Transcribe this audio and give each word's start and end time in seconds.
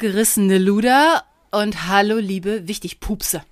Gerissene 0.00 0.56
Luder 0.56 1.24
und 1.50 1.86
hallo 1.86 2.16
liebe 2.16 2.66
Wichtigpupse. 2.66 3.42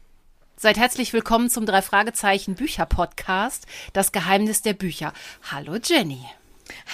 Seid 0.57 0.79
herzlich 0.79 1.13
willkommen 1.13 1.51
zum 1.51 1.67
drei 1.67 1.83
Fragezeichen 1.83 2.55
Bücher 2.55 2.87
Podcast, 2.87 3.67
das 3.93 4.13
Geheimnis 4.13 4.63
der 4.63 4.73
Bücher. 4.73 5.13
Hallo 5.53 5.77
Jenny. 5.77 6.25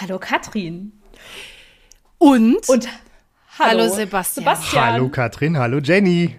Hallo 0.01 0.19
Katrin. 0.19 0.91
Und, 2.19 2.69
Und 2.69 2.89
hallo, 3.57 3.83
hallo 3.83 3.95
Sebastian. 3.95 4.45
Sebastian. 4.45 4.93
Hallo 4.95 5.09
Katrin, 5.09 5.57
hallo 5.57 5.79
Jenny. 5.79 6.37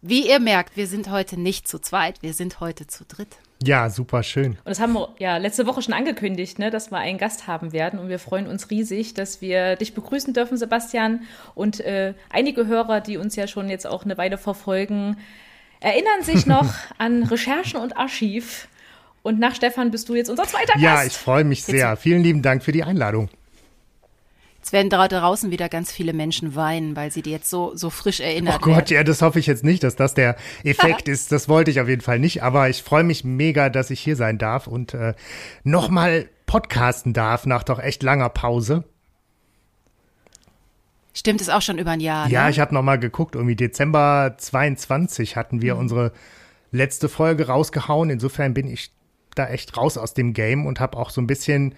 Wie 0.00 0.28
ihr 0.28 0.38
merkt, 0.38 0.76
wir 0.76 0.86
sind 0.86 1.10
heute 1.10 1.40
nicht 1.40 1.66
zu 1.66 1.80
zweit, 1.80 2.22
wir 2.22 2.34
sind 2.34 2.60
heute 2.60 2.86
zu 2.86 3.04
dritt. 3.04 3.38
Ja, 3.62 3.90
super 3.90 4.22
schön. 4.22 4.52
Und 4.52 4.66
das 4.66 4.80
haben 4.80 4.94
wir 4.94 5.10
ja 5.18 5.36
letzte 5.36 5.66
Woche 5.66 5.82
schon 5.82 5.92
angekündigt, 5.92 6.58
ne, 6.58 6.70
dass 6.70 6.90
wir 6.90 6.96
einen 6.98 7.18
Gast 7.18 7.46
haben 7.46 7.72
werden. 7.72 7.98
Und 7.98 8.08
wir 8.08 8.18
freuen 8.18 8.46
uns 8.46 8.70
riesig, 8.70 9.12
dass 9.12 9.42
wir 9.42 9.76
dich 9.76 9.94
begrüßen 9.94 10.32
dürfen, 10.32 10.56
Sebastian. 10.56 11.22
Und 11.54 11.80
äh, 11.80 12.14
einige 12.30 12.66
Hörer, 12.66 13.00
die 13.02 13.18
uns 13.18 13.36
ja 13.36 13.46
schon 13.46 13.68
jetzt 13.68 13.86
auch 13.86 14.04
eine 14.04 14.16
Weile 14.16 14.38
verfolgen, 14.38 15.18
erinnern 15.80 16.22
sich 16.22 16.46
noch 16.46 16.72
an 16.96 17.22
Recherchen 17.24 17.80
und 17.80 17.98
Archiv. 17.98 18.66
Und 19.22 19.38
nach 19.38 19.54
Stefan 19.54 19.90
bist 19.90 20.08
du 20.08 20.14
jetzt 20.14 20.30
unser 20.30 20.44
zweiter 20.44 20.78
Ja, 20.78 20.94
Gast. 20.94 21.08
ich 21.08 21.12
freue 21.18 21.44
mich 21.44 21.62
sehr. 21.62 21.96
Vielen 21.96 22.22
lieben 22.22 22.40
Dank 22.40 22.62
für 22.62 22.72
die 22.72 22.82
Einladung. 22.82 23.28
Jetzt 24.70 24.74
werden 24.74 24.88
dra 24.88 25.08
draußen 25.08 25.50
wieder 25.50 25.68
ganz 25.68 25.90
viele 25.90 26.12
Menschen 26.12 26.54
weinen, 26.54 26.94
weil 26.94 27.10
sie 27.10 27.22
die 27.22 27.32
jetzt 27.32 27.50
so, 27.50 27.74
so 27.74 27.90
frisch 27.90 28.20
erinnert 28.20 28.58
Oh 28.58 28.66
Gott, 28.66 28.76
werden. 28.76 28.94
ja, 28.94 29.02
das 29.02 29.20
hoffe 29.20 29.40
ich 29.40 29.48
jetzt 29.48 29.64
nicht, 29.64 29.82
dass 29.82 29.96
das 29.96 30.14
der 30.14 30.36
Effekt 30.62 31.08
ist. 31.08 31.32
Das 31.32 31.48
wollte 31.48 31.72
ich 31.72 31.80
auf 31.80 31.88
jeden 31.88 32.02
Fall 32.02 32.20
nicht. 32.20 32.44
Aber 32.44 32.68
ich 32.68 32.84
freue 32.84 33.02
mich 33.02 33.24
mega, 33.24 33.68
dass 33.68 33.90
ich 33.90 33.98
hier 33.98 34.14
sein 34.14 34.38
darf 34.38 34.68
und 34.68 34.94
äh, 34.94 35.14
nochmal 35.64 36.28
podcasten 36.46 37.12
darf 37.12 37.46
nach 37.46 37.64
doch 37.64 37.80
echt 37.80 38.04
langer 38.04 38.28
Pause. 38.28 38.84
Stimmt, 41.14 41.40
ist 41.40 41.50
auch 41.50 41.62
schon 41.62 41.78
über 41.78 41.90
ein 41.90 42.00
Jahr. 42.00 42.28
Ja, 42.28 42.44
ne? 42.44 42.50
ich 42.50 42.60
habe 42.60 42.72
nochmal 42.72 43.00
geguckt. 43.00 43.34
Irgendwie 43.34 43.56
Dezember 43.56 44.36
22 44.38 45.34
hatten 45.34 45.62
wir 45.62 45.78
unsere 45.78 46.12
letzte 46.70 47.08
Folge 47.08 47.48
rausgehauen. 47.48 48.08
Insofern 48.08 48.54
bin 48.54 48.68
ich 48.68 48.92
da 49.34 49.48
echt 49.48 49.76
raus 49.76 49.98
aus 49.98 50.14
dem 50.14 50.32
Game 50.32 50.64
und 50.64 50.78
habe 50.78 50.96
auch 50.96 51.10
so 51.10 51.20
ein 51.20 51.26
bisschen 51.26 51.74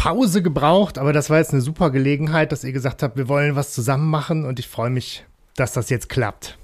Pause 0.00 0.40
gebraucht. 0.40 0.96
Aber 0.96 1.12
das 1.12 1.28
war 1.28 1.38
jetzt 1.38 1.52
eine 1.52 1.60
super 1.60 1.90
Gelegenheit, 1.90 2.52
dass 2.52 2.64
ihr 2.64 2.72
gesagt 2.72 3.02
habt, 3.02 3.18
wir 3.18 3.28
wollen 3.28 3.54
was 3.54 3.74
zusammen 3.74 4.08
machen 4.08 4.46
und 4.46 4.58
ich 4.58 4.66
freue 4.66 4.88
mich, 4.88 5.26
dass 5.56 5.74
das 5.74 5.90
jetzt 5.90 6.08
klappt. 6.08 6.56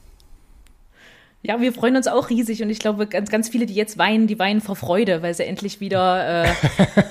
Ja, 1.42 1.61
wir 1.61 1.75
freuen 1.75 1.97
uns 1.97 2.09
auch 2.09 2.31
riesig 2.31 2.62
und 2.62 2.70
ich 2.70 2.79
glaube, 2.79 3.07
ganz, 3.07 3.31
ganz 3.31 3.51
viele, 3.51 3.67
die 3.67 3.75
jetzt 3.75 3.98
weinen, 3.98 4.27
die 4.27 4.39
weinen 4.39 4.62
vor 4.62 4.75
Freude, 4.75 5.23
weil 5.23 5.34
sie 5.34 5.45
endlich 5.45 5.81
wieder 5.81 6.45
äh, 6.45 6.48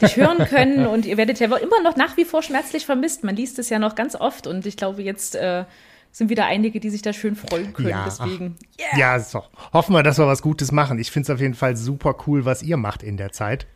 dich 0.02 0.18
hören 0.18 0.40
können 0.50 0.88
und 0.88 1.06
ihr 1.06 1.16
werdet 1.18 1.40
ja 1.40 1.46
immer 1.46 1.81
noch 1.84 1.96
nach 1.96 2.18
wie 2.18 2.26
vor 2.26 2.42
schmerzlich 2.42 2.88
vermisst. 2.88 3.23
Man 3.23 3.36
liest 3.36 3.59
es 3.59 3.70
ja 3.70 3.78
noch 3.78 3.94
ganz 3.94 4.16
oft 4.16 4.48
und 4.48 4.66
ich 4.66 4.78
glaube, 4.78 5.03
jetzt 5.03 5.36
äh, 5.36 5.66
sind 6.12 6.31
wieder 6.31 6.48
einige, 6.48 6.80
die 6.80 6.90
sich 6.90 7.03
da 7.03 7.14
schön 7.14 7.36
freuen 7.36 7.72
können. 7.72 7.90
Ja, 7.90 8.03
Deswegen. 8.03 8.56
Ja, 8.98 9.20
so. 9.20 9.44
Hoffen 9.73 9.94
wir, 9.94 10.02
dass 10.02 10.18
wir 10.18 10.26
was 10.26 10.42
Gutes 10.42 10.72
machen. 10.72 10.98
Ich 10.98 11.12
finde 11.12 11.31
es 11.31 11.36
auf 11.36 11.40
jeden 11.40 11.53
Fall 11.53 11.78
super 11.78 12.16
cool, 12.26 12.46
was 12.46 12.64
ihr 12.64 12.78
macht 12.78 13.03
in 13.03 13.18
der 13.18 13.31
Zeit. 13.31 13.68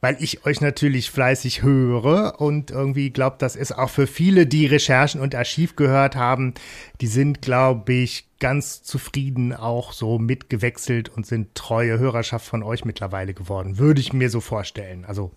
Weil 0.00 0.16
ich 0.20 0.46
euch 0.46 0.62
natürlich 0.62 1.10
fleißig 1.10 1.62
höre 1.62 2.40
und 2.40 2.70
irgendwie 2.70 3.10
glaube, 3.10 3.36
das 3.38 3.54
ist 3.54 3.72
auch 3.72 3.90
für 3.90 4.06
viele, 4.06 4.46
die 4.46 4.66
Recherchen 4.66 5.20
und 5.20 5.34
Archiv 5.34 5.76
gehört 5.76 6.16
haben, 6.16 6.54
die 7.00 7.06
sind, 7.06 7.42
glaube 7.42 7.92
ich, 7.92 8.26
ganz 8.38 8.82
zufrieden 8.82 9.52
auch 9.52 9.92
so 9.92 10.18
mitgewechselt 10.18 11.10
und 11.10 11.26
sind 11.26 11.54
treue 11.54 11.98
Hörerschaft 11.98 12.46
von 12.46 12.62
euch 12.62 12.86
mittlerweile 12.86 13.34
geworden. 13.34 13.78
Würde 13.78 14.00
ich 14.00 14.14
mir 14.14 14.30
so 14.30 14.40
vorstellen. 14.40 15.04
Also 15.04 15.32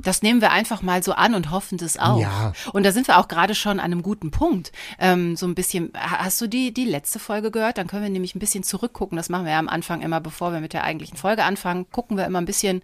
Das 0.00 0.22
nehmen 0.22 0.40
wir 0.40 0.52
einfach 0.52 0.80
mal 0.80 1.02
so 1.02 1.12
an 1.12 1.34
und 1.34 1.50
hoffen 1.50 1.76
das 1.76 1.98
auch. 1.98 2.20
Ja. 2.20 2.52
Und 2.72 2.84
da 2.86 2.92
sind 2.92 3.08
wir 3.08 3.18
auch 3.18 3.26
gerade 3.26 3.56
schon 3.56 3.80
an 3.80 3.86
einem 3.86 4.02
guten 4.02 4.30
Punkt. 4.30 4.70
Ähm, 5.00 5.34
so 5.34 5.44
ein 5.44 5.56
bisschen, 5.56 5.92
ha- 5.96 6.18
hast 6.24 6.40
du 6.40 6.46
die, 6.46 6.72
die 6.72 6.84
letzte 6.84 7.18
Folge 7.18 7.50
gehört? 7.50 7.78
Dann 7.78 7.88
können 7.88 8.04
wir 8.04 8.10
nämlich 8.10 8.36
ein 8.36 8.38
bisschen 8.38 8.62
zurückgucken. 8.62 9.16
Das 9.16 9.28
machen 9.28 9.44
wir 9.44 9.52
ja 9.52 9.58
am 9.58 9.68
Anfang 9.68 10.00
immer, 10.02 10.20
bevor 10.20 10.52
wir 10.52 10.60
mit 10.60 10.72
der 10.72 10.84
eigentlichen 10.84 11.16
Folge 11.18 11.42
anfangen. 11.42 11.86
Gucken 11.90 12.16
wir 12.16 12.26
immer 12.26 12.40
ein 12.40 12.44
bisschen 12.44 12.82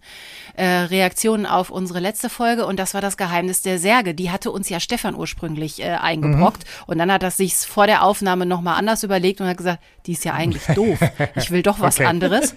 äh, 0.56 0.64
Reaktionen 0.66 1.47
auf 1.47 1.70
unsere 1.70 2.00
letzte 2.00 2.28
Folge. 2.28 2.66
Und 2.66 2.78
das 2.80 2.94
war 2.94 3.00
das 3.00 3.16
Geheimnis 3.16 3.62
der 3.62 3.78
Särge. 3.78 4.14
Die 4.14 4.32
hatte 4.32 4.50
uns 4.50 4.69
ja 4.69 4.81
Stefan 4.81 5.14
ursprünglich 5.14 5.81
äh, 5.82 5.91
eingebrockt. 5.92 6.64
Und 6.88 6.98
dann 6.98 7.12
hat 7.12 7.22
er 7.22 7.31
sich 7.31 7.54
vor 7.54 7.86
der 7.86 8.02
Aufnahme 8.02 8.44
nochmal 8.44 8.76
anders 8.76 9.04
überlegt 9.04 9.41
und 9.41 9.46
hat 9.46 9.56
gesagt, 9.56 9.81
die 10.06 10.12
ist 10.14 10.25
ja 10.25 10.32
eigentlich 10.34 10.64
doof. 10.75 10.98
Ich 11.36 11.50
will 11.52 11.62
doch 11.62 11.78
was 11.78 11.94
Okay. 11.96 12.06
anderes. 12.06 12.54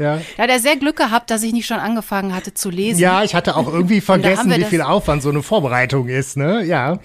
ja. 0.00 0.18
Da 0.38 0.42
hat 0.44 0.50
er 0.50 0.58
sehr 0.58 0.76
Glück 0.76 0.96
gehabt, 0.96 1.30
dass 1.30 1.42
ich 1.42 1.52
nicht 1.52 1.66
schon 1.66 1.78
angefangen 1.78 2.34
hatte 2.34 2.54
zu 2.54 2.70
lesen. 2.70 2.98
Ja, 3.00 3.22
ich 3.22 3.34
hatte 3.34 3.56
auch 3.56 3.66
irgendwie 3.68 3.89
haben 3.96 4.02
vergessen, 4.22 4.50
wie 4.50 4.64
viel 4.64 4.82
Aufwand 4.82 5.22
so 5.22 5.30
eine 5.30 5.42
Vorbereitung 5.42 6.08
ist, 6.08 6.36
ne? 6.36 6.64
Ja. 6.64 6.98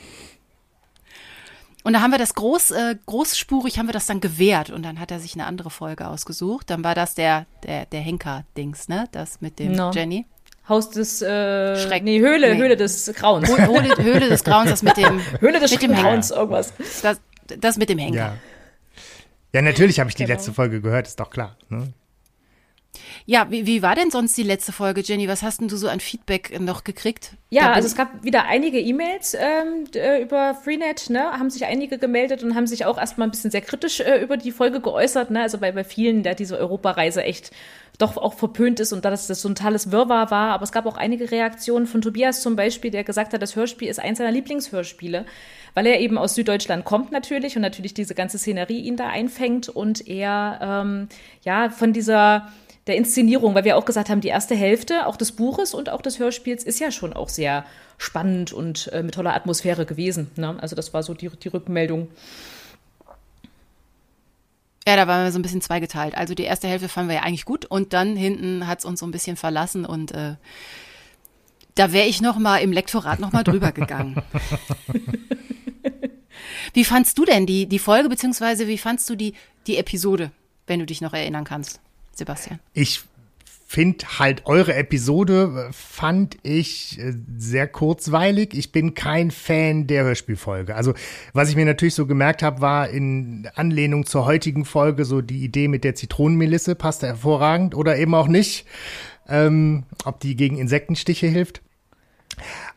Und 1.83 1.93
da 1.93 2.01
haben 2.01 2.11
wir 2.11 2.17
das 2.17 2.33
groß, 2.33 2.71
äh, 2.71 2.95
großspurig, 3.05 3.77
haben 3.77 3.87
wir 3.87 3.93
das 3.93 4.07
dann 4.07 4.19
gewährt 4.19 4.71
und 4.71 4.83
dann 4.83 4.99
hat 4.99 5.11
er 5.11 5.19
sich 5.19 5.35
eine 5.35 5.45
andere 5.45 5.69
Folge 5.69 6.07
ausgesucht. 6.07 6.69
Dann 6.71 6.83
war 6.83 6.95
das 6.95 7.13
der, 7.13 7.45
der, 7.63 7.85
der 7.85 8.01
Henker-Dings, 8.01 8.87
ne? 8.87 9.05
Das 9.11 9.39
mit 9.41 9.59
dem 9.59 9.73
No. 9.73 9.91
Jenny. 9.91 10.25
Haus 10.67 10.89
des 10.89 11.21
äh, 11.21 11.27
Schreck- 11.75 12.01
Nee, 12.01 12.19
Höhle, 12.19 12.55
Nee. 12.55 12.59
Höhle 12.59 12.75
des 12.75 13.13
Grauens. 13.13 13.47
Höhle, 13.55 13.95
Höhle 14.03 14.29
des 14.29 14.43
Grauens, 14.43 14.71
das 14.71 14.81
mit 14.81 14.97
dem, 14.97 15.21
Höhle 15.39 15.59
des 15.59 15.71
mit 15.71 15.83
dem 15.83 15.93
Grauens, 15.93 16.31
irgendwas. 16.31 16.73
das, 17.03 17.21
das 17.59 17.77
mit 17.77 17.89
dem 17.89 17.99
Henker. 17.99 18.17
Ja. 18.17 18.35
Ja, 19.53 19.61
natürlich 19.61 19.99
habe 19.99 20.09
ich 20.09 20.15
die 20.15 20.23
Genau. 20.25 20.33
letzte 20.35 20.53
Folge 20.53 20.81
gehört, 20.81 21.05
ist 21.07 21.19
doch 21.19 21.29
klar. 21.29 21.55
Ne? 21.69 21.93
Ja, 23.25 23.47
wie, 23.49 23.65
wie 23.65 23.81
war 23.81 23.95
denn 23.95 24.11
sonst 24.11 24.37
die 24.37 24.43
letzte 24.43 24.71
Folge, 24.71 25.01
Jenny? 25.01 25.27
Was 25.27 25.43
hast 25.43 25.61
denn 25.61 25.67
du 25.67 25.77
so 25.77 25.87
an 25.87 25.99
Feedback 25.99 26.59
noch 26.59 26.83
gekriegt? 26.83 27.31
Da 27.51 27.57
Ja, 27.57 27.71
also 27.71 27.87
es 27.87 27.95
gab 27.95 28.23
wieder 28.23 28.45
einige 28.45 28.79
E-Mails 28.79 29.33
ähm, 29.33 29.85
äh, 29.95 30.21
über 30.21 30.55
Freenet, 30.55 31.09
ne, 31.09 31.31
haben 31.31 31.49
sich 31.49 31.65
einige 31.65 31.97
gemeldet 31.97 32.43
und 32.43 32.55
haben 32.55 32.67
sich 32.67 32.85
auch 32.85 32.97
erstmal 32.97 33.27
ein 33.27 33.31
bisschen 33.31 33.51
sehr 33.51 33.61
kritisch 33.61 33.99
äh, 33.99 34.21
über 34.21 34.37
die 34.37 34.51
Folge 34.51 34.81
geäußert, 34.81 35.31
ne, 35.31 35.41
also 35.41 35.57
bei, 35.57 35.71
bei 35.71 35.83
vielen, 35.83 36.23
da 36.23 36.33
diese 36.33 36.57
Europareise 36.57 37.23
echt 37.23 37.51
doch 37.97 38.17
auch 38.17 38.33
verpönt 38.33 38.79
ist 38.79 38.93
und 38.93 39.05
dass 39.05 39.27
das 39.27 39.41
so 39.41 39.49
ein 39.49 39.55
totales 39.55 39.91
Wirrwarr 39.91 40.31
war, 40.31 40.53
aber 40.53 40.63
es 40.63 40.71
gab 40.71 40.85
auch 40.85 40.97
einige 40.97 41.31
Reaktionen 41.31 41.87
von 41.87 42.01
Tobias 42.01 42.41
zum 42.41 42.55
Beispiel, 42.55 42.91
der 42.91 43.03
gesagt 43.03 43.33
hat, 43.33 43.41
das 43.41 43.55
Hörspiel 43.55 43.87
ist 43.87 43.99
eins 43.99 44.17
seiner 44.17 44.31
Lieblingshörspiele, 44.31 45.25
weil 45.73 45.85
er 45.85 45.99
eben 45.99 46.17
aus 46.17 46.35
Süddeutschland 46.35 46.85
kommt 46.85 47.11
natürlich 47.11 47.55
und 47.55 47.61
natürlich 47.61 47.93
diese 47.93 48.15
ganze 48.15 48.37
Szenerie 48.37 48.81
ihn 48.81 48.97
da 48.97 49.07
einfängt 49.07 49.69
und 49.69 50.07
er, 50.07 50.59
ähm, 50.61 51.07
ja, 51.43 51.69
von 51.69 51.93
dieser 51.93 52.51
der 52.87 52.95
Inszenierung, 52.97 53.55
weil 53.55 53.63
wir 53.63 53.77
auch 53.77 53.85
gesagt 53.85 54.09
haben, 54.09 54.21
die 54.21 54.27
erste 54.27 54.55
Hälfte 54.55 55.07
auch 55.07 55.17
des 55.17 55.31
Buches 55.31 55.73
und 55.73 55.89
auch 55.89 56.01
des 56.01 56.19
Hörspiels 56.19 56.63
ist 56.63 56.79
ja 56.79 56.91
schon 56.91 57.13
auch 57.13 57.29
sehr 57.29 57.65
spannend 57.97 58.53
und 58.53 58.91
äh, 58.93 59.01
mit 59.01 59.15
toller 59.15 59.33
Atmosphäre 59.33 59.85
gewesen. 59.85 60.29
Ne? 60.35 60.55
Also 60.59 60.75
das 60.75 60.93
war 60.93 61.01
so 61.01 61.13
die, 61.13 61.29
die 61.29 61.47
Rückmeldung. 61.47 62.09
Ja, 64.87 64.95
da 64.95 65.07
waren 65.07 65.23
wir 65.25 65.31
so 65.31 65.39
ein 65.39 65.41
bisschen 65.41 65.61
zweigeteilt. 65.61 66.15
Also 66.15 66.35
die 66.35 66.43
erste 66.43 66.67
Hälfte 66.67 66.89
fanden 66.89 67.09
wir 67.09 67.15
ja 67.15 67.23
eigentlich 67.23 67.45
gut 67.45 67.65
und 67.65 67.93
dann 67.93 68.15
hinten 68.15 68.67
hat 68.67 68.79
es 68.79 68.85
uns 68.85 68.99
so 68.99 69.07
ein 69.07 69.11
bisschen 69.11 69.35
verlassen 69.35 69.85
und 69.85 70.11
äh, 70.11 70.35
da 71.73 71.91
wäre 71.91 72.07
ich 72.07 72.21
noch 72.21 72.37
mal 72.37 72.59
im 72.59 72.71
Lektorat 72.71 73.19
noch 73.19 73.33
mal 73.33 73.43
drüber 73.43 73.71
gegangen. 73.71 74.21
wie 76.73 76.85
fandst 76.85 77.17
du 77.17 77.25
denn 77.25 77.47
die, 77.47 77.65
die 77.65 77.79
Folge, 77.79 78.09
beziehungsweise 78.09 78.67
wie 78.67 78.77
fandst 78.77 79.09
du 79.09 79.15
die, 79.15 79.33
die 79.65 79.77
Episode, 79.77 80.31
wenn 80.67 80.79
du 80.79 80.85
dich 80.85 81.01
noch 81.01 81.13
erinnern 81.13 81.43
kannst, 81.45 81.81
Sebastian? 82.15 82.59
Ich 82.73 83.03
finde 83.67 84.05
halt 84.19 84.45
eure 84.45 84.73
Episode 84.75 85.67
äh, 85.69 85.73
fand 85.73 86.37
ich 86.43 86.99
äh, 86.99 87.13
sehr 87.37 87.67
kurzweilig. 87.67 88.53
Ich 88.53 88.71
bin 88.71 88.93
kein 88.93 89.31
Fan 89.31 89.87
der 89.87 90.03
Hörspielfolge. 90.03 90.75
Also 90.75 90.93
was 91.33 91.49
ich 91.49 91.55
mir 91.55 91.65
natürlich 91.65 91.95
so 91.95 92.05
gemerkt 92.05 92.43
habe, 92.43 92.61
war 92.61 92.89
in 92.89 93.49
Anlehnung 93.55 94.05
zur 94.05 94.25
heutigen 94.25 94.65
Folge 94.65 95.03
so 95.03 95.21
die 95.21 95.43
Idee 95.43 95.67
mit 95.67 95.83
der 95.83 95.95
Zitronenmelisse 95.95 96.75
passte 96.75 97.07
hervorragend 97.07 97.75
oder 97.75 97.97
eben 97.97 98.15
auch 98.15 98.27
nicht. 98.27 98.65
Ähm, 99.27 99.83
ob 100.05 100.19
die 100.19 100.35
gegen 100.35 100.57
Insektenstiche 100.57 101.27
hilft. 101.27 101.61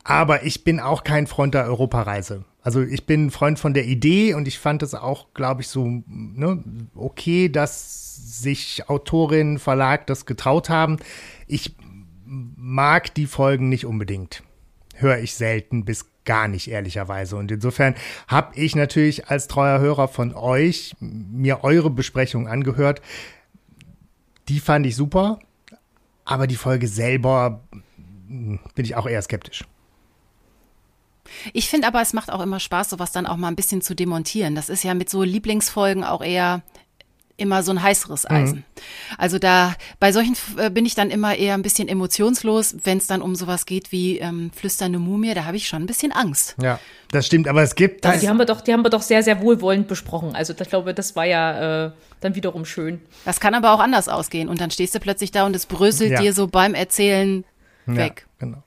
Aber 0.08 0.42
ich 0.42 0.64
bin 0.64 0.80
auch 0.80 1.04
kein 1.04 1.26
Freund 1.26 1.52
der 1.52 1.66
Europareise. 1.66 2.46
Also 2.62 2.80
ich 2.80 3.04
bin 3.04 3.30
Freund 3.30 3.58
von 3.58 3.74
der 3.74 3.84
Idee 3.84 4.32
und 4.32 4.48
ich 4.48 4.58
fand 4.58 4.82
es 4.82 4.94
auch, 4.94 5.34
glaube 5.34 5.60
ich, 5.60 5.68
so 5.68 6.02
ne, 6.06 6.64
okay, 6.94 7.50
dass 7.50 8.16
sich 8.16 8.88
Autorin, 8.88 9.58
Verlag 9.58 10.06
das 10.06 10.24
getraut 10.24 10.70
haben. 10.70 10.96
Ich 11.46 11.76
mag 12.24 13.14
die 13.16 13.26
Folgen 13.26 13.68
nicht 13.68 13.84
unbedingt. 13.84 14.42
Höre 14.94 15.18
ich 15.18 15.34
selten 15.34 15.84
bis 15.84 16.06
gar 16.24 16.48
nicht, 16.48 16.68
ehrlicherweise. 16.68 17.36
Und 17.36 17.52
insofern 17.52 17.94
habe 18.28 18.58
ich 18.58 18.74
natürlich 18.74 19.28
als 19.28 19.46
treuer 19.46 19.78
Hörer 19.78 20.08
von 20.08 20.34
euch 20.34 20.96
mir 21.00 21.64
eure 21.64 21.90
Besprechung 21.90 22.48
angehört. 22.48 23.02
Die 24.48 24.60
fand 24.60 24.86
ich 24.86 24.96
super, 24.96 25.38
aber 26.24 26.46
die 26.46 26.56
Folge 26.56 26.88
selber 26.88 27.60
hm, 28.26 28.58
bin 28.74 28.86
ich 28.86 28.96
auch 28.96 29.06
eher 29.06 29.20
skeptisch. 29.20 29.66
Ich 31.52 31.68
finde 31.68 31.86
aber, 31.86 32.00
es 32.00 32.12
macht 32.12 32.30
auch 32.30 32.40
immer 32.40 32.60
Spaß, 32.60 32.90
sowas 32.90 33.12
dann 33.12 33.26
auch 33.26 33.36
mal 33.36 33.48
ein 33.48 33.56
bisschen 33.56 33.82
zu 33.82 33.94
demontieren. 33.94 34.54
Das 34.54 34.68
ist 34.68 34.84
ja 34.84 34.94
mit 34.94 35.10
so 35.10 35.22
Lieblingsfolgen 35.22 36.04
auch 36.04 36.22
eher 36.22 36.62
immer 37.38 37.62
so 37.62 37.70
ein 37.70 37.82
heißeres 37.82 38.28
Eisen. 38.28 38.58
Mhm. 38.58 38.64
Also 39.16 39.38
da 39.38 39.74
bei 40.00 40.12
solchen 40.12 40.36
äh, 40.58 40.70
bin 40.70 40.84
ich 40.84 40.94
dann 40.94 41.10
immer 41.10 41.36
eher 41.36 41.54
ein 41.54 41.62
bisschen 41.62 41.88
emotionslos, 41.88 42.76
wenn 42.82 42.98
es 42.98 43.06
dann 43.06 43.22
um 43.22 43.34
sowas 43.36 43.64
geht 43.64 43.92
wie 43.92 44.18
ähm, 44.18 44.50
flüsternde 44.52 44.98
Mumie, 44.98 45.32
da 45.34 45.44
habe 45.44 45.56
ich 45.56 45.68
schon 45.68 45.82
ein 45.82 45.86
bisschen 45.86 46.12
Angst. 46.12 46.56
Ja, 46.60 46.80
das 47.12 47.26
stimmt, 47.26 47.46
aber 47.48 47.62
es 47.62 47.76
gibt 47.76 48.04
das. 48.04 48.20
Die 48.20 48.28
haben 48.28 48.38
wir 48.38 48.44
doch, 48.44 48.60
die 48.60 48.72
haben 48.72 48.82
wir 48.82 48.90
doch 48.90 49.02
sehr, 49.02 49.22
sehr 49.22 49.40
wohlwollend 49.40 49.86
besprochen. 49.86 50.34
Also 50.34 50.52
ich 50.52 50.68
glaube, 50.68 50.92
das 50.92 51.14
war 51.14 51.24
ja 51.24 51.86
äh, 51.86 51.90
dann 52.20 52.34
wiederum 52.34 52.64
schön. 52.64 53.00
Das 53.24 53.38
kann 53.38 53.54
aber 53.54 53.72
auch 53.72 53.80
anders 53.80 54.08
ausgehen 54.08 54.48
und 54.48 54.60
dann 54.60 54.72
stehst 54.72 54.94
du 54.96 55.00
plötzlich 55.00 55.30
da 55.30 55.46
und 55.46 55.54
es 55.54 55.66
bröselt 55.66 56.10
ja. 56.10 56.20
dir 56.20 56.32
so 56.34 56.48
beim 56.48 56.74
Erzählen 56.74 57.44
weg. 57.86 58.26
Ja, 58.40 58.46
genau. 58.46 58.62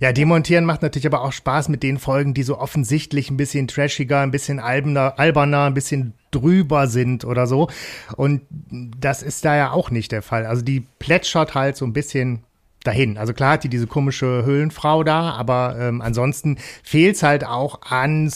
Ja, 0.00 0.12
demontieren 0.12 0.64
macht 0.64 0.82
natürlich 0.82 1.06
aber 1.06 1.22
auch 1.22 1.32
Spaß 1.32 1.68
mit 1.68 1.82
den 1.82 1.98
Folgen, 1.98 2.34
die 2.34 2.42
so 2.42 2.58
offensichtlich 2.58 3.30
ein 3.30 3.36
bisschen 3.36 3.68
trashiger, 3.68 4.20
ein 4.20 4.30
bisschen 4.30 4.58
alberner, 4.58 5.18
alberner, 5.18 5.64
ein 5.64 5.74
bisschen 5.74 6.14
drüber 6.30 6.86
sind 6.86 7.24
oder 7.24 7.46
so. 7.46 7.68
Und 8.16 8.42
das 8.50 9.22
ist 9.22 9.44
da 9.44 9.56
ja 9.56 9.70
auch 9.72 9.90
nicht 9.90 10.12
der 10.12 10.22
Fall. 10.22 10.46
Also 10.46 10.62
die 10.62 10.86
plätschert 10.98 11.54
halt 11.54 11.76
so 11.76 11.84
ein 11.84 11.92
bisschen 11.92 12.44
dahin. 12.84 13.18
Also 13.18 13.32
klar 13.32 13.52
hat 13.52 13.64
die 13.64 13.68
diese 13.68 13.86
komische 13.86 14.44
Höhlenfrau 14.44 15.04
da, 15.04 15.30
aber 15.32 15.76
ähm, 15.78 16.00
ansonsten 16.00 16.56
fehlt 16.82 17.16
es 17.16 17.22
halt 17.22 17.44
auch 17.44 17.82
an 17.82 18.30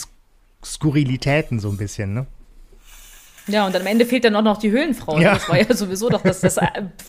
Skurrilitäten 0.63 1.59
so 1.59 1.69
ein 1.69 1.77
bisschen, 1.77 2.13
ne? 2.13 2.27
Ja, 3.47 3.65
und 3.65 3.75
dann 3.75 3.83
am 3.83 3.87
Ende 3.87 4.05
fehlt 4.05 4.23
dann 4.23 4.35
auch 4.35 4.41
noch 4.41 4.57
die 4.57 4.71
Höhlenfrau. 4.71 5.19
Ja. 5.19 5.35
Das 5.35 5.47
war 5.47 5.57
ja 5.57 5.73
sowieso 5.73 6.09
doch 6.09 6.21
das, 6.21 6.41
das, 6.41 6.59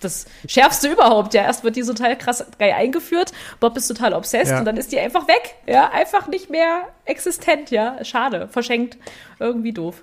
das 0.00 0.26
Schärfste 0.46 0.88
überhaupt. 0.88 1.34
Ja, 1.34 1.42
erst 1.42 1.64
wird 1.64 1.76
die 1.76 1.82
so 1.82 1.94
total 1.94 2.16
krass 2.16 2.44
geil 2.58 2.72
eingeführt, 2.72 3.32
Bob 3.60 3.76
ist 3.76 3.88
total 3.88 4.12
obsessed 4.12 4.52
ja. 4.52 4.58
und 4.58 4.64
dann 4.64 4.76
ist 4.76 4.92
die 4.92 4.98
einfach 4.98 5.26
weg. 5.28 5.54
Ja, 5.66 5.90
einfach 5.90 6.28
nicht 6.28 6.50
mehr 6.50 6.82
existent. 7.04 7.70
Ja, 7.70 8.04
schade, 8.04 8.48
verschenkt. 8.48 8.98
Irgendwie 9.38 9.72
doof. 9.72 10.02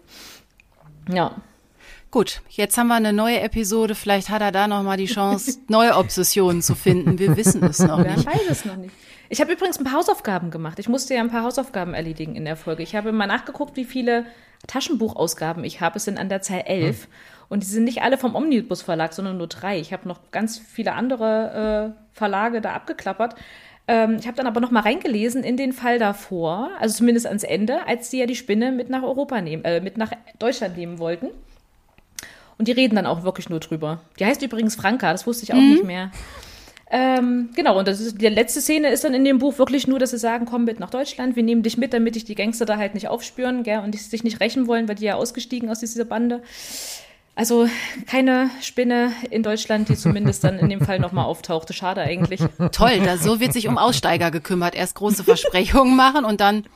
Ja. 1.11 1.35
Gut, 2.09 2.41
jetzt 2.49 2.77
haben 2.77 2.87
wir 2.87 2.95
eine 2.95 3.11
neue 3.11 3.39
Episode. 3.39 3.95
Vielleicht 3.95 4.29
hat 4.29 4.41
er 4.41 4.51
da 4.51 4.67
noch 4.67 4.83
mal 4.83 4.97
die 4.97 5.05
Chance, 5.05 5.59
neue 5.67 5.95
Obsessionen 5.97 6.61
zu 6.61 6.75
finden. 6.75 7.17
Wir 7.17 7.35
wissen 7.35 7.63
es 7.63 7.79
noch 7.79 7.97
nicht. 7.97 8.19
Ich 8.19 8.25
weiß 8.25 8.49
es 8.49 8.65
noch 8.65 8.75
nicht. 8.75 8.93
Ich 9.33 9.41
habe 9.41 9.51
übrigens 9.51 9.79
ein 9.79 9.83
paar 9.83 9.93
Hausaufgaben 9.93 10.51
gemacht. 10.51 10.77
Ich 10.77 10.87
musste 10.87 11.15
ja 11.15 11.21
ein 11.21 11.31
paar 11.31 11.41
Hausaufgaben 11.41 11.95
erledigen 11.95 12.35
in 12.35 12.45
der 12.45 12.55
Folge. 12.55 12.83
Ich 12.83 12.95
habe 12.95 13.11
mal 13.11 13.25
nachgeguckt, 13.25 13.75
wie 13.75 13.83
viele 13.83 14.27
Taschenbuchausgaben 14.67 15.63
ich 15.63 15.81
habe. 15.81 15.97
Es 15.97 16.05
sind 16.05 16.19
an 16.19 16.29
der 16.29 16.43
Zahl 16.43 16.61
elf. 16.67 17.05
Hm. 17.05 17.11
Und 17.49 17.63
die 17.63 17.67
sind 17.67 17.85
nicht 17.85 18.03
alle 18.03 18.19
vom 18.19 18.35
Omnibus 18.35 18.83
Verlag, 18.83 19.11
sondern 19.11 19.39
nur 19.39 19.47
drei. 19.47 19.79
Ich 19.79 19.91
habe 19.91 20.07
noch 20.07 20.19
ganz 20.29 20.59
viele 20.59 20.93
andere 20.93 21.95
äh, 21.95 22.15
Verlage 22.15 22.61
da 22.61 22.73
abgeklappert. 22.73 23.33
Ähm, 23.87 24.17
ich 24.19 24.27
habe 24.27 24.37
dann 24.37 24.45
aber 24.45 24.61
noch 24.61 24.69
mal 24.69 24.81
reingelesen 24.81 25.43
in 25.43 25.57
den 25.57 25.73
Fall 25.73 25.97
davor, 25.97 26.69
also 26.79 26.95
zumindest 26.95 27.25
ans 27.25 27.43
Ende, 27.43 27.87
als 27.87 28.11
sie 28.11 28.19
ja 28.19 28.27
die 28.27 28.35
Spinne 28.35 28.71
mit 28.71 28.91
nach 28.91 29.01
Europa 29.01 29.41
nehmen, 29.41 29.65
äh, 29.65 29.81
mit 29.81 29.97
nach 29.97 30.11
Deutschland 30.37 30.77
nehmen 30.77 30.99
wollten. 30.99 31.29
Und 32.59 32.67
die 32.67 32.71
reden 32.71 32.95
dann 32.95 33.07
auch 33.07 33.23
wirklich 33.23 33.49
nur 33.49 33.59
drüber. 33.59 33.99
Die 34.19 34.25
heißt 34.27 34.43
übrigens 34.43 34.75
Franka, 34.75 35.11
das 35.11 35.25
wusste 35.25 35.43
ich 35.43 35.53
auch 35.53 35.57
mhm. 35.57 35.69
nicht 35.71 35.83
mehr. 35.85 36.11
Ähm, 36.95 37.49
genau, 37.55 37.79
und 37.79 37.87
das 37.87 37.99
ist, 37.99 38.21
die 38.21 38.27
letzte 38.27 38.61
Szene 38.61 38.89
ist 38.89 39.03
dann 39.03 39.15
in 39.15 39.25
dem 39.25 39.39
Buch 39.39 39.57
wirklich 39.57 39.87
nur, 39.87 39.97
dass 39.97 40.11
sie 40.11 40.19
sagen, 40.19 40.45
komm 40.45 40.65
mit 40.65 40.79
nach 40.79 40.91
Deutschland, 40.91 41.35
wir 41.35 41.41
nehmen 41.41 41.63
dich 41.63 41.75
mit, 41.75 41.91
damit 41.91 42.13
dich 42.13 42.23
die 42.23 42.35
Gangster 42.35 42.67
da 42.67 42.77
halt 42.77 42.93
nicht 42.93 43.07
aufspüren, 43.07 43.63
gell, 43.63 43.79
und 43.79 43.99
sich 43.99 44.23
nicht 44.23 44.39
rächen 44.39 44.67
wollen, 44.67 44.87
weil 44.87 44.93
die 44.93 45.05
ja 45.05 45.15
ausgestiegen 45.15 45.71
aus 45.71 45.79
dieser 45.79 46.05
Bande. 46.05 46.43
Also 47.33 47.67
keine 48.05 48.51
Spinne 48.61 49.11
in 49.31 49.41
Deutschland, 49.41 49.89
die 49.89 49.95
zumindest 49.95 50.43
dann 50.43 50.59
in 50.59 50.69
dem 50.69 50.81
Fall 50.81 50.99
nochmal 50.99 51.25
auftauchte. 51.25 51.73
Schade 51.73 52.01
eigentlich. 52.01 52.41
Toll, 52.71 52.99
da 53.03 53.17
so 53.17 53.39
wird 53.39 53.53
sich 53.53 53.67
um 53.67 53.79
Aussteiger 53.79 54.29
gekümmert. 54.29 54.75
Erst 54.75 54.93
große 54.93 55.23
Versprechungen 55.23 55.95
machen 55.95 56.25
und 56.25 56.41
dann. 56.41 56.67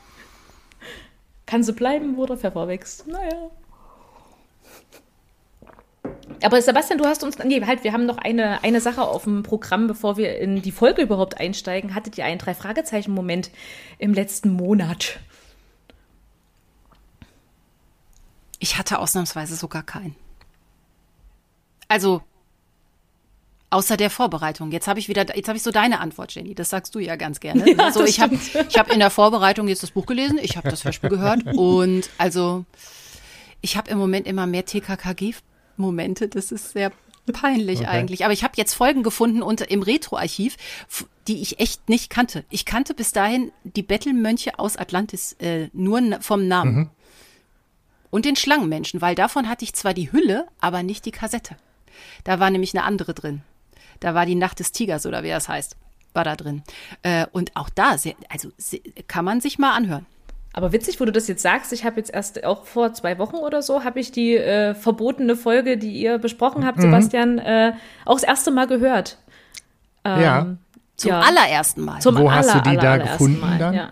Kann 1.46 1.62
sie 1.62 1.72
bleiben, 1.72 2.16
wo 2.16 2.26
der 2.26 2.38
Pfeffer 2.38 2.66
wächst. 2.66 3.06
Naja. 3.06 3.50
Aber 6.42 6.62
Sebastian, 6.62 6.98
du 6.98 7.06
hast 7.06 7.24
uns, 7.24 7.38
nee, 7.38 7.64
halt, 7.64 7.84
wir 7.84 7.92
haben 7.92 8.06
noch 8.06 8.18
eine, 8.18 8.62
eine 8.62 8.80
Sache 8.80 9.02
auf 9.02 9.24
dem 9.24 9.42
Programm, 9.42 9.86
bevor 9.86 10.16
wir 10.16 10.38
in 10.38 10.62
die 10.62 10.72
Folge 10.72 11.02
überhaupt 11.02 11.40
einsteigen. 11.40 11.94
Hattet 11.94 12.16
ihr 12.18 12.24
einen 12.24 12.38
Drei-Fragezeichen-Moment 12.38 13.50
im 13.98 14.14
letzten 14.14 14.50
Monat? 14.50 15.18
Ich 18.58 18.78
hatte 18.78 18.98
ausnahmsweise 18.98 19.56
sogar 19.56 19.82
keinen. 19.82 20.16
Also 21.88 22.22
außer 23.70 23.96
der 23.96 24.10
Vorbereitung. 24.10 24.70
Jetzt 24.70 24.88
habe 24.88 24.98
ich 24.98 25.08
wieder, 25.08 25.34
jetzt 25.36 25.48
habe 25.48 25.56
ich 25.56 25.62
so 25.62 25.70
deine 25.70 26.00
Antwort, 26.00 26.34
Jenny. 26.34 26.54
Das 26.54 26.70
sagst 26.70 26.94
du 26.94 26.98
ja 26.98 27.16
ganz 27.16 27.40
gerne. 27.40 27.64
Ja, 27.78 27.84
also 27.84 28.04
ich 28.04 28.20
habe, 28.20 28.34
ich 28.68 28.78
habe 28.78 28.92
in 28.92 28.98
der 28.98 29.10
Vorbereitung 29.10 29.68
jetzt 29.68 29.82
das 29.82 29.90
Buch 29.90 30.06
gelesen, 30.06 30.38
ich 30.40 30.56
habe 30.56 30.70
das 30.70 30.84
Hörspiel 30.84 31.10
gehört 31.10 31.44
und 31.56 32.08
also 32.16 32.64
ich 33.60 33.76
habe 33.76 33.90
im 33.90 33.98
Moment 33.98 34.26
immer 34.26 34.46
mehr 34.46 34.64
TKKG-Momente. 35.78 36.28
Das 36.28 36.52
ist 36.52 36.72
sehr 36.72 36.92
peinlich 37.32 37.80
okay. 37.80 37.88
eigentlich. 37.88 38.24
Aber 38.24 38.32
ich 38.32 38.44
habe 38.44 38.54
jetzt 38.56 38.74
Folgen 38.74 39.02
gefunden 39.02 39.42
unter 39.42 39.70
im 39.70 39.82
Retro-Archiv, 39.82 40.56
die 41.26 41.40
ich 41.40 41.60
echt 41.60 41.88
nicht 41.88 42.10
kannte. 42.10 42.44
Ich 42.50 42.64
kannte 42.64 42.94
bis 42.94 43.12
dahin 43.12 43.52
die 43.64 43.82
Bettelmönche 43.82 44.58
aus 44.58 44.76
Atlantis 44.76 45.34
äh, 45.34 45.68
nur 45.72 46.00
vom 46.20 46.48
Namen. 46.48 46.74
Mhm. 46.74 46.90
Und 48.10 48.24
den 48.24 48.36
Schlangenmenschen, 48.36 49.02
weil 49.02 49.14
davon 49.14 49.48
hatte 49.48 49.64
ich 49.64 49.74
zwar 49.74 49.92
die 49.92 50.10
Hülle, 50.10 50.46
aber 50.60 50.82
nicht 50.82 51.04
die 51.04 51.10
Kassette. 51.10 51.56
Da 52.24 52.40
war 52.40 52.50
nämlich 52.50 52.74
eine 52.74 52.84
andere 52.84 53.12
drin. 53.12 53.42
Da 54.00 54.14
war 54.14 54.24
die 54.24 54.34
Nacht 54.34 54.60
des 54.60 54.72
Tigers 54.72 55.04
oder 55.04 55.22
wie 55.22 55.28
das 55.28 55.48
heißt, 55.48 55.76
war 56.14 56.24
da 56.24 56.34
drin. 56.34 56.62
Äh, 57.02 57.26
und 57.32 57.54
auch 57.56 57.68
da, 57.68 57.98
sehr, 57.98 58.14
also 58.30 58.50
kann 59.08 59.26
man 59.26 59.42
sich 59.42 59.58
mal 59.58 59.74
anhören. 59.74 60.06
Aber 60.58 60.72
witzig, 60.72 60.98
wo 60.98 61.04
du 61.04 61.12
das 61.12 61.28
jetzt 61.28 61.40
sagst, 61.40 61.72
ich 61.72 61.84
habe 61.84 61.98
jetzt 61.98 62.12
erst 62.12 62.42
auch 62.42 62.66
vor 62.66 62.92
zwei 62.92 63.16
Wochen 63.18 63.36
oder 63.36 63.62
so, 63.62 63.84
habe 63.84 64.00
ich 64.00 64.10
die 64.10 64.34
äh, 64.34 64.74
verbotene 64.74 65.36
Folge, 65.36 65.76
die 65.76 65.92
ihr 65.92 66.18
besprochen 66.18 66.66
habt, 66.66 66.78
mhm. 66.78 66.82
Sebastian, 66.82 67.38
äh, 67.38 67.74
auch 68.04 68.14
das 68.14 68.24
erste 68.24 68.50
Mal 68.50 68.66
gehört. 68.66 69.18
Ähm, 70.04 70.20
ja. 70.20 70.56
Zum 70.96 71.10
ja. 71.10 71.20
allerersten 71.20 71.82
Mal. 71.82 72.00
Zum 72.00 72.16
Wo 72.16 72.26
aller, 72.26 72.38
hast 72.38 72.54
du 72.56 72.60
die 72.62 72.76
aller, 72.76 72.80
da 72.80 72.96
gefunden 72.96 73.38
Mal, 73.38 73.56
dann? 73.56 73.72
Ja. 73.72 73.90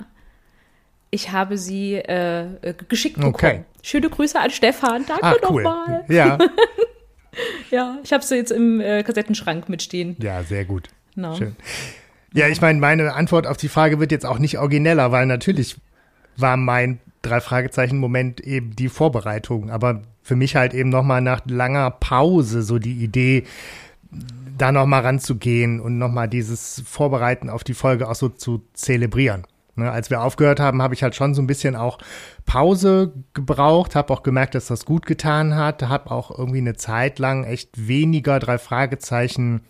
Ich 1.11 1.31
habe 1.31 1.57
sie 1.57 1.95
äh, 1.95 2.75
geschickt 2.89 3.15
bekommen. 3.15 3.35
Okay. 3.37 3.65
Schöne 3.85 4.11
Grüße 4.11 4.37
an 4.37 4.51
Stefan. 4.51 5.07
Danke 5.07 5.23
ah, 5.23 5.35
cool. 5.49 5.63
nochmal. 5.63 6.05
Ja. 6.09 6.37
Ja, 7.71 7.99
ich 8.03 8.15
habe 8.15 8.25
sie 8.25 8.37
jetzt 8.37 8.51
im 8.51 8.81
äh, 8.81 9.03
Kassettenschrank 9.03 9.69
mitstehen. 9.69 10.17
Ja, 10.21 10.43
sehr 10.43 10.65
gut. 10.65 10.89
No. 11.17 11.35
Schön. 11.35 11.55
Ja, 12.33 12.49
ich 12.49 12.63
meine, 12.63 12.81
meine 12.81 13.13
Antwort 13.13 13.47
auf 13.47 13.59
die 13.59 13.69
Frage 13.69 14.01
wird 14.01 14.11
jetzt 14.11 14.25
auch 14.25 14.39
nicht 14.39 14.57
origineller, 14.57 15.13
weil 15.13 15.27
natürlich 15.27 15.77
war 16.37 16.57
mein 16.57 17.01
drei 17.23 17.41
Fragezeichen 17.41 17.99
Moment 17.99 18.41
eben 18.41 18.77
die 18.77 18.89
Vorbereitung, 18.89 19.71
aber 19.71 20.03
für 20.23 20.37
mich 20.37 20.57
halt 20.57 20.75
eben 20.75 20.91
noch 20.91 21.03
mal 21.03 21.21
nach 21.21 21.41
langer 21.47 21.91
Pause 21.91 22.63
so 22.63 22.79
die 22.79 23.03
Idee 23.03 23.45
da 24.57 24.73
noch 24.73 24.87
mal 24.87 25.01
ranzugehen 25.01 25.81
und 25.81 25.99
noch 25.99 26.11
mal 26.11 26.29
dieses 26.29 26.83
Vorbereiten 26.87 27.51
auf 27.51 27.65
die 27.65 27.75
Folge 27.75 28.09
auch 28.09 28.15
so 28.15 28.29
zu 28.29 28.63
zelebrieren. 28.73 29.47
Ne, 29.79 29.91
als 29.91 30.09
wir 30.09 30.23
aufgehört 30.23 30.59
haben, 30.59 30.81
habe 30.81 30.95
ich 30.95 31.03
halt 31.03 31.15
schon 31.15 31.35
so 31.35 31.43
ein 31.43 31.47
bisschen 31.47 31.77
auch 31.77 31.99
Pause 32.47 33.13
gebraucht, 33.35 33.95
habe 33.95 34.11
auch 34.13 34.23
gemerkt, 34.23 34.55
dass 34.55 34.69
das 34.69 34.87
gut 34.87 35.05
getan 35.05 35.55
hat, 35.55 35.83
habe 35.83 36.11
auch 36.11 36.37
irgendwie 36.37 36.59
eine 36.59 36.77
Zeit 36.77 37.19
lang 37.19 37.45
echt 37.45 37.87
weniger 37.87 38.39
drei 38.39 38.57
Fragezeichen 38.57 39.61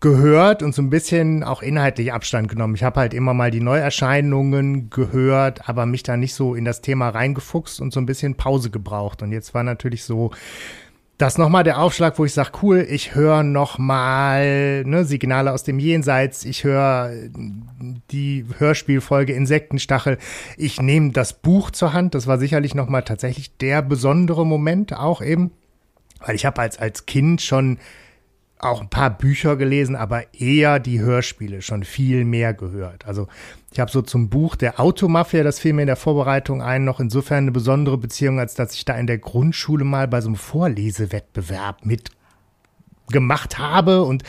gehört 0.00 0.62
und 0.62 0.74
so 0.74 0.82
ein 0.82 0.90
bisschen 0.90 1.42
auch 1.42 1.62
inhaltlich 1.62 2.12
Abstand 2.12 2.48
genommen. 2.48 2.74
Ich 2.74 2.84
habe 2.84 3.00
halt 3.00 3.14
immer 3.14 3.34
mal 3.34 3.50
die 3.50 3.60
Neuerscheinungen 3.60 4.90
gehört, 4.90 5.68
aber 5.68 5.86
mich 5.86 6.04
da 6.04 6.16
nicht 6.16 6.34
so 6.34 6.54
in 6.54 6.64
das 6.64 6.80
Thema 6.80 7.08
reingefuchst 7.08 7.80
und 7.80 7.92
so 7.92 8.00
ein 8.00 8.06
bisschen 8.06 8.36
Pause 8.36 8.70
gebraucht. 8.70 9.22
Und 9.22 9.32
jetzt 9.32 9.54
war 9.54 9.64
natürlich 9.64 10.04
so 10.04 10.30
das 11.18 11.36
nochmal 11.36 11.64
der 11.64 11.80
Aufschlag, 11.80 12.16
wo 12.20 12.24
ich 12.24 12.32
sage, 12.32 12.52
cool, 12.62 12.86
ich 12.88 13.16
höre 13.16 13.42
nochmal 13.42 14.84
ne, 14.84 15.04
Signale 15.04 15.52
aus 15.52 15.64
dem 15.64 15.80
Jenseits, 15.80 16.44
ich 16.44 16.62
höre 16.62 17.10
die 18.12 18.44
Hörspielfolge 18.56 19.32
Insektenstachel, 19.32 20.18
ich 20.56 20.80
nehme 20.80 21.10
das 21.10 21.32
Buch 21.32 21.72
zur 21.72 21.92
Hand, 21.92 22.14
das 22.14 22.28
war 22.28 22.38
sicherlich 22.38 22.76
nochmal 22.76 23.02
tatsächlich 23.02 23.56
der 23.56 23.82
besondere 23.82 24.46
Moment 24.46 24.94
auch 24.94 25.20
eben, 25.20 25.50
weil 26.24 26.36
ich 26.36 26.46
habe 26.46 26.60
als, 26.60 26.78
als 26.78 27.04
Kind 27.04 27.42
schon 27.42 27.78
auch 28.58 28.80
ein 28.80 28.90
paar 28.90 29.10
Bücher 29.10 29.56
gelesen, 29.56 29.96
aber 29.96 30.34
eher 30.34 30.80
die 30.80 31.00
Hörspiele 31.00 31.62
schon 31.62 31.84
viel 31.84 32.24
mehr 32.24 32.54
gehört. 32.54 33.06
Also 33.06 33.28
ich 33.72 33.80
habe 33.80 33.90
so 33.90 34.02
zum 34.02 34.28
Buch 34.28 34.56
der 34.56 34.80
Automafia, 34.80 35.42
das 35.42 35.60
fiel 35.60 35.72
mir 35.72 35.82
in 35.82 35.86
der 35.86 35.96
Vorbereitung 35.96 36.62
ein, 36.62 36.84
noch 36.84 37.00
insofern 37.00 37.44
eine 37.44 37.52
besondere 37.52 37.98
Beziehung, 37.98 38.38
als 38.40 38.54
dass 38.54 38.74
ich 38.74 38.84
da 38.84 38.94
in 38.94 39.06
der 39.06 39.18
Grundschule 39.18 39.84
mal 39.84 40.08
bei 40.08 40.20
so 40.20 40.28
einem 40.28 40.36
Vorlesewettbewerb 40.36 41.84
mit 41.84 42.10
gemacht 43.10 43.58
habe 43.58 44.02
und 44.02 44.22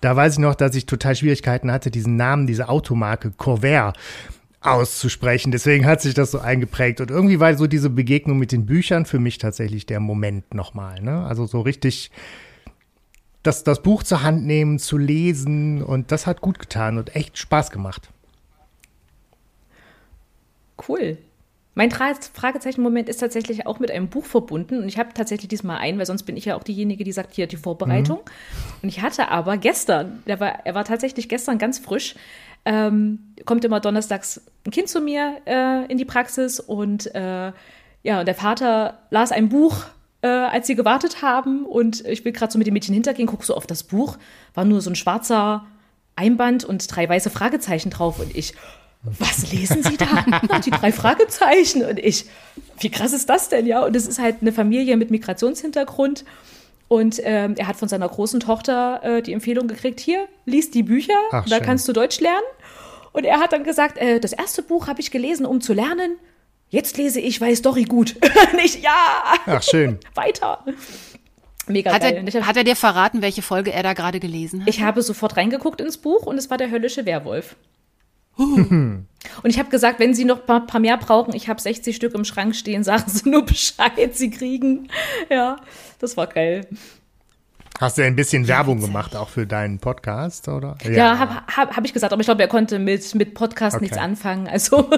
da 0.00 0.16
weiß 0.16 0.34
ich 0.34 0.38
noch, 0.38 0.54
dass 0.54 0.74
ich 0.74 0.86
total 0.86 1.14
Schwierigkeiten 1.14 1.70
hatte, 1.70 1.90
diesen 1.90 2.16
Namen, 2.16 2.46
diese 2.46 2.68
Automarke 2.68 3.30
Corvair 3.30 3.92
auszusprechen. 4.62 5.52
Deswegen 5.52 5.86
hat 5.86 6.00
sich 6.00 6.14
das 6.14 6.30
so 6.30 6.38
eingeprägt 6.38 7.00
und 7.00 7.10
irgendwie 7.10 7.40
war 7.40 7.54
so 7.56 7.66
diese 7.66 7.90
Begegnung 7.90 8.38
mit 8.38 8.52
den 8.52 8.64
Büchern 8.64 9.06
für 9.06 9.18
mich 9.18 9.38
tatsächlich 9.38 9.86
der 9.86 10.00
Moment 10.00 10.54
nochmal. 10.54 11.02
Ne? 11.02 11.26
Also 11.26 11.46
so 11.46 11.60
richtig 11.60 12.10
das, 13.42 13.64
das 13.64 13.82
Buch 13.82 14.02
zur 14.02 14.22
Hand 14.22 14.44
nehmen, 14.44 14.78
zu 14.78 14.98
lesen 14.98 15.82
und 15.82 16.12
das 16.12 16.26
hat 16.26 16.40
gut 16.40 16.58
getan 16.58 16.98
und 16.98 17.14
echt 17.16 17.38
Spaß 17.38 17.70
gemacht. 17.70 18.10
Cool. 20.88 21.18
Mein 21.74 21.90
Fragezeichen-Moment 21.90 23.08
ist 23.08 23.18
tatsächlich 23.18 23.66
auch 23.66 23.78
mit 23.78 23.90
einem 23.90 24.08
Buch 24.08 24.26
verbunden 24.26 24.82
und 24.82 24.88
ich 24.88 24.98
habe 24.98 25.14
tatsächlich 25.14 25.48
diesmal 25.48 25.78
einen, 25.78 25.98
weil 25.98 26.04
sonst 26.04 26.24
bin 26.24 26.36
ich 26.36 26.44
ja 26.44 26.54
auch 26.54 26.64
diejenige, 26.64 27.02
die 27.02 27.12
sagt, 27.12 27.34
hier 27.34 27.46
die 27.46 27.56
Vorbereitung. 27.56 28.18
Mhm. 28.18 28.82
Und 28.82 28.88
ich 28.90 29.00
hatte 29.00 29.28
aber 29.28 29.56
gestern, 29.56 30.22
der 30.26 30.38
war, 30.38 30.66
er 30.66 30.74
war 30.74 30.84
tatsächlich 30.84 31.30
gestern 31.30 31.56
ganz 31.56 31.78
frisch, 31.78 32.14
ähm, 32.66 33.20
kommt 33.46 33.64
immer 33.64 33.80
donnerstags 33.80 34.42
ein 34.66 34.70
Kind 34.70 34.88
zu 34.88 35.00
mir 35.00 35.38
äh, 35.46 35.90
in 35.90 35.96
die 35.96 36.04
Praxis 36.04 36.60
und 36.60 37.12
äh, 37.14 37.52
ja, 38.02 38.20
und 38.20 38.26
der 38.26 38.34
Vater 38.34 38.98
las 39.10 39.32
ein 39.32 39.48
Buch, 39.48 39.86
äh, 40.22 40.28
als 40.28 40.66
sie 40.66 40.74
gewartet 40.74 41.20
haben 41.20 41.66
und 41.66 42.04
ich 42.06 42.24
will 42.24 42.32
gerade 42.32 42.52
so 42.52 42.58
mit 42.58 42.66
dem 42.66 42.74
Mädchen 42.74 42.94
hintergehen, 42.94 43.26
guck 43.26 43.44
so 43.44 43.54
auf 43.54 43.66
das 43.66 43.82
Buch, 43.82 44.18
war 44.54 44.64
nur 44.64 44.80
so 44.80 44.90
ein 44.90 44.96
schwarzer 44.96 45.66
Einband 46.16 46.64
und 46.64 46.94
drei 46.94 47.08
weiße 47.08 47.30
Fragezeichen 47.30 47.90
drauf 47.90 48.20
und 48.20 48.34
ich, 48.36 48.54
was 49.02 49.52
lesen 49.52 49.82
Sie 49.82 49.96
da? 49.96 50.58
die 50.64 50.70
drei 50.70 50.92
Fragezeichen. 50.92 51.84
Und 51.84 51.98
ich, 51.98 52.26
wie 52.78 52.90
krass 52.90 53.12
ist 53.12 53.28
das 53.28 53.48
denn, 53.48 53.66
ja? 53.66 53.84
Und 53.84 53.96
es 53.96 54.06
ist 54.06 54.20
halt 54.20 54.36
eine 54.40 54.52
Familie 54.52 54.96
mit 54.96 55.10
Migrationshintergrund. 55.10 56.24
Und 56.88 57.20
ähm, 57.24 57.54
er 57.56 57.66
hat 57.68 57.76
von 57.76 57.88
seiner 57.88 58.08
großen 58.08 58.40
Tochter 58.40 59.00
äh, 59.02 59.22
die 59.22 59.32
Empfehlung 59.32 59.66
gekriegt, 59.66 59.98
hier, 59.98 60.28
lies 60.44 60.70
die 60.70 60.82
Bücher, 60.82 61.14
Ach, 61.30 61.46
da 61.46 61.56
schön. 61.56 61.64
kannst 61.64 61.88
du 61.88 61.92
Deutsch 61.92 62.20
lernen. 62.20 62.46
Und 63.12 63.24
er 63.24 63.40
hat 63.40 63.52
dann 63.52 63.64
gesagt, 63.64 63.98
äh, 63.98 64.20
das 64.20 64.32
erste 64.32 64.62
Buch 64.62 64.86
habe 64.86 65.00
ich 65.00 65.10
gelesen, 65.10 65.46
um 65.46 65.60
zu 65.60 65.72
lernen. 65.72 66.16
Jetzt 66.72 66.96
lese 66.96 67.20
ich 67.20 67.38
Weiß 67.38 67.58
Story 67.58 67.84
gut. 67.84 68.16
Nicht, 68.56 68.82
ja. 68.82 69.34
Ach, 69.44 69.62
schön. 69.62 69.98
Weiter. 70.14 70.64
Mega 71.66 71.92
hat 71.92 72.00
geil. 72.00 72.24
Er, 72.32 72.46
hat 72.46 72.56
er 72.56 72.64
dir 72.64 72.76
verraten, 72.76 73.20
welche 73.20 73.42
Folge 73.42 73.74
er 73.74 73.82
da 73.82 73.92
gerade 73.92 74.20
gelesen 74.20 74.62
hat? 74.62 74.68
Ich 74.68 74.80
habe 74.80 75.02
sofort 75.02 75.36
reingeguckt 75.36 75.82
ins 75.82 75.98
Buch 75.98 76.24
und 76.24 76.38
es 76.38 76.48
war 76.48 76.56
der 76.56 76.70
höllische 76.70 77.04
Werwolf. 77.04 77.56
Und 78.38 79.06
ich 79.44 79.58
habe 79.58 79.68
gesagt, 79.68 80.00
wenn 80.00 80.14
Sie 80.14 80.24
noch 80.24 80.40
ein 80.40 80.46
paar, 80.46 80.66
paar, 80.66 80.80
mehr 80.80 80.96
brauchen, 80.96 81.34
ich 81.34 81.50
habe 81.50 81.60
60 81.60 81.94
Stück 81.94 82.14
im 82.14 82.24
Schrank 82.24 82.56
stehen, 82.56 82.82
sagen 82.84 83.04
Sie 83.06 83.28
nur 83.28 83.44
Bescheid, 83.44 84.16
Sie 84.16 84.30
kriegen. 84.30 84.88
Ja, 85.28 85.56
das 85.98 86.16
war 86.16 86.26
geil. 86.26 86.66
Hast 87.78 87.98
du 87.98 88.02
ein 88.02 88.16
bisschen 88.16 88.48
Werbung 88.48 88.80
gemacht, 88.80 89.14
auch 89.14 89.28
für 89.28 89.46
deinen 89.46 89.78
Podcast, 89.78 90.48
oder? 90.48 90.78
Ja, 90.84 90.90
ja 90.90 91.18
habe 91.18 91.34
hab, 91.54 91.76
hab 91.76 91.84
ich 91.84 91.92
gesagt, 91.92 92.14
aber 92.14 92.20
ich 92.20 92.26
glaube, 92.26 92.40
er 92.40 92.48
konnte 92.48 92.78
mit, 92.78 93.14
mit 93.14 93.34
Podcast 93.34 93.76
okay. 93.76 93.84
nichts 93.84 93.98
anfangen. 93.98 94.48
Also 94.48 94.88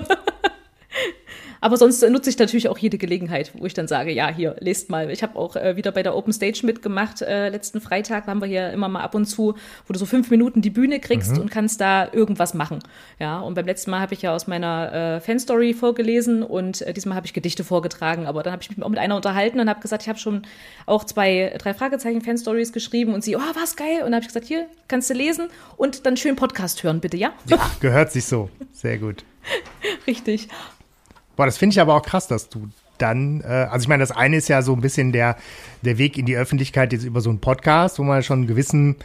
Aber 1.64 1.78
sonst 1.78 2.06
nutze 2.10 2.28
ich 2.28 2.38
natürlich 2.38 2.68
auch 2.68 2.76
jede 2.76 2.98
Gelegenheit, 2.98 3.52
wo 3.54 3.64
ich 3.64 3.72
dann 3.72 3.88
sage, 3.88 4.12
ja, 4.12 4.28
hier, 4.28 4.54
lest 4.60 4.90
mal. 4.90 5.10
Ich 5.10 5.22
habe 5.22 5.38
auch 5.38 5.56
äh, 5.56 5.78
wieder 5.78 5.92
bei 5.92 6.02
der 6.02 6.14
Open 6.14 6.30
Stage 6.30 6.60
mitgemacht. 6.62 7.22
Äh, 7.22 7.48
letzten 7.48 7.80
Freitag 7.80 8.26
haben 8.26 8.42
wir 8.42 8.46
hier 8.46 8.70
immer 8.70 8.90
mal 8.90 9.00
ab 9.00 9.14
und 9.14 9.24
zu, 9.24 9.54
wo 9.86 9.92
du 9.94 9.98
so 9.98 10.04
fünf 10.04 10.30
Minuten 10.30 10.60
die 10.60 10.68
Bühne 10.68 11.00
kriegst 11.00 11.32
mhm. 11.32 11.40
und 11.40 11.50
kannst 11.50 11.80
da 11.80 12.06
irgendwas 12.12 12.52
machen. 12.52 12.80
Ja, 13.18 13.40
und 13.40 13.54
beim 13.54 13.64
letzten 13.64 13.92
Mal 13.92 14.00
habe 14.00 14.12
ich 14.12 14.20
ja 14.20 14.34
aus 14.34 14.46
meiner 14.46 14.92
äh, 14.92 15.20
Fanstory 15.22 15.72
vorgelesen 15.72 16.42
und 16.42 16.82
äh, 16.82 16.92
diesmal 16.92 17.16
habe 17.16 17.26
ich 17.26 17.32
Gedichte 17.32 17.64
vorgetragen. 17.64 18.26
Aber 18.26 18.42
dann 18.42 18.52
habe 18.52 18.62
ich 18.62 18.68
mich 18.68 18.82
auch 18.82 18.90
mit 18.90 18.98
einer 18.98 19.16
unterhalten 19.16 19.58
und 19.58 19.70
habe 19.70 19.80
gesagt, 19.80 20.02
ich 20.02 20.10
habe 20.10 20.18
schon 20.18 20.42
auch 20.84 21.04
zwei, 21.04 21.56
drei 21.56 21.72
Fragezeichen 21.72 22.20
Fanstories 22.20 22.74
geschrieben 22.74 23.14
und 23.14 23.24
sie, 23.24 23.36
oh, 23.36 23.54
was 23.54 23.74
geil. 23.76 24.00
Und 24.00 24.08
dann 24.08 24.16
habe 24.16 24.24
ich 24.24 24.28
gesagt, 24.28 24.44
hier, 24.44 24.66
kannst 24.86 25.08
du 25.08 25.14
lesen 25.14 25.48
und 25.78 26.04
dann 26.04 26.18
schön 26.18 26.36
Podcast 26.36 26.82
hören, 26.82 27.00
bitte, 27.00 27.16
ja? 27.16 27.32
Ja, 27.48 27.58
gehört 27.80 28.12
sich 28.12 28.26
so. 28.26 28.50
Sehr 28.70 28.98
gut. 28.98 29.24
Richtig. 30.06 30.48
Boah, 31.36 31.46
das 31.46 31.58
finde 31.58 31.74
ich 31.74 31.80
aber 31.80 31.94
auch 31.94 32.02
krass, 32.02 32.28
dass 32.28 32.48
du 32.48 32.68
dann, 32.98 33.40
äh, 33.40 33.68
also 33.70 33.84
ich 33.84 33.88
meine, 33.88 34.02
das 34.02 34.12
eine 34.12 34.36
ist 34.36 34.48
ja 34.48 34.62
so 34.62 34.72
ein 34.74 34.80
bisschen 34.80 35.12
der, 35.12 35.36
der 35.82 35.98
Weg 35.98 36.18
in 36.18 36.26
die 36.26 36.36
Öffentlichkeit 36.36 36.92
jetzt 36.92 37.04
über 37.04 37.20
so 37.20 37.30
einen 37.30 37.40
Podcast, 37.40 37.98
wo 37.98 38.02
man 38.02 38.22
schon 38.22 38.40
einen 38.40 38.46
gewissen 38.46 38.96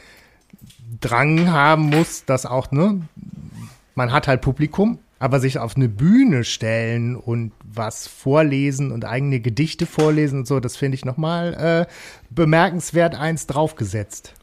Drang 1.01 1.51
haben 1.51 1.89
muss, 1.89 2.25
dass 2.25 2.45
auch, 2.45 2.71
ne, 2.71 3.01
man 3.95 4.11
hat 4.11 4.27
halt 4.27 4.41
Publikum, 4.41 4.99
aber 5.19 5.39
sich 5.39 5.59
auf 5.59 5.75
eine 5.75 5.89
Bühne 5.89 6.43
stellen 6.43 7.15
und 7.15 7.51
was 7.63 8.07
vorlesen 8.07 8.91
und 8.91 9.05
eigene 9.05 9.39
Gedichte 9.39 9.85
vorlesen 9.85 10.39
und 10.39 10.47
so, 10.47 10.59
das 10.59 10.77
finde 10.77 10.95
ich 10.95 11.05
nochmal 11.05 11.87
äh, 11.87 11.93
bemerkenswert 12.29 13.15
eins 13.15 13.45
draufgesetzt. 13.45 14.33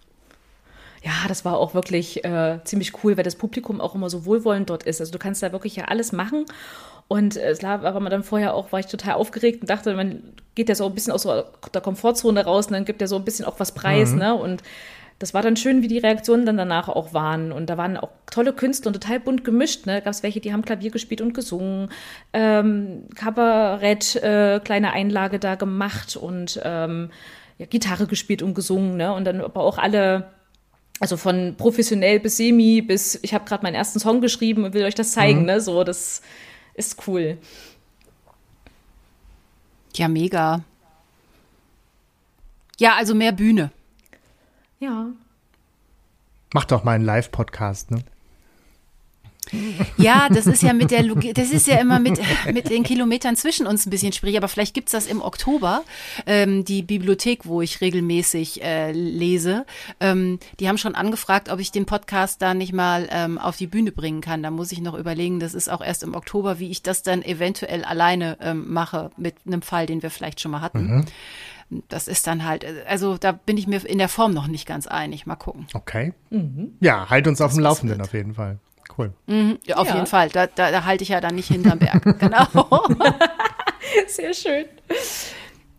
Ja, 1.02 1.28
das 1.28 1.44
war 1.44 1.56
auch 1.56 1.72
wirklich 1.72 2.24
äh, 2.24 2.58
ziemlich 2.64 3.04
cool, 3.04 3.16
weil 3.16 3.22
das 3.22 3.36
Publikum 3.36 3.80
auch 3.80 3.94
immer 3.94 4.10
so 4.10 4.24
wohlwollend 4.24 4.70
dort 4.70 4.82
ist. 4.82 5.00
Also 5.00 5.12
du 5.12 5.18
kannst 5.18 5.42
da 5.42 5.52
wirklich 5.52 5.76
ja 5.76 5.84
alles 5.84 6.10
machen 6.10 6.46
und 7.08 7.36
es 7.36 7.62
war 7.62 7.84
aber 7.84 8.10
dann 8.10 8.24
vorher 8.24 8.54
auch, 8.54 8.72
war 8.72 8.80
ich 8.80 8.86
total 8.86 9.14
aufgeregt 9.14 9.60
und 9.60 9.70
dachte, 9.70 9.94
man 9.94 10.22
geht 10.54 10.68
ja 10.68 10.74
so 10.74 10.86
ein 10.86 10.94
bisschen 10.94 11.12
aus 11.12 11.22
der 11.22 11.80
Komfortzone 11.80 12.44
raus 12.44 12.66
und 12.66 12.72
dann 12.72 12.84
gibt 12.84 13.00
er 13.00 13.08
so 13.08 13.16
ein 13.16 13.24
bisschen 13.24 13.44
auch 13.44 13.60
was 13.60 13.72
preis, 13.72 14.12
mhm. 14.12 14.18
ne? 14.18 14.34
Und 14.34 14.62
das 15.18 15.32
war 15.32 15.40
dann 15.40 15.56
schön, 15.56 15.82
wie 15.82 15.88
die 15.88 15.98
Reaktionen 15.98 16.44
dann 16.44 16.58
danach 16.58 16.88
auch 16.88 17.14
waren. 17.14 17.50
Und 17.50 17.70
da 17.70 17.78
waren 17.78 17.96
auch 17.96 18.10
tolle 18.30 18.52
Künstler 18.52 18.88
und 18.88 19.00
total 19.00 19.18
bunt 19.18 19.44
gemischt. 19.44 19.86
Ne? 19.86 20.02
Gab 20.02 20.12
es 20.12 20.22
welche, 20.22 20.40
die 20.40 20.52
haben 20.52 20.62
Klavier 20.62 20.90
gespielt 20.90 21.22
und 21.22 21.32
gesungen, 21.32 21.88
ähm, 22.34 23.04
Kabarett, 23.14 24.16
äh, 24.16 24.60
kleine 24.62 24.92
Einlage 24.92 25.38
da 25.38 25.54
gemacht 25.54 26.16
und 26.16 26.60
ähm, 26.62 27.10
ja, 27.56 27.64
Gitarre 27.64 28.06
gespielt 28.06 28.42
und 28.42 28.52
gesungen. 28.52 28.98
Ne? 28.98 29.10
Und 29.14 29.24
dann 29.24 29.40
aber 29.40 29.62
auch 29.62 29.78
alle, 29.78 30.32
also 31.00 31.16
von 31.16 31.54
professionell 31.56 32.20
bis 32.20 32.36
semi 32.36 32.82
bis 32.82 33.18
ich 33.22 33.32
habe 33.32 33.46
gerade 33.46 33.62
meinen 33.62 33.74
ersten 33.74 33.98
Song 33.98 34.20
geschrieben 34.20 34.64
und 34.64 34.74
will 34.74 34.84
euch 34.84 34.94
das 34.94 35.12
zeigen. 35.12 35.40
Mhm. 35.40 35.46
Ne? 35.46 35.60
So, 35.62 35.82
das 35.82 36.20
ist 36.76 37.06
cool. 37.06 37.38
Ja, 39.94 40.08
mega. 40.08 40.62
Ja, 42.78 42.96
also 42.96 43.14
mehr 43.14 43.32
Bühne. 43.32 43.70
Ja. 44.78 45.06
Mach 46.52 46.64
doch 46.66 46.84
mal 46.84 46.92
einen 46.92 47.04
Live-Podcast, 47.04 47.90
ne? 47.90 48.04
Ja, 49.96 50.28
das 50.28 50.46
ist 50.46 50.62
ja 50.62 50.72
mit 50.72 50.90
der 50.90 51.02
Log 51.02 51.24
das 51.34 51.50
ist 51.50 51.66
ja 51.66 51.78
immer 51.78 51.98
mit, 51.98 52.20
mit 52.52 52.68
den 52.68 52.82
Kilometern 52.82 53.36
zwischen 53.36 53.66
uns 53.66 53.86
ein 53.86 53.90
bisschen 53.90 54.12
schwierig, 54.12 54.36
aber 54.36 54.48
vielleicht 54.48 54.74
gibt's 54.74 54.92
das 54.92 55.06
im 55.06 55.22
Oktober. 55.22 55.84
Ähm, 56.26 56.64
die 56.64 56.82
Bibliothek, 56.82 57.46
wo 57.46 57.62
ich 57.62 57.80
regelmäßig 57.80 58.62
äh, 58.62 58.92
lese, 58.92 59.64
ähm, 60.00 60.38
die 60.60 60.68
haben 60.68 60.78
schon 60.78 60.94
angefragt, 60.94 61.48
ob 61.50 61.60
ich 61.60 61.72
den 61.72 61.86
Podcast 61.86 62.42
da 62.42 62.54
nicht 62.54 62.72
mal 62.72 63.08
ähm, 63.10 63.38
auf 63.38 63.56
die 63.56 63.66
Bühne 63.66 63.92
bringen 63.92 64.20
kann. 64.20 64.42
Da 64.42 64.50
muss 64.50 64.72
ich 64.72 64.80
noch 64.80 64.94
überlegen, 64.94 65.40
das 65.40 65.54
ist 65.54 65.68
auch 65.68 65.80
erst 65.80 66.02
im 66.02 66.14
Oktober, 66.14 66.58
wie 66.58 66.70
ich 66.70 66.82
das 66.82 67.02
dann 67.02 67.22
eventuell 67.22 67.84
alleine 67.84 68.36
ähm, 68.40 68.72
mache 68.72 69.10
mit 69.16 69.34
einem 69.46 69.62
Fall, 69.62 69.86
den 69.86 70.02
wir 70.02 70.10
vielleicht 70.10 70.40
schon 70.40 70.50
mal 70.50 70.60
hatten. 70.60 70.86
Mhm. 70.86 71.04
Das 71.88 72.06
ist 72.06 72.26
dann 72.28 72.44
halt, 72.44 72.64
also 72.86 73.16
da 73.16 73.32
bin 73.32 73.56
ich 73.56 73.66
mir 73.66 73.84
in 73.84 73.98
der 73.98 74.08
Form 74.08 74.32
noch 74.32 74.46
nicht 74.46 74.66
ganz 74.66 74.86
einig. 74.86 75.26
Mal 75.26 75.34
gucken. 75.34 75.66
Okay. 75.74 76.12
Mhm. 76.30 76.74
Ja, 76.80 77.10
halt 77.10 77.26
uns 77.26 77.40
auf 77.40 77.52
dem 77.52 77.60
Laufenden 77.60 78.00
auf 78.00 78.12
jeden 78.12 78.34
Fall. 78.34 78.58
Cool. 78.96 79.12
Mhm, 79.26 79.58
ja, 79.64 79.76
auf 79.76 79.88
ja. 79.88 79.94
jeden 79.94 80.06
Fall. 80.06 80.28
Da, 80.30 80.46
da, 80.46 80.70
da 80.70 80.84
halte 80.84 81.02
ich 81.02 81.10
ja 81.10 81.20
dann 81.20 81.34
nicht 81.34 81.48
hinterm 81.48 81.78
Berg. 81.78 82.02
genau. 82.18 82.46
Sehr 84.06 84.32
schön. 84.32 84.64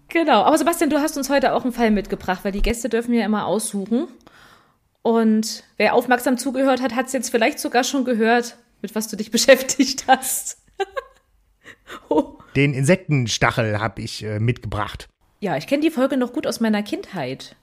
Genau. 0.10 0.44
Aber 0.44 0.58
Sebastian, 0.58 0.90
du 0.90 1.00
hast 1.00 1.18
uns 1.18 1.30
heute 1.30 1.54
auch 1.54 1.64
einen 1.64 1.74
Fall 1.74 1.92
mitgebracht, 1.92 2.42
weil 2.44 2.52
die 2.52 2.62
Gäste 2.62 2.90
dürfen 2.90 3.14
ja 3.14 3.26
immer 3.26 3.46
aussuchen. 3.46 4.08
Und 5.02 5.64
wer 5.78 5.94
aufmerksam 5.94 6.38
zugehört 6.38 6.82
hat, 6.82 6.94
hat 6.94 7.08
es 7.08 7.14
jetzt 7.14 7.30
vielleicht 7.30 7.60
sogar 7.60 7.84
schon 7.84 8.06
gehört, 8.06 8.58
mit 8.82 8.94
was 8.94 9.08
du 9.08 9.16
dich 9.16 9.32
beschäftigt 9.32 10.06
hast. 10.08 10.60
oh. 12.10 12.34
Den 12.56 12.74
Insektenstachel 12.74 13.80
habe 13.80 14.02
ich 14.02 14.24
äh, 14.24 14.40
mitgebracht. 14.40 15.08
Ja, 15.40 15.56
ich 15.58 15.68
kenne 15.68 15.82
die 15.82 15.92
Folge 15.92 16.18
noch 16.18 16.34
gut 16.34 16.48
aus 16.48 16.60
meiner 16.60 16.82
Kindheit. 16.82 17.56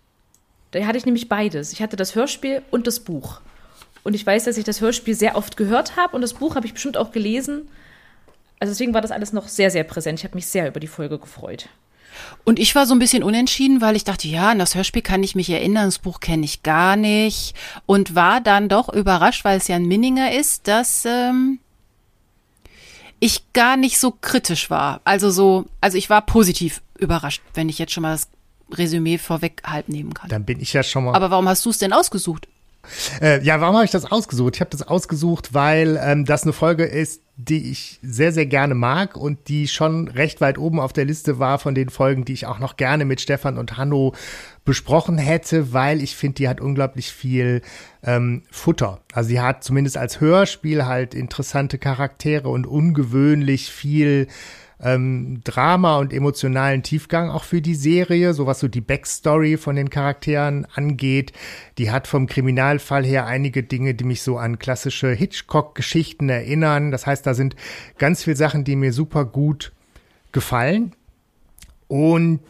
Da 0.71 0.85
hatte 0.87 0.99
ich 0.99 1.05
nämlich 1.05 1.29
beides. 1.29 1.73
Ich 1.73 1.83
hatte 1.83 1.97
das 1.97 2.15
Hörspiel 2.15 2.63
und 2.71 2.87
das 2.87 3.01
Buch. 3.01 3.41
Und 4.05 4.15
ich 4.15 4.25
weiß, 4.25 4.45
dass 4.45 4.59
ich 4.59 4.65
das 4.65 4.81
Hörspiel 4.81 5.15
sehr 5.15 5.37
oft 5.37 5.57
gehört 5.57 5.97
habe 5.97 6.15
und 6.15 6.23
das 6.23 6.35
Buch 6.35 6.55
habe 6.55 6.67
ich 6.67 6.75
bestimmt 6.75 6.97
auch 6.97 7.11
gelesen. 7.11 7.69
Also 8.61 8.71
deswegen 8.71 8.95
war 8.95 9.01
das 9.01 9.11
alles 9.11 9.33
noch 9.33 9.49
sehr, 9.49 9.71
sehr 9.71 9.83
präsent. 9.83 10.21
Ich 10.21 10.25
habe 10.25 10.37
mich 10.37 10.47
sehr 10.47 10.69
über 10.69 10.79
die 10.79 10.87
Folge 10.87 11.19
gefreut. 11.19 11.69
Und 12.45 12.59
ich 12.59 12.75
war 12.75 12.87
so 12.87 12.95
ein 12.95 12.99
bisschen 12.99 13.23
unentschieden, 13.23 13.81
weil 13.81 13.97
ich 13.97 14.05
dachte, 14.05 14.29
ja, 14.29 14.51
an 14.51 14.59
das 14.59 14.75
Hörspiel 14.75 15.03
kann 15.03 15.23
ich 15.23 15.35
mich 15.35 15.51
erinnern, 15.51 15.87
das 15.87 15.99
Buch 15.99 16.21
kenne 16.21 16.45
ich 16.45 16.63
gar 16.63 16.97
nicht. 16.97 17.55
Und 17.87 18.15
war 18.15 18.41
dann 18.41 18.69
doch 18.69 18.89
überrascht, 18.93 19.45
weil 19.45 19.59
es 19.59 19.69
ja 19.69 19.77
ein 19.77 19.87
Minninger 19.87 20.33
ist, 20.33 20.69
dass 20.69 21.05
ähm, 21.07 21.59
ich 23.21 23.53
gar 23.53 23.77
nicht 23.77 23.99
so 23.99 24.13
kritisch 24.13 24.71
war. 24.71 25.01
Also 25.05 25.31
so, 25.31 25.65
also 25.81 25.97
ich 25.99 26.11
war 26.11 26.25
positiv 26.25 26.83
überrascht, 26.99 27.43
wenn 27.55 27.69
ich 27.69 27.79
jetzt 27.79 27.93
schon 27.93 28.03
mal 28.03 28.13
das 28.13 28.29
Resümee 28.71 29.19
vorweg 29.19 29.63
halb 29.65 29.89
nehmen 29.89 30.15
kann. 30.15 30.29
Dann 30.29 30.45
bin 30.45 30.61
ich 30.61 30.73
ja 30.73 30.83
schon 30.83 31.05
mal. 31.05 31.15
Aber 31.15 31.31
warum 31.31 31.49
hast 31.49 31.65
du 31.65 31.71
es 31.71 31.79
denn 31.79 31.93
ausgesucht? 31.93 32.49
Äh, 33.21 33.43
ja, 33.43 33.61
warum 33.61 33.77
habe 33.77 33.85
ich 33.85 33.91
das 33.91 34.11
ausgesucht? 34.11 34.57
Ich 34.57 34.61
habe 34.61 34.71
das 34.71 34.83
ausgesucht, 34.83 35.55
weil 35.55 36.01
ähm, 36.03 36.25
das 36.25 36.45
eine 36.45 36.53
Folge 36.53 36.85
ist, 36.85 37.23
die 37.37 37.71
ich 37.71 37.99
sehr, 38.03 38.33
sehr 38.33 38.47
gerne 38.47 38.75
mag 38.75 39.17
und 39.17 39.49
die 39.49 39.67
schon 39.67 40.07
recht 40.07 40.41
weit 40.41 40.57
oben 40.57 40.79
auf 40.79 40.93
der 40.93 41.05
Liste 41.05 41.41
war 41.41 41.59
von 41.59 41.75
den 41.75 41.89
Folgen, 41.89 42.25
die 42.25 42.33
ich 42.33 42.47
auch 42.47 42.61
noch 42.61 42.77
gerne 42.77 43.05
mit 43.05 43.21
Stefan 43.21 43.59
und 43.59 43.77
Hanno 43.77 44.15
besprochen 44.65 45.19
hätte, 45.19 45.73
weil 45.73 46.01
ich 46.01 46.15
finde, 46.15 46.37
die 46.37 46.49
hat 46.49 46.61
unglaublich 46.61 47.13
viel 47.13 47.63
ähm, 48.05 48.43
Futter. 48.53 49.01
Also 49.13 49.29
sie 49.31 49.41
hat 49.41 49.65
zumindest 49.65 49.97
als 49.97 50.21
Hörspiel 50.21 50.87
halt 50.87 51.15
interessante 51.15 51.79
Charaktere 51.79 52.49
und 52.49 52.67
ungewöhnlich 52.67 53.71
viel 53.71 54.29
ähm, 54.83 55.41
Drama 55.45 55.99
und 55.99 56.13
emotionalen 56.13 56.83
Tiefgang 56.83 57.31
auch 57.31 57.45
für 57.45 57.63
die 57.63 57.75
Serie, 57.75 58.35
so 58.35 58.47
was 58.47 58.61
so 58.61 58.69
die 58.69 58.81
Backstory 58.81 59.57
von 59.57 59.77
den 59.77 59.91
Charakteren 59.91 60.67
angeht. 60.75 61.33
Die 61.79 61.91
hat 61.91 62.07
vom 62.07 62.27
Kriminalfall 62.27 63.05
her 63.05 63.27
einige 63.27 63.63
Dinge, 63.63 63.95
die 63.95 64.05
mich 64.05 64.23
so 64.23 64.39
an 64.39 64.59
klassische 64.59 65.11
Hitchcock-Geschichten 65.11 66.29
erinnern. 66.29 66.91
Das 66.91 67.07
heißt, 67.07 67.27
da 67.27 67.35
sind 67.35 67.57
ganz 67.99 68.25
viele 68.25 68.37
Sachen, 68.37 68.65
die 68.65 68.77
mir 68.77 68.93
super 68.93 69.25
gut 69.25 69.73
gefallen. 70.33 70.93
Und 71.89 72.41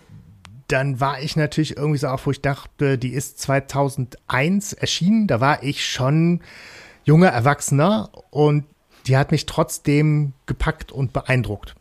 dann 0.69 1.01
war 1.01 1.21
ich 1.21 1.37
natürlich 1.37 1.77
irgendwie 1.77 1.99
so 1.99 2.09
auch, 2.09 2.25
wo 2.25 2.31
ich 2.31 2.41
dachte, 2.41 2.97
die 2.99 3.13
ist 3.13 3.39
2001 3.39 4.73
erschienen. 4.73 5.27
Da 5.27 5.41
war 5.41 5.63
ich 5.63 5.85
schon 5.85 6.41
junger 7.05 7.29
Erwachsener 7.29 8.11
und 8.31 8.65
die 9.07 9.17
hat 9.17 9.31
mich 9.31 9.45
trotzdem 9.47 10.33
gepackt 10.47 10.91
und 10.91 11.13
beeindruckt. 11.13 11.75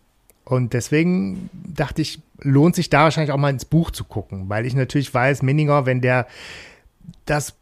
Und 0.45 0.73
deswegen 0.73 1.49
dachte 1.53 2.01
ich, 2.01 2.21
lohnt 2.39 2.75
sich 2.75 2.89
da 2.89 3.03
wahrscheinlich 3.03 3.31
auch 3.31 3.37
mal 3.37 3.49
ins 3.49 3.65
Buch 3.65 3.91
zu 3.91 4.03
gucken, 4.03 4.49
weil 4.49 4.65
ich 4.65 4.75
natürlich 4.75 5.13
weiß, 5.13 5.41
Minninger, 5.41 5.85
wenn 5.85 6.01
der 6.01 6.27
das 7.25 7.55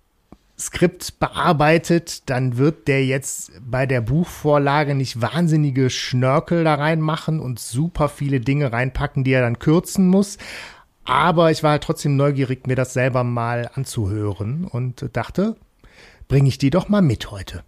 Skript 0.58 1.20
bearbeitet, 1.20 2.30
dann 2.30 2.58
wird 2.58 2.88
der 2.88 3.06
jetzt 3.06 3.52
bei 3.68 3.86
der 3.86 4.02
Buchvorlage 4.02 4.94
nicht 4.94 5.22
wahnsinnige 5.22 5.90
Schnörkel 5.90 6.64
da 6.64 6.76
reinmachen 6.76 7.40
und 7.40 7.60
super 7.60 8.10
viele 8.10 8.40
Dinge 8.40 8.72
reinpacken, 8.72 9.24
die 9.24 9.32
er 9.32 9.42
dann 9.42 9.60
kürzen 9.60 10.08
muss. 10.08 10.38
Aber 11.04 11.50
ich 11.50 11.64
war 11.64 11.72
halt 11.72 11.84
trotzdem 11.84 12.16
neugierig, 12.16 12.68
mir 12.68 12.76
das 12.76 12.94
selber 12.94 13.24
mal 13.24 13.72
anzuhören 13.74 14.66
und 14.66 15.10
dachte, 15.14 15.56
bringe 16.28 16.50
ich 16.50 16.60
die 16.60 16.70
doch 16.70 16.90
mal 16.90 17.02
mit 17.02 17.32
heute. 17.32 17.64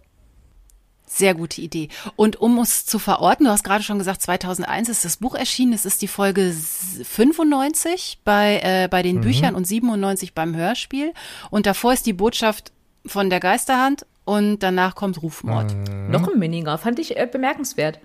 Sehr 1.06 1.34
gute 1.34 1.60
Idee. 1.60 1.88
Und 2.16 2.36
um 2.36 2.58
es 2.58 2.86
zu 2.86 2.98
verorten, 2.98 3.44
du 3.44 3.52
hast 3.52 3.62
gerade 3.62 3.84
schon 3.84 3.98
gesagt, 3.98 4.22
2001 4.22 4.88
ist 4.88 5.04
das 5.04 5.18
Buch 5.18 5.34
erschienen. 5.34 5.72
Es 5.72 5.84
ist 5.84 6.02
die 6.02 6.08
Folge 6.08 6.52
95 6.52 8.20
bei, 8.24 8.60
äh, 8.62 8.88
bei 8.88 9.02
den 9.02 9.16
mhm. 9.16 9.20
Büchern 9.20 9.54
und 9.54 9.66
97 9.66 10.34
beim 10.34 10.56
Hörspiel. 10.56 11.12
Und 11.50 11.66
davor 11.66 11.92
ist 11.92 12.06
die 12.06 12.14
Botschaft 12.14 12.72
von 13.06 13.28
der 13.28 13.40
Geisterhand 13.40 14.06
und 14.24 14.62
danach 14.62 14.94
kommt 14.94 15.22
Rufmord. 15.22 15.74
Mhm. 15.74 16.10
Noch 16.10 16.26
ein 16.26 16.38
Miniger, 16.38 16.78
fand 16.78 16.98
ich 16.98 17.16
äh, 17.16 17.28
bemerkenswert. 17.30 18.00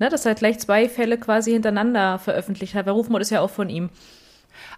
Ne, 0.00 0.08
dass 0.08 0.26
er 0.26 0.34
gleich 0.34 0.58
zwei 0.58 0.88
Fälle 0.88 1.18
quasi 1.18 1.52
hintereinander 1.52 2.18
veröffentlicht 2.18 2.74
hat, 2.74 2.86
weil 2.86 2.94
Rufmord 2.94 3.22
ist 3.22 3.30
ja 3.30 3.40
auch 3.40 3.50
von 3.50 3.68
ihm. 3.68 3.90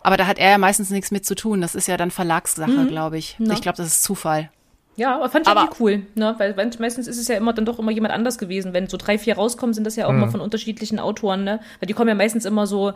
Aber 0.02 0.18
da 0.18 0.26
hat 0.26 0.38
er 0.38 0.50
ja 0.50 0.58
meistens 0.58 0.90
nichts 0.90 1.10
mit 1.10 1.24
zu 1.24 1.34
tun. 1.34 1.62
Das 1.62 1.74
ist 1.74 1.88
ja 1.88 1.96
dann 1.96 2.10
Verlagssache, 2.10 2.70
mhm. 2.70 2.88
glaube 2.88 3.16
ich. 3.16 3.38
No. 3.38 3.54
Ich 3.54 3.62
glaube, 3.62 3.78
das 3.78 3.86
ist 3.86 4.02
Zufall. 4.02 4.50
Ja, 4.96 5.14
aber 5.16 5.28
fand 5.28 5.46
ich 5.46 5.50
aber, 5.50 5.68
cool, 5.78 6.02
ne? 6.14 6.34
Weil 6.38 6.54
meistens 6.78 7.06
ist 7.06 7.18
es 7.18 7.28
ja 7.28 7.36
immer 7.36 7.52
dann 7.52 7.66
doch 7.66 7.78
immer 7.78 7.92
jemand 7.92 8.14
anders 8.14 8.38
gewesen. 8.38 8.72
Wenn 8.72 8.88
so 8.88 8.96
drei, 8.96 9.18
vier 9.18 9.36
rauskommen, 9.36 9.74
sind 9.74 9.84
das 9.84 9.96
ja 9.96 10.06
auch 10.06 10.12
mhm. 10.12 10.22
immer 10.22 10.30
von 10.30 10.40
unterschiedlichen 10.40 10.98
Autoren, 10.98 11.44
ne? 11.44 11.60
Weil 11.80 11.86
die 11.86 11.92
kommen 11.92 12.08
ja 12.08 12.14
meistens 12.14 12.46
immer 12.46 12.66
so 12.66 12.94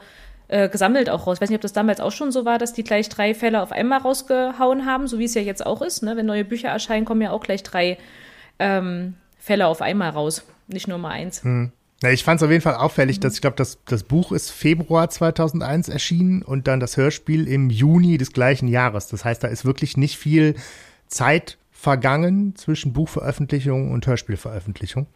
äh, 0.48 0.68
gesammelt 0.68 1.10
auch 1.10 1.26
raus. 1.26 1.36
Ich 1.36 1.42
weiß 1.42 1.50
nicht, 1.50 1.58
ob 1.58 1.62
das 1.62 1.72
damals 1.72 2.00
auch 2.00 2.10
schon 2.10 2.32
so 2.32 2.44
war, 2.44 2.58
dass 2.58 2.72
die 2.72 2.84
gleich 2.84 3.08
drei 3.08 3.34
Fälle 3.34 3.62
auf 3.62 3.70
einmal 3.70 4.00
rausgehauen 4.00 4.86
haben, 4.86 5.06
so 5.06 5.18
wie 5.18 5.24
es 5.24 5.34
ja 5.34 5.42
jetzt 5.42 5.64
auch 5.64 5.82
ist. 5.82 6.02
Ne? 6.02 6.16
Wenn 6.16 6.26
neue 6.26 6.44
Bücher 6.44 6.68
erscheinen, 6.68 7.04
kommen 7.04 7.20
ja 7.20 7.30
auch 7.30 7.42
gleich 7.42 7.62
drei 7.62 7.98
ähm, 8.58 9.14
Fälle 9.38 9.66
auf 9.66 9.80
einmal 9.80 10.10
raus, 10.10 10.44
nicht 10.66 10.88
nur 10.88 10.98
mal 10.98 11.10
eins. 11.10 11.44
Mhm. 11.44 11.72
Ja, 12.02 12.10
ich 12.10 12.24
fand 12.24 12.40
es 12.40 12.44
auf 12.44 12.50
jeden 12.50 12.62
Fall 12.62 12.76
auffällig, 12.76 13.20
dass 13.20 13.34
ich 13.34 13.42
glaube, 13.42 13.56
das, 13.56 13.78
das 13.84 14.04
Buch 14.04 14.32
ist 14.32 14.50
Februar 14.50 15.10
2001 15.10 15.90
erschienen 15.90 16.40
und 16.40 16.66
dann 16.66 16.80
das 16.80 16.96
Hörspiel 16.96 17.46
im 17.46 17.68
Juni 17.68 18.16
des 18.16 18.32
gleichen 18.32 18.68
Jahres. 18.68 19.08
Das 19.08 19.24
heißt, 19.24 19.44
da 19.44 19.48
ist 19.48 19.66
wirklich 19.66 19.98
nicht 19.98 20.16
viel 20.16 20.54
Zeit 21.08 21.58
vergangen 21.80 22.54
zwischen 22.56 22.92
Buchveröffentlichung 22.92 23.90
und 23.90 24.06
Hörspielveröffentlichung. 24.06 25.06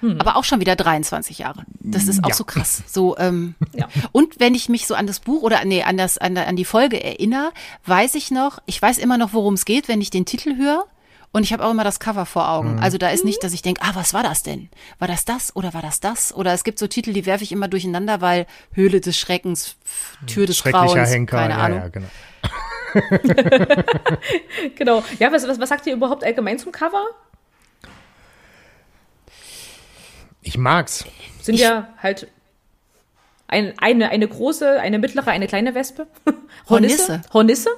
Hm. 0.00 0.20
Aber 0.20 0.34
auch 0.36 0.42
schon 0.42 0.58
wieder 0.58 0.74
23 0.74 1.38
Jahre. 1.38 1.64
Das 1.78 2.08
ist 2.08 2.24
auch 2.24 2.30
ja. 2.30 2.34
so 2.34 2.42
krass. 2.42 2.82
So, 2.88 3.16
ähm, 3.18 3.54
ja. 3.74 3.88
Und 4.10 4.40
wenn 4.40 4.56
ich 4.56 4.68
mich 4.68 4.88
so 4.88 4.94
an 4.96 5.06
das 5.06 5.20
Buch 5.20 5.42
oder 5.42 5.64
nee, 5.64 5.84
an, 5.84 5.96
das, 5.96 6.18
an, 6.18 6.36
an 6.36 6.56
die 6.56 6.64
Folge 6.64 7.02
erinnere, 7.02 7.52
weiß 7.86 8.16
ich 8.16 8.32
noch, 8.32 8.58
ich 8.66 8.82
weiß 8.82 8.98
immer 8.98 9.16
noch, 9.16 9.32
worum 9.32 9.54
es 9.54 9.64
geht, 9.64 9.86
wenn 9.86 10.00
ich 10.00 10.10
den 10.10 10.26
Titel 10.26 10.56
höre. 10.56 10.84
Und 11.30 11.44
ich 11.44 11.52
habe 11.52 11.64
auch 11.64 11.70
immer 11.70 11.84
das 11.84 12.00
Cover 12.00 12.26
vor 12.26 12.48
Augen. 12.48 12.74
Mhm. 12.74 12.78
Also 12.80 12.98
da 12.98 13.10
ist 13.10 13.24
nicht, 13.24 13.42
dass 13.44 13.52
ich 13.52 13.62
denke, 13.62 13.82
ah, 13.82 13.92
was 13.94 14.14
war 14.14 14.24
das 14.24 14.42
denn? 14.42 14.68
War 14.98 15.06
das 15.06 15.24
das 15.24 15.54
oder 15.54 15.74
war 15.74 15.82
das 15.82 16.00
das? 16.00 16.34
Oder 16.34 16.52
es 16.52 16.64
gibt 16.64 16.80
so 16.80 16.88
Titel, 16.88 17.12
die 17.12 17.24
werfe 17.24 17.44
ich 17.44 17.52
immer 17.52 17.68
durcheinander, 17.68 18.20
weil 18.20 18.46
Höhle 18.72 19.00
des 19.00 19.16
Schreckens, 19.16 19.76
Tür 20.26 20.46
des 20.46 20.62
Grauens, 20.62 21.10
Henker, 21.10 21.36
keine 21.36 21.54
ja, 21.54 21.60
Ahnung. 21.60 21.78
Ja, 21.78 21.88
genau. 21.88 22.08
genau. 24.76 25.02
Ja, 25.18 25.32
was, 25.32 25.46
was, 25.46 25.58
was 25.58 25.68
sagt 25.68 25.86
ihr 25.86 25.94
überhaupt 25.94 26.24
allgemein 26.24 26.58
zum 26.58 26.72
Cover? 26.72 27.04
Ich 30.42 30.58
mag's. 30.58 31.04
Sind 31.40 31.56
ich, 31.56 31.62
ja 31.62 31.88
halt 32.02 32.28
ein, 33.48 33.74
eine, 33.78 34.10
eine 34.10 34.28
große, 34.28 34.80
eine 34.80 34.98
mittlere, 34.98 35.30
eine 35.30 35.46
kleine 35.46 35.74
Wespe. 35.74 36.06
Hornisse. 36.68 37.22
Hornisse. 37.32 37.70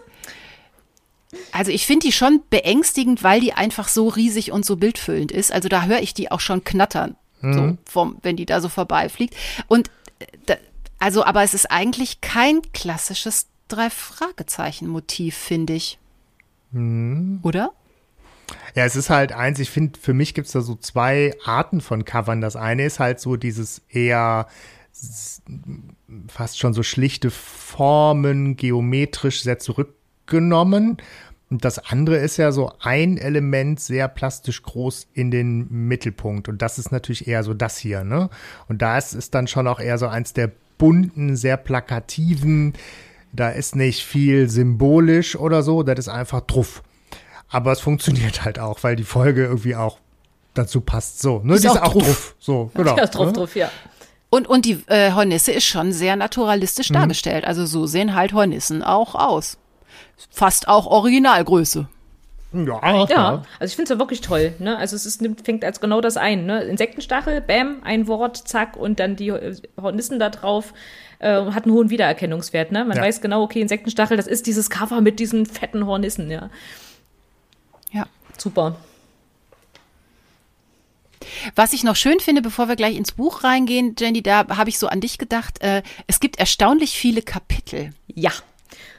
Also 1.52 1.70
ich 1.70 1.86
finde 1.86 2.06
die 2.06 2.12
schon 2.12 2.42
beängstigend, 2.50 3.22
weil 3.22 3.40
die 3.40 3.52
einfach 3.52 3.88
so 3.88 4.08
riesig 4.08 4.52
und 4.52 4.64
so 4.64 4.76
bildfüllend 4.76 5.32
ist. 5.32 5.52
Also 5.52 5.68
da 5.68 5.84
höre 5.84 6.00
ich 6.00 6.14
die 6.14 6.30
auch 6.30 6.40
schon 6.40 6.64
knattern, 6.64 7.16
mhm. 7.40 7.52
so 7.52 7.78
vom, 7.84 8.18
wenn 8.22 8.36
die 8.36 8.46
da 8.46 8.60
so 8.60 8.68
vorbeifliegt. 8.68 9.34
Und 9.68 9.90
äh, 10.46 10.56
also, 10.98 11.24
aber 11.24 11.42
es 11.42 11.52
ist 11.52 11.70
eigentlich 11.70 12.20
kein 12.20 12.62
klassisches 12.72 13.48
drei 13.68 13.90
Fragezeichen 13.90 14.88
Motiv, 14.88 15.36
finde 15.36 15.74
ich. 15.74 15.98
Mhm. 16.72 17.40
Oder? 17.42 17.70
Ja, 18.74 18.84
es 18.84 18.96
ist 18.96 19.10
halt 19.10 19.32
eins, 19.32 19.58
ich 19.58 19.70
finde, 19.70 19.98
für 19.98 20.14
mich 20.14 20.34
gibt 20.34 20.46
es 20.46 20.52
da 20.52 20.60
so 20.60 20.76
zwei 20.76 21.34
Arten 21.44 21.80
von 21.80 22.04
Covern. 22.04 22.40
Das 22.40 22.56
eine 22.56 22.84
ist 22.84 23.00
halt 23.00 23.20
so 23.20 23.36
dieses 23.36 23.82
eher 23.88 24.46
fast 26.28 26.58
schon 26.58 26.72
so 26.72 26.82
schlichte 26.82 27.30
Formen, 27.30 28.56
geometrisch 28.56 29.42
sehr 29.42 29.58
zurückgenommen. 29.58 30.98
Und 31.48 31.64
das 31.64 31.78
andere 31.78 32.16
ist 32.16 32.38
ja 32.38 32.50
so 32.50 32.72
ein 32.80 33.18
Element 33.18 33.78
sehr 33.78 34.08
plastisch 34.08 34.62
groß 34.62 35.08
in 35.12 35.30
den 35.30 35.68
Mittelpunkt. 35.70 36.48
Und 36.48 36.60
das 36.60 36.78
ist 36.78 36.90
natürlich 36.90 37.28
eher 37.28 37.44
so 37.44 37.54
das 37.54 37.78
hier, 37.78 38.02
ne? 38.02 38.30
Und 38.68 38.82
da 38.82 38.98
ist 38.98 39.14
es 39.14 39.30
dann 39.30 39.46
schon 39.46 39.68
auch 39.68 39.78
eher 39.78 39.98
so 39.98 40.08
eins 40.08 40.32
der 40.32 40.50
bunten, 40.78 41.36
sehr 41.36 41.56
plakativen, 41.56 42.74
da 43.32 43.50
ist 43.50 43.76
nicht 43.76 44.04
viel 44.04 44.48
symbolisch 44.48 45.36
oder 45.36 45.62
so, 45.62 45.82
das 45.82 45.98
ist 45.98 46.08
einfach 46.08 46.40
druff. 46.42 46.82
Aber 47.48 47.72
es 47.72 47.80
funktioniert 47.80 48.44
halt 48.44 48.58
auch, 48.58 48.82
weil 48.82 48.96
die 48.96 49.04
Folge 49.04 49.44
irgendwie 49.44 49.76
auch 49.76 49.98
dazu 50.54 50.80
passt. 50.80 51.20
So, 51.20 51.40
ne? 51.44 51.54
Ist 51.54 51.64
die 51.64 51.68
ist 51.68 51.80
auch 51.80 51.92
druff. 51.92 52.34
So, 52.38 52.70
genau. 52.74 52.96
Ja, 52.96 53.04
ist 53.04 53.14
druff, 53.14 53.26
ne? 53.26 53.32
druff, 53.32 53.56
ja. 53.56 53.70
Und, 54.30 54.48
und 54.48 54.64
die 54.64 54.82
äh, 54.86 55.12
Hornisse 55.12 55.52
ist 55.52 55.64
schon 55.64 55.92
sehr 55.92 56.16
naturalistisch 56.16 56.90
mhm. 56.90 56.94
dargestellt. 56.94 57.44
Also 57.44 57.66
so 57.66 57.86
sehen 57.86 58.14
halt 58.14 58.32
Hornissen 58.32 58.82
auch 58.82 59.14
aus. 59.14 59.58
Fast 60.30 60.68
auch 60.68 60.86
Originalgröße. 60.86 61.88
Ja, 62.52 63.06
ja, 63.06 63.42
also 63.58 63.70
ich 63.70 63.76
finde 63.76 63.84
es 63.84 63.90
ja 63.90 63.98
wirklich 63.98 64.20
toll. 64.20 64.54
Ne? 64.58 64.78
Also 64.78 64.96
es 64.96 65.04
ist, 65.04 65.26
fängt 65.44 65.64
als 65.64 65.80
genau 65.80 66.00
das 66.00 66.16
ein. 66.16 66.46
Ne? 66.46 66.62
Insektenstachel, 66.62 67.40
bam, 67.40 67.82
ein 67.82 68.06
Wort, 68.06 68.36
zack, 68.36 68.76
und 68.76 69.00
dann 69.00 69.16
die 69.16 69.32
Hornissen 69.76 70.18
da 70.18 70.30
drauf 70.30 70.72
äh, 71.18 71.44
hat 71.46 71.64
einen 71.64 71.74
hohen 71.74 71.90
Wiedererkennungswert. 71.90 72.72
Ne? 72.72 72.84
Man 72.84 72.96
ja. 72.96 73.02
weiß 73.02 73.20
genau, 73.20 73.42
okay, 73.42 73.60
Insektenstachel, 73.60 74.16
das 74.16 74.26
ist 74.26 74.46
dieses 74.46 74.70
Cover 74.70 75.00
mit 75.00 75.18
diesen 75.18 75.46
fetten 75.46 75.86
Hornissen. 75.86 76.30
Ja, 76.30 76.50
ja. 77.92 78.06
super. 78.38 78.76
Was 81.54 81.72
ich 81.72 81.82
noch 81.82 81.96
schön 81.96 82.20
finde, 82.20 82.42
bevor 82.42 82.68
wir 82.68 82.76
gleich 82.76 82.96
ins 82.96 83.12
Buch 83.12 83.42
reingehen, 83.42 83.96
Jenny, 83.98 84.22
da 84.22 84.46
habe 84.48 84.68
ich 84.68 84.78
so 84.78 84.86
an 84.88 85.00
dich 85.00 85.18
gedacht, 85.18 85.62
äh, 85.62 85.82
es 86.06 86.20
gibt 86.20 86.38
erstaunlich 86.38 86.96
viele 86.96 87.22
Kapitel. 87.22 87.92
Ja. 88.06 88.32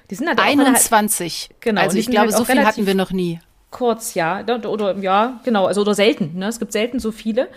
Die 0.09 0.15
sind 0.15 0.27
halt 0.27 0.39
21. 0.39 1.49
Halt, 1.49 1.61
genau. 1.61 1.81
Also 1.81 1.97
ich 1.97 2.07
glaube, 2.07 2.27
halt 2.27 2.37
so 2.37 2.45
viel 2.45 2.65
hatten 2.65 2.85
wir 2.85 2.95
noch 2.95 3.11
nie. 3.11 3.39
Kurz, 3.71 4.13
ja. 4.13 4.41
Oder, 4.41 4.69
oder, 4.69 4.97
ja, 4.97 5.39
genau. 5.43 5.65
Also 5.65 5.81
oder 5.81 5.93
selten. 5.93 6.37
Ne? 6.37 6.47
Es 6.47 6.59
gibt 6.59 6.71
selten 6.71 6.99
so 6.99 7.11
viele. 7.11 7.49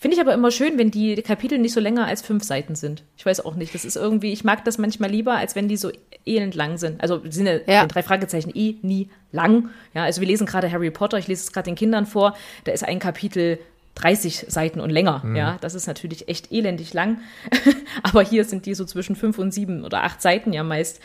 Finde 0.00 0.14
ich 0.14 0.20
aber 0.20 0.32
immer 0.32 0.52
schön, 0.52 0.78
wenn 0.78 0.92
die 0.92 1.16
Kapitel 1.22 1.58
nicht 1.58 1.72
so 1.72 1.80
länger 1.80 2.06
als 2.06 2.22
fünf 2.22 2.44
Seiten 2.44 2.76
sind. 2.76 3.02
Ich 3.16 3.26
weiß 3.26 3.44
auch 3.44 3.56
nicht. 3.56 3.74
Das 3.74 3.84
ist 3.84 3.96
irgendwie, 3.96 4.32
ich 4.32 4.44
mag 4.44 4.64
das 4.64 4.78
manchmal 4.78 5.10
lieber, 5.10 5.34
als 5.34 5.56
wenn 5.56 5.66
die 5.66 5.76
so 5.76 5.90
elend 6.24 6.54
lang 6.54 6.78
sind. 6.78 7.02
Also 7.02 7.20
sind 7.28 7.46
ja, 7.46 7.58
ja. 7.66 7.86
drei 7.86 8.04
Fragezeichen 8.04 8.52
eh 8.54 8.76
nie 8.82 9.10
lang. 9.32 9.70
Ja, 9.94 10.04
also 10.04 10.20
wir 10.20 10.28
lesen 10.28 10.46
gerade 10.46 10.70
Harry 10.70 10.92
Potter, 10.92 11.18
ich 11.18 11.26
lese 11.26 11.42
es 11.42 11.52
gerade 11.52 11.64
den 11.64 11.74
Kindern 11.74 12.06
vor. 12.06 12.36
Da 12.62 12.70
ist 12.70 12.84
ein 12.84 13.00
Kapitel 13.00 13.58
30 13.96 14.46
Seiten 14.46 14.80
und 14.80 14.90
länger. 14.90 15.22
Mhm. 15.24 15.34
Ja, 15.34 15.58
das 15.60 15.74
ist 15.74 15.88
natürlich 15.88 16.28
echt 16.28 16.52
elendig 16.52 16.94
lang. 16.94 17.18
aber 18.04 18.22
hier 18.22 18.44
sind 18.44 18.66
die 18.66 18.74
so 18.74 18.84
zwischen 18.84 19.16
fünf 19.16 19.38
und 19.38 19.52
sieben 19.52 19.84
oder 19.84 20.04
acht 20.04 20.22
Seiten 20.22 20.52
ja 20.52 20.62
meist. 20.62 21.00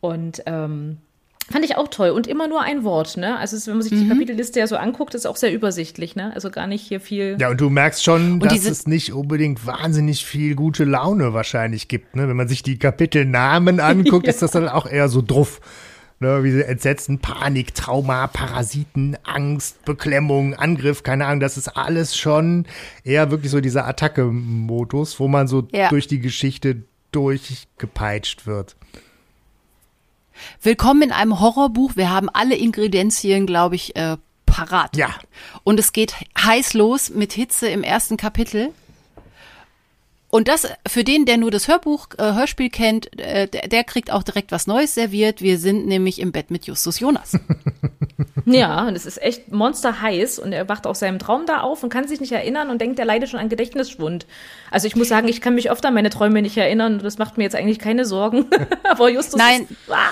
Und 0.00 0.42
ähm, 0.46 0.98
Fand 1.50 1.64
ich 1.64 1.76
auch 1.76 1.88
toll. 1.88 2.10
Und 2.10 2.26
immer 2.26 2.46
nur 2.46 2.60
ein 2.60 2.84
Wort, 2.84 3.16
ne? 3.16 3.38
Also, 3.38 3.56
wenn 3.66 3.78
man 3.78 3.82
sich 3.82 3.92
die 3.98 4.04
mhm. 4.04 4.10
Kapitelliste 4.10 4.60
ja 4.60 4.66
so 4.66 4.76
anguckt, 4.76 5.14
ist 5.14 5.26
auch 5.26 5.36
sehr 5.36 5.52
übersichtlich, 5.52 6.14
ne? 6.14 6.30
Also 6.34 6.50
gar 6.50 6.66
nicht 6.66 6.86
hier 6.86 7.00
viel. 7.00 7.38
Ja, 7.40 7.48
und 7.48 7.58
du 7.58 7.70
merkst 7.70 8.04
schon, 8.04 8.32
und 8.34 8.44
dass 8.44 8.66
es 8.66 8.86
nicht 8.86 9.14
unbedingt 9.14 9.66
wahnsinnig 9.66 10.26
viel 10.26 10.54
gute 10.54 10.84
Laune 10.84 11.32
wahrscheinlich 11.32 11.88
gibt, 11.88 12.16
ne? 12.16 12.28
Wenn 12.28 12.36
man 12.36 12.48
sich 12.48 12.62
die 12.62 12.78
Kapitelnamen 12.78 13.80
anguckt, 13.80 14.26
ja. 14.26 14.30
ist 14.30 14.42
das 14.42 14.50
dann 14.50 14.68
auch 14.68 14.86
eher 14.86 15.08
so 15.08 15.22
druff. 15.22 15.60
Ne, 16.20 16.42
wie 16.42 16.60
Entsetzen, 16.62 17.20
Panik, 17.20 17.76
Trauma, 17.76 18.26
Parasiten, 18.26 19.16
Angst, 19.22 19.84
Beklemmung, 19.84 20.54
Angriff, 20.54 21.04
keine 21.04 21.26
Ahnung, 21.26 21.38
das 21.38 21.56
ist 21.56 21.68
alles 21.68 22.16
schon 22.16 22.66
eher 23.04 23.30
wirklich 23.30 23.52
so 23.52 23.60
dieser 23.60 23.86
Attacke-Modus, 23.86 25.20
wo 25.20 25.28
man 25.28 25.46
so 25.46 25.68
Ja. 25.70 25.90
durch 25.90 26.08
die 26.08 26.18
Geschichte 26.18 26.82
durchgepeitscht 27.12 28.48
wird. 28.48 28.74
Willkommen 30.62 31.02
in 31.02 31.12
einem 31.12 31.40
Horrorbuch. 31.40 31.92
Wir 31.96 32.10
haben 32.10 32.28
alle 32.32 32.56
Ingredienzien, 32.56 33.46
glaube 33.46 33.76
ich, 33.76 33.96
äh, 33.96 34.16
parat. 34.46 34.96
Ja. 34.96 35.10
Und 35.64 35.78
es 35.78 35.92
geht 35.92 36.14
heiß 36.38 36.74
los 36.74 37.10
mit 37.10 37.32
Hitze 37.32 37.68
im 37.68 37.82
ersten 37.82 38.16
Kapitel. 38.16 38.72
Und 40.30 40.48
das 40.48 40.68
für 40.86 41.04
den, 41.04 41.24
der 41.24 41.38
nur 41.38 41.50
das 41.50 41.68
Hörbuch, 41.68 42.08
äh, 42.18 42.34
Hörspiel 42.34 42.68
kennt, 42.68 43.18
äh, 43.18 43.48
der, 43.48 43.68
der 43.68 43.84
kriegt 43.84 44.12
auch 44.12 44.22
direkt 44.22 44.52
was 44.52 44.66
Neues 44.66 44.94
serviert. 44.94 45.40
Wir 45.40 45.58
sind 45.58 45.86
nämlich 45.86 46.20
im 46.20 46.32
Bett 46.32 46.50
mit 46.50 46.66
Justus 46.66 47.00
Jonas. 47.00 47.38
Ja, 48.46 48.86
und 48.86 48.96
es 48.96 49.04
ist 49.04 49.20
echt 49.20 49.52
monsterheiß 49.52 50.38
und 50.38 50.52
er 50.52 50.68
wacht 50.68 50.86
aus 50.86 51.00
seinem 51.00 51.18
Traum 51.18 51.44
da 51.46 51.60
auf 51.60 51.82
und 51.82 51.90
kann 51.90 52.08
sich 52.08 52.20
nicht 52.20 52.32
erinnern 52.32 52.70
und 52.70 52.80
denkt, 52.80 52.98
er 52.98 53.04
leidet 53.04 53.28
schon 53.28 53.40
an 53.40 53.48
Gedächtnisschwund. 53.48 54.26
Also 54.70 54.86
ich 54.86 54.96
muss 54.96 55.08
sagen, 55.08 55.28
ich 55.28 55.40
kann 55.40 55.54
mich 55.54 55.70
oft 55.70 55.84
an 55.84 55.94
meine 55.94 56.10
Träume 56.10 56.40
nicht 56.40 56.56
erinnern 56.56 56.94
und 56.94 57.04
das 57.04 57.18
macht 57.18 57.36
mir 57.36 57.44
jetzt 57.44 57.54
eigentlich 57.54 57.78
keine 57.78 58.04
Sorgen. 58.04 58.46
Aber 58.84 59.10
Justus 59.10 59.38
Nein. 59.38 59.66
Ist, 59.68 59.76
ah, 59.90 60.10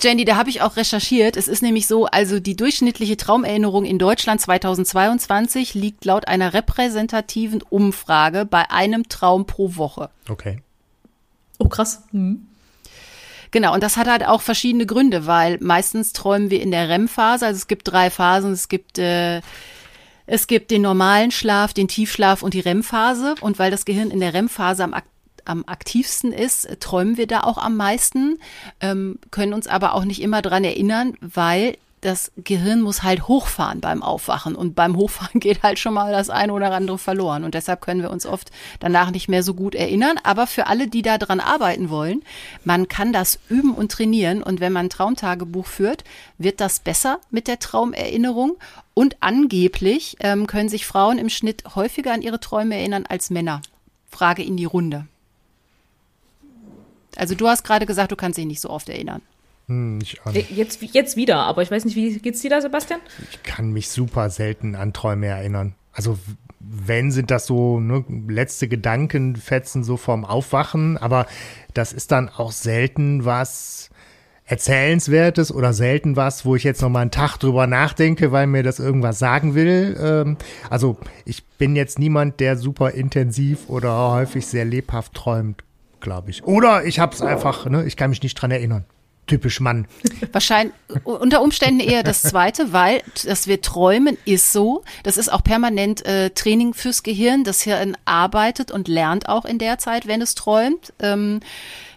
Jenny, 0.00 0.24
da 0.24 0.36
habe 0.36 0.50
ich 0.50 0.62
auch 0.62 0.76
recherchiert. 0.76 1.36
Es 1.36 1.48
ist 1.48 1.62
nämlich 1.62 1.86
so, 1.86 2.06
also 2.06 2.40
die 2.40 2.56
durchschnittliche 2.56 3.16
Traumerinnerung 3.16 3.84
in 3.84 3.98
Deutschland 3.98 4.40
2022 4.40 5.74
liegt 5.74 6.04
laut 6.04 6.26
einer 6.26 6.54
repräsentativen 6.54 7.62
Umfrage 7.62 8.44
bei 8.44 8.70
einem 8.70 9.08
Traum 9.08 9.46
pro 9.46 9.76
Woche. 9.76 10.10
Okay. 10.28 10.62
oh 11.58 11.68
krass. 11.68 12.02
Hm. 12.12 12.46
Genau, 13.50 13.72
und 13.72 13.82
das 13.82 13.96
hat 13.96 14.08
halt 14.08 14.26
auch 14.26 14.42
verschiedene 14.42 14.84
Gründe, 14.84 15.26
weil 15.26 15.58
meistens 15.60 16.12
träumen 16.12 16.50
wir 16.50 16.60
in 16.60 16.70
der 16.70 16.88
REM-Phase. 16.88 17.46
Also 17.46 17.56
es 17.56 17.66
gibt 17.66 17.90
drei 17.90 18.10
Phasen. 18.10 18.52
Es 18.52 18.68
gibt 18.68 18.98
äh, 18.98 19.40
es 20.26 20.46
gibt 20.46 20.70
den 20.70 20.82
normalen 20.82 21.30
Schlaf, 21.30 21.72
den 21.72 21.88
Tiefschlaf 21.88 22.42
und 22.42 22.52
die 22.52 22.60
REM-Phase. 22.60 23.36
Und 23.40 23.58
weil 23.58 23.70
das 23.70 23.86
Gehirn 23.86 24.10
in 24.10 24.20
der 24.20 24.34
REM-Phase 24.34 24.84
am, 24.84 24.94
am 25.48 25.64
aktivsten 25.66 26.32
ist, 26.32 26.80
träumen 26.80 27.16
wir 27.16 27.26
da 27.26 27.40
auch 27.40 27.58
am 27.58 27.76
meisten, 27.76 28.38
ähm, 28.80 29.18
können 29.30 29.52
uns 29.52 29.66
aber 29.66 29.94
auch 29.94 30.04
nicht 30.04 30.22
immer 30.22 30.42
dran 30.42 30.64
erinnern, 30.64 31.14
weil 31.20 31.76
das 32.00 32.30
Gehirn 32.36 32.80
muss 32.80 33.02
halt 33.02 33.26
hochfahren 33.26 33.80
beim 33.80 34.02
Aufwachen 34.02 34.54
und 34.54 34.74
beim 34.74 34.96
Hochfahren 34.96 35.40
geht 35.40 35.62
halt 35.62 35.78
schon 35.78 35.94
mal 35.94 36.12
das 36.12 36.30
eine 36.30 36.52
oder 36.52 36.72
andere 36.72 36.98
verloren 36.98 37.44
und 37.44 37.54
deshalb 37.54 37.80
können 37.80 38.02
wir 38.02 38.10
uns 38.10 38.26
oft 38.26 38.50
danach 38.80 39.10
nicht 39.10 39.28
mehr 39.28 39.42
so 39.42 39.54
gut 39.54 39.74
erinnern. 39.74 40.16
Aber 40.22 40.46
für 40.46 40.66
alle, 40.66 40.88
die 40.88 41.02
da 41.02 41.18
dran 41.18 41.40
arbeiten 41.40 41.90
wollen, 41.90 42.22
man 42.64 42.88
kann 42.88 43.12
das 43.12 43.38
üben 43.48 43.74
und 43.74 43.92
trainieren 43.92 44.42
und 44.42 44.60
wenn 44.60 44.72
man 44.72 44.86
ein 44.86 44.90
Traumtagebuch 44.90 45.66
führt, 45.66 46.04
wird 46.38 46.60
das 46.60 46.80
besser 46.80 47.18
mit 47.30 47.48
der 47.48 47.58
Traumerinnerung 47.58 48.56
und 48.94 49.16
angeblich 49.20 50.16
ähm, 50.20 50.46
können 50.46 50.68
sich 50.68 50.86
Frauen 50.86 51.18
im 51.18 51.28
Schnitt 51.28 51.74
häufiger 51.74 52.12
an 52.12 52.22
ihre 52.22 52.40
Träume 52.40 52.76
erinnern 52.76 53.06
als 53.08 53.30
Männer. 53.30 53.60
Frage 54.10 54.42
in 54.42 54.56
die 54.56 54.64
Runde. 54.64 55.06
Also 57.18 57.34
du 57.34 57.48
hast 57.48 57.64
gerade 57.64 57.86
gesagt, 57.86 58.12
du 58.12 58.16
kannst 58.16 58.38
dich 58.38 58.46
nicht 58.46 58.60
so 58.60 58.70
oft 58.70 58.88
erinnern. 58.88 59.22
Hm, 59.66 59.98
ich, 60.02 60.20
auch 60.24 60.32
nicht. 60.32 60.50
Jetzt, 60.50 60.80
jetzt 60.82 61.16
wieder, 61.16 61.38
aber 61.40 61.62
ich 61.62 61.70
weiß 61.70 61.84
nicht, 61.84 61.96
wie 61.96 62.18
geht's 62.18 62.40
dir 62.40 62.50
da, 62.50 62.60
Sebastian? 62.60 63.00
ich 63.30 63.42
kann 63.42 63.72
mich 63.72 63.88
super 63.90 64.30
selten 64.30 64.74
an 64.74 64.92
Träume 64.92 65.26
erinnern. 65.26 65.74
Also 65.92 66.18
wenn 66.60 67.10
sind 67.10 67.30
das 67.30 67.46
so 67.46 67.80
ne, 67.80 68.04
letzte 68.28 68.68
Gedankenfetzen 68.68 69.84
so 69.84 69.96
vorm 69.96 70.24
Aufwachen, 70.24 70.96
aber 70.96 71.26
das 71.74 71.92
ist 71.92 72.12
dann 72.12 72.28
auch 72.28 72.52
selten 72.52 73.24
was 73.24 73.90
erzählenswertes 74.44 75.52
oder 75.52 75.74
selten 75.74 76.16
was, 76.16 76.46
wo 76.46 76.56
ich 76.56 76.64
jetzt 76.64 76.80
noch 76.80 76.88
mal 76.88 77.02
einen 77.02 77.10
Tag 77.10 77.36
drüber 77.36 77.66
nachdenke, 77.66 78.32
weil 78.32 78.46
mir 78.46 78.62
das 78.62 78.78
irgendwas 78.78 79.18
sagen 79.18 79.54
will. 79.54 79.96
Ähm, 80.00 80.36
also 80.70 80.96
ich 81.26 81.44
bin 81.44 81.76
jetzt 81.76 81.98
niemand, 81.98 82.40
der 82.40 82.56
super 82.56 82.92
intensiv 82.92 83.68
oder 83.68 84.10
häufig 84.10 84.46
sehr 84.46 84.64
lebhaft 84.64 85.12
träumt, 85.12 85.62
glaube 86.00 86.30
ich. 86.30 86.44
Oder 86.44 86.84
ich 86.84 86.98
habe 86.98 87.14
es 87.14 87.22
einfach, 87.22 87.66
ne, 87.66 87.84
ich 87.84 87.96
kann 87.96 88.10
mich 88.10 88.22
nicht 88.22 88.34
dran 88.34 88.50
erinnern. 88.50 88.84
Typisch 89.26 89.60
Mann. 89.60 89.86
Wahrscheinlich 90.32 90.74
unter 91.04 91.42
Umständen 91.42 91.80
eher 91.80 92.02
das 92.02 92.22
zweite, 92.22 92.72
weil 92.72 93.02
dass 93.26 93.46
wir 93.46 93.60
träumen 93.60 94.16
ist 94.24 94.52
so. 94.52 94.82
Das 95.02 95.18
ist 95.18 95.30
auch 95.30 95.44
permanent 95.44 96.04
äh, 96.06 96.30
Training 96.30 96.72
fürs 96.72 97.02
Gehirn. 97.02 97.44
Das 97.44 97.60
Hirn 97.60 97.96
arbeitet 98.06 98.70
und 98.70 98.88
lernt 98.88 99.28
auch 99.28 99.44
in 99.44 99.58
der 99.58 99.76
Zeit, 99.76 100.06
wenn 100.06 100.22
es 100.22 100.34
träumt. 100.34 100.94
Ähm, 100.98 101.40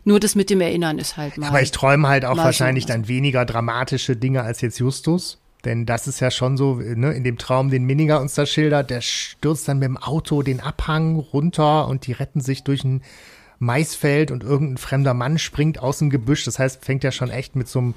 nur 0.03 0.19
das 0.19 0.35
mit 0.35 0.49
dem 0.49 0.59
Erinnern 0.59 0.99
ist 0.99 1.15
halt 1.15 1.37
mal. 1.37 1.47
Aber 1.47 1.61
ich 1.61 1.71
träume 1.71 2.09
halt 2.09 2.25
auch 2.25 2.37
wahrscheinlich 2.37 2.85
dann 2.85 3.07
weniger 3.07 3.45
dramatische 3.45 4.17
Dinge 4.17 4.41
als 4.41 4.59
jetzt 4.59 4.79
Justus. 4.79 5.37
Denn 5.63 5.85
das 5.85 6.07
ist 6.07 6.19
ja 6.19 6.31
schon 6.31 6.57
so, 6.57 6.75
ne, 6.75 7.13
in 7.13 7.23
dem 7.23 7.37
Traum, 7.37 7.69
den 7.69 7.83
Minninger 7.85 8.19
uns 8.19 8.33
da 8.33 8.45
schildert, 8.45 8.89
der 8.89 9.01
stürzt 9.01 9.67
dann 9.67 9.77
mit 9.77 9.87
dem 9.87 9.97
Auto 9.97 10.41
den 10.41 10.59
Abhang 10.59 11.17
runter 11.17 11.87
und 11.87 12.07
die 12.07 12.13
retten 12.13 12.41
sich 12.41 12.63
durch 12.63 12.83
ein 12.83 13.03
Maisfeld 13.61 14.31
und 14.31 14.43
irgendein 14.43 14.77
fremder 14.77 15.13
Mann 15.13 15.37
springt 15.37 15.79
aus 15.79 15.99
dem 15.99 16.09
Gebüsch. 16.09 16.43
Das 16.45 16.59
heißt, 16.59 16.83
fängt 16.83 17.03
ja 17.03 17.11
schon 17.11 17.29
echt 17.29 17.55
mit 17.55 17.67
so 17.69 17.79
einem 17.79 17.93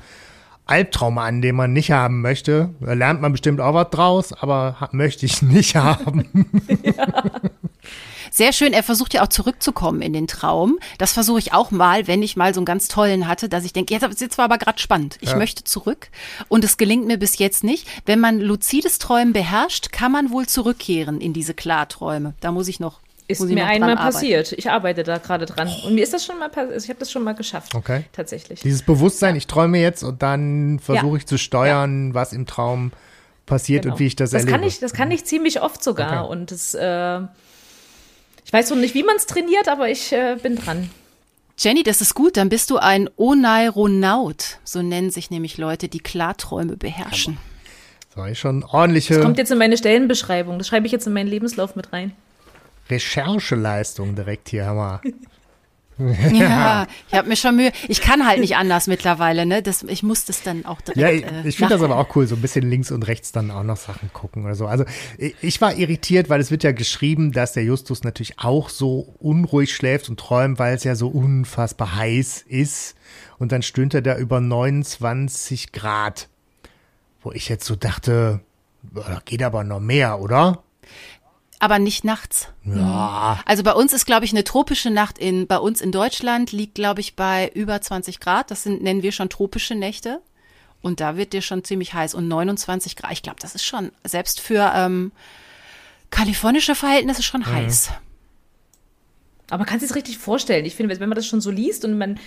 Albtraum 0.66 1.18
an, 1.18 1.42
den 1.42 1.56
man 1.56 1.72
nicht 1.72 1.90
haben 1.90 2.20
möchte. 2.20 2.70
Da 2.80 2.92
lernt 2.92 3.20
man 3.20 3.32
bestimmt 3.32 3.60
auch 3.60 3.74
was 3.74 3.90
draus, 3.90 4.32
aber 4.32 4.88
möchte 4.92 5.26
ich 5.26 5.42
nicht 5.42 5.74
haben. 5.76 6.28
Sehr 8.30 8.52
schön, 8.52 8.72
er 8.72 8.82
versucht 8.82 9.14
ja 9.14 9.22
auch 9.22 9.28
zurückzukommen 9.28 10.02
in 10.02 10.12
den 10.12 10.26
Traum. 10.26 10.78
Das 10.98 11.12
versuche 11.12 11.38
ich 11.38 11.52
auch 11.52 11.70
mal, 11.70 12.08
wenn 12.08 12.22
ich 12.22 12.36
mal 12.36 12.52
so 12.52 12.60
einen 12.60 12.64
ganz 12.66 12.88
tollen 12.88 13.28
hatte, 13.28 13.48
dass 13.48 13.64
ich 13.64 13.72
denke, 13.72 13.94
jetzt, 13.94 14.20
jetzt 14.20 14.38
war 14.38 14.46
aber 14.46 14.58
gerade 14.58 14.80
spannend. 14.80 15.18
Ich 15.20 15.30
Ja. 15.30 15.36
möchte 15.36 15.62
zurück. 15.64 16.08
Und 16.48 16.64
es 16.64 16.76
gelingt 16.76 17.06
mir 17.06 17.18
bis 17.18 17.38
jetzt 17.38 17.62
nicht. 17.62 17.86
Wenn 18.06 18.18
man 18.18 18.40
luzides 18.40 18.98
Träumen 18.98 19.32
beherrscht, 19.32 19.92
kann 19.92 20.10
man 20.10 20.30
wohl 20.32 20.46
zurückkehren 20.46 21.20
in 21.20 21.32
diese 21.32 21.54
Klarträume. 21.54 22.34
Da 22.40 22.50
muss 22.50 22.66
ich 22.68 22.80
noch. 22.80 23.00
Ist 23.26 23.40
muss 23.40 23.48
ich 23.48 23.54
mir 23.54 23.64
einmal 23.66 23.96
passiert. 23.96 24.52
Ich 24.52 24.70
arbeite 24.70 25.02
da 25.02 25.16
gerade 25.18 25.46
dran. 25.46 25.68
Und 25.86 25.94
mir 25.94 26.04
ist 26.04 26.12
das 26.12 26.26
schon 26.26 26.38
mal 26.38 26.50
passiert. 26.50 26.82
Ich 26.82 26.88
habe 26.90 26.98
das 26.98 27.10
schon 27.10 27.24
mal 27.24 27.34
geschafft. 27.34 27.74
Okay. 27.74 28.04
Tatsächlich. 28.12 28.60
Dieses 28.60 28.82
Bewusstsein, 28.82 29.34
ich 29.34 29.46
träume 29.46 29.78
jetzt 29.78 30.02
und 30.02 30.22
dann 30.22 30.78
versuche 30.78 31.16
ich 31.16 31.26
zu 31.26 31.38
steuern, 31.38 32.12
was 32.12 32.34
im 32.34 32.44
Traum 32.46 32.92
passiert 33.46 33.82
Genau. 33.82 33.94
und 33.94 34.00
wie 34.00 34.06
ich 34.06 34.16
das, 34.16 34.30
das 34.30 34.40
erlebe. 34.40 34.58
Kann 34.58 34.68
ich, 34.68 34.78
das 34.78 34.92
kann 34.92 35.10
ich 35.10 35.24
ziemlich 35.24 35.62
oft 35.62 35.82
sogar. 35.82 36.24
Okay. 36.24 36.32
Und 36.32 36.50
das, 36.50 36.74
äh, 36.74 37.20
ich 38.44 38.52
weiß 38.52 38.70
noch 38.70 38.76
nicht, 38.76 38.94
wie 38.94 39.02
man 39.02 39.16
es 39.16 39.26
trainiert, 39.26 39.68
aber 39.68 39.88
ich 39.88 40.12
äh, 40.12 40.36
bin 40.42 40.56
dran. 40.56 40.90
Jenny, 41.56 41.82
das 41.82 42.00
ist 42.00 42.14
gut. 42.14 42.36
Dann 42.36 42.48
bist 42.48 42.68
du 42.70 42.78
ein 42.78 43.08
Oneironaut. 43.16 44.58
So 44.64 44.82
nennen 44.82 45.10
sich 45.10 45.30
nämlich 45.30 45.56
Leute, 45.56 45.88
die 45.88 46.00
Klarträume 46.00 46.76
beherrschen. 46.76 47.38
So, 48.14 48.24
ich 48.24 48.38
schon 48.38 48.64
ordentliche 48.64 49.20
Kommt 49.20 49.38
jetzt 49.38 49.50
in 49.50 49.58
meine 49.58 49.76
Stellenbeschreibung. 49.76 50.58
Das 50.58 50.68
schreibe 50.68 50.86
ich 50.86 50.92
jetzt 50.92 51.06
in 51.06 51.12
meinen 51.12 51.28
Lebenslauf 51.28 51.74
mit 51.74 51.92
rein. 51.92 52.12
Rechercheleistung 52.88 54.14
direkt 54.14 54.48
hier, 54.48 54.66
Hammer. 54.66 55.00
Ja, 55.98 56.86
ich 57.08 57.14
habe 57.14 57.28
mir 57.28 57.36
schon 57.36 57.56
Mühe. 57.56 57.72
Ich 57.88 58.00
kann 58.00 58.26
halt 58.26 58.40
nicht 58.40 58.56
anders 58.56 58.86
mittlerweile, 58.86 59.46
ne? 59.46 59.62
Das, 59.62 59.84
ich 59.84 60.02
muss 60.02 60.24
das 60.24 60.42
dann 60.42 60.64
auch 60.66 60.80
direkt. 60.80 60.98
Ja, 60.98 61.10
ich, 61.10 61.24
äh, 61.24 61.48
ich 61.48 61.56
finde 61.56 61.74
das 61.74 61.82
aber 61.82 61.96
auch 61.96 62.16
cool, 62.16 62.26
so 62.26 62.34
ein 62.34 62.40
bisschen 62.40 62.68
links 62.68 62.90
und 62.90 63.06
rechts 63.06 63.30
dann 63.32 63.50
auch 63.50 63.62
noch 63.62 63.76
Sachen 63.76 64.12
gucken 64.12 64.44
oder 64.44 64.54
so. 64.54 64.66
Also 64.66 64.84
ich, 65.18 65.60
war 65.60 65.76
irritiert, 65.76 66.28
weil 66.28 66.40
es 66.40 66.50
wird 66.50 66.64
ja 66.64 66.72
geschrieben, 66.72 67.32
dass 67.32 67.52
der 67.52 67.64
Justus 67.64 68.02
natürlich 68.02 68.40
auch 68.40 68.70
so 68.70 69.14
unruhig 69.20 69.74
schläft 69.74 70.08
und 70.08 70.18
träumt, 70.18 70.58
weil 70.58 70.74
es 70.74 70.84
ja 70.84 70.96
so 70.96 71.08
unfassbar 71.08 71.94
heiß 71.94 72.42
ist. 72.48 72.96
Und 73.38 73.52
dann 73.52 73.62
stöhnt 73.62 73.94
er 73.94 74.02
da 74.02 74.16
über 74.16 74.40
29 74.40 75.72
Grad. 75.72 76.28
Wo 77.22 77.30
ich 77.32 77.48
jetzt 77.48 77.66
so 77.66 77.76
dachte, 77.76 78.40
geht 79.24 79.42
aber 79.42 79.62
noch 79.64 79.80
mehr, 79.80 80.20
oder? 80.20 80.63
Aber 81.60 81.78
nicht 81.78 82.04
nachts. 82.04 82.48
Ja. 82.64 83.40
Also 83.46 83.62
bei 83.62 83.72
uns 83.72 83.92
ist, 83.92 84.06
glaube 84.06 84.24
ich, 84.24 84.32
eine 84.32 84.44
tropische 84.44 84.90
Nacht 84.90 85.18
in, 85.18 85.46
bei 85.46 85.58
uns 85.58 85.80
in 85.80 85.92
Deutschland 85.92 86.52
liegt, 86.52 86.74
glaube 86.74 87.00
ich, 87.00 87.16
bei 87.16 87.50
über 87.54 87.80
20 87.80 88.20
Grad. 88.20 88.50
Das 88.50 88.64
sind, 88.64 88.82
nennen 88.82 89.02
wir 89.02 89.12
schon 89.12 89.28
tropische 89.28 89.74
Nächte. 89.74 90.20
Und 90.82 91.00
da 91.00 91.16
wird 91.16 91.32
dir 91.32 91.40
schon 91.40 91.64
ziemlich 91.64 91.94
heiß. 91.94 92.14
Und 92.14 92.28
29 92.28 92.96
Grad, 92.96 93.12
ich 93.12 93.22
glaube, 93.22 93.40
das 93.40 93.54
ist 93.54 93.64
schon, 93.64 93.90
selbst 94.04 94.40
für 94.40 94.72
ähm, 94.74 95.12
kalifornische 96.10 96.74
Verhältnisse 96.74 97.22
schon 97.22 97.46
heiß. 97.46 97.90
Aber 99.50 99.58
man 99.58 99.66
kann 99.66 99.80
sich 99.80 99.94
richtig 99.94 100.18
vorstellen. 100.18 100.64
Ich 100.64 100.74
finde, 100.74 100.98
wenn 101.00 101.08
man 101.08 101.16
das 101.16 101.26
schon 101.26 101.40
so 101.40 101.50
liest 101.50 101.84
und 101.84 101.98
man 101.98 102.18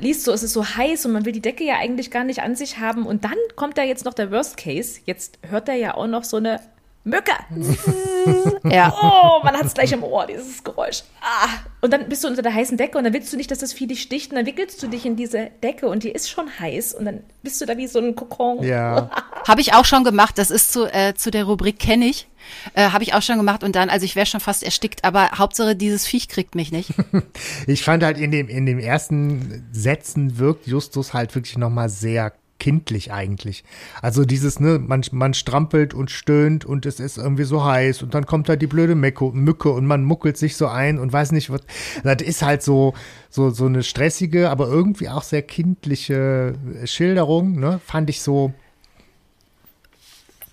liest 0.00 0.24
so, 0.24 0.32
es 0.32 0.42
ist 0.42 0.52
so 0.52 0.66
heiß 0.66 1.06
und 1.06 1.12
man 1.12 1.24
will 1.24 1.32
die 1.32 1.42
Decke 1.42 1.64
ja 1.64 1.76
eigentlich 1.78 2.10
gar 2.10 2.24
nicht 2.24 2.42
an 2.42 2.56
sich 2.56 2.78
haben 2.78 3.06
und 3.06 3.24
dann 3.24 3.36
kommt 3.54 3.78
da 3.78 3.82
jetzt 3.82 4.04
noch 4.04 4.14
der 4.14 4.30
Worst 4.30 4.56
Case. 4.56 5.00
Jetzt 5.06 5.38
hört 5.42 5.68
er 5.68 5.76
ja 5.76 5.94
auch 5.94 6.08
noch 6.08 6.24
so 6.24 6.36
eine 6.36 6.60
Mücke. 7.04 7.32
Ja. 8.64 8.94
Oh, 8.98 9.44
man 9.44 9.54
hat 9.54 9.66
es 9.66 9.74
gleich 9.74 9.92
im 9.92 10.02
Ohr, 10.02 10.26
dieses 10.26 10.64
Geräusch. 10.64 11.02
Ah. 11.20 11.48
Und 11.82 11.92
dann 11.92 12.08
bist 12.08 12.24
du 12.24 12.28
unter 12.28 12.40
der 12.40 12.54
heißen 12.54 12.78
Decke 12.78 12.96
und 12.96 13.04
dann 13.04 13.12
willst 13.12 13.30
du 13.30 13.36
nicht, 13.36 13.50
dass 13.50 13.58
das 13.58 13.74
Vieh 13.74 13.86
dich 13.86 14.00
sticht 14.00 14.30
und 14.30 14.36
dann 14.36 14.46
wickelst 14.46 14.82
du 14.82 14.86
dich 14.86 15.04
in 15.04 15.16
diese 15.16 15.50
Decke 15.62 15.86
und 15.86 16.02
die 16.02 16.10
ist 16.10 16.30
schon 16.30 16.48
heiß 16.58 16.94
und 16.94 17.04
dann 17.04 17.20
bist 17.42 17.60
du 17.60 17.66
da 17.66 17.76
wie 17.76 17.86
so 17.86 17.98
ein 17.98 18.16
Kokon. 18.16 18.62
Ja. 18.62 19.10
Habe 19.46 19.60
ich 19.60 19.74
auch 19.74 19.84
schon 19.84 20.02
gemacht. 20.02 20.38
Das 20.38 20.50
ist 20.50 20.72
zu, 20.72 20.86
äh, 20.86 21.14
zu 21.14 21.30
der 21.30 21.44
Rubrik 21.44 21.78
kenne 21.78 22.06
ich. 22.06 22.26
Äh, 22.72 22.90
Habe 22.90 23.04
ich 23.04 23.12
auch 23.12 23.22
schon 23.22 23.36
gemacht. 23.36 23.62
Und 23.62 23.76
dann, 23.76 23.90
also 23.90 24.06
ich 24.06 24.16
wäre 24.16 24.26
schon 24.26 24.40
fast 24.40 24.62
erstickt, 24.62 25.04
aber 25.04 25.32
Hauptsache 25.32 25.76
dieses 25.76 26.06
Viech 26.06 26.28
kriegt 26.28 26.54
mich 26.54 26.72
nicht. 26.72 26.90
Ich 27.66 27.82
fand 27.82 28.02
halt 28.02 28.18
in 28.18 28.30
dem, 28.30 28.48
in 28.48 28.64
dem 28.66 28.78
ersten 28.78 29.66
Sätzen 29.72 30.38
wirkt 30.38 30.66
Justus 30.66 31.12
halt 31.12 31.34
wirklich 31.34 31.58
nochmal 31.58 31.88
sehr 31.88 32.32
kindlich 32.64 33.12
eigentlich. 33.12 33.62
Also 34.00 34.24
dieses, 34.24 34.58
ne, 34.58 34.78
man, 34.78 35.04
man 35.12 35.34
strampelt 35.34 35.92
und 35.92 36.10
stöhnt 36.10 36.64
und 36.64 36.86
es 36.86 36.98
ist 36.98 37.18
irgendwie 37.18 37.44
so 37.44 37.62
heiß 37.62 38.02
und 38.02 38.14
dann 38.14 38.24
kommt 38.24 38.48
da 38.48 38.56
die 38.56 38.66
blöde 38.66 38.94
Mecke, 38.94 39.32
Mücke 39.32 39.68
und 39.68 39.84
man 39.84 40.02
muckelt 40.02 40.38
sich 40.38 40.56
so 40.56 40.68
ein 40.68 40.98
und 40.98 41.12
weiß 41.12 41.32
nicht, 41.32 41.50
was. 41.50 41.60
Das 42.04 42.22
ist 42.22 42.42
halt 42.42 42.62
so, 42.62 42.94
so, 43.28 43.50
so 43.50 43.66
eine 43.66 43.82
stressige, 43.82 44.48
aber 44.48 44.66
irgendwie 44.66 45.10
auch 45.10 45.24
sehr 45.24 45.42
kindliche 45.42 46.54
Schilderung, 46.86 47.60
ne, 47.60 47.80
fand 47.84 48.08
ich 48.08 48.22
so. 48.22 48.54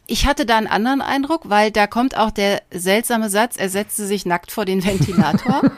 Ich 0.06 0.26
hatte 0.26 0.45
da 0.45 0.58
einen 0.58 0.67
anderen 0.67 1.00
Eindruck, 1.00 1.47
weil 1.47 1.71
da 1.71 1.88
kommt 1.88 2.17
auch 2.17 2.32
der 2.32 2.62
seltsame 2.71 3.30
Satz, 3.30 3.56
er 3.56 3.69
setzte 3.69 4.06
sich 4.06 4.26
nackt 4.26 4.52
vor 4.52 4.65
den 4.65 4.84
Ventilator. 4.84 5.62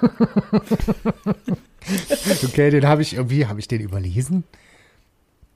okay, 2.43 2.72
den 2.72 2.88
habe 2.88 3.04
ich 3.04 3.13
irgendwie, 3.13 3.46
habe 3.46 3.60
ich 3.60 3.67
den 3.67 3.82
überlesen? 3.82 4.46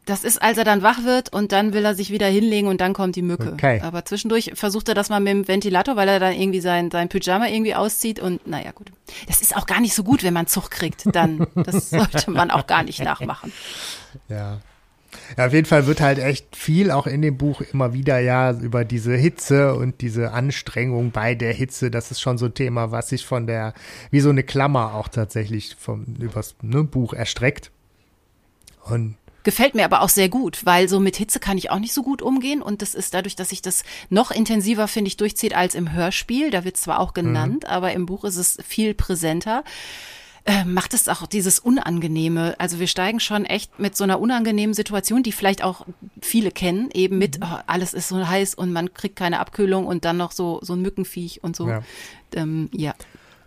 Das 0.08 0.24
ist, 0.24 0.42
als 0.42 0.58
er 0.58 0.64
dann 0.64 0.84
wach 0.84 1.04
wird 1.04 1.34
und 1.34 1.52
dann 1.52 1.74
will 1.74 1.84
er 1.84 1.94
sich 1.94 2.12
wieder 2.12 2.28
hinlegen 2.28 2.70
und 2.70 2.80
dann 2.80 2.94
kommt 2.94 3.18
die 3.18 3.22
Mücke. 3.22 3.52
Okay. 3.52 3.82
Aber 3.84 4.06
zwischendurch 4.06 4.52
versucht 4.56 4.88
er 4.88 4.96
das 4.96 5.10
mal 5.10 5.20
mit 5.20 5.34
dem 5.34 5.48
Ventilator, 5.50 5.98
weil 5.98 6.08
er 6.08 6.22
dann 6.22 6.34
irgendwie 6.34 6.62
sein, 6.62 6.90
sein 6.90 7.10
Pyjama 7.10 7.48
irgendwie 7.48 7.76
auszieht 7.76 8.22
und 8.22 8.48
naja, 8.48 8.72
gut. 8.72 8.90
Das 9.28 9.42
ist 9.42 9.56
auch 9.56 9.66
gar 9.66 9.82
nicht 9.82 9.94
so 9.94 10.06
gut, 10.06 10.24
wenn 10.24 10.34
man 10.34 10.48
Zug 10.48 10.72
kriegt. 10.72 11.14
Dann, 11.14 11.46
das 11.56 11.90
sollte 11.92 12.32
man 12.32 12.52
auch 12.52 12.68
gar 12.68 12.84
nicht 12.84 13.04
nachmachen. 13.04 13.52
Ja. 14.30 14.60
Ja, 15.38 15.48
auf 15.48 15.54
jeden 15.54 15.66
Fall 15.66 15.88
wird 15.88 16.00
halt 16.00 16.20
echt 16.20 16.56
viel 16.56 16.92
auch 16.92 17.08
in 17.08 17.22
dem 17.22 17.38
Buch 17.38 17.62
immer 17.62 17.94
wieder 17.94 18.20
ja 18.20 18.52
über 18.52 18.86
diese 18.86 19.16
Hitze 19.16 19.74
und 19.74 20.02
diese 20.02 20.32
Anstrengung 20.32 21.12
bei 21.12 21.36
der 21.36 21.52
Hitze. 21.54 21.92
Das 21.92 22.12
ist 22.12 22.22
schon 22.22 22.38
so 22.38 22.46
ein 22.46 22.54
Thema, 22.54 22.92
was 22.92 23.10
sich 23.10 23.26
von 23.26 23.46
der, 23.46 23.74
wie 24.10 24.22
so 24.22 24.30
eine 24.30 24.44
Klammer 24.44 24.94
auch 24.94 25.10
tatsächlich 25.10 25.76
vom, 25.78 26.06
übers 26.20 26.56
ne, 26.62 26.84
Buch 26.84 27.14
erstreckt. 27.14 27.72
Und 28.86 29.16
Gefällt 29.48 29.76
mir 29.76 29.86
aber 29.86 30.02
auch 30.02 30.10
sehr 30.10 30.28
gut, 30.28 30.66
weil 30.66 30.90
so 30.90 31.00
mit 31.00 31.16
Hitze 31.16 31.40
kann 31.40 31.58
ich 31.58 31.72
auch 31.72 31.80
nicht 31.80 31.94
so 31.94 32.04
gut 32.04 32.22
umgehen 32.22 32.62
und 32.62 32.82
das 32.82 32.94
ist 32.94 33.14
dadurch, 33.14 33.38
dass 33.38 33.48
sich 33.48 33.62
das 33.62 33.86
noch 34.10 34.30
intensiver, 34.30 34.90
finde 34.90 35.08
ich, 35.08 35.16
durchzieht 35.16 35.56
als 35.56 35.74
im 35.74 35.94
Hörspiel. 35.94 36.52
Da 36.52 36.66
wird 36.66 36.76
zwar 36.76 37.00
auch 37.00 37.14
genannt, 37.14 37.64
mhm. 37.64 37.70
aber 37.70 37.94
im 37.94 38.06
Buch 38.06 38.26
ist 38.26 38.36
es 38.36 38.58
viel 38.68 38.94
präsenter. 38.94 39.64
Äh, 40.44 40.66
macht 40.66 40.94
es 40.94 41.08
auch 41.08 41.26
dieses 41.28 41.60
Unangenehme. 41.60 42.56
Also 42.58 42.82
wir 42.82 42.88
steigen 42.88 43.22
schon 43.22 43.46
echt 43.46 43.80
mit 43.80 43.96
so 43.96 44.04
einer 44.04 44.20
unangenehmen 44.20 44.74
Situation, 44.74 45.24
die 45.24 45.32
vielleicht 45.32 45.64
auch 45.64 45.86
viele 46.22 46.52
kennen, 46.52 46.90
eben 46.94 47.18
mit, 47.18 47.40
mhm. 47.40 47.46
oh, 47.50 47.60
alles 47.68 47.94
ist 47.94 48.10
so 48.10 48.28
heiß 48.28 48.54
und 48.54 48.74
man 48.74 48.94
kriegt 48.94 49.16
keine 49.16 49.40
Abkühlung 49.40 49.88
und 49.88 50.04
dann 50.04 50.18
noch 50.18 50.34
so, 50.34 50.60
so 50.62 50.74
ein 50.74 50.82
Mückenviech 50.82 51.42
und 51.42 51.56
so. 51.56 51.70
Ja. 51.70 51.84
Ähm, 52.36 52.70
ja. 52.74 52.96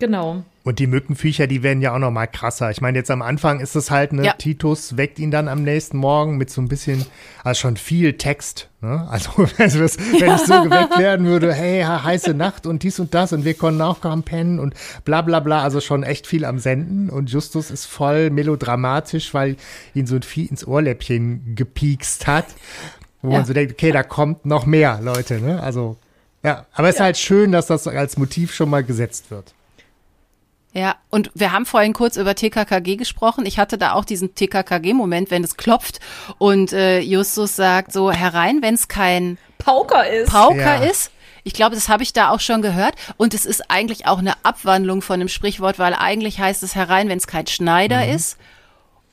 Genau. 0.01 0.43
Und 0.63 0.79
die 0.79 0.87
Mückenviecher, 0.87 1.47
die 1.47 1.63
werden 1.63 1.81
ja 1.81 1.95
auch 1.95 1.99
noch 1.99 2.11
mal 2.11 2.27
krasser. 2.27 2.71
Ich 2.71 2.81
meine, 2.81 2.99
jetzt 2.99 3.11
am 3.11 3.23
Anfang 3.23 3.61
ist 3.61 3.77
es 3.77 3.91
halt, 3.91 4.13
ne, 4.13 4.25
ja. 4.25 4.33
Titus 4.33 4.97
weckt 4.97 5.19
ihn 5.19 5.31
dann 5.31 5.47
am 5.47 5.63
nächsten 5.63 5.97
Morgen 5.99 6.37
mit 6.37 6.51
so 6.51 6.61
ein 6.61 6.69
bisschen, 6.69 7.05
also 7.45 7.61
schon 7.61 7.77
viel 7.77 8.15
Text. 8.15 8.69
Ne? 8.81 9.07
Also, 9.11 9.31
wenn, 9.57 9.67
es, 9.67 9.99
wenn 9.99 10.35
ich 10.35 10.41
so 10.41 10.63
geweckt 10.65 10.99
werden 10.99 11.27
würde, 11.27 11.53
hey, 11.53 11.83
heiße 11.83 12.35
Nacht 12.35 12.67
und 12.67 12.83
dies 12.83 12.99
und 12.99 13.15
das 13.15 13.33
und 13.33 13.45
wir 13.45 13.55
konnten 13.55 13.83
auch 13.83 14.01
kaum 14.01 14.23
pennen 14.23 14.59
und 14.59 14.75
bla 15.05 15.23
bla 15.23 15.41
bla, 15.41 15.63
also 15.63 15.81
schon 15.81 16.03
echt 16.03 16.27
viel 16.27 16.45
am 16.45 16.59
Senden. 16.59 17.11
Und 17.11 17.31
Justus 17.31 17.71
ist 17.71 17.85
voll 17.85 18.31
melodramatisch, 18.31 19.33
weil 19.35 19.57
ihn 19.95 20.07
so 20.07 20.17
ein 20.17 20.23
Vieh 20.23 20.47
ins 20.47 20.67
Ohrläppchen 20.67 21.55
gepiekst 21.55 22.27
hat. 22.27 22.47
Wo 23.23 23.31
ja. 23.31 23.39
man 23.39 23.47
so 23.47 23.53
denkt, 23.53 23.75
okay, 23.75 23.93
da 23.93 24.03
kommt 24.03 24.47
noch 24.47 24.65
mehr, 24.65 24.99
Leute. 25.03 25.41
Ne? 25.41 25.63
Also, 25.63 25.97
ja, 26.43 26.65
aber 26.73 26.89
es 26.89 26.95
ist 26.95 27.01
halt 27.01 27.19
schön, 27.19 27.53
dass 27.53 27.67
das 27.67 27.87
als 27.87 28.17
Motiv 28.17 28.55
schon 28.55 28.71
mal 28.71 28.83
gesetzt 28.83 29.31
wird. 29.31 29.55
Ja, 30.73 30.95
und 31.11 31.31
wir 31.35 31.51
haben 31.51 31.67
vorhin 31.67 31.93
kurz 31.93 32.17
über 32.17 32.35
TKKG 32.35 32.97
gesprochen. 32.97 33.45
Ich 33.45 33.59
hatte 33.59 33.77
da 33.77 33.93
auch 33.93 34.05
diesen 34.05 34.35
TKKG-Moment, 34.35 35.31
wenn 35.31 35.43
es 35.43 35.57
klopft 35.57 35.99
und 36.39 36.73
äh, 36.73 37.01
Justus 37.01 37.57
sagt 37.57 37.93
so 37.93 38.13
herein, 38.13 38.63
wenn 38.63 38.75
es 38.75 38.87
kein 38.87 39.37
Pauker 39.59 40.09
ist. 40.09 40.31
Pauker 40.31 40.57
ja. 40.57 40.85
ist. 40.85 41.11
Ich 41.43 41.55
glaube, 41.55 41.75
das 41.75 41.89
habe 41.89 42.03
ich 42.03 42.13
da 42.13 42.31
auch 42.31 42.41
schon 42.41 42.63
gehört. 42.63 42.95
Und 43.17 43.35
es 43.35 43.47
ist 43.47 43.71
eigentlich 43.71 44.07
auch 44.07 44.19
eine 44.19 44.35
Abwandlung 44.45 45.03
von 45.03 45.19
dem 45.19 45.29
Sprichwort, 45.29 45.79
weil 45.79 45.95
eigentlich 45.95 46.39
heißt 46.39 46.63
es 46.63 46.75
herein, 46.75 47.09
wenn 47.09 47.19
es 47.19 47.27
kein 47.27 47.47
Schneider 47.47 48.05
mhm. 48.07 48.15
ist. 48.15 48.39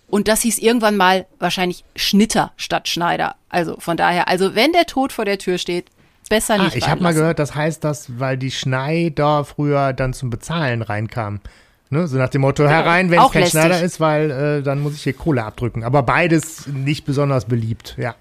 Und 0.08 0.28
das 0.28 0.42
hieß 0.42 0.60
irgendwann 0.60 0.96
mal 0.96 1.26
wahrscheinlich 1.40 1.84
Schnitter 1.96 2.52
statt 2.56 2.88
Schneider. 2.88 3.36
Also 3.50 3.78
von 3.80 3.98
daher, 3.98 4.28
also 4.28 4.56
wenn 4.56 4.72
der 4.72 4.86
Tod 4.86 5.12
vor 5.12 5.26
der 5.26 5.38
Tür 5.38 5.58
steht, 5.58 5.88
besser 6.30 6.56
ah, 6.56 6.64
nicht. 6.64 6.76
Ah, 6.76 6.78
ich 6.78 6.90
habe 6.90 7.02
mal 7.02 7.14
gehört, 7.14 7.40
das 7.40 7.56
heißt 7.56 7.84
das, 7.84 8.20
weil 8.20 8.38
die 8.38 8.52
Schneider 8.52 9.46
früher 9.46 9.94
dann 9.94 10.14
zum 10.14 10.30
Bezahlen 10.30 10.82
reinkamen. 10.82 11.42
Ne? 11.90 12.08
So 12.08 12.18
nach 12.18 12.30
dem 12.30 12.42
Motto, 12.42 12.64
genau. 12.64 12.76
herein, 12.76 13.10
wenn 13.12 13.20
es 13.20 13.32
kein 13.32 13.44
lästig. 13.44 13.62
Schneider 13.62 13.82
ist, 13.82 14.00
weil 14.00 14.32
äh, 14.32 14.62
dann 14.62 14.82
muss 14.82 14.96
ich 14.96 15.04
hier 15.04 15.14
Kohle 15.14 15.44
abdrücken. 15.44 15.84
Aber 15.84 16.04
beides 16.04 16.68
nicht 16.68 17.06
besonders 17.06 17.46
beliebt, 17.46 17.96
ja. 17.98 18.16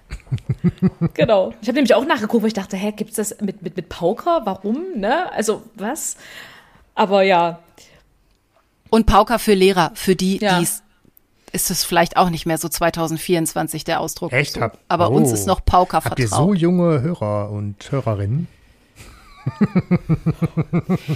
genau. 1.13 1.53
Ich 1.61 1.67
habe 1.67 1.75
nämlich 1.75 1.93
auch 1.93 2.05
nachgeguckt, 2.05 2.43
weil 2.43 2.47
ich 2.47 2.53
dachte, 2.53 2.77
hä, 2.77 2.93
gibt's 2.95 3.15
das 3.15 3.41
mit, 3.41 3.61
mit, 3.61 3.75
mit 3.75 3.89
Pauker? 3.89 4.41
Warum? 4.45 4.85
Ne? 4.95 5.31
Also, 5.33 5.63
was? 5.75 6.15
Aber 6.95 7.23
ja. 7.23 7.59
Und 8.89 9.05
Pauker 9.05 9.37
für 9.37 9.53
Lehrer, 9.53 9.91
für 9.95 10.15
die, 10.15 10.37
ja. 10.37 10.59
die 10.59 10.63
es 10.63 10.81
ist 11.51 11.71
es 11.71 11.83
vielleicht 11.83 12.17
auch 12.17 12.29
nicht 12.29 12.45
mehr 12.45 12.57
so 12.57 12.69
2024 12.69 13.83
der 13.83 13.99
Ausdruck. 13.99 14.33
Echt? 14.33 14.53
So. 14.53 14.69
Aber 14.87 15.11
oh. 15.11 15.15
uns 15.15 15.31
ist 15.31 15.47
noch 15.47 15.63
Pauker 15.63 15.97
Habt 15.97 16.07
vertraut. 16.07 16.31
Habt 16.31 16.49
ihr 16.49 16.53
so 16.53 16.53
junge 16.53 17.01
Hörer 17.01 17.51
und 17.51 17.91
Hörerinnen? 17.91 18.47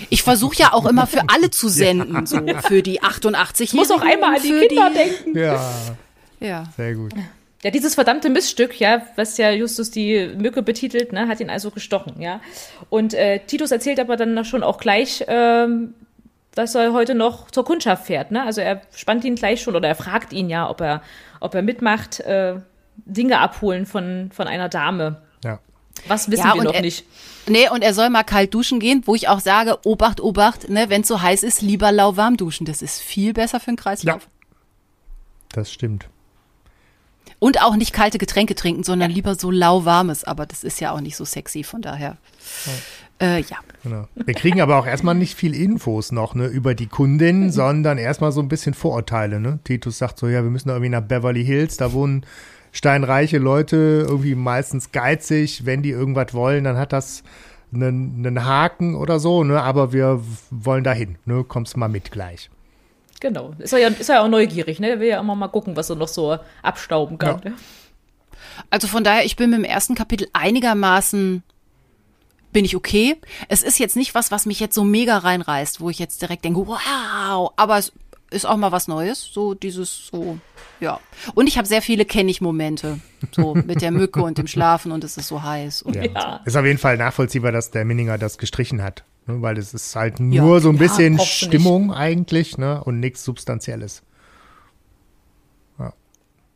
Ich 0.09 0.23
versuche 0.23 0.55
ja 0.57 0.73
auch 0.73 0.85
immer 0.85 1.05
für 1.07 1.21
alle 1.27 1.51
zu 1.51 1.67
senden, 1.69 2.13
ja. 2.15 2.25
so 2.25 2.39
für 2.61 2.81
die 2.81 3.03
88 3.03 3.69
Ich 3.69 3.73
muss 3.73 3.91
auch 3.91 4.01
einmal 4.01 4.35
an 4.35 4.41
die 4.41 4.67
Kinder 4.67 4.89
die, 4.89 4.97
denken. 4.97 5.37
Ja. 5.37 5.71
Ja. 6.39 6.63
Sehr 6.75 6.95
gut. 6.95 7.13
Ja, 7.63 7.69
dieses 7.69 7.93
verdammte 7.93 8.29
Missstück, 8.29 8.79
ja, 8.79 9.03
was 9.15 9.37
ja 9.37 9.51
Justus 9.51 9.91
die 9.91 10.31
Mücke 10.35 10.63
betitelt, 10.63 11.13
ne, 11.13 11.27
hat 11.27 11.39
ihn 11.39 11.51
also 11.51 11.69
gestochen, 11.69 12.19
ja. 12.19 12.41
Und 12.89 13.13
äh, 13.13 13.39
Titus 13.45 13.69
erzählt 13.69 13.99
aber 13.99 14.17
dann 14.17 14.43
schon 14.45 14.63
auch 14.63 14.79
gleich, 14.79 15.23
ähm, 15.27 15.93
dass 16.55 16.75
er 16.75 16.93
heute 16.93 17.15
noch 17.15 17.49
zur 17.51 17.65
Kundschaft 17.65 18.05
fährt. 18.05 18.31
Ne? 18.31 18.43
Also 18.43 18.61
er 18.61 18.81
spannt 18.93 19.23
ihn 19.23 19.35
gleich 19.35 19.61
schon 19.61 19.75
oder 19.75 19.87
er 19.87 19.95
fragt 19.95 20.33
ihn 20.33 20.49
ja, 20.49 20.69
ob 20.69 20.81
er, 20.81 21.01
ob 21.39 21.55
er 21.55 21.61
mitmacht, 21.61 22.19
äh, 22.21 22.55
Dinge 23.05 23.39
abholen 23.39 23.85
von, 23.85 24.31
von 24.33 24.47
einer 24.47 24.69
Dame. 24.69 25.21
Ja. 25.43 25.59
Was 26.07 26.29
wissen 26.29 26.47
ja, 26.47 26.55
wir 26.55 26.63
noch 26.63 26.73
er, 26.73 26.81
nicht. 26.81 27.05
Nee, 27.47 27.69
und 27.69 27.83
er 27.83 27.93
soll 27.93 28.09
mal 28.09 28.23
kalt 28.23 28.53
duschen 28.53 28.79
gehen, 28.79 29.03
wo 29.05 29.15
ich 29.15 29.27
auch 29.27 29.39
sage, 29.39 29.79
Obacht, 29.85 30.19
Obacht, 30.21 30.69
ne, 30.69 30.89
wenn 30.89 31.01
es 31.01 31.07
so 31.07 31.21
heiß 31.21 31.43
ist, 31.43 31.61
lieber 31.61 31.91
lauwarm 31.91 32.37
duschen. 32.37 32.65
Das 32.65 32.81
ist 32.81 32.99
viel 32.99 33.33
besser 33.33 33.59
für 33.59 33.71
den 33.71 33.77
Kreislauf. 33.77 34.23
Ja. 34.23 34.29
Das 35.53 35.71
stimmt. 35.71 36.07
Und 37.39 37.61
auch 37.61 37.75
nicht 37.75 37.93
kalte 37.93 38.17
Getränke 38.17 38.55
trinken, 38.55 38.83
sondern 38.83 39.09
ja. 39.09 39.15
lieber 39.15 39.35
so 39.35 39.51
lauwarmes. 39.51 40.23
Aber 40.23 40.45
das 40.45 40.63
ist 40.63 40.79
ja 40.79 40.91
auch 40.91 41.01
nicht 41.01 41.15
so 41.15 41.25
sexy, 41.25 41.63
von 41.63 41.81
daher. 41.81 42.17
Ja. 42.65 42.71
Äh, 43.21 43.41
ja. 43.41 43.57
Genau. 43.83 44.07
Wir 44.15 44.33
kriegen 44.33 44.61
aber 44.61 44.77
auch 44.77 44.87
erstmal 44.87 45.15
nicht 45.15 45.35
viel 45.35 45.55
Infos 45.55 46.11
noch 46.11 46.33
ne, 46.33 46.47
über 46.47 46.75
die 46.75 46.87
Kundin, 46.87 47.45
mhm. 47.45 47.49
sondern 47.51 47.97
erstmal 47.97 48.31
so 48.31 48.41
ein 48.41 48.47
bisschen 48.47 48.73
Vorurteile. 48.73 49.39
Ne? 49.39 49.59
Titus 49.63 49.99
sagt 49.99 50.19
so, 50.19 50.27
ja, 50.27 50.43
wir 50.43 50.49
müssen 50.49 50.69
irgendwie 50.69 50.89
nach 50.89 51.01
Beverly 51.01 51.45
Hills, 51.45 51.77
da 51.77 51.93
wohnen 51.93 52.25
steinreiche 52.71 53.37
Leute, 53.37 54.05
irgendwie 54.07 54.35
meistens 54.35 54.91
geizig. 54.91 55.65
Wenn 55.65 55.83
die 55.83 55.91
irgendwas 55.91 56.33
wollen, 56.33 56.63
dann 56.63 56.77
hat 56.77 56.93
das 56.93 57.23
einen, 57.73 58.25
einen 58.25 58.45
Haken 58.45 58.95
oder 58.95 59.19
so, 59.19 59.43
ne? 59.43 59.61
aber 59.61 59.93
wir 59.93 60.21
wollen 60.49 60.83
dahin. 60.83 61.17
Ne? 61.25 61.43
Kommst 61.43 61.77
mal 61.77 61.89
mit 61.89 62.11
gleich. 62.11 62.49
Genau. 63.19 63.53
Ist 63.59 63.73
er 63.73 63.79
ja, 63.79 63.87
ist 63.89 64.09
er 64.09 64.15
ja 64.15 64.23
auch 64.23 64.29
neugierig, 64.29 64.79
ne? 64.79 64.89
Er 64.89 64.99
will 64.99 65.09
ja 65.09 65.19
immer 65.19 65.35
mal 65.35 65.47
gucken, 65.47 65.75
was 65.75 65.91
er 65.91 65.95
noch 65.95 66.07
so 66.07 66.39
abstauben 66.63 67.19
kann. 67.19 67.39
Ja. 67.43 67.51
Ne? 67.51 67.55
Also 68.71 68.87
von 68.87 69.03
daher, 69.03 69.25
ich 69.25 69.35
bin 69.35 69.51
mit 69.51 69.59
dem 69.59 69.63
ersten 69.63 69.93
Kapitel 69.93 70.27
einigermaßen 70.33 71.43
bin 72.51 72.65
ich 72.65 72.75
okay. 72.75 73.17
Es 73.47 73.63
ist 73.63 73.79
jetzt 73.79 73.95
nicht 73.95 74.15
was, 74.15 74.31
was 74.31 74.45
mich 74.45 74.59
jetzt 74.59 74.75
so 74.75 74.83
mega 74.83 75.17
reinreißt, 75.17 75.81
wo 75.81 75.89
ich 75.89 75.99
jetzt 75.99 76.21
direkt 76.21 76.45
denke, 76.45 76.67
wow, 76.67 77.51
aber 77.55 77.77
es 77.77 77.91
ist 78.31 78.45
auch 78.45 78.57
mal 78.57 78.71
was 78.71 78.87
Neues, 78.87 79.29
so 79.31 79.53
dieses 79.53 80.07
so, 80.07 80.37
ja. 80.79 80.99
Und 81.35 81.47
ich 81.47 81.57
habe 81.57 81.67
sehr 81.67 81.81
viele 81.81 82.05
kenne 82.05 82.31
ich 82.31 82.41
Momente, 82.41 82.99
so 83.31 83.53
mit 83.53 83.81
der 83.81 83.91
Mücke 83.91 84.21
und 84.23 84.37
dem 84.37 84.47
Schlafen 84.47 84.91
und 84.91 85.03
es 85.03 85.17
ist 85.17 85.27
so 85.27 85.43
heiß. 85.43 85.85
Ja. 85.93 86.03
ja. 86.03 86.41
Ist 86.45 86.55
auf 86.55 86.65
jeden 86.65 86.79
Fall 86.79 86.97
nachvollziehbar, 86.97 87.51
dass 87.51 87.71
der 87.71 87.85
Minninger 87.85 88.17
das 88.17 88.37
gestrichen 88.37 88.81
hat, 88.81 89.03
ne, 89.27 89.41
weil 89.41 89.57
es 89.57 89.73
ist 89.73 89.95
halt 89.95 90.19
nur 90.19 90.55
ja, 90.55 90.59
so 90.61 90.69
ein 90.69 90.77
bisschen 90.77 91.19
Stimmung 91.19 91.93
eigentlich 91.93 92.57
ne, 92.57 92.83
und 92.83 92.99
nichts 92.99 93.23
Substanzielles. 93.23 94.01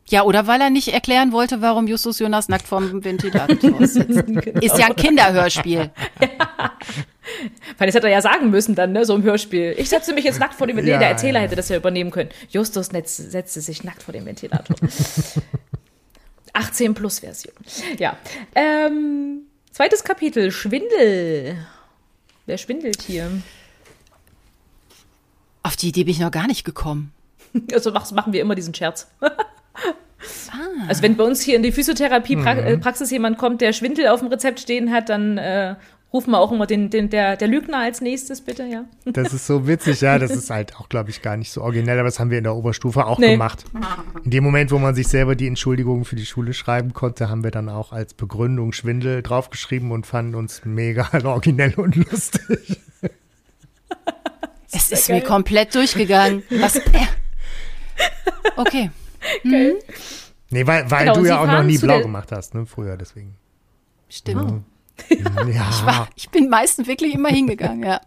Ja, 0.08 0.24
oder 0.24 0.46
weil 0.46 0.62
er 0.62 0.70
nicht 0.70 0.90
erklären 0.90 1.32
wollte, 1.32 1.62
warum 1.62 1.88
Justus 1.88 2.20
Jonas 2.20 2.48
nackt 2.48 2.68
vorm 2.68 3.04
Ventilator 3.04 3.88
sitzt. 3.88 4.26
genau. 4.28 4.60
Ist 4.62 4.78
ja 4.78 4.88
ein 4.88 4.96
Kinderhörspiel. 4.96 5.92
Ja. 6.22 6.72
Weil 7.80 7.88
das 7.88 7.96
hätte 7.96 8.08
er 8.08 8.14
ja 8.14 8.22
sagen 8.22 8.52
müssen 8.52 8.76
dann, 8.76 8.92
ne, 8.92 9.04
so 9.04 9.16
im 9.16 9.24
Hörspiel. 9.24 9.74
Ich 9.78 9.90
setze 9.90 10.14
mich 10.14 10.24
jetzt 10.24 10.40
nackt 10.40 10.54
vor 10.54 10.68
dem 10.68 10.78
Ventilator. 10.78 11.02
Ja, 11.02 11.08
der 11.08 11.10
Erzähler 11.10 11.40
ja. 11.40 11.46
hätte 11.46 11.56
das 11.56 11.70
ja 11.70 11.76
übernehmen 11.76 12.12
können. 12.12 12.30
Justus 12.50 12.88
setzte 12.92 13.62
sich 13.62 13.84
nackt 13.84 14.04
vor 14.04 14.14
dem 14.14 14.26
Ventilator. 14.26 14.76
18 16.54 16.94
plus 16.94 17.20
Version. 17.20 17.54
Ja. 17.98 18.16
Ähm, 18.54 19.42
zweites 19.72 20.04
Kapitel, 20.04 20.52
Schwindel. 20.52 21.58
Wer 22.46 22.58
schwindelt 22.58 23.02
hier? 23.02 23.30
Auf 25.64 25.76
die 25.76 25.90
Idee 25.90 26.04
bin 26.04 26.14
ich 26.14 26.20
noch 26.20 26.32
gar 26.32 26.48
nicht 26.48 26.64
gekommen. 26.64 27.12
Also 27.74 27.92
machen 27.92 28.34
wir 28.34 28.42
immer 28.42 28.56
diesen 28.56 28.74
Scherz. 28.74 29.08
Ah. 30.52 30.88
Also 30.88 31.04
wenn 31.04 31.16
bei 31.18 31.24
uns 31.24 31.42
hier 31.42 31.56
in 31.56 31.64
die 31.64 31.72
Physiotherapie-Praxis 31.72 33.10
mhm. 33.10 33.14
jemand 33.14 33.38
kommt, 33.38 33.62
der 33.62 33.74
Schwindel 33.74 34.08
auf 34.08 34.22
dem 34.22 34.30
Rezept 34.30 34.60
stehen 34.60 34.92
hat, 34.92 35.10
dann 35.10 35.38
äh, 35.38 35.76
rufen 36.16 36.32
wir 36.32 36.40
auch 36.40 36.52
immer 36.52 36.66
den, 36.66 36.90
den, 36.90 37.10
der, 37.10 37.36
der 37.36 37.48
Lügner 37.48 37.80
als 37.80 38.00
nächstes, 38.00 38.42
bitte, 38.42 38.64
ja. 38.64 38.86
Das 39.06 39.34
ist 39.34 39.46
so 39.46 39.68
witzig, 39.68 40.00
ja. 40.02 40.18
Das 40.18 40.32
ist 40.32 40.50
halt 40.50 40.78
auch, 40.78 40.88
glaube 40.88 41.10
ich, 41.10 41.22
gar 41.22 41.36
nicht 41.36 41.52
so 41.52 41.62
originell, 41.62 42.00
aber 42.00 42.08
das 42.08 42.20
haben 42.20 42.32
wir 42.32 42.38
in 42.38 42.46
der 42.46 42.56
Oberstufe 42.56 43.06
auch 43.06 43.20
nee. 43.20 43.34
gemacht. 43.34 43.66
In 44.24 44.32
dem 44.32 44.44
Moment, 44.44 44.72
wo 44.72 44.80
man 44.80 44.96
sich 44.96 45.08
selber 45.08 45.36
die 45.36 45.48
Entschuldigungen 45.48 46.06
für 46.06 46.16
die 46.16 46.26
Schule 46.26 46.54
schreiben 46.54 46.94
konnte, 46.94 47.30
haben 47.30 47.44
wir 47.44 47.52
dann 47.52 47.68
auch 47.68 47.92
als 47.92 48.14
Begründung 48.14 48.72
Schwindel 48.72 49.22
draufgeschrieben 49.24 49.92
und 49.92 50.08
fanden 50.08 50.36
uns 50.36 50.62
mega 50.64 51.10
originell 51.26 51.74
und 51.76 51.96
lustig. 51.96 52.80
Es 54.72 54.92
ist, 54.92 55.10
mir 55.10 55.22
komplett 55.22 55.76
durchgegangen. 55.76 56.44
Was? 56.50 56.82
Okay. 58.58 58.90
Geil. 59.44 59.74
Mhm. 59.74 59.94
Nee, 60.52 60.68
weil, 60.68 60.90
weil 60.90 61.06
genau, 61.06 61.16
du 61.16 61.26
ja 61.26 61.42
auch 61.42 61.48
noch 61.48 61.64
nie 61.64 61.78
blau 61.78 62.02
gemacht 62.02 62.32
hast, 62.32 62.54
ne, 62.54 62.66
früher, 62.66 62.98
deswegen. 62.98 63.36
Stimmt. 64.10 64.52
Oh. 64.52 64.62
Ja. 65.48 65.68
Ich, 65.70 65.86
war, 65.86 66.08
ich 66.16 66.30
bin 66.30 66.48
meistens 66.48 66.88
wirklich 66.88 67.14
immer 67.14 67.28
hingegangen, 67.28 67.84
ja. 67.84 68.00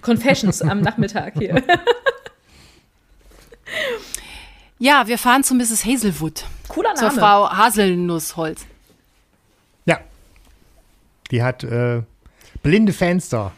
Confessions 0.00 0.62
am 0.62 0.80
Nachmittag 0.80 1.34
hier. 1.36 1.62
Ja, 4.78 5.06
wir 5.06 5.18
fahren 5.18 5.44
zu 5.44 5.54
Mrs. 5.54 5.84
Hazelwood. 5.84 6.44
Cooler 6.68 6.94
Name. 6.94 7.08
Zur 7.08 7.18
Frau 7.18 7.50
Haselnussholz. 7.50 8.66
Ja. 9.84 10.00
Die 11.30 11.42
hat 11.42 11.64
äh, 11.64 12.02
blinde 12.62 12.92
Fenster 12.92 13.52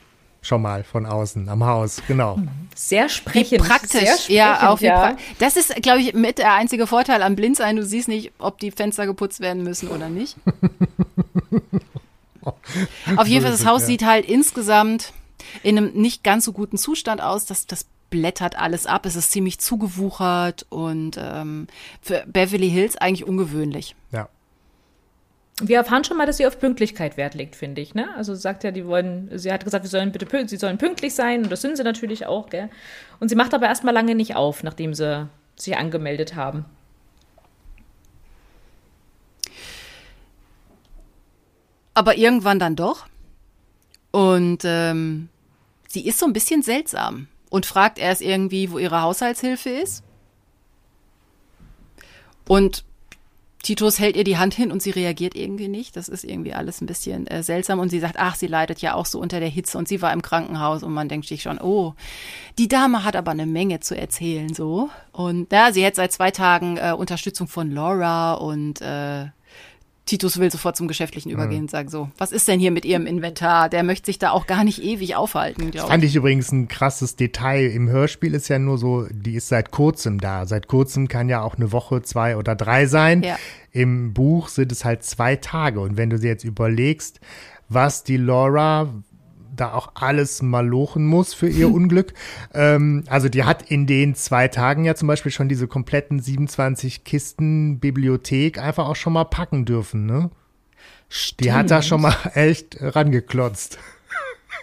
schon 0.46 0.62
mal 0.62 0.84
von 0.84 1.06
außen 1.06 1.48
am 1.48 1.64
Haus, 1.64 2.02
genau. 2.06 2.38
Sehr 2.74 3.08
sprechend. 3.08 3.64
Wie 3.64 3.68
praktisch, 3.68 4.00
Sehr 4.00 4.16
sprechend, 4.16 4.30
ja, 4.30 4.70
auch 4.70 4.80
ja. 4.80 5.12
Pra 5.12 5.16
das 5.38 5.56
ist, 5.56 5.74
glaube 5.82 6.00
ich, 6.00 6.14
mit 6.14 6.38
der 6.38 6.54
einzige 6.54 6.86
Vorteil 6.86 7.22
am 7.22 7.36
Blindsein. 7.36 7.76
Du 7.76 7.84
siehst 7.84 8.08
nicht, 8.08 8.32
ob 8.38 8.58
die 8.58 8.70
Fenster 8.70 9.06
geputzt 9.06 9.40
werden 9.40 9.62
müssen 9.62 9.88
oder 9.88 10.08
nicht. 10.08 10.36
Auf 13.16 13.26
jeden 13.26 13.42
Fall, 13.42 13.50
das 13.50 13.66
Haus 13.66 13.86
sieht 13.86 14.04
halt 14.04 14.24
insgesamt 14.26 15.12
in 15.62 15.76
einem 15.78 15.92
nicht 15.94 16.22
ganz 16.22 16.44
so 16.44 16.52
guten 16.52 16.78
Zustand 16.78 17.20
aus. 17.20 17.44
Das, 17.44 17.66
das 17.66 17.86
blättert 18.10 18.56
alles 18.56 18.86
ab. 18.86 19.04
Es 19.06 19.16
ist 19.16 19.32
ziemlich 19.32 19.58
zugewuchert 19.58 20.66
und 20.68 21.18
ähm, 21.20 21.66
für 22.00 22.24
Beverly 22.26 22.70
Hills 22.70 22.96
eigentlich 22.96 23.26
ungewöhnlich. 23.26 23.96
Ja. 24.12 24.28
Wir 25.62 25.78
erfahren 25.78 26.04
schon 26.04 26.18
mal, 26.18 26.26
dass 26.26 26.36
sie 26.36 26.46
auf 26.46 26.58
Pünktlichkeit 26.58 27.16
Wert 27.16 27.34
legt, 27.34 27.56
finde 27.56 27.80
ich. 27.80 27.94
Ne? 27.94 28.14
Also 28.16 28.34
sagt 28.34 28.62
ja, 28.62 28.70
die 28.70 28.86
wollen, 28.86 29.30
sie 29.38 29.50
hat 29.50 29.64
gesagt, 29.64 29.84
wir 29.84 29.88
sollen 29.88 30.12
bitte, 30.12 30.48
sie 30.48 30.58
sollen 30.58 30.76
pünktlich 30.76 31.14
sein 31.14 31.44
und 31.44 31.50
das 31.50 31.62
sind 31.62 31.76
sie 31.76 31.82
natürlich 31.82 32.26
auch, 32.26 32.50
gell? 32.50 32.68
Und 33.20 33.30
sie 33.30 33.36
macht 33.36 33.54
aber 33.54 33.66
erstmal 33.66 33.94
lange 33.94 34.14
nicht 34.14 34.36
auf, 34.36 34.62
nachdem 34.62 34.92
sie 34.92 35.28
sich 35.56 35.76
angemeldet 35.76 36.34
haben. 36.34 36.66
Aber 41.94 42.18
irgendwann 42.18 42.58
dann 42.58 42.76
doch. 42.76 43.06
Und 44.10 44.62
ähm, 44.64 45.30
sie 45.88 46.06
ist 46.06 46.18
so 46.18 46.26
ein 46.26 46.34
bisschen 46.34 46.60
seltsam 46.60 47.28
und 47.48 47.64
fragt 47.64 47.98
erst 47.98 48.20
irgendwie, 48.20 48.70
wo 48.70 48.78
ihre 48.78 49.00
Haushaltshilfe 49.00 49.70
ist. 49.70 50.04
Und 52.46 52.84
Titus 53.66 53.98
hält 53.98 54.14
ihr 54.14 54.22
die 54.22 54.38
Hand 54.38 54.54
hin 54.54 54.70
und 54.70 54.80
sie 54.80 54.92
reagiert 54.92 55.34
irgendwie 55.34 55.66
nicht. 55.66 55.96
Das 55.96 56.08
ist 56.08 56.22
irgendwie 56.22 56.52
alles 56.52 56.80
ein 56.80 56.86
bisschen 56.86 57.26
äh, 57.26 57.42
seltsam. 57.42 57.80
Und 57.80 57.88
sie 57.88 57.98
sagt, 57.98 58.14
ach, 58.16 58.36
sie 58.36 58.46
leidet 58.46 58.80
ja 58.80 58.94
auch 58.94 59.06
so 59.06 59.18
unter 59.18 59.40
der 59.40 59.48
Hitze 59.48 59.76
und 59.76 59.88
sie 59.88 60.00
war 60.02 60.12
im 60.12 60.22
Krankenhaus 60.22 60.84
und 60.84 60.92
man 60.92 61.08
denkt 61.08 61.26
sich 61.26 61.42
schon, 61.42 61.58
oh, 61.58 61.94
die 62.58 62.68
Dame 62.68 63.02
hat 63.02 63.16
aber 63.16 63.32
eine 63.32 63.44
Menge 63.44 63.80
zu 63.80 63.96
erzählen 63.96 64.54
so. 64.54 64.88
Und 65.10 65.50
ja, 65.50 65.72
sie 65.72 65.84
hat 65.84 65.96
seit 65.96 66.12
zwei 66.12 66.30
Tagen 66.30 66.76
äh, 66.76 66.94
Unterstützung 66.96 67.48
von 67.48 67.72
Laura 67.72 68.34
und 68.34 68.80
äh, 68.82 69.30
Titus 70.06 70.38
will 70.38 70.52
sofort 70.52 70.76
zum 70.76 70.86
Geschäftlichen 70.86 71.30
übergehen 71.30 71.62
und 71.62 71.70
sagen 71.70 71.88
so, 71.88 72.08
was 72.16 72.30
ist 72.30 72.46
denn 72.46 72.60
hier 72.60 72.70
mit 72.70 72.84
Ihrem 72.84 73.06
Inventar? 73.06 73.68
Der 73.68 73.82
möchte 73.82 74.06
sich 74.06 74.20
da 74.20 74.30
auch 74.30 74.46
gar 74.46 74.62
nicht 74.62 74.80
ewig 74.80 75.16
aufhalten, 75.16 75.72
glaube 75.72 75.86
ich. 75.86 75.90
Fand 75.90 76.04
ich 76.04 76.14
übrigens 76.14 76.52
ein 76.52 76.68
krasses 76.68 77.16
Detail. 77.16 77.66
Im 77.66 77.88
Hörspiel 77.88 78.32
ist 78.34 78.46
ja 78.46 78.60
nur 78.60 78.78
so, 78.78 79.08
die 79.10 79.34
ist 79.34 79.48
seit 79.48 79.72
kurzem 79.72 80.20
da. 80.20 80.46
Seit 80.46 80.68
kurzem 80.68 81.08
kann 81.08 81.28
ja 81.28 81.42
auch 81.42 81.56
eine 81.56 81.72
Woche, 81.72 82.02
zwei 82.02 82.36
oder 82.36 82.54
drei 82.54 82.86
sein. 82.86 83.24
Ja. 83.24 83.36
Im 83.72 84.14
Buch 84.14 84.46
sind 84.48 84.70
es 84.70 84.84
halt 84.84 85.02
zwei 85.02 85.34
Tage. 85.34 85.80
Und 85.80 85.96
wenn 85.96 86.08
du 86.08 86.20
dir 86.20 86.28
jetzt 86.28 86.44
überlegst, 86.44 87.18
was 87.68 88.04
die 88.04 88.16
Laura 88.16 88.94
da 89.56 89.72
auch 89.72 89.92
alles 89.94 90.42
malochen 90.42 91.06
muss 91.06 91.34
für 91.34 91.48
ihr 91.48 91.70
Unglück. 91.72 92.14
Ähm, 92.54 93.04
also 93.08 93.28
die 93.28 93.44
hat 93.44 93.70
in 93.70 93.86
den 93.86 94.14
zwei 94.14 94.48
Tagen 94.48 94.84
ja 94.84 94.94
zum 94.94 95.08
Beispiel 95.08 95.32
schon 95.32 95.48
diese 95.48 95.66
kompletten 95.66 96.20
27 96.20 97.04
Kisten 97.04 97.78
Bibliothek 97.80 98.58
einfach 98.58 98.86
auch 98.86 98.96
schon 98.96 99.12
mal 99.12 99.24
packen 99.24 99.64
dürfen, 99.64 100.06
ne? 100.06 100.30
Stimmt. 101.08 101.44
Die 101.44 101.52
hat 101.52 101.70
da 101.70 101.82
schon 101.82 102.00
mal 102.00 102.16
echt 102.34 102.78
rangeklotzt. 102.80 103.78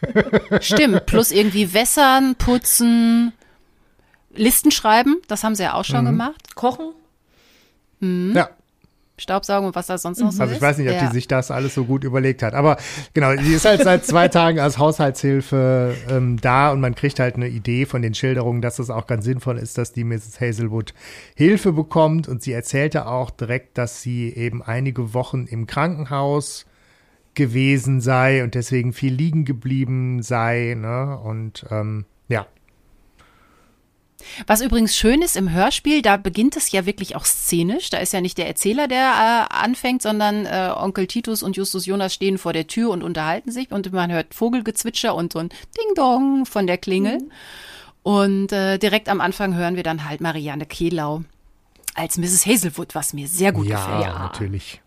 Stimmt, 0.60 1.06
plus 1.06 1.32
irgendwie 1.32 1.73
wässern, 1.73 2.36
putzen, 2.36 3.32
Listen 4.36 4.71
schreiben, 4.71 5.17
das 5.27 5.43
haben 5.43 5.56
sie 5.56 5.63
ja 5.63 5.75
auch 5.75 5.86
schon 5.86 6.01
mhm. 6.01 6.10
gemacht. 6.10 6.56
Kochen. 6.56 6.93
Mhm. 7.99 8.34
Ja. 8.36 8.49
Staubsaugen 9.17 9.67
und 9.67 9.76
was 9.76 9.86
da 9.88 9.97
sonst 9.97 10.19
noch 10.19 10.32
so 10.32 10.36
ist. 10.36 10.41
Also 10.41 10.56
ich 10.56 10.62
weiß 10.62 10.78
nicht, 10.80 10.89
ob 10.89 10.95
ja. 10.95 11.06
die 11.06 11.13
sich 11.13 11.28
das 11.28 11.52
alles 11.52 11.76
so 11.76 11.86
gut 11.86 12.04
überlegt 12.04 12.41
hat. 12.41 12.56
Aber 12.56 12.78
genau, 13.13 13.36
die 13.36 13.54
ist 13.54 13.65
halt 13.65 13.84
seit 13.84 14.06
zwei 14.06 14.28
Tagen 14.30 14.60
als 14.60 14.80
Haushaltshilfe 14.80 15.95
ähm, 16.10 16.38
da 16.41 16.71
und 16.71 16.82
man 16.82 16.95
kriegt 16.95 17.19
halt 17.19 17.36
eine 17.36 17.47
Idee 17.47 17.86
von 17.86 18.02
den 18.02 18.15
Schilderungen, 18.15 18.62
dass 18.62 18.80
es 18.80 18.89
auch 18.89 19.06
ganz 19.06 19.26
sinnvoll 19.26 19.60
ist, 19.60 19.78
dass 19.78 19.93
die 19.93 20.04
Mrs. 20.04 20.41
Hazelwood 20.41 20.95
Hilfe 21.36 21.73
bekommt. 21.73 22.28
Und 22.28 22.41
sie 22.41 22.54
erzählte 22.54 23.08
auch 23.08 23.30
direkt, 23.30 23.78
dass 23.78 24.02
sie 24.02 24.34
eben 24.34 24.63
einige 24.63 25.13
Wochen 25.13 25.45
im 25.45 25.67
Krankenhaus 25.67 26.65
gewesen 27.36 28.02
sei 28.02 28.43
und 28.43 28.56
deswegen 28.56 28.93
viel 28.93 29.13
liegen 29.13 29.45
geblieben 29.45 30.23
sei. 30.23 30.76
Ne? 30.76 31.19
Und 31.19 31.65
ähm, 31.69 32.06
ja, 32.30 32.47
was 34.48 34.62
übrigens 34.62 34.96
schön 34.96 35.22
ist 35.22 35.36
im 35.36 35.52
Hörspiel, 35.52 36.02
da 36.02 36.18
beginnt 36.18 36.56
es 36.56 36.72
ja 36.72 36.86
wirklich 36.86 37.16
auch 37.16 37.26
szenisch. 37.26 37.90
Da 37.90 37.98
ist 37.98 38.14
ja 38.14 38.22
nicht 38.22 38.38
der 38.38 38.48
Erzähler, 38.48 38.88
der 38.88 39.48
äh, 39.50 39.54
anfängt, 39.56 40.02
sondern 40.02 40.46
äh, 40.46 40.72
Onkel 40.76 41.08
Titus 41.08 41.44
und 41.44 41.56
Justus 41.56 41.86
Jonas 41.86 42.14
stehen 42.14 42.38
vor 42.38 42.54
der 42.54 42.68
Tür 42.68 42.90
und 42.90 43.04
unterhalten 43.04 43.52
sich 43.52 43.72
und 43.72 43.92
man 43.92 44.12
hört 44.12 44.34
Vogelgezwitscher 44.34 45.16
und 45.16 45.34
so 45.34 45.40
ein 45.40 45.50
Ding-Dong 45.78 46.46
von 46.46 46.68
der 46.68 46.78
Klingel. 46.78 47.20
Mhm. 47.20 47.32
Und 48.04 48.52
äh, 48.52 48.78
direkt 48.78 49.08
am 49.08 49.22
Anfang 49.22 49.56
hören 49.56 49.76
wir 49.76 49.84
dann 49.84 50.08
halt 50.08 50.20
Marianne 50.20 50.66
Kehlau 50.66 51.24
als 51.96 52.18
Mrs. 52.18 52.46
Hazelwood, 52.46 52.96
was 52.96 53.14
mir 53.14 53.28
sehr 53.28 53.52
gut 53.52 53.68
ja, 53.68 53.78
gefällt. 53.78 54.04
Ja, 54.04 54.20
natürlich. 54.20 54.82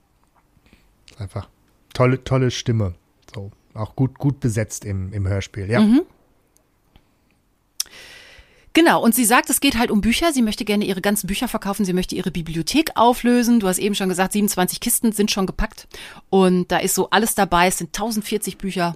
Einfach 1.18 1.48
tolle, 1.94 2.22
tolle 2.24 2.50
Stimme. 2.50 2.94
So, 3.34 3.50
auch 3.74 3.96
gut, 3.96 4.18
gut 4.18 4.40
besetzt 4.40 4.84
im, 4.84 5.12
im 5.12 5.26
Hörspiel, 5.26 5.70
ja. 5.70 5.80
Mhm. 5.80 6.02
Genau, 8.76 9.02
und 9.02 9.14
sie 9.14 9.24
sagt, 9.24 9.48
es 9.48 9.60
geht 9.60 9.78
halt 9.78 9.90
um 9.90 10.02
Bücher. 10.02 10.34
Sie 10.34 10.42
möchte 10.42 10.66
gerne 10.66 10.84
ihre 10.84 11.00
ganzen 11.00 11.26
Bücher 11.26 11.48
verkaufen. 11.48 11.86
Sie 11.86 11.94
möchte 11.94 12.14
ihre 12.14 12.30
Bibliothek 12.30 12.90
auflösen. 12.94 13.58
Du 13.58 13.68
hast 13.68 13.78
eben 13.78 13.94
schon 13.94 14.10
gesagt, 14.10 14.34
27 14.34 14.80
Kisten 14.80 15.12
sind 15.12 15.30
schon 15.30 15.46
gepackt. 15.46 15.88
Und 16.28 16.70
da 16.70 16.76
ist 16.76 16.94
so 16.94 17.08
alles 17.08 17.34
dabei. 17.34 17.68
Es 17.68 17.78
sind 17.78 17.88
1040 17.88 18.58
Bücher. 18.58 18.94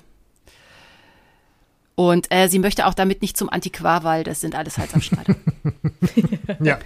Und 2.01 2.33
äh, 2.33 2.49
sie 2.49 2.59
möchte 2.61 2.87
auch 2.87 2.95
damit 2.95 3.21
nicht 3.21 3.37
zum 3.37 3.51
Antiquar, 3.51 4.05
weil 4.05 4.25
das 4.25 4.41
sind 4.41 4.55
alles 4.55 4.79
Halsamstreiter. 4.79 5.37
ja, 6.61 6.79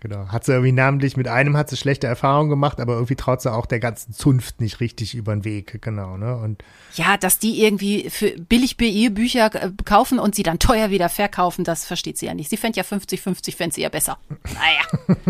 genau. 0.00 0.28
Hat 0.28 0.46
sie 0.46 0.52
irgendwie 0.52 0.72
namentlich, 0.72 1.18
mit 1.18 1.28
einem 1.28 1.54
hat 1.54 1.68
sie 1.68 1.76
schlechte 1.76 2.06
Erfahrungen 2.06 2.48
gemacht, 2.48 2.80
aber 2.80 2.94
irgendwie 2.94 3.14
traut 3.14 3.42
sie 3.42 3.52
auch 3.52 3.66
der 3.66 3.78
ganzen 3.78 4.14
Zunft 4.14 4.58
nicht 4.62 4.80
richtig 4.80 5.14
über 5.14 5.34
den 5.34 5.44
Weg, 5.44 5.82
genau, 5.82 6.16
ne? 6.16 6.34
Und 6.34 6.64
ja, 6.94 7.18
dass 7.18 7.40
die 7.40 7.62
irgendwie 7.62 8.08
für 8.08 8.30
billig 8.30 8.78
BE-Bücher 8.78 9.54
äh, 9.54 9.70
kaufen 9.84 10.18
und 10.18 10.34
sie 10.34 10.44
dann 10.44 10.58
teuer 10.58 10.88
wieder 10.88 11.10
verkaufen, 11.10 11.62
das 11.62 11.84
versteht 11.84 12.16
sie 12.16 12.24
ja 12.24 12.32
nicht. 12.32 12.48
Sie 12.48 12.56
fände 12.56 12.78
ja 12.78 12.84
50-50, 12.84 13.54
fände 13.54 13.74
sie 13.74 13.82
ja 13.82 13.90
besser. 13.90 14.16
Naja. 14.54 15.26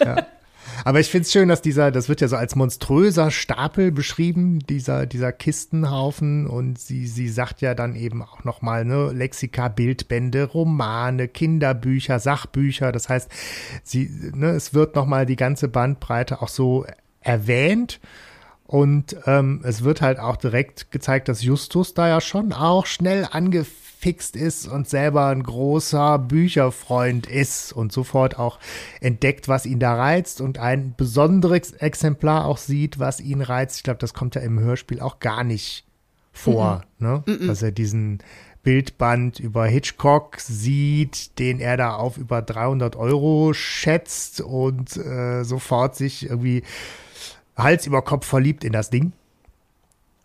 ja. 0.16 0.26
Aber 0.84 1.00
ich 1.00 1.08
finde 1.08 1.22
es 1.22 1.32
schön, 1.32 1.48
dass 1.48 1.62
dieser, 1.62 1.90
das 1.90 2.08
wird 2.08 2.20
ja 2.20 2.28
so 2.28 2.36
als 2.36 2.56
monströser 2.56 3.30
Stapel 3.30 3.92
beschrieben, 3.92 4.60
dieser, 4.60 5.06
dieser 5.06 5.32
Kistenhaufen. 5.32 6.46
Und 6.46 6.78
sie, 6.78 7.06
sie 7.06 7.28
sagt 7.28 7.60
ja 7.60 7.74
dann 7.74 7.96
eben 7.96 8.22
auch 8.22 8.44
nochmal, 8.44 8.84
ne, 8.84 9.12
Lexika, 9.12 9.68
Bildbände, 9.68 10.44
Romane, 10.44 11.28
Kinderbücher, 11.28 12.18
Sachbücher. 12.18 12.92
Das 12.92 13.08
heißt, 13.08 13.30
sie, 13.82 14.10
ne, 14.34 14.50
es 14.50 14.74
wird 14.74 14.96
nochmal 14.96 15.26
die 15.26 15.36
ganze 15.36 15.68
Bandbreite 15.68 16.42
auch 16.42 16.48
so 16.48 16.86
erwähnt. 17.20 18.00
Und 18.66 19.16
ähm, 19.26 19.62
es 19.64 19.82
wird 19.82 20.00
halt 20.00 20.20
auch 20.20 20.36
direkt 20.36 20.92
gezeigt, 20.92 21.28
dass 21.28 21.42
Justus 21.42 21.92
da 21.92 22.08
ja 22.08 22.20
schon 22.20 22.52
auch 22.52 22.86
schnell 22.86 23.26
angefixt 24.00 24.36
ist 24.36 24.66
und 24.66 24.88
selber 24.88 25.26
ein 25.26 25.42
großer 25.42 26.18
Bücherfreund 26.18 27.26
ist 27.26 27.72
und 27.72 27.92
sofort 27.92 28.38
auch 28.38 28.58
entdeckt, 29.00 29.48
was 29.48 29.66
ihn 29.66 29.78
da 29.78 29.94
reizt 29.94 30.40
und 30.40 30.58
ein 30.58 30.94
besonderes 30.96 31.72
Exemplar 31.72 32.46
auch 32.46 32.58
sieht, 32.58 32.98
was 32.98 33.20
ihn 33.20 33.42
reizt. 33.42 33.76
Ich 33.76 33.82
glaube, 33.82 33.98
das 33.98 34.14
kommt 34.14 34.34
ja 34.34 34.40
im 34.40 34.58
Hörspiel 34.58 35.00
auch 35.00 35.20
gar 35.20 35.44
nicht 35.44 35.84
vor, 36.32 36.84
mhm. 36.98 37.06
ne? 37.06 37.22
Mhm. 37.26 37.46
dass 37.46 37.62
er 37.62 37.72
diesen 37.72 38.18
Bildband 38.62 39.40
über 39.40 39.66
Hitchcock 39.66 40.38
sieht, 40.38 41.38
den 41.38 41.60
er 41.60 41.76
da 41.76 41.94
auf 41.94 42.18
über 42.18 42.42
300 42.42 42.94
Euro 42.96 43.52
schätzt 43.54 44.40
und 44.40 44.96
äh, 44.96 45.44
sofort 45.44 45.96
sich 45.96 46.28
irgendwie 46.28 46.62
Hals 47.56 47.86
über 47.86 48.02
Kopf 48.02 48.26
verliebt 48.26 48.64
in 48.64 48.72
das 48.72 48.90
Ding. 48.90 49.12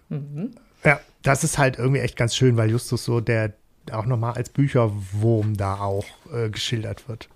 Mhm. 0.09 0.51
Ja, 0.83 0.99
das 1.23 1.43
ist 1.43 1.57
halt 1.57 1.79
irgendwie 1.79 2.01
echt 2.01 2.17
ganz 2.17 2.35
schön, 2.35 2.57
weil 2.57 2.69
Justus 2.69 3.05
so 3.05 3.19
der 3.21 3.53
auch 3.91 4.05
nochmal 4.05 4.33
als 4.33 4.49
Bücherwurm 4.49 5.57
da 5.57 5.79
auch 5.79 6.05
äh, 6.33 6.49
geschildert 6.49 7.07
wird. 7.07 7.29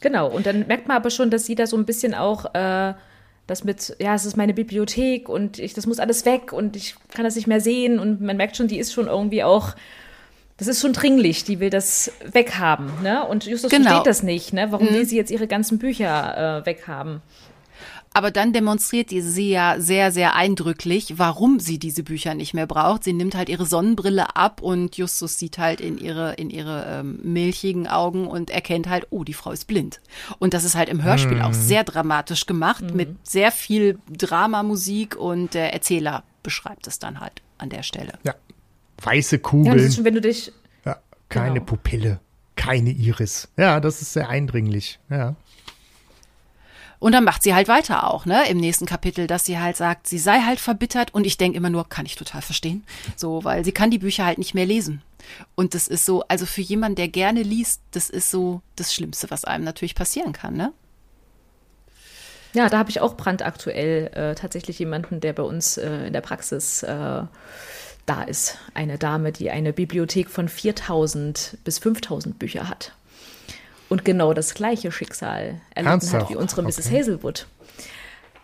Genau, 0.00 0.28
und 0.28 0.46
dann 0.46 0.66
merkt 0.66 0.88
man 0.88 0.96
aber 0.96 1.10
schon, 1.10 1.30
dass 1.30 1.46
sie 1.46 1.54
da 1.54 1.66
so 1.66 1.76
ein 1.76 1.86
bisschen 1.86 2.14
auch 2.14 2.54
äh, 2.54 2.94
das 3.46 3.64
mit, 3.64 3.96
ja, 4.00 4.14
es 4.14 4.24
ist 4.24 4.36
meine 4.36 4.54
Bibliothek 4.54 5.28
und 5.28 5.58
ich, 5.58 5.74
das 5.74 5.86
muss 5.86 5.98
alles 5.98 6.24
weg 6.24 6.52
und 6.52 6.76
ich 6.76 6.96
kann 7.14 7.24
das 7.24 7.36
nicht 7.36 7.46
mehr 7.46 7.60
sehen 7.60 7.98
und 7.98 8.20
man 8.20 8.36
merkt 8.36 8.56
schon, 8.56 8.68
die 8.68 8.78
ist 8.78 8.92
schon 8.92 9.06
irgendwie 9.06 9.42
auch, 9.44 9.74
das 10.56 10.68
ist 10.68 10.80
schon 10.80 10.92
dringlich, 10.92 11.44
die 11.44 11.60
will 11.60 11.70
das 11.70 12.12
weghaben, 12.24 12.90
ne? 13.02 13.26
Und 13.26 13.46
Justus 13.46 13.70
genau. 13.70 13.90
versteht 13.90 14.06
das 14.06 14.22
nicht, 14.22 14.52
ne? 14.52 14.68
Warum 14.70 14.88
mhm. 14.88 14.94
will 14.94 15.06
sie 15.06 15.16
jetzt 15.16 15.30
ihre 15.30 15.46
ganzen 15.46 15.78
Bücher 15.78 16.60
äh, 16.60 16.66
weghaben? 16.66 17.20
Aber 18.14 18.30
dann 18.30 18.52
demonstriert 18.52 19.10
sie 19.10 19.50
ja 19.50 19.76
sehr, 19.78 20.12
sehr 20.12 20.34
eindrücklich, 20.34 21.14
warum 21.18 21.60
sie 21.60 21.78
diese 21.78 22.02
Bücher 22.02 22.34
nicht 22.34 22.54
mehr 22.54 22.66
braucht. 22.66 23.04
Sie 23.04 23.12
nimmt 23.12 23.34
halt 23.34 23.48
ihre 23.48 23.66
Sonnenbrille 23.66 24.36
ab 24.36 24.60
und 24.60 24.96
Justus 24.96 25.38
sieht 25.38 25.58
halt 25.58 25.80
in 25.80 25.98
ihre, 25.98 26.34
in 26.34 26.50
ihre 26.50 26.86
ähm, 26.88 27.20
milchigen 27.22 27.86
Augen 27.86 28.26
und 28.26 28.50
erkennt 28.50 28.88
halt, 28.88 29.06
oh, 29.10 29.24
die 29.24 29.34
Frau 29.34 29.50
ist 29.50 29.66
blind. 29.66 30.00
Und 30.38 30.54
das 30.54 30.64
ist 30.64 30.74
halt 30.74 30.88
im 30.88 31.02
Hörspiel 31.02 31.38
mhm. 31.38 31.42
auch 31.42 31.54
sehr 31.54 31.84
dramatisch 31.84 32.46
gemacht, 32.46 32.82
mhm. 32.82 32.96
mit 32.96 33.16
sehr 33.22 33.50
viel 33.50 33.98
Dramamusik 34.10 35.16
und 35.16 35.54
der 35.54 35.72
Erzähler 35.72 36.22
beschreibt 36.42 36.86
es 36.86 36.98
dann 36.98 37.20
halt 37.20 37.42
an 37.58 37.70
der 37.70 37.82
Stelle. 37.82 38.12
Ja. 38.24 38.34
Weiße 39.02 39.38
Kugeln. 39.38 39.78
Ja, 39.78 39.90
schon, 39.90 40.04
wenn 40.04 40.14
du 40.14 40.20
dich. 40.20 40.52
Ja, 40.84 40.98
keine 41.28 41.54
genau. 41.54 41.66
Pupille, 41.66 42.20
keine 42.56 42.90
Iris. 42.90 43.48
Ja, 43.56 43.80
das 43.80 44.00
ist 44.00 44.12
sehr 44.12 44.28
eindringlich. 44.28 45.00
Ja. 45.10 45.34
Und 47.02 47.10
dann 47.10 47.24
macht 47.24 47.42
sie 47.42 47.52
halt 47.52 47.66
weiter 47.66 48.08
auch, 48.08 48.26
ne, 48.26 48.48
im 48.48 48.58
nächsten 48.58 48.86
Kapitel, 48.86 49.26
dass 49.26 49.44
sie 49.44 49.58
halt 49.58 49.76
sagt, 49.76 50.06
sie 50.06 50.20
sei 50.20 50.42
halt 50.42 50.60
verbittert 50.60 51.12
und 51.12 51.26
ich 51.26 51.36
denke 51.36 51.56
immer 51.56 51.68
nur, 51.68 51.88
kann 51.88 52.06
ich 52.06 52.14
total 52.14 52.42
verstehen. 52.42 52.84
So, 53.16 53.42
weil 53.42 53.64
sie 53.64 53.72
kann 53.72 53.90
die 53.90 53.98
Bücher 53.98 54.24
halt 54.24 54.38
nicht 54.38 54.54
mehr 54.54 54.66
lesen. 54.66 55.02
Und 55.56 55.74
das 55.74 55.88
ist 55.88 56.06
so, 56.06 56.22
also 56.28 56.46
für 56.46 56.60
jemanden, 56.60 56.94
der 56.94 57.08
gerne 57.08 57.42
liest, 57.42 57.80
das 57.90 58.08
ist 58.08 58.30
so 58.30 58.62
das 58.76 58.94
Schlimmste, 58.94 59.32
was 59.32 59.44
einem 59.44 59.64
natürlich 59.64 59.96
passieren 59.96 60.32
kann, 60.32 60.54
ne? 60.54 60.72
Ja, 62.52 62.68
da 62.68 62.78
habe 62.78 62.90
ich 62.90 63.00
auch 63.00 63.16
brandaktuell 63.16 64.12
äh, 64.14 64.34
tatsächlich 64.36 64.78
jemanden, 64.78 65.18
der 65.18 65.32
bei 65.32 65.42
uns 65.42 65.78
äh, 65.78 66.06
in 66.06 66.12
der 66.12 66.20
Praxis 66.20 66.84
äh, 66.84 67.22
da 68.06 68.22
ist. 68.28 68.58
Eine 68.74 68.96
Dame, 68.96 69.32
die 69.32 69.50
eine 69.50 69.72
Bibliothek 69.72 70.30
von 70.30 70.48
4000 70.48 71.58
bis 71.64 71.80
5000 71.80 72.38
Bücher 72.38 72.68
hat 72.68 72.92
und 73.92 74.06
genau 74.06 74.32
das 74.32 74.54
gleiche 74.54 74.90
Schicksal 74.90 75.60
erlitten 75.74 75.92
Ernsthaft? 75.92 76.24
hat 76.24 76.30
wie 76.30 76.36
unsere 76.36 76.62
Mrs. 76.62 76.86
Okay. 76.86 76.98
Hazelwood. 76.98 77.46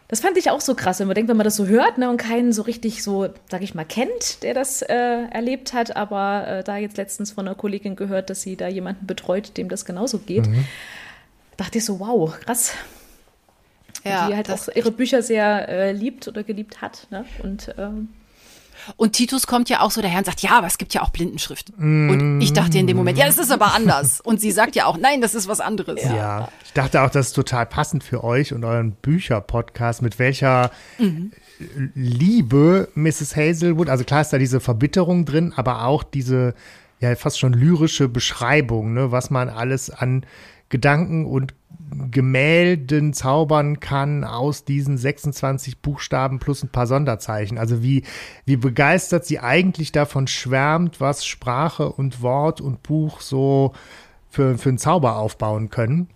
Das 0.07 0.21
fand 0.21 0.37
ich 0.37 0.51
auch 0.51 0.61
so 0.61 0.75
krass, 0.75 1.01
wenn 1.01 1.07
man 1.07 1.15
denkt, 1.15 1.31
wenn 1.31 1.39
man 1.39 1.45
das 1.45 1.57
so 1.57 1.67
hört 1.67 1.97
ne, 1.97 2.09
und 2.11 2.19
keinen 2.19 2.53
so 2.53 2.63
richtig 2.63 3.03
so, 3.03 3.29
sag 3.51 3.63
ich 3.63 3.75
mal, 3.75 3.85
kennt, 3.85 4.43
der 4.43 4.53
das 4.53 4.83
äh, 4.83 4.95
erlebt 4.95 5.73
hat, 5.73 5.97
aber 5.97 6.47
äh, 6.47 6.65
da 6.65 6.77
jetzt 6.77 6.99
letztens 6.99 7.33
von 7.33 7.47
einer 7.47 7.55
Kollegin 7.55 7.97
gehört, 7.97 8.29
dass 8.29 8.43
sie 8.43 8.57
da 8.57 8.69
jemanden 8.69 9.07
betreut, 9.07 9.57
dem 9.57 9.71
das 9.71 9.87
genauso 9.87 10.19
geht, 10.19 10.47
mhm. 10.47 10.67
dachte 11.57 11.79
ich 11.79 11.85
so, 11.85 11.99
wow, 11.99 12.39
krass. 12.41 12.73
Ja, 14.05 14.29
die 14.29 14.37
halt 14.37 14.51
auch 14.51 14.69
ihre 14.75 14.93
Bücher 14.93 15.23
sehr 15.23 15.69
äh, 15.69 15.93
liebt 15.93 16.29
oder 16.29 16.43
geliebt 16.43 16.83
hat. 16.83 17.07
Ne? 17.11 17.25
Und 17.43 17.75
ähm, 17.79 18.09
und 18.97 19.13
Titus 19.13 19.47
kommt 19.47 19.69
ja 19.69 19.81
auch 19.81 19.91
so 19.91 20.01
daher 20.01 20.19
und 20.19 20.27
sagt, 20.27 20.41
ja, 20.41 20.59
aber 20.59 20.67
es 20.67 20.79
gibt 20.79 20.95
ja 20.95 21.03
auch 21.03 21.11
Blindenschrift. 21.11 21.73
Mm. 21.77 22.11
Und 22.11 22.41
ich 22.41 22.53
dachte 22.53 22.79
in 22.79 22.87
dem 22.87 22.97
Moment, 22.97 23.19
ja, 23.19 23.27
das 23.27 23.39
ist 23.39 23.51
aber 23.51 23.75
anders. 23.75 24.21
Und 24.21 24.41
sie 24.41 24.51
sagt 24.51 24.77
ja 24.77 24.87
auch, 24.87 24.97
nein, 24.99 25.21
das 25.21 25.35
ist 25.35 25.49
was 25.49 25.61
anderes. 25.61 26.03
Ja, 26.03 26.15
ja. 26.15 26.49
ich 26.65 26.73
dachte 26.73 27.03
auch, 27.03 27.11
das 27.11 27.29
ist 27.29 27.33
total 27.35 27.67
passend 27.67 28.05
für 28.05 28.25
euch 28.25 28.53
und 28.53 28.65
euren 28.65 28.93
Bücher-Podcast, 28.93 30.03
mit 30.03 30.19
welcher 30.19 30.71
mhm. 30.99 31.33
Liebe 31.95 32.89
Mrs. 32.95 33.35
Hazelwood, 33.35 33.89
also 33.89 34.05
klar 34.05 34.21
ist 34.21 34.33
da 34.33 34.39
diese 34.39 34.61
Verbitterung 34.61 35.25
drin, 35.25 35.53
aber 35.57 35.85
auch 35.85 36.05
diese 36.05 36.55
ja 37.01 37.15
fast 37.17 37.39
schon 37.39 37.53
lyrische 37.53 38.09
Beschreibung, 38.09 38.95
ne, 38.95 39.11
was 39.11 39.31
man 39.31 39.49
alles 39.49 39.91
an 39.91 40.25
Gedanken 40.69 41.27
und 41.27 41.55
Gemälden 42.11 43.13
zaubern 43.13 43.81
kann 43.81 44.25
aus 44.25 44.65
diesen 44.65 44.99
26 44.99 45.81
Buchstaben 45.81 46.39
plus 46.39 46.63
ein 46.63 46.71
paar 46.71 46.87
Sonderzeichen. 46.87 47.59
Also 47.59 47.83
wie, 47.83 48.05
wie 48.45 48.57
begeistert 48.57 49.25
sie 49.25 49.39
eigentlich 49.41 49.93
davon 49.93 50.27
schwärmt, 50.27 51.01
was 51.01 51.25
Sprache 51.25 51.91
und 51.91 52.23
Wort 52.23 52.61
und 52.61 52.83
Buch 52.83 53.21
so 53.21 53.73
für, 54.29 54.59
für 54.59 54.69
einen 54.69 54.79
Zauber 54.79 55.17
aufbauen 55.17 55.71
können. 55.71 56.09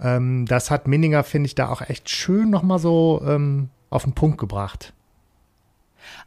Ähm, 0.00 0.46
das 0.46 0.70
hat 0.70 0.88
Minninger, 0.88 1.24
finde 1.24 1.46
ich, 1.46 1.54
da 1.54 1.68
auch 1.68 1.82
echt 1.82 2.10
schön 2.10 2.50
nochmal 2.50 2.78
so 2.78 3.22
ähm, 3.24 3.70
auf 3.90 4.04
den 4.04 4.14
Punkt 4.14 4.38
gebracht. 4.38 4.92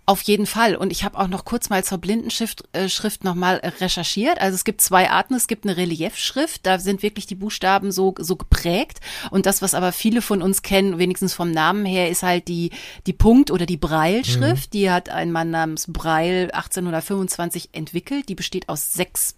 Auf 0.07 0.23
jeden 0.23 0.47
Fall. 0.47 0.75
Und 0.75 0.91
ich 0.91 1.03
habe 1.03 1.17
auch 1.17 1.27
noch 1.27 1.45
kurz 1.45 1.69
mal 1.69 1.83
zur 1.83 1.99
Blindenschrift 1.99 2.63
äh, 2.73 2.89
Schrift 2.89 3.23
noch 3.23 3.35
mal 3.35 3.61
recherchiert. 3.79 4.41
Also 4.41 4.55
es 4.55 4.63
gibt 4.63 4.81
zwei 4.81 5.09
Arten. 5.09 5.35
Es 5.35 5.47
gibt 5.47 5.65
eine 5.65 5.77
Reliefschrift. 5.77 6.65
Da 6.65 6.79
sind 6.79 7.03
wirklich 7.03 7.27
die 7.27 7.35
Buchstaben 7.35 7.91
so 7.91 8.15
so 8.17 8.35
geprägt. 8.35 8.99
Und 9.29 9.45
das, 9.45 9.61
was 9.61 9.75
aber 9.75 9.91
viele 9.91 10.21
von 10.21 10.41
uns 10.41 10.63
kennen, 10.63 10.97
wenigstens 10.97 11.33
vom 11.33 11.51
Namen 11.51 11.85
her, 11.85 12.09
ist 12.09 12.23
halt 12.23 12.47
die 12.47 12.71
die 13.05 13.13
Punkt- 13.13 13.51
oder 13.51 13.65
die 13.65 13.77
Breilschrift. 13.77 14.73
Mhm. 14.73 14.77
Die 14.77 14.89
hat 14.89 15.09
ein 15.09 15.31
Mann 15.31 15.51
namens 15.51 15.85
Breil 15.87 16.49
1825 16.51 17.69
entwickelt. 17.73 18.27
Die 18.27 18.35
besteht 18.35 18.69
aus 18.69 18.93
sechs 18.93 19.35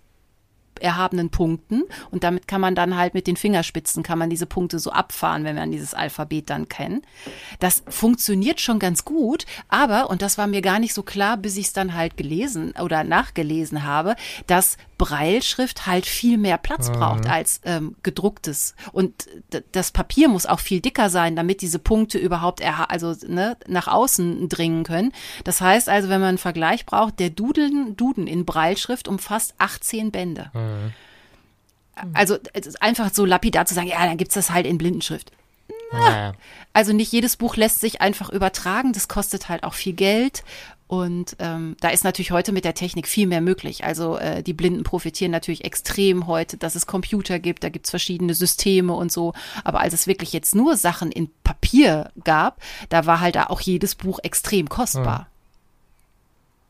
erhabenen 0.79 1.29
Punkten 1.29 1.83
und 2.11 2.23
damit 2.23 2.47
kann 2.47 2.61
man 2.61 2.75
dann 2.75 2.97
halt 2.97 3.13
mit 3.13 3.27
den 3.27 3.37
Fingerspitzen 3.37 4.03
kann 4.03 4.19
man 4.19 4.29
diese 4.29 4.45
Punkte 4.45 4.79
so 4.79 4.91
abfahren, 4.91 5.43
wenn 5.43 5.55
man 5.55 5.71
dieses 5.71 5.93
Alphabet 5.93 6.49
dann 6.49 6.67
kennt. 6.67 7.05
Das 7.59 7.83
funktioniert 7.87 8.61
schon 8.61 8.79
ganz 8.79 9.05
gut, 9.05 9.45
aber 9.67 10.09
und 10.09 10.21
das 10.21 10.37
war 10.37 10.47
mir 10.47 10.61
gar 10.61 10.79
nicht 10.79 10.93
so 10.93 11.03
klar, 11.03 11.37
bis 11.37 11.57
ich 11.57 11.67
es 11.67 11.73
dann 11.73 11.93
halt 11.93 12.17
gelesen 12.17 12.73
oder 12.81 13.03
nachgelesen 13.03 13.83
habe, 13.83 14.15
dass 14.47 14.77
Breilschrift 14.97 15.85
halt 15.85 16.05
viel 16.05 16.37
mehr 16.37 16.57
Platz 16.57 16.89
mhm. 16.89 16.93
braucht 16.93 17.27
als 17.27 17.59
ähm, 17.65 17.95
gedrucktes. 18.03 18.75
Und 18.93 19.27
das 19.71 19.91
Papier 19.91 20.29
muss 20.29 20.45
auch 20.45 20.59
viel 20.59 20.79
dicker 20.79 21.09
sein, 21.09 21.35
damit 21.35 21.61
diese 21.61 21.79
Punkte 21.79 22.17
überhaupt 22.17 22.61
also 22.63 23.13
ne, 23.27 23.57
nach 23.67 23.87
außen 23.87 24.47
dringen 24.47 24.83
können. 24.83 25.11
Das 25.43 25.59
heißt 25.59 25.89
also, 25.89 26.09
wenn 26.09 26.21
man 26.21 26.29
einen 26.29 26.37
Vergleich 26.37 26.85
braucht, 26.85 27.19
der 27.19 27.31
Duden, 27.31 27.97
Duden 27.97 28.27
in 28.27 28.45
Breilschrift 28.45 29.07
umfasst 29.07 29.55
18 29.57 30.11
Bände. 30.11 30.51
Mhm. 30.53 30.62
Also 32.13 32.37
einfach 32.79 33.13
so 33.13 33.25
lapidar 33.25 33.65
zu 33.65 33.73
sagen, 33.73 33.87
ja, 33.87 34.05
dann 34.05 34.17
gibt's 34.17 34.33
das 34.33 34.49
halt 34.49 34.65
in 34.65 34.77
Blindenschrift. 34.77 35.31
Na, 35.91 36.33
also 36.73 36.91
nicht 36.91 37.11
jedes 37.11 37.37
Buch 37.37 37.55
lässt 37.55 37.79
sich 37.79 38.01
einfach 38.01 38.29
übertragen. 38.29 38.93
Das 38.93 39.07
kostet 39.07 39.47
halt 39.47 39.63
auch 39.63 39.75
viel 39.75 39.93
Geld. 39.93 40.43
Und 40.87 41.35
ähm, 41.39 41.75
da 41.79 41.89
ist 41.89 42.03
natürlich 42.03 42.31
heute 42.31 42.51
mit 42.51 42.65
der 42.65 42.73
Technik 42.75 43.07
viel 43.07 43.25
mehr 43.25 43.41
möglich. 43.41 43.83
Also 43.83 44.17
äh, 44.17 44.43
die 44.43 44.53
Blinden 44.53 44.83
profitieren 44.83 45.31
natürlich 45.31 45.63
extrem 45.63 46.27
heute, 46.27 46.57
dass 46.57 46.75
es 46.75 46.85
Computer 46.85 47.39
gibt, 47.39 47.63
da 47.63 47.69
gibt 47.69 47.87
es 47.87 47.89
verschiedene 47.89 48.33
Systeme 48.35 48.93
und 48.93 49.11
so. 49.11 49.33
Aber 49.63 49.79
als 49.79 49.93
es 49.93 50.07
wirklich 50.07 50.33
jetzt 50.33 50.53
nur 50.53 50.77
Sachen 50.77 51.11
in 51.11 51.29
Papier 51.43 52.11
gab, 52.23 52.61
da 52.89 53.05
war 53.05 53.21
halt 53.21 53.37
auch 53.37 53.61
jedes 53.61 53.95
Buch 53.95 54.19
extrem 54.21 54.69
kostbar. 54.69 55.19
Ja, 55.19 55.27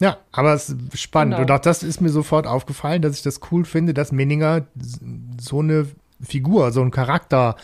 ja 0.04 0.18
aber 0.32 0.54
es 0.54 0.70
ist 0.70 1.00
spannend. 1.00 1.36
Genau. 1.36 1.44
Und 1.44 1.52
auch 1.52 1.62
das 1.62 1.84
ist 1.84 2.02
mir 2.02 2.10
sofort 2.10 2.46
aufgefallen, 2.48 3.02
dass 3.02 3.16
ich 3.16 3.24
das 3.24 3.40
cool 3.52 3.66
finde, 3.66 3.94
dass 3.94 4.12
Menninger 4.12 4.66
so 5.40 5.60
eine 5.60 5.88
Figur, 6.22 6.72
so 6.72 6.82
einen 6.82 6.92
Charakter 6.92 7.56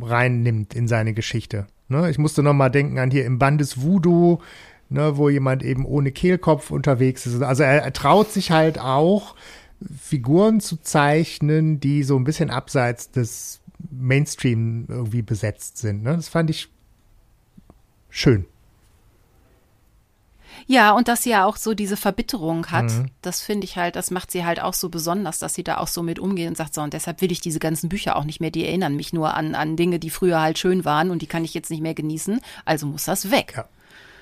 reinnimmt 0.00 0.74
in 0.74 0.88
seine 0.88 1.14
Geschichte. 1.14 1.66
Ne? 1.88 2.10
Ich 2.10 2.18
musste 2.18 2.42
noch 2.42 2.54
mal 2.54 2.70
denken 2.70 2.98
an 2.98 3.10
hier 3.10 3.24
im 3.24 3.38
Bandes 3.38 3.82
Voodoo, 3.82 4.38
ne, 4.88 5.16
wo 5.16 5.28
jemand 5.28 5.62
eben 5.62 5.84
ohne 5.84 6.10
Kehlkopf 6.10 6.70
unterwegs 6.70 7.26
ist. 7.26 7.42
Also 7.42 7.62
er, 7.62 7.82
er 7.82 7.92
traut 7.92 8.30
sich 8.30 8.50
halt 8.50 8.78
auch, 8.78 9.34
Figuren 10.00 10.60
zu 10.60 10.78
zeichnen, 10.78 11.78
die 11.78 12.02
so 12.02 12.16
ein 12.16 12.24
bisschen 12.24 12.50
abseits 12.50 13.10
des 13.10 13.60
Mainstream 13.90 14.86
irgendwie 14.88 15.22
besetzt 15.22 15.78
sind. 15.78 16.02
Ne? 16.02 16.16
Das 16.16 16.28
fand 16.28 16.50
ich 16.50 16.68
schön. 18.10 18.46
Ja, 20.70 20.92
und 20.92 21.08
dass 21.08 21.22
sie 21.22 21.30
ja 21.30 21.46
auch 21.46 21.56
so 21.56 21.72
diese 21.72 21.96
Verbitterung 21.96 22.66
hat, 22.66 22.84
mhm. 22.84 23.06
das 23.22 23.40
finde 23.40 23.64
ich 23.64 23.78
halt, 23.78 23.96
das 23.96 24.10
macht 24.10 24.30
sie 24.30 24.44
halt 24.44 24.60
auch 24.60 24.74
so 24.74 24.90
besonders, 24.90 25.38
dass 25.38 25.54
sie 25.54 25.64
da 25.64 25.78
auch 25.78 25.88
so 25.88 26.02
mit 26.02 26.18
umgeht 26.18 26.46
und 26.46 26.58
sagt 26.58 26.74
so, 26.74 26.82
und 26.82 26.92
deshalb 26.92 27.22
will 27.22 27.32
ich 27.32 27.40
diese 27.40 27.58
ganzen 27.58 27.88
Bücher 27.88 28.16
auch 28.16 28.24
nicht 28.24 28.40
mehr, 28.40 28.50
die 28.50 28.66
erinnern 28.66 28.94
mich 28.94 29.14
nur 29.14 29.34
an, 29.34 29.54
an 29.54 29.76
Dinge, 29.76 29.98
die 29.98 30.10
früher 30.10 30.42
halt 30.42 30.58
schön 30.58 30.84
waren 30.84 31.10
und 31.10 31.22
die 31.22 31.26
kann 31.26 31.42
ich 31.42 31.54
jetzt 31.54 31.70
nicht 31.70 31.80
mehr 31.80 31.94
genießen, 31.94 32.40
also 32.66 32.86
muss 32.86 33.06
das 33.06 33.30
weg. 33.30 33.54
Ja. 33.56 33.64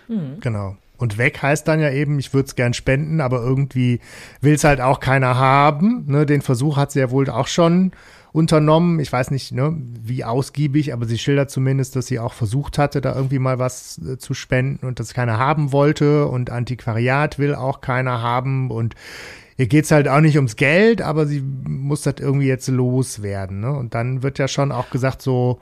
Mhm. 0.06 0.38
Genau. 0.38 0.76
Und 0.98 1.18
weg 1.18 1.42
heißt 1.42 1.68
dann 1.68 1.80
ja 1.80 1.90
eben, 1.90 2.18
ich 2.18 2.32
würde 2.32 2.46
es 2.46 2.54
gern 2.54 2.74
spenden, 2.74 3.20
aber 3.20 3.40
irgendwie 3.42 4.00
will 4.40 4.54
es 4.54 4.64
halt 4.64 4.80
auch 4.80 5.00
keiner 5.00 5.36
haben. 5.36 6.04
Ne, 6.06 6.26
den 6.26 6.42
Versuch 6.42 6.76
hat 6.76 6.92
sie 6.92 7.00
ja 7.00 7.10
wohl 7.10 7.28
auch 7.28 7.48
schon 7.48 7.92
unternommen. 8.32 9.00
Ich 9.00 9.12
weiß 9.12 9.30
nicht, 9.30 9.52
ne, 9.52 9.76
wie 10.02 10.24
ausgiebig, 10.24 10.92
aber 10.92 11.06
sie 11.06 11.18
schildert 11.18 11.50
zumindest, 11.50 11.96
dass 11.96 12.06
sie 12.06 12.18
auch 12.18 12.34
versucht 12.34 12.78
hatte, 12.78 13.00
da 13.00 13.14
irgendwie 13.14 13.38
mal 13.38 13.58
was 13.58 13.98
äh, 13.98 14.18
zu 14.18 14.34
spenden 14.34 14.86
und 14.86 15.00
das 15.00 15.14
keiner 15.14 15.38
haben 15.38 15.72
wollte. 15.72 16.26
Und 16.26 16.50
Antiquariat 16.50 17.38
will 17.38 17.54
auch 17.54 17.80
keiner 17.80 18.22
haben. 18.22 18.70
Und 18.70 18.94
ihr 19.56 19.66
geht's 19.66 19.90
halt 19.90 20.08
auch 20.08 20.20
nicht 20.20 20.36
ums 20.36 20.56
Geld, 20.56 21.02
aber 21.02 21.26
sie 21.26 21.40
muss 21.40 22.02
das 22.02 22.16
irgendwie 22.18 22.46
jetzt 22.46 22.68
loswerden. 22.68 23.60
Ne? 23.60 23.72
Und 23.72 23.94
dann 23.94 24.22
wird 24.22 24.38
ja 24.38 24.48
schon 24.48 24.72
auch 24.72 24.90
gesagt, 24.90 25.22
so, 25.22 25.60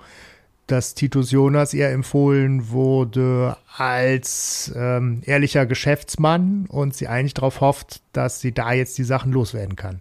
dass 0.67 0.95
Titus 0.95 1.31
Jonas 1.31 1.75
ihr 1.75 1.91
empfohlen 1.91 2.71
wurde 2.71 3.57
als 3.77 4.73
ähm, 4.75 5.23
ehrlicher 5.25 5.67
Geschäftsmann 5.67 6.67
und 6.69 6.95
sie 6.95 7.09
eigentlich 7.09 7.35
darauf 7.35 7.61
hofft, 7.61 8.01
dass 8.13 8.41
sie 8.41 8.53
da 8.53 8.73
jetzt 8.73 8.97
die 8.99 9.05
Sachen 9.05 9.33
loswerden 9.33 9.77
kann. 9.77 10.01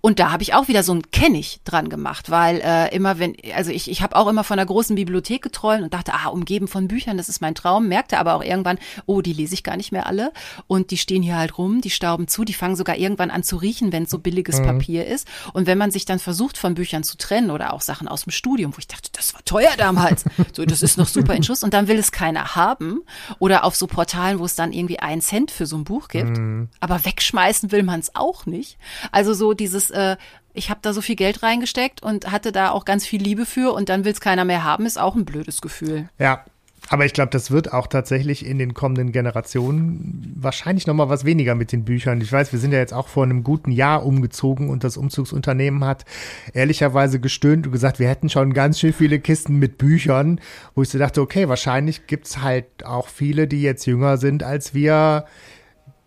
Und 0.00 0.18
da 0.18 0.30
habe 0.30 0.42
ich 0.42 0.54
auch 0.54 0.68
wieder 0.68 0.82
so 0.82 0.92
ein 0.92 1.10
Kennig 1.10 1.60
dran 1.64 1.88
gemacht, 1.88 2.30
weil 2.30 2.60
äh, 2.60 2.94
immer 2.94 3.18
wenn, 3.18 3.36
also 3.54 3.70
ich, 3.70 3.90
ich 3.90 4.02
habe 4.02 4.16
auch 4.16 4.28
immer 4.28 4.44
von 4.44 4.58
einer 4.58 4.66
großen 4.66 4.96
Bibliothek 4.96 5.42
geträumt 5.42 5.82
und 5.82 5.94
dachte, 5.94 6.12
ah, 6.14 6.28
umgeben 6.28 6.68
von 6.68 6.88
Büchern, 6.88 7.16
das 7.16 7.28
ist 7.28 7.40
mein 7.40 7.54
Traum, 7.54 7.88
merkte 7.88 8.18
aber 8.18 8.34
auch 8.34 8.42
irgendwann, 8.42 8.78
oh, 9.06 9.20
die 9.20 9.32
lese 9.32 9.54
ich 9.54 9.62
gar 9.62 9.76
nicht 9.76 9.92
mehr 9.92 10.06
alle 10.06 10.32
und 10.66 10.90
die 10.90 10.98
stehen 10.98 11.22
hier 11.22 11.36
halt 11.36 11.58
rum, 11.58 11.80
die 11.80 11.90
stauben 11.90 12.28
zu, 12.28 12.44
die 12.44 12.54
fangen 12.54 12.76
sogar 12.76 12.96
irgendwann 12.96 13.30
an 13.30 13.42
zu 13.42 13.56
riechen, 13.56 13.92
wenn 13.92 14.04
es 14.04 14.10
so 14.10 14.18
billiges 14.18 14.60
mhm. 14.60 14.64
Papier 14.64 15.06
ist. 15.06 15.26
Und 15.52 15.66
wenn 15.66 15.78
man 15.78 15.90
sich 15.90 16.04
dann 16.04 16.18
versucht, 16.18 16.58
von 16.58 16.74
Büchern 16.74 17.04
zu 17.04 17.16
trennen 17.16 17.50
oder 17.50 17.72
auch 17.72 17.80
Sachen 17.80 18.08
aus 18.08 18.24
dem 18.24 18.32
Studium, 18.32 18.74
wo 18.74 18.78
ich 18.78 18.88
dachte, 18.88 19.10
das 19.12 19.34
war 19.34 19.44
teuer 19.44 19.72
damals, 19.76 20.24
so, 20.52 20.64
das 20.64 20.82
ist 20.82 20.98
noch 20.98 21.08
super 21.08 21.34
in 21.34 21.42
Schuss 21.42 21.62
und 21.62 21.74
dann 21.74 21.88
will 21.88 21.98
es 21.98 22.12
keiner 22.12 22.56
haben 22.56 23.02
oder 23.38 23.64
auf 23.64 23.76
so 23.76 23.86
Portalen, 23.86 24.38
wo 24.38 24.44
es 24.44 24.54
dann 24.54 24.72
irgendwie 24.72 24.98
einen 24.98 25.20
Cent 25.20 25.50
für 25.50 25.66
so 25.66 25.76
ein 25.76 25.84
Buch 25.84 26.08
gibt, 26.08 26.38
mhm. 26.38 26.68
aber 26.80 27.04
wegschmeißen 27.04 27.72
will 27.72 27.82
man 27.82 28.00
es 28.00 28.14
auch 28.14 28.46
nicht. 28.46 28.78
Also 29.12 29.34
so 29.34 29.54
die 29.54 29.65
dieses, 29.66 29.90
äh, 29.90 30.16
ich 30.54 30.70
habe 30.70 30.80
da 30.82 30.92
so 30.92 31.00
viel 31.00 31.16
Geld 31.16 31.42
reingesteckt 31.42 32.02
und 32.02 32.30
hatte 32.30 32.52
da 32.52 32.70
auch 32.70 32.84
ganz 32.84 33.04
viel 33.04 33.20
Liebe 33.20 33.46
für 33.46 33.74
und 33.74 33.88
dann 33.88 34.04
will 34.04 34.12
es 34.12 34.20
keiner 34.20 34.44
mehr 34.44 34.64
haben, 34.64 34.86
ist 34.86 34.98
auch 34.98 35.16
ein 35.16 35.24
blödes 35.24 35.60
Gefühl. 35.60 36.08
Ja, 36.18 36.44
aber 36.88 37.04
ich 37.04 37.12
glaube, 37.12 37.30
das 37.30 37.50
wird 37.50 37.72
auch 37.72 37.88
tatsächlich 37.88 38.46
in 38.46 38.58
den 38.58 38.72
kommenden 38.72 39.10
Generationen 39.10 40.36
wahrscheinlich 40.38 40.86
noch 40.86 40.94
mal 40.94 41.08
was 41.08 41.24
weniger 41.24 41.56
mit 41.56 41.72
den 41.72 41.84
Büchern. 41.84 42.20
Ich 42.20 42.30
weiß, 42.30 42.52
wir 42.52 42.60
sind 42.60 42.72
ja 42.72 42.78
jetzt 42.78 42.94
auch 42.94 43.08
vor 43.08 43.24
einem 43.24 43.42
guten 43.42 43.72
Jahr 43.72 44.06
umgezogen 44.06 44.70
und 44.70 44.84
das 44.84 44.96
Umzugsunternehmen 44.96 45.84
hat 45.84 46.04
ehrlicherweise 46.52 47.18
gestöhnt 47.18 47.66
und 47.66 47.72
gesagt, 47.72 47.98
wir 47.98 48.08
hätten 48.08 48.28
schon 48.28 48.52
ganz 48.52 48.78
schön 48.78 48.92
viele 48.92 49.18
Kisten 49.18 49.56
mit 49.56 49.78
Büchern, 49.78 50.40
wo 50.76 50.82
ich 50.82 50.88
so 50.88 50.98
dachte, 50.98 51.22
okay, 51.22 51.48
wahrscheinlich 51.48 52.06
gibt 52.06 52.28
es 52.28 52.42
halt 52.42 52.66
auch 52.84 53.08
viele, 53.08 53.48
die 53.48 53.62
jetzt 53.62 53.86
jünger 53.86 54.16
sind 54.16 54.44
als 54.44 54.72
wir, 54.72 55.24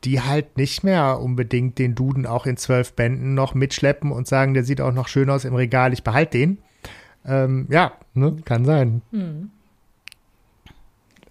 die 0.03 0.21
halt 0.21 0.57
nicht 0.57 0.83
mehr 0.83 1.19
unbedingt 1.19 1.77
den 1.77 1.95
Duden 1.95 2.25
auch 2.25 2.45
in 2.45 2.57
zwölf 2.57 2.93
Bänden 2.93 3.33
noch 3.33 3.53
mitschleppen 3.53 4.11
und 4.11 4.27
sagen, 4.27 4.53
der 4.53 4.63
sieht 4.63 4.81
auch 4.81 4.93
noch 4.93 5.07
schön 5.07 5.29
aus 5.29 5.45
im 5.45 5.55
Regal, 5.55 5.93
ich 5.93 6.03
behalte 6.03 6.37
den. 6.37 6.57
Ähm, 7.25 7.67
ja, 7.69 7.93
ne, 8.13 8.37
kann 8.45 8.65
sein. 8.65 9.01
Mhm. 9.11 9.51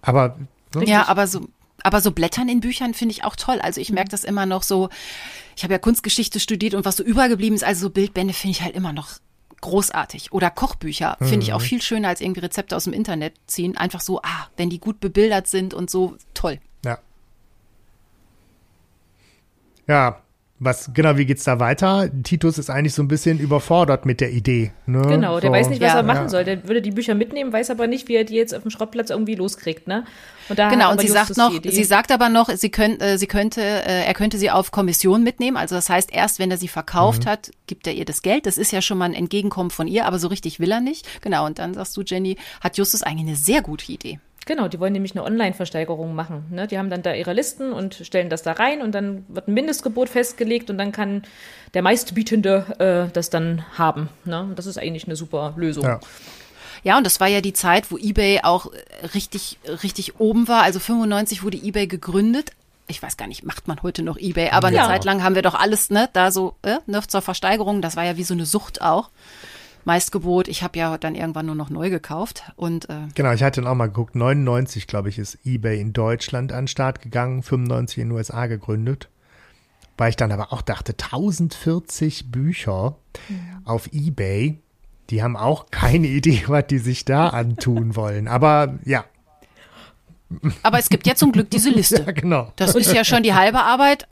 Aber. 0.01 0.37
Ne? 0.75 0.85
Ja, 0.85 1.07
aber 1.07 1.27
so, 1.27 1.47
aber 1.83 2.01
so 2.01 2.11
Blättern 2.11 2.47
in 2.47 2.59
Büchern 2.59 2.93
finde 2.93 3.13
ich 3.13 3.23
auch 3.23 3.35
toll. 3.35 3.59
Also 3.61 3.81
ich 3.81 3.91
merke 3.91 4.09
das 4.09 4.23
immer 4.23 4.45
noch 4.45 4.63
so. 4.63 4.89
Ich 5.55 5.63
habe 5.63 5.73
ja 5.73 5.79
Kunstgeschichte 5.79 6.39
studiert 6.39 6.73
und 6.73 6.85
was 6.85 6.97
so 6.97 7.03
übergeblieben 7.03 7.55
ist, 7.55 7.63
also 7.63 7.87
so 7.87 7.89
Bildbände 7.89 8.33
finde 8.33 8.51
ich 8.51 8.61
halt 8.61 8.75
immer 8.75 8.93
noch 8.93 9.09
großartig. 9.61 10.31
Oder 10.31 10.51
Kochbücher 10.51 11.17
finde 11.19 11.43
ich 11.43 11.53
auch 11.53 11.59
mhm. 11.59 11.65
viel 11.65 11.81
schöner 11.81 12.07
als 12.07 12.21
irgendwie 12.21 12.41
Rezepte 12.41 12.75
aus 12.75 12.85
dem 12.85 12.93
Internet 12.93 13.33
ziehen. 13.47 13.75
Einfach 13.75 13.99
so, 13.99 14.21
ah, 14.21 14.47
wenn 14.55 14.69
die 14.69 14.79
gut 14.79 14.99
bebildert 14.99 15.47
sind 15.47 15.73
und 15.73 15.89
so, 15.89 16.15
toll. 16.33 16.59
Ja, 19.89 20.21
was, 20.61 20.93
genau, 20.93 21.15
wie 21.15 21.25
geht's 21.25 21.45
da 21.45 21.61
weiter? 21.61 22.09
Titus 22.23 22.57
ist 22.57 22.69
eigentlich 22.69 22.93
so 22.93 23.01
ein 23.01 23.07
bisschen 23.07 23.39
überfordert 23.39 24.05
mit 24.05 24.19
der 24.19 24.31
Idee. 24.31 24.73
Ne? 24.85 25.01
Genau, 25.03 25.39
der 25.39 25.49
so. 25.49 25.55
weiß 25.55 25.69
nicht, 25.69 25.81
was 25.81 25.93
ja, 25.93 25.97
er 25.97 26.03
machen 26.03 26.23
ja. 26.23 26.29
soll. 26.29 26.43
Der 26.43 26.67
würde 26.67 26.81
die 26.81 26.91
Bücher 26.91 27.15
mitnehmen, 27.15 27.53
weiß 27.53 27.69
aber 27.69 27.87
nicht, 27.87 28.09
wie 28.09 28.15
er 28.15 28.25
die 28.25 28.35
jetzt 28.35 28.53
auf 28.53 28.63
dem 28.63 28.69
Schrottplatz 28.69 29.09
irgendwie 29.09 29.35
loskriegt, 29.35 29.87
ne? 29.87 30.03
Und 30.49 30.59
da 30.59 30.69
genau, 30.69 30.91
und 30.91 30.99
sie 30.99 31.07
sagt 31.07 31.37
noch, 31.37 31.53
sie 31.63 31.83
sagt 31.85 32.11
aber 32.11 32.27
noch, 32.27 32.49
sie, 32.49 32.69
könnt, 32.69 33.01
äh, 33.01 33.17
sie 33.17 33.27
könnte, 33.27 33.61
äh, 33.61 34.03
er 34.05 34.13
könnte 34.13 34.37
sie 34.37 34.51
auf 34.51 34.71
Kommission 34.71 35.23
mitnehmen. 35.23 35.55
Also 35.55 35.75
das 35.75 35.89
heißt, 35.89 36.11
erst 36.11 36.39
wenn 36.39 36.51
er 36.51 36.57
sie 36.57 36.67
verkauft 36.67 37.23
mhm. 37.23 37.29
hat, 37.29 37.51
gibt 37.67 37.87
er 37.87 37.93
ihr 37.93 38.05
das 38.05 38.21
Geld. 38.21 38.45
Das 38.45 38.57
ist 38.57 38.73
ja 38.73 38.81
schon 38.81 38.97
mal 38.97 39.05
ein 39.05 39.13
Entgegenkommen 39.13 39.69
von 39.69 39.87
ihr, 39.87 40.05
aber 40.07 40.19
so 40.19 40.27
richtig 40.27 40.59
will 40.59 40.71
er 40.71 40.81
nicht. 40.81 41.07
Genau, 41.21 41.45
und 41.45 41.57
dann 41.57 41.73
sagst 41.73 41.95
du, 41.95 42.01
Jenny, 42.01 42.35
hat 42.59 42.77
Justus 42.77 43.01
eigentlich 43.01 43.27
eine 43.27 43.37
sehr 43.37 43.61
gute 43.61 43.89
Idee. 43.91 44.19
Genau, 44.45 44.67
die 44.67 44.79
wollen 44.79 44.93
nämlich 44.93 45.11
eine 45.11 45.23
Online-Versteigerung 45.23 46.15
machen. 46.15 46.45
Ne? 46.49 46.67
Die 46.67 46.77
haben 46.77 46.89
dann 46.89 47.01
da 47.01 47.13
ihre 47.13 47.33
Listen 47.33 47.71
und 47.71 47.95
stellen 47.95 48.29
das 48.29 48.41
da 48.41 48.53
rein 48.53 48.81
und 48.81 48.93
dann 48.93 49.25
wird 49.27 49.47
ein 49.47 49.53
Mindestgebot 49.53 50.09
festgelegt 50.09 50.69
und 50.69 50.77
dann 50.77 50.91
kann 50.91 51.23
der 51.73 51.81
meistbietende 51.81 52.65
äh, 52.79 53.13
das 53.13 53.29
dann 53.29 53.63
haben. 53.77 54.09
Ne? 54.25 54.41
Und 54.41 54.57
das 54.57 54.65
ist 54.65 54.79
eigentlich 54.79 55.05
eine 55.05 55.15
super 55.15 55.53
Lösung. 55.55 55.83
Ja. 55.83 55.99
Ja, 56.83 56.97
und 56.97 57.05
das 57.05 57.19
war 57.19 57.27
ja 57.27 57.41
die 57.41 57.53
Zeit, 57.53 57.91
wo 57.91 57.97
eBay 57.97 58.39
auch 58.43 58.71
richtig, 59.13 59.59
richtig 59.83 60.19
oben 60.19 60.47
war. 60.47 60.63
Also 60.63 60.79
95 60.79 61.43
wurde 61.43 61.57
eBay 61.57 61.87
gegründet. 61.87 62.51
Ich 62.87 63.03
weiß 63.03 63.17
gar 63.17 63.27
nicht, 63.27 63.43
macht 63.43 63.67
man 63.67 63.83
heute 63.83 64.01
noch 64.01 64.17
eBay, 64.17 64.49
aber 64.49 64.71
ja. 64.71 64.83
eine 64.83 64.93
Zeit 64.93 65.03
lang 65.03 65.21
haben 65.23 65.35
wir 65.35 65.41
doch 65.41 65.53
alles, 65.53 65.89
ne, 65.91 66.09
da 66.13 66.31
so, 66.31 66.55
äh, 66.63 66.77
ne, 66.87 67.01
zur 67.05 67.21
Versteigerung. 67.21 67.81
Das 67.81 67.95
war 67.95 68.05
ja 68.05 68.17
wie 68.17 68.23
so 68.23 68.33
eine 68.33 68.45
Sucht 68.45 68.81
auch. 68.81 69.09
Meistgebot. 69.85 70.47
Ich 70.47 70.63
habe 70.63 70.77
ja 70.77 70.97
dann 70.97 71.15
irgendwann 71.15 71.45
nur 71.45 71.55
noch 71.55 71.69
neu 71.69 71.89
gekauft. 71.89 72.51
Und, 72.55 72.89
äh, 72.89 73.07
genau, 73.15 73.31
ich 73.31 73.43
hatte 73.43 73.61
dann 73.61 73.69
auch 73.69 73.75
mal 73.75 73.87
geguckt. 73.87 74.15
99, 74.15 74.87
glaube 74.87 75.09
ich, 75.09 75.19
ist 75.19 75.39
eBay 75.45 75.79
in 75.79 75.93
Deutschland 75.93 76.51
an 76.51 76.63
den 76.63 76.67
Start 76.67 77.01
gegangen, 77.01 77.43
95 77.43 77.99
in 77.99 78.09
den 78.09 78.17
USA 78.17 78.47
gegründet. 78.47 79.09
Weil 79.97 80.11
ich 80.11 80.15
dann 80.15 80.31
aber 80.31 80.53
auch 80.53 80.61
dachte, 80.61 80.93
1040 80.93 82.31
Bücher 82.31 82.95
mhm. 83.27 83.65
auf 83.65 83.89
eBay, 83.91 84.59
die 85.09 85.23
haben 85.23 85.35
auch 85.35 85.67
keine 85.71 86.07
Idee, 86.19 86.43
was 86.47 86.67
die 86.67 86.79
sich 86.79 87.05
da 87.05 87.29
antun 87.29 87.95
wollen. 87.95 88.27
Aber 88.27 88.79
ja, 88.85 89.05
aber 90.63 90.79
es 90.79 90.89
gibt 90.89 91.07
ja 91.07 91.15
zum 91.15 91.31
Glück 91.31 91.49
diese 91.49 91.69
Liste. 91.71 92.03
Ja, 92.05 92.11
genau. 92.11 92.51
Das 92.55 92.75
ist 92.75 92.93
ja 92.93 93.03
schon 93.03 93.23
die 93.23 93.33
halbe 93.33 93.59
Arbeit, 93.59 94.07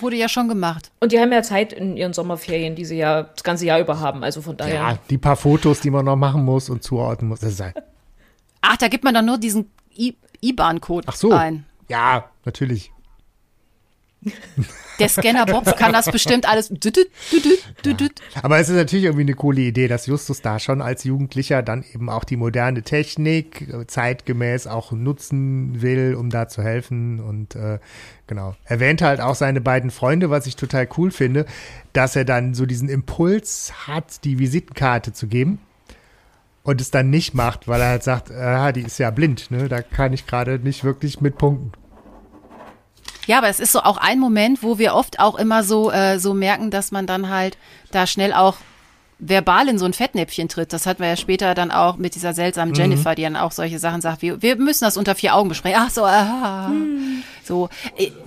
wurde 0.00 0.16
ja 0.16 0.28
schon 0.28 0.48
gemacht. 0.48 0.90
Und 1.00 1.12
die 1.12 1.20
haben 1.20 1.32
ja 1.32 1.42
Zeit 1.42 1.72
in 1.72 1.96
ihren 1.96 2.12
Sommerferien, 2.12 2.74
die 2.74 2.84
sie 2.84 2.96
ja 2.96 3.24
das 3.24 3.42
ganze 3.42 3.66
Jahr 3.66 3.80
über 3.80 4.00
haben. 4.00 4.24
Also 4.24 4.40
von 4.42 4.56
daher. 4.56 4.74
Ja, 4.74 4.98
die 5.10 5.18
paar 5.18 5.36
Fotos, 5.36 5.80
die 5.80 5.90
man 5.90 6.04
noch 6.04 6.16
machen 6.16 6.44
muss 6.44 6.70
und 6.70 6.82
zuordnen 6.82 7.28
muss. 7.28 7.40
Das 7.40 7.52
ist 7.52 7.60
halt 7.60 7.74
Ach, 8.60 8.76
da 8.76 8.88
gibt 8.88 9.04
man 9.04 9.14
dann 9.14 9.26
nur 9.26 9.38
diesen 9.38 9.70
IBAN-Code 10.40 11.06
so. 11.14 11.32
ein. 11.32 11.64
Ja, 11.88 12.30
natürlich. 12.44 12.92
Der 14.98 15.08
Scanner 15.08 15.46
Bob 15.46 15.76
kann 15.76 15.92
das 15.92 16.06
bestimmt 16.06 16.48
alles. 16.48 16.72
Ja. 18.34 18.42
Aber 18.42 18.58
es 18.58 18.68
ist 18.68 18.74
natürlich 18.74 19.04
irgendwie 19.04 19.22
eine 19.22 19.34
coole 19.34 19.60
Idee, 19.60 19.86
dass 19.86 20.06
Justus 20.06 20.42
da 20.42 20.58
schon 20.58 20.82
als 20.82 21.04
Jugendlicher 21.04 21.62
dann 21.62 21.84
eben 21.94 22.10
auch 22.10 22.24
die 22.24 22.36
moderne 22.36 22.82
Technik 22.82 23.68
zeitgemäß 23.86 24.66
auch 24.66 24.90
nutzen 24.90 25.80
will, 25.82 26.16
um 26.16 26.30
da 26.30 26.48
zu 26.48 26.62
helfen. 26.62 27.20
Und 27.20 27.54
äh, 27.54 27.78
genau. 28.26 28.56
Erwähnt 28.64 29.02
halt 29.02 29.20
auch 29.20 29.36
seine 29.36 29.60
beiden 29.60 29.90
Freunde, 29.90 30.30
was 30.30 30.46
ich 30.46 30.56
total 30.56 30.88
cool 30.96 31.12
finde, 31.12 31.46
dass 31.92 32.16
er 32.16 32.24
dann 32.24 32.54
so 32.54 32.66
diesen 32.66 32.88
Impuls 32.88 33.72
hat, 33.86 34.24
die 34.24 34.38
Visitenkarte 34.38 35.12
zu 35.12 35.28
geben. 35.28 35.60
Und 36.64 36.82
es 36.82 36.90
dann 36.90 37.08
nicht 37.08 37.32
macht, 37.32 37.66
weil 37.66 37.80
er 37.80 37.88
halt 37.88 38.02
sagt, 38.02 38.30
ah, 38.30 38.72
die 38.72 38.82
ist 38.82 38.98
ja 38.98 39.10
blind, 39.10 39.50
ne? 39.50 39.68
Da 39.68 39.80
kann 39.80 40.12
ich 40.12 40.26
gerade 40.26 40.58
nicht 40.58 40.84
wirklich 40.84 41.20
mit 41.20 41.38
punkten. 41.38 41.72
Ja, 43.28 43.36
aber 43.38 43.48
es 43.48 43.60
ist 43.60 43.72
so 43.72 43.80
auch 43.80 43.98
ein 43.98 44.18
Moment, 44.18 44.62
wo 44.62 44.78
wir 44.78 44.94
oft 44.94 45.20
auch 45.20 45.34
immer 45.34 45.62
so, 45.62 45.92
äh, 45.92 46.18
so 46.18 46.32
merken, 46.32 46.70
dass 46.70 46.92
man 46.92 47.06
dann 47.06 47.28
halt 47.28 47.58
da 47.90 48.06
schnell 48.06 48.32
auch 48.32 48.56
verbal 49.18 49.68
in 49.68 49.78
so 49.78 49.84
ein 49.84 49.92
Fettnäpfchen 49.92 50.48
tritt. 50.48 50.72
Das 50.72 50.86
hatten 50.86 51.02
wir 51.02 51.10
ja 51.10 51.16
später 51.16 51.54
dann 51.54 51.70
auch 51.70 51.98
mit 51.98 52.14
dieser 52.14 52.32
seltsamen 52.32 52.70
mhm. 52.70 52.78
Jennifer, 52.78 53.14
die 53.14 53.22
dann 53.22 53.36
auch 53.36 53.52
solche 53.52 53.78
Sachen 53.78 54.00
sagt, 54.00 54.22
wie, 54.22 54.40
wir 54.40 54.56
müssen 54.56 54.84
das 54.84 54.96
unter 54.96 55.14
vier 55.14 55.34
Augen 55.34 55.50
besprechen. 55.50 55.78
Ach 55.78 55.90
so, 55.90 56.04
ah. 56.04 56.68
Mhm. 56.68 57.22
So, 57.44 57.68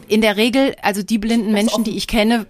in 0.07 0.21
der 0.21 0.37
Regel, 0.37 0.75
also 0.83 1.01
die 1.01 1.17
blinden 1.17 1.51
Menschen, 1.51 1.83
die 1.83 1.97
ich 1.97 2.07
kenne, 2.07 2.45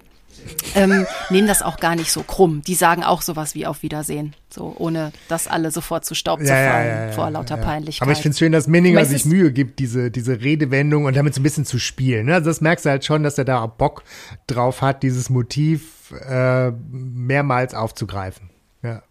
ähm, 0.76 1.06
nehmen 1.30 1.48
das 1.48 1.62
auch 1.62 1.78
gar 1.78 1.96
nicht 1.96 2.12
so 2.12 2.24
krumm. 2.24 2.62
Die 2.66 2.76
sagen 2.76 3.04
auch 3.04 3.22
sowas 3.22 3.56
wie 3.56 3.66
auf 3.66 3.84
Wiedersehen, 3.84 4.36
so 4.50 4.74
ohne 4.78 5.12
dass 5.28 5.48
alle 5.48 5.72
sofort 5.72 6.06
zu 6.06 6.16
Staub 6.16 6.42
ja, 6.42 6.56
ja, 6.56 7.06
ja, 7.06 7.12
vor 7.12 7.30
lauter 7.30 7.58
Peinlichkeit. 7.58 8.02
Aber 8.04 8.12
ich 8.12 8.20
finde 8.20 8.34
es 8.34 8.40
schön, 8.40 8.52
dass 8.52 8.68
Minninger 8.68 9.06
sich 9.06 9.26
Mühe 9.26 9.52
gibt, 9.52 9.80
diese, 9.80 10.12
diese 10.12 10.42
Redewendung 10.42 11.06
und 11.06 11.16
damit 11.16 11.34
so 11.34 11.42
ein 11.42 11.44
bisschen 11.44 11.66
zu 11.66 11.80
spielen. 11.80 12.28
Ne? 12.28 12.36
Also 12.36 12.50
das 12.50 12.62
merkst 12.62 12.86
du 12.86 12.90
halt 12.90 13.06
schon, 13.06 13.24
dass 13.24 13.38
er 13.38 13.46
da 13.46 13.66
Bock 13.66 14.04
drauf 14.48 14.82
hat, 14.82 15.04
dieses 15.04 15.30
Motiv 15.30 16.12
äh, 16.28 16.72
mehrmals 16.72 17.74
aufzugreifen. 17.74 18.50
Ja. 18.84 19.04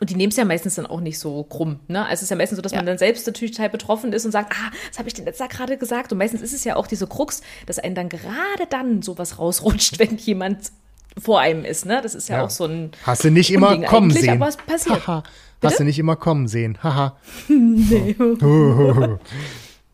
Und 0.00 0.10
die 0.10 0.14
nehmen 0.14 0.30
es 0.30 0.36
ja 0.36 0.44
meistens 0.44 0.76
dann 0.76 0.86
auch 0.86 1.00
nicht 1.00 1.18
so 1.18 1.42
krumm. 1.42 1.80
Ne? 1.88 2.02
Also 2.04 2.14
es 2.14 2.22
ist 2.22 2.30
ja 2.30 2.36
meistens 2.36 2.56
so, 2.56 2.62
dass 2.62 2.72
ja. 2.72 2.78
man 2.78 2.86
dann 2.86 2.98
selbst 2.98 3.26
natürlich 3.26 3.52
total 3.52 3.70
betroffen 3.70 4.12
ist 4.12 4.24
und 4.24 4.30
sagt, 4.30 4.52
ah, 4.52 4.70
das 4.88 4.98
habe 4.98 5.08
ich 5.08 5.14
denn 5.14 5.26
jetzt 5.26 5.40
da 5.40 5.46
gerade 5.46 5.76
gesagt. 5.76 6.12
Und 6.12 6.18
meistens 6.18 6.40
ist 6.40 6.52
es 6.52 6.64
ja 6.64 6.76
auch 6.76 6.86
diese 6.86 7.06
Krux, 7.06 7.42
dass 7.66 7.78
einem 7.78 7.94
dann 7.94 8.08
gerade 8.08 8.66
dann 8.70 9.02
sowas 9.02 9.38
rausrutscht, 9.38 9.98
wenn 9.98 10.16
jemand 10.16 10.70
vor 11.18 11.40
einem 11.40 11.64
ist. 11.64 11.84
Ne? 11.84 12.00
Das 12.02 12.14
ist 12.14 12.28
ja, 12.28 12.36
ja. 12.36 12.44
auch 12.44 12.50
so 12.50 12.64
ein. 12.64 12.92
Hast 13.04 13.24
du 13.24 13.30
nicht 13.30 13.52
immer 13.52 13.76
kommen 13.82 14.10
sehen. 14.10 14.30
Aber 14.30 14.48
es 14.48 14.56
passiert. 14.56 15.06
Haha. 15.06 15.22
Hast 15.62 15.80
du 15.80 15.84
nicht 15.84 15.98
immer 15.98 16.14
kommen 16.14 16.46
sehen. 16.46 16.78
Haha. 16.82 17.16
nee. 17.48 18.14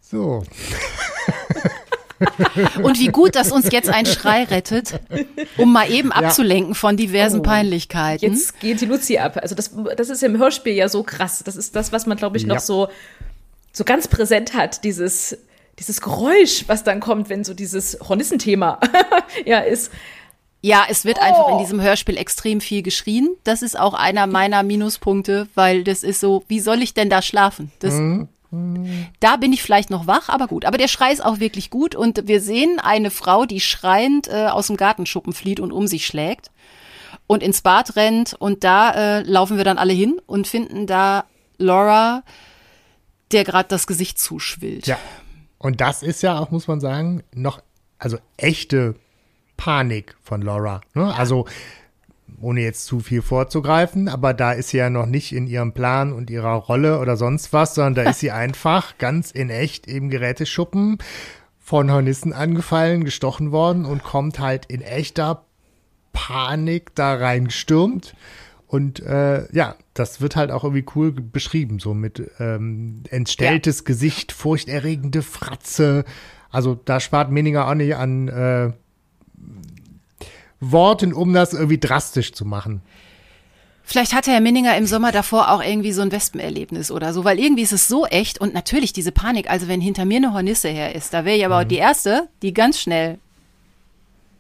so. 0.03 0.45
Und 2.83 2.99
wie 3.01 3.09
gut, 3.09 3.35
dass 3.35 3.51
uns 3.53 3.71
jetzt 3.73 3.89
ein 3.89 4.07
Schrei 4.07 4.45
rettet, 4.45 5.01
um 5.57 5.73
mal 5.73 5.91
eben 5.91 6.13
abzulenken 6.13 6.75
von 6.75 6.97
diversen 6.97 7.41
Oh. 7.41 7.43
Peinlichkeiten. 7.43 8.33
Jetzt 8.33 8.61
geht 8.61 8.81
die 8.81 8.87
Luzi 8.87 9.19
ab. 9.19 9.39
Also 9.43 9.55
das, 9.55 9.73
das 9.97 10.11
ist 10.11 10.23
im 10.23 10.39
Hörspiel 10.39 10.75
ja 10.75 10.89
so 10.89 11.03
krass. 11.03 11.43
Das 11.45 11.57
ist 11.57 11.75
das, 11.77 11.93
was 11.93 12.07
man, 12.07 12.17
glaube 12.17 12.37
ich, 12.37 12.47
noch 12.47 12.57
Ja. 12.57 12.61
so, 12.61 12.89
so 13.73 13.85
ganz 13.85 14.07
präsent 14.09 14.55
hat, 14.55 14.85
dieses, 14.85 15.37
dieses 15.79 16.01
Geräusch, 16.01 16.65
was 16.69 16.85
dann 16.85 17.01
kommt, 17.01 17.29
wenn 17.29 17.43
so 17.45 17.55
dieses 17.55 17.99
Hornissenthema 18.09 18.79
ja 19.45 19.59
ist. 19.59 19.91
Ja, 20.63 20.87
es 20.89 21.05
wird 21.05 21.19
einfach 21.21 21.49
Oh. 21.49 21.53
in 21.53 21.59
diesem 21.59 21.83
Hörspiel 21.83 22.17
extrem 22.17 22.61
viel 22.63 22.83
geschrien. 22.83 23.29
Das 23.45 23.61
ist 23.61 23.79
auch 23.79 23.93
einer 23.93 24.27
meiner 24.27 24.63
Minuspunkte, 24.63 25.47
weil 25.55 25.85
das 25.85 26.03
ist 26.03 26.21
so, 26.21 26.43
wie 26.49 26.61
soll 26.61 26.81
ich 26.83 26.95
denn 26.95 27.11
da 27.11 27.21
schlafen? 27.21 27.71
Das, 27.81 27.95
Da 29.21 29.37
bin 29.37 29.53
ich 29.53 29.63
vielleicht 29.63 29.91
noch 29.91 30.07
wach, 30.07 30.29
aber 30.29 30.47
gut. 30.47 30.65
Aber 30.65 30.79
der 30.79 30.89
Schrei 30.89 31.13
ist 31.13 31.25
auch 31.25 31.41
wirklich 31.41 31.71
gut 31.71 31.95
und 31.95 32.27
wir 32.27 32.41
sehen 32.41 32.81
eine 32.81 33.11
Frau, 33.11 33.45
die 33.47 33.61
schreiend 33.61 34.29
äh, 34.29 34.47
aus 34.47 34.69
dem 34.69 34.77
Gartenschuppen 34.77 35.33
flieht 35.33 35.61
und 35.61 35.73
um 35.73 35.87
sich 35.87 36.07
schlägt 36.07 36.51
und 37.27 37.43
ins 37.43 37.63
Bad 37.63 37.97
rennt 37.97 38.35
und 38.35 38.65
da 38.65 38.91
äh, 39.19 39.23
laufen 39.23 39.57
wir 39.57 39.65
dann 39.65 39.79
alle 39.79 39.93
hin 39.93 40.21
und 40.27 40.47
finden 40.47 40.87
da 40.87 41.25
Laura, 41.59 42.23
der 43.33 43.45
gerade 43.45 43.69
das 43.69 43.87
Gesicht 43.87 44.19
zuschwillt. 44.19 44.87
Ja. 44.87 44.99
Und 45.59 45.81
das 45.81 46.03
ist 46.03 46.23
ja 46.23 46.39
auch, 46.39 46.51
muss 46.51 46.69
man 46.69 46.81
sagen, 46.81 47.23
noch, 47.33 47.63
also 47.99 48.19
echte 48.37 48.97
Panik 49.57 50.15
von 50.23 50.43
Laura. 50.43 50.83
Ne? 50.93 51.15
Also, 51.15 51.47
ohne 52.41 52.63
jetzt 52.63 52.87
zu 52.87 53.01
viel 53.01 53.23
vorzugreifen, 53.23 54.09
aber 54.09 54.35
da 54.35 54.53
ist 54.53 54.71
sie 54.71 54.79
ja 54.79 54.91
noch 54.91 55.07
nicht 55.07 55.33
in 55.33 55.47
ihrem 55.47 55.73
Plan 55.73 56.13
und 56.13 56.31
ihrer 56.31 56.55
Rolle 56.55 56.99
oder 57.01 57.17
sonst 57.17 57.53
was, 57.53 57.75
sondern 57.75 58.05
da 58.05 58.11
ist 58.11 58.21
sie 58.21 58.31
einfach 58.33 58.99
ganz 58.99 59.31
in 59.31 59.51
echt 59.51 59.87
im 59.87 60.11
Geräteschuppen 60.11 60.99
von 61.59 61.91
Hornissen 61.91 62.33
angefallen, 62.33 63.05
gestochen 63.05 63.53
worden 63.53 63.85
und 63.85 64.03
kommt 64.03 64.39
halt 64.39 64.67
in 64.67 64.83
echter 64.83 65.45
Panik 66.13 66.95
da 66.95 67.15
reingestürmt. 67.15 68.15
Und 68.67 69.01
äh, 69.01 69.51
ja, 69.55 69.77
das 69.95 70.21
wird 70.21 70.37
halt 70.37 70.51
auch 70.51 70.65
irgendwie 70.65 70.85
cool 70.95 71.13
beschrieben, 71.13 71.79
so 71.79 71.95
mit 71.95 72.31
ähm, 72.41 73.03
entstelltes 73.09 73.85
Gesicht, 73.85 74.33
furchterregende 74.33 75.23
Fratze. 75.23 76.05
Also 76.51 76.75
da 76.75 77.01
spart 77.01 77.31
Meninger 77.31 77.69
auch 77.69 77.75
nicht 77.75 77.97
an 77.97 78.29
äh, 78.29 78.73
Worten, 80.73 81.13
um 81.13 81.33
das 81.33 81.53
irgendwie 81.53 81.79
drastisch 81.79 82.33
zu 82.33 82.45
machen. 82.45 82.83
Vielleicht 83.87 84.15
hatte 84.15 84.31
Herr 84.31 84.41
Minninger 84.41 84.77
im 84.79 84.87
Sommer 84.87 85.13
davor 85.13 85.51
auch 85.51 85.63
irgendwie 85.63 85.93
so 85.93 86.01
ein 86.01 86.11
Wespenerlebnis 86.11 86.91
oder 86.91 87.13
so, 87.13 87.25
weil 87.25 87.39
irgendwie 87.39 87.63
ist 87.63 87.73
es 87.73 87.87
so 87.87 88.07
echt 88.07 88.41
und 88.41 88.55
natürlich 88.55 88.95
diese 88.95 89.13
Panik, 89.13 89.51
also 89.51 89.69
wenn 89.69 89.83
hinter 89.83 90.07
mir 90.07 90.17
eine 90.17 90.33
Hornisse 90.33 90.69
her 90.69 90.95
ist, 90.95 91.13
da 91.13 91.27
wäre 91.27 91.37
ich 91.37 91.45
aber 91.45 91.61
auch 91.61 91.65
die 91.65 91.77
Erste, 91.77 92.29
die 92.41 92.55
ganz 92.55 92.81
schnell 92.81 93.19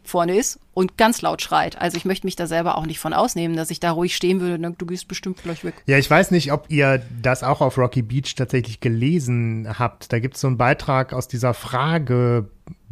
vorne 0.03 0.37
ist 0.37 0.59
und 0.73 0.97
ganz 0.97 1.23
laut 1.23 1.43
schreit. 1.43 1.81
Also 1.81 1.97
ich 1.97 2.05
möchte 2.05 2.27
mich 2.27 2.37
da 2.37 2.47
selber 2.47 2.77
auch 2.77 2.87
nicht 2.87 2.99
von 2.99 3.13
ausnehmen, 3.13 3.57
dass 3.57 3.71
ich 3.71 3.81
da 3.81 3.91
ruhig 3.91 4.15
stehen 4.15 4.41
würde 4.41 4.55
und 4.55 4.63
denke, 4.63 4.79
du 4.79 4.87
gehst 4.87 5.09
bestimmt 5.09 5.43
gleich 5.43 5.65
weg. 5.65 5.75
Ja, 5.87 5.99
ich 5.99 6.11
weiß 6.11 6.31
nicht, 6.31 6.53
ob 6.53 6.67
ihr 6.71 7.03
das 7.23 7.43
auch 7.43 7.61
auf 7.61 7.79
Rocky 7.79 8.03
Beach 8.03 8.35
tatsächlich 8.35 8.81
gelesen 8.81 9.67
habt. 9.79 10.13
Da 10.13 10.19
gibt 10.19 10.35
es 10.35 10.41
so 10.41 10.47
einen 10.47 10.59
Beitrag 10.59 11.13
aus 11.13 11.29
dieser 11.29 11.55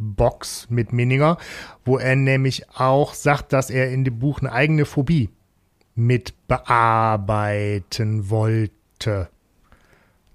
Fragebox 0.03 0.67
mit 0.69 0.93
Minninger, 0.93 1.37
wo 1.85 1.97
er 1.97 2.15
nämlich 2.15 2.69
auch 2.75 3.13
sagt, 3.13 3.53
dass 3.53 3.69
er 3.69 3.91
in 3.91 4.03
dem 4.03 4.19
Buch 4.19 4.39
eine 4.39 4.51
eigene 4.51 4.85
Phobie 4.85 5.29
mit 5.95 6.33
bearbeiten 6.47 8.29
wollte. 8.29 9.29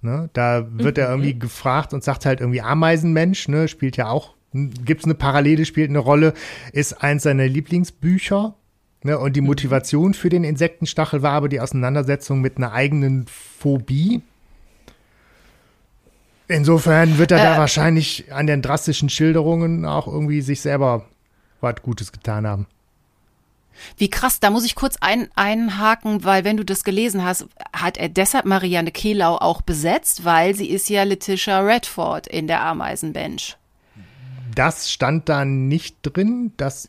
Ne? 0.00 0.30
Da 0.32 0.66
wird 0.70 0.98
er 0.98 1.10
irgendwie 1.10 1.38
gefragt 1.38 1.92
und 1.92 2.04
sagt 2.04 2.26
halt 2.26 2.40
irgendwie 2.40 2.62
Ameisenmensch, 2.62 3.48
ne? 3.48 3.68
spielt 3.68 3.96
ja 3.96 4.08
auch, 4.08 4.34
gibt 4.52 5.00
es 5.00 5.04
eine 5.04 5.14
Parallele, 5.14 5.64
spielt 5.64 5.90
eine 5.90 5.98
Rolle, 5.98 6.34
ist 6.72 7.02
eins 7.02 7.24
seiner 7.24 7.46
Lieblingsbücher. 7.46 8.54
Ne? 9.02 9.18
Und 9.18 9.34
die 9.34 9.40
Motivation 9.40 10.14
für 10.14 10.28
den 10.28 10.44
Insektenstachel 10.44 11.22
war 11.22 11.32
aber 11.32 11.48
die 11.48 11.60
Auseinandersetzung 11.60 12.40
mit 12.40 12.56
einer 12.56 12.72
eigenen 12.72 13.26
Phobie. 13.26 14.22
Insofern 16.48 17.18
wird 17.18 17.30
er 17.30 17.42
da 17.42 17.58
wahrscheinlich 17.58 18.32
an 18.32 18.46
den 18.46 18.62
drastischen 18.62 19.10
Schilderungen 19.10 19.84
auch 19.84 20.06
irgendwie 20.06 20.40
sich 20.40 20.62
selber 20.62 21.04
was 21.60 21.76
Gutes 21.82 22.10
getan 22.10 22.46
haben. 22.46 22.66
Wie 23.96 24.10
krass, 24.10 24.40
da 24.40 24.50
muss 24.50 24.64
ich 24.64 24.74
kurz 24.74 24.96
ein, 25.00 25.28
einhaken, 25.36 26.24
weil 26.24 26.44
wenn 26.44 26.56
du 26.56 26.64
das 26.64 26.84
gelesen 26.84 27.24
hast, 27.24 27.46
hat 27.72 27.96
er 27.96 28.08
deshalb 28.08 28.44
Marianne 28.44 28.90
Kehlau 28.90 29.36
auch 29.36 29.62
besetzt, 29.62 30.24
weil 30.24 30.54
sie 30.54 30.68
ist 30.68 30.88
ja 30.88 31.04
Letitia 31.04 31.60
Redford 31.60 32.26
in 32.26 32.46
der 32.46 32.62
Ameisenbench. 32.62 33.56
Das 34.54 34.90
stand 34.90 35.28
da 35.28 35.44
nicht 35.44 35.98
drin. 36.02 36.52
Das 36.56 36.88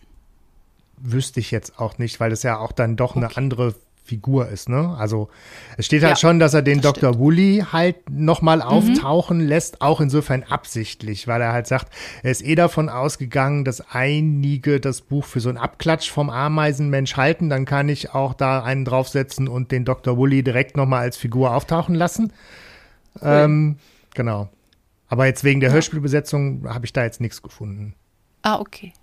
wüsste 0.97 1.39
ich 1.39 1.51
jetzt 1.51 1.79
auch 1.79 1.97
nicht, 1.97 2.19
weil 2.19 2.31
es 2.31 2.43
ja 2.43 2.57
auch 2.57 2.71
dann 2.71 2.95
doch 2.95 3.15
eine 3.15 3.35
andere 3.35 3.75
Figur 4.09 4.49
ist, 4.49 4.69
ne? 4.69 4.95
Also 4.97 5.29
es 5.77 5.85
steht 5.85 6.01
halt 6.01 6.13
Ja, 6.13 6.15
schon, 6.17 6.39
dass 6.39 6.55
er 6.55 6.63
den 6.63 6.81
das 6.81 6.93
Dr. 6.93 7.19
Woolley 7.19 7.63
halt 7.71 8.09
nochmal 8.09 8.63
auftauchen 8.63 9.39
lässt, 9.39 9.81
auch 9.81 10.01
insofern 10.01 10.41
absichtlich, 10.43 11.27
weil 11.27 11.41
er 11.41 11.53
halt 11.53 11.67
sagt, 11.67 11.93
er 12.23 12.31
ist 12.31 12.43
eh 12.43 12.55
davon 12.55 12.89
ausgegangen, 12.89 13.65
dass 13.65 13.81
einige 13.91 14.79
das 14.79 15.01
Buch 15.01 15.25
für 15.25 15.39
so 15.39 15.49
einen 15.49 15.59
Abklatsch 15.59 16.09
vom 16.09 16.31
Ameisenmensch 16.31 17.15
halten, 17.17 17.49
dann 17.49 17.65
kann 17.65 17.87
ich 17.87 18.15
auch 18.15 18.33
da 18.33 18.63
einen 18.63 18.83
draufsetzen 18.83 19.47
und 19.47 19.71
den 19.71 19.85
Dr. 19.85 20.17
Woolley 20.17 20.41
direkt 20.41 20.75
nochmal 20.75 21.01
als 21.01 21.15
Figur 21.17 21.53
auftauchen 21.53 21.93
lassen. 21.93 22.33
Ähm, 23.21 23.77
genau. 24.15 24.49
Aber 25.07 25.27
jetzt 25.27 25.43
wegen 25.43 25.59
der 25.59 25.71
Hörspielbesetzung 25.71 26.67
habe 26.67 26.85
ich 26.85 26.93
da 26.93 27.03
jetzt 27.03 27.21
nichts 27.21 27.41
gefunden. 27.41 27.93
Ah, 28.41 28.59
okay. 28.59 28.93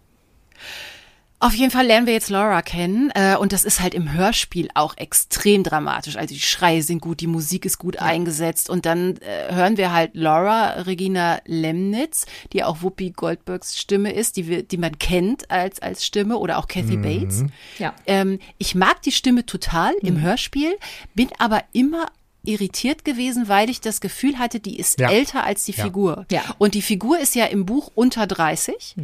Auf 1.39 1.53
jeden 1.55 1.71
Fall 1.71 1.87
lernen 1.87 2.07
wir 2.07 2.15
jetzt 2.15 2.31
Laura 2.31 2.63
kennen 2.63 3.11
äh, 3.15 3.37
und 3.37 3.53
das 3.53 3.65
ist 3.67 3.81
halt 3.81 3.93
im 3.93 4.13
Hörspiel 4.15 4.69
auch 4.75 4.97
extrem 4.97 5.63
dramatisch. 5.65 6.17
Also 6.17 6.35
die 6.35 6.41
Schreie 6.41 6.83
sind 6.83 7.01
gut, 7.01 7.21
die 7.21 7.27
Musik 7.27 7.67
ist 7.67 7.77
gut 7.79 7.99
eingesetzt 7.99 8.71
und 8.71 8.87
dann 8.87 9.17
äh, 9.19 9.55
hören 9.55 9.77
wir 9.77 9.93
halt 9.93 10.13
Laura 10.15 10.71
Regina 10.83 11.39
Lemnitz, 11.45 12.25
die 12.55 12.65
auch 12.65 12.81
Whoopi 12.83 13.11
Goldbergs 13.11 13.79
Stimme 13.79 14.13
ist, 14.13 14.39
die 14.39 14.49
wir, 14.49 14.63
die 14.63 14.79
man 14.79 14.99
kennt 14.99 15.51
als 15.51 15.81
als 15.83 16.07
Stimme 16.07 16.39
oder 16.39 16.57
auch 16.59 16.69
Kathy 16.69 16.97
Bates. 16.97 17.45
Ja. 17.79 17.95
Ähm, 18.07 18.39
ich 18.57 18.75
mag 18.75 19.03
die 19.03 19.13
Stimme 19.13 19.45
total 19.45 19.93
im 20.03 20.21
Hörspiel, 20.23 20.75
bin 21.15 21.29
aber 21.39 21.63
immer 21.73 22.07
irritiert 22.45 23.05
gewesen, 23.05 23.49
weil 23.49 23.69
ich 23.69 23.81
das 23.81 24.01
Gefühl 24.01 24.39
hatte, 24.39 24.59
die 24.61 24.79
ist 24.79 25.01
Ja. 25.01 25.11
älter 25.11 25.45
als 25.45 25.65
die 25.65 25.73
Ja. 25.73 25.85
Figur. 25.85 26.25
Ja. 26.31 26.43
Und 26.59 26.75
die 26.75 26.83
Figur 26.83 27.19
ist 27.19 27.35
ja 27.35 27.45
im 27.45 27.67
Buch 27.67 27.91
unter 27.95 28.27
30. 28.27 28.95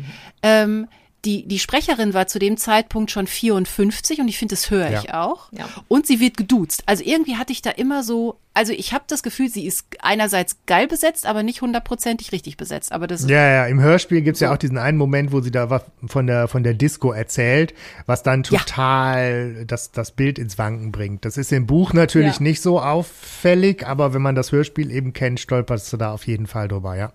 Ähm, 0.42 0.88
die, 1.24 1.46
die 1.46 1.60
Sprecherin 1.60 2.14
war 2.14 2.26
zu 2.26 2.40
dem 2.40 2.56
Zeitpunkt 2.56 3.12
schon 3.12 3.28
54 3.28 4.20
und 4.20 4.26
ich 4.28 4.38
finde, 4.38 4.54
das 4.54 4.70
höre 4.70 4.90
ich 5.00 5.14
auch. 5.14 5.52
Ja. 5.52 5.68
Und 5.86 6.06
sie 6.06 6.18
wird 6.18 6.36
geduzt. 6.36 6.82
Also 6.86 7.04
irgendwie 7.04 7.36
hatte 7.36 7.52
ich 7.52 7.62
da 7.62 7.70
immer 7.70 8.02
so, 8.02 8.40
also 8.54 8.72
ich 8.72 8.92
habe 8.92 9.04
das 9.06 9.22
Gefühl, 9.22 9.48
sie 9.48 9.64
ist 9.64 9.86
einerseits 10.00 10.56
geil 10.66 10.88
besetzt, 10.88 11.24
aber 11.26 11.44
nicht 11.44 11.62
hundertprozentig 11.62 12.32
richtig 12.32 12.56
besetzt. 12.56 12.90
Aber 12.90 13.06
das 13.06 13.28
Ja, 13.28 13.48
ja, 13.48 13.66
im 13.66 13.80
Hörspiel 13.80 14.22
gibt's 14.22 14.40
ja 14.40 14.52
auch 14.52 14.56
diesen 14.58 14.78
einen 14.78 14.98
Moment, 14.98 15.30
wo 15.30 15.40
sie 15.40 15.52
da 15.52 15.70
was 15.70 15.82
von 16.06 16.26
der, 16.26 16.48
von 16.48 16.64
der 16.64 16.74
Disco 16.74 17.12
erzählt, 17.12 17.72
was 18.06 18.24
dann 18.24 18.42
Ja. 18.50 18.58
total 18.58 19.64
das, 19.64 19.92
das 19.92 20.10
Bild 20.10 20.40
ins 20.40 20.58
Wanken 20.58 20.90
bringt. 20.90 21.24
Das 21.24 21.36
ist 21.36 21.52
im 21.52 21.66
Buch 21.66 21.92
natürlich 21.92 22.36
Ja. 22.38 22.42
nicht 22.42 22.60
so 22.60 22.80
auffällig, 22.80 23.86
aber 23.86 24.12
wenn 24.12 24.22
man 24.22 24.34
das 24.34 24.50
Hörspiel 24.50 24.90
eben 24.90 25.12
kennt, 25.12 25.38
stolperst 25.40 25.92
du 25.92 25.96
da 25.96 26.12
auf 26.12 26.26
jeden 26.26 26.48
Fall 26.48 26.66
drüber, 26.66 26.96
ja. 26.96 27.12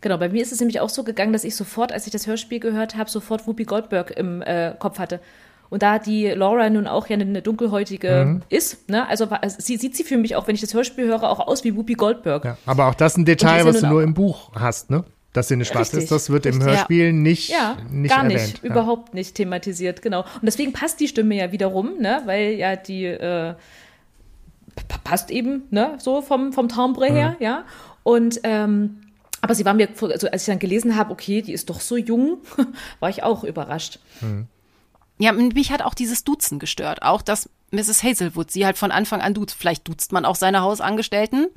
Genau, 0.00 0.16
bei 0.18 0.28
mir 0.28 0.42
ist 0.42 0.52
es 0.52 0.60
nämlich 0.60 0.80
auch 0.80 0.88
so 0.90 1.02
gegangen, 1.02 1.32
dass 1.32 1.42
ich 1.44 1.56
sofort, 1.56 1.92
als 1.92 2.06
ich 2.06 2.12
das 2.12 2.26
Hörspiel 2.26 2.60
gehört 2.60 2.96
habe, 2.96 3.10
sofort 3.10 3.46
Whoopi 3.46 3.64
Goldberg 3.64 4.12
im 4.12 4.42
äh, 4.42 4.74
Kopf 4.78 4.98
hatte. 4.98 5.20
Und 5.70 5.82
da 5.82 5.98
die 5.98 6.28
Laura 6.28 6.70
nun 6.70 6.86
auch 6.86 7.08
ja 7.08 7.14
eine, 7.14 7.42
dunkelhäutige 7.42 8.24
Mhm. 8.26 8.42
ist, 8.48 8.88
ne, 8.88 9.06
also 9.08 9.30
war- 9.30 9.40
sie 9.48 9.76
sieht 9.76 9.96
sie 9.96 10.04
für 10.04 10.16
mich 10.16 10.34
auch, 10.36 10.46
wenn 10.46 10.54
ich 10.54 10.60
das 10.62 10.72
Hörspiel 10.72 11.06
höre, 11.06 11.24
auch 11.24 11.40
aus 11.46 11.62
wie 11.64 11.76
Whoopi 11.76 11.94
Goldberg. 11.94 12.44
ja. 12.44 12.56
Aber 12.64 12.86
auch 12.86 12.94
das 12.94 13.16
ein 13.16 13.20
Und 13.22 13.28
die 13.28 13.32
Detail, 13.32 13.58
ist 13.60 13.66
ja 13.66 13.72
was 13.74 13.80
du 13.80 13.86
nur 13.88 14.02
im 14.02 14.14
Buch 14.14 14.50
hast, 14.54 14.88
ne? 14.90 15.04
Dass 15.34 15.48
sie 15.48 15.54
eine 15.54 15.66
Schwarze 15.66 15.96
Richtig, 15.98 16.04
ist, 16.04 16.10
das 16.12 16.30
wird 16.30 16.46
im 16.46 16.54
richtig. 16.54 16.68
Hörspiel 16.74 17.12
nicht, 17.12 17.50
Ja, 17.50 17.76
nicht 17.90 18.10
gar 18.14 18.24
erwähnt. 18.24 18.40
nicht, 18.40 18.62
ja. 18.64 18.70
überhaupt 18.70 19.12
nicht 19.12 19.34
thematisiert, 19.34 20.00
genau. 20.00 20.20
Und 20.20 20.44
deswegen 20.44 20.72
passt 20.72 21.00
die 21.00 21.08
Stimme 21.08 21.34
ja 21.36 21.52
wiederum, 21.52 21.98
ne, 21.98 22.22
weil 22.24 22.52
ja 22.52 22.76
die 22.76 23.04
äh, 23.04 23.54
passt 25.04 25.30
eben, 25.30 25.64
ne, 25.70 25.94
so 25.98 26.22
vom 26.22 26.52
vom 26.52 26.68
Timbre 26.68 27.06
her, 27.06 27.30
Mhm. 27.38 27.44
ja. 27.44 27.64
Und 28.04 28.40
ähm, 28.44 29.00
aber 29.40 29.54
sie 29.54 29.64
war 29.64 29.74
mir, 29.74 29.88
also 30.00 30.28
als 30.28 30.42
ich 30.42 30.46
dann 30.46 30.58
gelesen 30.58 30.96
habe, 30.96 31.12
okay, 31.12 31.42
die 31.42 31.52
ist 31.52 31.70
doch 31.70 31.80
so 31.80 31.96
jung, 31.96 32.38
war 33.00 33.10
ich 33.10 33.22
auch 33.22 33.44
überrascht. 33.44 33.98
Ja, 35.18 35.32
mich 35.32 35.72
hat 35.72 35.82
auch 35.82 35.94
dieses 35.94 36.24
Duzen 36.24 36.58
gestört. 36.58 37.02
Auch, 37.02 37.22
dass 37.22 37.48
Mrs. 37.70 38.02
Hazelwood 38.02 38.50
sie 38.50 38.64
halt 38.64 38.78
von 38.78 38.90
Anfang 38.90 39.20
an 39.20 39.34
duzt. 39.34 39.56
Vielleicht 39.58 39.86
duzt 39.88 40.12
man 40.12 40.24
auch 40.24 40.36
seine 40.36 40.60
Hausangestellten. 40.62 41.48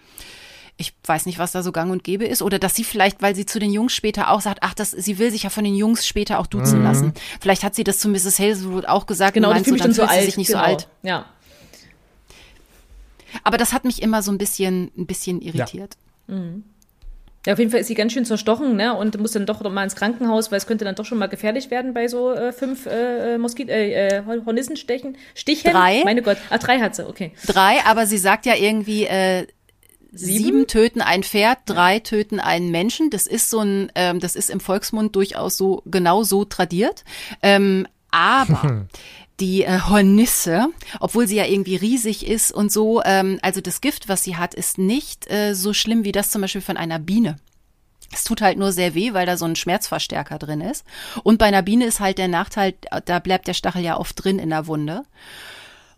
Ich 0.77 0.93
weiß 1.05 1.27
nicht, 1.27 1.37
was 1.37 1.51
da 1.51 1.61
so 1.61 1.71
gang 1.71 1.91
und 1.91 2.03
gäbe 2.03 2.25
ist. 2.25 2.41
Oder 2.41 2.57
dass 2.57 2.75
sie 2.75 2.83
vielleicht, 2.83 3.21
weil 3.21 3.35
sie 3.35 3.45
zu 3.45 3.59
den 3.59 3.71
Jungs 3.71 3.95
später 3.95 4.31
auch 4.31 4.41
sagt, 4.41 4.59
ach, 4.61 4.73
das, 4.73 4.91
sie 4.91 5.19
will 5.19 5.29
sich 5.29 5.43
ja 5.43 5.51
von 5.51 5.63
den 5.63 5.75
Jungs 5.75 6.07
später 6.07 6.39
auch 6.39 6.47
duzen 6.47 6.83
lassen. 6.83 7.13
Vielleicht 7.39 7.63
hat 7.63 7.75
sie 7.75 7.83
das 7.83 7.99
zu 7.99 8.09
Mrs. 8.09 8.39
Hazelwood 8.39 8.87
auch 8.87 9.05
gesagt. 9.05 9.35
Genau, 9.35 9.49
und 9.49 9.53
die 9.53 9.57
meint 9.57 9.65
fühlt 9.65 9.73
mich 9.75 9.81
dann 9.83 9.93
so 9.93 10.01
fühlt 10.01 10.11
sie 10.11 10.17
alt. 10.17 10.25
sich 10.25 10.37
nicht 10.37 10.47
genau. 10.47 10.59
so 10.59 10.65
alt. 10.65 10.87
Ja. 11.03 11.25
Aber 13.43 13.57
das 13.57 13.73
hat 13.73 13.85
mich 13.85 14.01
immer 14.01 14.23
so 14.23 14.31
ein 14.31 14.37
bisschen, 14.37 14.91
ein 14.97 15.05
bisschen 15.05 15.41
irritiert. 15.41 15.97
Ja, 16.27 16.35
auf 17.47 17.57
jeden 17.57 17.71
Fall 17.71 17.79
ist 17.79 17.87
sie 17.87 17.95
ganz 17.95 18.13
schön 18.13 18.25
zerstochen, 18.25 18.75
ne? 18.75 18.95
Und 18.95 19.19
muss 19.19 19.31
dann 19.31 19.47
doch 19.47 19.61
mal 19.69 19.83
ins 19.83 19.95
Krankenhaus, 19.95 20.51
weil 20.51 20.59
es 20.59 20.67
könnte 20.67 20.85
dann 20.85 20.95
doch 20.95 21.05
schon 21.05 21.17
mal 21.17 21.27
gefährlich 21.27 21.71
werden 21.71 21.93
bei 21.93 22.07
so 22.07 22.33
äh, 22.33 22.51
fünf 22.53 22.85
äh, 22.85 23.37
Moskit 23.39 23.69
äh, 23.69 24.19
äh, 24.19 24.23
Hornissenstechen. 24.25 25.17
Stichen? 25.33 25.71
Drei. 25.71 26.01
Meine 26.03 26.21
Gott. 26.21 26.37
Ah, 26.51 26.59
drei 26.59 26.79
hat 26.79 26.95
sie, 26.95 27.07
okay. 27.07 27.31
Drei, 27.47 27.83
aber 27.85 28.05
sie 28.05 28.19
sagt 28.19 28.45
ja 28.45 28.55
irgendwie, 28.55 29.05
äh, 29.05 29.47
sieben? 30.11 30.43
sieben 30.43 30.67
töten 30.67 31.01
ein 31.01 31.23
Pferd, 31.23 31.59
drei 31.65 31.99
töten 31.99 32.39
einen 32.39 32.69
Menschen. 32.69 33.09
Das 33.09 33.25
ist 33.25 33.49
so 33.49 33.59
ein, 33.59 33.91
ähm, 33.95 34.19
das 34.19 34.35
ist 34.35 34.51
im 34.51 34.59
Volksmund 34.59 35.15
durchaus 35.15 35.57
so 35.57 35.81
genau 35.85 36.23
so 36.23 36.45
tradiert. 36.45 37.03
Ähm, 37.41 37.87
aber 38.11 38.87
die 39.41 39.63
äh, 39.63 39.79
Hornisse, 39.81 40.67
obwohl 40.99 41.27
sie 41.27 41.35
ja 41.35 41.45
irgendwie 41.45 41.75
riesig 41.75 42.25
ist 42.25 42.51
und 42.51 42.71
so, 42.71 43.01
ähm, 43.03 43.39
also 43.41 43.59
das 43.59 43.81
Gift, 43.81 44.07
was 44.07 44.23
sie 44.23 44.37
hat, 44.37 44.53
ist 44.53 44.77
nicht 44.77 45.29
äh, 45.29 45.53
so 45.53 45.73
schlimm 45.73 46.03
wie 46.05 46.11
das 46.11 46.29
zum 46.29 46.41
Beispiel 46.41 46.61
von 46.61 46.77
einer 46.77 46.99
Biene. 46.99 47.37
Es 48.13 48.23
tut 48.23 48.41
halt 48.41 48.57
nur 48.57 48.71
sehr 48.71 48.93
weh, 48.93 49.13
weil 49.13 49.25
da 49.25 49.37
so 49.37 49.45
ein 49.45 49.55
Schmerzverstärker 49.55 50.37
drin 50.37 50.61
ist. 50.61 50.85
Und 51.23 51.37
bei 51.37 51.45
einer 51.45 51.61
Biene 51.61 51.85
ist 51.85 51.99
halt 51.99 52.17
der 52.17 52.27
Nachteil, 52.27 52.73
da 53.05 53.19
bleibt 53.19 53.47
der 53.47 53.53
Stachel 53.53 53.83
ja 53.83 53.97
oft 53.97 54.21
drin 54.21 54.37
in 54.37 54.49
der 54.49 54.67
Wunde. 54.67 55.03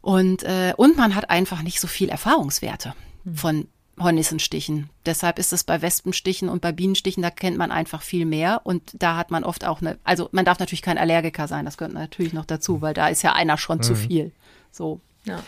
Und, 0.01 0.43
äh, 0.43 0.73
und 0.77 0.95
man 0.95 1.15
hat 1.15 1.29
einfach 1.29 1.63
nicht 1.63 1.79
so 1.79 1.87
viel 1.87 2.09
Erfahrungswerte 2.09 2.93
hm. 3.23 3.35
von 3.35 3.67
Hornissenstichen. 3.99 4.89
Deshalb 5.05 5.37
ist 5.39 5.53
es 5.53 5.63
bei 5.63 5.81
Wespenstichen 5.81 6.49
und 6.49 6.61
bei 6.61 6.71
Bienenstichen, 6.71 7.21
da 7.21 7.29
kennt 7.29 7.57
man 7.57 7.71
einfach 7.71 8.01
viel 8.01 8.25
mehr 8.25 8.61
und 8.63 8.81
da 8.93 9.17
hat 9.17 9.31
man 9.31 9.43
oft 9.43 9.65
auch 9.65 9.81
eine, 9.81 9.97
also 10.03 10.29
man 10.31 10.45
darf 10.45 10.59
natürlich 10.59 10.81
kein 10.81 10.97
Allergiker 10.97 11.47
sein, 11.47 11.65
das 11.65 11.77
gehört 11.77 11.93
natürlich 11.93 12.33
noch 12.33 12.45
dazu, 12.45 12.81
weil 12.81 12.93
da 12.93 13.07
ist 13.07 13.21
ja 13.21 13.33
einer 13.33 13.57
schon 13.57 13.77
mhm. 13.77 13.83
zu 13.83 13.95
viel. 13.95 14.31
So. 14.71 14.99
Ja. 15.25 15.39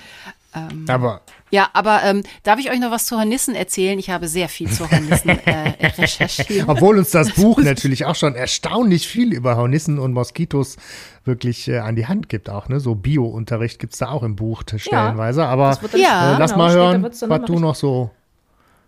Ähm, 0.56 0.86
aber. 0.88 1.22
Ja, 1.52 1.70
aber 1.74 2.02
ähm, 2.04 2.24
darf 2.44 2.60
ich 2.60 2.72
euch 2.72 2.80
noch 2.80 2.92
was 2.92 3.06
zu 3.06 3.18
Hornissen 3.18 3.56
erzählen? 3.56 4.00
Ich 4.00 4.10
habe 4.10 4.28
sehr 4.28 4.48
viel 4.48 4.70
zu 4.70 4.90
Hornissen 4.90 5.30
äh, 5.30 5.74
recherchiert. 5.98 6.68
Obwohl 6.68 6.98
uns 6.98 7.12
das 7.12 7.34
Buch 7.34 7.58
natürlich 7.62 8.06
auch 8.06 8.16
schon 8.16 8.36
erstaunlich 8.36 9.08
viel 9.08 9.34
über 9.34 9.58
Hornissen 9.58 10.00
und 10.00 10.14
Moskitos 10.14 10.78
wirklich 11.26 11.68
äh, 11.68 11.80
an 11.80 11.96
die 11.96 12.08
Hand 12.08 12.30
gibt 12.30 12.50
auch. 12.50 12.70
Ne? 12.70 12.80
So 12.80 12.96
Bio-Unterricht 12.96 13.80
gibt 13.80 13.94
es 13.94 14.00
da 14.00 14.10
auch 14.10 14.24
im 14.24 14.36
Buch 14.36 14.64
stellenweise. 14.64 15.42
Ja, 15.42 15.48
aber 15.48 15.78
ja, 15.96 16.36
äh, 16.36 16.40
lass 16.40 16.52
genau, 16.52 16.64
mal 16.64 16.74
hören, 16.74 17.04
was 17.04 17.20
du 17.20 17.60
noch 17.60 17.76
so 17.76 18.12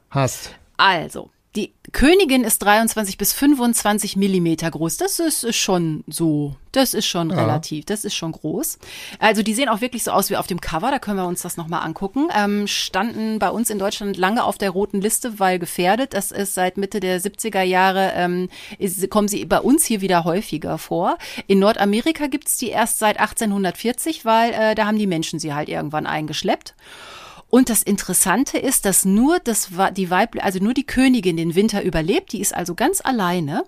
hast. 0.09 0.55
Also, 0.77 1.29
die 1.57 1.73
Königin 1.91 2.43
ist 2.43 2.59
23 2.59 3.17
bis 3.17 3.33
25 3.33 4.15
Millimeter 4.15 4.69
groß. 4.69 4.97
Das 4.97 5.17
ist, 5.17 5.55
schon 5.55 6.03
so, 6.07 6.55
das 6.71 6.93
ist 6.93 7.07
schon 7.07 7.31
ja. 7.31 7.37
relativ, 7.37 7.85
das 7.85 8.05
ist 8.05 8.13
schon 8.13 8.31
groß. 8.31 8.77
Also 9.19 9.41
die 9.41 9.55
sehen 9.55 9.67
auch 9.67 9.81
wirklich 9.81 10.03
so 10.03 10.11
aus 10.11 10.29
wie 10.29 10.37
auf 10.37 10.45
dem 10.45 10.61
Cover, 10.61 10.91
da 10.91 10.99
können 10.99 11.17
wir 11.17 11.25
uns 11.25 11.41
das 11.41 11.57
nochmal 11.57 11.81
angucken. 11.83 12.27
Ähm, 12.37 12.67
standen 12.67 13.39
bei 13.39 13.49
uns 13.49 13.71
in 13.71 13.79
Deutschland 13.79 14.17
lange 14.17 14.43
auf 14.43 14.59
der 14.59 14.69
roten 14.69 15.01
Liste, 15.01 15.39
weil 15.39 15.57
gefährdet. 15.57 16.13
Das 16.13 16.31
ist 16.31 16.53
seit 16.53 16.77
Mitte 16.77 16.99
der 16.99 17.19
70er 17.19 17.63
Jahre, 17.63 18.11
ähm, 18.13 18.49
ist, 18.77 19.09
kommen 19.09 19.27
sie 19.27 19.43
bei 19.45 19.59
uns 19.59 19.83
hier 19.83 20.01
wieder 20.01 20.25
häufiger 20.25 20.77
vor. 20.77 21.17
In 21.47 21.57
Nordamerika 21.57 22.27
gibt's 22.27 22.57
die 22.57 22.69
erst 22.69 22.99
seit 22.99 23.19
1840, 23.19 24.25
weil 24.25 24.53
äh, 24.53 24.75
da 24.75 24.85
haben 24.85 24.99
die 24.99 25.07
Menschen 25.07 25.39
sie 25.39 25.55
halt 25.55 25.69
irgendwann 25.69 26.05
eingeschleppt. 26.05 26.75
Und 27.49 27.69
das 27.69 27.81
Interessante 27.81 28.57
ist, 28.57 28.85
dass 28.85 29.05
nur 29.05 29.39
das 29.39 29.69
die 29.95 30.09
Weibliche, 30.09 30.43
also 30.43 30.59
nur 30.59 30.73
die 30.73 30.85
Königin 30.85 31.37
den 31.37 31.55
Winter 31.55 31.81
überlebt. 31.81 32.33
Die 32.33 32.41
ist 32.41 32.53
also 32.53 32.75
ganz 32.75 33.01
alleine, 33.01 33.63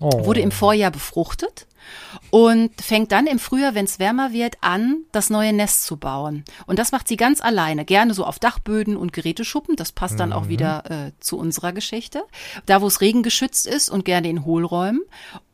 oh. 0.00 0.26
wurde 0.26 0.40
im 0.40 0.50
Vorjahr 0.50 0.90
befruchtet 0.90 1.66
und 2.30 2.80
fängt 2.80 3.12
dann 3.12 3.26
im 3.26 3.38
Frühjahr, 3.38 3.74
wenn 3.74 3.84
es 3.84 3.98
wärmer 3.98 4.32
wird, 4.32 4.56
an, 4.60 5.04
das 5.12 5.30
neue 5.30 5.52
Nest 5.52 5.84
zu 5.84 5.96
bauen. 5.96 6.44
Und 6.66 6.78
das 6.78 6.92
macht 6.92 7.08
sie 7.08 7.16
ganz 7.16 7.40
alleine, 7.40 7.84
gerne 7.84 8.14
so 8.14 8.24
auf 8.24 8.38
Dachböden 8.38 8.96
und 8.96 9.12
Geräteschuppen. 9.12 9.76
Das 9.76 9.92
passt 9.92 10.18
dann 10.18 10.30
mhm. 10.30 10.34
auch 10.34 10.48
wieder 10.48 10.90
äh, 10.90 11.12
zu 11.20 11.38
unserer 11.38 11.72
Geschichte. 11.72 12.24
Da, 12.66 12.80
wo 12.80 12.86
es 12.86 13.00
regengeschützt 13.00 13.66
ist 13.66 13.90
und 13.90 14.04
gerne 14.04 14.28
in 14.28 14.44
Hohlräumen. 14.44 15.02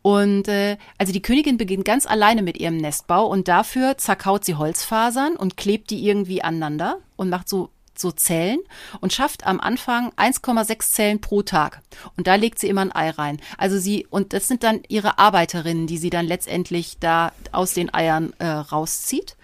Und 0.02 0.48
äh, 0.48 0.78
also 0.96 1.12
die 1.12 1.22
Königin 1.22 1.58
beginnt 1.58 1.84
ganz 1.84 2.06
alleine 2.06 2.42
mit 2.42 2.58
ihrem 2.58 2.76
Nestbau 2.76 3.26
und 3.26 3.48
dafür 3.48 3.98
zerkaut 3.98 4.44
sie 4.44 4.54
Holzfasern 4.54 5.36
und 5.36 5.56
klebt 5.56 5.90
die 5.90 6.06
irgendwie 6.06 6.42
aneinander 6.42 6.98
und 7.16 7.28
macht 7.28 7.48
so 7.48 7.70
so 8.00 8.12
Zellen 8.12 8.60
und 9.00 9.12
schafft 9.12 9.46
am 9.46 9.60
Anfang 9.60 10.10
1,6 10.16 10.92
Zellen 10.92 11.20
pro 11.20 11.42
Tag. 11.42 11.82
Und 12.16 12.26
da 12.26 12.34
legt 12.34 12.58
sie 12.58 12.68
immer 12.68 12.82
ein 12.82 12.92
Ei 12.92 13.10
rein. 13.10 13.40
Also 13.56 13.78
sie, 13.78 14.06
und 14.10 14.32
das 14.32 14.48
sind 14.48 14.62
dann 14.62 14.82
ihre 14.88 15.18
Arbeiterinnen, 15.18 15.86
die 15.86 15.98
sie 15.98 16.10
dann 16.10 16.26
letztendlich 16.26 16.98
da 16.98 17.32
aus 17.52 17.74
den 17.74 17.92
Eiern 17.92 18.32
äh, 18.38 18.46
rauszieht. 18.46 19.36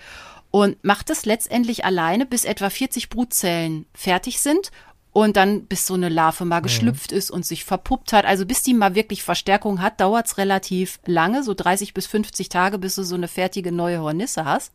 Und 0.51 0.83
macht 0.85 1.11
es 1.11 1.25
letztendlich 1.25 1.85
alleine, 1.85 2.27
bis 2.27 2.45
etwa 2.45 2.71
40 2.71 3.11
Brutzellen 3.11 3.87
fertig 3.93 4.41
sind 4.41 4.71
und 5.15 5.37
dann 5.37 5.65
bis 5.67 5.87
so 5.87 5.95
eine 5.95 6.09
Larve 6.09 6.45
mal 6.45 6.59
mhm. 6.59 6.65
geschlüpft 6.65 7.13
ist 7.13 7.31
und 7.31 7.47
sich 7.47 7.65
verpuppt 7.65 8.13
hat. 8.13 8.27
Also 8.27 8.45
bis 8.45 8.63
die 8.63 8.75
mal 8.75 8.97
wirklich 8.97 9.23
Verstärkung 9.23 9.81
hat, 9.81 10.01
dauert 10.01 10.27
es 10.27 10.39
relativ 10.39 10.99
lange, 11.07 11.45
so 11.45 11.55
30 11.55 11.95
bis 11.95 12.07
50 12.09 12.49
Tage, 12.49 12.79
bis 12.79 12.97
du 12.97 13.05
so 13.05 13.15
eine 13.15 13.29
fertige 13.29 13.71
neue 13.71 14.01
Hornisse 14.01 14.45
hast. 14.45 14.73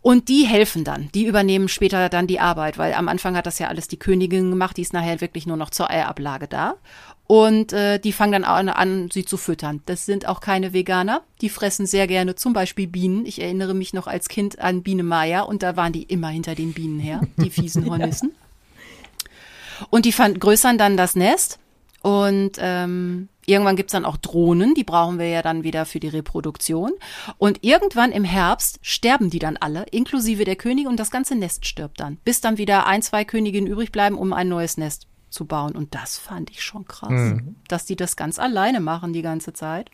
Und 0.00 0.28
die 0.28 0.46
helfen 0.46 0.84
dann, 0.84 1.10
die 1.14 1.26
übernehmen 1.26 1.68
später 1.68 2.08
dann 2.08 2.26
die 2.26 2.40
Arbeit, 2.40 2.78
weil 2.78 2.94
am 2.94 3.08
Anfang 3.08 3.36
hat 3.36 3.46
das 3.46 3.58
ja 3.58 3.68
alles 3.68 3.88
die 3.88 3.98
Königin 3.98 4.50
gemacht, 4.50 4.76
die 4.76 4.82
ist 4.82 4.92
nachher 4.92 5.20
wirklich 5.20 5.46
nur 5.46 5.56
noch 5.56 5.70
zur 5.70 5.90
Eiablage 5.90 6.46
da. 6.46 6.76
Und 7.26 7.74
äh, 7.74 7.98
die 7.98 8.12
fangen 8.12 8.32
dann 8.32 8.44
an, 8.44 8.70
an, 8.70 9.10
sie 9.12 9.24
zu 9.24 9.36
füttern. 9.36 9.82
Das 9.84 10.06
sind 10.06 10.26
auch 10.26 10.40
keine 10.40 10.72
Veganer. 10.72 11.22
Die 11.42 11.50
fressen 11.50 11.84
sehr 11.84 12.06
gerne 12.06 12.36
zum 12.36 12.54
Beispiel 12.54 12.86
Bienen. 12.86 13.26
Ich 13.26 13.42
erinnere 13.42 13.74
mich 13.74 13.92
noch 13.92 14.06
als 14.06 14.28
Kind 14.28 14.60
an 14.60 14.82
Biene 14.82 15.02
Maya 15.02 15.42
und 15.42 15.62
da 15.62 15.76
waren 15.76 15.92
die 15.92 16.04
immer 16.04 16.28
hinter 16.28 16.54
den 16.54 16.72
Bienen 16.72 17.00
her, 17.00 17.20
die 17.36 17.50
fiesen 17.50 17.84
Hornissen. 17.90 18.30
ja. 18.30 19.86
Und 19.90 20.06
die 20.06 20.12
vergrößern 20.12 20.78
dann 20.78 20.96
das 20.96 21.16
Nest 21.16 21.58
und 22.08 22.52
ähm, 22.58 23.28
Irgendwann 23.48 23.76
gibt's 23.76 23.92
dann 23.92 24.04
auch 24.04 24.18
Drohnen, 24.18 24.74
die 24.74 24.84
brauchen 24.84 25.18
wir 25.18 25.26
ja 25.26 25.40
dann 25.40 25.64
wieder 25.64 25.86
für 25.86 26.00
die 26.00 26.08
Reproduktion. 26.08 26.92
Und 27.38 27.64
irgendwann 27.64 28.12
im 28.12 28.22
Herbst 28.22 28.78
sterben 28.82 29.30
die 29.30 29.38
dann 29.38 29.56
alle, 29.56 29.84
inklusive 29.84 30.44
der 30.44 30.54
Königin, 30.54 30.90
und 30.90 31.00
das 31.00 31.10
ganze 31.10 31.34
Nest 31.34 31.64
stirbt 31.64 31.98
dann, 31.98 32.18
bis 32.26 32.42
dann 32.42 32.58
wieder 32.58 32.86
ein, 32.86 33.00
zwei 33.00 33.24
Königinnen 33.24 33.66
übrig 33.66 33.90
bleiben, 33.90 34.18
um 34.18 34.34
ein 34.34 34.50
neues 34.50 34.76
Nest 34.76 35.06
zu 35.30 35.46
bauen. 35.46 35.74
Und 35.74 35.94
das 35.94 36.18
fand 36.18 36.50
ich 36.50 36.62
schon 36.62 36.86
krass, 36.86 37.08
mhm. 37.08 37.56
dass 37.68 37.86
die 37.86 37.96
das 37.96 38.16
ganz 38.16 38.38
alleine 38.38 38.80
machen 38.80 39.14
die 39.14 39.22
ganze 39.22 39.54
Zeit. 39.54 39.90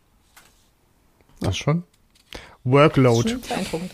Das 1.39 1.55
schon. 1.55 1.83
Workload. 2.65 3.37
Das 3.47 3.61
ist 3.61 3.69
schon 3.69 3.89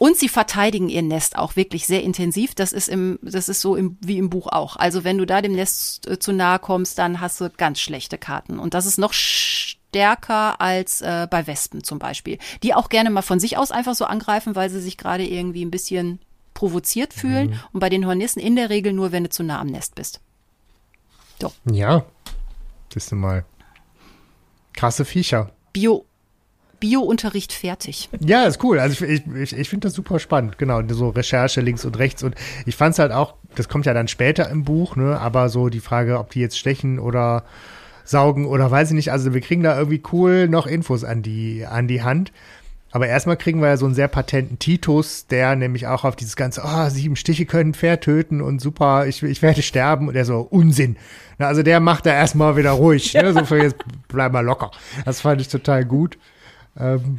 und 0.00 0.16
sie 0.16 0.30
verteidigen 0.30 0.88
ihr 0.88 1.02
Nest 1.02 1.36
auch 1.36 1.56
wirklich 1.56 1.86
sehr 1.86 2.02
intensiv. 2.02 2.54
Das 2.54 2.72
ist 2.72 2.88
im, 2.88 3.18
das 3.20 3.50
ist 3.50 3.60
so 3.60 3.76
im, 3.76 3.98
wie 4.00 4.16
im 4.16 4.30
Buch 4.30 4.46
auch. 4.46 4.76
Also 4.76 5.04
wenn 5.04 5.18
du 5.18 5.26
da 5.26 5.42
dem 5.42 5.52
Nest 5.52 6.08
äh, 6.08 6.18
zu 6.18 6.32
nahe 6.32 6.58
kommst, 6.58 6.98
dann 6.98 7.20
hast 7.20 7.38
du 7.38 7.50
ganz 7.50 7.80
schlechte 7.80 8.16
Karten. 8.16 8.58
Und 8.58 8.72
das 8.72 8.86
ist 8.86 8.96
noch 8.96 9.12
stärker 9.12 10.58
als 10.58 11.02
äh, 11.02 11.28
bei 11.30 11.46
Wespen 11.46 11.84
zum 11.84 11.98
Beispiel, 11.98 12.38
die 12.62 12.72
auch 12.72 12.88
gerne 12.88 13.10
mal 13.10 13.20
von 13.20 13.38
sich 13.40 13.58
aus 13.58 13.70
einfach 13.70 13.94
so 13.94 14.06
angreifen, 14.06 14.56
weil 14.56 14.70
sie 14.70 14.80
sich 14.80 14.96
gerade 14.96 15.26
irgendwie 15.26 15.62
ein 15.62 15.70
bisschen 15.70 16.18
provoziert 16.54 17.12
fühlen. 17.12 17.50
Mhm. 17.50 17.60
Und 17.72 17.80
bei 17.80 17.90
den 17.90 18.06
Hornissen 18.06 18.40
in 18.40 18.56
der 18.56 18.70
Regel 18.70 18.94
nur, 18.94 19.12
wenn 19.12 19.24
du 19.24 19.28
zu 19.28 19.42
nah 19.42 19.60
am 19.60 19.66
Nest 19.66 19.96
bist. 19.96 20.22
Doch. 21.40 21.52
Ja, 21.70 22.06
das 22.88 23.04
ist 23.04 23.12
mal 23.12 23.44
krasse 24.72 25.04
Viecher. 25.04 25.52
Bio, 25.74 26.06
Bio-Unterricht 26.80 27.52
fertig. 27.52 28.08
Ja, 28.20 28.44
ist 28.44 28.62
cool. 28.64 28.78
Also 28.78 29.04
ich, 29.04 29.26
ich, 29.26 29.56
ich 29.56 29.68
finde 29.68 29.86
das 29.86 29.94
super 29.94 30.18
spannend. 30.18 30.58
Genau, 30.58 30.80
so 30.88 31.10
Recherche 31.10 31.60
links 31.60 31.84
und 31.84 31.98
rechts. 31.98 32.22
Und 32.22 32.34
ich 32.66 32.76
fand 32.76 32.94
es 32.94 32.98
halt 32.98 33.12
auch, 33.12 33.34
das 33.54 33.68
kommt 33.68 33.86
ja 33.86 33.94
dann 33.94 34.08
später 34.08 34.48
im 34.50 34.64
Buch, 34.64 34.96
ne? 34.96 35.18
aber 35.20 35.48
so 35.48 35.68
die 35.68 35.80
Frage, 35.80 36.18
ob 36.18 36.30
die 36.30 36.40
jetzt 36.40 36.58
stechen 36.58 36.98
oder 36.98 37.44
saugen 38.04 38.46
oder 38.46 38.70
weiß 38.70 38.90
ich 38.90 38.94
nicht. 38.94 39.12
Also 39.12 39.34
wir 39.34 39.40
kriegen 39.40 39.62
da 39.62 39.78
irgendwie 39.78 40.02
cool 40.12 40.48
noch 40.48 40.66
Infos 40.66 41.04
an 41.04 41.22
die, 41.22 41.64
an 41.66 41.86
die 41.86 42.02
Hand. 42.02 42.32
Aber 42.92 43.06
erstmal 43.06 43.36
kriegen 43.36 43.60
wir 43.60 43.68
ja 43.68 43.76
so 43.76 43.86
einen 43.86 43.94
sehr 43.94 44.08
patenten 44.08 44.58
Titus, 44.58 45.26
der 45.28 45.54
nämlich 45.54 45.86
auch 45.86 46.04
auf 46.04 46.16
dieses 46.16 46.34
ganze, 46.34 46.62
oh, 46.64 46.88
sieben 46.88 47.14
Stiche 47.14 47.46
können 47.46 47.72
Pferd 47.72 48.02
töten 48.02 48.40
und 48.40 48.60
super, 48.60 49.06
ich, 49.06 49.22
ich 49.22 49.42
werde 49.42 49.62
sterben. 49.62 50.08
Und 50.08 50.14
der 50.14 50.24
so, 50.24 50.40
Unsinn. 50.40 50.96
Na, 51.38 51.46
also 51.46 51.62
der 51.62 51.78
macht 51.78 52.06
da 52.06 52.12
erstmal 52.12 52.56
wieder 52.56 52.72
ruhig. 52.72 53.12
Ja. 53.20 53.22
Ne? 53.22 53.32
So 53.32 53.44
für 53.44 53.62
jetzt 53.62 53.76
bleib 54.08 54.32
mal 54.32 54.44
locker. 54.44 54.70
Das 55.04 55.20
fand 55.20 55.40
ich 55.40 55.48
total 55.48 55.84
gut. 55.84 56.18
Ähm, 56.80 57.18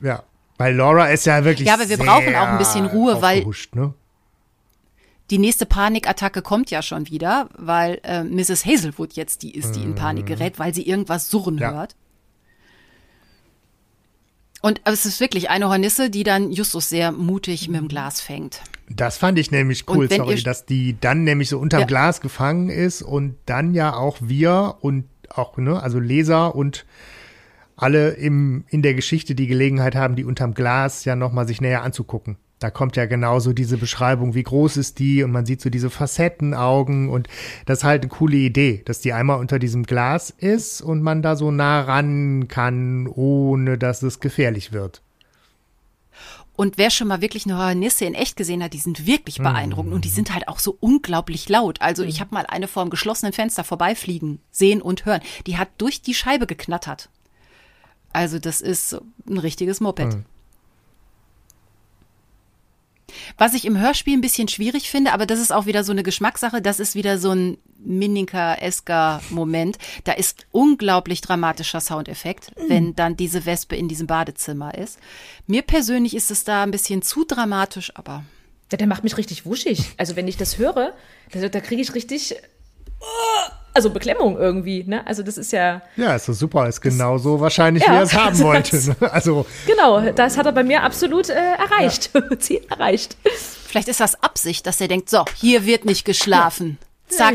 ja, 0.00 0.22
weil 0.58 0.74
Laura 0.74 1.06
ist 1.06 1.26
ja 1.26 1.44
wirklich. 1.44 1.66
Ja, 1.66 1.74
aber 1.74 1.88
wir 1.88 1.98
brauchen 1.98 2.34
auch 2.34 2.48
ein 2.48 2.58
bisschen 2.58 2.86
Ruhe, 2.86 3.20
weil 3.22 3.46
ne? 3.72 3.94
die 5.30 5.38
nächste 5.38 5.66
Panikattacke 5.66 6.42
kommt 6.42 6.70
ja 6.70 6.82
schon 6.82 7.08
wieder, 7.08 7.48
weil 7.56 8.00
äh, 8.04 8.22
Mrs. 8.22 8.64
Hazelwood 8.66 9.14
jetzt 9.14 9.42
die 9.42 9.54
ist, 9.54 9.76
die 9.76 9.82
in 9.82 9.94
Panik 9.94 10.24
mhm. 10.24 10.28
gerät, 10.28 10.58
weil 10.58 10.74
sie 10.74 10.86
irgendwas 10.86 11.30
surren 11.30 11.58
ja. 11.58 11.72
hört. 11.72 11.96
Und 14.60 14.80
es 14.84 15.04
ist 15.04 15.20
wirklich 15.20 15.50
eine 15.50 15.68
Hornisse, 15.68 16.08
die 16.08 16.22
dann 16.22 16.50
Justus 16.50 16.88
sehr 16.88 17.12
mutig 17.12 17.68
mit 17.68 17.80
dem 17.80 17.88
Glas 17.88 18.22
fängt. 18.22 18.62
Das 18.88 19.18
fand 19.18 19.38
ich 19.38 19.50
nämlich 19.50 19.86
cool, 19.90 20.08
sorry, 20.10 20.42
dass 20.42 20.64
die 20.64 20.96
dann 20.98 21.24
nämlich 21.24 21.50
so 21.50 21.58
unterm 21.58 21.80
ja. 21.80 21.86
Glas 21.86 22.22
gefangen 22.22 22.70
ist 22.70 23.02
und 23.02 23.36
dann 23.44 23.74
ja 23.74 23.94
auch 23.94 24.16
wir 24.22 24.76
und 24.80 25.04
auch, 25.28 25.58
ne, 25.58 25.82
also 25.82 25.98
Leser 25.98 26.54
und 26.54 26.86
alle 27.76 28.10
im, 28.10 28.64
in 28.68 28.82
der 28.82 28.94
Geschichte 28.94 29.34
die 29.34 29.46
Gelegenheit 29.46 29.94
haben, 29.94 30.16
die 30.16 30.24
unterm 30.24 30.54
Glas 30.54 31.04
ja 31.04 31.16
nochmal 31.16 31.46
sich 31.46 31.60
näher 31.60 31.82
anzugucken. 31.82 32.36
Da 32.60 32.70
kommt 32.70 32.96
ja 32.96 33.04
genauso 33.04 33.52
diese 33.52 33.76
Beschreibung, 33.76 34.34
wie 34.34 34.42
groß 34.42 34.76
ist 34.76 34.98
die 34.98 35.22
und 35.22 35.32
man 35.32 35.44
sieht 35.44 35.60
so 35.60 35.70
diese 35.70 35.90
Facettenaugen 35.90 37.10
und 37.10 37.28
das 37.66 37.78
ist 37.78 37.84
halt 37.84 38.02
eine 38.02 38.08
coole 38.10 38.36
Idee, 38.36 38.82
dass 38.84 39.00
die 39.00 39.12
einmal 39.12 39.38
unter 39.38 39.58
diesem 39.58 39.82
Glas 39.82 40.30
ist 40.30 40.80
und 40.80 41.02
man 41.02 41.20
da 41.20 41.36
so 41.36 41.50
nah 41.50 41.82
ran 41.82 42.48
kann, 42.48 43.06
ohne 43.06 43.76
dass 43.76 44.02
es 44.02 44.20
gefährlich 44.20 44.72
wird. 44.72 45.02
Und 46.56 46.78
wer 46.78 46.90
schon 46.90 47.08
mal 47.08 47.20
wirklich 47.20 47.46
eine 47.46 47.58
Hornisse 47.58 48.04
in 48.04 48.14
echt 48.14 48.36
gesehen 48.36 48.62
hat, 48.62 48.72
die 48.72 48.78
sind 48.78 49.06
wirklich 49.06 49.38
beeindruckend 49.38 49.92
und 49.92 50.04
die 50.04 50.10
sind 50.10 50.32
halt 50.32 50.46
auch 50.46 50.60
so 50.60 50.76
unglaublich 50.78 51.48
laut. 51.48 51.82
Also 51.82 52.04
ich 52.04 52.20
habe 52.20 52.32
mal 52.32 52.46
eine 52.46 52.68
vor 52.68 52.82
einem 52.82 52.90
geschlossenen 52.90 53.32
Fenster 53.32 53.64
vorbeifliegen, 53.64 54.38
sehen 54.52 54.80
und 54.80 55.04
hören. 55.04 55.20
Die 55.48 55.58
hat 55.58 55.68
durch 55.78 56.00
die 56.00 56.14
Scheibe 56.14 56.46
geknattert. 56.46 57.08
Also 58.14 58.38
das 58.38 58.60
ist 58.60 58.96
ein 59.28 59.38
richtiges 59.38 59.80
Moped. 59.80 60.14
Mhm. 60.14 60.24
Was 63.36 63.54
ich 63.54 63.64
im 63.64 63.78
Hörspiel 63.78 64.16
ein 64.16 64.20
bisschen 64.20 64.48
schwierig 64.48 64.90
finde, 64.90 65.12
aber 65.12 65.26
das 65.26 65.40
ist 65.40 65.52
auch 65.52 65.66
wieder 65.66 65.84
so 65.84 65.92
eine 65.92 66.02
Geschmackssache, 66.02 66.62
das 66.62 66.80
ist 66.80 66.94
wieder 66.94 67.18
so 67.18 67.30
ein 67.30 67.58
Minninka-esker 67.78 69.20
Moment. 69.30 69.78
Da 70.04 70.12
ist 70.12 70.46
unglaublich 70.52 71.20
dramatischer 71.20 71.80
Soundeffekt, 71.80 72.52
wenn 72.68 72.94
dann 72.94 73.16
diese 73.16 73.46
Wespe 73.46 73.76
in 73.76 73.88
diesem 73.88 74.06
Badezimmer 74.06 74.74
ist. 74.76 74.98
Mir 75.46 75.62
persönlich 75.62 76.14
ist 76.14 76.30
es 76.30 76.44
da 76.44 76.62
ein 76.62 76.70
bisschen 76.70 77.02
zu 77.02 77.24
dramatisch, 77.24 77.92
aber 77.94 78.24
Ja, 78.72 78.78
der 78.78 78.86
macht 78.86 79.04
mich 79.04 79.16
richtig 79.16 79.44
wuschig. 79.44 79.92
Also 79.96 80.16
wenn 80.16 80.28
ich 80.28 80.36
das 80.36 80.58
höre, 80.58 80.94
da, 81.32 81.48
da 81.48 81.60
kriege 81.60 81.82
ich 81.82 81.94
richtig, 81.94 82.36
uh, 83.00 83.52
also 83.74 83.90
Beklemmung 83.90 84.38
irgendwie. 84.38 84.84
Ne? 84.84 85.06
Also 85.06 85.22
das 85.22 85.36
ist 85.36 85.52
ja, 85.52 85.82
Ja, 85.96 86.14
ist 86.14 86.28
doch 86.28 86.32
super, 86.34 86.68
ist 86.68 86.80
genau 86.80 87.18
so 87.18 87.40
wahrscheinlich, 87.40 87.82
wie 87.82 87.88
Ja, 87.88 87.96
er 87.96 88.02
es 88.02 88.14
haben 88.14 88.30
das- 88.38 88.42
wollte. 88.42 88.76
ne? 89.00 89.12
Also, 89.12 89.44
genau, 89.66 90.00
das 90.12 90.38
hat 90.38 90.46
er 90.46 90.52
bei 90.52 90.62
mir 90.64 90.82
absolut 90.82 91.28
äh, 91.28 91.34
erreicht. 91.34 92.10
Ziel 92.38 92.60
erreicht. 92.70 93.16
vielleicht 93.66 93.88
ist 93.88 94.00
das 94.00 94.22
Absicht, 94.22 94.66
dass 94.66 94.80
er 94.80 94.88
denkt, 94.88 95.10
so, 95.10 95.24
hier 95.36 95.66
wird 95.66 95.84
nicht 95.84 96.04
geschlafen. 96.04 96.78
Zack, 97.08 97.34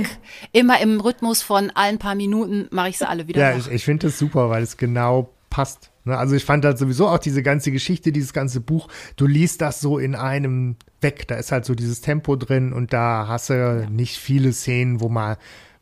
immer 0.51 0.81
im 0.81 0.99
Rhythmus 0.99 1.41
von 1.43 1.69
allen 1.75 1.99
paar 1.99 2.15
Minuten 2.15 2.67
mache 2.71 2.89
ich 2.89 2.97
sie 2.97 3.07
alle 3.07 3.27
wieder 3.27 3.39
ja, 3.41 3.55
wach. 3.55 3.67
ich, 3.67 3.71
ich 3.71 3.85
finde 3.85 4.07
das 4.07 4.17
super, 4.17 4.49
weil 4.49 4.63
es 4.63 4.77
genau 4.77 5.29
passt. 5.51 5.91
Ne? 6.05 6.17
Also 6.17 6.35
ich 6.35 6.43
fand 6.43 6.65
halt 6.65 6.77
sowieso 6.79 7.07
auch 7.07 7.19
diese 7.19 7.43
ganze 7.43 7.71
Geschichte, 7.71 8.11
dieses 8.11 8.33
ganze 8.33 8.61
Buch, 8.61 8.87
du 9.15 9.27
liest 9.27 9.61
das 9.61 9.79
so 9.79 9.99
in 9.99 10.15
einem 10.15 10.75
weg. 11.01 11.27
Da 11.27 11.35
ist 11.35 11.51
halt 11.51 11.65
so 11.65 11.75
dieses 11.75 12.01
Tempo 12.01 12.35
drin 12.35 12.73
und 12.73 12.93
da 12.93 13.25
hast 13.27 13.51
du 13.51 13.87
nicht 13.91 14.17
viele 14.17 14.53
Szenen, 14.53 15.01
wo 15.01 15.07
mal 15.07 15.37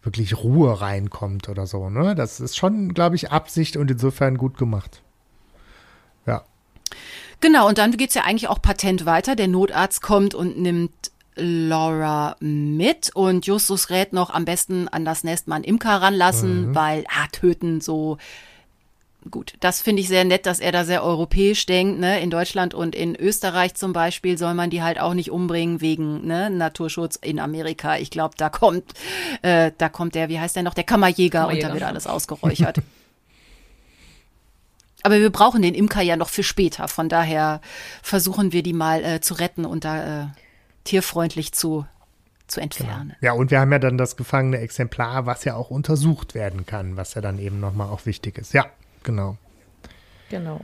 wirklich 0.08 0.38
Ruhe 0.38 0.82
reinkommt 0.82 1.50
oder 1.50 1.68
so. 1.68 1.90
Ne? 1.90 2.16
Das 2.16 2.40
ist 2.40 2.58
schon, 2.58 2.94
glaube 2.94 3.16
ich, 3.16 3.30
Absicht 3.30 3.78
und 3.78 3.92
insofern 3.92 4.38
gut 4.38 4.58
gemacht. 4.58 5.04
Ja. 6.26 6.44
Genau, 7.42 7.68
und 7.68 7.78
dann 7.78 7.92
geht's 7.92 8.16
ja 8.16 8.24
eigentlich 8.24 8.48
auch 8.48 8.62
patent 8.62 9.06
weiter. 9.06 9.36
Der 9.36 9.48
Notarzt 9.48 10.02
kommt 10.02 10.34
und 10.34 10.58
nimmt 10.58 11.12
Laura 11.36 12.36
mit 12.40 13.12
und 13.14 13.46
Justus 13.46 13.92
rät 13.92 14.12
noch 14.12 14.32
am 14.32 14.46
besten 14.46 14.88
an 14.88 15.06
das 15.06 15.24
Nest 15.24 15.48
mal 15.48 15.56
einen 15.58 15.66
Imker 15.66 16.02
ranlassen, 16.02 16.74
weil, 16.74 17.06
ah, 17.10 17.28
töten 17.32 17.80
so. 17.80 18.18
Gut, 19.30 19.56
das 19.60 19.82
finde 19.82 20.02
ich 20.02 20.08
sehr 20.08 20.26
nett, 20.26 20.46
dass 20.46 20.60
er 20.60 20.72
da 20.72 20.86
sehr 20.86 21.04
europäisch 21.04 21.66
denkt. 21.66 22.00
Ne? 22.00 22.20
In 22.22 22.30
Deutschland 22.30 22.74
und 22.74 22.96
in 22.96 23.16
Österreich 23.16 23.76
zum 23.76 23.94
Beispiel 23.94 24.38
soll 24.38 24.54
man 24.54 24.70
die 24.70 24.84
halt 24.84 25.00
auch 25.00 25.14
nicht 25.14 25.32
umbringen 25.32 25.82
wegen 25.82 26.26
ne, 26.26 26.50
Naturschutz. 26.50 27.16
In 27.18 27.40
Amerika, 27.40 27.98
ich 27.98 28.12
glaube, 28.12 28.36
da 28.38 28.50
kommt, 28.50 28.94
äh, 29.42 29.72
da 29.78 29.90
kommt 29.90 30.16
der, 30.16 30.30
wie 30.30 30.40
heißt 30.40 30.56
der 30.56 30.64
noch, 30.64 30.74
der 30.74 30.84
Kammerjäger, 30.84 31.42
und 31.42 31.46
Kammerjäger. 31.46 31.68
da 31.68 31.74
wird 31.74 31.84
alles 31.84 32.08
ausgeräuchert. 32.08 32.82
Aber 35.04 35.20
wir 35.20 35.30
brauchen 35.30 35.62
den 35.62 35.74
Imker 35.74 36.02
ja 36.02 36.18
noch 36.18 36.30
für 36.30 36.44
später. 36.44 36.88
Von 36.88 37.08
daher 37.08 37.62
versuchen 38.02 38.52
wir 38.52 38.64
die 38.64 38.74
mal 38.74 39.04
äh, 39.04 39.22
zu 39.22 39.36
retten 39.36 39.66
und 39.66 39.86
da 39.86 40.24
äh, 40.24 40.28
tierfreundlich 40.84 41.54
zu, 41.54 41.86
zu 42.48 42.60
entfernen. 42.60 43.16
Ja, 43.22 43.34
und 43.34 43.52
wir 43.52 43.60
haben 43.60 43.72
ja 43.72 43.80
dann 43.80 43.98
das 43.98 44.18
gefangene 44.18 44.58
Exemplar, 44.58 45.26
was 45.26 45.44
ja 45.44 45.56
auch 45.56 45.70
untersucht 45.70 46.34
werden 46.34 46.66
kann, 46.66 46.98
was 46.98 47.14
ja 47.14 47.22
dann 47.22 47.40
eben 47.40 47.60
nochmal 47.60 47.90
auch 47.90 48.06
wichtig 48.06 48.38
ist. 48.38 48.54
Ja, 48.54 48.66
genau. 49.04 49.38
Genau. 50.30 50.60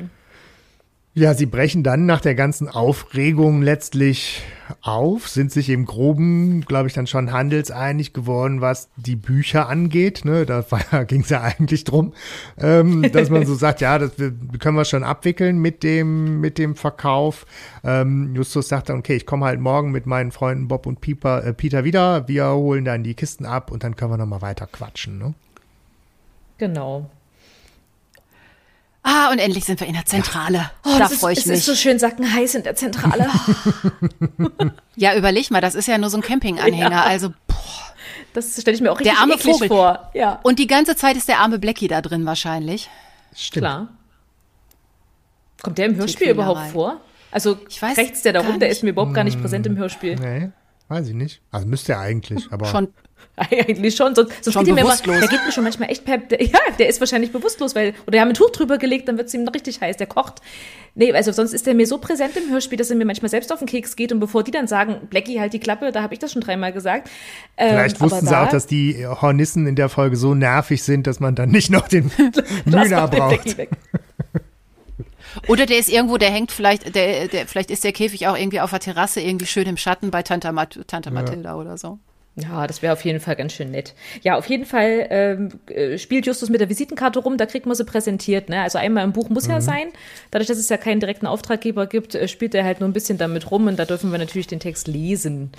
Ja, 1.16 1.36
sie 1.36 1.46
brechen 1.46 1.84
dann 1.84 2.08
nach 2.08 2.22
der 2.22 2.34
ganzen 2.34 2.68
Aufregung 2.68 3.62
letztlich 3.62 4.42
auf, 4.82 5.28
sind 5.28 5.52
sich 5.52 5.70
im 5.70 5.86
Groben, 5.86 6.62
glaube 6.62 6.88
ich, 6.88 6.94
dann 6.96 7.06
schon 7.06 7.32
handelseinig 7.32 8.14
geworden, 8.14 8.62
was 8.62 8.90
die 8.96 9.16
Bücher 9.16 9.70
angeht. 9.70 10.26
Ne? 10.26 10.48
Da 10.48 10.66
ging 11.08 11.22
es 11.22 11.30
ja 11.30 11.42
eigentlich 11.42 11.84
drum, 11.84 12.14
ähm, 12.58 13.12
dass 13.12 13.30
man 13.30 13.46
so 13.46 13.54
sagt, 13.54 13.82
ja, 13.82 14.00
das 14.00 14.14
können 14.16 14.76
wir 14.76 14.86
schon 14.86 15.04
abwickeln 15.04 15.60
mit 15.60 15.84
dem, 15.84 16.42
mit 16.42 16.58
dem 16.58 16.76
Verkauf. 16.76 17.46
Ähm, 17.84 18.34
Justus 18.36 18.68
sagt 18.70 18.90
dann, 18.90 18.98
okay, 18.98 19.16
ich 19.16 19.28
komme 19.28 19.46
halt 19.46 19.60
morgen 19.60 19.92
mit 19.92 20.08
meinen 20.08 20.32
Freunden 20.32 20.68
Bob 20.68 20.88
und 20.88 21.00
Pieper, 21.00 21.44
äh, 21.44 21.54
Peter 21.54 21.84
wieder. 21.84 22.28
Wir 22.28 22.48
holen 22.48 22.86
dann 22.86 23.04
die 23.04 23.14
Kisten 23.14 23.46
ab 23.46 23.70
und 23.70 23.84
dann 23.84 23.96
können 23.96 24.10
wir 24.10 24.18
nochmal 24.18 24.42
weiter 24.42 24.66
quatschen. 24.66 25.20
Ne? 25.20 25.36
Genau. 26.58 27.08
Ah, 29.04 29.32
und 29.32 29.40
endlich 29.40 29.66
sind 29.66 29.80
wir 29.82 29.88
in 29.88 29.94
der 29.94 30.06
Zentrale. 30.06 30.72
Oh, 30.86 30.90
da 30.94 31.00
das 31.00 31.12
ist, 31.14 31.20
freue 31.20 31.34
ich 31.34 31.40
es 31.40 31.46
mich. 31.46 31.58
ist 31.60 31.66
so 31.66 31.76
schön 31.76 32.00
sackenheiß 32.00 32.56
in 32.56 32.64
der 32.64 32.76
Zentrale. 32.76 33.28
ja, 34.96 35.16
überleg 35.16 35.52
mal, 35.52 35.60
das 35.62 35.76
ist 35.76 35.88
ja 35.88 35.98
nur 35.98 36.10
so 36.10 36.18
ein 36.18 36.22
Campinganhänger. 36.24 36.90
Ja. 36.92 37.04
Also, 37.04 37.34
Das 38.34 38.60
stelle 38.60 38.76
ich 38.76 38.82
mir 38.82 38.92
auch 38.92 39.00
richtig 39.00 39.14
Der 39.14 39.22
arme 39.22 39.34
eklig 39.34 39.54
Vogel. 39.54 39.68
vor. 39.68 40.10
Ja, 40.14 40.40
und 40.44 40.58
die 40.60 40.68
ganze 40.68 40.96
Zeit 40.96 41.18
ist 41.18 41.28
der 41.28 41.40
arme 41.40 41.60
Blackie 41.60 41.88
da 41.90 42.02
drin 42.02 42.26
wahrscheinlich. 42.26 42.90
Stimmt. 43.36 43.64
klar. 43.64 43.88
Kommt 45.62 45.78
der 45.78 45.86
im 45.88 45.96
Hörspiel 45.96 46.30
überhaupt 46.30 46.68
vor? 46.72 47.02
Also 47.32 47.58
Ich 47.70 47.82
weiß 47.82 47.98
rechts 47.98 48.22
der 48.22 48.34
da 48.34 48.42
rum, 48.42 48.60
der 48.60 48.70
ist 48.70 48.84
mir 48.84 48.92
überhaupt 48.92 49.14
gar 49.14 49.24
nicht 49.24 49.40
präsent 49.42 49.66
im 49.66 49.76
Hörspiel. 49.78 50.16
Nee, 50.16 50.52
weiß 50.94 51.08
ich 51.08 51.14
nicht. 51.16 51.42
Also 51.52 51.68
müsste 51.68 51.94
er 51.94 52.00
eigentlich, 52.00 52.52
aber. 52.52 52.66
Schon 52.68 52.88
Eigentlich 53.36 53.96
schon, 53.96 54.14
sonst, 54.14 54.32
sonst 54.44 54.54
Schon 54.54 54.64
geht 54.66 54.74
ihm 54.74 54.78
immer, 54.78 54.90
bewusstlos. 54.90 55.20
der 55.22 55.28
geht 55.28 55.44
mir 55.46 55.52
schon 55.52 55.64
manchmal 55.64 55.90
echt 55.90 56.06
per, 56.06 56.18
der, 56.20 56.44
ja, 56.46 56.60
der 56.78 56.88
ist 56.88 57.00
wahrscheinlich 57.00 57.32
bewusstlos, 57.32 57.74
weil, 57.74 57.94
oder 58.06 58.12
die 58.12 58.20
haben 58.20 58.28
ein 58.28 58.34
Tuch 58.36 58.52
drüber 58.52 58.78
gelegt, 58.78 59.08
dann 59.08 59.18
wird 59.18 59.28
es 59.28 59.34
ihm 59.34 59.44
noch 59.44 59.54
richtig 59.56 59.82
heiß, 59.82 59.98
der 59.98 60.06
kocht. 60.08 60.36
Nee, 60.94 61.12
also 61.14 61.32
sonst 61.32 61.54
ist 61.54 61.66
der 61.66 61.74
mir 61.74 61.88
so 61.88 61.98
präsent 61.98 62.34
im 62.38 62.52
Hörspiel, 62.52 62.78
dass 62.78 62.92
er 62.92 62.96
mir 62.96 63.06
manchmal 63.06 63.30
selbst 63.30 63.52
auf 63.52 63.58
den 63.58 63.68
Keks 63.68 63.96
geht 63.96 64.12
und 64.12 64.20
bevor 64.20 64.44
die 64.44 64.52
dann 64.52 64.68
sagen, 64.68 65.08
Blackie, 65.10 65.40
halt 65.40 65.54
die 65.54 65.60
Klappe, 65.60 65.92
da 65.92 66.04
habe 66.04 66.14
ich 66.14 66.20
das 66.20 66.32
schon 66.34 66.44
dreimal 66.44 66.74
gesagt. 66.74 67.10
Ähm, 67.58 67.70
Vielleicht 67.70 67.96
aber 68.02 68.12
wussten 68.12 68.26
sie 68.28 68.32
da- 68.32 68.44
auch, 68.46 68.50
dass 68.50 68.68
die 68.68 69.04
Hornissen 69.08 69.66
in 69.66 69.76
der 69.76 69.90
Folge 69.90 70.16
so 70.16 70.36
nervig 70.36 70.84
sind, 70.84 71.08
dass 71.08 71.20
man 71.20 71.34
dann 71.34 71.50
nicht 71.50 71.72
noch 71.72 71.88
den 71.88 72.12
Mühner 72.66 73.08
den 73.08 73.20
braucht. 73.20 73.58
Weg. 73.58 73.70
Oder 75.48 75.66
der 75.66 75.80
ist 75.80 75.90
irgendwo, 75.90 76.18
der 76.18 76.32
hängt 76.32 76.52
vielleicht, 76.52 76.96
der, 76.96 77.28
der, 77.28 77.48
vielleicht 77.48 77.72
ist 77.72 77.84
der 77.84 77.94
Käfig 77.94 78.28
auch 78.28 78.38
irgendwie 78.38 78.62
auf 78.62 78.70
der 78.70 78.80
Terrasse, 78.80 79.22
irgendwie 79.22 79.46
schön 79.46 79.68
im 79.68 79.78
Schatten 79.78 80.12
bei 80.12 80.24
Tante, 80.24 80.52
Mat 80.52 80.80
Tante 80.88 81.12
Mathilda 81.12 81.56
oder 81.56 81.78
so. 81.78 82.00
Ja, 82.36 82.66
das 82.66 82.82
wäre 82.82 82.94
auf 82.94 83.06
jeden 83.06 83.20
Fall 83.20 83.36
ganz 83.36 83.54
schön 83.54 83.70
nett. 83.70 83.94
Ja, 84.24 84.38
auf 84.38 84.48
jeden 84.48 84.66
Fall 84.66 85.06
ähm, 85.12 85.50
äh, 85.68 86.00
spielt 86.00 86.26
Justus 86.26 86.50
mit 86.50 86.62
der 86.62 86.70
Visitenkarte 86.70 87.20
rum, 87.20 87.38
da 87.38 87.46
kriegt 87.46 87.68
man 87.68 87.76
sie 87.76 87.86
präsentiert. 87.86 88.50
Ne? 88.50 88.62
Also 88.62 88.80
einmal 88.80 89.04
im 89.04 89.14
Buch 89.14 89.30
muss 89.30 89.46
ja 89.46 89.62
sein. 89.62 89.90
Dadurch, 90.32 90.48
dass 90.48 90.58
es 90.58 90.68
ja 90.68 90.78
keinen 90.78 91.00
direkten 91.00 91.28
Auftraggeber 91.28 91.86
gibt, 91.86 92.16
äh, 92.16 92.28
spielt 92.28 92.56
er 92.56 92.64
halt 92.64 92.80
nur 92.80 92.90
ein 92.90 92.94
bisschen 92.94 93.20
damit 93.20 93.52
rum 93.52 93.68
und 93.68 93.78
da 93.78 93.86
dürfen 93.86 94.12
wir 94.12 94.18
natürlich 94.18 94.48
den 94.48 94.60
Text 94.60 94.88
lesen. 94.88 95.52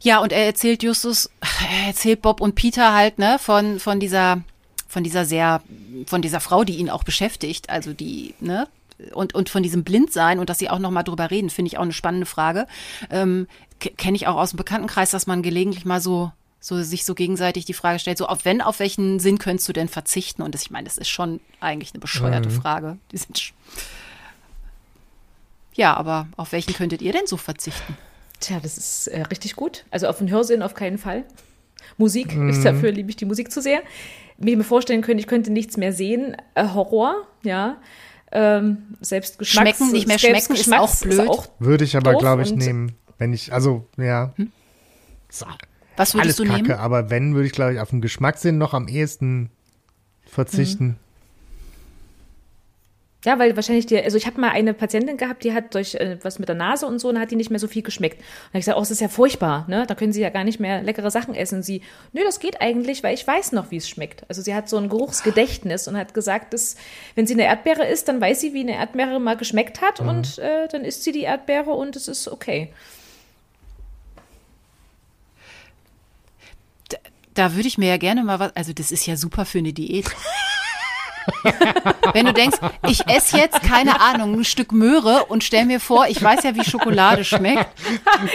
Ja, 0.00 0.20
und 0.20 0.32
er 0.32 0.46
erzählt 0.46 0.84
Justus, 0.84 1.28
er 1.40 1.88
erzählt 1.88 2.22
Bob 2.22 2.40
und 2.40 2.54
Peter 2.54 2.94
halt, 2.94 3.18
ne, 3.18 3.36
von, 3.40 3.80
von 3.80 3.98
dieser, 3.98 4.42
von 4.90 5.04
dieser 5.04 5.24
sehr, 5.24 5.62
von 6.06 6.20
dieser 6.20 6.40
Frau, 6.40 6.64
die 6.64 6.76
ihn 6.76 6.90
auch 6.90 7.04
beschäftigt, 7.04 7.70
also 7.70 7.92
die, 7.92 8.34
ne, 8.40 8.66
und, 9.12 9.36
und 9.36 9.48
von 9.48 9.62
diesem 9.62 9.84
Blindsein 9.84 10.40
und 10.40 10.50
dass 10.50 10.58
sie 10.58 10.68
auch 10.68 10.80
nochmal 10.80 11.04
drüber 11.04 11.30
reden, 11.30 11.48
finde 11.48 11.68
ich 11.68 11.78
auch 11.78 11.82
eine 11.82 11.92
spannende 11.92 12.26
Frage. 12.26 12.66
Ähm, 13.08 13.46
Kenne 13.78 14.16
ich 14.16 14.26
auch 14.26 14.36
aus 14.36 14.50
dem 14.50 14.58
Bekanntenkreis, 14.58 15.10
dass 15.10 15.26
man 15.26 15.42
gelegentlich 15.42 15.86
mal 15.86 16.02
so, 16.02 16.32
so 16.58 16.82
sich 16.82 17.06
so 17.06 17.14
gegenseitig 17.14 17.64
die 17.64 17.72
Frage 17.72 17.98
stellt, 17.98 18.18
so 18.18 18.26
auf 18.26 18.44
wenn, 18.44 18.60
auf 18.60 18.80
welchen 18.80 19.20
Sinn 19.20 19.38
könntest 19.38 19.68
du 19.68 19.72
denn 19.72 19.88
verzichten? 19.88 20.42
Und 20.42 20.54
das, 20.54 20.62
ich 20.62 20.70
meine, 20.70 20.84
das 20.84 20.98
ist 20.98 21.08
schon 21.08 21.40
eigentlich 21.60 21.94
eine 21.94 22.00
bescheuerte 22.00 22.50
Frage. 22.50 22.98
Die 23.10 23.16
sind 23.16 23.54
ja, 25.74 25.94
aber 25.94 26.26
auf 26.36 26.52
welchen 26.52 26.74
könntet 26.74 27.00
ihr 27.00 27.12
denn 27.12 27.26
so 27.26 27.38
verzichten? 27.38 27.96
Tja, 28.40 28.58
das 28.60 28.76
ist 28.76 29.06
äh, 29.06 29.22
richtig 29.22 29.56
gut. 29.56 29.84
Also 29.90 30.08
auf 30.08 30.18
den 30.18 30.28
Hörsinn 30.28 30.62
auf 30.62 30.74
keinen 30.74 30.98
Fall. 30.98 31.24
Musik, 31.96 32.34
ist 32.34 32.64
dafür 32.64 32.92
liebe 32.92 33.08
ich 33.08 33.16
die 33.16 33.24
Musik 33.24 33.50
zu 33.50 33.62
sehr. 33.62 33.80
Mir 34.40 34.64
vorstellen 34.64 35.02
könnte, 35.02 35.20
ich 35.20 35.26
könnte 35.26 35.52
nichts 35.52 35.76
mehr 35.76 35.92
sehen. 35.92 36.36
Äh, 36.54 36.68
Horror, 36.74 37.26
ja. 37.44 37.76
Ähm, 38.32 38.96
selbst 39.00 39.38
Geschmacks, 39.38 39.76
Schmecken, 39.76 39.92
nicht 39.92 40.06
mehr 40.06 40.18
schmecken, 40.18 40.54
ist 40.54 40.72
auch 40.72 40.96
blöd. 40.96 41.28
Würde 41.58 41.84
ich 41.84 41.96
aber, 41.96 42.14
glaube 42.14 42.42
ich, 42.42 42.52
nehmen. 42.54 42.92
Wenn 43.18 43.32
ich, 43.32 43.52
also, 43.52 43.86
ja. 43.98 44.32
So, 45.28 45.46
Was 45.96 46.14
Alles 46.14 46.24
würdest 46.24 46.38
du 46.38 46.44
Kacke, 46.44 46.62
nehmen? 46.62 46.72
aber 46.72 47.10
wenn, 47.10 47.34
würde 47.34 47.46
ich, 47.46 47.52
glaube 47.52 47.74
ich, 47.74 47.80
auf 47.80 47.90
den 47.90 48.00
Geschmackssinn 48.00 48.56
noch 48.56 48.72
am 48.72 48.88
ehesten 48.88 49.50
verzichten. 50.24 50.96
Ja, 53.24 53.38
weil 53.38 53.54
wahrscheinlich 53.54 53.84
die, 53.84 54.02
also 54.02 54.16
ich 54.16 54.26
habe 54.26 54.40
mal 54.40 54.48
eine 54.48 54.72
Patientin 54.72 55.18
gehabt, 55.18 55.44
die 55.44 55.52
hat 55.52 55.74
durch 55.74 55.94
äh, 55.94 56.16
was 56.22 56.38
mit 56.38 56.48
der 56.48 56.56
Nase 56.56 56.86
und 56.86 56.98
so, 57.00 57.10
und 57.10 57.18
hat 57.18 57.30
die 57.30 57.36
nicht 57.36 57.50
mehr 57.50 57.58
so 57.58 57.68
viel 57.68 57.82
geschmeckt. 57.82 58.18
Und 58.18 58.24
hab 58.24 58.54
ich 58.54 58.60
gesagt, 58.60 58.78
oh, 58.78 58.80
das 58.80 58.90
ist 58.90 59.00
ja 59.00 59.08
furchtbar, 59.08 59.66
ne? 59.68 59.84
Da 59.86 59.94
können 59.94 60.12
sie 60.12 60.22
ja 60.22 60.30
gar 60.30 60.44
nicht 60.44 60.58
mehr 60.58 60.82
leckere 60.82 61.10
Sachen 61.10 61.34
essen. 61.34 61.56
Und 61.56 61.62
sie, 61.62 61.82
nö, 62.14 62.22
das 62.24 62.40
geht 62.40 62.62
eigentlich, 62.62 63.02
weil 63.02 63.12
ich 63.12 63.26
weiß 63.26 63.52
noch, 63.52 63.70
wie 63.70 63.76
es 63.76 63.90
schmeckt. 63.90 64.24
Also 64.28 64.40
sie 64.40 64.54
hat 64.54 64.70
so 64.70 64.78
ein 64.78 64.88
Geruchsgedächtnis 64.88 65.86
und 65.86 65.98
hat 65.98 66.14
gesagt, 66.14 66.54
dass 66.54 66.76
wenn 67.14 67.26
sie 67.26 67.34
eine 67.34 67.44
Erdbeere 67.44 67.86
isst, 67.86 68.08
dann 68.08 68.22
weiß 68.22 68.40
sie, 68.40 68.54
wie 68.54 68.60
eine 68.60 68.76
Erdbeere 68.76 69.20
mal 69.20 69.36
geschmeckt 69.36 69.82
hat 69.82 70.00
und 70.00 70.38
äh, 70.38 70.68
dann 70.68 70.84
isst 70.84 71.04
sie 71.04 71.12
die 71.12 71.22
Erdbeere 71.22 71.72
und 71.72 71.96
es 71.96 72.08
ist 72.08 72.26
okay. 72.26 72.72
Da 77.34 77.54
würde 77.54 77.68
ich 77.68 77.76
mir 77.76 77.88
ja 77.88 77.96
gerne 77.98 78.24
mal 78.24 78.40
was, 78.40 78.56
also 78.56 78.72
das 78.72 78.90
ist 78.90 79.06
ja 79.06 79.16
super 79.16 79.44
für 79.44 79.58
eine 79.58 79.74
Diät. 79.74 80.06
Wenn 82.12 82.26
du 82.26 82.32
denkst, 82.32 82.58
ich 82.88 83.06
esse 83.08 83.36
jetzt, 83.38 83.62
keine 83.62 84.00
Ahnung, 84.00 84.40
ein 84.40 84.44
Stück 84.44 84.72
Möhre 84.72 85.24
und 85.26 85.44
stell 85.44 85.64
mir 85.64 85.80
vor, 85.80 86.06
ich 86.08 86.22
weiß 86.22 86.42
ja, 86.44 86.54
wie 86.54 86.64
Schokolade 86.64 87.24
schmeckt. 87.24 87.66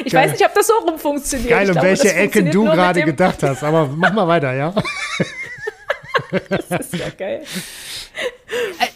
Ich 0.06 0.14
weiß 0.14 0.32
nicht, 0.32 0.46
ob 0.46 0.54
das 0.54 0.68
so 0.68 0.74
rum 0.88 0.98
funktioniert. 1.00 1.50
Geil, 1.50 1.70
Ich 1.70 1.76
um 1.76 1.82
welche 1.82 2.14
Ecke 2.14 2.44
du 2.46 2.66
gerade 2.66 3.04
gedacht 3.04 3.44
hast. 3.44 3.64
Aber 3.64 3.88
mach 3.88 4.14
mal 4.14 4.28
weiter, 4.28 4.54
ja? 4.54 4.74
Das 6.50 6.80
ist 6.80 6.94
ja 6.94 7.10
geil. 7.18 7.44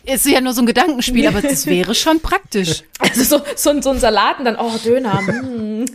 Äh, 0.05 0.13
Ist 0.13 0.25
ja 0.25 0.39
nur 0.41 0.53
so 0.53 0.61
ein 0.61 0.65
Gedankenspiel, 0.65 1.27
aber 1.27 1.41
das 1.41 1.65
wäre 1.65 1.93
schon 1.93 2.21
praktisch. 2.21 2.83
Also 2.99 3.23
so, 3.23 3.43
so, 3.55 3.69
ein- 3.71 3.81
so 3.81 3.89
ein 3.91 3.99
Salat 3.99 4.39
und 4.39 4.45
dann, 4.45 4.55
oh, 4.57 4.71
Döner. 4.83 5.21
mm. 5.21 5.85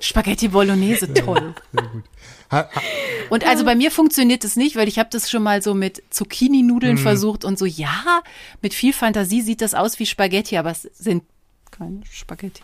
Spaghetti 0.00 0.48
Bolognese, 0.48 1.12
toll. 1.12 1.54
Sehr 1.72 1.82
gut. 1.82 2.04
Und 3.30 3.46
also 3.46 3.64
bei 3.64 3.74
mir 3.74 3.90
funktioniert 3.90 4.42
das 4.42 4.56
nicht, 4.56 4.76
weil 4.76 4.88
ich 4.88 4.98
habe 4.98 5.10
das 5.12 5.30
schon 5.30 5.42
mal 5.42 5.62
so 5.62 5.74
mit 5.74 6.02
Zucchini-Nudeln 6.10 6.94
Mhm. 6.94 6.98
versucht 7.02 7.44
und 7.44 7.58
so, 7.58 7.66
ja, 7.66 8.22
mit 8.62 8.72
viel 8.72 8.92
Fantasie 8.92 9.42
sieht 9.42 9.60
das 9.60 9.74
aus 9.74 9.98
wie 9.98 10.06
Spaghetti, 10.06 10.56
aber 10.56 10.70
es 10.70 10.82
sind 10.94 11.24
keine 11.70 12.00
Spaghetti. 12.10 12.62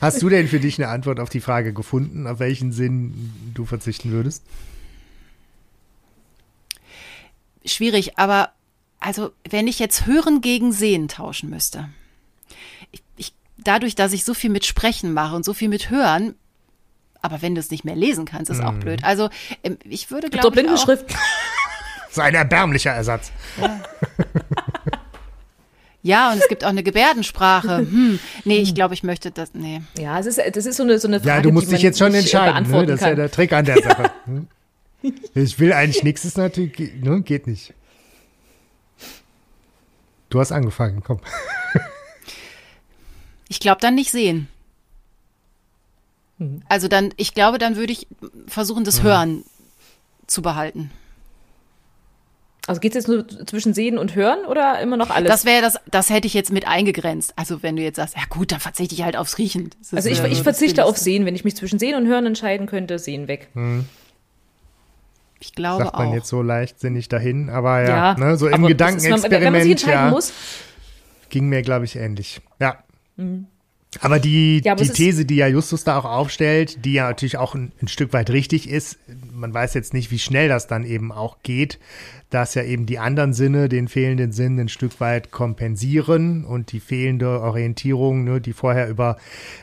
hast 0.00 0.20
du 0.20 0.28
denn 0.28 0.48
für 0.48 0.58
dich 0.60 0.78
eine 0.78 0.88
Antwort 0.88 1.20
auf 1.20 1.28
die 1.28 1.40
Frage 1.40 1.72
gefunden, 1.72 2.26
auf 2.26 2.40
welchen 2.40 2.72
Sinn 2.72 3.32
du 3.54 3.64
verzichten 3.66 4.10
würdest? 4.10 4.42
Schwierig, 7.64 8.18
aber 8.18 8.52
also 9.00 9.32
wenn 9.48 9.66
ich 9.66 9.78
jetzt 9.78 10.06
Hören 10.06 10.40
gegen 10.40 10.72
Sehen 10.72 11.08
tauschen 11.08 11.50
müsste, 11.50 11.88
ich, 12.92 13.02
ich, 13.16 13.32
dadurch, 13.58 13.94
dass 13.94 14.12
ich 14.12 14.24
so 14.24 14.34
viel 14.34 14.50
mit 14.50 14.64
Sprechen 14.64 15.12
mache 15.12 15.36
und 15.36 15.44
so 15.44 15.52
viel 15.54 15.68
mit 15.68 15.90
Hören, 15.90 16.34
aber 17.26 17.42
wenn 17.42 17.54
du 17.54 17.60
es 17.60 17.70
nicht 17.70 17.84
mehr 17.84 17.96
lesen 17.96 18.24
kannst, 18.24 18.50
ist 18.50 18.62
auch 18.62 18.72
blöd. 18.74 19.04
Also 19.04 19.28
ähm, 19.62 19.76
ich 19.84 20.10
würde 20.10 20.28
So 20.28 20.30
glaube 20.30 20.38
ich 20.38 20.46
auch, 20.46 20.52
Blindenschrift. 20.52 21.06
So 22.10 22.22
ein 22.22 22.34
erbärmlicher 22.34 22.92
Ersatz. 22.92 23.30
ja 26.02 26.32
und 26.32 26.38
es 26.38 26.48
gibt 26.48 26.64
auch 26.64 26.70
eine 26.70 26.82
Gebärdensprache. 26.82 27.78
Hm, 27.90 28.18
nee, 28.44 28.58
ich 28.58 28.74
glaube, 28.74 28.94
ich 28.94 29.02
möchte 29.02 29.30
das, 29.30 29.52
nee. 29.52 29.82
Ja, 29.98 30.18
es 30.18 30.24
ist, 30.24 30.40
das 30.54 30.64
ist 30.64 30.76
so 30.78 30.82
eine, 30.82 30.98
so 30.98 31.08
eine 31.08 31.20
Frage, 31.20 31.28
Ja, 31.28 31.42
du 31.42 31.52
musst 31.52 31.66
die 31.66 31.74
dich 31.74 31.82
jetzt 31.82 31.98
schon 31.98 32.14
äh, 32.14 32.20
entscheiden. 32.20 32.70
Ne? 32.70 32.86
Das 32.86 33.00
ist 33.00 33.06
ja 33.06 33.14
der 33.14 33.30
Trick 33.30 33.52
an 33.52 33.66
der 33.66 33.82
Sache. 33.82 34.10
Hm? 34.24 34.48
Ich 35.34 35.60
will 35.60 35.72
eigentlich 35.74 36.02
nichts, 36.02 36.24
ist 36.24 36.38
natürlich, 36.38 36.94
ne? 37.02 37.20
geht 37.20 37.46
nicht. 37.46 37.74
Du 40.30 40.40
hast 40.40 40.52
angefangen, 40.52 41.02
komm. 41.04 41.20
Ich 43.48 43.60
glaube 43.60 43.80
dann 43.80 43.94
nicht 43.94 44.10
sehen. 44.10 44.48
Mhm. 46.38 46.62
Also 46.68 46.88
dann, 46.88 47.12
ich 47.16 47.34
glaube, 47.34 47.58
dann 47.58 47.76
würde 47.76 47.92
ich 47.92 48.06
versuchen, 48.46 48.84
das 48.84 49.02
Hören 49.02 49.44
zu 50.26 50.42
behalten. 50.42 50.90
Also 52.68 52.80
geht 52.80 52.96
es 52.96 53.06
jetzt 53.06 53.08
nur 53.08 53.28
zwischen 53.46 53.74
Sehen 53.74 53.96
und 53.96 54.16
Hören 54.16 54.44
oder 54.46 54.80
immer 54.80 54.96
noch 54.96 55.10
alles? 55.10 55.30
Das 55.30 55.44
wäre 55.44 55.62
das, 55.62 55.76
das 55.88 56.10
hätte 56.10 56.26
ich 56.26 56.34
jetzt 56.34 56.50
mit 56.50 56.66
eingegrenzt. 56.66 57.32
Also 57.36 57.62
wenn 57.62 57.76
du 57.76 57.82
jetzt 57.82 57.94
sagst, 57.96 58.16
ja 58.16 58.22
gut, 58.28 58.50
dann 58.50 58.58
verzichte 58.58 58.92
ich 58.94 59.04
halt 59.04 59.16
aufs 59.16 59.38
Riechen. 59.38 59.70
Also 59.92 60.08
ich, 60.08 60.20
ich 60.24 60.42
verzichte 60.42 60.84
auf. 60.84 60.98
Sehen. 60.98 61.26
Wenn 61.26 61.36
ich 61.36 61.44
mich 61.44 61.54
zwischen 61.54 61.78
Sehen 61.78 61.94
und 61.94 62.08
Hören 62.08 62.26
entscheiden 62.26 62.66
könnte, 62.66 62.98
Sehen 62.98 63.28
weg. 63.28 63.50
Ich 65.38 65.54
glaube 65.54 65.84
Sagt 65.84 65.96
man 65.96 66.08
auch. 66.08 66.14
jetzt 66.14 66.28
so 66.28 66.42
leichtsinnig 66.42 67.08
dahin, 67.08 67.50
aber 67.50 67.82
ja, 67.82 67.88
Ja, 67.88 68.14
ne? 68.18 68.36
so 68.36 68.48
im 68.48 68.54
aber 68.54 68.74
das 68.74 68.94
ist- 68.96 69.04
Wenn 69.04 69.10
man 69.10 69.20
sich 69.20 69.30
Gedankenexperiment 69.30 69.70
entscheiden 69.70 70.04
ja, 70.06 70.10
muss, 70.10 70.32
ging 71.28 71.48
mir, 71.48 71.62
glaube 71.62 71.84
ich, 71.84 71.94
ähnlich. 71.94 72.40
Ja. 72.58 72.78
Aber 74.00 74.18
die. 74.18 74.60
Ja, 74.64 74.72
aber 74.72 74.84
die 74.84 74.90
These, 74.90 75.24
die 75.24 75.36
ja 75.36 75.46
Justus 75.46 75.84
da 75.84 75.98
auch 75.98 76.04
aufstellt, 76.04 76.84
die 76.84 76.94
ja 76.94 77.08
natürlich 77.08 77.36
auch 77.36 77.54
ein, 77.54 77.72
ein 77.80 77.88
Stück 77.88 78.12
weit 78.12 78.30
richtig 78.30 78.68
ist, 78.68 78.98
man 79.32 79.52
weiß 79.52 79.74
jetzt 79.74 79.94
nicht, 79.94 80.10
wie 80.10 80.18
schnell 80.18 80.48
das 80.48 80.66
dann 80.66 80.84
eben 80.84 81.12
auch 81.12 81.38
geht, 81.42 81.78
dass 82.30 82.54
ja 82.54 82.62
eben 82.62 82.86
die 82.86 82.98
anderen 82.98 83.32
Sinne 83.32 83.68
den 83.68 83.88
fehlenden 83.88 84.32
Sinn 84.32 84.58
ein 84.58 84.68
Stück 84.68 85.00
weit 85.00 85.30
kompensieren 85.30 86.44
und 86.44 86.72
die 86.72 86.80
fehlende 86.80 87.40
Orientierung, 87.40 88.24
ne, 88.24 88.40
die 88.40 88.52
vorher 88.52 88.88
über 88.88 89.16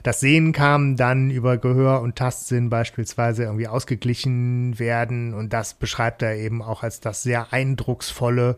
das 0.03 0.19
Sehen 0.19 0.53
kam, 0.53 0.95
dann 0.95 1.29
über 1.29 1.57
Gehör 1.57 2.01
und 2.01 2.15
Tastsinn 2.15 2.69
beispielsweise 2.69 3.43
irgendwie 3.43 3.67
ausgeglichen 3.67 4.79
werden 4.79 5.33
und 5.33 5.51
das 5.51 5.73
beschreibt 5.73 6.21
er 6.21 6.35
eben 6.37 6.61
auch 6.61 6.83
als 6.83 6.99
das 6.99 7.23
sehr 7.23 7.51
eindrucksvolle 7.51 8.57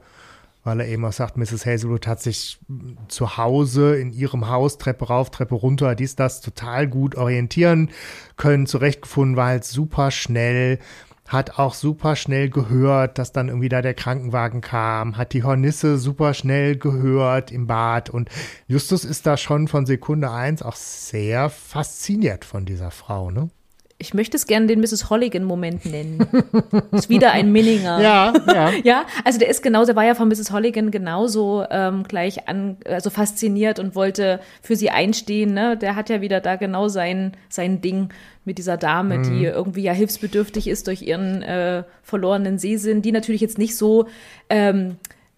weil 0.66 0.82
er 0.82 0.88
eben 0.88 1.06
auch 1.06 1.14
sagt, 1.14 1.38
Mrs. 1.38 1.66
Hazelwood 1.66 2.08
hat 2.08 2.22
sich 2.22 2.60
zu 3.08 3.38
Hause 3.38 3.96
in 3.96 4.12
ihrem 4.12 4.50
Haus 4.50 4.78
Treppe 4.78 5.06
rauf, 5.06 5.30
Treppe 5.30 5.56
runter, 5.56 5.96
dies, 5.96 6.16
das 6.16 6.42
total 6.42 6.88
gut 6.88 7.16
orientieren 7.16 7.92
können, 8.36 8.66
zurechtgefunden, 8.66 9.38
war 9.38 9.48
halt 9.48 9.64
super 9.64 10.10
schnell, 10.10 10.80
hat 11.28 11.60
auch 11.60 11.76
super 11.76 12.16
schnell 12.16 12.50
gehört, 12.50 13.20
dass 13.20 13.32
dann 13.32 13.48
irgendwie 13.48 13.70
da 13.70 13.84
der 13.84 13.94
Krankenwagen 13.94 14.62
kam, 14.62 15.18
hat 15.18 15.34
die 15.34 15.44
Hornisse 15.44 16.00
super 16.00 16.34
schnell 16.34 16.78
gehört 16.78 17.52
im 17.52 17.68
Bad 17.68 18.10
und 18.10 18.30
Justus 18.68 19.06
ist 19.06 19.28
da 19.28 19.38
schon 19.38 19.68
von 19.68 19.86
Sekunde 19.86 20.32
eins 20.32 20.64
auch 20.64 20.76
sehr 20.76 21.50
fasziniert 21.50 22.44
von 22.44 22.66
dieser 22.66 22.90
Frau, 22.90 23.30
ne? 23.30 23.50
Ich 23.98 24.14
möchte 24.14 24.36
es 24.36 24.46
gerne 24.46 24.68
den 24.68 24.82
Mrs. 24.82 25.10
Holligan-Moment 25.10 25.86
nennen. 25.86 26.28
ist 26.92 27.10
wieder 27.10 27.32
ein 27.32 27.52
Minninger. 27.52 28.02
Ja, 28.02 28.34
ja. 28.48 28.72
Ja, 28.84 29.06
also 29.24 29.40
der 29.40 29.48
ist 29.48 29.64
genauso, 29.64 29.88
der 29.88 29.96
war 29.96 30.04
ja 30.04 30.16
von 30.16 30.28
Mrs. 30.28 30.52
Holligan 30.52 30.92
genauso 30.92 31.64
ähm, 31.70 32.04
gleich 32.04 32.50
an, 32.50 32.78
also 32.86 33.10
fasziniert 33.10 33.80
und 33.80 33.96
wollte 33.96 34.42
für 34.62 34.76
sie 34.76 34.90
einstehen. 34.90 35.54
Ne? 35.54 35.78
Der 35.78 35.96
hat 35.96 36.10
ja 36.10 36.20
wieder 36.20 36.42
da 36.42 36.58
genau 36.58 36.90
sein, 36.90 37.32
sein 37.48 37.82
Ding 37.82 38.10
mit 38.44 38.58
dieser 38.58 38.78
Dame, 38.78 39.22
die 39.22 39.46
irgendwie 39.46 39.84
ja 39.84 39.94
hilfsbedürftig 39.94 40.68
ist 40.68 40.88
durch 40.88 41.02
ihren 41.02 41.42
äh, 41.42 41.84
verlorenen 42.04 42.60
Sehsinn, 42.60 43.02
die 43.02 43.12
natürlich 43.12 43.42
jetzt 43.42 43.58
nicht 43.58 43.78
so 43.78 44.08
ähm, 44.50 44.98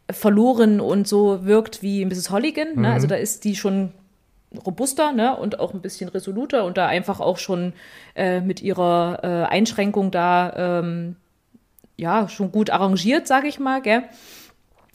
verloren 0.10 0.82
und 0.82 1.08
so 1.08 1.46
wirkt 1.46 1.84
wie 1.84 2.04
Mrs. 2.06 2.32
Holligan. 2.32 2.82
Ne? 2.82 2.92
Also 2.92 3.08
da 3.08 3.16
ist 3.16 3.44
die 3.44 3.56
schon 3.56 3.92
robuster 4.66 5.12
ne? 5.12 5.36
und 5.36 5.60
auch 5.60 5.74
ein 5.74 5.82
bisschen 5.82 6.10
resoluter 6.10 6.64
und 6.66 6.78
da 6.78 6.88
einfach 6.88 7.20
auch 7.20 7.38
schon 7.38 7.74
äh, 8.16 8.40
mit 8.40 8.62
ihrer 8.62 9.20
äh, 9.24 9.52
Einschränkung 9.54 10.10
da 10.12 10.80
ähm, 10.80 11.16
ja 11.98 12.30
schon 12.30 12.52
gut 12.52 12.70
arrangiert, 12.70 13.28
sage 13.28 13.48
ich 13.48 13.60
mal, 13.60 13.82
gell? 13.82 14.04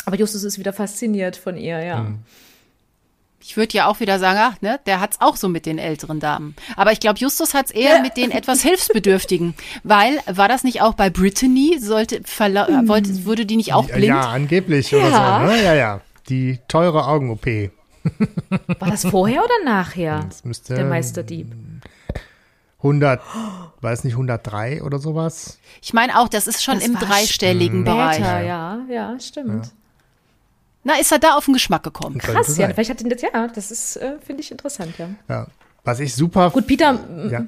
Aber 0.07 0.17
Justus 0.17 0.43
ist 0.43 0.59
wieder 0.59 0.73
fasziniert 0.73 1.37
von 1.37 1.57
ihr, 1.57 1.81
ja. 1.85 2.07
Ich 3.45 3.57
würde 3.57 3.77
ja 3.77 3.87
auch 3.89 3.99
wieder 3.99 4.21
sagen, 4.21 4.39
ach, 4.41 4.61
ne, 4.63 4.79
der 4.87 5.01
hat's 5.01 5.21
auch 5.21 5.35
so 5.37 5.49
mit 5.49 5.67
den 5.67 5.79
älteren 5.79 6.21
Damen. 6.21 6.55
Aber 6.77 6.93
ich 6.93 7.01
glaube, 7.01 7.19
Justus 7.19 7.55
hat's 7.55 7.73
eher 7.73 8.01
mit 8.01 8.17
den 8.17 8.31
etwas 8.31 8.63
Hilfsbedürftigen. 8.63 9.55
Weil, 9.83 10.19
war 10.27 10.47
das 10.49 10.63
nicht 10.63 10.81
auch 10.81 10.95
bei 10.95 11.11
Brittany? 11.11 11.79
Sollte, 11.81 12.21
Hm. 12.39 12.89
wollte, 12.89 13.25
wurde 13.27 13.45
die 13.45 13.57
nicht 13.57 13.75
auch 13.75 13.87
blind? 13.87 14.05
Ja, 14.07 14.29
angeblich 14.29 14.95
oder 14.95 15.09
Ja. 15.09 15.41
so, 15.41 15.53
ne? 15.53 15.63
Ja, 15.65 15.75
ja. 15.75 16.01
Die 16.29 16.61
teure 16.69 17.07
Augen-OP. 17.07 17.71
War 18.79 18.91
das 18.91 19.05
vorher 19.05 19.43
oder 19.45 19.65
nachher? 19.65 20.25
Das 20.29 20.45
müsste 20.45 20.75
Der 20.75 20.85
Meisterdieb. 20.85 21.53
100, 22.79 23.21
weiß 23.81 24.03
nicht, 24.05 24.15
103 24.15 24.83
oder 24.83 24.99
sowas. 24.99 25.59
Ich 25.81 25.93
meine 25.93 26.19
auch, 26.19 26.29
das 26.29 26.49
ist 26.49 26.65
schon 26.65 26.75
Das 26.75 26.85
im 26.87 26.97
dreistelligen 26.97 27.85
Bereich. 27.85 28.17
Später, 28.17 28.41
ja, 28.41 28.81
ja, 28.89 29.21
stimmt. 29.21 29.71
Na, 30.85 30.99
ist 30.99 31.13
er 31.13 31.21
da 31.21 31.37
auf 31.37 31.45
den 31.45 31.55
Geschmack 31.55 31.85
gekommen? 31.85 32.19
Krass, 32.19 32.57
ja, 32.57 32.69
vielleicht 32.71 32.91
hat 32.91 33.01
ihn 33.01 33.09
das, 33.09 33.23
ja, 33.23 33.47
das 33.47 33.71
ist, 33.71 33.97
äh, 33.99 34.19
finde 34.19 34.43
ich 34.43 34.51
interessant, 34.51 34.99
ja. 34.99 35.09
Ja. 35.29 35.47
Was 35.85 36.01
ich 36.01 36.15
super. 36.15 36.51
Gut, 36.51 36.67
Peter, 36.67 36.99
Ja. 37.31 37.47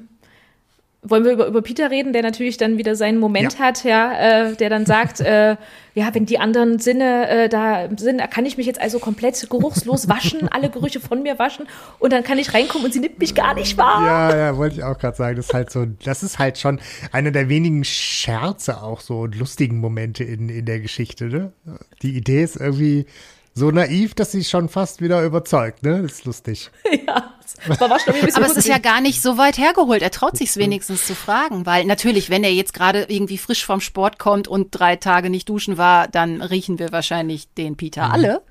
Wollen 1.07 1.23
wir 1.23 1.31
über, 1.33 1.47
über 1.47 1.61
Peter 1.61 1.91
reden, 1.91 2.13
der 2.13 2.21
natürlich 2.23 2.57
dann 2.57 2.77
wieder 2.77 2.95
seinen 2.95 3.19
Moment 3.19 3.53
Ja. 3.53 3.59
hat, 3.59 3.83
ja, 3.83 4.49
äh, 4.49 4.55
der 4.55 4.69
dann 4.69 4.85
sagt, 4.85 5.19
äh, 5.21 5.55
ja, 5.93 6.13
wenn 6.13 6.25
die 6.25 6.39
anderen 6.39 6.79
Sinne 6.79 7.29
äh, 7.29 7.49
da 7.49 7.87
sind, 7.97 8.21
kann 8.31 8.45
ich 8.45 8.57
mich 8.57 8.65
jetzt 8.65 8.81
also 8.81 8.99
komplett 8.99 9.49
geruchslos 9.49 10.09
waschen, 10.09 10.49
alle 10.49 10.69
Gerüche 10.69 10.99
von 10.99 11.23
mir 11.23 11.39
waschen 11.39 11.67
und 11.99 12.11
dann 12.11 12.23
kann 12.23 12.37
ich 12.37 12.53
reinkommen 12.53 12.85
und 12.85 12.93
sie 12.93 12.99
nimmt 12.99 13.19
mich 13.19 13.33
gar 13.35 13.53
nicht 13.53 13.77
wahr. 13.77 14.05
Ja, 14.05 14.35
ja, 14.37 14.57
wollte 14.57 14.75
ich 14.75 14.83
auch 14.83 14.97
gerade 14.97 15.15
sagen. 15.15 15.35
Das 15.37 15.45
ist 15.47 15.53
halt 15.53 15.71
so, 15.71 15.85
das 16.03 16.23
ist 16.23 16.39
halt 16.39 16.57
schon 16.57 16.79
einer 17.11 17.31
der 17.31 17.47
wenigen 17.49 17.83
Scherze 17.83 18.81
auch 18.81 18.99
so 18.99 19.19
und 19.21 19.35
lustigen 19.37 19.77
Momente 19.79 20.23
in, 20.23 20.49
in 20.49 20.65
der 20.65 20.79
Geschichte, 20.79 21.25
ne? 21.25 21.51
Die 22.01 22.15
Idee 22.17 22.43
ist 22.43 22.57
irgendwie 22.57 23.05
so 23.53 23.71
naiv, 23.71 24.15
dass 24.15 24.33
sie 24.33 24.43
schon 24.43 24.67
fast 24.67 25.01
wieder 25.01 25.23
überzeugt, 25.23 25.83
ne? 25.83 26.01
Das 26.01 26.13
ist 26.13 26.25
lustig. 26.25 26.71
ja, 27.07 27.34
bisschen 28.25 28.43
Aber 28.43 28.51
es 28.51 28.57
ist 28.57 28.67
ja 28.67 28.77
gar 28.77 29.01
nicht 29.01 29.21
so 29.21 29.37
weit 29.37 29.57
hergeholt. 29.57 30.01
Er 30.01 30.11
traut 30.11 30.37
sich 30.37 30.55
wenigstens 30.57 31.05
zu 31.05 31.15
fragen, 31.15 31.65
weil 31.65 31.85
natürlich, 31.85 32.29
wenn 32.29 32.43
er 32.43 32.53
jetzt 32.53 32.73
gerade 32.73 33.05
irgendwie 33.07 33.37
frisch 33.37 33.65
vom 33.65 33.81
Sport 33.81 34.19
kommt 34.19 34.47
und 34.47 34.69
drei 34.71 34.95
Tage 34.95 35.29
nicht 35.29 35.49
duschen 35.49 35.77
war, 35.77 36.07
dann 36.07 36.41
riechen 36.41 36.79
wir 36.79 36.91
wahrscheinlich 36.91 37.47
den 37.53 37.77
Peter 37.77 38.11
alle. 38.11 38.41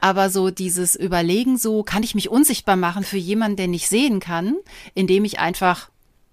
Aber 0.00 0.30
so 0.30 0.50
dieses 0.50 0.96
Überlegen, 0.96 1.58
so 1.58 1.82
kann 1.82 2.02
ich 2.02 2.14
mich 2.14 2.28
unsichtbar 2.28 2.76
machen 2.76 3.04
für 3.04 3.18
jemanden, 3.18 3.56
der 3.56 3.68
nicht 3.68 3.88
sehen 3.88 4.20
kann, 4.20 4.56
indem 4.94 5.24
ich 5.24 5.38
einfach 5.38 5.90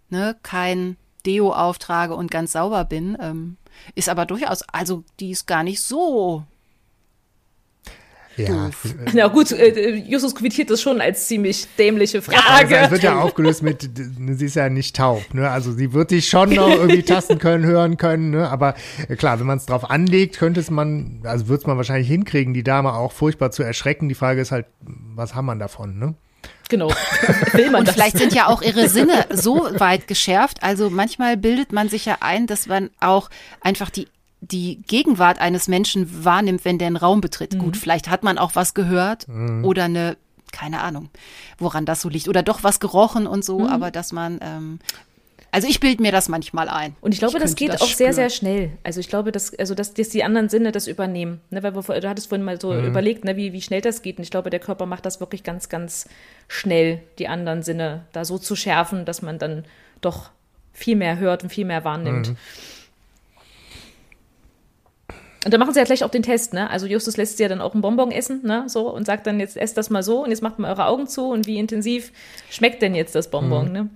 ne, 0.10 0.36
kein 0.44 0.98
Deo 1.26 1.54
auftrage 1.54 2.16
und 2.16 2.32
ganz 2.32 2.52
sauber 2.54 2.86
bin, 2.86 3.18
ähm, 3.22 3.58
ist 3.96 4.10
aber 4.10 4.26
durchaus, 4.26 4.62
also 4.72 5.04
die 5.20 5.32
ist 5.32 5.48
gar 5.48 5.64
nicht 5.64 5.82
so 5.82 6.44
Ja. 8.38 8.66
Doof. 8.66 8.96
Na 9.14 9.28
gut, 9.28 9.52
äh, 9.52 9.96
Justus 9.96 10.34
quittiert 10.34 10.70
das 10.70 10.82
schon 10.82 11.00
als 11.02 11.28
ziemlich 11.28 11.68
dämliche 11.78 12.18
Also 12.18 12.32
Frage. 12.32 12.76
es 12.78 12.92
wird 12.92 13.04
ja 13.04 13.20
aufgelöst 13.22 13.62
mit, 13.62 13.90
sie 14.38 14.46
ist 14.46 14.56
ja 14.56 14.70
nicht 14.70 14.96
taub, 14.96 15.34
ne? 15.34 15.50
Also 15.50 15.72
sie 15.72 15.94
wird 15.94 16.12
dich 16.12 16.28
schon 16.30 16.50
noch 16.50 16.70
irgendwie 16.70 17.04
tasten 17.04 17.38
können, 17.38 17.66
hören 17.66 17.98
können, 17.98 18.32
ne? 18.32 18.50
Aber 18.50 18.74
äh, 19.08 19.16
klar, 19.16 19.40
wenn 19.40 19.46
man 19.46 19.58
es 19.58 19.66
drauf 19.66 19.90
anlegt, 19.90 20.38
könnte 20.38 20.60
es 20.60 20.70
man, 20.72 21.22
also 21.24 21.48
wird 21.48 21.62
es 21.62 21.68
man 21.68 21.78
wahrscheinlich 21.78 22.08
hinkriegen, 22.08 22.54
die 22.54 22.64
Dame 22.64 22.94
auch 22.94 23.12
furchtbar 23.12 23.52
zu 23.52 23.62
erschrecken. 23.64 24.10
Die 24.10 24.16
Frage 24.16 24.42
ist 24.42 24.52
halt, 24.52 24.66
was 24.82 25.36
haben 25.36 25.46
man 25.46 25.60
davon, 25.60 26.00
ne? 26.00 26.16
genau. 26.70 26.90
Will 27.54 27.70
man 27.70 27.82
Und 27.82 27.88
das? 27.88 27.94
vielleicht 27.96 28.18
sind 28.18 28.34
ja 28.34 28.48
auch 28.48 28.64
ihre 28.64 28.90
Sinne 28.90 29.26
so 29.32 29.70
weit 29.78 30.08
geschärft. 30.08 30.64
Also 30.64 30.90
manchmal 30.90 31.38
bildet 31.38 31.72
man 31.72 31.88
sich 31.88 32.06
ja 32.06 32.18
ein, 32.22 32.48
dass 32.48 32.66
man 32.66 32.90
auch 33.00 33.30
einfach 33.62 33.92
die 33.92 34.08
die 34.52 34.82
Gegenwart 34.88 35.40
eines 35.40 35.68
Menschen 35.68 36.26
wahrnimmt, 36.26 36.66
wenn 36.66 36.78
der 36.78 36.88
einen 36.88 36.98
Raum 36.98 37.22
betritt. 37.22 37.58
Gut, 37.58 37.78
vielleicht 37.78 38.10
hat 38.10 38.24
man 38.24 38.38
auch 38.38 38.56
was 38.56 38.74
gehört 38.74 39.28
oder 39.64 39.86
eine, 39.86 40.18
keine 40.52 40.82
Ahnung, 40.82 41.10
woran 41.58 41.86
das 41.86 42.02
so 42.02 42.10
liegt. 42.10 42.28
Oder 42.28 42.44
doch 42.44 42.64
was 42.64 42.80
gerochen 42.80 43.26
und 43.26 43.46
so, 43.46 43.68
aber 43.68 43.90
dass 43.90 44.12
man, 44.12 44.40
ähm, 44.42 44.80
also 45.52 45.68
ich 45.68 45.80
bilde 45.80 46.02
mir 46.02 46.12
das 46.12 46.30
manchmal 46.30 46.68
ein. 46.68 46.96
Und 47.00 47.14
ich 47.14 47.20
glaube, 47.20 47.40
das 47.40 47.52
könnte 47.52 47.56
geht 47.64 47.74
das 47.74 47.82
auch 47.82 47.88
sehr, 47.88 48.12
spüren. 48.12 48.14
sehr 48.14 48.30
schnell. 48.30 48.72
Also 48.84 49.00
ich 49.00 49.08
glaube, 49.08 49.32
dass, 49.32 49.58
also 49.58 49.76
dass, 49.76 49.94
dass 49.94 50.10
die 50.10 50.24
anderen 50.24 50.50
Sinne 50.50 50.72
das 50.72 50.88
übernehmen. 50.88 51.42
Ne, 51.50 51.64
weil 51.64 51.76
wir, 51.76 52.02
du 52.02 52.10
hattest 52.10 52.28
vorhin 52.28 52.44
mal 52.44 52.60
so 52.60 52.76
überlegt, 52.76 53.24
ne, 53.24 53.38
wie, 53.38 53.54
wie 53.54 53.62
schnell 53.62 53.82
das 53.82 54.02
geht. 54.02 54.18
Und 54.18 54.24
ich 54.24 54.32
glaube, 54.32 54.50
der 54.50 54.60
Körper 54.60 54.86
macht 54.86 55.06
das 55.06 55.20
wirklich 55.20 55.44
ganz, 55.44 55.70
ganz 55.70 56.08
schnell, 56.48 57.02
die 57.20 57.28
anderen 57.28 57.64
Sinne 57.64 58.06
da 58.12 58.26
so 58.26 58.38
zu 58.38 58.56
schärfen, 58.56 59.06
dass 59.06 59.22
man 59.22 59.40
dann 59.40 59.64
doch 60.02 60.32
viel 60.74 60.96
mehr 60.96 61.20
hört 61.20 61.44
und 61.44 61.50
viel 61.50 61.66
mehr 61.66 61.86
wahrnimmt. 61.86 62.34
Und 65.46 65.54
dann 65.54 65.60
machen 65.60 65.74
sie 65.74 65.80
ja 65.80 65.86
gleich 65.86 66.04
auch 66.04 66.10
den 66.10 66.24
Test, 66.24 66.54
ne? 66.54 66.70
Also 66.70 66.86
Justus 66.86 67.18
lässt 67.18 67.38
sie 67.38 67.44
ja 67.44 67.50
dann 67.50 67.62
auch 67.62 67.74
einen 67.74 67.82
Bonbon 67.82 68.12
essen, 68.12 68.42
ne? 68.44 68.64
So 68.68 68.90
und 68.90 69.06
sagt 69.06 69.28
dann 69.28 69.40
jetzt 69.40 69.58
esst 69.58 69.78
das 69.78 69.90
mal 69.90 70.04
so 70.04 70.24
und 70.24 70.30
jetzt 70.30 70.42
macht 70.42 70.60
mal 70.60 70.70
eure 70.70 70.86
Augen 70.86 71.08
zu 71.08 71.30
und 71.30 71.48
wie 71.48 71.58
intensiv 71.58 72.12
schmeckt 72.50 72.82
denn 72.82 72.96
jetzt 72.96 73.16
das 73.16 73.30
Bonbon, 73.30 73.72
ne? 73.72 73.90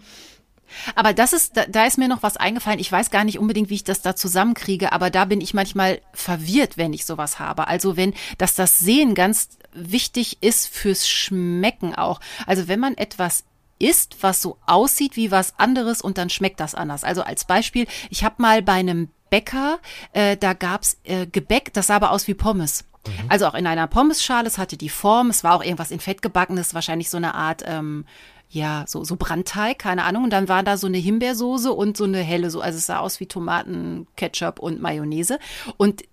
Aber 0.96 1.14
das 1.14 1.34
ist, 1.34 1.56
da, 1.58 1.66
da 1.66 1.86
ist 1.86 1.98
mir 1.98 2.08
noch 2.08 2.24
was 2.24 2.38
eingefallen. 2.38 2.80
Ich 2.80 2.92
weiß 2.92 3.10
gar 3.10 3.24
nicht 3.24 3.40
unbedingt, 3.40 3.70
wie 3.70 3.76
ich 3.76 3.84
das 3.84 4.02
da 4.02 4.16
zusammenkriege, 4.16 4.92
aber 4.92 5.10
da 5.10 5.26
bin 5.26 5.42
ich 5.42 5.54
manchmal 5.54 6.02
verwirrt, 6.14 6.78
wenn 6.78 6.94
ich 6.94 7.06
sowas 7.06 7.40
habe. 7.40 7.68
Also 7.68 7.96
wenn, 7.96 8.14
dass 8.38 8.56
das 8.56 8.80
Sehen 8.80 9.16
ganz 9.16 9.58
wichtig 9.74 10.38
ist 10.42 10.68
fürs 10.68 11.08
Schmecken 11.08 11.96
auch. 11.96 12.20
Also 12.46 12.68
wenn 12.68 12.80
man 12.80 12.98
etwas 12.98 13.46
isst, 13.80 14.18
was 14.22 14.42
so 14.42 14.58
aussieht 14.66 15.16
wie 15.16 15.32
was 15.32 15.54
anderes 15.58 16.02
und 16.02 16.18
dann 16.18 16.30
schmeckt 16.30 16.60
das 16.60 16.76
anders. 16.76 17.04
Also 17.04 17.22
als 17.22 17.46
Beispiel, 17.46 17.86
ich 18.10 18.24
habe 18.24 18.36
mal 18.40 18.62
bei 18.62 18.74
einem 18.74 19.10
Bäcker, 19.30 19.80
äh, 20.14 20.38
da 20.38 20.54
gab's 20.54 20.98
äh, 21.04 21.28
Gebäck, 21.28 21.74
das 21.74 21.88
sah 21.88 21.96
aber 21.96 22.12
aus 22.12 22.28
wie 22.28 22.34
Pommes. 22.34 22.86
Also 23.30 23.48
auch 23.48 23.54
in 23.54 23.68
einer 23.68 23.88
Pommesschale, 23.88 24.48
es 24.48 24.58
hatte 24.58 24.78
die 24.78 24.90
Form, 24.90 25.30
es 25.30 25.44
war 25.44 25.56
auch 25.56 25.64
irgendwas 25.64 25.92
in 25.92 26.00
Fett 26.00 26.22
gebackenes, 26.22 26.74
wahrscheinlich 26.74 27.10
so 27.10 27.18
eine 27.18 27.36
Art, 27.36 27.64
ähm, 27.66 28.06
ja, 28.50 28.86
so, 28.88 29.04
so 29.04 29.18
Brandteig, 29.18 29.80
keine 29.80 30.04
Ahnung. 30.04 30.26
Und 30.26 30.30
dann 30.32 30.48
war 30.48 30.64
da 30.64 30.78
so 30.78 30.88
eine 30.88 30.98
Himbeersoße 30.98 31.72
und 31.72 31.98
so 31.98 32.06
eine 32.06 32.20
helle, 32.20 32.50
so, 32.50 32.62
also 32.62 32.78
es 32.78 32.86
sah 32.86 33.00
aus 33.00 33.20
wie 33.20 33.26
Tomaten, 33.26 34.08
Ketchup 34.16 34.60
und 34.60 34.82
Mayonnaise. 34.82 35.40
Und 35.78 36.04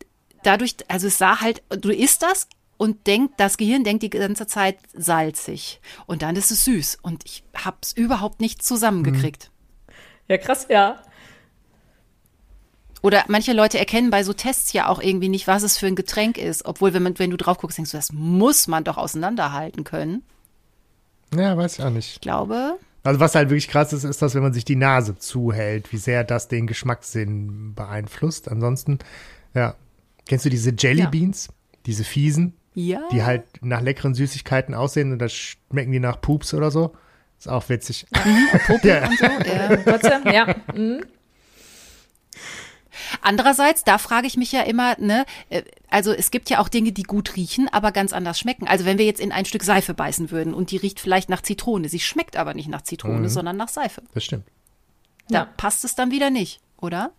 dadurch, 0.42 0.76
also 0.88 1.06
es 1.06 1.18
sah 1.18 1.40
halt, 1.40 1.62
du 1.68 1.90
isst 1.90 2.22
das 2.22 2.48
und 2.76 3.06
denkt, 3.06 3.34
das 3.38 3.56
Gehirn 3.56 3.84
denkt 3.84 4.02
die 4.02 4.10
ganze 4.10 4.46
Zeit 4.46 4.78
salzig. 4.92 5.80
Und 6.06 6.22
dann 6.22 6.34
ist 6.34 6.50
es 6.50 6.64
süß. 6.64 6.98
Und 7.02 7.24
ich 7.24 7.44
hab's 7.54 7.92
überhaupt 7.92 8.40
nicht 8.40 8.62
zusammengekriegt. 8.62 9.50
Ja, 10.28 10.38
krass, 10.38 10.66
ja. 10.68 11.02
Oder 13.04 13.24
manche 13.28 13.52
Leute 13.52 13.78
erkennen 13.78 14.08
bei 14.08 14.24
so 14.24 14.32
Tests 14.32 14.72
ja 14.72 14.88
auch 14.88 14.98
irgendwie 14.98 15.28
nicht, 15.28 15.46
was 15.46 15.62
es 15.62 15.76
für 15.76 15.86
ein 15.86 15.94
Getränk 15.94 16.38
ist. 16.38 16.64
Obwohl, 16.64 16.94
wenn, 16.94 17.02
man, 17.02 17.18
wenn 17.18 17.28
du 17.28 17.36
drauf 17.36 17.58
guckst, 17.58 17.76
denkst 17.76 17.90
du, 17.90 17.98
das 17.98 18.14
muss 18.14 18.66
man 18.66 18.82
doch 18.82 18.96
auseinanderhalten 18.96 19.84
können. 19.84 20.22
Ja, 21.36 21.54
weiß 21.54 21.78
ich 21.78 21.84
auch 21.84 21.90
nicht. 21.90 22.14
Ich 22.14 22.20
glaube, 22.22 22.78
Also 23.02 23.20
was 23.20 23.34
halt 23.34 23.50
wirklich 23.50 23.68
krass 23.68 23.92
ist, 23.92 24.04
ist, 24.04 24.22
dass 24.22 24.34
wenn 24.34 24.42
man 24.42 24.54
sich 24.54 24.64
die 24.64 24.76
Nase 24.76 25.18
zuhält, 25.18 25.92
wie 25.92 25.98
sehr 25.98 26.24
das 26.24 26.48
den 26.48 26.66
Geschmackssinn 26.66 27.74
beeinflusst. 27.74 28.50
Ansonsten, 28.50 29.00
ja. 29.52 29.74
Kennst 30.26 30.46
du 30.46 30.48
diese 30.48 30.72
Jelly 30.74 31.00
Ja. 31.00 31.10
Beans? 31.10 31.50
Diese 31.84 32.04
fiesen, 32.04 32.54
ja. 32.72 33.02
die 33.12 33.22
halt 33.22 33.44
nach 33.60 33.82
leckeren 33.82 34.14
Süßigkeiten 34.14 34.74
aussehen 34.74 35.12
und 35.12 35.18
da 35.18 35.28
schmecken 35.28 35.92
die 35.92 36.00
nach 36.00 36.22
Pups 36.22 36.54
oder 36.54 36.70
so. 36.70 36.94
Ist 37.38 37.50
auch 37.50 37.68
witzig. 37.68 38.06
ja. 38.82 39.04
und 39.08 39.18
so. 39.18 39.26
Ja. 39.26 39.76
Trotzdem, 39.76 40.32
ja. 40.32 40.54
Mhm. 40.74 41.02
Andererseits, 43.22 43.84
da 43.84 43.98
frage 43.98 44.26
ich 44.26 44.36
mich 44.36 44.52
ja 44.52 44.62
immer, 44.62 44.96
ne, 44.98 45.24
äh, 45.50 45.62
also 45.88 46.12
es 46.12 46.30
gibt 46.30 46.50
ja 46.50 46.58
auch 46.60 46.68
Dinge, 46.68 46.92
die 46.92 47.02
gut 47.04 47.36
riechen, 47.36 47.68
aber 47.72 47.92
ganz 47.92 48.12
anders 48.12 48.38
schmecken. 48.38 48.66
Also 48.66 48.84
wenn 48.84 48.98
wir 48.98 49.04
jetzt 49.06 49.20
in 49.20 49.32
ein 49.32 49.44
Stück 49.44 49.62
Seife 49.62 49.94
beißen 49.94 50.30
würden 50.30 50.54
und 50.54 50.70
die 50.70 50.76
riecht 50.76 51.00
vielleicht 51.00 51.28
nach 51.28 51.42
Zitrone, 51.42 51.88
sie 51.88 52.00
schmeckt 52.00 52.36
aber 52.36 52.54
nicht 52.54 52.68
nach 52.68 52.82
Zitrone, 52.82 53.28
sondern 53.28 53.56
nach 53.56 53.68
Seife. 53.68 54.02
Das 54.14 54.24
stimmt. 54.24 54.46
Da 55.28 55.38
Ja. 55.40 55.44
passt 55.56 55.84
es 55.84 55.94
dann 55.94 56.10
wieder 56.10 56.30
nicht, 56.30 56.60
oder? 56.80 57.12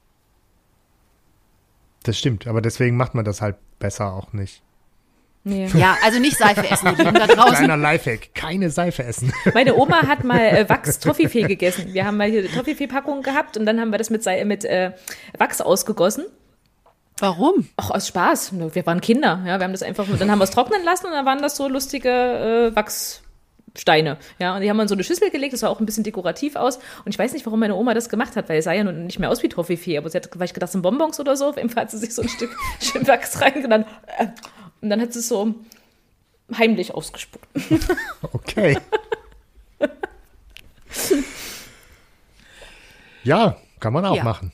Das 2.03 2.17
stimmt. 2.19 2.45
Aber 2.47 2.61
deswegen 2.61 2.97
macht 2.97 3.15
man 3.15 3.26
das 3.26 3.41
halt 3.41 3.55
besser 3.80 4.13
auch 4.13 4.32
nicht. 4.34 4.61
Nee. 5.48 5.70
Ja, 5.76 5.96
also 6.04 6.20
nicht 6.20 6.38
Seife 6.38 6.68
essen, 6.70 6.88
ihr 6.88 6.98
Lieben 7.06 7.14
da 7.14 7.28
draußen. 7.28 7.56
Kleiner 7.56 7.78
Lifehack. 7.78 8.34
Keine 8.34 8.70
Seife 8.72 9.04
essen. 9.04 9.32
Meine 9.54 9.76
Oma 9.76 10.08
hat 10.08 10.24
mal 10.24 10.39
äh, 10.41 10.68
Wachs-Toffifee 10.68 11.43
gegessen. 11.43 11.93
Wir 11.93 12.06
haben 12.06 12.18
mal 12.18 12.28
hier 12.30 12.39
eine 12.39 12.50
Toffifee-Packung 12.50 13.22
gehabt 13.22 13.56
und 13.56 13.66
dann 13.68 13.80
haben 13.80 13.91
wir 13.91 14.00
das 14.00 14.10
mit, 14.10 14.24
Sei- 14.24 14.43
mit 14.43 14.66
äh, 14.66 14.91
Wachs 15.38 15.62
ausgegossen. 15.62 16.26
Warum? 17.20 17.70
Ach, 17.78 17.91
aus 17.91 18.08
Spaß. 18.08 18.54
Wir 18.74 18.86
waren 18.88 19.00
Kinder. 19.02 19.41
Ja, 19.46 19.60
wir 19.60 19.64
haben 19.64 19.72
das 19.72 19.84
einfach, 19.84 20.06
dann 20.20 20.30
haben 20.32 20.39
wir 20.39 20.43
es 20.46 20.52
trocknen 20.52 20.84
lassen 20.84 21.06
und 21.06 21.12
dann 21.14 21.26
waren 21.26 21.41
das 21.41 21.56
so 21.56 21.68
lustige 21.70 22.10
äh, 22.10 22.76
Wachssteine. 22.76 24.18
Ja, 24.39 24.56
und 24.56 24.62
die 24.62 24.70
haben 24.70 24.78
wir 24.78 24.82
in 24.84 24.89
so 24.89 24.96
eine 24.96 25.04
Schüssel 25.04 25.30
gelegt. 25.30 25.54
Das 25.54 25.62
sah 25.62 25.70
auch 25.70 25.80
ein 25.80 25.86
bisschen 25.86 26.04
dekorativ 26.04 26.56
aus. 26.56 26.78
Und 27.06 27.14
ich 27.14 27.20
weiß 27.20 27.34
nicht, 27.34 27.46
warum 27.46 27.60
meine 27.60 27.76
Oma 27.76 27.93
das 27.93 28.10
gemacht 28.10 28.36
hat, 28.36 28.50
weil 28.50 28.58
es 28.58 28.66
sah 28.66 28.74
ja 28.74 28.84
nun 28.84 29.06
nicht 29.06 29.20
mehr 29.20 29.30
aus 29.30 29.43
wie 29.43 29.50
Toffifee. 29.50 29.98
Aber 29.98 30.10
sie 30.10 30.18
hat 30.18 30.28
vielleicht 30.34 30.56
gedacht, 30.56 30.70
es 30.70 30.72
sind 30.74 30.82
Bonbons 30.82 31.20
oder 31.20 31.38
so. 31.38 31.50
Auf 31.50 31.58
jeden 31.58 31.70
Fall 31.70 31.84
hat 31.84 31.91
sie 31.91 32.00
sich 32.00 32.14
so 32.16 32.22
ein 32.24 32.30
Stück 32.30 32.50
schön 32.82 33.08
Wachs 33.08 33.39
reingetan. 33.39 33.86
Und 34.86 34.91
dann 34.91 35.01
hat 35.01 35.13
sie 35.13 35.17
es 35.19 35.27
so 35.27 35.55
heimlich 36.55 36.93
ausgespuckt. 36.93 37.47
Okay. 38.33 38.77
ja, 43.23 43.57
kann 43.79 43.93
man 43.93 44.05
auch 44.05 44.15
Ja. 44.15 44.23
machen. 44.23 44.51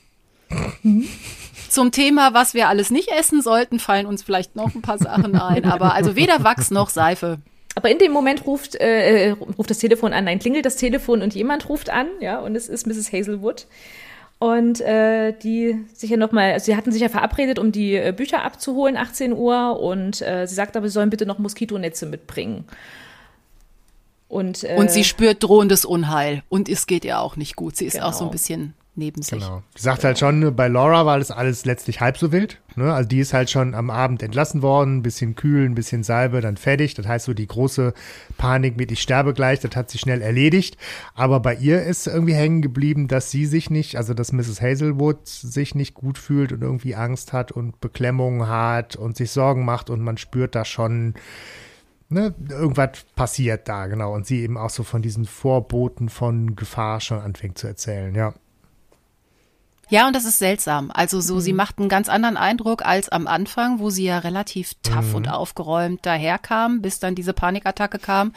Zum 1.68 1.92
Thema, 1.92 2.32
was 2.32 2.54
wir 2.54 2.68
alles 2.68 2.90
nicht 2.90 3.08
essen 3.10 3.42
sollten, 3.42 3.78
fallen 3.78 4.06
uns 4.06 4.22
vielleicht 4.22 4.56
noch 4.56 4.74
ein 4.74 4.80
paar 4.80 4.96
Sachen 4.96 5.36
ein. 5.36 5.66
Aber 5.66 5.92
also 5.92 6.16
weder 6.16 6.42
Wachs 6.44 6.70
noch 6.70 6.88
Seife. 6.88 7.38
Aber 7.74 7.90
in 7.90 7.98
dem 7.98 8.12
Moment 8.12 8.46
ruft, 8.46 8.74
äh, 8.76 9.28
äh, 9.28 9.30
ruft 9.32 9.68
das 9.68 9.78
Telefon 9.78 10.14
an, 10.14 10.24
nein, 10.24 10.38
klingelt 10.38 10.64
das 10.64 10.76
Telefon 10.76 11.20
und 11.20 11.34
jemand 11.34 11.68
ruft 11.68 11.90
an, 11.90 12.06
ja, 12.20 12.38
und 12.38 12.56
es 12.56 12.68
ist 12.68 12.86
Mrs. 12.86 13.12
Hazelwood. 13.12 13.66
Und 14.42 14.80
äh, 14.80 15.32
die 15.38 15.84
sich 15.94 16.10
ja 16.10 16.16
nochmal, 16.16 16.54
also 16.54 16.64
sie 16.64 16.76
hatten 16.76 16.90
sich 16.90 17.00
ja 17.00 17.08
verabredet, 17.08 17.60
um 17.60 17.70
die 17.70 17.94
äh, 17.94 18.12
Bücher 18.16 18.42
abzuholen, 18.42 18.96
18 18.96 19.32
Uhr, 19.32 19.78
und 19.78 20.20
äh, 20.20 20.46
sie 20.48 20.56
sagt 20.56 20.76
aber, 20.76 20.88
sie 20.88 20.92
sollen 20.94 21.10
bitte 21.10 21.26
noch 21.26 21.38
Moskitonetze 21.38 22.06
mitbringen. 22.06 22.64
Und, 24.26 24.64
äh, 24.64 24.74
Und 24.76 24.90
sie 24.90 25.04
spürt 25.04 25.44
drohendes 25.44 25.84
Unheil. 25.84 26.42
Und 26.48 26.68
es 26.68 26.88
geht 26.88 27.04
ihr 27.04 27.20
auch 27.20 27.36
nicht 27.36 27.54
gut. 27.54 27.76
Sie 27.76 27.84
ist 27.86 28.02
auch 28.02 28.12
so 28.14 28.20
ein 28.24 28.30
Genau. 28.30 28.32
bisschen 28.32 28.74
neben 28.94 29.22
sich. 29.22 29.40
Genau. 29.40 29.62
Die 29.76 29.80
sagt 29.82 30.04
halt 30.04 30.18
schon, 30.18 30.54
bei 30.54 30.68
Laura 30.68 31.06
war 31.06 31.18
das 31.18 31.30
alles 31.30 31.64
letztlich 31.64 32.00
halb 32.00 32.18
so 32.18 32.30
wild. 32.30 32.60
Ne? 32.76 32.92
Also 32.92 33.08
die 33.08 33.20
ist 33.20 33.32
halt 33.32 33.48
schon 33.48 33.74
am 33.74 33.88
Abend 33.90 34.22
entlassen 34.22 34.60
worden, 34.60 34.98
ein 34.98 35.02
bisschen 35.02 35.34
kühl, 35.34 35.64
ein 35.64 35.74
bisschen 35.74 36.02
Salbe, 36.02 36.40
dann 36.40 36.58
fertig. 36.58 36.94
Das 36.94 37.06
heißt 37.06 37.24
so 37.24 37.32
die 37.32 37.46
große 37.46 37.94
Panik 38.36 38.76
mit 38.76 38.92
ich 38.92 39.00
sterbe 39.00 39.32
gleich, 39.32 39.60
das 39.60 39.74
hat 39.76 39.90
sie 39.90 39.98
schnell 39.98 40.20
erledigt. 40.20 40.76
Aber 41.14 41.40
bei 41.40 41.54
ihr 41.54 41.82
ist 41.82 42.06
irgendwie 42.06 42.34
hängen 42.34 42.60
geblieben, 42.60 43.08
dass 43.08 43.30
sie 43.30 43.46
sich 43.46 43.70
nicht, 43.70 43.96
also 43.96 44.12
dass 44.12 44.32
Mrs. 44.32 44.60
Hazelwood 44.60 45.26
sich 45.26 45.74
nicht 45.74 45.94
gut 45.94 46.18
fühlt 46.18 46.52
und 46.52 46.62
irgendwie 46.62 46.94
Angst 46.94 47.32
hat 47.32 47.50
und 47.50 47.80
Beklemmungen 47.80 48.48
hat 48.48 48.96
und 48.96 49.16
sich 49.16 49.30
Sorgen 49.30 49.64
macht 49.64 49.88
und 49.88 50.02
man 50.02 50.18
spürt 50.18 50.54
da 50.54 50.66
schon, 50.66 51.14
ne, 52.10 52.34
irgendwas 52.50 53.04
passiert 53.16 53.68
da, 53.68 53.86
genau. 53.86 54.14
Und 54.14 54.26
sie 54.26 54.42
eben 54.42 54.58
auch 54.58 54.70
so 54.70 54.82
von 54.82 55.00
diesen 55.00 55.24
Vorboten 55.24 56.10
von 56.10 56.56
Gefahr 56.56 57.00
schon 57.00 57.20
anfängt 57.20 57.56
zu 57.56 57.66
erzählen, 57.66 58.14
ja. 58.14 58.34
Ja, 59.92 60.06
und 60.06 60.16
das 60.16 60.24
ist 60.24 60.38
seltsam. 60.38 60.90
Also 60.90 61.20
so, 61.20 61.34
mhm. 61.34 61.40
sie 61.40 61.52
macht 61.52 61.78
einen 61.78 61.90
ganz 61.90 62.08
anderen 62.08 62.38
Eindruck 62.38 62.82
als 62.82 63.10
am 63.10 63.26
Anfang, 63.26 63.78
wo 63.78 63.90
sie 63.90 64.04
ja 64.04 64.20
relativ 64.20 64.72
tough 64.82 65.10
mhm. 65.10 65.16
und 65.16 65.28
aufgeräumt 65.28 66.06
daherkam, 66.06 66.80
bis 66.80 66.98
dann 66.98 67.14
diese 67.14 67.34
Panikattacke 67.34 67.98
kam. 67.98 68.32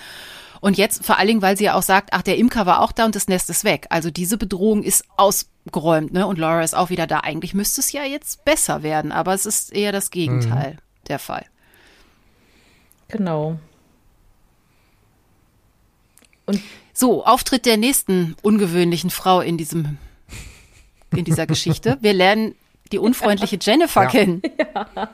Und 0.60 0.77
jetzt 0.77 1.06
vor 1.06 1.18
allen 1.18 1.30
Dingen, 1.30 1.41
weil 1.41 1.56
sie 1.56 1.64
ja 1.64 1.76
auch 1.76 1.82
sagt, 1.82 2.10
ach, 2.11 2.23
der 2.23 2.38
Imker 2.38 2.65
war 2.65 2.82
auch 2.82 2.91
da 2.91 3.06
und 3.06 3.15
das 3.15 3.30
Nest 3.30 3.49
ist 3.49 3.64
weg. 3.64 3.88
Also 3.90 4.11
diese 4.11 4.38
Bedrohung 4.38 4.84
ist 4.84 5.06
ausgeräumt, 5.15 6.11
ne? 6.11 6.27
Und 6.27 6.40
Laura 6.40 6.61
ist 6.61 6.76
auch 6.76 6.90
wieder 6.90 7.07
da. 7.07 7.22
Eigentlich 7.22 7.53
müsste 7.53 7.80
es 7.80 7.94
ja 7.94 8.03
jetzt 8.03 8.44
besser 8.44 8.84
werden, 8.84 9.14
aber 9.14 9.34
es 9.34 9.45
ist 9.45 9.72
eher 9.72 9.94
das 9.94 10.11
Gegenteil 10.11 10.73
mhm. 10.73 11.06
der 11.07 11.19
Fall. 11.19 11.45
Genau. 13.07 13.60
Und 16.48 16.60
so, 16.91 17.26
Auftritt 17.26 17.65
der 17.65 17.77
nächsten 17.77 18.36
ungewöhnlichen 18.41 19.10
Frau 19.10 19.40
in 19.40 19.57
diesem 19.57 19.99
in 21.17 21.25
dieser 21.25 21.47
Geschichte. 21.47 21.97
Wir 22.01 22.13
lernen 22.13 22.55
die 22.91 22.99
unfreundliche 22.99 23.57
Jennifer 23.61 24.03
ja. 24.03 24.09
kennen. 24.09 24.41
Ja. 24.57 25.09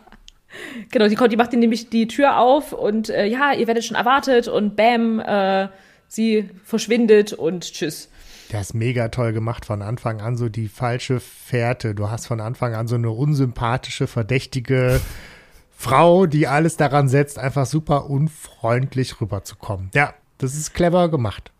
Genau, 0.91 1.07
die, 1.07 1.15
die 1.29 1.37
macht 1.37 1.53
nämlich 1.53 1.89
die 1.89 2.07
Tür 2.07 2.37
auf 2.37 2.73
und 2.73 3.09
äh, 3.09 3.25
ja, 3.25 3.53
ihr 3.53 3.67
werdet 3.67 3.85
schon 3.85 3.95
erwartet 3.95 4.49
und 4.49 4.75
bam, 4.75 5.21
äh, 5.21 5.69
sie 6.09 6.49
verschwindet 6.65 7.31
und 7.31 7.71
tschüss. 7.71 8.09
Der 8.51 8.59
ist 8.59 8.73
mega 8.73 9.07
toll 9.07 9.31
gemacht 9.31 9.65
von 9.65 9.81
Anfang 9.81 10.19
an, 10.19 10.35
so 10.35 10.49
die 10.49 10.67
falsche 10.67 11.21
Fährte. 11.21 11.95
Du 11.95 12.09
hast 12.09 12.27
von 12.27 12.41
Anfang 12.41 12.75
an 12.75 12.87
so 12.87 12.95
eine 12.95 13.09
unsympathische, 13.09 14.07
verdächtige 14.07 14.99
Frau, 15.77 16.25
die 16.25 16.47
alles 16.47 16.75
daran 16.75 17.07
setzt, 17.07 17.39
einfach 17.39 17.65
super 17.65 18.09
unfreundlich 18.09 19.21
rüberzukommen. 19.21 19.89
Ja, 19.93 20.13
das 20.37 20.55
ist 20.55 20.73
clever 20.73 21.09
gemacht. 21.09 21.51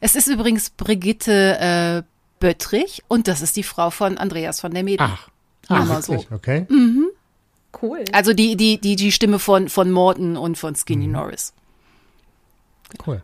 Es 0.00 0.14
ist 0.14 0.28
übrigens 0.28 0.70
Brigitte 0.70 1.58
äh, 1.58 2.15
Böttrich 2.40 3.02
und 3.08 3.28
das 3.28 3.42
ist 3.42 3.56
die 3.56 3.62
Frau 3.62 3.90
von 3.90 4.18
Andreas 4.18 4.60
von 4.60 4.72
der 4.72 4.82
Mädel. 4.82 5.06
Ach, 5.08 5.28
Ach 5.68 6.02
so. 6.02 6.24
okay. 6.30 6.66
Mhm. 6.68 7.06
Cool. 7.82 8.04
Also 8.12 8.32
die, 8.32 8.56
die, 8.56 8.78
die, 8.80 8.96
die 8.96 9.12
Stimme 9.12 9.38
von, 9.38 9.68
von 9.68 9.90
Morton 9.90 10.36
und 10.36 10.56
von 10.56 10.74
Skinny 10.74 11.06
mhm. 11.06 11.12
Norris. 11.12 11.52
Cool. 13.06 13.22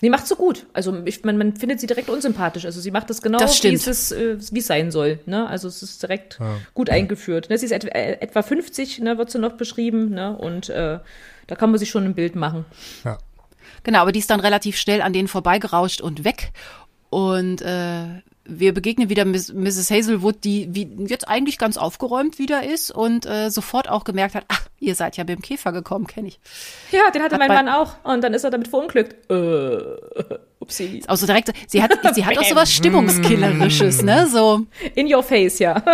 Die 0.00 0.10
macht 0.10 0.26
so 0.26 0.36
gut. 0.36 0.66
Also 0.74 1.02
ich, 1.04 1.24
man, 1.24 1.38
man 1.38 1.56
findet 1.56 1.80
sie 1.80 1.86
direkt 1.86 2.10
unsympathisch. 2.10 2.66
Also 2.66 2.80
sie 2.80 2.90
macht 2.90 3.08
das 3.08 3.22
genau, 3.22 3.38
das 3.38 3.62
wie 3.62 3.72
es, 3.72 4.12
äh, 4.12 4.36
wie 4.50 4.58
es 4.58 4.66
sein 4.66 4.90
soll. 4.90 5.20
Ne? 5.24 5.48
Also 5.48 5.68
es 5.68 5.82
ist 5.82 6.02
direkt 6.02 6.38
ja. 6.40 6.58
gut 6.74 6.90
eingeführt. 6.90 7.48
Ne? 7.48 7.56
Sie 7.56 7.64
ist 7.66 7.72
et, 7.72 7.84
äh, 7.84 8.18
etwa 8.20 8.42
50, 8.42 8.98
ne, 8.98 9.16
wird 9.16 9.30
sie 9.30 9.38
noch 9.38 9.52
beschrieben. 9.52 10.10
Ne? 10.10 10.36
Und 10.36 10.68
äh, 10.68 10.98
da 11.46 11.54
kann 11.54 11.70
man 11.70 11.78
sich 11.78 11.90
schon 11.90 12.04
ein 12.04 12.14
Bild 12.14 12.36
machen. 12.36 12.66
Ja. 13.04 13.18
Genau, 13.84 14.00
aber 14.00 14.12
die 14.12 14.18
ist 14.18 14.28
dann 14.30 14.40
relativ 14.40 14.76
schnell 14.76 15.00
an 15.00 15.12
denen 15.12 15.28
vorbeigerauscht 15.28 16.00
und 16.00 16.24
weg. 16.24 16.52
Und 17.08 17.62
äh, 17.62 18.20
wir 18.46 18.74
begegnen 18.74 19.08
wieder 19.08 19.24
Mrs. 19.24 19.90
Hazelwood, 19.90 20.44
die 20.44 20.68
wie 20.70 20.88
jetzt 21.06 21.28
eigentlich 21.28 21.58
ganz 21.58 21.76
aufgeräumt 21.76 22.38
wieder 22.38 22.64
ist 22.64 22.90
und 22.90 23.26
äh, 23.26 23.50
sofort 23.50 23.88
auch 23.88 24.04
gemerkt 24.04 24.34
hat, 24.34 24.44
ach, 24.48 24.62
ihr 24.80 24.94
seid 24.94 25.16
ja 25.16 25.24
mit 25.24 25.30
dem 25.30 25.42
Käfer 25.42 25.72
gekommen, 25.72 26.06
kenne 26.06 26.28
ich. 26.28 26.40
Ja, 26.90 27.10
den 27.10 27.22
hatte 27.22 27.36
hat 27.36 27.40
mein 27.40 27.48
Mann 27.48 27.68
auch 27.68 27.96
und 28.04 28.22
dann 28.22 28.34
ist 28.34 28.44
er 28.44 28.50
damit 28.50 28.68
verunglückt. 28.68 29.30
Äh, 29.30 30.38
upsie. 30.60 31.02
Also 31.06 31.26
direkt, 31.26 31.52
sie 31.68 31.82
hat, 31.82 31.92
sie 32.14 32.24
hat 32.24 32.38
auch 32.38 32.44
sowas 32.44 32.72
Stimmungskillerisches, 32.72 34.02
ne, 34.02 34.26
so. 34.26 34.66
In 34.94 35.12
your 35.12 35.22
face, 35.22 35.58
ja. 35.58 35.82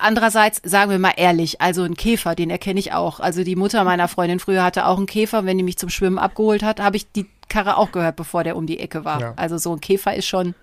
Andererseits, 0.00 0.60
sagen 0.64 0.92
wir 0.92 0.98
mal 1.00 1.14
ehrlich, 1.16 1.60
also 1.60 1.82
ein 1.82 1.94
Käfer, 1.94 2.36
den 2.36 2.50
erkenne 2.50 2.78
ich 2.78 2.92
auch. 2.92 3.18
Also 3.18 3.42
die 3.42 3.56
Mutter 3.56 3.82
meiner 3.82 4.06
Freundin 4.06 4.38
früher 4.38 4.62
hatte 4.62 4.86
auch 4.86 4.96
einen 4.96 5.06
Käfer. 5.06 5.44
Wenn 5.44 5.58
die 5.58 5.64
mich 5.64 5.76
zum 5.76 5.90
Schwimmen 5.90 6.18
abgeholt 6.18 6.62
hat, 6.62 6.80
habe 6.80 6.96
ich 6.96 7.10
die 7.10 7.26
Karre 7.48 7.76
auch 7.76 7.90
gehört, 7.90 8.14
bevor 8.14 8.44
der 8.44 8.56
um 8.56 8.66
die 8.66 8.78
Ecke 8.78 9.04
war. 9.04 9.20
Ja. 9.20 9.32
Also 9.36 9.58
so 9.58 9.74
ein 9.74 9.80
Käfer 9.80 10.14
ist 10.14 10.26
schon, 10.26 10.54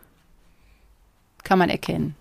kann 1.44 1.60
man 1.60 1.70
erkennen. 1.70 2.16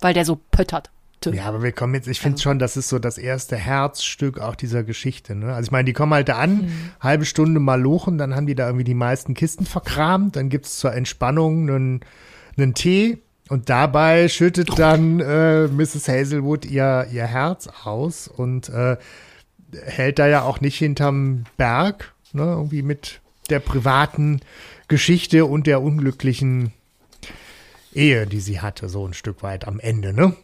Weil 0.00 0.14
der 0.14 0.24
so 0.24 0.38
pöttert. 0.52 0.90
Ja, 1.24 1.46
aber 1.46 1.64
wir 1.64 1.72
kommen 1.72 1.94
jetzt, 1.94 2.06
ich 2.06 2.20
finde 2.20 2.36
also. 2.36 2.44
schon, 2.44 2.60
das 2.60 2.76
ist 2.76 2.88
so 2.88 3.00
das 3.00 3.18
erste 3.18 3.56
Herzstück 3.56 4.38
auch 4.38 4.54
dieser 4.54 4.84
Geschichte. 4.84 5.34
Ne? 5.34 5.52
Also 5.52 5.66
ich 5.66 5.72
meine, 5.72 5.84
die 5.84 5.92
kommen 5.92 6.14
halt 6.14 6.28
da 6.28 6.36
an, 6.36 6.58
mhm. 6.58 6.90
halbe 7.00 7.24
Stunde 7.24 7.58
mal 7.58 7.80
lochen, 7.80 8.18
dann 8.18 8.36
haben 8.36 8.46
die 8.46 8.54
da 8.54 8.66
irgendwie 8.66 8.84
die 8.84 8.94
meisten 8.94 9.34
Kisten 9.34 9.66
verkramt, 9.66 10.36
dann 10.36 10.48
gibt 10.48 10.66
es 10.66 10.78
zur 10.78 10.94
Entspannung 10.94 11.68
einen, 11.68 12.00
einen 12.56 12.74
Tee 12.74 13.18
und 13.48 13.68
dabei 13.68 14.28
schüttet 14.28 14.78
dann 14.78 15.20
äh, 15.20 15.66
Mrs. 15.68 16.08
Hazelwood 16.08 16.64
ihr, 16.64 17.08
ihr 17.12 17.26
Herz 17.26 17.68
aus 17.84 18.28
und 18.28 18.68
äh, 18.68 18.96
hält 19.84 20.18
da 20.18 20.26
ja 20.26 20.42
auch 20.42 20.60
nicht 20.60 20.78
hinterm 20.78 21.44
Berg, 21.56 22.14
Ne, 22.32 22.42
irgendwie 22.42 22.82
mit 22.82 23.20
der 23.48 23.58
privaten 23.58 24.40
Geschichte 24.86 25.46
und 25.46 25.66
der 25.66 25.80
unglücklichen 25.80 26.74
Ehe, 27.94 28.26
die 28.26 28.40
sie 28.40 28.60
hatte, 28.60 28.90
so 28.90 29.06
ein 29.06 29.14
Stück 29.14 29.42
weit 29.42 29.66
am 29.66 29.80
Ende, 29.80 30.12
ne? 30.12 30.36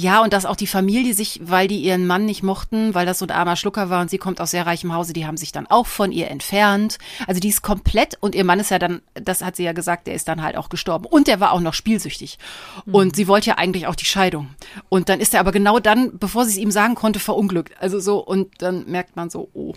Ja, 0.00 0.22
und 0.22 0.32
dass 0.32 0.46
auch 0.46 0.54
die 0.54 0.68
Familie 0.68 1.12
sich, 1.12 1.40
weil 1.42 1.66
die 1.66 1.80
ihren 1.80 2.06
Mann 2.06 2.24
nicht 2.24 2.44
mochten, 2.44 2.94
weil 2.94 3.04
das 3.04 3.18
so 3.18 3.26
ein 3.26 3.32
armer 3.32 3.56
Schlucker 3.56 3.90
war 3.90 4.00
und 4.00 4.08
sie 4.08 4.18
kommt 4.18 4.40
aus 4.40 4.52
sehr 4.52 4.64
reichem 4.64 4.94
Hause, 4.94 5.12
die 5.12 5.26
haben 5.26 5.36
sich 5.36 5.50
dann 5.50 5.66
auch 5.66 5.88
von 5.88 6.12
ihr 6.12 6.28
entfernt. 6.28 6.98
Also 7.26 7.40
die 7.40 7.48
ist 7.48 7.62
komplett 7.62 8.16
und 8.20 8.36
ihr 8.36 8.44
Mann 8.44 8.60
ist 8.60 8.70
ja 8.70 8.78
dann, 8.78 9.02
das 9.14 9.42
hat 9.42 9.56
sie 9.56 9.64
ja 9.64 9.72
gesagt, 9.72 10.06
der 10.06 10.14
ist 10.14 10.28
dann 10.28 10.40
halt 10.40 10.56
auch 10.56 10.68
gestorben 10.68 11.04
und 11.04 11.26
der 11.26 11.40
war 11.40 11.50
auch 11.50 11.58
noch 11.58 11.74
spielsüchtig. 11.74 12.38
Mhm. 12.86 12.94
Und 12.94 13.16
sie 13.16 13.26
wollte 13.26 13.48
ja 13.48 13.58
eigentlich 13.58 13.88
auch 13.88 13.96
die 13.96 14.04
Scheidung. 14.04 14.50
Und 14.88 15.08
dann 15.08 15.18
ist 15.18 15.34
er 15.34 15.40
aber 15.40 15.50
genau 15.50 15.80
dann, 15.80 16.16
bevor 16.16 16.44
sie 16.44 16.52
es 16.52 16.58
ihm 16.58 16.70
sagen 16.70 16.94
konnte, 16.94 17.18
verunglückt. 17.18 17.72
Also 17.80 17.98
so, 17.98 18.24
und 18.24 18.62
dann 18.62 18.88
merkt 18.88 19.16
man 19.16 19.30
so, 19.30 19.50
oh, 19.52 19.74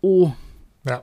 oh. 0.00 0.32
Ja. 0.88 1.02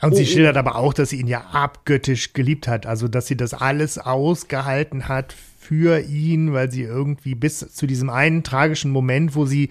Und 0.00 0.14
oh, 0.14 0.16
sie 0.16 0.24
schildert 0.24 0.56
aber 0.56 0.76
auch, 0.76 0.94
dass 0.94 1.10
sie 1.10 1.20
ihn 1.20 1.26
ja 1.26 1.42
abgöttisch 1.52 2.32
geliebt 2.32 2.68
hat. 2.68 2.86
Also, 2.86 3.06
dass 3.06 3.26
sie 3.26 3.36
das 3.36 3.52
alles 3.52 3.98
ausgehalten 3.98 5.08
hat 5.08 5.34
für 5.60 6.00
ihn, 6.00 6.54
weil 6.54 6.72
sie 6.72 6.82
irgendwie 6.82 7.34
bis 7.34 7.58
zu 7.58 7.86
diesem 7.86 8.08
einen 8.08 8.42
tragischen 8.42 8.90
Moment, 8.90 9.34
wo 9.34 9.44
sie 9.44 9.68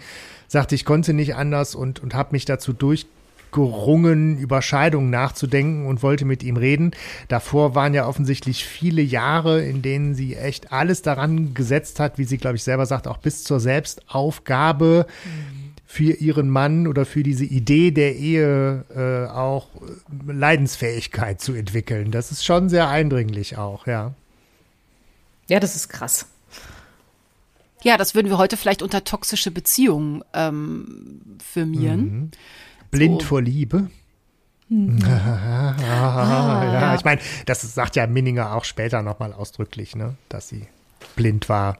sagt, 0.48 0.72
ich 0.72 0.86
konnte 0.86 1.14
nicht 1.14 1.36
anders 1.36 1.74
und, 1.74 2.00
und 2.00 2.14
habe 2.14 2.30
mich 2.34 2.46
dazu 2.46 2.74
durchgerungen, 2.74 4.38
über 4.38 4.62
Scheidung 4.62 5.10
nachzudenken 5.10 5.88
und 5.88 6.04
wollte 6.04 6.26
mit 6.26 6.44
ihm 6.44 6.58
reden. 6.58 6.92
Davor 7.28 7.74
waren 7.74 7.96
ja 7.96 8.08
offensichtlich 8.08 8.64
viele 8.66 9.02
Jahre, 9.02 9.66
in 9.66 9.82
denen 9.82 10.14
sie 10.14 10.36
echt 10.36 10.72
alles 10.72 11.02
daran 11.02 11.56
gesetzt 11.56 12.00
hat, 12.00 12.20
wie 12.20 12.24
sie, 12.24 12.38
glaube 12.38 12.56
ich, 12.56 12.64
selber 12.64 12.86
sagt, 12.86 13.08
auch 13.08 13.18
bis 13.18 13.44
zur 13.44 13.60
Selbstaufgabe. 13.60 15.08
Für 15.92 16.14
ihren 16.14 16.50
Mann 16.50 16.86
oder 16.86 17.04
für 17.04 17.24
diese 17.24 17.46
Idee 17.46 17.90
der 17.90 18.16
Ehe 18.16 18.86
äh, 18.96 19.28
auch 19.32 19.70
Leidensfähigkeit 20.28 21.42
zu 21.42 21.54
entwickeln. 21.56 22.12
Das 22.12 22.32
ist 22.32 22.46
schon 22.46 22.70
sehr 22.70 22.90
eindringlich 22.90 23.58
auch, 23.58 23.88
ja. 23.88 24.14
Ja, 25.50 25.60
das 25.60 25.76
ist 25.76 25.90
krass. 25.90 26.28
Ja, 27.84 27.98
das 27.98 28.16
würden 28.16 28.30
wir 28.30 28.38
heute 28.38 28.58
vielleicht 28.58 28.82
unter 28.82 29.04
toxische 29.04 29.52
Beziehungen 29.52 30.24
ähm, 30.34 31.22
firmieren. 31.44 32.02
Mhm. 32.02 32.32
Blind 32.92 33.22
so. 33.22 33.28
vor 33.28 33.42
Liebe. 33.42 33.90
Mhm. 34.72 35.04
ah, 35.04 36.64
ja, 36.72 36.94
ich 36.94 37.04
meine, 37.04 37.20
das 37.48 37.62
sagt 37.74 37.96
ja 37.96 38.06
Minninger 38.06 38.54
auch 38.54 38.66
später 38.66 39.02
nochmal 39.02 39.34
ausdrücklich, 39.34 39.96
ne, 39.96 40.16
dass 40.30 40.48
sie 40.48 40.68
blind 41.16 41.50
war 41.50 41.80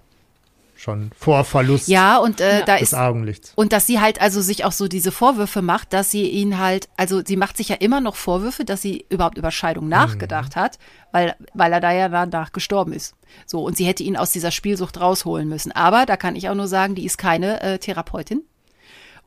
schon 0.80 1.12
vor 1.18 1.44
Verlust 1.44 1.88
ja, 1.90 2.18
und, 2.18 2.40
äh, 2.40 2.64
da 2.66 2.78
des 2.78 2.94
ist, 2.94 2.94
Augenlichts. 2.94 3.52
Und 3.56 3.74
dass 3.74 3.86
sie 3.86 4.00
halt 4.00 4.22
also 4.22 4.42
sich 4.42 4.64
auch 4.64 4.72
so 4.72 4.88
diese 4.88 5.12
Vorwürfe 5.12 5.62
macht, 5.62 5.94
dass 5.94 6.10
sie 6.10 6.30
ihn 6.30 6.58
halt, 6.58 6.88
also 6.96 7.22
sie 7.26 7.36
macht 7.36 7.58
sich 7.58 7.70
ja 7.70 7.76
immer 7.76 8.00
noch 8.00 8.16
Vorwürfe, 8.16 8.64
dass 8.64 8.82
sie 8.82 9.06
überhaupt 9.10 9.38
über 9.38 9.52
Scheidung 9.52 9.86
mhm. 9.86 9.92
nachgedacht 9.92 10.56
mhm. 10.56 10.62
hat, 10.62 10.80
weil, 11.12 11.36
weil 11.54 11.74
er 11.74 11.82
da 11.82 11.92
ja 11.92 12.08
danach 12.08 12.54
gestorben 12.54 12.94
ist. 12.94 13.16
So, 13.46 13.64
und 13.64 13.78
sie 13.78 13.86
hätte 13.86 14.04
ihn 14.04 14.18
aus 14.18 14.32
dieser 14.32 14.52
Spielsucht 14.52 15.00
rausholen 15.00 15.50
müssen. 15.50 15.72
Aber 15.74 16.06
da 16.06 16.18
kann 16.18 16.36
ich 16.36 16.50
auch 16.50 16.56
nur 16.56 16.68
sagen, 16.68 16.96
die 16.96 17.06
ist 17.06 17.18
keine 17.18 17.62
äh, 17.62 17.78
Therapeutin. 17.78 18.44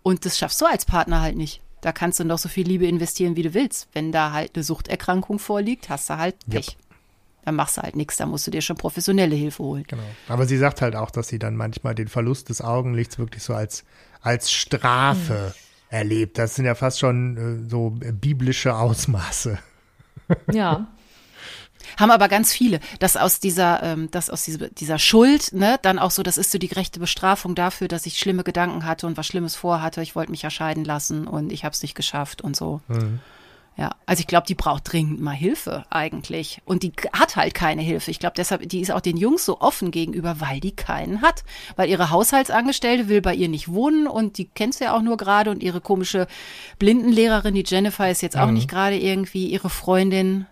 Und 0.03 0.25
das 0.25 0.39
schaffst 0.39 0.61
du 0.61 0.67
als 0.67 0.85
Partner 0.85 1.21
halt 1.21 1.37
nicht. 1.37 1.61
Da 1.83 1.93
kannst 1.93 2.19
du 2.19 2.25
noch 2.25 2.39
so 2.39 2.49
viel 2.49 2.67
Liebe 2.67 2.87
investieren, 2.87 3.37
wie 3.37 3.43
du 3.43 3.55
willst. 3.55 3.89
Wenn 3.93 4.11
da 4.11 4.33
halt 4.33 4.53
eine 4.55 4.65
Suchterkrankung 4.65 5.39
vorliegt, 5.39 5.89
hast 5.89 6.09
du 6.11 6.17
halt 6.17 6.37
Pech. 6.49 6.69
Yep 6.69 6.92
dann 7.45 7.57
machst 7.57 7.77
du 7.77 7.83
halt 7.83 7.97
nichts, 7.97 8.17
da 8.17 8.27
musst 8.27 8.47
du 8.47 8.51
dir 8.51 8.63
schon 8.63 8.77
professionelle 8.77 9.35
Hilfe 9.35 9.63
holen. 9.63 9.85
Genau. 9.87 10.03
Aber 10.29 10.47
sie 10.47 10.59
sagt 10.59 10.81
halt 10.81 10.97
auch, 10.97 11.11
dass 11.11 11.29
sie 11.29 11.39
dann 11.39 11.57
manchmal 11.57 11.95
den 11.95 12.09
Verlust 12.09 12.49
des 12.49 12.63
Augenlichts 12.63 13.19
wirklich 13.19 13.43
so 13.43 13.55
als, 13.55 13.85
als 14.21 14.51
Strafe 14.53 15.55
mhm. 15.55 15.95
erlebt. 15.97 16.39
Das 16.39 16.55
sind 16.55 16.65
ja 16.65 16.75
fast 16.75 17.01
schon 17.01 17.67
äh, 17.67 17.71
so 17.71 17.91
biblische 17.91 18.75
Ausmaße. 18.75 19.59
Ja. 20.51 20.87
Haben 21.99 22.11
aber 22.11 22.29
ganz 22.29 22.53
viele, 22.53 22.81
dass 23.01 23.17
aus 23.17 23.41
dieser, 23.41 23.83
ähm, 23.83 24.11
dass 24.11 24.31
aus 24.31 24.45
dieser, 24.45 24.69
dieser 24.69 24.99
Schuld, 24.99 25.53
ne, 25.53 25.79
dann 25.83 25.99
auch 25.99 26.11
so, 26.11 26.23
das 26.23 26.39
ist 26.39 26.51
so 26.51 26.59
die 26.59 26.69
gerechte 26.69 27.01
Bestrafung 27.01 27.55
dafür, 27.55 27.89
dass 27.89 28.07
ich 28.07 28.19
schlimme 28.19 28.45
Gedanken 28.45 28.87
hatte 28.87 29.07
und 29.07 29.17
was 29.17 29.27
Schlimmes 29.27 29.57
vorhatte. 29.57 30.01
Ich 30.01 30.15
wollte 30.15 30.31
mich 30.31 30.43
ja 30.43 30.49
scheiden 30.49 30.85
lassen 30.85 31.27
und 31.27 31.53
ich 31.53 31.65
habe 31.65 31.75
es 31.75 31.83
nicht 31.83 31.95
geschafft 31.95 32.41
und 32.41 32.57
so. 32.57 32.81
Mhm. 32.89 33.21
Ja, 33.77 33.93
also 34.05 34.21
ich 34.21 34.27
glaube, 34.27 34.47
die 34.47 34.55
braucht 34.55 34.93
dringend 34.93 35.21
mal 35.21 35.33
Hilfe 35.33 35.85
eigentlich. 35.89 36.61
Und 36.67 36.83
die 36.83 36.93
hat 37.13 37.37
halt 37.37 37.55
keine 37.55 37.81
Hilfe. 37.81 38.11
Ich 38.11 38.19
glaube, 38.19 38.35
deshalb, 38.37 38.69
die 38.69 38.81
ist 38.81 38.93
auch 38.93 39.01
den 39.01 39.17
Jungs 39.17 39.47
so 39.47 39.61
offen 39.61 39.91
gegenüber, 39.91 40.41
weil 40.41 40.61
die 40.61 40.77
keinen 40.77 41.23
hat. 41.23 41.43
Weil 41.77 41.89
ihre 41.89 42.11
Haushaltsangestellte 42.11 43.09
will 43.09 43.23
bei 43.23 43.35
ihr 43.35 43.49
nicht 43.49 43.73
wohnen 43.73 44.07
und 44.07 44.37
die 44.37 44.45
kennt 44.45 44.75
sie 44.75 44.85
ja 44.85 44.95
auch 44.95 45.01
nur 45.01 45.17
gerade 45.17 45.51
und 45.51 45.63
ihre 45.63 45.81
komische 45.81 46.27
Blindenlehrerin, 46.79 47.55
die 47.55 47.65
Jennifer, 47.67 48.11
ist 48.11 48.21
jetzt 48.21 48.37
auch 48.37 48.49
mhm. 48.49 48.55
nicht 48.55 48.69
gerade 48.69 48.99
irgendwie 48.99 49.47
ihre 49.47 49.71
Freundin. 49.71 50.47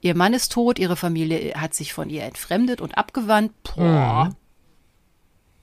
Ihr 0.00 0.16
Mann 0.16 0.34
ist 0.34 0.52
tot, 0.52 0.78
ihre 0.78 0.96
Familie 0.96 1.54
hat 1.54 1.74
sich 1.74 1.92
von 1.92 2.10
ihr 2.10 2.24
entfremdet 2.24 2.80
und 2.80 2.98
abgewandt. 2.98 3.52
Boah. 3.76 4.30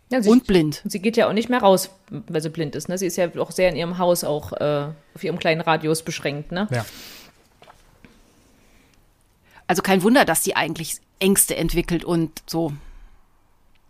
Ja, 0.09 0.21
sie, 0.21 0.29
Und 0.29 0.45
blind. 0.45 0.81
Sie 0.85 0.99
geht 0.99 1.17
ja 1.17 1.27
auch 1.27 1.33
nicht 1.33 1.49
mehr 1.49 1.61
raus, 1.61 1.89
weil 2.09 2.41
sie 2.41 2.49
blind 2.49 2.75
ist. 2.75 2.89
Ne? 2.89 2.97
Sie 2.97 3.07
ist 3.07 3.15
ja 3.15 3.27
auch 3.37 3.51
sehr 3.51 3.69
in 3.69 3.75
ihrem 3.75 3.97
Haus 3.97 4.23
auch 4.23 4.53
äh, 4.53 4.87
auf 5.15 5.23
ihrem 5.23 5.39
kleinen 5.39 5.61
Radius 5.61 6.03
beschränkt. 6.03 6.51
Ne? 6.51 6.67
Ja. 6.71 6.85
Also 9.67 9.81
kein 9.81 10.03
Wunder, 10.03 10.25
dass 10.25 10.41
die 10.41 10.55
eigentlich 10.55 10.97
Ängste 11.19 11.55
entwickelt 11.55 12.03
und 12.03 12.43
so. 12.45 12.73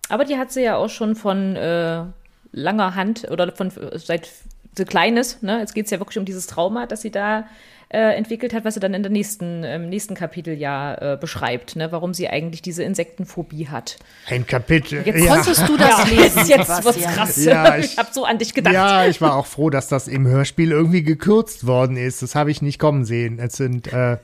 Aber 0.07 0.23
die 0.23 0.37
hat 0.37 0.53
sie 0.53 0.61
ja 0.61 0.77
auch 0.77 0.89
schon 0.89 1.15
von 1.15 1.55
äh, 1.57 2.03
langer 2.51 2.95
Hand 2.95 3.29
oder 3.29 3.51
von 3.51 3.71
seit 3.95 4.29
sie 4.77 4.85
klein 4.85 5.17
ist. 5.17 5.43
Ne? 5.43 5.59
Jetzt 5.59 5.73
geht 5.73 5.85
es 5.85 5.91
ja 5.91 5.99
wirklich 5.99 6.17
um 6.17 6.25
dieses 6.25 6.47
Trauma, 6.47 6.85
das 6.85 7.01
sie 7.01 7.11
da 7.11 7.47
äh, 7.95 8.13
entwickelt 8.15 8.53
hat, 8.53 8.65
was 8.65 8.73
sie 8.73 8.81
dann 8.81 8.93
in 8.93 9.03
der 9.03 9.11
nächsten, 9.11 9.63
im 9.63 9.87
nächsten 9.87 10.15
Kapitel 10.15 10.53
ja 10.57 11.13
äh, 11.13 11.17
beschreibt, 11.17 11.77
ne? 11.77 11.93
warum 11.93 12.13
sie 12.13 12.27
eigentlich 12.27 12.61
diese 12.61 12.83
Insektenphobie 12.83 13.69
hat. 13.69 13.95
Ein 14.27 14.45
Kapitel. 14.45 15.01
Jetzt 15.05 15.23
ja. 15.23 15.35
Konntest 15.35 15.69
du 15.69 15.77
das 15.77 16.11
lesen? 16.11 16.45
Jetzt 16.45 16.67
wird's 16.67 16.77
Sebastian? 16.77 17.13
krass. 17.13 17.45
Ja, 17.45 17.77
ich 17.77 17.85
ich- 17.85 17.97
habe 17.97 18.09
so 18.11 18.25
an 18.25 18.37
dich 18.37 18.53
gedacht. 18.53 18.73
Ja, 18.73 19.05
ich 19.07 19.21
war 19.21 19.37
auch 19.37 19.45
froh, 19.45 19.69
dass 19.69 19.87
das 19.87 20.09
im 20.09 20.27
Hörspiel 20.27 20.71
irgendwie 20.71 21.03
gekürzt 21.03 21.67
worden 21.67 21.95
ist. 21.95 22.21
Das 22.21 22.35
habe 22.35 22.51
ich 22.51 22.61
nicht 22.61 22.79
kommen 22.79 23.05
sehen. 23.05 23.39
Es 23.39 23.53
sind, 23.53 23.93
äh, 23.93 24.17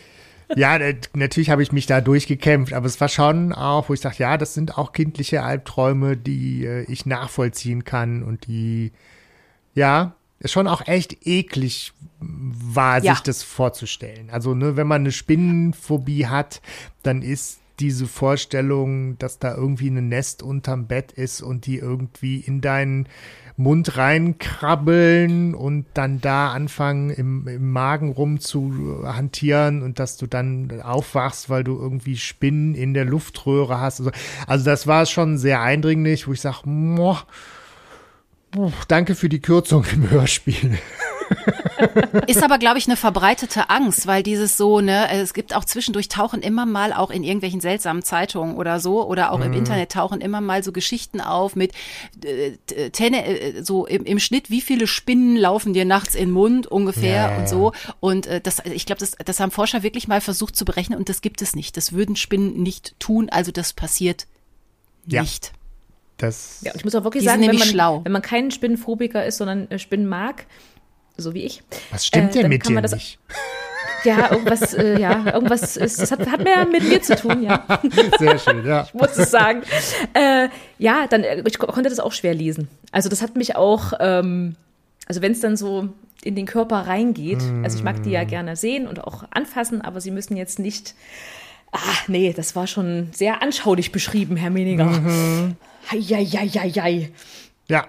ja, 0.56 0.80
natürlich 1.14 1.50
habe 1.50 1.62
ich 1.62 1.70
mich 1.70 1.86
da 1.86 2.00
durchgekämpft, 2.00 2.72
aber 2.72 2.86
es 2.86 3.00
war 3.00 3.08
schon 3.08 3.52
auch, 3.52 3.88
wo 3.88 3.94
ich 3.94 4.00
dachte, 4.00 4.24
ja, 4.24 4.36
das 4.36 4.54
sind 4.54 4.76
auch 4.78 4.90
kindliche 4.92 5.44
Albträume, 5.44 6.16
die 6.16 6.66
äh, 6.66 6.82
ich 6.90 7.06
nachvollziehen 7.06 7.84
kann 7.84 8.24
und 8.24 8.48
die, 8.48 8.90
ja, 9.74 10.16
schon 10.44 10.66
auch 10.68 10.86
echt 10.86 11.26
eklig 11.26 11.92
war, 12.20 13.02
Ja. 13.02 13.14
sich 13.14 13.22
das 13.22 13.42
vorzustellen. 13.42 14.30
Also, 14.30 14.54
ne, 14.54 14.76
wenn 14.76 14.86
man 14.86 15.02
eine 15.02 15.12
Spinnenphobie 15.12 16.26
hat, 16.26 16.60
dann 17.02 17.22
ist 17.22 17.58
diese 17.80 18.06
Vorstellung, 18.06 19.18
dass 19.18 19.38
da 19.38 19.54
irgendwie 19.56 19.88
ein 19.88 20.08
Nest 20.08 20.42
unterm 20.42 20.86
Bett 20.86 21.12
ist 21.12 21.40
und 21.42 21.66
die 21.66 21.78
irgendwie 21.78 22.36
in 22.36 22.60
deinen 22.60 23.08
Mund 23.56 23.96
reinkrabbeln 23.96 25.54
und 25.54 25.86
dann 25.94 26.20
da 26.20 26.52
anfangen 26.52 27.10
im, 27.10 27.46
im 27.48 27.70
Magen 27.72 28.10
rum 28.12 28.40
zu 28.40 29.02
hantieren 29.04 29.82
und 29.82 29.98
dass 29.98 30.16
du 30.16 30.26
dann 30.26 30.80
aufwachst, 30.82 31.50
weil 31.50 31.64
du 31.64 31.76
irgendwie 31.78 32.16
Spinnen 32.16 32.74
in 32.74 32.94
der 32.94 33.04
Luftröhre 33.04 33.80
hast. 33.80 34.00
Also, 34.00 34.12
also 34.46 34.64
das 34.64 34.86
war 34.86 35.04
schon 35.06 35.36
sehr 35.38 35.60
eindringlich, 35.60 36.26
wo 36.28 36.32
ich 36.32 36.40
sage, 36.40 36.68
danke 38.88 39.14
für 39.14 39.28
die 39.28 39.40
Kürzung 39.40 39.84
im 39.92 40.10
Hörspiel. 40.10 40.78
Ist 42.26 42.42
aber, 42.42 42.58
glaube 42.58 42.78
ich, 42.78 42.86
eine 42.86 42.96
verbreitete 42.96 43.70
Angst, 43.70 44.06
weil 44.06 44.22
dieses 44.22 44.56
so, 44.56 44.80
ne, 44.80 45.10
es 45.10 45.32
gibt 45.32 45.56
auch 45.56 45.64
zwischendurch 45.64 46.08
tauchen 46.08 46.42
immer 46.42 46.66
mal 46.66 46.92
auch 46.92 47.10
in 47.10 47.24
irgendwelchen 47.24 47.60
seltsamen 47.60 48.02
Zeitungen 48.02 48.56
oder 48.56 48.78
so 48.80 49.04
oder 49.06 49.32
auch 49.32 49.40
im 49.40 49.52
Internet 49.54 49.92
tauchen 49.92 50.20
immer 50.20 50.40
mal 50.40 50.62
so 50.62 50.72
Geschichten 50.72 51.20
auf 51.20 51.56
mit 51.56 51.72
äh, 52.24 52.52
t- 52.66 52.90
Tenne, 52.90 53.24
äh, 53.26 53.62
so 53.64 53.86
im, 53.86 54.04
im 54.04 54.18
Schnitt, 54.18 54.50
wie 54.50 54.60
viele 54.60 54.86
Spinnen 54.86 55.36
laufen 55.36 55.72
dir 55.72 55.86
nachts 55.86 56.14
in 56.14 56.26
den 56.28 56.32
Mund 56.32 56.66
ungefähr 56.66 57.30
ja, 57.32 57.38
und 57.38 57.48
so. 57.48 57.72
Und 58.00 58.26
äh, 58.26 58.40
das, 58.40 58.60
ich 58.66 58.84
glaube, 58.86 59.00
das, 59.00 59.12
das 59.24 59.40
haben 59.40 59.50
Forscher 59.50 59.82
wirklich 59.82 60.06
mal 60.08 60.20
versucht 60.20 60.54
zu 60.54 60.64
berechnen 60.66 60.98
und 60.98 61.08
das 61.08 61.22
gibt 61.22 61.40
es 61.42 61.56
nicht. 61.56 61.76
Das 61.78 61.92
würden 61.92 62.14
Spinnen 62.16 62.62
nicht 62.62 62.94
tun, 63.00 63.28
also 63.30 63.50
das 63.50 63.72
passiert 63.72 64.26
Ja. 65.06 65.22
nicht. 65.22 65.52
Das, 66.22 66.60
Ja, 66.62 66.72
und 66.72 66.78
ich 66.78 66.84
muss 66.84 66.94
auch 66.94 67.04
wirklich 67.04 67.24
sagen, 67.24 67.42
wenn 67.42 67.56
man, 67.56 67.66
schlau. 67.68 68.00
wenn 68.04 68.12
man 68.12 68.22
kein 68.22 68.50
Spinnenphobiker 68.50 69.24
ist, 69.26 69.38
sondern 69.38 69.70
äh, 69.70 69.78
Spinnen 69.78 70.06
mag, 70.08 70.46
so 71.16 71.34
wie 71.34 71.42
ich, 71.44 71.62
was 71.90 72.06
stimmt 72.06 72.34
äh, 72.36 72.40
denn 72.42 72.48
mit 72.48 72.62
kann 72.62 72.68
dir 72.70 72.74
man 72.74 72.82
das- 72.82 72.92
nicht? 72.92 73.18
ja, 74.04 74.30
irgendwas, 74.32 74.74
äh, 74.74 74.98
ja, 75.00 75.32
irgendwas 75.34 75.76
ist, 75.76 76.00
das 76.00 76.10
hat, 76.10 76.26
hat 76.30 76.42
mehr 76.42 76.64
mit 76.66 76.88
mir 76.88 77.00
zu 77.02 77.14
tun, 77.16 77.42
ja, 77.42 77.64
Sehr 78.18 78.38
schön, 78.38 78.66
ja. 78.66 78.86
muss 78.94 79.16
ich 79.18 79.26
sagen. 79.26 79.62
Äh, 80.14 80.48
ja, 80.78 81.06
dann, 81.08 81.22
äh, 81.24 81.42
ich 81.46 81.58
ko- 81.58 81.66
konnte 81.68 81.88
das 81.90 82.00
auch 82.00 82.12
schwer 82.12 82.34
lesen. 82.34 82.68
Also 82.90 83.08
das 83.08 83.20
hat 83.22 83.36
mich 83.36 83.54
auch, 83.56 83.92
ähm, 84.00 84.56
also 85.06 85.22
wenn 85.22 85.32
es 85.32 85.40
dann 85.40 85.56
so 85.56 85.88
in 86.24 86.34
den 86.36 86.46
Körper 86.46 86.86
reingeht, 86.86 87.42
also 87.64 87.76
ich 87.76 87.82
mag 87.84 88.02
die 88.04 88.10
ja 88.10 88.22
gerne 88.24 88.54
sehen 88.56 88.86
und 88.86 89.02
auch 89.04 89.24
anfassen, 89.30 89.82
aber 89.82 90.00
sie 90.00 90.12
müssen 90.12 90.36
jetzt 90.36 90.58
nicht, 90.60 90.94
ah, 91.72 91.78
nee, 92.06 92.32
das 92.32 92.54
war 92.54 92.66
schon 92.68 93.08
sehr 93.12 93.42
anschaulich 93.42 93.90
beschrieben, 93.92 94.36
Herr 94.36 94.50
Meniger. 94.50 94.84
Mhm. 94.84 95.56
Heieieiei. 95.90 97.12
Ja, 97.68 97.86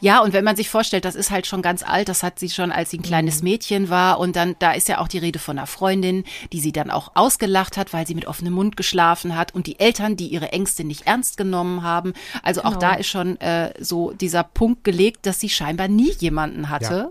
Ja, 0.00 0.20
und 0.20 0.32
wenn 0.32 0.44
man 0.44 0.54
sich 0.56 0.68
vorstellt, 0.68 1.04
das 1.04 1.14
ist 1.14 1.30
halt 1.30 1.46
schon 1.46 1.62
ganz 1.62 1.82
alt, 1.82 2.08
das 2.08 2.22
hat 2.22 2.38
sie 2.38 2.50
schon, 2.50 2.70
als 2.72 2.90
sie 2.90 2.98
ein 2.98 3.02
kleines 3.02 3.42
Mädchen 3.42 3.88
war. 3.88 4.18
Und 4.20 4.36
dann, 4.36 4.54
da 4.58 4.72
ist 4.72 4.86
ja 4.88 4.98
auch 4.98 5.08
die 5.08 5.18
Rede 5.18 5.38
von 5.38 5.56
einer 5.58 5.66
Freundin, 5.66 6.24
die 6.52 6.60
sie 6.60 6.72
dann 6.72 6.90
auch 6.90 7.12
ausgelacht 7.14 7.76
hat, 7.76 7.92
weil 7.92 8.06
sie 8.06 8.14
mit 8.14 8.26
offenem 8.26 8.52
Mund 8.52 8.76
geschlafen 8.76 9.34
hat. 9.36 9.54
Und 9.54 9.66
die 9.66 9.80
Eltern, 9.80 10.14
die 10.16 10.28
ihre 10.28 10.52
Ängste 10.52 10.84
nicht 10.84 11.06
ernst 11.06 11.36
genommen 11.36 11.82
haben. 11.82 12.12
Also 12.42 12.62
auch 12.62 12.78
Genau. 12.78 12.80
da 12.80 12.94
ist 12.94 13.08
schon 13.08 13.40
äh, 13.40 13.72
so 13.82 14.12
dieser 14.12 14.42
Punkt 14.44 14.84
gelegt, 14.84 15.24
dass 15.26 15.40
sie 15.40 15.48
scheinbar 15.48 15.88
nie 15.88 16.12
jemanden 16.18 16.68
hatte, 16.68 16.94
Ja. 16.94 17.10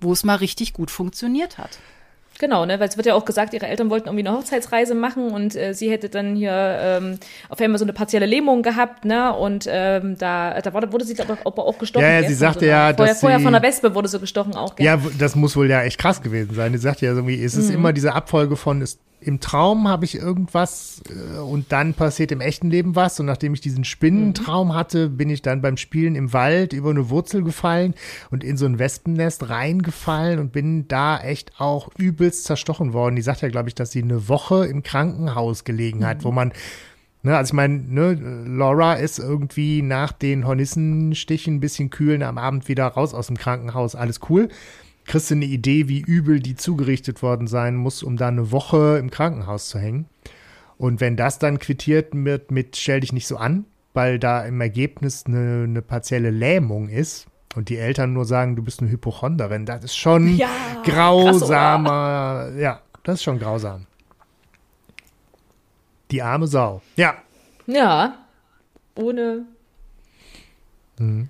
wo 0.00 0.12
es 0.12 0.24
mal 0.24 0.36
richtig 0.36 0.72
gut 0.72 0.90
funktioniert 0.90 1.58
hat. 1.58 1.78
Genau, 2.38 2.66
ne, 2.66 2.78
weil 2.80 2.88
es 2.88 2.96
wird 2.96 3.06
ja 3.06 3.14
auch 3.14 3.24
gesagt, 3.24 3.54
ihre 3.54 3.66
Eltern 3.66 3.88
wollten 3.90 4.08
irgendwie 4.08 4.26
eine 4.26 4.36
Hochzeitsreise 4.36 4.94
machen 4.94 5.30
und 5.30 5.56
äh, 5.56 5.72
sie 5.72 5.90
hätte 5.90 6.08
dann 6.08 6.36
hier 6.36 6.52
ähm, 6.52 7.18
auf 7.48 7.60
einmal 7.60 7.78
so 7.78 7.84
eine 7.84 7.92
partielle 7.94 8.26
Lähmung 8.26 8.62
gehabt, 8.62 9.04
ne? 9.04 9.34
Und 9.34 9.66
ähm, 9.70 10.16
da, 10.18 10.60
da 10.60 10.72
wurde, 10.74 10.92
wurde 10.92 11.04
sie 11.04 11.18
aber 11.20 11.38
auch, 11.44 11.56
auch 11.56 11.78
gestochen. 11.78 12.04
Ja, 12.06 12.20
ja, 12.20 12.28
sie 12.28 12.34
sagte 12.34 12.60
so 12.60 12.66
ja, 12.66 12.92
vorher, 12.94 13.12
dass 13.12 13.20
vorher 13.20 13.38
sie- 13.38 13.44
von 13.44 13.54
einer 13.54 13.64
Wespe 13.66 13.94
wurde 13.94 14.08
sie 14.08 14.18
gestochen 14.20 14.54
auch. 14.54 14.76
Gell? 14.76 14.84
ja, 14.86 14.98
das 15.18 15.34
muss 15.34 15.56
wohl 15.56 15.70
ja 15.70 15.82
echt 15.82 15.98
krass 15.98 16.20
gewesen 16.20 16.54
sein. 16.54 16.72
Die 16.72 16.78
sagt 16.78 17.00
ja 17.00 17.10
irgendwie, 17.10 17.42
es 17.42 17.54
Mhm. 17.54 17.60
ist 17.62 17.70
immer 17.70 17.92
diese 17.92 18.12
Abfolge 18.14 18.56
von, 18.56 18.82
ist, 18.82 19.00
im 19.20 19.40
Traum 19.40 19.88
habe 19.88 20.04
ich 20.04 20.14
irgendwas 20.14 21.02
äh, 21.08 21.38
und 21.38 21.72
dann 21.72 21.94
passiert 21.94 22.32
im 22.32 22.40
echten 22.40 22.70
Leben 22.70 22.94
was. 22.94 23.18
Und 23.18 23.26
nachdem 23.26 23.54
ich 23.54 23.60
diesen 23.60 23.84
Spinnentraum 23.84 24.74
hatte, 24.74 25.08
bin 25.08 25.30
ich 25.30 25.42
dann 25.42 25.62
beim 25.62 25.76
Spielen 25.76 26.14
im 26.14 26.32
Wald 26.32 26.72
über 26.72 26.90
eine 26.90 27.10
Wurzel 27.10 27.42
gefallen 27.42 27.94
und 28.30 28.44
in 28.44 28.56
so 28.56 28.66
ein 28.66 28.78
Wespennest 28.78 29.48
reingefallen 29.48 30.38
und 30.38 30.52
bin 30.52 30.86
da 30.88 31.18
echt 31.18 31.60
auch 31.60 31.88
übelst 31.98 32.44
zerstochen 32.44 32.92
worden. 32.92 33.16
Die 33.16 33.22
sagt 33.22 33.42
ja, 33.42 33.48
glaube 33.48 33.68
ich, 33.68 33.74
dass 33.74 33.90
sie 33.90 34.02
eine 34.02 34.28
Woche 34.28 34.66
im 34.66 34.82
Krankenhaus 34.82 35.64
gelegen 35.64 36.06
hat, 36.06 36.24
wo 36.24 36.30
man 36.30 36.52
Ne, 37.22 37.36
also 37.36 37.50
ich 37.50 37.54
meine, 37.54 37.82
ne, 37.88 38.12
Laura 38.46 38.94
ist 38.94 39.18
irgendwie 39.18 39.82
nach 39.82 40.12
den 40.12 40.46
Hornissenstichen 40.46 41.56
ein 41.56 41.60
bisschen 41.60 41.90
kühlen 41.90 42.22
am 42.22 42.38
Abend 42.38 42.68
wieder 42.68 42.86
raus 42.86 43.14
aus 43.14 43.26
dem 43.26 43.36
Krankenhaus, 43.36 43.96
alles 43.96 44.20
cool. 44.30 44.48
Kriegst 45.06 45.30
du 45.30 45.34
eine 45.34 45.44
Idee, 45.44 45.88
wie 45.88 46.00
übel 46.00 46.40
die 46.40 46.56
zugerichtet 46.56 47.22
worden 47.22 47.46
sein 47.46 47.76
muss, 47.76 48.02
um 48.02 48.16
da 48.16 48.28
eine 48.28 48.50
Woche 48.50 48.98
im 48.98 49.10
Krankenhaus 49.10 49.68
zu 49.68 49.78
hängen. 49.78 50.06
Und 50.78 51.00
wenn 51.00 51.16
das 51.16 51.38
dann 51.38 51.58
quittiert 51.58 52.08
wird 52.12 52.50
mit 52.50 52.76
stell 52.76 53.00
dich 53.00 53.12
nicht 53.12 53.26
so 53.26 53.36
an, 53.36 53.64
weil 53.94 54.18
da 54.18 54.44
im 54.44 54.60
Ergebnis 54.60 55.24
eine, 55.26 55.64
eine 55.64 55.80
partielle 55.80 56.30
Lähmung 56.30 56.88
ist 56.88 57.26
und 57.54 57.68
die 57.70 57.78
Eltern 57.78 58.12
nur 58.12 58.26
sagen, 58.26 58.56
du 58.56 58.62
bist 58.62 58.80
eine 58.80 58.90
Hypochonderin, 58.90 59.64
das 59.64 59.84
ist 59.84 59.96
schon 59.96 60.36
Ja, 60.36 60.48
grausamer, 60.84 62.50
ja, 62.58 62.82
das 63.04 63.16
ist 63.16 63.22
schon 63.22 63.38
grausam. 63.38 63.86
Die 66.10 66.20
arme 66.20 66.46
Sau. 66.46 66.82
Ja, 66.96 67.14
Ja, 67.66 68.16
ohne 68.94 69.46
Mhm. 70.98 71.28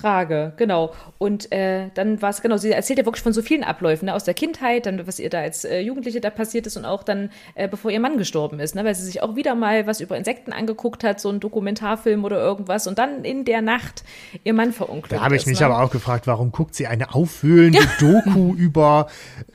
Frage, 0.00 0.52
genau. 0.56 0.92
Und 1.18 1.50
äh, 1.52 1.88
dann 1.94 2.20
war 2.20 2.30
es, 2.30 2.42
genau, 2.42 2.56
sie 2.56 2.70
erzählt 2.70 2.98
ja 2.98 3.06
wirklich 3.06 3.22
von 3.22 3.32
so 3.32 3.42
vielen 3.42 3.64
Abläufen, 3.64 4.06
ne, 4.06 4.14
aus 4.14 4.24
der 4.24 4.34
Kindheit, 4.34 4.86
dann 4.86 5.06
was 5.06 5.18
ihr 5.18 5.30
da 5.30 5.40
als 5.40 5.64
äh, 5.64 5.80
Jugendliche 5.80 6.20
da 6.20 6.30
passiert 6.30 6.66
ist 6.66 6.76
und 6.76 6.84
auch 6.84 7.02
dann, 7.02 7.30
äh, 7.54 7.68
bevor 7.68 7.90
ihr 7.90 8.00
Mann 8.00 8.18
gestorben 8.18 8.60
ist, 8.60 8.74
ne, 8.74 8.84
weil 8.84 8.94
sie 8.94 9.04
sich 9.04 9.22
auch 9.22 9.36
wieder 9.36 9.54
mal 9.54 9.86
was 9.86 10.00
über 10.00 10.16
Insekten 10.16 10.52
angeguckt 10.52 11.04
hat, 11.04 11.20
so 11.20 11.30
ein 11.30 11.40
Dokumentarfilm 11.40 12.24
oder 12.24 12.38
irgendwas 12.38 12.86
und 12.86 12.98
dann 12.98 13.24
in 13.24 13.44
der 13.44 13.62
Nacht 13.62 14.04
ihr 14.44 14.52
Mann 14.52 14.72
verunglückt 14.72 15.12
Da 15.12 15.24
habe 15.24 15.36
ich 15.36 15.46
mich 15.46 15.60
ne? 15.60 15.66
aber 15.66 15.82
auch 15.82 15.90
gefragt, 15.90 16.26
warum 16.26 16.52
guckt 16.52 16.74
sie 16.74 16.86
eine 16.86 17.14
aufwühlende 17.14 17.86
Doku 17.98 18.54
über 18.56 19.08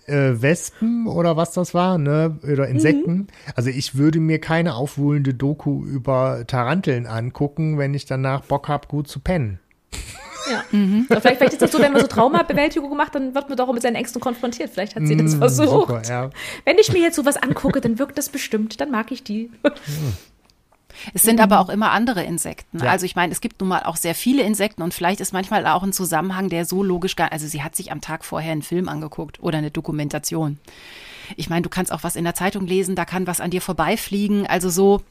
äh, 0.08 0.42
Wespen 0.42 1.08
oder 1.08 1.38
was 1.38 1.52
das 1.54 1.74
war, 1.74 1.98
ne? 1.98 2.40
Oder 2.44 2.68
Insekten. 2.68 3.14
Mhm. 3.14 3.28
Also 3.56 3.70
ich 3.70 3.96
würde 3.96 4.20
mir 4.20 4.40
keine 4.40 4.76
aufwühlende 4.76 5.34
Doku 5.34 5.86
über 5.86 6.46
Taranteln 6.48 7.06
angucken, 7.08 7.78
wenn 7.78 7.94
ich 7.94 8.06
danach 8.06 8.42
Bock 8.42 8.68
habe, 8.68 8.88
gut 8.88 9.08
zu 9.08 9.20
pennen. 9.20 9.60
Ja. 10.50 10.64
Aber 11.10 11.22
Vielleicht, 11.22 11.38
vielleicht 11.38 11.54
ist 11.54 11.62
das 11.62 11.72
so, 11.72 11.80
wenn 11.80 11.92
man 11.92 12.02
so 12.02 12.08
Traumabewältigung 12.08 12.96
macht, 12.96 13.16
dann 13.16 13.36
wird 13.36 13.50
man 13.50 13.58
doch 13.58 13.68
auch 13.68 13.74
mit 13.74 13.82
seinen 13.82 13.96
Ängsten 13.96 14.22
konfrontiert. 14.22 14.72
Vielleicht 14.72 14.96
hat 14.96 15.06
sie 15.06 15.16
das 15.16 15.36
versucht. 15.36 15.68
Mm, 15.68 15.72
Super, 15.72 16.02
ja. 16.08 16.30
Wenn 16.66 16.78
ich 16.78 16.92
mir 16.92 17.00
jetzt 17.00 17.16
sowas 17.16 17.38
angucke, 17.38 17.82
dann 17.82 18.00
wirkt 18.00 18.18
das 18.18 18.30
bestimmt, 18.30 18.82
dann 18.82 18.92
mag 18.92 19.12
ich 19.12 19.24
die. 19.24 19.52
Es 21.14 21.22
sind 21.24 21.40
aber 21.40 21.60
auch 21.60 21.70
immer 21.70 21.92
andere 21.92 22.24
Insekten. 22.24 22.80
Ja. 22.80 22.92
Also 22.92 23.06
ich 23.06 23.16
meine, 23.16 23.32
es 23.32 23.42
gibt 23.42 23.60
nun 23.60 23.70
mal 23.70 23.84
auch 23.84 23.96
sehr 23.96 24.16
viele 24.16 24.44
Insekten 24.44 24.82
und 24.82 24.94
vielleicht 24.94 25.20
ist 25.22 25.34
manchmal 25.34 25.66
auch 25.68 25.84
ein 25.84 25.94
Zusammenhang, 25.94 26.50
der 26.50 26.66
so 26.66 26.84
logisch 26.84 27.16
gar, 27.16 27.32
also 27.32 27.48
sie 27.48 27.64
hat 27.64 27.76
sich 27.76 27.92
am 27.92 28.02
Tag 28.02 28.26
vorher 28.26 28.52
einen 28.52 28.62
Film 28.62 28.90
angeguckt 28.90 29.42
oder 29.42 29.58
eine 29.58 29.72
Dokumentation. 29.72 30.60
Ich 31.38 31.50
meine, 31.50 31.62
du 31.62 31.70
kannst 31.70 31.92
auch 31.92 32.04
was 32.04 32.16
in 32.16 32.24
der 32.24 32.36
Zeitung 32.36 32.68
lesen, 32.68 32.96
da 32.96 33.06
kann 33.06 33.28
was 33.28 33.42
an 33.42 33.52
dir 33.52 33.62
vorbeifliegen, 33.62 34.46
also 34.48 34.70
so. 34.70 35.02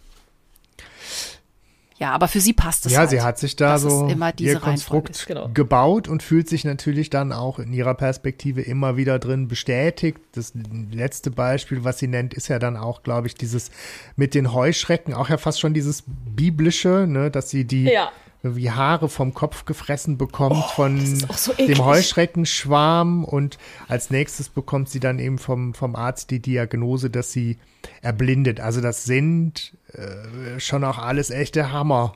Ja, 2.00 2.12
aber 2.12 2.28
für 2.28 2.40
sie 2.40 2.54
passt 2.54 2.86
es 2.86 2.92
Ja, 2.92 3.00
halt. 3.00 3.10
sie 3.10 3.20
hat 3.20 3.38
sich 3.38 3.56
da 3.56 3.78
so 3.78 4.06
immer 4.08 4.32
diese 4.32 4.52
ihr 4.52 4.58
Konstrukt 4.58 5.26
genau. 5.26 5.50
gebaut 5.52 6.08
und 6.08 6.22
fühlt 6.22 6.48
sich 6.48 6.64
natürlich 6.64 7.10
dann 7.10 7.30
auch 7.30 7.58
in 7.58 7.74
ihrer 7.74 7.92
Perspektive 7.92 8.62
immer 8.62 8.96
wieder 8.96 9.18
drin 9.18 9.48
bestätigt. 9.48 10.18
Das 10.32 10.54
letzte 10.90 11.30
Beispiel, 11.30 11.84
was 11.84 11.98
sie 11.98 12.08
nennt, 12.08 12.32
ist 12.32 12.48
ja 12.48 12.58
dann 12.58 12.78
auch, 12.78 13.02
glaube 13.02 13.26
ich, 13.26 13.34
dieses 13.34 13.70
mit 14.16 14.34
den 14.34 14.54
Heuschrecken, 14.54 15.12
auch 15.12 15.28
ja 15.28 15.36
fast 15.36 15.60
schon 15.60 15.74
dieses 15.74 16.04
biblische, 16.34 17.06
ne, 17.06 17.30
dass 17.30 17.50
sie 17.50 17.66
die 17.66 17.84
Ja. 17.84 18.10
wie 18.42 18.70
Haare 18.70 19.10
vom 19.10 19.34
Kopf 19.34 19.66
gefressen 19.66 20.16
bekommt 20.16 20.64
von 20.74 20.96
ist 20.96 21.28
auch 21.28 21.36
so 21.36 21.52
dem 21.52 21.84
Heuschreckenschwarm 21.84 23.24
und 23.24 23.58
als 23.88 24.08
nächstes 24.08 24.48
bekommt 24.48 24.88
sie 24.88 25.00
dann 25.00 25.18
eben 25.18 25.36
vom, 25.36 25.74
vom 25.74 25.94
Arzt 25.96 26.30
die 26.30 26.40
Diagnose, 26.40 27.10
dass 27.10 27.30
sie 27.32 27.58
erblindet. 28.00 28.60
Also 28.60 28.80
das 28.80 29.04
sind 29.04 29.74
äh, 29.94 30.60
schon 30.60 30.84
auch 30.84 30.98
alles 30.98 31.30
echte 31.30 31.72
Hammer, 31.72 32.14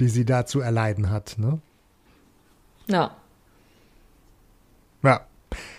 die 0.00 0.08
sie 0.08 0.24
da 0.24 0.46
zu 0.46 0.60
erleiden 0.60 1.10
hat. 1.10 1.36
Ne? 1.38 1.60
Ja. 2.86 3.16
Ja. 5.02 5.26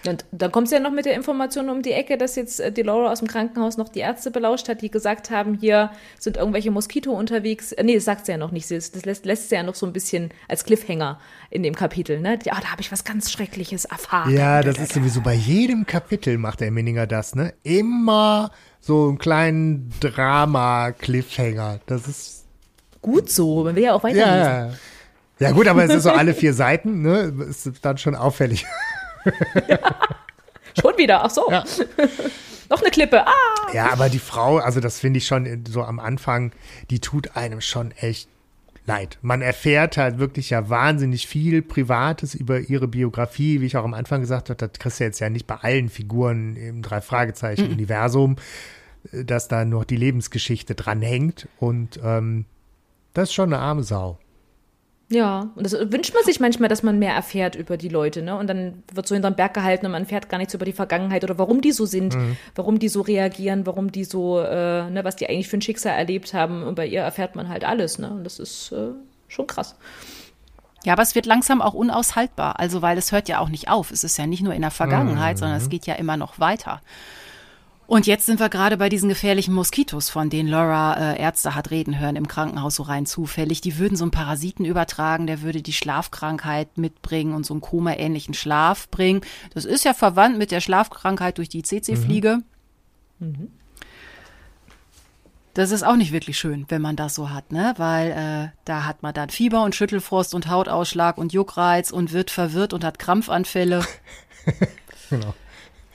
Und 0.08 0.26
dann 0.32 0.52
kommt 0.52 0.70
sie 0.70 0.76
ja 0.76 0.82
noch 0.82 0.92
mit 0.92 1.06
der 1.06 1.16
Information 1.16 1.70
um 1.70 1.82
die 1.82 1.92
Ecke, 1.92 2.18
dass 2.18 2.36
jetzt 2.36 2.60
äh, 2.60 2.72
die 2.72 2.82
Laura 2.82 3.12
aus 3.12 3.20
dem 3.20 3.28
Krankenhaus 3.28 3.78
noch 3.78 3.90
die 3.90 4.00
Ärzte 4.00 4.32
belauscht 4.32 4.70
hat, 4.70 4.82
die 4.82 4.92
gesagt 4.92 5.32
haben, 5.32 5.56
hier 5.56 5.92
sind 6.20 6.38
irgendwelche 6.38 6.72
Moskito 6.72 7.12
unterwegs. 7.12 7.72
Äh, 7.72 7.84
nee, 7.84 7.96
das 7.96 8.06
sagt 8.06 8.26
sie 8.26 8.34
ja 8.34 8.38
noch 8.38 8.52
nicht. 8.52 8.70
Das 8.70 9.06
lässt, 9.06 9.26
lässt 9.26 9.50
sie 9.50 9.56
ja 9.56 9.64
noch 9.64 9.76
so 9.76 9.86
ein 9.86 9.94
bisschen 9.94 10.30
als 10.48 10.64
Cliffhanger 10.64 11.20
in 11.50 11.64
dem 11.64 11.76
Kapitel. 11.76 12.20
Ne? 12.20 12.40
Ja, 12.44 12.60
da 12.60 12.72
habe 12.72 12.82
ich 12.82 12.92
was 12.92 13.04
ganz 13.04 13.32
Schreckliches 13.32 13.86
erfahren. 13.86 14.32
Ja, 14.34 14.62
das 14.62 14.78
ist 14.78 14.94
sowieso 14.94 15.22
bei 15.22 15.34
jedem 15.34 15.86
Kapitel 15.86 16.38
macht 16.38 16.60
der 16.60 16.72
Minninger 16.72 17.08
das, 17.08 17.36
ne? 17.36 17.54
Immer 17.64 18.52
so 18.80 19.08
einen 19.08 19.18
kleinen 19.18 19.92
Drama-Cliffhanger. 20.00 21.80
Das 21.86 22.08
ist 22.08 22.46
Gut 23.06 23.30
so. 23.30 23.64
Man 23.64 23.76
will 23.76 23.84
ja 23.84 23.94
auch 23.94 24.04
weiterlesen. 24.04 24.30
ja, 24.30 24.66
ja. 24.68 24.74
Ja 25.38 25.52
gut, 25.52 25.68
aber 25.68 25.84
es 25.84 25.94
ist 25.94 26.04
so 26.04 26.12
alle 26.12 26.34
vier 26.34 26.54
Seiten, 26.56 27.04
ne? 27.04 27.32
Ist 27.48 27.70
dann 27.84 28.00
schon 28.00 28.16
auffällig. 28.16 28.66
Schon 30.80 30.98
wieder. 30.98 31.24
Ach 31.24 31.30
so. 31.30 31.50
Ja. 31.50 31.64
noch 32.70 32.82
eine 32.82 32.92
Klippe. 32.92 33.26
Ah! 33.26 33.32
Ja, 33.74 33.92
aber 33.92 34.10
die 34.10 34.20
Frau, 34.20 34.58
also 34.58 34.80
das 34.80 35.00
finde 35.00 35.20
ich 35.20 35.28
schon 35.28 35.64
so 35.68 35.84
am 35.84 36.00
Anfang, 36.00 36.52
die 36.90 37.00
tut 37.00 37.36
einem 37.36 37.62
schon 37.62 37.92
echt 37.92 38.30
leid. 38.86 39.18
Man 39.22 39.42
erfährt 39.42 39.98
halt 39.98 40.20
wirklich 40.20 40.52
ja 40.52 40.70
wahnsinnig 40.70 41.28
viel 41.28 41.62
Privates 41.62 42.36
über 42.36 42.60
ihre 42.60 42.88
Biografie, 42.88 43.62
wie 43.62 43.66
ich 43.66 43.78
auch 43.78 43.84
am 43.84 43.94
Anfang 43.94 44.22
gesagt 44.22 44.50
habe, 44.50 44.58
das 44.58 44.80
kriegst 44.80 45.00
du 45.00 45.04
jetzt 45.04 45.20
ja 45.20 45.30
nicht 45.30 45.48
bei 45.48 45.56
allen 45.56 45.90
Figuren 45.90 46.56
im 46.56 46.82
Drei-Fragezeichen-Universum, 46.82 48.36
äh, 49.12 49.24
dass 49.24 49.48
da 49.48 49.66
noch 49.66 49.86
die 49.86 49.98
Lebensgeschichte 49.98 50.76
dranhängt 50.76 51.48
und 51.60 52.00
ähm, 52.04 52.46
das 53.14 53.30
ist 53.30 53.34
schon 53.34 53.54
eine 53.54 53.62
arme 53.62 53.84
Sau. 53.84 54.20
Ja, 55.08 55.52
und 55.54 55.64
das 55.64 55.74
wünscht 55.74 56.16
man 56.16 56.24
sich 56.24 56.40
manchmal, 56.40 56.68
dass 56.68 56.82
man 56.82 56.98
mehr 56.98 57.14
erfährt 57.14 57.56
über 57.56 57.78
die 57.78 57.90
Leute, 57.90 58.24
ne? 58.24 58.36
Und 58.38 58.48
dann 58.48 58.84
wird 58.92 59.08
so 59.08 59.14
hinterm 59.14 59.36
Berg 59.36 59.54
gehalten 59.54 59.86
und 59.86 59.92
man 59.92 60.04
erfährt 60.04 60.30
gar 60.30 60.40
nichts 60.40 60.56
über 60.56 60.66
die 60.66 60.74
Vergangenheit 60.74 61.24
oder 61.24 61.38
warum 61.38 61.62
die 61.62 61.72
so 61.72 61.86
sind, 61.86 62.18
warum 62.56 62.80
die 62.80 62.90
so 62.90 63.02
reagieren, 63.02 63.68
warum 63.68 63.92
die 63.92 64.04
so, 64.04 64.40
äh, 64.40 64.90
ne, 64.90 65.04
was 65.04 65.16
die 65.16 65.30
eigentlich 65.30 65.48
für 65.48 65.58
ein 65.58 65.62
Schicksal 65.62 65.96
erlebt 65.96 66.34
haben. 66.34 66.64
Und 66.64 66.74
bei 66.74 66.88
ihr 66.88 67.02
erfährt 67.02 67.36
man 67.36 67.50
halt 67.50 67.64
alles, 67.66 68.00
ne? 68.00 68.10
Und 68.10 68.24
das 68.24 68.40
ist 68.40 68.72
äh, 68.72 68.94
schon 69.28 69.46
krass. 69.46 69.76
Ja, 70.86 70.94
aber 70.94 71.04
es 71.04 71.14
wird 71.14 71.28
langsam 71.28 71.62
auch 71.62 71.74
unaushaltbar. 71.74 72.60
Also, 72.60 72.82
weil 72.82 72.98
es 72.98 73.12
hört 73.12 73.28
ja 73.28 73.40
auch 73.40 73.50
nicht 73.50 73.70
auf. 73.70 73.92
Es 73.92 74.04
ist 74.04 74.18
ja 74.18 74.26
nicht 74.26 74.42
nur 74.42 74.54
in 74.54 74.62
der 74.62 74.72
Vergangenheit, 74.72 75.38
sondern 75.38 75.58
es 75.58 75.70
geht 75.70 75.86
ja 75.88 75.96
immer 75.96 76.18
noch 76.18 76.40
weiter. 76.40 76.82
Und 77.88 78.08
jetzt 78.08 78.26
sind 78.26 78.40
wir 78.40 78.50
gerade 78.50 78.78
bei 78.78 78.90
diesen 78.90 79.10
gefährlichen 79.10 79.54
Moskitos, 79.54 80.10
von 80.10 80.30
denen 80.30 80.50
Laura 80.50 81.14
äh, 81.14 81.22
Ärzte 81.22 81.54
hat 81.54 81.70
reden 81.70 82.00
hören 82.00 82.16
im 82.16 82.28
Krankenhaus 82.28 82.76
so 82.76 82.84
rein 82.84 83.06
zufällig. 83.06 83.62
Die 83.62 83.78
würden 83.78 83.96
so 83.96 84.04
einen 84.04 84.12
Parasiten 84.12 84.66
übertragen, 84.66 85.28
der 85.28 85.42
würde 85.42 85.62
die 85.62 85.74
Schlafkrankheit 85.74 86.78
mitbringen 86.78 87.36
und 87.36 87.46
so 87.46 87.54
einen 87.54 87.62
Koma-ähnlichen 87.62 88.34
Schlaf 88.34 88.90
bringen. 88.90 89.22
Das 89.54 89.66
ist 89.66 89.86
ja 89.86 89.94
verwandt 89.94 90.38
mit 90.38 90.50
der 90.50 90.62
Schlafkrankheit 90.62 91.38
durch 91.38 91.50
die 91.50 91.62
CC-Fliege. 91.62 92.40
Das 95.54 95.72
ist 95.72 95.84
auch 95.84 95.96
nicht 95.96 96.12
wirklich 96.12 96.38
schön, 96.38 96.66
wenn 96.70 96.82
man 96.82 96.96
das 96.96 97.16
so 97.16 97.30
hat, 97.30 97.52
ne? 97.52 97.76
Weil 97.78 98.12
äh, 98.12 98.58
da 98.66 98.86
hat 98.86 99.04
man 99.04 99.14
dann 99.14 99.30
Fieber 99.30 99.64
und 99.64 99.74
Schüttelfrost 99.74 100.34
und 100.34 100.50
Hautausschlag 100.50 101.18
und 101.18 101.34
Juckreiz 101.34 101.92
und 101.92 102.12
wird 102.12 102.30
verwirrt 102.32 102.74
und 102.74 102.84
hat 102.84 103.00
Krampfanfälle. 103.00 103.86
Genau. 105.12 105.36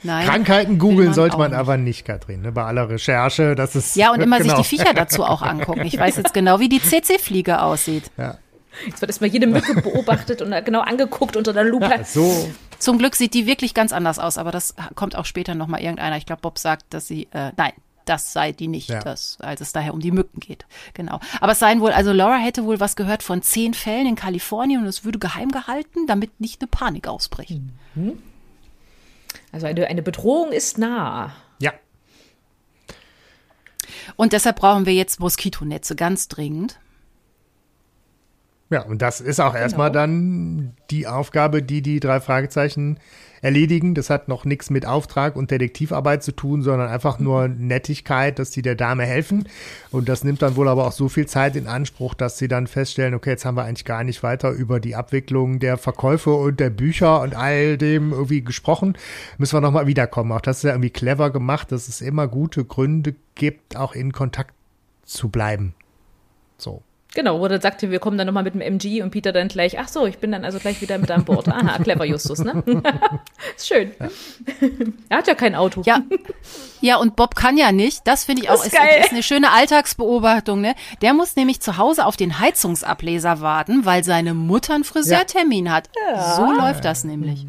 Nein. 0.03 0.25
Krankheiten 0.27 0.79
googeln 0.79 1.13
sollte 1.13 1.37
man 1.37 1.51
nicht. 1.51 1.59
aber 1.59 1.77
nicht, 1.77 2.05
Katrin, 2.05 2.41
ne? 2.41 2.51
bei 2.51 2.63
aller 2.63 2.89
Recherche. 2.89 3.55
Das 3.55 3.75
ist 3.75 3.95
Ja, 3.95 4.11
und 4.11 4.21
immer 4.21 4.39
genau. 4.39 4.55
sich 4.57 4.67
die 4.67 4.77
Viecher 4.77 4.93
dazu 4.93 5.23
auch 5.23 5.41
angucken. 5.41 5.85
Ich 5.85 5.97
weiß 5.97 6.17
jetzt 6.17 6.33
genau, 6.33 6.59
wie 6.59 6.69
die 6.69 6.81
CC-Fliege 6.81 7.61
aussieht. 7.61 8.09
Ja. 8.17 8.37
Jetzt 8.85 9.01
wird 9.01 9.09
erstmal 9.11 9.29
jede 9.29 9.47
Mücke 9.47 9.81
beobachtet 9.81 10.41
und 10.41 10.51
genau 10.65 10.79
angeguckt 10.81 11.35
unter 11.35 11.53
der 11.53 11.65
Lupe. 11.65 11.85
Ja, 11.89 12.03
so, 12.03 12.49
Zum 12.79 12.97
Glück 12.97 13.15
sieht 13.15 13.33
die 13.33 13.45
wirklich 13.45 13.73
ganz 13.73 13.91
anders 13.93 14.17
aus, 14.17 14.37
aber 14.37 14.51
das 14.51 14.73
kommt 14.95 15.15
auch 15.15 15.25
später 15.25 15.55
nochmal 15.55 15.81
irgendeiner. 15.81 16.17
Ich 16.17 16.25
glaube, 16.25 16.41
Bob 16.41 16.57
sagt, 16.57 16.85
dass 16.93 17.05
sie, 17.07 17.27
äh, 17.31 17.51
nein, 17.57 17.73
das 18.05 18.33
sei 18.33 18.53
die 18.53 18.67
nicht, 18.67 18.89
Ja. 18.89 18.99
das, 19.01 19.37
als 19.41 19.61
es 19.61 19.73
daher 19.73 19.93
um 19.93 19.99
die 19.99 20.11
Mücken 20.11 20.39
geht. 20.39 20.65
Genau. 20.95 21.19
Aber 21.41 21.51
es 21.51 21.59
seien 21.59 21.81
wohl, 21.81 21.91
also 21.91 22.11
Laura 22.13 22.37
hätte 22.37 22.63
wohl 22.65 22.79
was 22.79 22.95
gehört 22.95 23.21
von 23.23 23.41
zehn 23.43 23.73
Fällen 23.75 24.07
in 24.07 24.15
Kalifornien 24.15 24.81
und 24.81 24.87
es 24.87 25.03
würde 25.05 25.19
geheim 25.19 25.49
gehalten, 25.49 26.07
damit 26.07 26.39
nicht 26.39 26.61
eine 26.61 26.67
Panik 26.67 27.07
ausbricht. 27.07 27.59
Also 29.51 29.67
eine, 29.67 29.87
eine 29.87 30.01
Bedrohung 30.01 30.51
ist 30.51 30.77
nah. 30.77 31.33
ja. 31.59 31.71
Und 34.15 34.33
deshalb 34.33 34.57
brauchen 34.57 34.85
wir 34.85 34.93
jetzt 34.93 35.19
Moskitonetze 35.19 35.95
ganz 35.95 36.27
dringend. 36.27 36.79
Ja, 38.69 38.83
und 38.83 39.01
das 39.01 39.19
ist 39.21 39.39
auch 39.39 39.53
erstmal 39.55 39.89
Genau. 39.89 40.01
dann 40.01 40.75
die 40.89 41.07
Aufgabe, 41.07 41.61
die 41.61 41.81
die 41.81 41.99
drei 41.99 42.19
Fragezeichen 42.21 42.99
erledigen. 43.41 43.95
Das 43.95 44.09
hat 44.09 44.27
noch 44.27 44.45
nichts 44.45 44.69
mit 44.69 44.85
Auftrag 44.85 45.35
und 45.35 45.51
Detektivarbeit 45.51 46.23
zu 46.23 46.31
tun, 46.31 46.61
sondern 46.61 46.89
einfach 46.89 47.19
nur 47.19 47.47
Nettigkeit, 47.47 48.39
dass 48.39 48.51
die 48.51 48.61
der 48.61 48.75
Dame 48.75 49.03
helfen. 49.03 49.47
Und 49.91 50.09
das 50.09 50.23
nimmt 50.23 50.41
dann 50.41 50.55
wohl 50.55 50.67
aber 50.67 50.87
auch 50.87 50.91
so 50.91 51.09
viel 51.09 51.25
Zeit 51.25 51.55
in 51.55 51.67
Anspruch, 51.67 52.13
dass 52.13 52.37
sie 52.37 52.47
dann 52.47 52.67
feststellen, 52.67 53.13
okay, 53.13 53.31
jetzt 53.31 53.45
haben 53.45 53.57
wir 53.57 53.63
eigentlich 53.63 53.85
gar 53.85 54.03
nicht 54.03 54.23
weiter 54.23 54.51
über 54.51 54.79
die 54.79 54.95
Abwicklung 54.95 55.59
der 55.59 55.77
Verkäufe 55.77 56.31
und 56.33 56.59
der 56.59 56.69
Bücher 56.69 57.21
und 57.21 57.35
all 57.35 57.77
dem 57.77 58.11
irgendwie 58.11 58.43
gesprochen. 58.43 58.97
Müssen 59.37 59.55
wir 59.55 59.61
nochmal 59.61 59.87
wiederkommen. 59.87 60.31
Auch 60.31 60.41
das 60.41 60.57
ist 60.57 60.63
ja 60.63 60.71
irgendwie 60.71 60.89
clever 60.89 61.31
gemacht, 61.31 61.71
dass 61.71 61.87
es 61.87 62.01
immer 62.01 62.27
gute 62.27 62.63
Gründe 62.63 63.15
gibt, 63.35 63.75
auch 63.75 63.93
in 63.93 64.11
Kontakt 64.11 64.53
zu 65.03 65.29
bleiben. 65.29 65.73
So. 66.57 66.83
Genau, 67.13 67.39
wo 67.41 67.47
dann 67.47 67.59
sagte, 67.59 67.91
wir 67.91 67.99
kommen 67.99 68.17
dann 68.17 68.27
nochmal 68.27 68.43
mit 68.43 68.53
dem 68.53 68.61
MG 68.61 69.01
und 69.01 69.11
Peter 69.11 69.33
dann 69.33 69.49
gleich, 69.49 69.77
ach 69.79 69.89
so, 69.89 70.05
ich 70.05 70.19
bin 70.19 70.31
dann 70.31 70.45
also 70.45 70.59
gleich 70.59 70.81
wieder 70.81 70.97
mit 70.97 71.11
an 71.11 71.25
Bord. 71.25 71.47
Aha, 71.49 71.77
clever 71.83 72.05
Justus, 72.05 72.39
ne? 72.39 72.63
ist 73.57 73.67
schön. 73.67 73.91
er 75.09 75.17
hat 75.17 75.27
ja 75.27 75.35
kein 75.35 75.55
Auto. 75.55 75.81
Ja, 75.85 76.01
ja, 76.79 76.95
und 76.97 77.15
Bob 77.17 77.35
kann 77.35 77.57
ja 77.57 77.71
nicht. 77.71 78.01
Das 78.05 78.23
finde 78.25 78.43
ich 78.43 78.49
auch 78.49 78.55
Das 78.55 78.67
ist, 78.67 78.73
ist 78.73 78.79
geil. 78.79 79.01
ist 79.01 79.11
eine 79.11 79.23
schöne 79.23 79.51
Alltagsbeobachtung. 79.51 80.61
Ne? 80.61 80.73
Der 81.01 81.13
muss 81.13 81.35
nämlich 81.35 81.59
zu 81.59 81.77
Hause 81.77 82.05
auf 82.05 82.15
den 82.15 82.39
Heizungsableser 82.39 83.41
warten, 83.41 83.85
weil 83.85 84.03
seine 84.03 84.33
Mutter 84.33 84.75
einen 84.75 84.83
Friseurtermin 84.83 85.71
hat. 85.71 85.89
So 86.37 86.51
läuft 86.51 86.85
das 86.85 87.03
nämlich. 87.03 87.45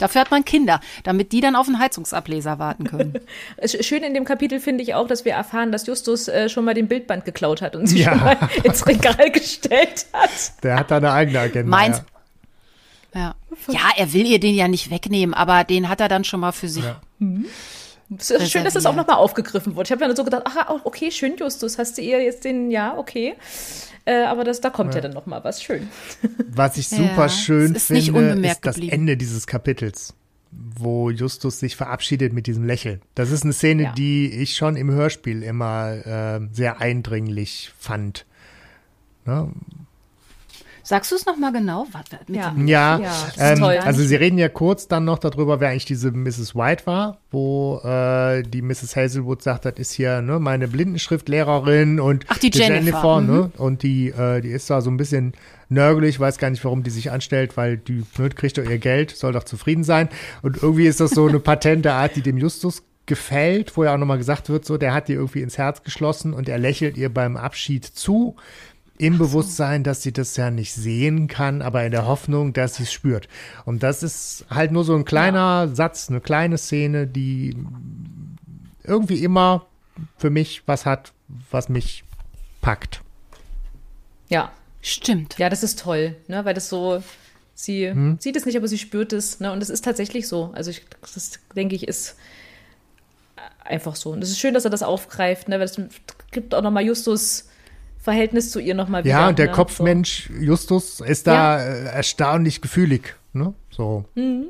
Dafür 0.00 0.22
hat 0.22 0.30
man 0.32 0.44
Kinder, 0.44 0.80
damit 1.04 1.30
die 1.30 1.40
dann 1.40 1.54
auf 1.54 1.66
den 1.66 1.78
Heizungsableser 1.78 2.58
warten 2.58 2.84
können. 2.84 3.14
Sch- 3.62 3.82
Schön 3.84 4.02
in 4.02 4.14
dem 4.14 4.24
Kapitel 4.24 4.58
finde 4.58 4.82
ich 4.82 4.94
auch, 4.94 5.06
dass 5.06 5.24
wir 5.24 5.32
erfahren, 5.34 5.70
dass 5.70 5.86
Justus 5.86 6.26
äh, 6.26 6.48
schon 6.48 6.64
mal 6.64 6.74
den 6.74 6.88
Bildband 6.88 7.24
geklaut 7.24 7.62
hat 7.62 7.76
und 7.76 7.86
sich 7.86 8.00
Ja. 8.00 8.10
schon 8.12 8.24
mal 8.24 8.38
ins 8.64 8.86
Regal 8.86 9.30
gestellt 9.30 10.06
hat. 10.12 10.30
Der 10.64 10.76
hat 10.76 10.90
da 10.90 10.96
eine 10.96 11.12
eigene 11.12 11.38
Agenda. 11.38 11.70
Meins. 11.70 11.98
ja. 11.98 12.04
Ja. 13.12 13.34
ja, 13.68 13.80
er 13.96 14.12
will 14.12 14.24
ihr 14.26 14.38
den 14.40 14.54
ja 14.54 14.68
nicht 14.68 14.90
wegnehmen, 14.90 15.34
aber 15.34 15.64
den 15.64 15.88
hat 15.88 16.00
er 16.00 16.08
dann 16.08 16.22
schon 16.24 16.40
mal 16.40 16.52
für 16.52 16.68
sich. 16.68 16.84
Ja. 16.84 17.00
Es 18.16 18.30
ist 18.30 18.50
schön, 18.52 18.64
dass 18.64 18.74
das 18.74 18.86
auch 18.86 18.94
nochmal 18.94 19.16
aufgegriffen 19.16 19.74
wurde. 19.76 19.86
Ich 19.88 19.92
habe 19.92 20.00
ja 20.02 20.06
nur 20.08 20.16
so 20.16 20.24
gedacht, 20.24 20.42
ach, 20.46 20.80
okay, 20.84 21.10
schön, 21.10 21.36
Justus, 21.36 21.78
hast 21.78 21.98
du 21.98 22.02
ihr 22.02 22.22
jetzt 22.22 22.44
den, 22.44 22.70
ja, 22.70 22.96
okay. 22.96 23.34
Äh, 24.04 24.24
aber 24.24 24.44
das, 24.44 24.60
da 24.60 24.70
kommt 24.70 24.94
ja, 24.94 25.00
dann 25.00 25.12
nochmal 25.12 25.44
was 25.44 25.62
schön. 25.62 25.88
Was 26.48 26.76
ich 26.76 26.88
super 26.88 27.22
Ja, 27.22 27.28
schön 27.28 27.74
ist 27.74 27.86
finde, 27.88 28.48
ist 28.48 28.64
das 28.64 28.74
geblieben. 28.76 28.92
Ende 28.94 29.16
dieses 29.16 29.46
Kapitels, 29.46 30.14
wo 30.50 31.10
Justus 31.10 31.60
sich 31.60 31.76
verabschiedet 31.76 32.32
mit 32.32 32.46
diesem 32.46 32.64
Lächeln. 32.64 33.00
Das 33.14 33.30
ist 33.30 33.44
eine 33.44 33.52
Szene, 33.52 33.82
Ja. 33.84 33.92
die 33.92 34.30
ich 34.32 34.56
schon 34.56 34.76
im 34.76 34.90
Hörspiel 34.90 35.42
immer 35.42 35.92
äh, 36.06 36.40
sehr 36.52 36.80
eindringlich 36.80 37.72
fand. 37.78 38.26
Ne? 39.26 39.52
Sagst 40.90 41.12
du 41.12 41.14
es 41.16 41.24
nochmal 41.24 41.52
genau? 41.52 41.86
Was, 41.92 42.02
mit 42.26 42.36
Ja. 42.36 42.50
dem- 42.50 42.66
Ja, 42.66 42.98
Ja, 42.98 43.08
das 43.36 43.52
ist 43.52 43.58
ähm, 43.60 43.64
also 43.64 44.02
sie 44.02 44.16
reden 44.16 44.38
ja 44.38 44.48
kurz 44.48 44.88
dann 44.88 45.04
noch 45.04 45.18
darüber, 45.20 45.60
wer 45.60 45.68
eigentlich 45.68 45.84
diese 45.84 46.10
Mrs. 46.10 46.56
White 46.56 46.84
war, 46.86 47.18
wo 47.30 47.78
äh, 47.84 48.42
die 48.42 48.60
Mrs. 48.60 48.96
Hazelwood 48.96 49.40
sagt, 49.40 49.66
das 49.66 49.74
ist 49.78 49.92
hier 49.92 50.20
ne, 50.20 50.40
meine 50.40 50.66
Blindenschriftlehrerin 51.20 52.00
und 52.00 52.24
Ach, 52.28 52.38
die 52.38 52.50
Jennifer, 52.52 53.20
ne? 53.20 53.50
Und 53.56 53.82
die, 53.84 54.08
äh, 54.08 54.40
die 54.40 54.50
ist 54.50 54.68
da 54.68 54.80
so 54.80 54.90
ein 54.90 54.96
bisschen 54.96 55.34
nörgelig, 55.68 56.18
weiß 56.18 56.38
gar 56.38 56.50
nicht, 56.50 56.64
warum 56.64 56.82
die 56.82 56.90
sich 56.90 57.10
anstellt, 57.12 57.56
weil 57.56 57.76
die 57.76 58.04
ne, 58.18 58.28
kriegt 58.30 58.58
doch 58.58 58.64
ihr 58.64 58.78
Geld, 58.78 59.10
soll 59.16 59.32
doch 59.32 59.44
zufrieden 59.44 59.84
sein. 59.84 60.08
Und 60.42 60.62
irgendwie 60.62 60.86
ist 60.86 61.00
das 61.00 61.12
so 61.12 61.26
eine 61.26 61.38
patente 61.38 61.92
Art, 61.92 62.16
die 62.16 62.22
dem 62.22 62.36
Justus 62.38 62.82
gefällt, 63.06 63.76
wo 63.76 63.82
ja 63.84 63.92
auch 63.94 63.98
nochmal 63.98 64.18
gesagt 64.18 64.48
wird, 64.50 64.64
so, 64.64 64.76
der 64.78 64.94
hat 64.94 65.08
ihr 65.08 65.16
irgendwie 65.16 65.42
ins 65.42 65.58
Herz 65.58 65.82
geschlossen 65.82 66.32
und 66.32 66.48
er 66.48 66.58
lächelt 66.58 66.96
ihr 66.96 67.12
beim 67.12 67.36
Abschied 67.36 67.84
zu. 67.84 68.36
Im 69.00 69.14
so. 69.14 69.24
Bewusstsein, 69.24 69.82
dass 69.82 70.02
sie 70.02 70.12
das 70.12 70.36
ja 70.36 70.50
nicht 70.50 70.74
sehen 70.74 71.26
kann, 71.26 71.62
aber 71.62 71.84
in 71.84 71.90
der 71.90 72.06
Hoffnung, 72.06 72.52
dass 72.52 72.74
sie 72.74 72.82
es 72.82 72.92
spürt. 72.92 73.28
Und 73.64 73.82
das 73.82 74.02
ist 74.02 74.44
halt 74.50 74.72
nur 74.72 74.84
so 74.84 74.94
ein 74.94 75.06
kleiner 75.06 75.64
ja. 75.68 75.74
Satz, 75.74 76.10
eine 76.10 76.20
kleine 76.20 76.58
Szene, 76.58 77.06
die 77.06 77.56
irgendwie 78.84 79.24
immer 79.24 79.66
für 80.18 80.28
mich 80.28 80.64
was 80.66 80.84
hat, 80.84 81.12
was 81.50 81.70
mich 81.70 82.04
packt. 82.60 83.00
Ja, 84.28 84.52
stimmt. 84.82 85.38
Ja, 85.38 85.48
das 85.48 85.62
ist 85.62 85.78
toll, 85.78 86.16
ne? 86.28 86.44
weil 86.44 86.52
das 86.52 86.68
so, 86.68 87.02
sie 87.54 87.88
hm. 87.88 88.18
sieht 88.20 88.36
es 88.36 88.44
nicht, 88.44 88.58
aber 88.58 88.68
sie 88.68 88.78
spürt 88.78 89.14
es. 89.14 89.40
Ne? 89.40 89.50
Und 89.50 89.62
es 89.62 89.70
ist 89.70 89.82
tatsächlich 89.82 90.28
so. 90.28 90.50
Also 90.52 90.70
ich, 90.70 90.82
das 91.00 91.38
denke 91.56 91.74
ich, 91.74 91.88
ist 91.88 92.16
einfach 93.64 93.96
so. 93.96 94.10
Und 94.10 94.22
es 94.22 94.28
ist 94.28 94.40
schön, 94.40 94.52
dass 94.52 94.66
er 94.66 94.70
das 94.70 94.82
aufgreift, 94.82 95.48
ne? 95.48 95.58
weil 95.58 95.64
es 95.64 95.80
gibt 96.32 96.54
auch 96.54 96.60
nochmal 96.60 96.84
Justus 96.84 97.46
Verhältnis 98.00 98.50
zu 98.50 98.60
ihr 98.60 98.74
nochmal 98.74 99.04
wieder. 99.04 99.14
Ja, 99.14 99.28
und 99.28 99.38
der 99.38 99.46
ne? 99.46 99.52
Kopfmensch 99.52 100.28
so. 100.28 100.40
Justus 100.40 101.00
ist 101.00 101.26
da 101.26 101.58
ja. 101.58 101.64
Äh, 101.64 101.84
erstaunlich 101.96 102.60
gefühlig. 102.60 103.16
Ne? 103.32 103.54
So. 103.70 104.04
Mhm. 104.14 104.48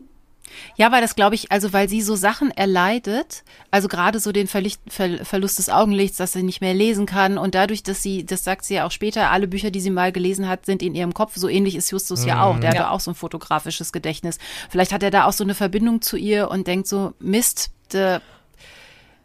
Ja, 0.77 0.91
weil 0.93 1.01
das 1.01 1.15
glaube 1.15 1.35
ich, 1.35 1.53
also 1.53 1.73
weil 1.73 1.89
sie 1.89 2.03
so 2.03 2.17
Sachen 2.17 2.51
erleidet, 2.51 3.45
also 3.71 3.89
gerade 3.89 4.19
so 4.19 4.33
den 4.33 4.47
Verlicht, 4.47 4.81
Ver, 4.89 5.25
Verlust 5.25 5.59
des 5.59 5.69
Augenlichts, 5.69 6.17
dass 6.17 6.33
sie 6.33 6.43
nicht 6.43 6.61
mehr 6.61 6.75
lesen 6.75 7.07
kann 7.07 7.39
und 7.39 7.55
dadurch, 7.55 7.83
dass 7.83 8.03
sie, 8.03 8.25
das 8.25 8.45
sagt 8.45 8.65
sie 8.65 8.75
ja 8.75 8.87
auch 8.87 8.91
später, 8.91 9.31
alle 9.31 9.47
Bücher, 9.47 9.71
die 9.71 9.81
sie 9.81 9.91
mal 9.91 10.13
gelesen 10.13 10.49
hat, 10.49 10.67
sind 10.67 10.83
in 10.83 10.95
ihrem 10.95 11.15
Kopf. 11.15 11.37
So 11.37 11.49
ähnlich 11.49 11.77
ist 11.77 11.91
Justus 11.91 12.23
mhm. 12.23 12.29
ja 12.29 12.45
auch. 12.45 12.59
Der 12.59 12.73
ja. 12.75 12.81
hat 12.81 12.91
auch 12.91 13.01
so 13.01 13.13
ein 13.13 13.17
fotografisches 13.17 13.93
Gedächtnis. 13.93 14.39
Vielleicht 14.69 14.93
hat 14.93 15.03
er 15.03 15.11
da 15.11 15.27
auch 15.27 15.33
so 15.33 15.45
eine 15.45 15.55
Verbindung 15.55 16.03
zu 16.03 16.17
ihr 16.17 16.51
und 16.51 16.67
denkt 16.67 16.89
so, 16.89 17.15
Mist, 17.21 17.71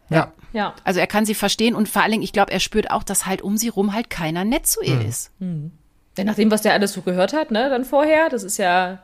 ja. 0.08 0.32
ja. 0.52 0.74
Also 0.84 1.00
er 1.00 1.06
kann 1.06 1.26
sie 1.26 1.34
verstehen 1.34 1.74
und 1.74 1.88
vor 1.88 2.02
allen 2.02 2.12
Dingen, 2.12 2.22
ich 2.22 2.32
glaube, 2.32 2.52
er 2.52 2.60
spürt 2.60 2.90
auch, 2.90 3.02
dass 3.02 3.26
halt 3.26 3.42
um 3.42 3.56
sie 3.56 3.68
rum 3.68 3.92
halt 3.92 4.10
keiner 4.10 4.44
nett 4.44 4.66
zu 4.66 4.82
ihr 4.82 4.96
mhm. 4.96 5.08
ist. 5.08 5.30
Mhm. 5.40 5.72
Denn 6.16 6.26
nach 6.26 6.34
dem, 6.34 6.50
was 6.50 6.62
der 6.62 6.72
alles 6.72 6.92
so 6.92 7.02
gehört 7.02 7.32
hat, 7.32 7.50
ne, 7.50 7.68
dann 7.68 7.84
vorher, 7.84 8.28
das 8.30 8.42
ist 8.42 8.56
ja, 8.56 9.00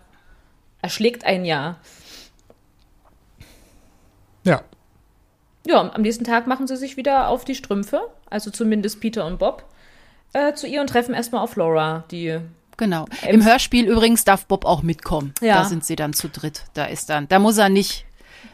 erschlägt 0.80 1.24
ein 1.24 1.44
Jahr. 1.44 1.78
Ja. 4.44 4.62
Ja, 5.66 5.92
am 5.92 6.02
nächsten 6.02 6.24
Tag 6.24 6.46
machen 6.46 6.66
sie 6.66 6.76
sich 6.76 6.96
wieder 6.96 7.28
auf 7.28 7.44
die 7.44 7.54
Strümpfe, 7.54 8.00
also 8.28 8.50
zumindest 8.50 9.00
Peter 9.00 9.26
und 9.26 9.38
Bob, 9.38 9.64
äh, 10.32 10.54
zu 10.54 10.66
ihr 10.66 10.80
und 10.80 10.88
treffen 10.88 11.14
erstmal 11.14 11.42
auf 11.42 11.56
Laura, 11.56 12.04
die 12.10 12.40
Genau. 12.78 13.04
Im 13.28 13.44
Hörspiel 13.44 13.88
übrigens 13.88 14.24
darf 14.24 14.46
Bob 14.46 14.64
auch 14.64 14.82
mitkommen. 14.82 15.34
Ja. 15.40 15.62
Da 15.62 15.64
sind 15.66 15.84
sie 15.84 15.94
dann 15.94 16.14
zu 16.14 16.28
dritt. 16.28 16.64
Da 16.74 16.86
ist 16.86 17.10
dann, 17.10 17.28
da 17.28 17.38
muss 17.38 17.58
er 17.58 17.68
nicht 17.68 18.06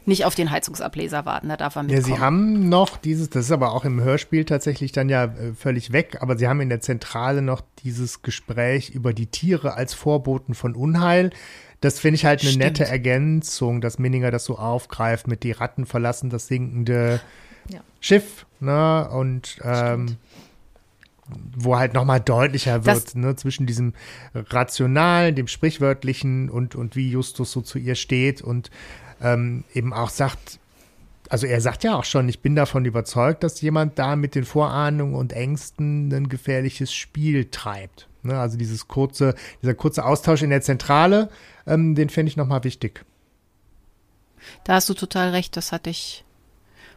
nicht 0.08 0.24
auf 0.24 0.34
den 0.34 0.50
Heizungsableser 0.50 1.24
warten, 1.24 1.48
da 1.48 1.56
darf 1.56 1.76
er 1.76 1.84
mitkommen. 1.84 2.10
Ja, 2.10 2.16
sie 2.16 2.20
haben 2.20 2.68
noch 2.68 2.96
dieses, 2.96 3.30
das 3.30 3.44
ist 3.46 3.52
aber 3.52 3.72
auch 3.72 3.84
im 3.84 4.00
Hörspiel 4.00 4.44
tatsächlich 4.44 4.90
dann 4.92 5.08
ja 5.08 5.24
äh, 5.24 5.54
völlig 5.54 5.92
weg, 5.92 6.18
aber 6.20 6.36
sie 6.36 6.48
haben 6.48 6.60
in 6.60 6.68
der 6.68 6.80
Zentrale 6.80 7.42
noch 7.42 7.62
dieses 7.84 8.22
Gespräch 8.22 8.90
über 8.90 9.12
die 9.12 9.26
Tiere 9.26 9.74
als 9.74 9.94
Vorboten 9.94 10.54
von 10.54 10.74
Unheil. 10.74 11.30
Das 11.80 12.00
finde 12.00 12.16
ich 12.16 12.24
halt 12.24 12.40
eine 12.40 12.50
Stimmt. 12.50 12.64
nette 12.64 12.86
Ergänzung, 12.86 13.80
dass 13.80 14.00
Minninger 14.00 14.32
das 14.32 14.44
so 14.44 14.58
aufgreift 14.58 15.28
mit 15.28 15.44
die 15.44 15.52
Ratten 15.52 15.86
verlassen 15.86 16.30
das 16.30 16.48
sinkende 16.48 17.20
ja. 17.68 17.80
Schiff, 18.00 18.46
ne? 18.58 19.08
Und 19.10 19.58
ähm, 19.62 20.16
wo 21.56 21.76
halt 21.76 21.94
nochmal 21.94 22.20
deutlicher 22.20 22.84
wird, 22.84 22.96
das, 23.08 23.14
ne, 23.14 23.36
zwischen 23.36 23.66
diesem 23.66 23.92
Rationalen, 24.34 25.34
dem 25.34 25.46
Sprichwörtlichen 25.46 26.48
und, 26.48 26.74
und 26.74 26.96
wie 26.96 27.10
Justus 27.10 27.52
so 27.52 27.60
zu 27.60 27.78
ihr 27.78 27.94
steht 27.94 28.40
und 28.42 28.70
ähm, 29.22 29.64
eben 29.74 29.92
auch 29.92 30.10
sagt, 30.10 30.58
also 31.28 31.46
er 31.46 31.60
sagt 31.60 31.84
ja 31.84 31.96
auch 31.96 32.04
schon, 32.04 32.28
ich 32.28 32.40
bin 32.40 32.56
davon 32.56 32.84
überzeugt, 32.84 33.42
dass 33.42 33.60
jemand 33.60 33.98
da 33.98 34.16
mit 34.16 34.34
den 34.34 34.44
Vorahnungen 34.44 35.14
und 35.14 35.32
Ängsten 35.32 36.12
ein 36.12 36.28
gefährliches 36.28 36.92
Spiel 36.92 37.46
treibt. 37.50 38.08
Ne, 38.22 38.38
also 38.38 38.58
dieses 38.58 38.88
kurze, 38.88 39.34
dieser 39.62 39.74
kurze 39.74 40.04
Austausch 40.04 40.42
in 40.42 40.50
der 40.50 40.62
Zentrale, 40.62 41.30
ähm, 41.66 41.94
den 41.94 42.08
fände 42.08 42.30
ich 42.30 42.36
nochmal 42.36 42.64
wichtig. 42.64 43.04
Da 44.64 44.74
hast 44.74 44.88
du 44.88 44.94
total 44.94 45.30
recht, 45.30 45.56
das 45.56 45.72
hatte 45.72 45.90
ich 45.90 46.24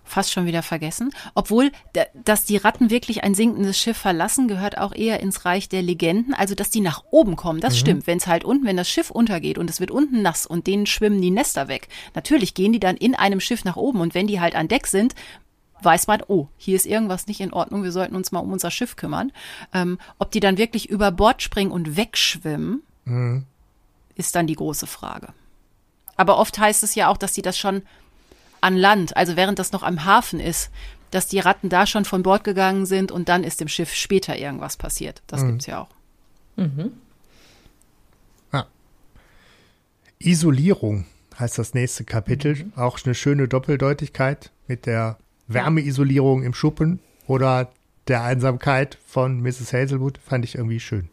fast 0.04 0.32
schon 0.32 0.46
wieder 0.46 0.64
vergessen. 0.64 1.12
Obwohl, 1.36 1.72
dass 2.24 2.46
die 2.46 2.58
Ratten 2.58 2.90
wirklich 2.90 3.24
ein 3.24 3.34
sinkendes 3.34 3.78
Schiff 3.78 3.98
verlassen, 3.98 4.48
gehört 4.48 4.78
auch 4.78 4.94
eher 4.94 5.20
ins 5.20 5.46
Reich 5.46 5.70
der 5.70 5.82
Legenden. 5.82 6.34
Also, 6.34 6.56
dass 6.56 6.70
die 6.70 6.82
nach 6.82 7.04
oben 7.12 7.36
kommen, 7.36 7.62
das 7.62 7.76
mhm. 7.76 7.80
stimmt. 7.80 8.08
Wenn 8.08 8.18
es 8.18 8.28
halt 8.28 8.44
unten, 8.44 8.66
wenn 8.66 8.78
das 8.78 8.90
Schiff 8.90 9.10
untergeht 9.12 9.58
und 9.58 9.70
es 9.70 9.80
wird 9.80 9.92
unten 9.92 10.22
nass 10.22 10.46
und 10.46 10.68
denen 10.68 10.86
schwimmen 10.86 11.22
die 11.22 11.32
Nester 11.32 11.68
weg. 11.68 11.88
Natürlich 12.16 12.54
gehen 12.54 12.74
die 12.74 12.80
dann 12.80 12.98
in 12.98 13.16
einem 13.16 13.40
Schiff 13.40 13.64
nach 13.64 13.78
oben 13.78 14.02
und 14.02 14.14
wenn 14.14 14.28
die 14.28 14.40
halt 14.40 14.56
an 14.56 14.68
Deck 14.68 14.88
sind, 14.88 15.16
weiß 15.84 16.08
man, 16.08 16.22
oh, 16.28 16.48
hier 16.58 16.76
ist 16.76 16.86
irgendwas 16.86 17.28
nicht 17.28 17.42
in 17.42 17.54
Ordnung, 17.54 17.84
wir 17.84 17.92
sollten 17.92 18.16
uns 18.16 18.32
mal 18.32 18.40
um 18.40 18.52
unser 18.52 18.72
Schiff 18.72 18.96
kümmern. 18.96 19.32
Ähm, 19.74 19.98
ob 20.20 20.32
die 20.32 20.40
dann 20.40 20.58
wirklich 20.58 20.90
über 20.90 21.12
Bord 21.12 21.42
springen 21.42 21.72
und 21.72 21.98
wegschwimmen, 21.98 22.84
mhm. 23.06 23.46
ist 24.16 24.36
dann 24.36 24.48
die 24.48 24.56
große 24.56 24.88
Frage. 24.88 25.30
Aber 26.18 26.38
oft 26.38 26.60
heißt 26.60 26.84
es 26.84 26.96
ja 26.96 27.08
auch, 27.08 27.18
dass 27.18 27.34
sie 27.34 27.42
das 27.42 27.58
schon 27.58 27.82
an 28.62 28.78
Land, 28.78 29.18
also 29.18 29.36
während 29.36 29.60
das 29.60 29.72
noch 29.72 29.84
am 29.84 30.06
Hafen 30.06 30.40
ist, 30.40 30.72
dass 31.10 31.28
die 31.28 31.40
Ratten 31.40 31.70
da 31.70 31.86
schon 31.86 32.06
von 32.06 32.24
Bord 32.24 32.44
gegangen 32.44 32.86
sind 32.86 33.12
und 33.12 33.28
dann 33.28 33.44
ist 33.44 33.60
dem 33.60 33.68
Schiff 33.68 33.94
später 33.94 34.38
irgendwas 34.38 34.78
passiert. 34.78 35.22
Das 35.28 35.44
mhm. 35.44 35.58
es 35.58 35.66
ja 35.66 35.82
auch. 35.82 35.90
Mhm. 36.56 36.94
Ja. 38.54 38.66
Isolierung 40.20 41.06
heißt 41.38 41.58
das 41.58 41.74
nächste 41.74 42.06
Kapitel. 42.06 42.56
Mhm. 42.56 42.74
Auch 42.76 43.00
eine 43.04 43.16
schöne 43.16 43.48
Doppeldeutigkeit 43.48 44.52
mit 44.68 44.86
der 44.86 45.18
Wärmeisolierung 45.48 46.44
im 46.44 46.54
Schuppen 46.54 47.00
oder 47.28 47.72
der 48.08 48.24
Einsamkeit 48.24 48.98
von 49.06 49.42
Mrs. 49.42 49.74
Hazelwood 49.74 50.18
fand 50.18 50.46
ich 50.46 50.56
irgendwie 50.56 50.80
schön. 50.80 51.10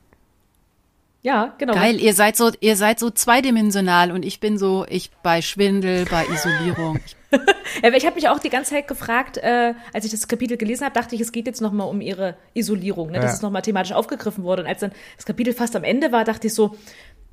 Ja, 1.23 1.55
genau. 1.59 1.75
Geil, 1.75 2.01
ihr 2.01 2.15
seid 2.15 2.37
so, 2.37 2.53
ihr 2.61 2.77
seid 2.77 2.99
so 2.99 3.11
zweidimensional 3.11 4.13
und 4.13 4.25
ich 4.25 4.39
bin 4.41 4.57
so, 4.57 4.87
ich 4.89 5.11
bei 5.23 5.43
Schwindel, 5.43 6.07
bei 6.07 6.25
Isolierung. 6.27 6.97
ja, 6.97 7.18
ich 7.83 8.07
habe 8.07 8.15
mich 8.15 8.29
auch 8.29 8.39
die 8.39 8.51
ganze 8.51 8.73
Zeit 8.73 8.89
gefragt, 8.89 9.37
äh, 9.39 9.75
als 9.93 10.05
ich 10.05 10.11
das 10.11 10.29
Kapitel 10.29 10.57
gelesen 10.57 10.85
habe, 10.85 10.95
dachte 10.95 11.15
ich, 11.15 11.21
es 11.21 11.33
geht 11.33 11.47
jetzt 11.47 11.61
nochmal 11.61 11.89
um 11.89 12.01
ihre 12.01 12.37
Isolierung, 12.55 13.11
ne? 13.11 13.21
dass 13.21 13.33
ja. 13.33 13.35
es 13.37 13.43
nochmal 13.43 13.63
thematisch 13.63 13.93
aufgegriffen 13.93 14.45
wurde. 14.45 14.63
Und 14.63 14.69
als 14.69 14.81
dann 14.81 14.93
das 15.17 15.27
Kapitel 15.27 15.53
fast 15.53 15.77
am 15.77 15.85
Ende 15.85 16.13
war, 16.13 16.25
dachte 16.25 16.47
ich 16.47 16.55
so, 16.55 16.77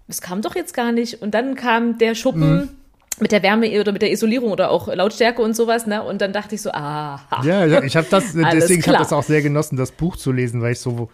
es 0.08 0.22
kam 0.22 0.42
doch 0.42 0.56
jetzt 0.56 0.74
gar 0.74 0.92
nicht. 0.92 1.22
Und 1.22 1.34
dann 1.34 1.56
kam 1.56 1.98
der 1.98 2.16
Schuppen. 2.16 2.56
Mhm 2.56 2.70
mit 3.20 3.32
der 3.32 3.42
Wärme 3.44 3.80
oder 3.80 3.92
mit 3.92 4.02
der 4.02 4.12
Isolierung 4.12 4.52
oder 4.52 4.70
auch 4.70 4.94
Lautstärke 4.94 5.42
und 5.42 5.56
sowas, 5.56 5.88
ne? 5.88 6.04
Und 6.04 6.22
dann 6.22 6.34
dachte 6.34 6.56
ich 6.56 6.62
so, 6.62 6.72
ah. 6.72 7.22
Ja, 7.44 7.66
ja 7.66 7.82
ich 7.82 7.96
habe 7.96 8.08
das, 8.10 8.34
deswegen 8.34 8.84
habe 8.84 8.94
ich 8.94 9.00
das 9.00 9.14
auch 9.14 9.24
sehr 9.24 9.42
genossen, 9.42 9.78
das 9.78 9.92
Buch 9.92 10.18
zu 10.18 10.32
lesen, 10.32 10.62
weil 10.62 10.74
ich 10.74 10.80
so 10.80 11.10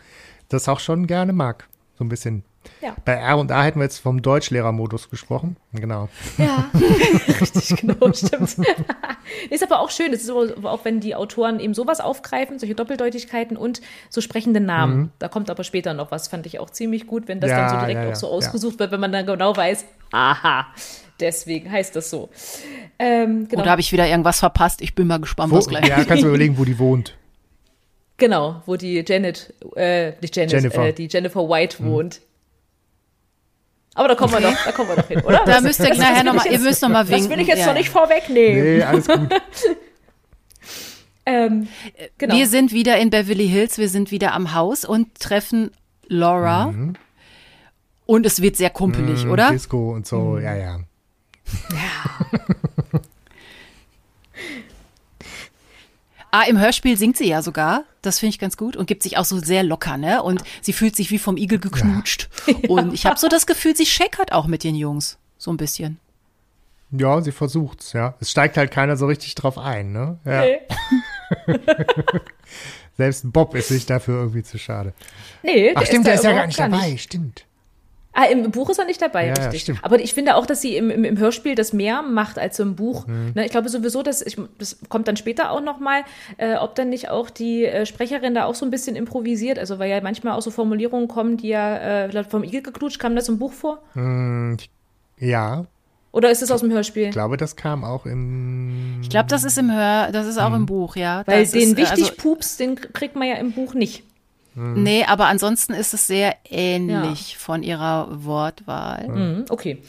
das 0.49 0.67
auch 0.67 0.79
schon 0.79 1.05
gerne 1.05 1.31
mag. 1.31 1.67
So 1.97 2.03
ein 2.03 2.09
bisschen 2.09 2.43
ja. 2.81 2.95
Bei 3.05 3.13
R 3.13 3.37
und 3.37 3.51
A 3.51 3.63
hätten 3.63 3.79
wir 3.79 3.83
jetzt 3.83 3.99
vom 3.99 4.21
Deutschlehrermodus 4.21 5.09
gesprochen. 5.09 5.57
Genau. 5.73 6.09
Ja, 6.37 6.69
richtig, 7.41 7.81
genau, 7.81 8.11
stimmt. 8.13 8.57
ist 9.49 9.63
aber 9.63 9.79
auch 9.79 9.89
schön, 9.89 10.13
es 10.13 10.23
ist 10.23 10.31
auch, 10.31 10.85
wenn 10.85 10.99
die 10.99 11.15
Autoren 11.15 11.59
eben 11.59 11.73
sowas 11.73 11.99
aufgreifen, 11.99 12.59
solche 12.59 12.75
Doppeldeutigkeiten 12.75 13.57
und 13.57 13.81
so 14.09 14.21
sprechende 14.21 14.59
Namen. 14.59 14.97
Mhm. 14.97 15.11
Da 15.19 15.27
kommt 15.27 15.49
aber 15.49 15.63
später 15.63 15.93
noch 15.93 16.11
was, 16.11 16.27
fand 16.27 16.45
ich 16.45 16.59
auch 16.59 16.69
ziemlich 16.69 17.07
gut, 17.07 17.27
wenn 17.27 17.39
das 17.39 17.51
ja, 17.51 17.59
dann 17.59 17.69
so 17.69 17.75
direkt 17.77 17.99
ja, 17.99 18.03
ja, 18.05 18.11
auch 18.11 18.15
so 18.15 18.27
ausgesucht 18.27 18.79
wird, 18.79 18.91
wenn 18.91 18.99
man 18.99 19.11
dann 19.11 19.25
genau 19.25 19.55
weiß, 19.55 19.85
aha, 20.11 20.67
deswegen 21.19 21.71
heißt 21.71 21.95
das 21.95 22.09
so. 22.09 22.29
Ähm, 22.99 23.47
genau. 23.47 23.61
Oder 23.61 23.71
habe 23.71 23.81
ich 23.81 23.91
wieder 23.91 24.07
irgendwas 24.07 24.39
verpasst? 24.39 24.81
Ich 24.81 24.95
bin 24.95 25.07
mal 25.07 25.19
gespannt, 25.19 25.51
wo, 25.51 25.57
was 25.57 25.67
gleich. 25.67 25.87
Ja, 25.87 26.03
kannst 26.03 26.23
du 26.23 26.27
überlegen, 26.29 26.57
wo 26.57 26.65
die 26.65 26.79
wohnt. 26.79 27.15
Genau, 28.17 28.61
wo 28.67 28.75
die 28.75 29.03
Janet, 29.05 29.53
äh, 29.75 30.11
nicht 30.21 30.35
Janet, 30.35 30.51
Jennifer. 30.51 30.85
Äh, 30.85 30.93
die 30.93 31.07
Jennifer 31.07 31.49
White 31.49 31.81
mhm. 31.81 31.91
Aber 33.93 34.07
da 34.07 34.15
kommen 34.15 34.33
wir 34.33 34.39
noch, 34.39 34.63
da 34.63 34.71
kommen 34.71 34.89
wir 34.89 34.97
noch 34.97 35.07
hin, 35.07 35.21
oder? 35.21 35.41
Da 35.45 35.61
müsst 35.61 35.79
ihr 35.79 35.95
nachher 35.95 36.23
nochmal, 36.23 36.47
ihr 36.47 36.59
müsst 36.59 36.81
nochmal 36.81 37.07
winken. 37.07 37.29
Das 37.29 37.37
will 37.37 37.41
ich 37.41 37.47
jetzt 37.47 37.59
ja. 37.59 37.65
noch 37.67 37.73
nicht 37.73 37.89
vorwegnehmen. 37.89 38.63
Nee, 38.63 38.83
alles 38.83 39.07
gut. 39.07 39.29
ähm, 41.25 41.67
genau. 42.17 42.35
Wir 42.35 42.47
sind 42.47 42.71
wieder 42.71 42.97
in 42.97 43.09
Beverly 43.09 43.47
Hills, 43.47 43.77
wir 43.77 43.89
sind 43.89 44.11
wieder 44.11 44.33
am 44.33 44.53
Haus 44.53 44.85
und 44.85 45.19
treffen 45.19 45.71
Laura. 46.07 46.67
Mhm. 46.67 46.93
Und 48.05 48.25
es 48.25 48.41
wird 48.41 48.57
sehr 48.57 48.69
kumpelig, 48.69 49.25
mhm, 49.25 49.31
oder? 49.31 49.51
Disco 49.51 49.93
und 49.93 50.07
so, 50.07 50.19
mhm. 50.19 50.43
ja, 50.43 50.55
ja. 50.55 50.79
Ja. 51.71 52.39
Ah, 56.31 56.43
im 56.47 56.57
Hörspiel 56.57 56.97
singt 56.97 57.17
sie 57.17 57.27
ja 57.27 57.41
sogar. 57.41 57.83
Das 58.01 58.19
finde 58.19 58.31
ich 58.31 58.39
ganz 58.39 58.55
gut 58.55 58.77
und 58.77 58.85
gibt 58.85 59.03
sich 59.03 59.17
auch 59.17 59.25
so 59.25 59.39
sehr 59.39 59.63
locker, 59.63 59.97
ne? 59.97 60.23
Und 60.23 60.41
sie 60.61 60.71
fühlt 60.71 60.95
sich 60.95 61.11
wie 61.11 61.19
vom 61.19 61.35
Igel 61.35 61.59
geknutscht. 61.59 62.29
Ja. 62.47 62.55
Und 62.69 62.93
ich 62.93 63.05
habe 63.05 63.19
so 63.19 63.27
das 63.27 63.45
Gefühl, 63.45 63.75
sie 63.75 63.85
schäkert 63.85 64.31
auch 64.31 64.47
mit 64.47 64.63
den 64.63 64.75
Jungs. 64.75 65.17
So 65.37 65.51
ein 65.51 65.57
bisschen. 65.57 65.99
Ja, 66.91 67.21
sie 67.21 67.31
versucht's, 67.31 67.93
ja. 67.93 68.15
Es 68.19 68.31
steigt 68.31 68.57
halt 68.57 68.71
keiner 68.71 68.97
so 68.97 69.05
richtig 69.05 69.35
drauf 69.35 69.57
ein, 69.57 69.91
ne? 69.91 70.19
Ja. 70.25 70.41
Nee. 70.41 70.59
Selbst 72.97 73.31
Bob 73.31 73.55
ist 73.55 73.69
sich 73.69 73.85
dafür 73.85 74.19
irgendwie 74.19 74.43
zu 74.43 74.57
schade. 74.57 74.93
Nee, 75.43 75.73
Ach, 75.75 75.85
stimmt, 75.85 76.05
der 76.05 76.15
ist, 76.15 76.21
ist 76.21 76.25
ja 76.25 76.33
gar 76.33 76.47
nicht 76.47 76.59
dabei, 76.59 76.97
stimmt. 76.97 77.45
Ah, 78.13 78.25
im 78.25 78.51
Buch 78.51 78.69
ist 78.69 78.77
er 78.77 78.85
nicht 78.85 79.01
dabei, 79.01 79.27
Ja, 79.27 79.33
ja, 79.35 79.43
richtig. 79.43 79.61
stimmt. 79.61 79.79
Aber 79.83 79.99
ich 79.99 80.13
finde 80.13 80.35
auch, 80.35 80.45
dass 80.45 80.61
sie 80.61 80.75
im, 80.75 80.89
im, 80.89 81.05
im 81.05 81.17
Hörspiel 81.17 81.55
das 81.55 81.71
mehr 81.71 82.01
macht 82.01 82.37
als 82.37 82.59
im 82.59 82.75
Buch. 82.75 83.07
Mhm. 83.07 83.31
Ne, 83.35 83.45
ich 83.45 83.51
glaube 83.51 83.69
sowieso, 83.69 84.03
dass 84.03 84.21
ich, 84.21 84.37
das 84.57 84.79
kommt 84.89 85.07
dann 85.07 85.15
später 85.15 85.51
auch 85.51 85.61
noch 85.61 85.79
mal, 85.79 86.01
äh, 86.37 86.55
ob 86.55 86.75
dann 86.75 86.89
nicht 86.89 87.09
auch 87.09 87.29
die 87.29 87.65
äh, 87.65 87.85
Sprecherin 87.85 88.33
da 88.33 88.45
auch 88.45 88.55
so 88.55 88.65
ein 88.65 88.71
bisschen 88.71 88.97
improvisiert. 88.97 89.57
Also 89.57 89.79
weil 89.79 89.89
ja 89.89 90.01
manchmal 90.01 90.33
auch 90.33 90.41
so 90.41 90.51
Formulierungen 90.51 91.07
kommen, 91.07 91.37
die 91.37 91.49
ja 91.49 92.05
äh, 92.05 92.23
vom 92.25 92.43
Igel 92.43 92.61
geklutscht, 92.61 92.99
kam 92.99 93.15
das 93.15 93.29
im 93.29 93.39
Buch 93.39 93.53
vor? 93.53 93.79
Ja, 95.17 95.65
Oder 96.11 96.31
ist 96.31 96.41
es 96.41 96.51
aus 96.51 96.61
dem 96.61 96.71
Hörspiel? 96.71 97.05
ich 97.05 97.11
glaube, 97.11 97.37
das 97.37 97.55
kam 97.55 97.83
auch 97.85 98.05
im. 98.05 98.99
Ich 99.01 99.09
glaube, 99.09 99.29
das 99.29 99.43
ist 99.45 99.57
im 99.57 99.71
Hör, 99.71 100.11
das 100.11 100.27
ist 100.27 100.37
auch 100.37 100.53
im 100.53 100.65
Buch, 100.65 100.95
ja. 100.97 101.23
Weil 101.25 101.43
das 101.43 101.51
den 101.51 101.61
ist, 101.61 101.73
äh, 101.73 101.77
wichtig 101.77 102.03
also, 102.09 102.15
Pups, 102.17 102.57
den 102.57 102.75
kriegt 102.75 103.15
man 103.15 103.27
ja 103.27 103.35
im 103.35 103.53
Buch 103.53 103.73
nicht. 103.73 104.03
Nee, 104.53 105.05
aber 105.05 105.27
ansonsten 105.27 105.73
ist 105.73 105.93
es 105.93 106.07
sehr 106.07 106.35
ähnlich 106.49 107.37
von 107.37 107.63
ihrer 107.63 108.07
Wortwahl. 108.25 109.07
Mhm, 109.07 109.45
okay. 109.49 109.81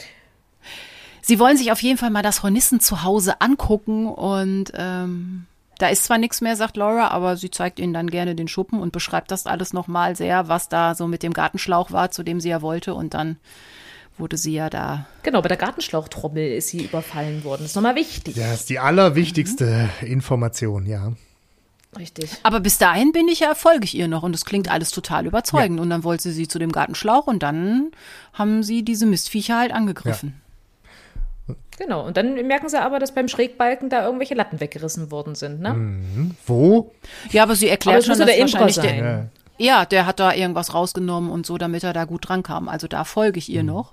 Sie 1.21 1.39
wollen 1.39 1.57
sich 1.57 1.73
auf 1.73 1.83
jeden 1.83 1.99
Fall 1.99 2.11
mal 2.11 2.23
das 2.23 2.43
Hornissen 2.43 2.81
zu 2.81 3.03
Hause 3.03 3.41
angucken 3.41 4.07
und 4.07 4.73
ähm, 4.75 5.47
da 5.79 5.89
ist 5.89 6.05
zwar 6.05 6.19
nichts 6.19 6.41
mehr, 6.41 6.55
sagt 6.57 6.77
Laura, 6.77 7.09
aber 7.09 7.37
sie 7.37 7.51
zeigt 7.51 7.81
ihnen 7.81 7.93
dann 7.93 8.11
gerne 8.11 8.35
den 8.35 8.49
Schuppen 8.49 8.81
und 8.81 8.93
beschreibt 8.93 9.31
das 9.31 9.47
alles 9.47 9.73
nochmal 9.73 10.15
sehr, 10.17 10.49
was 10.49 10.69
da 10.69 10.95
so 10.95 11.09
mit 11.09 11.23
dem 11.23 11.33
Gartenschlauch 11.33 11.91
war, 11.91 12.11
zu 12.11 12.23
dem 12.23 12.41
sie 12.41 12.51
ja 12.51 12.63
wollte 12.63 12.95
und 12.95 13.15
dann 13.15 13.37
wurde 14.19 14.37
sie 14.37 14.53
ja 14.53 14.71
da. 14.71 15.07
Genau, 15.23 15.43
bei 15.43 15.49
der 15.49 15.57
Gartenschlauchtrommel 15.57 16.53
ist 16.53 16.69
sie 16.69 16.85
überfallen 16.85 17.45
worden. 17.45 17.63
Das 17.63 17.71
ist 17.71 17.77
nochmal 17.77 17.97
wichtig. 17.97 18.35
Das 18.37 18.61
ist 18.61 18.71
die 18.71 18.79
allerwichtigste 18.79 19.89
Information, 20.03 20.87
ja. 20.87 21.13
Richtig. 21.99 22.31
Aber 22.43 22.61
bis 22.61 22.79
dahin 22.79 23.13
bin 23.13 23.29
ich 23.29 23.41
ja, 23.41 23.55
folge 23.55 23.85
ich 23.85 23.95
ihr 23.95 24.09
noch 24.09 24.23
und 24.23 24.35
es 24.35 24.45
klingt 24.45 24.71
alles 24.71 24.91
total 24.91 25.27
überzeugend. 25.27 25.79
Und 25.79 25.91
dann 25.91 26.05
wollte 26.05 26.31
sie 26.31 26.49
zu 26.49 26.59
dem 26.59 26.73
Gartenschlauch 26.73 27.27
und 27.27 27.43
dann 27.43 27.91
haben 28.33 28.63
sie 28.63 28.83
diese 28.83 29.05
Mistviecher 29.07 29.59
halt 29.59 29.73
angegriffen. 29.73 30.41
Genau. 31.79 32.07
Und 32.07 32.17
dann 32.17 32.35
merken 32.47 32.69
sie 32.69 32.81
aber, 32.81 32.99
dass 32.99 33.13
beim 33.13 33.29
Schrägbalken 33.29 33.91
da 33.91 34.05
irgendwelche 34.05 34.35
Latten 34.35 34.61
weggerissen 34.61 35.11
worden 35.11 35.35
sind, 35.35 35.61
ne? 35.61 36.01
Wo? 36.47 36.93
Ja, 37.31 37.43
aber 37.43 37.57
sie 37.57 37.67
Aber 37.67 37.73
erklärt 37.73 37.99
es 38.01 38.07
schon, 38.07 38.19
ja 38.19 38.25
dass 38.25 38.35
der 38.35 38.41
wahrscheinlich 38.43 38.75
sein. 38.77 38.85
der, 38.85 39.29
Ja, 39.59 39.85
der 39.85 40.07
hat 40.07 40.21
da 40.21 40.33
irgendwas 40.33 40.75
rausgenommen 40.75 41.31
und 41.31 41.45
so, 41.45 41.59
damit 41.59 41.83
er 41.85 41.93
da 41.93 42.05
gut 42.05 42.29
dran 42.29 42.43
kam. 42.43 42.69
Also 42.69 42.89
da 42.89 43.05
folge 43.05 43.39
ich 43.39 43.51
ihr 43.51 43.63
noch. 43.63 43.93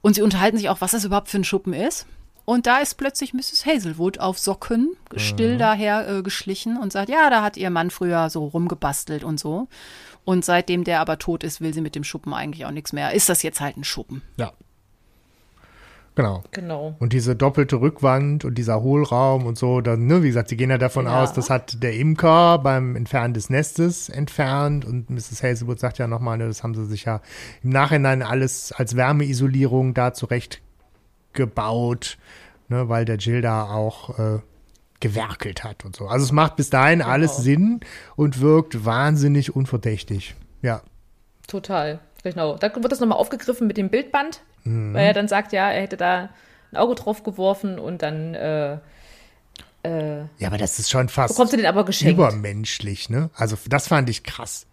Und 0.00 0.14
sie 0.14 0.22
unterhalten 0.22 0.56
sich 0.56 0.68
auch, 0.68 0.80
was 0.80 0.92
das 0.92 1.04
überhaupt 1.04 1.28
für 1.28 1.38
ein 1.38 1.44
Schuppen 1.44 1.72
ist. 1.72 2.06
Und 2.44 2.66
da 2.66 2.78
ist 2.78 2.94
plötzlich 2.96 3.34
Mrs. 3.34 3.64
Hazelwood 3.66 4.18
auf 4.18 4.38
Socken, 4.38 4.96
still 5.16 5.58
daher 5.58 6.08
äh, 6.08 6.22
geschlichen 6.22 6.76
und 6.76 6.92
sagt, 6.92 7.08
ja, 7.08 7.30
da 7.30 7.42
hat 7.42 7.56
ihr 7.56 7.70
Mann 7.70 7.90
früher 7.90 8.30
so 8.30 8.44
rumgebastelt 8.46 9.22
und 9.22 9.38
so. 9.38 9.68
Und 10.24 10.44
seitdem 10.44 10.84
der 10.84 11.00
aber 11.00 11.18
tot 11.18 11.44
ist, 11.44 11.60
will 11.60 11.72
sie 11.72 11.80
mit 11.80 11.94
dem 11.94 12.04
Schuppen 12.04 12.32
eigentlich 12.34 12.66
auch 12.66 12.70
nichts 12.70 12.92
mehr. 12.92 13.12
Ist 13.12 13.28
das 13.28 13.42
jetzt 13.42 13.60
halt 13.60 13.76
ein 13.76 13.84
Schuppen? 13.84 14.22
Ja. 14.36 14.52
Genau. 16.14 16.42
Genau. 16.50 16.94
Und 16.98 17.14
diese 17.14 17.34
doppelte 17.34 17.80
Rückwand 17.80 18.44
und 18.44 18.56
dieser 18.58 18.82
Hohlraum 18.82 19.46
und 19.46 19.56
so, 19.56 19.80
dann, 19.80 20.06
ne, 20.06 20.22
wie 20.22 20.26
gesagt, 20.26 20.50
sie 20.50 20.58
gehen 20.58 20.68
ja 20.68 20.76
davon 20.76 21.06
Ja. 21.06 21.22
aus, 21.22 21.32
das 21.32 21.48
hat 21.48 21.82
der 21.82 21.94
Imker 21.94 22.58
beim 22.58 22.96
Entfernen 22.96 23.32
des 23.32 23.48
Nestes 23.48 24.10
entfernt 24.10 24.84
und 24.84 25.08
Mrs. 25.08 25.42
Hazelwood 25.42 25.80
sagt 25.80 25.96
ja 25.98 26.06
nochmal, 26.06 26.36
ne, 26.36 26.46
das 26.48 26.62
haben 26.62 26.74
sie 26.74 26.84
sich 26.84 27.06
ja 27.06 27.22
im 27.62 27.70
Nachhinein 27.70 28.22
alles 28.22 28.72
als 28.72 28.94
Wärmeisolierung 28.94 29.94
da 29.94 30.12
zurecht 30.12 30.60
gebaut, 31.34 32.18
ne, 32.68 32.88
weil 32.88 33.04
der 33.04 33.16
Jill 33.16 33.40
da 33.42 33.64
auch 33.70 34.18
äh, 34.18 34.38
gewerkelt 35.00 35.64
hat 35.64 35.84
und 35.84 35.96
so. 35.96 36.06
Also 36.06 36.24
es 36.24 36.32
macht 36.32 36.56
bis 36.56 36.70
dahin 36.70 37.02
alles 37.02 37.36
Sinn 37.38 37.80
und 38.16 38.40
wirkt 38.40 38.84
wahnsinnig 38.84 39.54
unverdächtig. 39.54 40.34
Ja. 40.62 40.82
Total. 41.48 41.98
Genau. 42.22 42.56
Da 42.56 42.72
wird 42.74 42.92
das 42.92 43.00
nochmal 43.00 43.18
aufgegriffen 43.18 43.66
mit 43.66 43.76
dem 43.76 43.88
Bildband, 43.90 44.42
Mhm. 44.64 44.94
weil 44.94 45.06
er 45.06 45.12
dann 45.12 45.26
sagt, 45.26 45.52
ja, 45.52 45.70
er 45.70 45.82
hätte 45.82 45.96
da 45.96 46.28
ein 46.70 46.76
Auge 46.76 46.94
drauf 46.94 47.24
geworfen 47.24 47.80
und 47.80 48.00
dann 48.02 48.34
äh, 48.34 48.74
äh, 49.82 50.20
Ja, 50.38 50.46
aber 50.46 50.56
das 50.58 50.78
ist 50.78 50.88
schon 50.88 51.08
fast 51.08 51.34
übermenschlich, 52.12 53.10
ne? 53.10 53.30
Also 53.34 53.56
das 53.68 53.88
fand 53.88 54.08
ich 54.08 54.22
krass. 54.22 54.66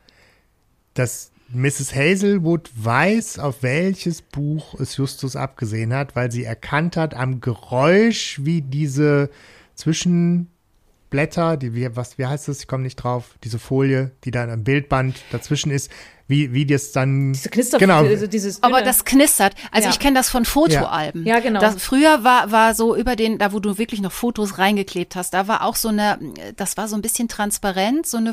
Dass 0.93 1.31
Mrs. 1.51 1.95
Hazelwood 1.95 2.69
weiß, 2.75 3.39
auf 3.39 3.63
welches 3.63 4.21
Buch 4.21 4.79
es 4.79 4.97
Justus 4.97 5.35
abgesehen 5.35 5.93
hat, 5.93 6.15
weil 6.15 6.31
sie 6.31 6.43
erkannt 6.43 6.95
hat 6.95 7.15
am 7.15 7.41
Geräusch, 7.41 8.39
wie 8.43 8.61
diese 8.61 9.31
Zwischenblätter, 9.73 11.57
die 11.57 11.73
wie, 11.73 11.95
was, 11.95 12.19
wie 12.19 12.27
heißt 12.27 12.47
das? 12.47 12.59
Ich 12.59 12.67
komme 12.67 12.83
nicht 12.83 12.97
drauf, 12.97 13.35
diese 13.43 13.57
Folie, 13.57 14.11
die 14.25 14.31
dann 14.31 14.51
am 14.51 14.63
Bildband 14.63 15.23
dazwischen 15.31 15.71
ist, 15.71 15.91
wie, 16.29 16.53
wie 16.53 16.65
das 16.65 16.93
dann. 16.93 17.33
Diese 17.33 17.49
Knister, 17.49 17.77
Genau. 17.79 17.97
also 18.05 18.27
dieses 18.27 18.63
Aber 18.63 18.77
dünne- 18.77 18.85
das 18.85 19.03
knistert. 19.03 19.55
Also 19.71 19.87
Ja. 19.89 19.93
ich 19.93 19.99
kenne 19.99 20.15
das 20.17 20.29
von 20.29 20.45
Fotoalben. 20.45 21.25
Ja, 21.25 21.39
genau. 21.41 21.59
Das, 21.59 21.75
früher 21.83 22.23
war, 22.23 22.51
war 22.51 22.73
so 22.75 22.95
über 22.95 23.17
den, 23.17 23.37
da 23.39 23.51
wo 23.51 23.59
du 23.59 23.77
wirklich 23.77 23.99
noch 23.99 24.11
Fotos 24.13 24.57
reingeklebt 24.57 25.15
hast, 25.17 25.33
da 25.33 25.47
war 25.49 25.63
auch 25.65 25.75
so 25.75 25.89
eine, 25.89 26.17
das 26.55 26.77
war 26.77 26.87
so 26.87 26.95
ein 26.95 27.01
bisschen 27.01 27.27
transparent, 27.27 28.05
so 28.05 28.17
eine, 28.17 28.31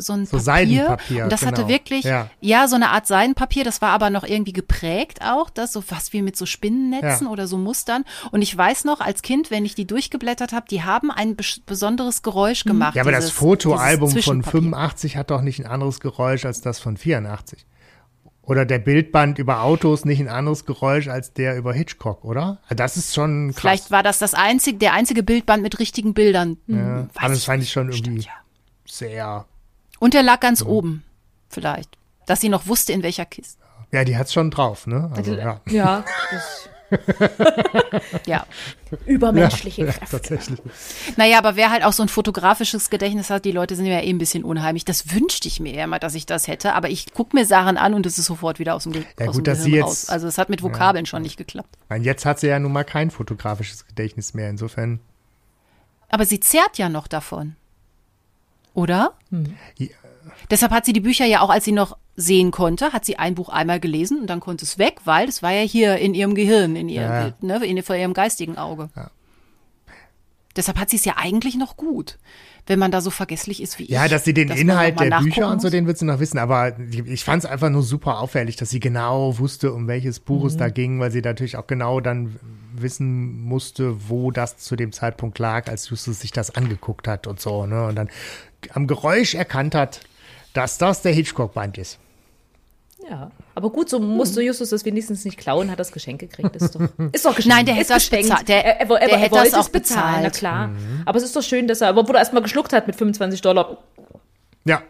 so 0.00 0.12
ein 0.12 0.26
So 0.26 0.32
Papier. 0.36 0.40
Seidenpapier, 0.40 1.24
Und 1.24 1.32
das 1.32 1.42
hatte 1.46 1.62
genau. 1.62 1.68
wirklich, 1.68 2.04
Ja. 2.04 2.28
ja. 2.40 2.68
so 2.68 2.74
eine 2.76 2.90
Art 2.90 3.06
Seidenpapier, 3.06 3.64
das 3.64 3.80
war 3.80 3.90
aber 3.90 4.10
noch 4.10 4.24
irgendwie 4.24 4.52
geprägt 4.52 5.20
auch, 5.22 5.48
das 5.48 5.72
so 5.72 5.82
was 5.88 6.12
wie 6.12 6.22
mit 6.22 6.36
so 6.36 6.46
Spinnennetzen 6.46 7.26
Ja. 7.26 7.32
oder 7.32 7.46
so 7.46 7.58
Mustern. 7.58 8.04
Und 8.32 8.42
ich 8.42 8.56
weiß 8.56 8.84
noch, 8.84 9.00
als 9.00 9.22
Kind, 9.22 9.52
wenn 9.52 9.64
ich 9.64 9.74
die 9.76 9.86
durchgeblättert 9.86 10.52
habe, 10.52 10.66
die 10.68 10.82
haben 10.82 11.10
ein 11.12 11.36
bes 11.36 11.60
besonderes 11.64 12.22
Geräusch 12.22 12.64
gemacht. 12.64 12.94
Mhm. 12.94 12.98
Ja, 12.98 13.02
aber 13.02 13.12
das 13.12 13.26
dieses- 13.26 13.38
Fotoalbum 13.38 14.08
dieses 14.10 14.24
von 14.24 14.42
Zwischenpapier. 14.42 14.60
85 14.62 15.16
hat 15.16 15.30
doch 15.30 15.42
nicht 15.42 15.60
ein 15.60 15.66
anderes 15.66 16.00
Geräusch 16.00 16.44
als 16.44 16.60
das 16.60 16.78
von 16.80 16.96
84. 16.96 17.35
Oder 18.42 18.64
der 18.64 18.78
Bildband 18.78 19.38
über 19.38 19.62
Autos 19.62 20.04
nicht 20.04 20.20
ein 20.20 20.28
anderes 20.28 20.64
Geräusch 20.64 21.08
als 21.08 21.32
der 21.32 21.56
über 21.56 21.72
Hitchcock, 21.72 22.24
oder? 22.24 22.58
Das 22.68 22.96
ist 22.96 23.12
schon 23.12 23.50
krass. 23.50 23.60
Vielleicht 23.60 23.90
war 23.90 24.04
das 24.04 24.20
das 24.20 24.34
einzige, 24.34 24.78
der 24.78 24.92
einzige 24.92 25.24
Bildband 25.24 25.64
mit 25.64 25.80
richtigen 25.80 26.14
Bildern. 26.14 26.56
Hm, 26.66 26.78
ja, 26.78 27.08
aber 27.16 27.34
das 27.34 27.44
fand 27.44 27.64
ich 27.64 27.72
schon 27.72 27.90
irgendwie 27.90 28.20
ja. 28.20 28.32
sehr. 28.86 29.46
Und 29.98 30.14
der 30.14 30.22
lag 30.22 30.38
ganz 30.38 30.62
oben, 30.62 31.02
vielleicht. 31.48 31.98
Dass 32.26 32.40
sie 32.40 32.48
noch 32.48 32.68
wusste, 32.68 32.92
in 32.92 33.02
welcher 33.02 33.24
Kiste. 33.24 33.60
Ja, 33.92 34.04
die 34.04 34.16
hat's 34.16 34.32
schon 34.32 34.50
drauf, 34.50 34.86
ne? 34.86 35.10
Also, 35.14 35.34
ja. 35.34 35.60
Ja, 35.68 36.04
das 36.30 36.68
Ja. 38.26 38.46
übermenschliche 39.06 39.86
ja, 39.86 39.92
Kräfte. 39.92 40.10
tatsächlich. 40.10 40.60
Naja, 41.16 41.38
aber 41.38 41.56
wer 41.56 41.70
halt 41.70 41.84
auch 41.84 41.92
so 41.92 42.02
ein 42.02 42.08
fotografisches 42.08 42.90
Gedächtnis 42.90 43.30
hat, 43.30 43.44
die 43.44 43.52
Leute 43.52 43.74
sind 43.76 43.86
ja 43.86 44.00
eh 44.00 44.08
ein 44.10 44.18
bisschen 44.18 44.44
unheimlich. 44.44 44.84
Das 44.84 45.12
wünschte 45.12 45.48
ich 45.48 45.60
mir 45.60 45.74
ja 45.74 45.84
immer, 45.84 45.98
dass 45.98 46.14
ich 46.14 46.26
das 46.26 46.46
hätte. 46.48 46.74
Aber 46.74 46.88
ich 46.88 47.12
gucke 47.12 47.36
mir 47.36 47.44
Sachen 47.46 47.76
an 47.76 47.94
und 47.94 48.06
es 48.06 48.18
ist 48.18 48.26
sofort 48.26 48.58
wieder 48.58 48.74
aus 48.74 48.84
dem, 48.84 48.92
Ge 48.92 49.04
Ja, 49.18 49.26
aus 49.28 49.36
gut, 49.36 49.46
dem 49.46 49.52
dass 49.52 49.58
Gehirn 49.64 49.72
sie 49.74 49.80
raus. 49.80 50.02
jetzt- 50.02 50.10
Also 50.10 50.26
es 50.28 50.38
hat 50.38 50.48
mit 50.48 50.62
Vokabeln 50.62 51.06
schon 51.06 51.22
nicht 51.22 51.36
geklappt. 51.36 51.76
Meine, 51.88 52.04
jetzt 52.04 52.24
hat 52.26 52.38
sie 52.40 52.46
ja 52.48 52.58
nun 52.58 52.72
mal 52.72 52.84
kein 52.84 53.10
fotografisches 53.10 53.86
Gedächtnis 53.86 54.34
mehr. 54.34 54.48
Insofern. 54.50 55.00
Aber 56.08 56.24
sie 56.24 56.40
zehrt 56.40 56.78
ja 56.78 56.88
noch 56.88 57.08
davon. 57.08 57.56
Oder? 58.74 59.14
Ja. 59.78 59.86
Deshalb 60.50 60.72
hat 60.72 60.84
sie 60.84 60.92
die 60.92 61.00
Bücher 61.00 61.24
ja 61.26 61.40
auch, 61.40 61.50
als 61.50 61.64
sie 61.64 61.72
noch 61.72 61.96
sehen 62.14 62.50
konnte, 62.50 62.92
hat 62.92 63.04
sie 63.04 63.18
ein 63.18 63.34
Buch 63.34 63.48
einmal 63.48 63.80
gelesen 63.80 64.20
und 64.20 64.26
dann 64.28 64.40
konnte 64.40 64.64
es 64.64 64.78
weg, 64.78 65.00
weil 65.04 65.28
es 65.28 65.42
war 65.42 65.52
ja 65.52 65.62
hier 65.62 65.96
in 65.96 66.14
ihrem 66.14 66.34
Gehirn, 66.34 66.76
in 66.76 66.88
ihrem, 66.88 67.10
Ja. 67.10 67.32
ne, 67.40 67.64
in, 67.66 67.82
vor 67.82 67.96
ihrem 67.96 68.14
geistigen 68.14 68.56
Auge. 68.56 68.88
Ja. 68.96 69.10
Deshalb 70.56 70.78
hat 70.78 70.88
sie 70.88 70.96
es 70.96 71.04
ja 71.04 71.14
eigentlich 71.18 71.56
noch 71.56 71.76
gut, 71.76 72.16
wenn 72.66 72.78
man 72.78 72.90
da 72.90 73.02
so 73.02 73.10
vergesslich 73.10 73.62
ist 73.62 73.78
wie 73.78 73.82
ich. 73.84 73.90
Ja, 73.90 74.08
dass 74.08 74.24
sie 74.24 74.32
den 74.32 74.48
man 74.48 74.56
Inhalt 74.56 74.98
der 74.98 75.18
Bücher 75.18 75.50
und 75.50 75.60
so, 75.60 75.68
den 75.68 75.86
wird 75.86 75.98
sie 75.98 76.06
noch 76.06 76.18
wissen. 76.18 76.38
Aber 76.38 76.78
ich 76.80 77.24
fand 77.24 77.44
es 77.44 77.50
einfach 77.50 77.68
nur 77.68 77.82
super 77.82 78.20
auffällig, 78.20 78.56
dass 78.56 78.70
sie 78.70 78.80
genau 78.80 79.38
wusste, 79.38 79.72
um 79.74 79.86
welches 79.86 80.18
Buch 80.18 80.40
Mhm. 80.42 80.46
es 80.46 80.56
da 80.56 80.70
ging, 80.70 80.98
weil 80.98 81.10
sie 81.10 81.20
natürlich 81.20 81.58
auch 81.58 81.66
genau 81.66 82.00
dann 82.00 82.36
wissen 82.74 83.42
musste, 83.42 84.08
wo 84.08 84.30
das 84.30 84.56
zu 84.56 84.76
dem 84.76 84.92
Zeitpunkt 84.92 85.38
lag, 85.38 85.68
als 85.68 85.90
Justus 85.90 86.20
sich 86.20 86.30
das 86.32 86.54
angeguckt 86.54 87.06
hat 87.06 87.26
und 87.26 87.38
so. 87.38 87.66
Ne? 87.66 87.84
Und 87.88 87.96
dann 87.96 88.08
am 88.72 88.86
Geräusch 88.86 89.34
erkannt 89.34 89.74
hat, 89.74 90.00
dass 90.56 90.78
das 90.78 91.02
der 91.02 91.12
Hitchcock-Band 91.12 91.78
ist. 91.78 91.98
Ja, 93.08 93.30
aber 93.54 93.70
gut, 93.70 93.88
so 93.88 94.00
musste 94.00 94.42
Justus 94.42 94.70
das 94.70 94.84
wenigstens 94.84 95.24
nicht 95.24 95.36
klauen, 95.38 95.70
hat 95.70 95.78
das 95.78 95.92
Geschenk 95.92 96.18
gekriegt. 96.20 96.56
Ist 96.56 96.74
doch, 96.74 96.80
ist 97.12 97.24
doch 97.24 97.36
geschenkt. 97.36 97.56
Nein, 97.56 97.66
der 97.66 97.74
hätte 97.74 97.82
ist 97.82 97.90
das 97.90 98.08
geschenkt. 98.10 98.28
bezahlt. 98.30 98.48
Der- 98.48 98.64
er, 98.64 98.80
er, 98.80 98.90
er, 98.90 98.98
der 98.98 99.08
er 99.10 99.18
hätte 99.18 99.34
das 99.36 99.54
auch 99.54 99.60
es 99.60 99.68
bezahlen, 99.68 100.22
na 100.22 100.28
bezahlt. 100.28 100.34
klar. 100.38 100.70
Aber 101.04 101.18
es 101.18 101.24
ist 101.24 101.36
doch 101.36 101.42
schön, 101.42 101.68
dass 101.68 101.80
er, 101.82 101.88
aber 101.88 102.08
wo 102.08 102.12
er 102.12 102.18
erstmal 102.18 102.42
geschluckt 102.42 102.72
hat 102.72 102.86
mit 102.86 102.96
25 102.96 103.40
Dollar. 103.42 103.76
Ja. 104.64 104.82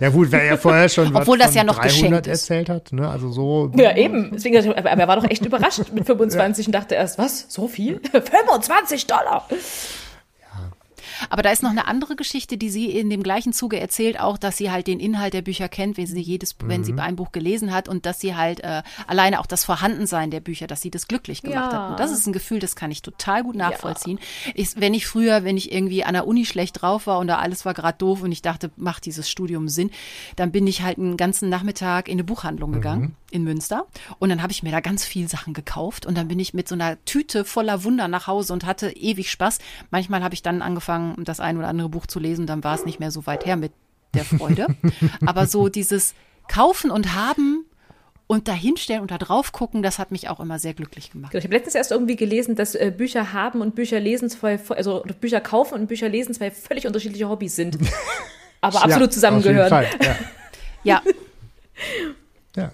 ja. 0.00 0.08
gut, 0.10 0.30
wer 0.30 0.44
ja 0.44 0.56
vorher 0.56 0.88
schon 0.88 1.12
was 1.14 1.22
Obwohl 1.22 1.38
das 1.38 1.48
von 1.48 1.56
ja 1.56 1.64
noch 1.64 1.74
300 1.80 1.92
geschenkt 1.92 2.26
ist. 2.28 2.42
erzählt 2.42 2.68
hat. 2.68 2.92
Ne? 2.92 3.08
Also 3.08 3.32
so. 3.32 3.72
Ja, 3.74 3.96
eben. 3.96 4.30
Deswegen, 4.32 4.56
aber 4.72 4.88
er 4.90 5.08
war 5.08 5.16
doch 5.16 5.28
echt 5.28 5.44
überrascht 5.44 5.80
mit 5.92 6.06
25 6.06 6.66
und 6.66 6.72
dachte 6.72 6.94
erst, 6.94 7.18
was? 7.18 7.46
So 7.48 7.66
viel? 7.66 8.00
25 8.12 9.06
Dollar? 9.08 9.48
Aber 11.28 11.42
da 11.42 11.50
ist 11.50 11.62
noch 11.62 11.70
eine 11.70 11.86
andere 11.86 12.16
Geschichte, 12.16 12.56
die 12.56 12.70
sie 12.70 12.90
in 12.90 13.10
dem 13.10 13.22
gleichen 13.22 13.52
Zuge 13.52 13.78
erzählt, 13.78 14.18
auch, 14.18 14.38
dass 14.38 14.56
sie 14.56 14.70
halt 14.70 14.86
den 14.86 15.00
Inhalt 15.00 15.34
der 15.34 15.42
Bücher 15.42 15.68
kennt, 15.68 15.96
wenn 15.96 16.06
sie 16.06 16.20
jedes, 16.20 16.56
mhm. 16.56 16.68
wenn 16.68 16.84
sie 16.84 16.94
ein 16.94 17.16
Buch 17.16 17.32
gelesen 17.32 17.72
hat 17.72 17.88
und 17.88 18.06
dass 18.06 18.20
sie 18.20 18.34
halt 18.34 18.60
äh, 18.60 18.82
alleine 19.06 19.40
auch 19.40 19.46
das 19.46 19.64
Vorhandensein 19.64 20.30
der 20.30 20.40
Bücher, 20.40 20.66
dass 20.66 20.80
sie 20.80 20.90
das 20.90 21.08
glücklich 21.08 21.42
gemacht 21.42 21.72
ja. 21.72 21.84
hat. 21.84 21.90
Und 21.90 22.00
das 22.00 22.12
ist 22.12 22.26
ein 22.26 22.32
Gefühl, 22.32 22.58
das 22.58 22.76
kann 22.76 22.90
ich 22.90 23.02
total 23.02 23.42
gut 23.42 23.56
nachvollziehen. 23.56 24.18
Ja. 24.46 24.52
Ich, 24.56 24.80
wenn 24.80 24.94
ich 24.94 25.06
früher, 25.06 25.44
wenn 25.44 25.56
ich 25.56 25.72
irgendwie 25.72 26.04
an 26.04 26.14
der 26.14 26.26
Uni 26.26 26.44
schlecht 26.44 26.82
drauf 26.82 27.06
war 27.06 27.18
und 27.18 27.26
da 27.26 27.38
alles 27.38 27.64
war 27.64 27.74
gerade 27.74 27.98
doof 27.98 28.22
und 28.22 28.32
ich 28.32 28.42
dachte, 28.42 28.70
macht 28.76 29.06
dieses 29.06 29.28
Studium 29.30 29.68
Sinn, 29.68 29.90
dann 30.36 30.52
bin 30.52 30.66
ich 30.66 30.82
halt 30.82 30.98
einen 30.98 31.16
ganzen 31.16 31.48
Nachmittag 31.48 32.08
in 32.08 32.14
eine 32.14 32.24
Buchhandlung 32.24 32.72
gegangen 32.72 33.02
mhm. 33.02 33.16
in 33.30 33.44
Münster 33.44 33.86
und 34.18 34.28
dann 34.28 34.42
habe 34.42 34.52
ich 34.52 34.62
mir 34.62 34.72
da 34.72 34.80
ganz 34.80 35.04
viel 35.04 35.28
Sachen 35.28 35.54
gekauft 35.54 36.06
und 36.06 36.16
dann 36.16 36.28
bin 36.28 36.38
ich 36.38 36.54
mit 36.54 36.68
so 36.68 36.74
einer 36.74 37.02
Tüte 37.04 37.44
voller 37.44 37.84
Wunder 37.84 38.08
nach 38.08 38.26
Hause 38.26 38.52
und 38.52 38.64
hatte 38.64 38.90
ewig 38.90 39.30
Spaß. 39.30 39.58
Manchmal 39.90 40.22
habe 40.22 40.34
ich 40.34 40.42
dann 40.42 40.62
angefangen, 40.62 41.09
das 41.18 41.40
ein 41.40 41.56
oder 41.56 41.68
andere 41.68 41.88
Buch 41.88 42.06
zu 42.06 42.18
lesen, 42.18 42.46
dann 42.46 42.64
war 42.64 42.74
es 42.74 42.84
nicht 42.84 43.00
mehr 43.00 43.10
so 43.10 43.26
weit 43.26 43.46
her 43.46 43.56
mit 43.56 43.72
der 44.14 44.24
Freude. 44.24 44.66
Aber 45.26 45.46
so 45.46 45.68
dieses 45.68 46.14
Kaufen 46.48 46.90
und 46.90 47.14
Haben 47.14 47.64
und 48.26 48.46
dahinstellen 48.46 49.02
und 49.02 49.10
da 49.10 49.18
drauf 49.18 49.50
gucken, 49.50 49.82
das 49.82 49.98
hat 49.98 50.12
mich 50.12 50.28
auch 50.28 50.38
immer 50.38 50.58
sehr 50.58 50.72
glücklich 50.72 51.10
gemacht. 51.10 51.34
Ich 51.34 51.42
habe 51.42 51.52
letztens 51.54 51.74
erst 51.74 51.90
irgendwie 51.90 52.16
gelesen, 52.16 52.54
dass 52.54 52.74
äh, 52.74 52.92
Bücher 52.96 53.32
haben 53.32 53.60
und 53.60 53.74
Bücher 53.74 53.98
lesen 53.98 54.30
zwei, 54.30 54.58
also 54.68 55.02
Bücher 55.20 55.40
kaufen 55.40 55.74
und 55.74 55.88
Bücher 55.88 56.08
lesen 56.08 56.32
zwei 56.32 56.50
völlig 56.50 56.86
unterschiedliche 56.86 57.28
Hobbys 57.28 57.56
sind. 57.56 57.76
Aber 58.60 58.84
absolut 58.84 59.08
ja, 59.08 59.10
zusammengehören. 59.10 59.68
Fall, 59.68 59.88
ja. 60.02 60.16
ja. 60.84 61.02
ja. 62.56 62.72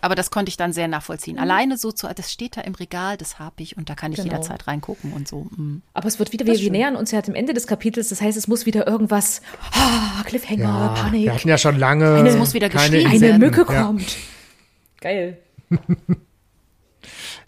Aber 0.00 0.14
das 0.14 0.30
konnte 0.30 0.48
ich 0.48 0.56
dann 0.56 0.72
sehr 0.72 0.88
nachvollziehen. 0.88 1.36
Mhm. 1.36 1.42
Alleine 1.42 1.76
so 1.76 1.90
zu, 1.92 2.08
das 2.14 2.32
steht 2.32 2.56
da 2.56 2.60
im 2.60 2.74
Regal, 2.74 3.16
das 3.16 3.38
habe 3.38 3.62
ich 3.62 3.76
und 3.76 3.90
da 3.90 3.94
kann 3.94 4.12
ich 4.12 4.18
genau. 4.18 4.30
jederzeit 4.32 4.66
reingucken 4.66 5.12
und 5.12 5.26
so. 5.26 5.48
Mhm. 5.56 5.82
Aber 5.92 6.06
es 6.06 6.18
wird 6.18 6.32
wieder, 6.32 6.46
wir, 6.46 6.58
wir 6.58 6.70
nähern 6.70 6.96
uns 6.96 7.10
ja 7.10 7.20
dem 7.20 7.34
Ende 7.34 7.54
des 7.54 7.66
Kapitels, 7.66 8.08
das 8.08 8.20
heißt, 8.20 8.38
es 8.38 8.48
muss 8.48 8.66
wieder 8.66 8.86
irgendwas, 8.86 9.42
oh, 9.74 10.24
Cliffhanger, 10.24 10.62
ja, 10.62 10.88
Panik. 10.88 11.24
Wir 11.24 11.34
hatten 11.34 11.48
ja 11.48 11.58
schon 11.58 11.78
lange. 11.78 12.14
Eine, 12.14 12.28
es 12.28 12.36
muss 12.36 12.54
wieder 12.54 12.68
geschehen. 12.68 13.06
Eine 13.06 13.38
Mücke 13.38 13.64
kommt. 13.64 14.02
Ja. 14.02 14.16
Geil. 15.00 15.38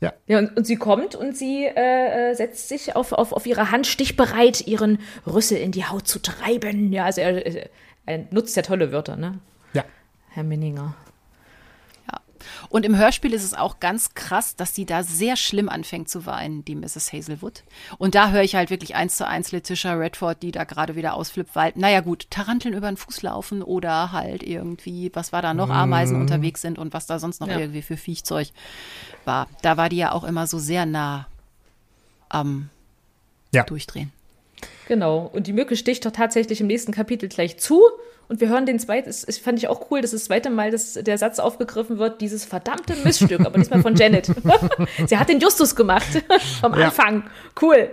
ja. 0.00 0.12
Ja, 0.26 0.38
und, 0.38 0.56
und, 0.56 0.66
sie 0.66 0.76
kommt 0.76 1.14
und 1.14 1.36
sie 1.36 1.66
äh, 1.66 2.30
äh, 2.30 2.34
setzt 2.34 2.68
sich 2.68 2.96
auf, 2.96 3.12
auf, 3.12 3.32
auf 3.32 3.46
ihre 3.46 3.70
Hand 3.70 3.86
stichbereit, 3.86 4.66
ihren 4.66 4.98
Rüssel 5.26 5.58
in 5.58 5.72
die 5.72 5.84
Haut 5.84 6.08
zu 6.08 6.20
treiben. 6.20 6.92
Ja, 6.92 7.04
also 7.04 7.20
er, 7.20 7.68
er 8.06 8.18
nutzt 8.30 8.56
ja 8.56 8.62
tolle 8.62 8.92
Wörter, 8.92 9.16
ne? 9.16 9.38
Ja. 9.72 9.84
Herr 10.30 10.44
Minninger. 10.44 10.94
Und 12.68 12.84
im 12.84 12.96
Hörspiel 12.96 13.32
ist 13.32 13.44
es 13.44 13.54
auch 13.54 13.80
ganz 13.80 14.14
krass, 14.14 14.56
dass 14.56 14.74
sie 14.74 14.86
da 14.86 15.02
sehr 15.02 15.36
schlimm 15.36 15.68
anfängt 15.68 16.08
zu 16.08 16.26
weinen, 16.26 16.64
die 16.64 16.74
Mrs. 16.74 17.12
Hazelwood. 17.12 17.64
Und 17.98 18.14
da 18.14 18.30
höre 18.30 18.42
ich 18.42 18.54
halt 18.54 18.70
wirklich 18.70 18.94
eins 18.94 19.16
zu 19.16 19.26
eins 19.26 19.52
Letitia 19.52 19.94
Redford, 19.94 20.42
die 20.42 20.52
da 20.52 20.64
gerade 20.64 20.96
wieder 20.96 21.14
ausflippt, 21.14 21.56
weil, 21.56 21.72
naja 21.76 22.00
gut, 22.00 22.30
Taranteln 22.30 22.74
über 22.74 22.88
den 22.88 22.96
Fuß 22.96 23.22
laufen 23.22 23.62
oder 23.62 24.12
halt 24.12 24.42
irgendwie, 24.42 25.10
was 25.14 25.32
war 25.32 25.42
da 25.42 25.54
noch, 25.54 25.70
Ameisen 25.70 26.18
mm. 26.18 26.20
unterwegs 26.22 26.60
sind 26.60 26.78
und 26.78 26.92
was 26.92 27.06
da 27.06 27.18
sonst 27.18 27.40
noch 27.40 27.48
ja. 27.48 27.58
irgendwie 27.58 27.82
für 27.82 27.96
Viechzeug 27.96 28.48
war. 29.24 29.48
Da 29.62 29.76
war 29.76 29.88
die 29.88 29.96
ja 29.96 30.12
auch 30.12 30.24
immer 30.24 30.46
so 30.46 30.58
sehr 30.58 30.86
nah 30.86 31.26
am 32.28 32.70
ja. 33.52 33.64
Durchdrehen. 33.64 34.12
Genau. 34.88 35.30
Und 35.32 35.46
die 35.46 35.52
Mücke 35.52 35.76
sticht 35.76 36.04
doch 36.04 36.10
tatsächlich 36.10 36.60
im 36.60 36.66
nächsten 36.66 36.92
Kapitel 36.92 37.28
gleich 37.28 37.58
zu. 37.58 37.82
Und 38.30 38.40
wir 38.40 38.48
hören 38.48 38.64
den 38.64 38.78
zweiten, 38.78 39.08
das, 39.08 39.38
fand 39.38 39.58
ich 39.58 39.66
auch 39.66 39.90
cool, 39.90 40.02
dass 40.02 40.12
das 40.12 40.26
zweite 40.26 40.50
Mal 40.50 40.70
dass 40.70 40.94
der 40.94 41.18
Satz 41.18 41.40
aufgegriffen 41.40 41.98
wird, 41.98 42.20
dieses 42.20 42.44
verdammte 42.44 42.94
Missstück, 43.02 43.40
aber 43.40 43.58
diesmal 43.58 43.82
von 43.82 43.96
Janet. 43.96 44.26
Sie 45.08 45.18
hat 45.18 45.28
den 45.28 45.40
Justus 45.40 45.74
gemacht 45.74 46.06
vom 46.60 46.72
Anfang. 46.74 47.24
Ja. 47.24 47.30
Cool. 47.60 47.90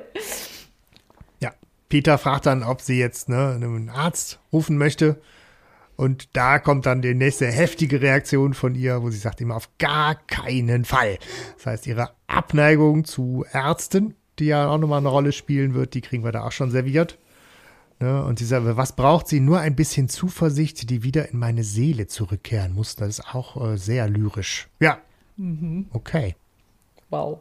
Ja, 1.40 1.54
Peter 1.90 2.20
fragt 2.20 2.46
dann, 2.46 2.62
ob 2.62 2.82
sie 2.82 3.00
jetzt 3.00 3.30
ne, 3.30 3.54
einen 3.56 3.90
Arzt 3.90 4.38
rufen 4.54 4.78
möchte. 4.78 5.20
Und 5.96 6.30
da 6.38 6.60
kommt 6.60 6.86
dann 6.86 7.02
die 7.02 7.16
nächste 7.16 7.48
heftige 7.48 8.00
Reaktion 8.00 8.54
von 8.54 8.76
ihr, 8.76 9.02
wo 9.02 9.10
sie 9.10 9.18
sagt 9.18 9.42
immer 9.42 9.56
auf 9.56 9.70
gar 9.80 10.14
keinen 10.28 10.86
Fall. 10.86 11.18
Das 11.56 11.66
heißt, 11.66 11.88
ihre 11.88 12.12
Abneigung 12.28 13.06
zu 13.06 13.44
Ärzten, 13.52 14.14
die 14.38 14.46
ja 14.46 14.68
auch 14.68 14.78
nochmal 14.78 15.00
eine 15.00 15.10
Rolle 15.10 15.32
spielen 15.32 15.74
wird, 15.74 15.96
die 15.96 16.02
kriegen 16.02 16.24
wir 16.24 16.32
da 16.32 16.44
auch 16.44 16.52
schon 16.52 16.70
serviert. 16.70 17.18
Ne? 18.00 18.24
Und 18.24 18.40
sie 18.40 18.46
sagt, 18.46 18.66
was 18.66 18.96
braucht 18.96 19.28
sie? 19.28 19.40
Nur 19.40 19.60
ein 19.60 19.76
bisschen 19.76 20.10
Zuversicht, 20.10 20.90
die 20.90 21.04
wieder 21.04 21.30
in 21.30 21.40
meine 21.40 21.64
Seele 21.64 22.08
zurückkehren 22.08 22.74
muss. 22.74 22.96
Das 22.96 23.10
ist 23.10 23.34
auch 23.34 23.72
äh, 23.72 23.78
sehr 23.78 24.08
lyrisch. 24.08 24.68
Ja. 24.80 25.00
Mhm. 25.38 25.88
Okay. 25.92 26.36
Wow. 27.10 27.40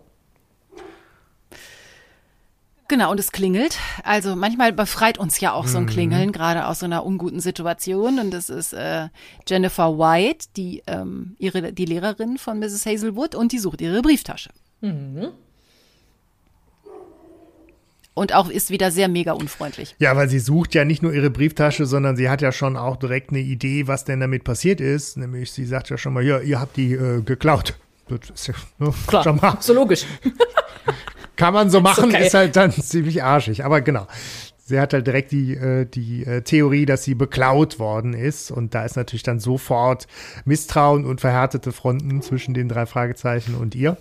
Genau, 2.89 3.11
und 3.11 3.19
es 3.19 3.33
klingelt. 3.33 3.79
Also 4.05 4.37
manchmal 4.37 4.73
befreit 4.73 5.19
uns 5.19 5.41
ja 5.41 5.53
auch 5.53 5.67
so 5.67 5.79
ein 5.79 5.85
mhm. 5.85 5.89
Klingeln, 5.89 6.29
mhm. 6.29 6.33
gerade 6.33 6.67
aus 6.67 6.79
so 6.79 6.87
einer 6.87 7.05
unguten 7.05 7.41
Situation. 7.41 8.21
Und 8.21 8.31
das 8.31 8.49
ist 8.49 8.73
äh, 8.73 9.09
Jennifer 9.47 9.99
White, 9.99 10.47
die, 10.57 10.83
ähm, 10.87 11.35
ihre, 11.39 11.73
die 11.73 11.85
Lehrerin 11.85 12.39
von 12.39 12.61
Mrs. 12.61 12.87
Hazelwood, 12.87 13.35
und 13.35 13.53
die 13.53 13.59
sucht 13.59 13.81
ihre 13.81 14.03
Brieftasche. 14.03 14.51
Mhm 14.81 15.33
und 18.17 18.35
auch 18.35 18.49
ist 18.49 18.71
wieder 18.71 18.91
sehr 18.91 19.09
mega 19.09 19.33
unfreundlich. 19.33 19.95
Ja, 19.99 20.17
weil 20.17 20.31
sie 20.31 20.39
sucht 20.39 20.75
ja 20.75 20.87
nicht 20.87 21.03
nur 21.03 21.13
ihre 21.13 21.29
Brieftasche, 21.29 21.85
sondern 21.85 22.17
sie 22.17 22.31
hat 22.31 22.41
ja 22.41 22.51
schon 22.51 22.79
auch 22.79 22.97
direkt 22.97 23.29
eine 23.29 23.41
Idee, 23.41 23.87
was 23.89 24.05
denn 24.05 24.21
damit 24.21 24.43
passiert 24.43 24.81
ist. 24.81 25.19
Nämlich, 25.19 25.53
sie 25.53 25.67
sagt 25.67 25.91
ja 25.91 25.99
schon 25.99 26.15
mal, 26.15 26.25
ja, 26.25 26.41
ihr 26.41 26.59
habt 26.59 26.79
die 26.79 26.95
äh, 26.95 27.21
geklaut. 27.21 27.75
Das 28.09 28.31
ist 28.31 28.47
ja, 28.49 28.55
ne, 28.79 28.95
Klar, 29.07 29.59
so 29.61 29.75
logisch. 29.75 30.07
Kann 31.37 31.53
man 31.53 31.69
so 31.69 31.83
machen, 31.83 32.09
ist, 32.09 32.15
okay. 32.15 32.27
ist, 32.27 32.35
halt 32.35 32.57
dann 32.57 32.73
ziemlich 32.73 33.23
arschig. 33.23 33.67
Aber 33.67 33.83
genau. 33.83 34.07
Sie 34.65 34.81
hat 34.81 34.95
halt 34.95 35.07
direkt 35.07 35.33
die, 35.33 35.53
äh, 35.53 35.85
die 35.85 36.25
äh, 36.25 36.41
Theorie, 36.41 36.87
dass 36.87 37.05
sie 37.05 37.15
beklaut 37.15 37.79
worden 37.79 38.15
ist. 38.15 38.51
Und 38.51 38.75
da 38.75 38.87
ist 38.87 38.97
natürlich 38.97 39.25
dann 39.25 39.41
sofort 39.41 40.07
Misstrauen 40.47 41.05
und 41.05 41.21
verhärtete 41.21 41.71
Fronten 41.71 42.23
zwischen 42.23 42.55
den 42.55 42.71
drei 42.71 42.87
Fragezeichen 42.87 43.57
und 43.57 43.75
ihr. 43.75 43.99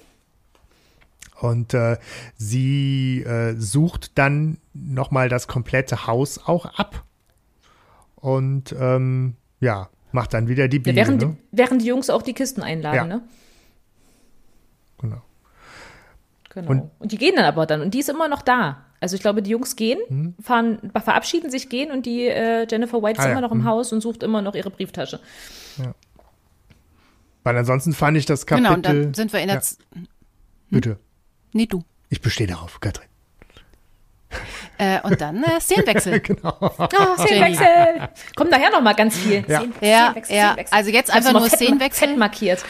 Und 1.46 1.74
äh, 1.74 1.98
sie 2.38 3.22
äh, 3.22 3.56
sucht 3.56 4.18
dann 4.18 4.58
nochmal 4.74 5.30
das 5.30 5.48
komplette 5.48 6.08
Haus 6.08 6.40
auch 6.46 6.66
ab. 6.66 7.04
Und 8.16 8.76
ähm, 8.80 9.36
ja, 9.60 9.90
macht 10.12 10.34
dann 10.34 10.48
wieder 10.48 10.68
die 10.68 10.80
Biene. 10.80 11.00
Ja, 11.00 11.08
während, 11.08 11.22
ne? 11.22 11.38
während 11.52 11.82
die 11.82 11.86
Jungs 11.86 12.10
auch 12.10 12.22
die 12.22 12.34
Kisten 12.34 12.64
einladen, 12.64 12.96
ja. 12.96 13.06
ne? 13.06 13.22
Genau. 14.98 15.22
Genau. 16.50 16.72
Und, 16.72 16.92
und, 17.00 17.12
die 17.12 17.18
gehen 17.18 17.36
dann 17.36 17.46
aber 17.46 17.66
dann 17.66 17.82
und 17.82 17.94
die 17.94 18.00
ist 18.00 18.10
immer 18.10 18.30
noch 18.30 18.42
da. 18.42 18.86
Also 19.02 19.16
ich 19.16 19.22
glaube, 19.22 19.44
die 19.44 19.52
Jungs 19.52 19.76
gehen, 19.76 20.00
mhm. 20.08 20.36
fahren, 20.42 20.92
verabschieden 20.94 21.52
sich, 21.52 21.70
gehen 21.70 21.92
und 21.92 22.06
die 22.06 22.28
äh, 22.28 22.66
Jennifer 22.70 23.04
White 23.04 23.20
ist 23.20 23.26
ah, 23.26 23.32
immer 23.32 23.42
ja. 23.42 23.42
noch 23.42 23.52
im 23.52 23.60
mhm. 23.60 23.66
Haus 23.66 23.92
und 23.92 24.02
sucht 24.02 24.24
immer 24.24 24.42
noch 24.42 24.56
ihre 24.56 24.70
Brieftasche. 24.70 25.20
Ja. 25.78 25.94
Weil 27.44 27.58
ansonsten 27.58 27.94
fand 27.94 28.18
ich 28.18 28.26
das 28.26 28.46
Kapitel. 28.48 28.64
Genau, 28.64 28.76
und 28.76 28.86
dann 28.86 29.14
sind 29.14 29.34
wir 29.34 29.42
in 29.42 29.48
der. 29.50 29.58
Ja. 29.58 29.62
Hm? 29.94 30.08
Bitte. 30.72 30.98
Nee, 31.56 31.68
du. 31.68 31.86
Ich 32.10 32.20
bestehe 32.20 32.48
darauf, 32.48 32.82
Katrin. 32.82 33.08
Äh, 34.78 35.00
und 35.04 35.22
dann 35.22 35.42
äh, 35.42 35.62
Szenenwechsel. 35.62 36.20
genau. 36.20 36.54
Oh, 36.60 36.88
Szenenwechsel. 37.18 38.10
Kommt 38.36 38.52
nachher 38.52 38.72
noch 38.72 38.82
mal 38.82 38.94
ganz 38.94 39.16
viel. 39.18 39.46
Ja, 39.48 39.60
Szenenwechsel, 39.62 39.88
ja, 39.88 40.12
Szenenwechsel. 40.12 40.78
also 40.78 40.92
jetzt 40.92 41.12
einfach 41.12 41.32
nur 41.32 41.48
Szenenwechsel. 41.48 42.10
Fett 42.10 42.18
markiert. 42.18 42.66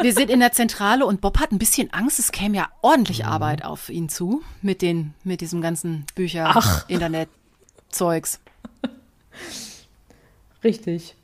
Wir 0.00 0.12
sind 0.12 0.28
in 0.28 0.40
der 0.40 0.50
Zentrale 0.50 1.06
und 1.06 1.20
Bob 1.20 1.38
hat 1.38 1.52
ein 1.52 1.58
bisschen 1.58 1.92
Angst. 1.92 2.18
Es 2.18 2.32
käme 2.32 2.56
ja 2.56 2.68
ordentlich 2.82 3.20
mhm. 3.20 3.28
Arbeit 3.28 3.64
auf 3.64 3.88
ihn 3.88 4.08
zu 4.08 4.42
mit 4.60 4.82
den 4.82 5.14
mit 5.22 5.40
diesem 5.40 5.62
ganzen 5.62 6.04
Bücher, 6.16 6.50
Ach. 6.52 6.88
Internet, 6.88 7.28
Zeugs. 7.90 8.40
Richtig. 10.64 11.14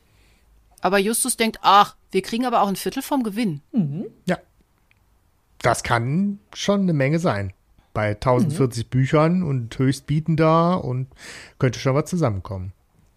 Aber 0.82 0.98
Justus 0.98 1.36
denkt, 1.36 1.58
ach, 1.62 1.96
wir 2.12 2.22
kriegen 2.22 2.46
aber 2.46 2.62
auch 2.62 2.68
ein 2.68 2.76
Viertel 2.76 3.02
vom 3.02 3.24
Gewinn. 3.24 3.60
Mhm. 3.72 4.06
Ja 4.26 4.38
das 5.62 5.82
kann 5.82 6.38
schon 6.54 6.82
eine 6.82 6.92
Menge 6.92 7.18
sein. 7.18 7.52
Bei 7.92 8.10
1040 8.10 8.84
mhm. 8.84 8.88
Büchern 8.88 9.42
und 9.42 9.76
Höchstbietender 9.78 10.84
und 10.84 11.08
könnte 11.58 11.78
schon 11.78 11.94
was 11.94 12.08
zusammenkommen. 12.08 12.72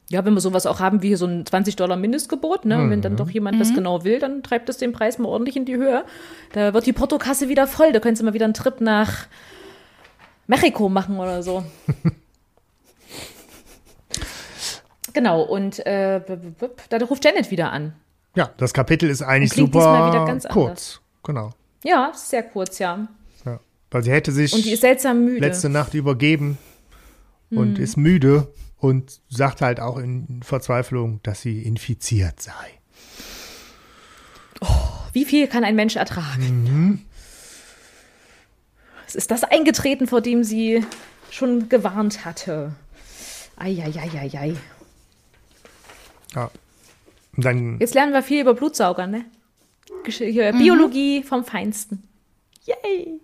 Ja, 0.10 0.26
wenn 0.26 0.34
wir 0.34 0.42
sowas 0.42 0.66
auch 0.66 0.80
haben 0.80 1.02
wie 1.02 1.10
hier 1.10 1.18
so 1.18 1.26
ein 1.26 1.46
20 1.46 1.76
Dollar 1.76 1.96
Mindestgebot, 1.96 2.66
ne? 2.66 2.78
Mhm. 2.78 2.90
wenn 2.90 3.02
dann 3.02 3.16
doch 3.16 3.30
jemand 3.30 3.56
mhm. 3.56 3.60
das 3.60 3.74
genau 3.74 4.04
will, 4.04 4.20
dann 4.20 4.44
treibt 4.44 4.68
das 4.70 4.78
den 4.78 4.92
Preis 4.92 5.18
mal 5.18 5.30
ordentlich 5.30 5.56
in 5.56 5.66
die 5.66 5.76
Höhe. 5.76 6.06
Da 6.54 6.74
wird 6.74 6.86
die 6.86 6.94
Portokasse 6.94 7.50
wieder 7.50 7.68
voll. 7.68 7.94
Da 7.94 8.00
können 8.00 8.16
Sie 8.16 8.24
mal 8.24 8.34
wieder 8.34 8.46
einen 8.46 8.54
Trip 8.54 8.82
nach 8.82 9.28
Mexiko 10.48 10.90
machen 10.90 11.20
oder 11.20 11.42
so. 11.42 11.64
genau, 15.14 15.44
und 15.44 15.86
äh, 15.86 16.22
da 16.90 16.98
ruft 17.06 17.24
Janet 17.24 17.50
wieder 17.50 17.72
an. 17.72 17.94
Ja, 18.36 18.50
das 18.58 18.74
Kapitel 18.74 19.10
ist 19.10 19.22
eigentlich 19.22 19.54
super 19.54 20.28
kurz. 20.28 20.46
Anders. 20.46 21.02
Genau. 21.24 21.54
Ja, 21.84 22.12
sehr 22.16 22.44
kurz, 22.44 22.80
ja. 22.80 23.08
ja. 23.46 23.60
Weil 23.92 24.04
sie 24.04 24.12
hätte 24.12 24.32
sich 24.32 24.54
und 24.54 24.66
die 24.66 24.72
ist 24.72 24.82
seltsam 24.82 25.26
müde. 25.26 25.40
letzte 25.40 25.70
Nacht 25.70 25.94
übergeben 25.94 26.58
und 27.50 27.78
hm. 27.78 27.84
ist 27.84 27.98
müde 27.98 28.48
und 28.78 29.22
sagt 29.30 29.62
halt 29.62 29.80
auch 29.80 29.98
in 29.98 30.42
Verzweiflung, 30.44 31.22
dass 31.24 31.42
sie 31.42 31.62
infiziert 31.62 32.42
sei. 32.42 32.80
Oh, 34.62 34.68
wie 35.14 35.26
viel 35.26 35.48
kann 35.48 35.64
ein 35.64 35.76
Mensch 35.76 35.96
ertragen? 35.96 36.64
Mhm. 36.64 37.02
Es 39.08 39.16
ist 39.16 39.32
das 39.32 39.44
eingetreten, 39.44 40.08
vor 40.08 40.22
dem 40.22 40.44
sie 40.44 40.86
schon 41.30 41.70
gewarnt 41.70 42.26
hatte. 42.26 42.74
Eieieiei. 43.56 44.56
Ja. 46.34 46.50
Dann, 47.38 47.80
Jetzt 47.80 47.94
lernen 47.94 48.14
wir 48.14 48.24
viel 48.24 48.42
über 48.42 48.54
Blutsauger, 48.54 49.08
ne? 49.08 49.26
Gesch 50.04 50.18
hier, 50.18 50.52
Biologie 50.54 51.24
vom 51.24 51.44
Feinsten. 51.44 52.04
Yay! 52.66 53.20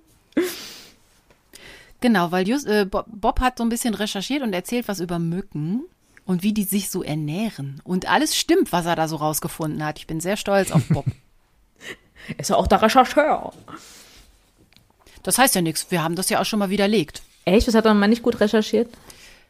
Genau, 2.02 2.32
weil 2.32 2.48
Just, 2.48 2.66
äh, 2.68 2.86
Bob, 2.86 3.40
hat 3.42 3.58
so 3.58 3.64
ein 3.64 3.70
bisschen 3.70 3.94
recherchiert 3.94 4.42
und 4.42 4.54
erzählt 4.54 4.88
was 4.88 5.00
über 5.00 5.20
Mücken 5.20 5.84
und 6.26 6.44
wie 6.44 6.54
die 6.54 6.64
sich 6.64 6.90
so 6.90 7.04
ernähren. 7.04 7.82
Und 7.84 8.10
alles 8.10 8.38
stimmt, 8.38 8.72
was 8.72 8.86
er 8.86 8.96
da 8.96 9.08
so 9.08 9.18
rausgefunden 9.18 9.84
hat. 9.84 10.00
Ich 10.00 10.08
bin 10.08 10.22
sehr 10.22 10.38
stolz 10.38 10.72
auf 10.72 10.88
Bob. 10.90 11.06
Ist 12.38 12.50
ja 12.50 12.56
auch 12.56 12.68
der 12.68 12.82
Rechercheur. 12.82 13.52
Das 15.24 15.38
heißt 15.38 15.56
ja 15.56 15.62
nichts. 15.62 15.88
Wir 15.90 16.04
haben 16.04 16.16
das 16.16 16.30
ja 16.30 16.40
auch 16.40 16.46
schon 16.46 16.60
mal 16.60 16.70
widerlegt. 16.70 17.22
Echt? 17.46 17.68
Das 17.68 17.76
hat 17.76 17.86
er 17.86 17.94
mal 17.94 18.08
nicht 18.08 18.24
gut 18.24 18.40
recherchiert? 18.40 18.90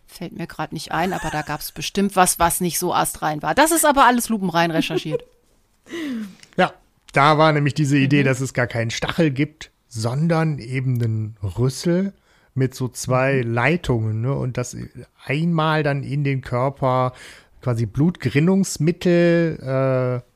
Fällt 0.07 0.31
mir 0.31 0.47
gerade 0.47 0.73
nicht 0.73 0.91
ein, 0.91 1.13
aber 1.13 1.29
da 1.29 1.43
gab 1.43 1.59
es 1.59 1.71
bestimmt 1.71 2.15
was, 2.15 2.39
was 2.39 2.61
nicht 2.61 2.79
so 2.79 2.93
astrein 2.93 3.43
war. 3.43 3.53
Das 3.53 3.71
ist 3.71 3.85
aber 3.85 4.05
alles 4.05 4.29
lupenrein 4.29 4.71
recherchiert. 4.71 5.23
ja, 6.57 6.73
da 7.13 7.37
war 7.37 7.51
nämlich 7.53 7.73
diese 7.73 7.95
Mhm. 7.97 8.03
Idee, 8.03 8.23
dass 8.23 8.41
es 8.41 8.53
gar 8.53 8.67
keinen 8.67 8.91
Stachel 8.91 9.31
gibt, 9.31 9.71
sondern 9.87 10.59
eben 10.59 11.01
einen 11.01 11.37
Rüssel 11.41 12.13
mit 12.53 12.73
so 12.75 12.87
zwei 12.87 13.41
Mhm. 13.43 13.53
Leitungen, 13.53 14.21
ne? 14.21 14.33
Und 14.33 14.57
das 14.57 14.75
einmal 15.25 15.83
dann 15.83 16.03
in 16.03 16.23
den 16.23 16.41
Körper 16.41 17.13
quasi 17.61 17.85
Blutgerinnungsmittel 17.85 19.59
äh, 20.23 20.28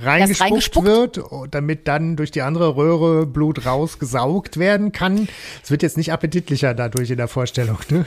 reingespuckt, 0.00 0.50
reingespuckt? 0.50 0.86
wird, 0.86 1.20
damit 1.50 1.86
dann 1.88 2.16
durch 2.16 2.30
die 2.30 2.42
andere 2.42 2.76
Röhre 2.76 3.26
Blut 3.26 3.66
rausgesaugt 3.66 4.58
werden 4.58 4.92
kann. 4.92 5.28
Es 5.62 5.70
wird 5.70 5.82
jetzt 5.82 5.96
nicht 5.96 6.12
appetitlicher 6.12 6.74
dadurch 6.74 7.10
in 7.10 7.16
der 7.16 7.28
Vorstellung, 7.28 7.78
ne? 7.90 8.04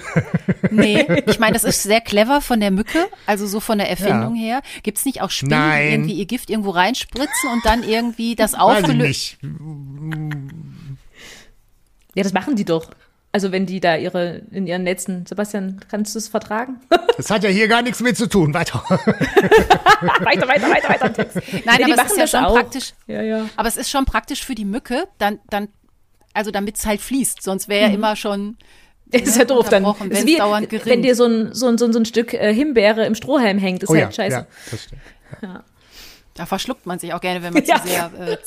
Nee, 0.72 1.06
ich 1.26 1.40
meine, 1.40 1.54
das 1.54 1.64
ist 1.64 1.84
sehr 1.84 2.02
clever 2.02 2.42
von 2.42 2.60
der 2.60 2.72
Mücke, 2.72 3.08
also 3.26 3.48
so 3.48 3.60
von 3.60 3.78
der 3.78 3.90
Erfindung 3.90 4.36
her. 4.36 4.62
Gibt 4.84 4.98
es 4.98 5.06
nicht 5.06 5.22
auch 5.22 5.30
Spinnen, 5.30 5.58
Nein. 5.58 5.84
die 5.84 5.94
irgendwie 5.94 6.14
ihr 6.14 6.26
Gift 6.26 6.50
irgendwo 6.50 6.72
reinspritzen 6.72 7.50
und 7.54 7.66
dann 7.66 7.84
irgendwie 7.84 8.36
das 8.36 8.54
aufgelöst? 8.54 9.38
Ja, 12.16 12.24
das 12.24 12.34
machen 12.34 12.56
die 12.56 12.66
doch. 12.66 12.90
Also 13.34 13.52
wenn 13.52 13.66
die 13.66 13.80
da 13.80 13.96
ihre 13.98 14.42
in 14.52 14.66
ihren 14.68 14.84
Netzen. 14.84 15.26
Sebastian, 15.28 15.80
kannst 15.92 16.16
du 16.16 16.20
es 16.20 16.28
vertragen? 16.28 16.80
Das 17.18 17.32
hat 17.32 17.44
ja 17.44 17.50
hier 17.50 17.68
gar 17.68 17.82
nichts 17.82 18.00
mit 18.00 18.16
zu 18.16 18.28
tun. 18.30 18.54
Weiter. 18.54 18.84
weiter, 18.90 20.48
weiter, 20.48 20.70
weiter, 20.70 20.90
weiter. 20.90 21.12
Text. 21.14 21.36
Nein, 21.66 21.78
die 21.80 21.84
aber 21.86 21.94
es 21.94 21.98
machen 21.98 22.12
ist 22.12 22.18
ja 22.18 22.22
das 22.24 22.30
schon 22.32 22.46
auch. 22.46 22.54
praktisch. 22.54 22.94
Ja, 23.08 23.22
ja. 23.24 23.50
Aber 23.56 23.68
es 23.68 23.76
ist 23.76 23.90
schon 23.90 24.06
praktisch 24.06 24.46
für 24.46 24.54
die 24.54 24.66
Mücke, 24.66 25.08
dann, 25.18 25.40
dann, 25.50 25.68
also 26.34 26.52
damit 26.52 26.78
es 26.78 26.86
halt 26.86 27.02
fließt. 27.02 27.42
Sonst 27.42 27.70
wäre 27.70 27.88
ja 27.90 27.94
immer 27.96 28.16
schon. 28.16 28.58
Ist 29.12 29.36
ja 29.38 29.46
doof 29.46 29.70
dann. 29.70 29.84
Ist 30.12 30.28
wie, 30.28 30.36
dauernd 30.38 30.70
gerinnt. 30.70 30.86
wenn 30.92 31.02
dir 31.02 31.16
so 31.16 31.26
ein, 31.26 31.54
so 31.56 31.68
ein, 31.68 31.78
so 31.80 31.86
ein, 31.86 31.94
so 31.94 32.00
ein 32.00 32.06
Stück 32.06 32.34
äh, 32.36 32.54
Himbeere 32.54 33.06
im 33.08 33.16
Strohhalm 33.16 33.58
hängt, 33.58 33.82
ist 33.82 33.90
Oh 33.90 33.96
ja, 33.96 34.04
halt 34.06 34.16
scheiße. 34.16 34.36
ja, 34.36 34.48
das 34.70 34.84
stimmt. 34.84 35.02
Da 36.36 36.46
verschluckt 36.46 36.86
man 36.86 37.00
sich 37.00 37.14
auch 37.16 37.22
gerne, 37.22 37.42
wenn 37.42 37.54
man 37.54 37.64
Ja. 37.66 37.82
zu 37.82 37.88
sehr 37.88 38.12
äh, 38.20 38.38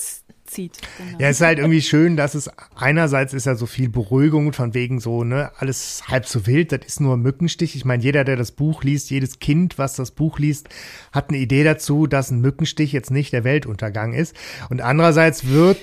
zieht. 0.51 0.79
Genau. 0.99 1.19
Ja, 1.19 1.29
es 1.29 1.37
ist 1.37 1.47
halt 1.47 1.59
irgendwie 1.59 1.83
schön, 1.83 2.17
dass 2.17 2.35
es 2.35 2.51
einerseits 2.75 3.33
ist 3.33 3.47
ja 3.47 3.55
so 3.55 3.67
viel 3.67 3.89
Beruhigung 3.89 4.53
von 4.53 4.75
wegen 4.75 5.01
so, 5.01 5.25
ne, 5.25 5.51
alles 5.59 6.03
halb 6.09 6.27
so 6.27 6.47
wild, 6.47 6.73
das 6.73 6.81
ist 6.85 7.01
nur 7.01 7.17
Mückenstich. 7.17 7.77
Ich 7.77 7.85
meine, 7.85 8.03
jeder, 8.03 8.25
der 8.25 8.37
das 8.37 8.53
Buch 8.53 8.83
liest, 8.83 9.11
jedes 9.11 9.39
Kind, 9.39 9.79
was 9.79 9.95
das 9.95 10.11
Buch 10.11 10.39
liest, 10.39 10.69
hat 11.13 11.31
eine 11.31 11.39
Idee 11.39 11.65
dazu, 11.65 12.07
dass 12.07 12.31
ein 12.31 12.41
Mückenstich 12.41 12.93
jetzt 12.93 13.11
nicht 13.11 13.33
der 13.33 13.45
Weltuntergang 13.45 14.13
ist. 14.13 14.35
Und 14.69 14.81
andererseits 14.81 15.47
wird, 15.47 15.79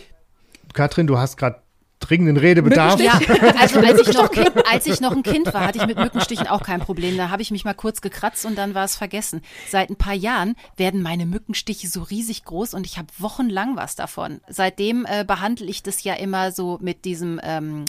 Katrin, 0.73 1.07
du 1.07 1.18
hast 1.18 1.38
gerade 1.38 1.61
dringenden 1.99 2.38
Redebedarf. 2.38 2.99
Ja, 2.99 3.19
also 3.60 3.80
als 3.80 4.07
ich, 4.07 4.14
noch 4.14 4.32
kind, 4.32 4.52
als 4.72 4.86
ich 4.86 4.99
noch 5.02 5.15
ein 5.15 5.24
Kind 5.24 5.53
war, 5.53 5.65
hatte 5.68 5.80
ich 5.80 5.88
mit 5.88 5.98
Mückenstichen 5.98 6.48
auch 6.48 6.64
kein 6.64 6.80
Problem. 6.80 7.18
Da 7.18 7.30
habe 7.30 7.41
ich 7.41 7.52
mich 7.52 7.65
mal 7.65 7.74
kurz 7.74 8.02
gekratzt 8.02 8.45
und 8.45 8.57
dann 8.57 8.74
war 8.76 8.86
es 8.86 8.95
vergessen. 8.95 9.41
Seit 9.69 9.90
ein 9.90 9.95
paar 9.95 10.14
Jahren 10.14 10.56
werden 10.76 11.02
meine 11.02 11.26
Mückenstiche 11.26 11.88
so 11.88 12.03
riesig 12.03 12.45
groß 12.45 12.74
und 12.74 12.86
ich 12.86 12.98
habe 12.98 13.07
wochenlang 13.18 13.76
was 13.76 13.95
davon. 13.95 14.41
Seitdem 14.48 15.06
äh, 15.10 15.26
behandle 15.26 15.65
ich 15.68 15.84
das 15.84 16.03
ja 16.03 16.14
immer 16.14 16.52
so 16.52 16.78
mit 16.82 17.06
diesem 17.06 17.40
ähm, 17.44 17.86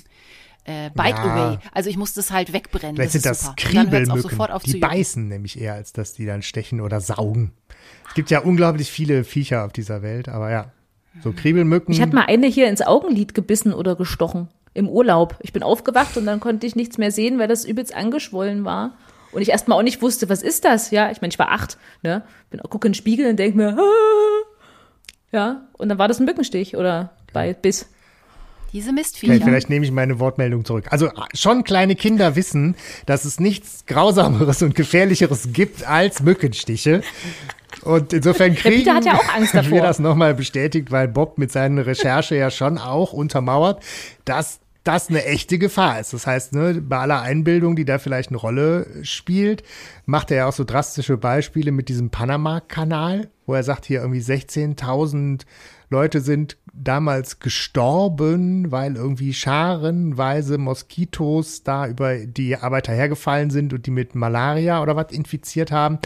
äh, 0.65 0.91
Bite 0.91 1.09
Ja. 1.09 1.25
Away. 1.25 1.59
Also 1.73 1.91
ich 1.91 1.97
muss 1.97 2.13
das 2.15 2.31
halt 2.31 2.53
wegbrennen. 2.53 2.97
Vielleicht 2.97 3.15
das 3.15 3.23
sind 3.23 3.33
ist 3.33 3.43
das 3.43 3.47
super. 3.47 3.55
Kriebelmücken. 3.57 4.23
sofort 4.23 4.51
auf 4.51 4.63
Die 4.63 4.79
beißen 4.79 5.29
nämlich 5.29 5.61
eher, 5.61 5.75
als 5.75 5.93
dass 5.93 6.15
die 6.15 6.27
dann 6.27 6.43
stechen 6.43 6.81
oder 6.81 7.01
saugen. 7.01 7.53
Es 8.09 8.15
gibt 8.15 8.31
ja 8.31 8.41
unglaublich 8.41 8.91
viele 8.91 9.25
Viecher 9.25 9.65
auf 9.65 9.73
dieser 9.73 10.03
Welt, 10.03 10.29
aber 10.29 10.51
ja, 10.51 10.73
so 11.23 11.33
Kriebelmücken. 11.33 11.93
Ich 11.93 12.01
hatte 12.01 12.15
mal 12.15 12.27
eine 12.27 12.47
hier 12.47 12.69
ins 12.69 12.83
Augenlid 12.83 13.35
gebissen 13.35 13.73
oder 13.73 13.97
gestochen. 13.97 14.49
Im 14.75 14.89
Urlaub. 14.89 15.37
Ich 15.41 15.53
bin 15.53 15.63
aufgewacht 15.63 16.17
und 16.17 16.27
dann 16.27 16.41
konnte 16.41 16.67
ich 16.67 16.77
nichts 16.77 16.99
mehr 16.99 17.11
sehen, 17.11 17.39
weil 17.39 17.49
das 17.49 17.65
übelst 17.65 17.95
angeschwollen 17.95 18.65
war. 18.65 18.97
Und 19.33 19.43
ich 19.43 19.51
erstmal 19.51 19.79
auch 19.79 19.83
nicht 19.83 20.01
wusste, 20.03 20.29
was 20.29 20.43
ist 20.43 20.65
das? 20.65 20.91
Ja, 20.91 21.11
ich 21.11 21.21
meine, 21.21 21.33
ich 21.33 21.39
war 21.39 21.51
acht, 21.51 21.79
ne? 22.03 22.23
Bin, 22.51 22.61
gucke 22.61 22.87
in 22.87 22.93
den 22.93 22.95
Spiegel 22.95 23.29
und 23.29 23.37
denke 23.39 23.57
mir, 23.59 23.77
ah. 23.79 23.83
ja, 25.33 25.69
und 25.77 25.89
dann 25.89 25.99
war 25.99 26.09
das 26.09 26.21
ein 26.21 26.25
Mückenstich 26.25 26.77
oder 26.77 27.11
bei 27.33 27.53
Biss. 27.55 27.89
Diese 28.73 28.91
Okay, 28.91 28.97
Mistviecher. 28.97 29.45
vielleicht 29.45 29.71
nehme 29.71 29.85
ich 29.85 29.93
meine 29.93 30.19
Wortmeldung 30.19 30.65
zurück. 30.65 30.87
Also 30.91 31.11
schon 31.35 31.65
kleine 31.65 31.97
Kinder 31.97 32.37
wissen, 32.37 32.75
dass 33.07 33.25
es 33.25 33.41
nichts 33.41 33.87
Grausameres 33.87 34.63
und 34.63 34.75
Gefährlicheres 34.75 35.53
gibt 35.53 35.89
als 35.89 36.23
Mückenstiche. 36.23 37.03
Und 37.83 38.13
insofern 38.13 38.55
kriegen 38.55 38.79
Peter 38.79 38.95
hat 38.95 39.05
ja 39.05 39.15
auch 39.15 39.35
Angst 39.35 39.55
davor. 39.55 39.73
wir 39.73 39.83
das 39.83 39.99
nochmal 39.99 40.35
bestätigt, 40.35 40.91
weil 40.91 41.09
Bob 41.09 41.39
mit 41.39 41.53
seiner 41.53 41.87
Recherche 41.87 42.37
ja 42.37 42.51
schon 42.51 42.79
auch 42.79 43.13
untermauert, 43.13 43.83
dass 44.25 44.61
das 44.85 45.11
eine 45.11 45.25
echte 45.25 45.59
Gefahr 45.59 46.01
ist. 46.01 46.15
Das 46.15 46.27
heißt, 46.27 46.55
ne, 46.55 46.81
bei 46.81 46.97
aller 46.99 47.21
Einbildung, 47.21 47.77
die 47.77 47.85
da 47.85 47.99
vielleicht 47.99 48.31
eine 48.31 48.39
Rolle 48.39 48.87
spielt, 49.03 49.63
macht 50.07 50.31
er 50.31 50.37
ja 50.39 50.47
auch 50.47 50.53
so 50.53 50.65
drastische 50.65 51.19
Beispiele 51.19 51.73
mit 51.73 51.91
diesem 51.91 52.09
Panama-Kanal, 52.09 53.29
wo 53.45 53.55
er 53.55 53.63
sagt, 53.63 53.85
hier 53.85 54.01
irgendwie 54.01 54.21
16.000 54.21 55.43
Leute 55.91 56.21
sind 56.21 56.57
damals 56.73 57.39
gestorben, 57.39 58.71
weil 58.71 58.97
irgendwie 58.97 59.35
scharenweise 59.35 60.57
Moskitos 60.57 61.65
da 61.65 61.87
über 61.87 62.17
die 62.19 62.57
Arbeiter 62.57 62.93
hergefallen 62.93 63.51
sind 63.51 63.75
und 63.75 63.85
die 63.85 63.91
mit 63.91 64.15
Malaria 64.15 64.83
oder 64.83 64.97
was 64.97 65.13
infiziert 65.13 65.71
haben. 65.71 65.99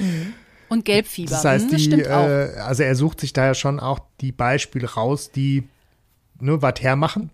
Und 0.73 0.85
Gelbfieber. 0.85 1.31
Das 1.31 1.45
heißt, 1.45 1.65
Hm, 1.67 1.71
das 1.71 1.81
die, 1.81 1.85
stimmt 1.87 2.09
auch. 2.09 2.27
äh, 2.27 2.55
also 2.59 2.83
er 2.83 2.95
sucht 2.97 3.21
sich 3.21 3.33
da 3.33 3.47
ja 3.47 3.55
schon 3.55 3.79
auch 3.79 4.01
die 4.21 4.33
Beispiele 4.33 4.91
raus, 4.95 5.31
die 5.31 5.69
ne, 6.41 6.63
was 6.63 6.75
hermachen. 6.81 7.31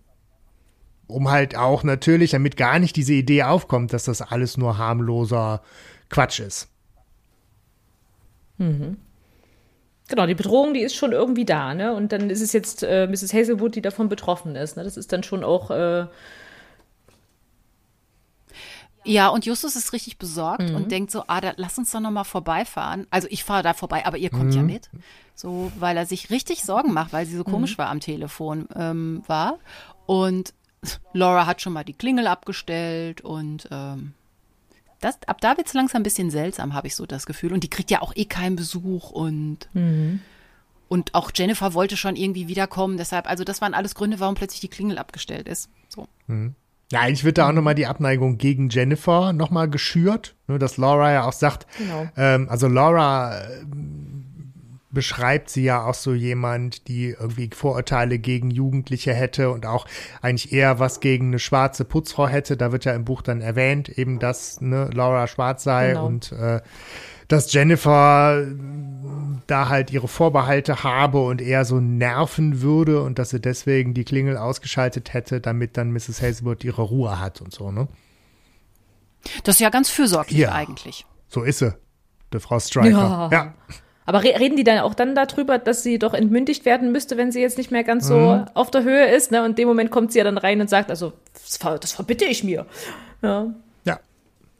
Um 1.06 1.30
halt 1.30 1.56
auch 1.56 1.84
natürlich, 1.84 2.32
damit 2.32 2.56
gar 2.56 2.78
nicht 2.78 2.96
diese 2.96 3.14
Idee 3.14 3.44
aufkommt, 3.44 3.92
dass 3.92 4.04
das 4.04 4.20
alles 4.20 4.56
nur 4.58 4.76
harmloser 4.76 5.62
Quatsch 6.10 6.40
ist. 6.40 6.68
Genau, 10.08 10.26
die 10.26 10.34
Bedrohung, 10.34 10.74
die 10.74 10.80
ist 10.80 10.96
schon 10.96 11.12
irgendwie 11.12 11.44
da, 11.44 11.74
ne? 11.74 11.94
Und 11.94 12.12
dann 12.12 12.28
ist 12.30 12.40
es 12.40 12.52
jetzt 12.52 12.82
äh, 12.82 13.06
Mrs. 13.06 13.32
Hazelwood, 13.32 13.74
die 13.76 13.82
davon 13.82 14.08
betroffen 14.08 14.56
ist. 14.56 14.76
Ne? 14.76 14.82
Das 14.84 14.96
ist 14.96 15.12
dann 15.12 15.22
schon 15.22 15.44
auch, 15.44 15.70
äh, 15.70 16.06
Ja, 19.04 19.28
und 19.28 19.46
Justus 19.46 19.76
ist 19.76 19.92
richtig 19.92 20.18
besorgt 20.18 20.68
Mhm. 20.68 20.74
und 20.74 20.90
denkt 20.90 21.10
so, 21.10 21.24
ah, 21.28 21.40
da, 21.40 21.52
lass 21.56 21.78
uns 21.78 21.90
doch 21.92 22.00
noch 22.00 22.10
mal 22.10 22.24
vorbeifahren. 22.24 23.06
Also 23.10 23.28
ich 23.30 23.44
fahre 23.44 23.62
da 23.62 23.72
vorbei, 23.74 24.04
aber 24.04 24.18
ihr 24.18 24.30
kommt 24.30 24.50
Mhm. 24.50 24.56
ja 24.56 24.62
mit. 24.62 24.90
So, 25.34 25.72
weil 25.78 25.96
er 25.96 26.04
sich 26.04 26.30
richtig 26.30 26.62
Sorgen 26.64 26.92
macht, 26.92 27.12
weil 27.12 27.24
sie 27.26 27.36
so 27.36 27.44
komisch 27.44 27.74
Mhm. 27.74 27.78
war 27.78 27.88
am 27.90 28.00
Telefon 28.00 28.68
ähm, 28.74 29.22
war. 29.26 29.58
Und 30.06 30.52
Laura 31.12 31.46
hat 31.46 31.60
schon 31.62 31.72
mal 31.72 31.84
die 31.84 31.92
Klingel 31.94 32.26
abgestellt 32.26 33.20
und 33.22 33.68
ähm, 33.70 34.14
das, 35.00 35.16
ab 35.26 35.40
da 35.40 35.56
wird's 35.56 35.74
langsam 35.74 36.00
ein 36.00 36.04
bisschen 36.04 36.30
seltsam, 36.30 36.74
habe 36.74 36.88
ich 36.88 36.96
so 36.96 37.06
das 37.06 37.24
Gefühl. 37.26 37.52
Und 37.52 37.62
die 37.64 37.70
kriegt 37.70 37.90
ja 37.90 38.02
auch 38.02 38.14
eh 38.16 38.24
keinen 38.24 38.56
Besuch 38.56 39.10
und 39.10 39.68
Mhm. 39.74 40.20
und 40.88 41.14
auch 41.14 41.30
Jennifer 41.34 41.72
wollte 41.74 41.96
schon 41.96 42.16
irgendwie 42.16 42.48
wiederkommen. 42.48 42.96
Deshalb, 42.96 43.28
also 43.28 43.44
das 43.44 43.60
waren 43.60 43.74
alles 43.74 43.94
Gründe, 43.94 44.18
warum 44.20 44.34
plötzlich 44.34 44.60
die 44.60 44.68
Klingel 44.68 44.98
abgestellt 44.98 45.46
ist. 45.48 45.68
So. 45.88 46.08
Ja, 46.90 47.00
eigentlich 47.00 47.24
wird 47.24 47.36
da 47.38 47.48
auch 47.48 47.52
nochmal 47.52 47.74
die 47.74 47.86
Abneigung 47.86 48.38
gegen 48.38 48.70
Jennifer 48.70 49.32
nochmal 49.34 49.68
geschürt, 49.68 50.36
ne, 50.46 50.58
dass 50.58 50.78
Laura 50.78 51.12
ja 51.12 51.24
auch 51.24 51.32
sagt, 51.34 51.66
Genau. 51.76 52.08
ähm, 52.16 52.48
also 52.48 52.66
Laura 52.66 53.38
äh, 53.42 53.64
beschreibt 54.90 55.50
sie 55.50 55.64
ja 55.64 55.84
auch 55.84 55.92
so 55.94 56.14
jemand, 56.14 56.88
die 56.88 57.10
irgendwie 57.10 57.50
Vorurteile 57.52 58.18
gegen 58.18 58.50
Jugendliche 58.50 59.12
hätte 59.12 59.50
und 59.50 59.66
auch 59.66 59.86
eigentlich 60.22 60.50
eher 60.52 60.78
was 60.78 61.00
gegen 61.00 61.26
eine 61.26 61.38
schwarze 61.38 61.84
Putzfrau 61.84 62.26
hätte. 62.26 62.56
Da 62.56 62.72
wird 62.72 62.86
ja 62.86 62.94
im 62.94 63.04
Buch 63.04 63.20
dann 63.20 63.42
erwähnt, 63.42 63.90
eben 63.90 64.18
dass 64.18 64.60
ne, 64.62 64.88
Laura 64.94 65.26
schwarz 65.26 65.62
sei 65.64 65.88
Genau. 65.90 66.06
und 66.06 66.32
äh, 66.32 66.62
dass 67.28 67.52
Jennifer 67.52 68.42
äh, 68.42 68.46
da 69.46 69.68
halt 69.68 69.90
ihre 69.92 70.08
Vorbehalte 70.08 70.82
habe 70.82 71.20
und 71.22 71.40
eher 71.40 71.64
so 71.64 71.80
nerven 71.80 72.60
würde 72.62 73.02
und 73.02 73.18
dass 73.18 73.30
sie 73.30 73.40
deswegen 73.40 73.94
die 73.94 74.04
Klingel 74.04 74.36
ausgeschaltet 74.36 75.14
hätte, 75.14 75.40
damit 75.40 75.76
dann 75.76 75.92
Mrs. 75.92 76.20
Hazelwood 76.22 76.64
ihre 76.64 76.82
Ruhe 76.82 77.20
hat 77.20 77.40
und 77.40 77.52
so, 77.52 77.70
ne? 77.70 77.88
Das 79.44 79.56
ist 79.56 79.60
ja 79.60 79.70
ganz 79.70 79.88
fürsorglich 79.90 80.38
Ja. 80.38 80.52
eigentlich. 80.52 81.04
So 81.28 81.42
ist 81.42 81.58
sie, 81.58 81.74
die 82.32 82.40
Frau 82.40 82.58
Stryker. 82.60 82.88
Ja. 82.90 83.28
ja. 83.30 83.54
Aber 84.06 84.22
re 84.24 84.38
reden 84.40 84.56
die 84.56 84.64
dann 84.64 84.78
auch 84.78 84.94
dann 84.94 85.14
darüber, 85.14 85.58
dass 85.58 85.82
sie 85.82 85.98
doch 85.98 86.14
entmündigt 86.14 86.64
werden 86.64 86.92
müsste, 86.92 87.18
wenn 87.18 87.30
sie 87.30 87.42
jetzt 87.42 87.58
nicht 87.58 87.70
mehr 87.70 87.84
ganz 87.84 88.06
so 88.06 88.42
auf 88.54 88.70
der 88.70 88.82
Höhe 88.82 89.06
ist? 89.14 89.30
Ne? 89.32 89.42
Und 89.42 89.50
in 89.50 89.56
dem 89.56 89.68
Moment 89.68 89.90
kommt 89.90 90.12
sie 90.12 90.18
ja 90.18 90.24
dann 90.24 90.38
rein 90.38 90.62
und 90.62 90.70
sagt, 90.70 90.88
also, 90.88 91.12
das, 91.34 91.58
ver 91.58 91.78
das 91.78 91.92
verbitte 91.92 92.24
ich 92.24 92.42
mir. 92.42 92.64
Ja, 93.20 93.52
Ja. 93.84 94.00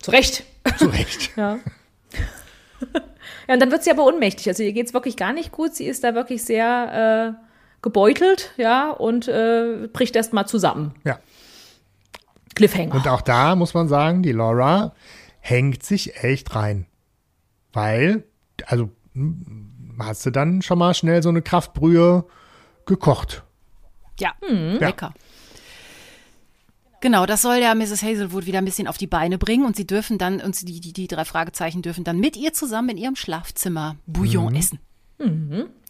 zu 0.01 0.11
Recht. 0.11 0.45
Zu 0.77 0.89
Recht. 0.89 1.31
Ja. 1.36 1.59
ja, 3.48 3.55
und 3.55 3.60
dann 3.60 3.70
wird 3.70 3.84
sie 3.84 3.90
aber 3.90 4.05
ohnmächtig. 4.05 4.48
Also 4.48 4.62
ihr 4.62 4.72
geht's 4.72 4.94
wirklich 4.94 5.16
gar 5.16 5.32
nicht 5.32 5.52
gut. 5.52 5.74
Sie 5.74 5.86
ist 5.86 6.05
da 6.05 6.14
wirklich 6.14 6.44
sehr 6.44 7.36
äh, 7.38 7.44
gebeutelt, 7.82 8.52
ja, 8.56 8.90
und 8.90 9.28
äh, 9.28 9.88
bricht 9.92 10.16
erst 10.16 10.32
mal 10.32 10.46
zusammen. 10.46 10.94
Ja. 11.05 11.18
Cliffhanger. 12.55 12.94
Und 12.94 13.09
auch 13.09 13.20
da 13.20 13.55
muss 13.55 13.74
man 13.74 13.88
sagen, 13.88 14.22
die 14.22 14.32
Laura 14.32 14.92
hängt 15.40 15.82
sich 15.82 16.22
echt 16.22 16.55
rein. 16.55 16.86
Weil, 17.72 18.24
also, 18.66 18.90
hm, 19.14 19.96
hast 20.00 20.26
du 20.26 20.30
dann 20.30 20.62
schon 20.62 20.78
mal 20.78 20.94
schnell 20.94 21.22
so 21.22 21.28
eine 21.28 21.42
Kraftbrühe 21.42 22.24
gekocht. 22.86 23.44
Ja, 24.18 24.32
lecker. 24.48 25.14
Genau, 27.01 27.27
das 27.27 27.43
soll 27.43 27.57
ja 27.57 27.75
Mrs. 27.75 28.03
Hazelwood 28.03 28.47
wieder 28.47 28.59
ein 28.59 28.65
bisschen 28.65 28.89
auf 28.89 28.99
die 28.99 29.07
Beine 29.07 29.39
bringen 29.39 29.65
und 29.65 29.77
sie 29.77 29.87
dürfen 29.87 30.19
dann, 30.19 30.41
und 30.41 30.61
die, 30.69 30.81
die, 30.81 30.93
die 30.93 31.07
drei 31.07 31.25
Fragezeichen 31.25 31.83
dürfen 31.83 32.03
dann 32.05 32.19
mit 32.19 32.37
ihr 32.37 32.53
zusammen 32.53 32.91
in 32.91 32.97
ihrem 32.97 33.16
Schlafzimmer 33.16 33.97
Bouillon 34.07 34.55
essen. 34.55 34.81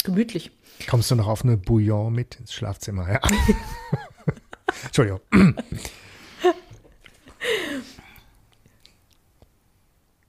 Gemütlich. 0.05 0.51
Kommst 0.89 1.11
du 1.11 1.15
noch 1.15 1.27
auf 1.27 1.45
eine 1.45 1.57
Bouillon 1.57 2.13
mit 2.13 2.37
ins 2.37 2.53
Schlafzimmer? 2.53 3.11
Ja. 3.11 3.21
Entschuldigung. 4.85 5.21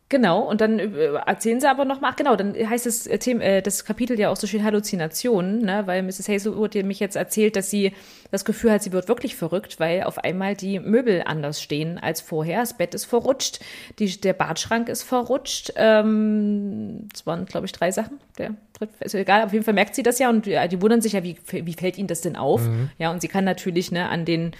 Genau, 0.10 0.42
und 0.42 0.60
dann 0.60 0.80
äh, 0.80 1.14
erzählen 1.26 1.60
sie 1.60 1.70
aber 1.70 1.86
nochmal, 1.86 2.12
ach 2.12 2.16
genau, 2.16 2.36
dann 2.36 2.56
heißt 2.56 2.88
das, 2.88 3.06
äh, 3.06 3.20
Thema, 3.20 3.44
äh, 3.44 3.62
das 3.62 3.86
Kapitel 3.86 4.20
ja 4.20 4.32
auch 4.32 4.36
so 4.36 4.48
schön 4.48 4.64
Halluzinationen, 4.64 5.60
ne? 5.60 5.84
weil 5.86 6.02
Mrs. 6.02 6.28
Hazelwood 6.28 6.74
mich 6.84 7.00
jetzt 7.00 7.16
erzählt, 7.16 7.56
dass 7.56 7.70
sie 7.70 7.94
das 8.32 8.44
Gefühl 8.44 8.72
hat, 8.72 8.82
sie 8.82 8.92
wird 8.92 9.08
wirklich 9.08 9.36
verrückt, 9.36 9.80
weil 9.80 10.04
auf 10.04 10.18
einmal 10.18 10.56
die 10.56 10.80
Möbel 10.80 11.22
anders 11.26 11.62
stehen 11.62 12.00
als 12.00 12.22
vorher. 12.22 12.62
Das 12.62 12.76
Bett 12.76 12.96
ist 12.96 13.06
verrutscht, 13.06 13.60
die, 14.00 14.20
der 14.20 14.34
Badschrank 14.34 14.90
ist 14.90 15.04
verrutscht. 15.04 15.74
Ähm, 15.76 17.08
das 17.12 17.28
waren, 17.28 17.46
glaube 17.46 17.68
ich, 17.68 17.72
drei 17.72 17.92
Sachen. 17.92 18.20
Der, 18.40 18.56
ist 19.02 19.14
egal, 19.14 19.44
auf 19.44 19.54
jeden 19.54 19.66
Fall 19.66 19.74
merkt 19.76 19.94
sie 19.94 20.04
das 20.04 20.18
ja 20.18 20.30
und 20.30 20.48
ja, 20.48 20.68
die 20.68 20.82
wundern 20.82 21.02
sich 21.02 21.14
ja, 21.14 21.24
wie, 21.24 21.38
wie 21.52 21.74
fällt 21.74 21.98
ihnen 21.98 22.08
das 22.08 22.22
denn 22.22 22.36
auf? 22.36 22.62
Ja, 22.98 23.12
und 23.12 23.22
sie 23.22 23.28
kann 23.28 23.44
natürlich 23.44 23.92
ne, 23.92 24.08
an 24.08 24.24
den 24.24 24.54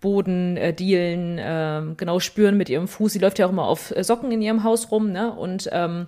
Boden, 0.00 0.56
äh, 0.56 0.72
Dielen, 0.72 1.36
ähm, 1.40 1.96
genau 1.96 2.20
spüren 2.20 2.56
mit 2.56 2.68
ihrem 2.68 2.88
Fuß. 2.88 3.12
Sie 3.12 3.18
läuft 3.18 3.38
ja 3.38 3.46
auch 3.46 3.50
immer 3.50 3.66
auf 3.66 3.90
äh, 3.96 4.04
Socken 4.04 4.30
in 4.32 4.40
ihrem 4.42 4.62
Haus 4.64 4.90
rum, 4.90 5.10
ne? 5.12 5.32
Und 5.32 5.68
ähm, 5.72 6.06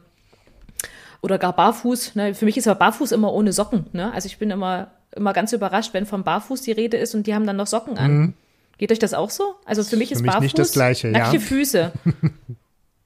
oder 1.23 1.39
gar 1.39 1.55
barfuß. 1.55 2.15
Ne? 2.15 2.35
Für 2.35 2.45
mich 2.47 2.57
ist 2.57 2.67
aber 2.69 2.79
barfuß 2.79 3.13
immer 3.13 3.33
ohne 3.33 3.53
Socken. 3.53 3.87
Ne? 3.93 4.11
Also 4.13 4.27
ich 4.27 4.39
bin 4.39 4.51
immer 4.51 4.93
immer 5.15 5.33
ganz 5.33 5.53
überrascht, 5.53 5.93
wenn 5.93 6.07
vom 6.07 6.23
barfuß 6.23 6.63
die 6.63 6.73
Rede 6.73 6.97
ist 6.97 7.15
und 7.15 7.27
die 7.27 7.35
haben 7.35 7.47
dann 7.47 7.57
noch 7.57 7.67
Socken 7.67 7.99
an. 7.99 8.35
Geht 8.79 8.93
euch 8.93 8.99
das 9.01 9.13
auch 9.13 9.29
so? 9.31 9.57
Also 9.67 9.83
für 9.83 9.97
mich 9.97 10.13
ist 10.13 10.21
Mhm. 10.21 10.27
mich 10.27 10.33
barfuß 10.33 10.43
nicht 10.45 10.59
das 10.59 10.73
Gleiche, 10.73 11.09
ja. 11.09 11.19
nackte 11.19 11.41
Füße. 11.41 11.93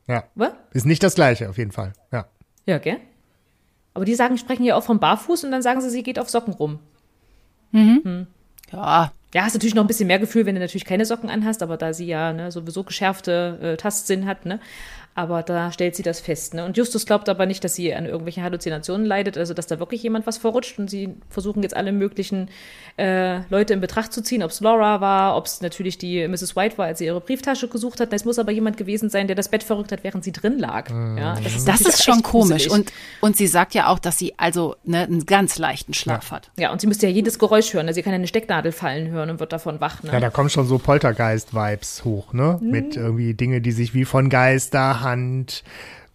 Ja. 0.06 0.24
Was? 0.34 0.52
Ist 0.74 0.84
nicht 0.84 1.02
das 1.02 1.14
Gleiche, 1.14 1.48
auf 1.48 1.56
jeden 1.56 1.72
Fall. 1.72 1.94
Ja. 2.12 2.26
Ja, 2.66 2.76
gell? 2.76 2.98
Aber 3.94 4.04
die 4.04 4.14
sagen, 4.14 4.36
sprechen 4.36 4.64
ja 4.64 4.76
auch 4.76 4.82
vom 4.82 5.00
Barfuß 5.00 5.44
und 5.44 5.50
dann 5.50 5.62
sagen 5.62 5.80
sie, 5.80 5.88
sie 5.88 6.02
geht 6.02 6.18
auf 6.18 6.28
Socken 6.28 6.52
rum. 6.52 6.78
Ja, 8.70 9.12
Ja, 9.34 9.42
hast 9.42 9.54
natürlich 9.54 9.74
noch 9.74 9.82
ein 9.82 9.88
bisschen 9.88 10.06
mehr 10.06 10.20
Gefühl, 10.20 10.46
wenn 10.46 10.54
du 10.54 10.60
natürlich 10.60 10.84
keine 10.84 11.04
Socken 11.04 11.28
anhast, 11.28 11.60
aber 11.64 11.76
da 11.76 11.92
sie 11.92 12.06
ja 12.06 12.32
ne, 12.32 12.52
sowieso 12.52 12.84
geschärfte 12.84 13.58
äh, 13.60 13.76
Tastsinn 13.76 14.26
hat, 14.26 14.46
ne? 14.46 14.60
Aber 15.16 15.42
da 15.42 15.70
stellt 15.70 15.94
sie 15.94 16.02
das 16.02 16.20
fest, 16.20 16.54
ne? 16.54 16.64
Und 16.64 16.76
Justus 16.76 17.06
glaubt 17.06 17.28
aber 17.28 17.46
nicht, 17.46 17.62
dass 17.62 17.76
sie 17.76 17.94
an 17.94 18.04
irgendwelchen 18.04 18.42
Halluzinationen 18.42 19.06
leidet, 19.06 19.38
also 19.38 19.54
dass 19.54 19.68
da 19.68 19.78
wirklich 19.78 20.02
jemand 20.02 20.26
was 20.26 20.38
verrutscht 20.38 20.78
und 20.78 20.90
sie 20.90 21.14
versuchen 21.28 21.62
jetzt 21.62 21.76
alle 21.76 21.92
möglichen 21.92 22.48
äh, 22.96 23.40
Leute 23.48 23.74
in 23.74 23.80
Betracht 23.80 24.12
zu 24.12 24.22
ziehen, 24.22 24.42
ob 24.42 24.50
es 24.50 24.60
Laura 24.60 25.00
war, 25.00 25.36
ob 25.36 25.46
es 25.46 25.60
natürlich 25.60 25.98
die 25.98 26.26
Mrs. 26.26 26.56
White 26.56 26.78
war, 26.78 26.86
als 26.86 26.98
sie 26.98 27.06
ihre 27.06 27.20
Brieftasche 27.20 27.68
gesucht 27.68 28.00
hat. 28.00 28.12
Es 28.12 28.24
muss 28.24 28.38
aber 28.38 28.50
jemand 28.50 28.76
gewesen 28.76 29.08
sein, 29.08 29.26
der 29.26 29.36
das 29.36 29.48
Bett 29.48 29.62
verrückt 29.62 29.92
hat, 29.92 30.02
während 30.02 30.24
sie 30.24 30.32
drin 30.32 30.58
lag. 30.58 30.90
Ja, 30.90 31.38
das 31.40 31.54
ist, 31.54 31.68
das 31.68 31.80
ist 31.80 32.04
schon 32.04 32.22
komisch. 32.22 32.66
gruselig. 32.66 32.70
Und, 32.70 32.92
und 33.20 33.36
sie 33.36 33.46
sagt 33.46 33.74
ja 33.74 33.88
auch, 33.88 34.00
dass 34.00 34.18
sie 34.18 34.34
also 34.36 34.74
ne, 34.84 35.00
einen 35.02 35.26
ganz 35.26 35.58
leichten 35.58 35.94
Schlaf 35.94 36.32
hat. 36.32 36.50
ja, 36.56 36.72
und 36.72 36.80
sie 36.80 36.86
müsste 36.86 37.06
ja 37.06 37.12
jedes 37.12 37.38
Geräusch 37.38 37.72
hören. 37.72 37.86
Also 37.86 37.96
sie 37.96 38.02
kann 38.02 38.12
ja 38.12 38.18
eine 38.18 38.26
Stecknadel 38.26 38.72
fallen 38.72 39.08
hören 39.08 39.30
und 39.30 39.40
wird 39.40 39.52
davon 39.52 39.80
wach. 39.80 40.02
Ne? 40.02 40.12
Ja, 40.12 40.20
da 40.20 40.30
kommen 40.30 40.50
schon 40.50 40.66
so 40.66 40.78
Poltergeist-Vibes 40.78 42.04
hoch, 42.04 42.32
ne? 42.32 42.58
Mhm. 42.60 42.70
Mit 42.70 42.96
irgendwie 42.96 43.34
Dinge, 43.34 43.60
die 43.60 43.72
sich 43.72 43.94
wie 43.94 44.04
von 44.04 44.28
Geisterhand 45.04 45.64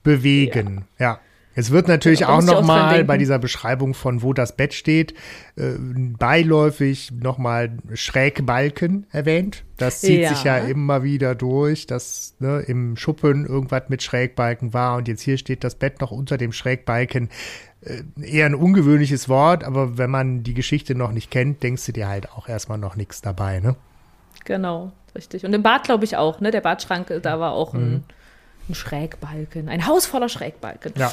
bewegen. 0.03 0.86
Ja. 0.98 1.20
Es 1.56 1.72
wird 1.72 1.90
natürlich 1.90 2.22
Ja, 2.22 2.30
auch 2.30 2.41
nochmal 2.41 2.90
denken. 2.94 3.07
bei 3.07 3.18
dieser 3.18 3.38
Beschreibung 3.38 3.94
von 3.94 4.22
wo 4.22 4.32
das 4.34 4.56
Bett 4.56 4.74
steht, 4.74 5.14
äh, 5.57 5.74
beiläufig 5.78 7.11
nochmal 7.11 7.72
Schrägbalken 7.94 9.07
erwähnt. 9.11 9.66
Das 9.76 9.99
zieht 9.99 10.22
Ja. 10.22 10.30
sich 10.30 10.44
ja 10.45 10.57
immer 10.60 11.03
wieder 11.03 11.36
durch, 11.36 11.86
dass 11.86 12.36
ne, 12.40 12.60
im 12.61 12.95
Schuppen 12.95 13.45
irgendwas 13.45 13.84
mit 13.90 14.03
Schrägbalken 14.03 14.74
war 14.74 14.95
und 14.95 15.10
jetzt 15.10 15.22
hier 15.22 15.38
steht 15.38 15.66
das 15.66 15.76
Bett 15.76 15.99
noch 15.99 16.11
unter 16.11 16.38
dem 16.38 16.53
Schrägbalken. 16.53 17.30
Äh, 17.82 18.03
eher 18.22 18.45
ein 18.45 18.56
ungewöhnliches 18.56 19.28
Wort, 19.28 19.66
aber 19.66 19.98
wenn 19.98 20.11
man 20.11 20.44
die 20.44 20.53
Geschichte 20.53 20.95
noch 20.95 21.11
nicht 21.11 21.30
kennt, 21.30 21.61
denkst 21.64 21.86
du 21.88 21.91
dir 21.91 22.07
halt 22.07 22.32
auch 22.32 22.48
erstmal 22.48 22.78
noch 22.78 22.95
nichts 22.95 23.22
dabei, 23.22 23.60
ne? 23.60 23.76
Genau, 24.45 24.94
richtig. 25.16 25.44
Und 25.45 25.52
im 25.53 25.64
Bad 25.64 25.84
glaube 25.84 26.06
ich 26.06 26.16
auch, 26.16 26.40
ne? 26.40 26.52
Der 26.52 26.61
Badschrank, 26.61 27.10
äh, 27.10 27.20
da 27.20 27.40
war 27.40 27.52
auch 27.52 27.74
Mhm. 27.74 27.80
ein, 27.82 28.03
ein 28.69 28.75
Schrägbalken. 28.75 29.69
Ein 29.69 29.87
Haus 29.87 30.05
voller 30.05 30.29
Schrägbalken. 30.29 30.93
Ja. 30.97 31.11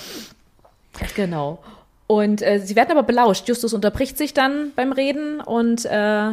Genau. 1.15 1.63
Und 2.07 2.43
äh, 2.43 2.61
sie 2.61 2.77
werden 2.77 2.93
aber 2.93 3.03
belauscht. 3.03 3.49
Justus 3.49 3.75
unterbricht 3.75 4.17
sich 4.17 4.33
dann 4.33 4.73
beim 4.77 4.93
Reden 4.93 5.41
und 5.41 5.85
äh, 5.85 6.33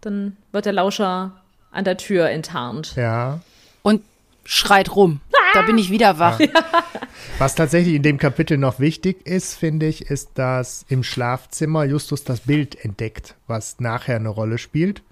dann 0.00 0.36
wird 0.50 0.66
der 0.66 0.72
Lauscher 0.72 1.32
an 1.70 1.84
der 1.84 1.96
Tür 1.96 2.28
enttarnt. 2.28 2.94
Ja. 2.96 3.40
Und 3.82 4.02
schreit 4.44 4.94
rum. 4.94 5.20
Da 5.54 5.62
bin 5.62 5.78
ich 5.78 5.90
wieder 5.90 6.18
wach. 6.18 6.40
Was 7.38 7.54
tatsächlich 7.54 7.94
in 7.94 8.02
dem 8.02 8.18
Kapitel 8.18 8.58
noch 8.58 8.80
wichtig 8.80 9.26
ist, 9.26 9.54
finde 9.54 9.86
ich, 9.86 10.10
ist, 10.10 10.30
dass 10.34 10.84
im 10.88 11.02
Schlafzimmer 11.02 11.84
Justus 11.84 12.24
das 12.24 12.40
Bild 12.40 12.84
entdeckt, 12.84 13.34
was 13.46 13.80
nachher 13.80 14.16
eine 14.16 14.28
Rolle 14.28 14.58
spielt. 14.58 15.02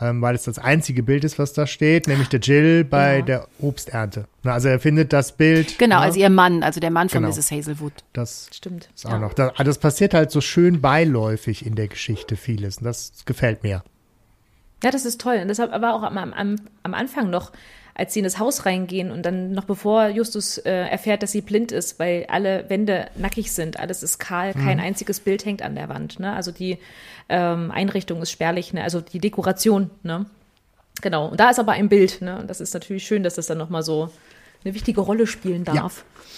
Ähm, 0.00 0.20
weil 0.22 0.34
es 0.34 0.42
das 0.42 0.58
einzige 0.58 1.04
Bild 1.04 1.22
ist, 1.22 1.38
was 1.38 1.52
da 1.52 1.68
steht, 1.68 2.08
nämlich 2.08 2.28
der 2.28 2.40
Jill 2.40 2.82
bei 2.84 3.18
Ja. 3.18 3.22
der 3.22 3.48
Obsternte. 3.60 4.26
Na, 4.42 4.52
also 4.54 4.68
er 4.68 4.80
findet 4.80 5.12
das 5.12 5.36
Bild. 5.36 5.78
Genau, 5.78 5.96
ne, 5.98 6.02
also 6.02 6.18
ihr 6.18 6.30
Mann, 6.30 6.64
also 6.64 6.80
der 6.80 6.90
Mann 6.90 7.08
von 7.08 7.22
Genau. 7.22 7.32
Mrs. 7.32 7.52
Hazelwood. 7.52 7.92
das 8.12 8.48
Stimmt. 8.52 8.88
ist 8.94 9.06
auch 9.06 9.20
noch. 9.20 9.34
Das, 9.34 9.52
ah, 9.56 9.62
das 9.62 9.78
passiert 9.78 10.12
halt 10.12 10.32
so 10.32 10.40
schön 10.40 10.80
beiläufig 10.80 11.64
in 11.64 11.76
der 11.76 11.86
Geschichte 11.86 12.34
vieles. 12.36 12.78
Und 12.78 12.84
das 12.84 13.12
gefällt 13.24 13.62
mir. 13.62 13.84
Ja, 14.82 14.90
das 14.90 15.04
ist 15.04 15.20
toll. 15.20 15.38
Und 15.40 15.46
deshalb 15.48 15.72
aber 15.72 15.94
auch 15.94 16.02
am, 16.02 16.18
am, 16.18 16.56
am 16.82 16.94
Anfang 16.94 17.30
noch, 17.30 17.52
als 17.94 18.12
sie 18.12 18.20
in 18.20 18.24
das 18.24 18.38
Haus 18.38 18.66
reingehen 18.66 19.10
und 19.12 19.22
dann 19.22 19.52
noch 19.52 19.64
bevor 19.64 20.08
Justus 20.08 20.58
äh, 20.58 20.70
erfährt, 20.70 21.22
dass 21.22 21.32
sie 21.32 21.40
blind 21.40 21.70
ist, 21.70 21.98
weil 21.98 22.26
alle 22.28 22.68
Wände 22.68 23.06
nackig 23.16 23.52
sind, 23.52 23.78
alles 23.78 24.02
ist 24.02 24.18
kahl, 24.18 24.52
kein 24.52 24.80
einziges 24.80 25.20
Bild 25.20 25.44
hängt 25.44 25.62
an 25.62 25.76
der 25.76 25.88
Wand. 25.88 26.18
Ne? 26.18 26.32
Also 26.32 26.50
die 26.50 26.78
ähm, 27.28 27.70
Einrichtung 27.70 28.20
ist 28.20 28.32
spärlich, 28.32 28.72
ne? 28.72 28.82
also 28.82 29.00
die 29.00 29.20
Dekoration. 29.20 29.90
Ne? 30.02 30.26
Genau. 31.02 31.28
Und 31.28 31.38
da 31.38 31.50
ist 31.50 31.60
aber 31.60 31.72
ein 31.72 31.88
Bild. 31.88 32.20
Ne? 32.20 32.38
Und 32.38 32.50
das 32.50 32.60
ist 32.60 32.74
natürlich 32.74 33.06
schön, 33.06 33.22
dass 33.22 33.34
das 33.34 33.46
dann 33.46 33.58
nochmal 33.58 33.84
so 33.84 34.10
eine 34.64 34.74
wichtige 34.74 35.00
Rolle 35.00 35.26
spielen 35.26 35.64
darf. 35.64 36.04
Ja, 36.04 36.32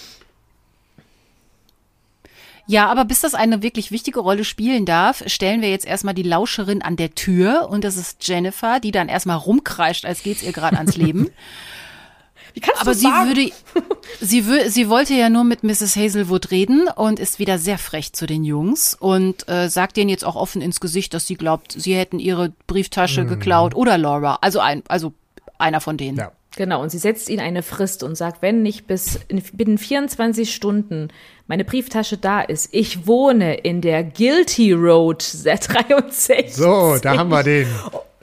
aber 2.87 3.05
bis 3.05 3.21
das 3.21 3.33
eine 3.33 3.63
wirklich 3.63 3.91
wichtige 3.91 4.19
Rolle 4.19 4.43
spielen 4.43 4.85
darf, 4.85 5.23
stellen 5.27 5.61
wir 5.61 5.69
jetzt 5.69 5.85
erstmal 5.85 6.13
die 6.13 6.23
Lauscherin 6.23 6.81
an 6.81 6.97
der 6.97 7.15
Tür 7.15 7.67
und 7.69 7.83
das 7.83 7.95
ist 7.95 8.27
Jennifer, 8.27 8.79
die 8.81 8.91
dann 8.91 9.07
erstmal 9.07 9.37
rumkreischt, 9.37 10.05
als 10.05 10.21
geht's 10.21 10.43
ihr 10.43 10.51
gerade 10.51 10.77
ans 10.77 10.97
Leben. 10.97 11.29
Wie 12.53 12.59
kannst 12.59 12.81
Aber 12.81 12.91
du 12.93 12.97
sie 12.97 13.03
sagen? 13.03 13.27
würde, 13.27 13.51
sie, 14.19 14.41
wö- 14.43 14.67
sie 14.67 14.89
wollte 14.89 15.13
ja 15.13 15.29
nur 15.29 15.43
mit 15.43 15.63
Mrs. 15.63 15.95
Hazelwood 15.95 16.49
reden 16.51 16.87
und 16.95 17.19
ist 17.19 17.37
wieder 17.39 17.59
sehr 17.59 17.77
frech 17.77 18.13
zu 18.13 18.25
den 18.25 18.43
Jungs 18.43 18.95
und 18.95 19.47
äh, 19.47 19.69
sagt 19.69 19.95
denen 19.95 20.09
jetzt 20.09 20.25
auch 20.25 20.35
offen 20.35 20.61
ins 20.61 20.79
Gesicht, 20.79 21.13
dass 21.13 21.27
sie 21.27 21.35
glaubt, 21.35 21.73
sie 21.77 21.95
hätten 21.95 22.17
ihre 22.19 22.51
Brieftasche 22.65 23.25
geklaut 23.27 23.75
oder 23.75 23.97
Laura, 23.99 24.39
also 24.41 24.59
ein, 24.59 24.81
also 24.87 25.13
einer 25.59 25.81
von 25.81 25.97
denen. 25.97 26.17
Ja. 26.17 26.31
Genau, 26.57 26.81
und 26.81 26.89
sie 26.89 26.97
setzt 26.97 27.29
ihnen 27.29 27.39
eine 27.39 27.61
Frist 27.63 28.01
und 28.03 28.15
sagt, 28.15 28.41
wenn 28.41 28.63
nicht 28.63 28.87
bis 28.87 29.19
in, 29.27 29.41
binnen 29.53 29.77
24 29.77 30.53
Stunden 30.53 31.09
meine 31.45 31.63
Brieftasche 31.63 32.17
da 32.17 32.41
ist, 32.41 32.69
ich 32.73 33.07
wohne 33.07 33.53
in 33.55 33.79
der 33.79 34.03
Guilty 34.03 34.73
Road 34.73 35.23
63. 35.45 36.53
So, 36.53 36.97
da 37.01 37.15
haben 37.17 37.29
wir 37.29 37.43
den. 37.43 37.67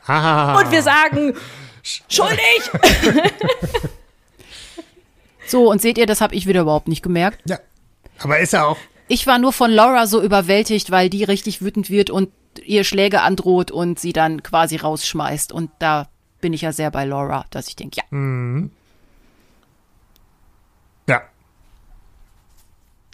Ah, 0.07 0.59
Und 0.59 0.71
wir 0.71 0.83
sagen, 0.83 1.35
schuldig! 2.09 2.71
So, 5.47 5.71
und 5.71 5.83
seht 5.83 5.99
ihr, 5.99 6.07
das 6.07 6.21
habe 6.21 6.35
ich 6.35 6.47
wieder 6.47 6.63
überhaupt 6.63 6.89
nicht 6.89 7.03
gemerkt. 7.03 7.43
ja. 7.49 7.59
Aber 8.19 8.39
ist 8.39 8.55
er 8.55 8.69
auch. 8.69 8.79
Ich 9.09 9.27
war 9.27 9.39
nur 9.39 9.53
von 9.53 9.71
Laura 9.71 10.07
so 10.07 10.23
überwältigt, 10.23 10.91
weil 10.91 11.11
die 11.11 11.25
richtig 11.25 11.61
wütend 11.63 11.91
wird 11.91 12.09
und 12.11 12.31
ihr 12.65 12.85
Schläge 12.85 13.21
androht 13.23 13.71
und 13.71 13.99
sie 13.99 14.13
dann 14.13 14.43
quasi 14.43 14.77
rausschmeißt. 14.77 15.53
Und 15.53 15.71
da 15.81 16.07
bin 16.45 16.53
ich 16.53 16.61
ja 16.61 16.73
sehr 16.73 16.91
bei 16.91 17.07
Laura, 17.07 17.47
dass 17.49 17.69
ich 17.69 17.75
denke, 17.75 17.97
ja, 17.97 18.05
Ja. 21.09 21.23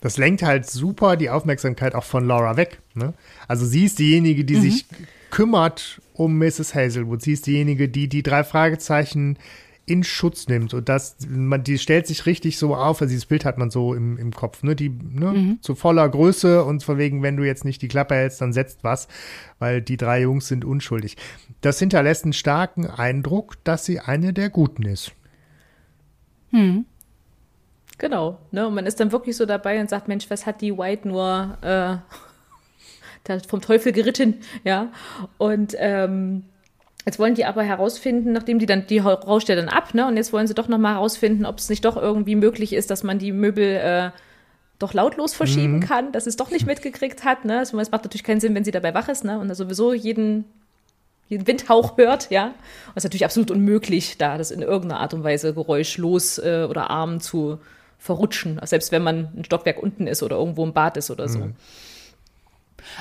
Das 0.01 0.17
lenkt 0.17 0.43
halt 0.43 0.69
super 0.69 1.17
die 1.17 1.31
Aufmerksamkeit 1.31 1.95
auch 1.95 2.03
von 2.03 2.27
Laura 2.27 2.57
weg. 2.57 2.81
Ne? 2.95 3.15
Also 3.47 3.67
sie 3.67 3.85
ist 3.85 4.01
diejenige, 4.01 4.45
die 4.45 4.57
sich 4.57 4.87
kümmert 5.31 6.01
um 6.15 6.39
Mrs. 6.39 6.75
Hazelwood. 6.75 7.23
Sie 7.23 7.35
ist 7.35 7.47
diejenige, 7.47 7.89
die 7.89 8.09
die 8.09 8.25
drei 8.25 8.43
Fragezeichen 8.43 9.39
in 9.91 10.05
Schutz 10.05 10.47
nimmt 10.47 10.73
und 10.73 10.89
das, 10.89 11.17
man, 11.29 11.65
die 11.65 11.77
stellt 11.77 12.07
sich 12.07 12.25
richtig 12.25 12.59
so 12.59 12.77
auf, 12.77 13.03
also 13.03 13.11
dieses 13.11 13.27
Bild 13.27 13.45
hat 13.45 13.59
man 13.59 13.71
so 13.71 13.93
im, 13.93 14.17
im 14.19 14.33
Kopf, 14.33 14.63
ne, 14.63 14.77
die, 14.77 14.89
ne, 14.89 15.33
mhm. 15.33 15.59
zu 15.63 15.75
voller 15.75 16.09
Größe 16.09 16.65
und 16.65 16.85
von 16.85 16.97
wegen, 16.97 17.25
wenn 17.25 17.37
du 17.37 17.43
jetzt 17.43 17.65
nicht 17.65 17.83
die 17.83 17.89
Klappe 17.89 18.15
hältst, 18.15 18.41
dann 18.41 18.53
setzt 18.53 18.85
was, 18.85 19.09
weil 19.59 19.83
die 19.83 19.97
drei 19.97 20.23
Jungs 20.23 20.47
sind 20.47 20.65
unschuldig. 20.65 21.17
Das 21.61 21.81
hinterlässt 21.81 22.23
einen 22.23 22.33
starken 22.33 22.87
Eindruck, 22.87 23.57
dass 23.65 23.85
sie 23.85 23.99
eine 23.99 24.33
der 24.33 24.49
Guten 24.49 24.85
ist. 24.85 25.11
Hm. 26.51 26.85
Genau, 27.99 28.39
ne, 28.53 28.69
und 28.69 28.75
man 28.75 28.87
ist 28.87 29.01
dann 29.01 29.11
wirklich 29.11 29.37
so 29.37 29.45
dabei 29.45 29.81
und 29.81 29.91
sagt, 29.91 30.07
Mensch, 30.07 30.31
was 30.31 30.47
hat 30.47 30.61
die 30.61 30.79
White 30.79 31.09
nur, 31.09 31.59
äh, 33.27 33.39
vom 33.49 33.61
Teufel 33.61 33.91
geritten, 33.91 34.37
ja, 34.63 34.93
und, 35.37 35.75
ähm, 35.79 36.45
Jetzt 37.07 37.19
wollen 37.19 37.35
die 37.35 37.47
aber 37.47 37.63
herausfinden, 37.63 38.33
nachdem 38.33 38.59
die 38.59 38.67
dann, 38.67 38.87
die 38.87 38.99
rauscht 38.99 39.49
ja 39.49 39.57
dann 39.57 39.69
ab, 39.69 39.95
ne? 39.95 40.07
Und 40.07 40.17
jetzt 40.17 40.33
wollen 40.33 40.47
sie 40.47 40.55
doch 40.55 40.69
nochmal 40.69 40.95
herausfinden, 40.95 41.47
ob 41.47 41.59
es 41.59 41.71
nicht 41.71 41.85
doch 41.85 41.97
irgendwie 41.97 42.37
möglich 42.37 42.73
ist, 42.73 42.91
dass 42.91 43.03
man 43.03 43.19
die 43.19 43.33
Möbel 43.33 43.65
äh, 43.65 44.11
doch 44.79 44.93
lautlos 44.93 45.33
verschieben 45.35 45.77
mhm. 45.77 45.81
kann, 45.81 46.13
dass 46.13 46.27
es 46.27 46.37
doch 46.37 46.51
nicht 46.51 46.67
mitgekriegt 46.67 47.25
hat, 47.25 47.45
ne? 47.45 47.59
Also, 47.59 47.79
es 47.79 47.91
macht 47.91 48.05
natürlich 48.05 48.25
keinen 48.25 48.41
Sinn, 48.41 48.55
wenn 48.55 48.65
sie 48.65 48.71
dabei 48.71 48.93
wach 48.93 49.09
ist, 49.09 49.25
ne? 49.25 49.39
Und 49.39 49.49
er 49.49 49.55
sowieso 49.55 49.95
jeden, 49.95 50.45
jeden 51.29 51.47
Windhauch 51.47 51.97
hört, 51.97 52.31
ja. 52.31 52.47
Und 52.47 52.55
es 52.97 52.99
ist 52.99 53.05
natürlich 53.05 53.25
absolut 53.25 53.51
unmöglich, 53.51 54.19
da 54.19 54.37
das 54.37 54.51
in 54.51 54.61
irgendeiner 54.61 55.01
Art 55.01 55.15
und 55.15 55.25
Weise 55.25 55.55
geräuschlos 55.55 56.39
äh, 56.39 56.67
oder 56.69 56.91
arm 56.91 57.21
zu 57.21 57.59
verrutschen, 57.99 58.59
selbst 58.65 58.93
wenn 58.93 59.03
man 59.03 59.29
ein 59.37 59.45
Stockwerk 59.45 59.83
unten 59.83 60.07
ist 60.07 60.23
oder 60.23 60.37
irgendwo 60.37 60.65
im 60.65 60.73
Bad 60.73 60.97
ist 60.97 61.11
oder 61.11 61.29
so. 61.29 61.39
Mhm. 61.41 61.55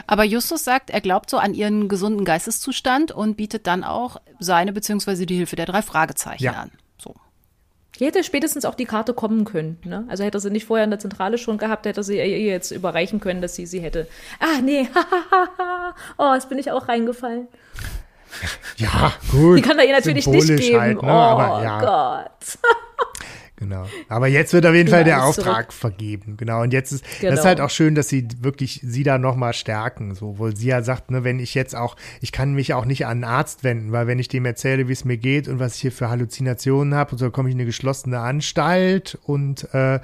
Aber 0.08 0.24
Justus 0.24 0.64
sagt, 0.64 0.90
er 0.90 1.02
glaubt 1.02 1.30
so 1.30 1.38
an 1.38 1.54
ihren 1.54 1.88
gesunden 1.88 2.26
Geisteszustand 2.26 3.12
und 3.12 3.36
bietet 3.36 3.68
dann 3.68 3.84
auch 3.84 4.18
seine 4.40 4.74
bzw. 4.74 5.26
die 5.26 5.36
Hilfe 5.36 5.56
der 5.56 5.66
drei 5.66 5.82
Fragezeichen 5.82 6.44
ja. 6.44 6.54
an. 6.54 6.72
So. 6.98 7.16
Hier 7.98 8.08
hätte 8.08 8.24
spätestens 8.24 8.66
auch 8.66 8.76
die 8.76 8.86
Karte 8.86 9.14
kommen 9.14 9.46
können. 9.46 9.78
Ne? 9.84 10.06
Also 10.08 10.24
hätte 10.24 10.38
er 10.38 10.42
sie 10.42 10.52
nicht 10.52 10.66
vorher 10.66 10.84
in 10.84 10.90
der 10.90 11.00
Zentrale 11.00 11.38
schon 11.38 11.58
gehabt, 11.58 11.86
hätte 11.86 12.02
er 12.02 12.04
sie 12.04 12.18
ihr 12.18 12.40
jetzt 12.40 12.72
überreichen 12.72 13.20
können, 13.20 13.42
dass 13.42 13.56
sie 13.56 13.66
sie 13.66 13.82
hätte. 13.82 14.08
Ah, 14.40 14.62
nee, 14.62 14.88
oh, 16.18 16.34
jetzt 16.34 16.50
bin 16.50 16.60
ich 16.60 16.72
auch 16.72 16.88
reingefallen. 16.88 17.48
Ja, 18.78 19.14
gut. 19.32 19.58
Die 19.58 19.62
kann 19.62 19.80
er 19.80 19.86
ihr 19.86 19.94
natürlich 19.94 20.28
nicht 20.28 20.48
geben. 20.48 20.80
Halt, 20.80 21.02
ne? 21.02 21.10
Oh 21.10 21.16
Aber, 21.16 21.64
ja. 21.64 21.80
Gott. 21.80 22.60
Genau. 23.60 23.86
Aber 24.08 24.28
jetzt 24.28 24.54
wird 24.54 24.66
auf 24.66 24.74
jeden 24.74 24.90
Fall 24.90 25.04
der 25.04 25.26
Auftrag 25.26 25.72
zurück. 25.72 25.74
vergeben. 25.74 26.38
Genau. 26.38 26.62
Und 26.62 26.72
jetzt 26.72 26.94
ist 26.94 27.04
genau. 27.20 27.32
das 27.32 27.42
ist 27.42 27.46
halt 27.46 27.58
genau. 27.58 27.66
auch 27.66 27.70
schön, 27.70 27.94
dass 27.94 28.08
sie 28.08 28.26
wirklich 28.40 28.80
sie 28.84 29.04
da 29.04 29.18
nochmal 29.18 29.52
stärken. 29.52 30.16
So, 30.16 30.40
wo 30.40 30.50
sie 30.50 30.68
ja 30.68 30.82
sagt, 30.82 31.12
ne, 31.12 31.26
wenn 31.26 31.40
ich 31.40 31.56
jetzt 31.56 31.76
auch, 31.76 31.98
ich 32.22 32.32
kann 32.32 32.54
mich 32.54 32.74
auch 32.74 32.86
nicht 32.86 33.06
an 33.06 33.20
einen 33.20 33.24
Arzt 33.26 33.66
wenden, 33.66 33.92
weil 33.92 34.08
wenn 34.08 34.18
ich 34.18 34.30
dem 34.30 34.46
erzähle, 34.46 34.88
wie 34.88 34.94
es 34.94 35.04
mir 35.04 35.18
geht 35.18 35.50
und 35.50 35.60
was 35.60 35.76
ich 35.76 35.82
hier 35.82 35.92
für 35.92 36.10
Halluzinationen 36.10 36.96
habe, 36.96 37.12
und 37.12 37.18
so 37.18 37.30
komme 37.32 37.50
ich 37.50 37.56
in 37.56 37.60
eine 37.60 37.66
geschlossene 37.66 38.20
Anstalt 38.20 39.18
und 39.26 39.74
äh, 39.74 40.00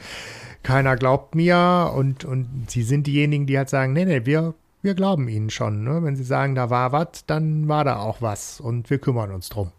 keiner 0.61 0.97
glaubt 0.97 1.33
mir 1.33 1.93
und, 1.95 2.25
und 2.25 2.65
sie 2.67 2.83
sind 2.83 3.07
diejenigen, 3.07 3.45
die 3.45 3.57
halt 3.57 3.69
sagen, 3.69 3.93
nee, 3.93 4.03
nee, 4.03 4.25
wir, 4.25 4.53
wir 4.81 4.95
glauben 4.95 5.29
ihnen 5.29 5.49
schon. 5.49 5.85
Ne? 5.85 6.03
Wenn 6.03 6.17
sie 6.17 6.25
sagen, 6.25 6.55
da 6.55 6.69
war 6.69 6.91
was, 6.91 7.25
dann 7.25 7.69
war 7.69 7.85
da 7.85 7.99
auch 7.99 8.21
was 8.21 8.59
und 8.59 8.89
wir 8.89 8.97
kümmern 8.97 9.31
uns 9.31 9.47
drum. 9.47 9.71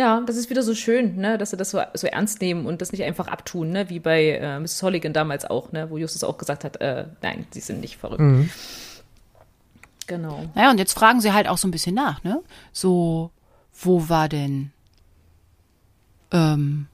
Ja, 0.00 0.22
das 0.24 0.36
ist 0.36 0.48
wieder 0.48 0.62
so 0.62 0.74
schön, 0.74 1.16
ne, 1.16 1.36
dass 1.36 1.50
sie 1.50 1.58
das 1.58 1.72
so, 1.72 1.82
so 1.92 2.06
ernst 2.06 2.40
nehmen 2.40 2.64
und 2.64 2.80
das 2.80 2.90
nicht 2.90 3.02
einfach 3.02 3.28
abtun, 3.28 3.68
ne, 3.68 3.90
wie 3.90 3.98
bei 3.98 4.30
äh, 4.30 4.58
Mrs. 4.58 4.82
Holligan 4.82 5.12
damals 5.12 5.44
auch, 5.44 5.72
ne, 5.72 5.90
wo 5.90 5.98
Justus 5.98 6.24
auch 6.24 6.38
gesagt 6.38 6.64
hat, 6.64 6.80
äh, 6.80 7.04
nein, 7.20 7.46
sie 7.50 7.60
sind 7.60 7.82
nicht 7.82 7.98
verrückt. 7.98 8.22
Mhm. 8.22 8.48
Genau. 10.06 10.46
Naja, 10.54 10.70
und 10.70 10.78
jetzt 10.78 10.94
fragen 10.94 11.20
sie 11.20 11.34
halt 11.34 11.48
auch 11.48 11.58
so 11.58 11.68
ein 11.68 11.70
bisschen 11.70 11.94
nach, 11.94 12.24
ne? 12.24 12.40
So, 12.72 13.30
wo 13.78 14.08
war 14.08 14.30
denn, 14.30 14.72
ähm, 16.32 16.86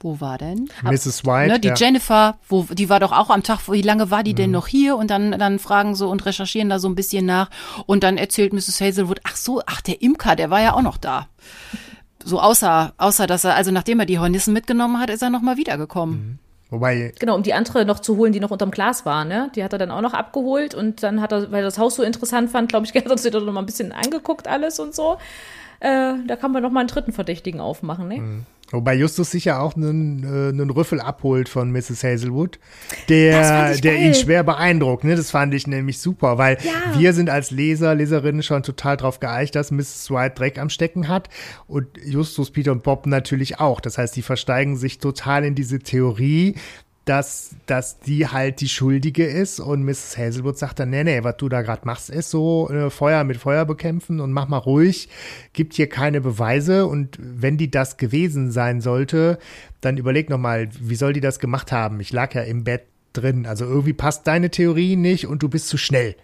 wo 0.00 0.20
war 0.20 0.36
denn? 0.36 0.68
Mrs. 0.82 1.24
White. 1.24 1.50
Ne, 1.50 1.60
die 1.60 1.68
ja. 1.68 1.74
Jennifer, 1.74 2.36
wo, 2.46 2.64
die 2.64 2.90
war 2.90 3.00
doch 3.00 3.12
auch 3.12 3.30
am 3.30 3.42
Tag, 3.42 3.60
wie 3.70 3.80
lange 3.80 4.10
war 4.10 4.22
die 4.22 4.32
mhm. 4.32 4.36
denn 4.36 4.50
noch 4.50 4.66
hier? 4.66 4.98
Und 4.98 5.10
dann, 5.10 5.30
dann 5.32 5.58
fragen 5.58 5.94
so 5.94 6.10
und 6.10 6.26
recherchieren 6.26 6.68
da 6.68 6.78
so 6.78 6.90
ein 6.90 6.94
bisschen 6.94 7.24
nach. 7.24 7.48
Und 7.86 8.04
dann 8.04 8.18
erzählt 8.18 8.52
Mrs. 8.52 8.82
Hazelwood, 8.82 9.20
ach 9.24 9.36
so, 9.36 9.62
ach, 9.64 9.80
der 9.80 10.02
Imker, 10.02 10.36
der 10.36 10.50
war 10.50 10.60
ja 10.60 10.74
auch 10.74 10.82
noch 10.82 10.98
da. 10.98 11.28
So 12.26 12.40
außer, 12.40 12.92
außer, 12.98 13.28
dass 13.28 13.44
er, 13.44 13.54
also 13.54 13.70
nachdem 13.70 14.00
er 14.00 14.06
die 14.06 14.18
Hornissen 14.18 14.52
mitgenommen 14.52 14.98
hat, 14.98 15.10
ist 15.10 15.22
er 15.22 15.30
nochmal 15.30 15.56
wiedergekommen. 15.56 16.14
Mhm. 16.14 16.38
Wobei. 16.70 17.12
Genau, 17.20 17.36
um 17.36 17.44
die 17.44 17.54
andere 17.54 17.84
noch 17.84 18.00
zu 18.00 18.16
holen, 18.16 18.32
die 18.32 18.40
noch 18.40 18.50
unterm 18.50 18.72
Glas 18.72 19.06
war, 19.06 19.24
ne? 19.24 19.52
Die 19.54 19.62
hat 19.62 19.72
er 19.72 19.78
dann 19.78 19.92
auch 19.92 20.00
noch 20.00 20.14
abgeholt 20.14 20.74
und 20.74 21.04
dann 21.04 21.20
hat 21.20 21.30
er, 21.30 21.52
weil 21.52 21.60
er 21.60 21.66
das 21.66 21.78
Haus 21.78 21.94
so 21.94 22.02
interessant 22.02 22.50
fand, 22.50 22.68
glaube 22.68 22.84
ich, 22.84 22.94
hat 23.04 23.06
er 23.06 23.16
sich 23.16 23.30
da 23.30 23.38
noch 23.38 23.52
mal 23.52 23.60
ein 23.60 23.66
bisschen 23.66 23.92
angeguckt 23.92 24.48
alles 24.48 24.80
und 24.80 24.92
so. 24.92 25.18
Äh, 25.78 26.14
da 26.26 26.34
kann 26.34 26.50
man 26.50 26.64
noch 26.64 26.72
mal 26.72 26.80
einen 26.80 26.88
dritten 26.88 27.12
Verdächtigen 27.12 27.60
aufmachen, 27.60 28.08
ne? 28.08 28.18
Mhm. 28.18 28.46
Wobei 28.72 28.94
Justus 28.94 29.30
sicher 29.30 29.60
auch 29.60 29.76
einen, 29.76 30.24
äh, 30.24 30.48
einen 30.48 30.70
Rüffel 30.70 31.00
abholt 31.00 31.48
von 31.48 31.70
Mrs. 31.70 32.02
Hazelwood, 32.02 32.58
der, 33.08 33.76
der 33.76 33.96
ihn 33.98 34.14
schwer 34.14 34.42
beeindruckt. 34.42 35.04
Ne? 35.04 35.14
Das 35.14 35.30
fand 35.30 35.54
ich 35.54 35.66
nämlich 35.66 36.00
super, 36.00 36.36
weil 36.36 36.58
ja. 36.62 36.98
wir 36.98 37.12
sind 37.12 37.30
als 37.30 37.52
Leser, 37.52 37.94
Leserinnen 37.94 38.42
schon 38.42 38.64
total 38.64 38.96
drauf 38.96 39.20
geeicht, 39.20 39.54
dass 39.54 39.70
Mrs. 39.70 40.10
White 40.10 40.34
Dreck 40.34 40.58
am 40.58 40.68
Stecken 40.68 41.06
hat 41.06 41.28
und 41.68 41.86
Justus, 42.04 42.50
Peter 42.50 42.72
und 42.72 42.82
Bob 42.82 43.06
natürlich 43.06 43.60
auch. 43.60 43.80
Das 43.80 43.98
heißt, 43.98 44.16
die 44.16 44.22
versteigen 44.22 44.76
sich 44.76 44.98
total 44.98 45.44
in 45.44 45.54
diese 45.54 45.78
Theorie, 45.78 46.56
dass, 47.06 47.54
dass 47.66 48.00
die 48.00 48.26
halt 48.26 48.60
die 48.60 48.68
Schuldige 48.68 49.24
ist 49.24 49.60
und 49.60 49.84
Mrs. 49.84 50.18
Hazelwood 50.18 50.58
sagt 50.58 50.80
dann, 50.80 50.90
nee, 50.90 51.04
nee, 51.04 51.22
was 51.22 51.36
du 51.36 51.48
da 51.48 51.62
gerade 51.62 51.82
machst, 51.84 52.10
ist 52.10 52.30
so 52.30 52.68
äh, 52.68 52.90
Feuer 52.90 53.22
mit 53.22 53.36
Feuer 53.36 53.64
bekämpfen 53.64 54.18
und 54.18 54.32
mach 54.32 54.48
mal 54.48 54.58
ruhig, 54.58 55.08
gibt 55.52 55.74
hier 55.74 55.88
keine 55.88 56.20
Beweise 56.20 56.86
und 56.86 57.16
wenn 57.20 57.58
die 57.58 57.70
das 57.70 57.96
gewesen 57.96 58.50
sein 58.50 58.80
sollte, 58.80 59.38
dann 59.80 59.98
überleg 59.98 60.28
noch 60.28 60.38
mal, 60.38 60.68
wie 60.80 60.96
soll 60.96 61.12
die 61.12 61.20
das 61.20 61.38
gemacht 61.38 61.70
haben? 61.70 62.00
Ich 62.00 62.12
lag 62.12 62.34
ja 62.34 62.42
im 62.42 62.64
Bett 62.64 62.82
drin, 63.12 63.46
also 63.46 63.66
irgendwie 63.66 63.92
passt 63.92 64.26
deine 64.26 64.50
Theorie 64.50 64.96
nicht 64.96 65.28
und 65.28 65.44
du 65.44 65.48
bist 65.48 65.68
zu 65.68 65.78
schnell. 65.78 66.16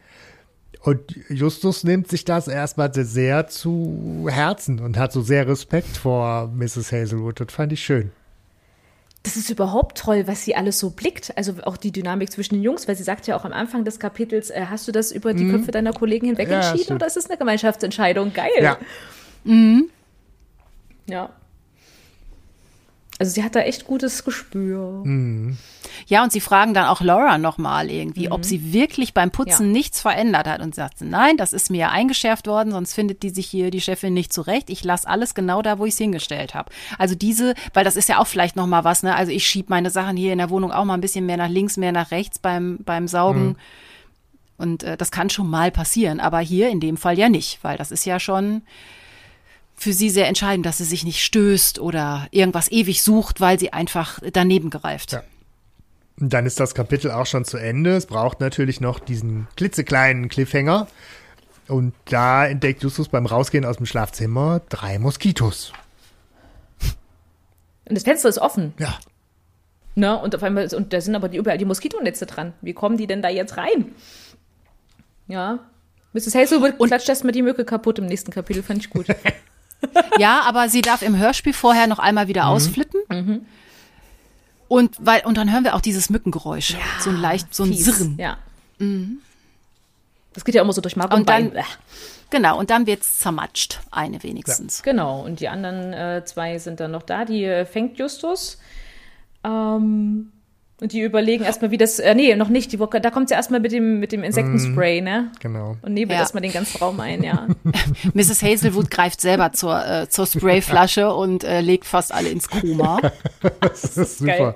Und 0.81 1.15
Justus 1.29 1.85
nimmt 1.85 2.09
sich 2.09 2.25
das 2.25 2.49
erstmal 2.49 2.93
sehr 2.93 3.47
zu 3.47 4.27
Herzen 4.29 4.81
und 4.81 4.99
hat 4.99 5.13
so 5.13 5.23
sehr 5.23 5.47
Respekt 5.47 5.97
vor 5.97 6.49
Mrs. 6.49 6.91
Hazelwood. 6.91 7.39
Das 7.39 7.53
fand 7.53 7.73
ich 7.73 7.85
schön 7.85 8.11
das 9.23 9.37
ist 9.37 9.51
überhaupt 9.51 9.99
toll, 9.99 10.27
was 10.27 10.45
sie 10.45 10.57
alles 10.57 10.79
so 10.79 10.91
blickt. 10.91 11.33
Also 11.37 11.55
auch 11.63 11.77
die 11.77 11.93
Dynamik 11.93 12.33
zwischen 12.33 12.55
den 12.55 12.63
Jungs, 12.63 12.89
weil 12.89 12.97
sie 12.97 13.05
sagt 13.05 13.27
ja 13.27 13.37
auch 13.37 13.45
am 13.45 13.53
Anfang 13.53 13.85
des 13.85 14.01
Kapitels, 14.01 14.51
äh, 14.51 14.67
hast 14.69 14.89
du 14.89 14.93
das 14.93 15.13
über 15.13 15.33
die 15.33 15.45
mhm. 15.45 15.53
Köpfe 15.53 15.71
deiner 15.71 15.93
Kollegen 15.93 16.27
hinweg 16.27 16.49
ja, 16.49 16.61
entschieden 16.61 16.97
oder 16.97 17.07
ist 17.07 17.17
es 17.17 17.29
eine 17.29 17.39
Gemeinschaftsentscheidung? 17.39 18.33
Geil. 18.33 18.51
Ja. 18.61 18.79
Mhm. 19.45 19.89
Ja. 21.07 21.31
Also 23.23 23.35
sie 23.35 23.45
hat 23.45 23.55
da 23.55 23.61
echt 23.61 23.87
gutes 23.87 24.25
Gespür. 24.25 25.05
Mhm. 25.05 25.57
Ja, 26.09 26.25
und 26.25 26.33
sie 26.33 26.41
fragen 26.41 26.75
dann 26.75 26.87
auch 26.87 27.01
Laura 27.01 27.39
nochmal 27.39 27.89
irgendwie, 27.89 28.27
mhm. 28.27 28.33
ob 28.33 28.45
sie 28.45 28.73
wirklich 28.73 29.15
beim 29.15 29.31
Putzen 29.31 29.67
ja. 29.67 29.73
nichts 29.73 30.01
verändert 30.01 30.49
hat. 30.49 30.61
Und 30.61 30.75
sagt 30.75 30.99
sie, 30.99 31.05
nein, 31.05 31.37
das 31.37 31.53
ist 31.53 31.71
mir 31.71 31.83
ja 31.83 31.91
eingeschärft 31.91 32.49
worden, 32.49 32.73
sonst 32.73 32.95
findet 32.95 33.23
die 33.23 33.31
sich 33.31 33.47
hier, 33.47 33.71
die 33.71 33.81
Chefin, 33.81 34.13
nicht 34.13 34.33
zurecht. 34.33 34.71
Ich 34.71 34.83
lasse 34.83 35.07
alles 35.07 35.37
genau 35.37 35.63
da, 35.63 35.79
wo 35.79 35.85
ich 35.85 35.93
es 35.93 35.99
hingestellt 35.99 36.53
habe. 36.53 36.73
Also 36.99 37.15
diese, 37.15 37.55
weil 37.75 37.85
das 37.85 37.95
ist 37.95 38.09
ja 38.09 38.19
auch 38.19 38.27
vielleicht 38.27 38.57
nochmal 38.57 38.83
was, 38.83 39.05
ne? 39.05 39.15
Also 39.15 39.31
ich 39.31 39.47
schiebe 39.47 39.71
meine 39.71 39.91
Sachen 39.91 40.17
hier 40.17 40.33
in 40.33 40.39
der 40.39 40.51
Wohnung 40.51 40.73
auch 40.73 40.85
mal 40.85 40.95
ein 40.95 41.01
bisschen 41.01 41.25
mehr 41.25 41.37
nach 41.37 41.49
links, 41.49 41.77
mehr 41.77 41.93
nach 41.93 42.11
rechts 42.11 42.41
beim, 42.41 42.79
beim 42.85 43.07
Saugen. 43.07 43.51
Mhm. 43.51 43.57
Und 44.59 44.83
äh, 44.83 44.97
das 44.97 45.13
kann 45.13 45.31
schon 45.31 45.49
mal 45.49 45.71
passieren, 45.71 46.19
aber 46.19 46.41
hier 46.41 46.71
in 46.71 46.81
dem 46.81 46.97
Fall 46.97 47.17
ja 47.17 47.29
nicht, 47.29 47.61
weil 47.63 47.79
das 47.79 47.93
ist 47.93 48.05
ja 48.05 48.19
schon 48.19 48.63
für 49.83 49.93
sie 49.93 50.11
sehr 50.11 50.29
entscheidend, 50.29 50.65
dass 50.65 50.79
sie 50.79 50.85
sich 50.85 51.05
nicht 51.05 51.23
stößt 51.23 51.81
oder 51.81 52.29
irgendwas 52.31 52.71
ewig 52.71 53.03
sucht, 53.03 53.41
weil 53.41 53.59
sie 53.59 53.73
einfach 53.73 54.21
daneben 54.33 54.71
gereift. 54.71 55.13
Ja. 55.13 55.23
Und 56.21 56.33
dann 56.33 56.47
ist 56.47 56.61
das 56.61 56.75
Kapitel 56.75 57.11
auch 57.11 57.27
schon 57.27 57.45
zu 57.45 57.57
Ende. 57.57 57.97
Es 57.97 58.07
braucht 58.07 58.41
natürlich 58.41 58.81
noch 58.81 59.01
diesen 59.01 59.49
klitzekleinen 59.57 60.29
Cliffhanger. 60.29 60.87
Und 61.67 61.95
da 62.05 62.47
entdeckt 62.47 62.83
Justus 62.83 63.09
beim 63.09 63.27
Rausgehen 63.27 63.65
aus 63.65 63.79
dem 63.79 63.87
Schlafzimmer 63.87 64.61
drei 64.69 64.99
Moskitos. 64.99 65.73
Und 67.85 67.97
das 67.97 68.05
Fenster 68.05 68.29
ist 68.29 68.39
offen. 68.39 68.75
Ja. 68.79 68.95
Ne? 69.97 70.17
Und 70.17 70.35
auf 70.37 70.43
einmal, 70.43 70.73
und 70.75 70.93
da 70.93 71.01
sind 71.01 71.17
aber 71.17 71.29
die, 71.29 71.39
überall 71.39 71.59
die 71.59 71.65
Moskitonetze 71.65 72.27
dran. 72.27 72.53
Wie 72.61 72.73
kommen 72.73 72.97
die 72.97 73.09
denn 73.09 73.21
da 73.21 73.29
jetzt 73.29 73.57
rein? 73.57 73.93
Ja. 75.27 75.59
Mrs. 76.13 76.35
Hazelwood 76.35 76.79
klatscht 76.79 77.09
erstmal 77.09 77.33
die 77.33 77.43
Mücke 77.43 77.65
kaputt 77.65 77.99
im 77.99 78.07
nächsten 78.07 78.31
Kapitel, 78.31 78.63
fand 78.63 78.81
ich 78.81 78.91
gut. 78.91 79.07
ja, 80.19 80.43
aber 80.43 80.69
sie 80.69 80.83
darf 80.83 81.03
im 81.03 81.17
Hörspiel 81.17 81.53
vorher 81.53 81.87
noch 81.87 81.99
einmal 81.99 82.29
wieder 82.29 82.45
mhm. 82.45 82.49
ausflippen. 82.49 83.01
Mhm. 83.09 83.47
Und, 84.69 84.97
weil, 85.01 85.23
und 85.25 85.37
dann 85.37 85.53
hören 85.53 85.65
wir 85.65 85.75
auch 85.75 85.81
dieses 85.81 86.09
Mückengeräusch. 86.09 86.71
Ja, 86.71 86.79
so 87.01 87.11
ein 87.11 87.21
leicht, 87.21 87.55
so 87.55 87.65
ein 87.65 87.73
fies. 87.73 87.85
Sirren. 87.85 88.17
Ja. 88.19 88.39
Mhm. 88.79 89.19
Das 90.33 90.45
geht 90.45 90.55
ja 90.55 90.63
immer 90.63 90.73
so 90.73 90.81
durch 90.81 90.97
Mark 90.97 91.13
und, 91.13 91.21
und 91.21 91.29
dann, 91.29 91.53
Genau, 92.33 92.59
und 92.59 92.71
dann 92.71 92.87
wird 92.87 93.03
es 93.03 93.19
zermatscht, 93.19 93.81
eine 93.91 94.23
wenigstens. 94.23 94.79
Ja. 94.79 94.91
Genau, 94.91 95.21
und 95.21 95.41
die 95.41 95.49
anderen 95.49 95.93
äh, 95.93 96.25
zwei 96.25 96.57
sind 96.57 96.81
dann 96.81 96.93
noch 96.93 97.03
da. 97.03 97.27
Die 97.27 97.45
äh, 97.45 97.67
fängt 97.67 97.99
Justus. 97.99 98.59
Ähm, 99.45 100.33
Und 100.83 100.93
die 100.93 101.01
überlegen 101.01 101.45
erstmal, 101.45 101.71
wie 101.71 101.79
das, 101.79 102.01
äh, 102.01 102.13
nee, 102.15 102.35
noch 102.35 102.49
nicht, 102.49 102.73
die, 102.73 102.77
da 102.77 103.11
kommt 103.11 103.29
sie 103.29 103.35
erstmal 103.37 103.61
mit 103.61 103.71
dem, 103.71 104.01
mit 104.01 104.11
dem 104.11 104.25
Insektenspray, 104.25 105.01
ne? 105.01 105.31
Genau. 105.39 105.77
Und 105.83 105.95
nebelt 105.95 106.15
Ja. 106.17 106.23
erstmal 106.23 106.43
den 106.43 106.53
ganzen 106.53 106.79
Raum 106.79 106.99
ein, 106.99 107.23
ja. 107.23 107.47
Mrs. 108.15 108.43
Hazelwood 108.43 108.91
greift 108.91 109.21
selber 109.21 109.53
zur, 109.53 109.87
äh, 109.87 110.09
zur 110.09 110.27
Sprayflasche 110.27 111.15
und 111.15 111.45
äh, 111.45 111.61
legt 111.61 111.85
fast 111.85 112.13
alle 112.13 112.31
ins 112.31 112.49
Koma. 112.51 113.01
Das 113.61 113.97
ist 113.97 114.19
super. 114.19 114.37
Geil. 114.37 114.55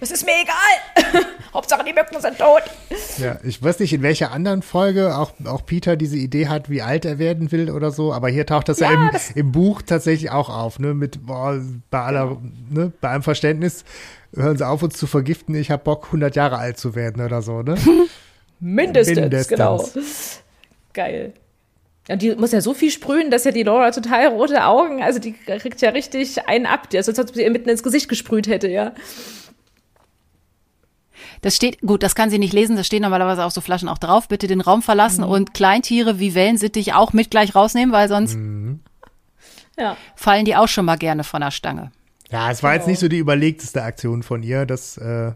Das 0.00 0.10
ist 0.10 0.24
mir 0.26 0.32
egal. 0.42 1.22
Hauptsache 1.54 1.84
die 1.84 1.92
Mücken 1.92 2.20
sind 2.20 2.38
tot. 2.38 2.62
Ja, 3.18 3.38
ich 3.42 3.62
weiß 3.62 3.78
nicht, 3.80 3.92
in 3.92 4.02
welcher 4.02 4.32
anderen 4.32 4.60
Folge 4.62 5.16
auch, 5.16 5.32
auch 5.46 5.64
Peter 5.64 5.96
diese 5.96 6.16
Idee 6.16 6.48
hat, 6.48 6.68
wie 6.68 6.82
alt 6.82 7.04
er 7.04 7.18
werden 7.18 7.52
will 7.52 7.70
oder 7.70 7.90
so, 7.90 8.12
aber 8.12 8.28
hier 8.28 8.44
taucht 8.46 8.68
das 8.68 8.80
ja, 8.80 8.92
Ja, 8.92 9.06
im, 9.06 9.12
das- 9.12 9.30
im 9.30 9.52
Buch 9.52 9.80
tatsächlich 9.82 10.30
auch 10.30 10.50
auf, 10.50 10.78
ne, 10.78 10.92
mit, 10.94 11.24
boah, 11.26 11.58
bei 11.90 12.00
aller, 12.00 12.36
ne, 12.70 12.92
bei 13.00 13.08
allem 13.10 13.22
Verständnis, 13.22 13.84
hören 14.36 14.56
Sie 14.56 14.66
auf, 14.66 14.82
uns 14.82 14.96
zu 14.96 15.06
vergiften, 15.06 15.54
ich 15.54 15.70
hab 15.70 15.84
Bock, 15.84 16.06
100 16.06 16.34
Jahre 16.36 16.58
alt 16.58 16.78
zu 16.78 16.94
werden 16.94 17.24
oder 17.24 17.42
so, 17.42 17.62
ne? 17.62 17.76
Mindestens, 18.60 19.18
Mindestens. 19.20 19.48
genau. 19.48 19.84
Geil. 20.92 21.32
Ja, 22.08 22.16
die 22.16 22.34
muss 22.34 22.52
ja 22.52 22.60
so 22.60 22.74
viel 22.74 22.90
sprühen, 22.90 23.30
dass 23.30 23.44
ja 23.44 23.50
die 23.50 23.62
Laura 23.62 23.90
total 23.90 24.28
rote 24.28 24.64
Augen, 24.64 25.02
also 25.02 25.18
die 25.18 25.32
kriegt 25.32 25.80
ja 25.80 25.90
richtig 25.90 26.46
einen 26.46 26.66
ab, 26.66 26.90
der 26.90 27.02
sonst 27.02 27.18
als 27.18 27.30
ob 27.30 27.34
sie 27.36 27.42
ihr 27.42 27.50
mitten 27.50 27.68
ins 27.68 27.82
Gesicht 27.82 28.08
gesprüht 28.08 28.46
hätte, 28.46 28.68
ja. 28.68 28.92
Das 31.40 31.56
steht, 31.56 31.80
gut, 31.80 32.02
das 32.02 32.14
kann 32.14 32.30
sie 32.30 32.38
nicht 32.38 32.52
lesen, 32.52 32.76
das 32.76 32.86
stehen 32.86 33.02
normalerweise 33.02 33.44
auf 33.44 33.52
so 33.52 33.60
Flaschen 33.60 33.88
auch 33.88 33.98
drauf. 33.98 34.28
Bitte 34.28 34.46
den 34.46 34.60
Raum 34.60 34.82
verlassen 34.82 35.24
und 35.24 35.52
Kleintiere 35.52 36.18
wie 36.18 36.34
Wellensittich 36.34 36.94
auch 36.94 37.12
mit 37.12 37.30
gleich 37.30 37.54
rausnehmen, 37.54 37.92
weil 37.92 38.08
sonst 38.08 38.38
Ja. 39.78 39.96
fallen 40.16 40.44
die 40.44 40.56
auch 40.56 40.68
schon 40.68 40.84
mal 40.86 40.96
gerne 40.96 41.22
von 41.24 41.40
der 41.42 41.50
Stange. 41.50 41.90
Ja, 42.30 42.50
es 42.50 42.62
war 42.62 42.72
jetzt 42.74 42.82
Genau. 42.84 42.90
nicht 42.92 43.00
so 43.00 43.08
die 43.08 43.18
überlegteste 43.18 43.82
Aktion 43.82 44.22
von 44.22 44.42
ihr, 44.42 44.66
das 44.66 44.96
äh, 44.96 45.32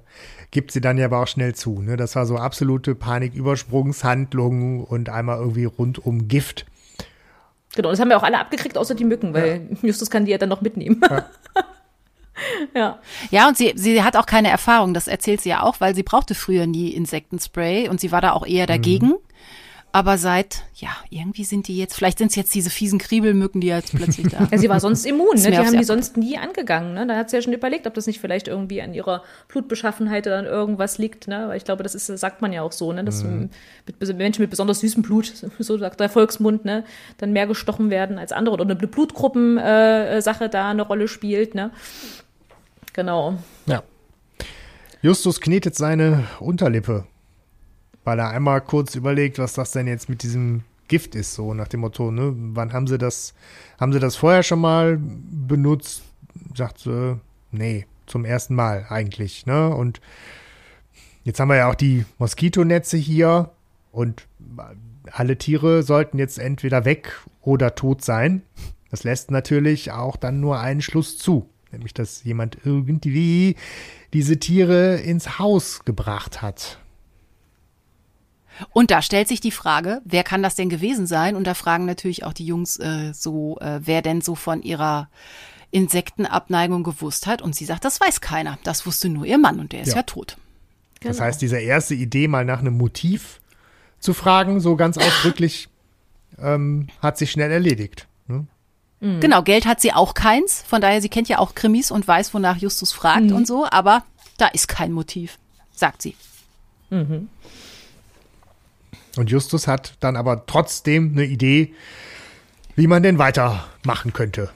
gibt 0.50 0.72
sie 0.72 0.80
dann 0.80 0.96
ja 0.98 1.04
aber 1.06 1.22
auch 1.22 1.26
schnell 1.28 1.54
zu, 1.54 1.82
ne? 1.82 1.96
Das 1.96 2.16
war 2.16 2.24
so 2.26 2.36
absolute 2.36 2.94
Panikübersprungshandlung 2.94 4.84
und 4.84 5.08
einmal 5.08 5.38
irgendwie 5.38 5.66
rundum 5.66 6.28
Gift. 6.28 6.64
Genau, 7.76 7.90
das 7.90 8.00
haben 8.00 8.08
wir 8.08 8.16
auch 8.16 8.22
alle 8.22 8.38
abgekriegt, 8.38 8.78
außer 8.78 8.94
die 8.94 9.04
Mücken, 9.04 9.34
weil 9.34 9.68
Justus 9.82 10.10
kann 10.10 10.24
die 10.24 10.32
ja 10.32 10.38
dann 10.38 10.48
noch 10.48 10.60
mitnehmen. 10.62 11.00
Ja. 12.72 13.00
Ja, 13.32 13.48
und 13.48 13.56
sie, 13.56 13.72
sie 13.74 14.00
hat 14.04 14.16
auch 14.16 14.26
keine 14.26 14.48
Erfahrung, 14.48 14.94
das 14.94 15.08
erzählt 15.08 15.40
sie 15.40 15.48
ja 15.48 15.64
auch, 15.64 15.80
weil 15.80 15.96
sie 15.96 16.04
brauchte 16.04 16.36
früher 16.36 16.68
nie 16.68 16.90
Insektenspray 16.90 17.88
und 17.88 18.00
sie 18.00 18.12
war 18.12 18.20
da 18.20 18.30
auch 18.32 18.46
eher 18.46 18.68
dagegen. 18.68 19.14
Aber 19.98 20.16
seit, 20.16 20.62
ja, 20.76 20.90
irgendwie 21.10 21.42
sind 21.42 21.66
die 21.66 21.76
jetzt, 21.76 21.92
vielleicht 21.96 22.18
sind 22.18 22.28
es 22.28 22.36
jetzt 22.36 22.54
diese 22.54 22.70
fiesen 22.70 23.00
Kriebelmücken, 23.00 23.60
die 23.60 23.66
jetzt 23.66 23.92
plötzlich 23.96 24.28
da. 24.28 24.46
Ja, 24.48 24.56
sie 24.56 24.68
war 24.68 24.78
sonst 24.78 25.04
immun, 25.04 25.34
ne? 25.34 25.50
Die 25.50 25.58
haben 25.58 25.76
die 25.76 25.82
sonst 25.82 26.16
nie 26.16 26.38
angegangen, 26.38 26.94
ne? 26.94 27.04
Da 27.04 27.16
hat 27.16 27.30
sie 27.30 27.36
ja 27.36 27.42
schon 27.42 27.52
überlegt, 27.52 27.84
ob 27.88 27.94
das 27.94 28.06
nicht 28.06 28.20
vielleicht 28.20 28.46
irgendwie 28.46 28.80
an 28.80 28.94
ihrer 28.94 29.24
Blutbeschaffenheit 29.48 30.24
oder 30.28 30.38
an 30.38 30.44
irgendwas 30.44 30.98
liegt, 30.98 31.26
ne? 31.26 31.46
Weil 31.48 31.56
ich 31.56 31.64
glaube, 31.64 31.82
das 31.82 31.96
ist, 31.96 32.06
sagt 32.06 32.42
man 32.42 32.52
ja 32.52 32.62
auch 32.62 32.70
so, 32.70 32.92
ne? 32.92 33.02
Dass 33.02 33.24
Mhm. 33.24 33.50
mit, 33.86 34.00
mit 34.00 34.18
Menschen 34.18 34.42
mit 34.42 34.50
besonders 34.50 34.78
süßem 34.78 35.02
Blut, 35.02 35.32
so 35.58 35.78
sagt 35.78 35.98
der 35.98 36.08
Volksmund, 36.08 36.64
ne? 36.64 36.84
Dann 37.16 37.32
mehr 37.32 37.48
gestochen 37.48 37.90
werden 37.90 38.18
als 38.18 38.30
andere 38.30 38.54
oder 38.54 38.66
eine 38.66 38.76
Blutgruppensache 38.76 40.16
äh, 40.16 40.22
Sache 40.22 40.48
da 40.48 40.70
eine 40.70 40.82
Rolle 40.82 41.08
spielt, 41.08 41.56
ne? 41.56 41.72
Genau. 42.92 43.34
Ja. 43.66 43.82
Justus 45.02 45.40
knetet 45.40 45.74
seine 45.74 46.22
Unterlippe, 46.38 47.04
weil 48.08 48.20
er 48.20 48.30
einmal 48.30 48.62
kurz 48.62 48.94
überlegt, 48.94 49.38
was 49.38 49.52
das 49.52 49.72
denn 49.72 49.86
jetzt 49.86 50.08
mit 50.08 50.22
diesem 50.22 50.62
Gift 50.88 51.14
ist, 51.14 51.34
so 51.34 51.52
nach 51.52 51.68
dem 51.68 51.80
Motto, 51.80 52.10
ne? 52.10 52.32
Wann 52.34 52.72
haben 52.72 52.86
sie 52.86 52.96
das, 52.96 53.34
haben 53.78 53.92
sie 53.92 54.00
das 54.00 54.16
vorher 54.16 54.42
schon 54.42 54.60
mal 54.60 54.98
benutzt? 54.98 56.04
Sagt 56.54 56.78
sie, 56.78 57.20
nee, 57.50 57.84
zum 58.06 58.24
ersten 58.24 58.54
Mal 58.54 58.86
eigentlich, 58.88 59.44
ne? 59.44 59.68
Und 59.68 60.00
jetzt 61.22 61.38
haben 61.38 61.48
wir 61.48 61.56
ja 61.56 61.68
auch 61.68 61.74
die 61.74 62.06
Moskitonetze 62.16 62.96
hier 62.96 63.50
und 63.92 64.26
alle 65.12 65.36
Tiere 65.36 65.82
sollten 65.82 66.18
jetzt 66.18 66.38
entweder 66.38 66.86
weg 66.86 67.12
oder 67.42 67.74
tot 67.74 68.02
sein. 68.02 68.40
Das 68.90 69.04
lässt 69.04 69.30
natürlich 69.30 69.92
auch 69.92 70.16
dann 70.16 70.40
nur 70.40 70.58
einen 70.60 70.80
Schluss 70.80 71.18
zu, 71.18 71.46
nämlich 71.72 71.92
dass 71.92 72.24
jemand 72.24 72.56
irgendwie 72.64 73.56
diese 74.14 74.38
Tiere 74.38 74.96
ins 74.96 75.38
Haus 75.38 75.84
gebracht 75.84 76.40
hat. 76.40 76.78
Und 78.70 78.90
da 78.90 79.02
stellt 79.02 79.28
sich 79.28 79.40
die 79.40 79.50
Frage, 79.50 80.00
wer 80.04 80.24
kann 80.24 80.42
das 80.42 80.54
denn 80.54 80.68
gewesen 80.68 81.06
sein? 81.06 81.36
Und 81.36 81.46
da 81.46 81.54
fragen 81.54 81.84
natürlich 81.84 82.24
auch 82.24 82.32
die 82.32 82.46
Jungs 82.46 82.78
äh, 82.78 83.12
so, 83.12 83.58
äh, 83.60 83.80
wer 83.82 84.02
denn 84.02 84.20
so 84.20 84.34
von 84.34 84.62
ihrer 84.62 85.08
Insektenabneigung 85.70 86.82
gewusst 86.82 87.26
hat. 87.26 87.42
Und 87.42 87.54
sie 87.54 87.64
sagt, 87.64 87.84
das 87.84 88.00
weiß 88.00 88.20
keiner. 88.20 88.58
Das 88.64 88.86
wusste 88.86 89.08
nur 89.08 89.24
ihr 89.26 89.38
Mann 89.38 89.60
und 89.60 89.72
der 89.72 89.82
ist 89.82 89.90
Ja. 89.90 89.96
ja, 89.96 90.02
tot. 90.02 90.36
Genau. 91.00 91.12
Das 91.12 91.20
heißt, 91.20 91.42
diese 91.42 91.58
erste 91.58 91.94
Idee, 91.94 92.26
mal 92.26 92.44
nach 92.44 92.58
einem 92.60 92.76
Motiv 92.76 93.40
zu 94.00 94.14
fragen, 94.14 94.60
so 94.60 94.76
ganz 94.76 94.98
ausdrücklich, 94.98 95.68
ähm, 96.38 96.88
hat 97.00 97.18
sich 97.18 97.30
schnell 97.30 97.50
erledigt. 97.50 98.06
Ne? 98.26 98.46
Genau, 99.00 99.42
Geld 99.42 99.64
hat 99.66 99.80
sie 99.80 99.92
auch 99.92 100.14
keins. 100.14 100.64
Von 100.66 100.80
daher, 100.80 101.00
sie 101.00 101.08
kennt 101.08 101.28
ja 101.28 101.38
auch 101.38 101.54
Krimis 101.54 101.92
und 101.92 102.08
weiß, 102.08 102.34
wonach 102.34 102.56
Justus 102.56 102.92
fragt 102.92 103.30
und 103.30 103.46
so. 103.46 103.64
Aber 103.70 104.02
da 104.38 104.48
ist 104.48 104.66
kein 104.66 104.90
Motiv, 104.90 105.38
sagt 105.72 106.02
sie. 106.02 106.16
Und 109.18 109.30
Justus 109.30 109.66
hat 109.66 109.94
dann 110.00 110.16
aber 110.16 110.46
trotzdem 110.46 111.12
eine 111.12 111.24
Idee, 111.24 111.74
wie 112.76 112.86
man 112.86 113.02
denn 113.02 113.18
weitermachen 113.18 114.12
könnte. 114.12 114.50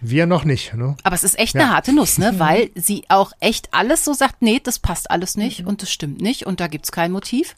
Wir 0.00 0.26
noch 0.26 0.44
nicht. 0.44 0.74
Ne? 0.74 0.96
Aber 1.02 1.14
es 1.14 1.24
ist 1.24 1.38
echt 1.38 1.54
Ja. 1.54 1.62
eine 1.62 1.70
harte 1.74 1.92
Nuss, 1.94 2.18
ne? 2.18 2.34
Weil 2.38 2.70
sie 2.74 3.04
auch 3.08 3.32
echt 3.40 3.68
alles 3.72 4.04
so 4.04 4.12
sagt, 4.12 4.42
nee, 4.42 4.60
das 4.62 4.78
passt 4.78 5.10
alles 5.10 5.36
nicht 5.36 5.66
und 5.66 5.82
das 5.82 5.90
stimmt 5.92 6.20
nicht 6.20 6.46
und 6.46 6.60
da 6.60 6.66
gibt's 6.66 6.92
kein 6.92 7.12
Motiv. 7.12 7.56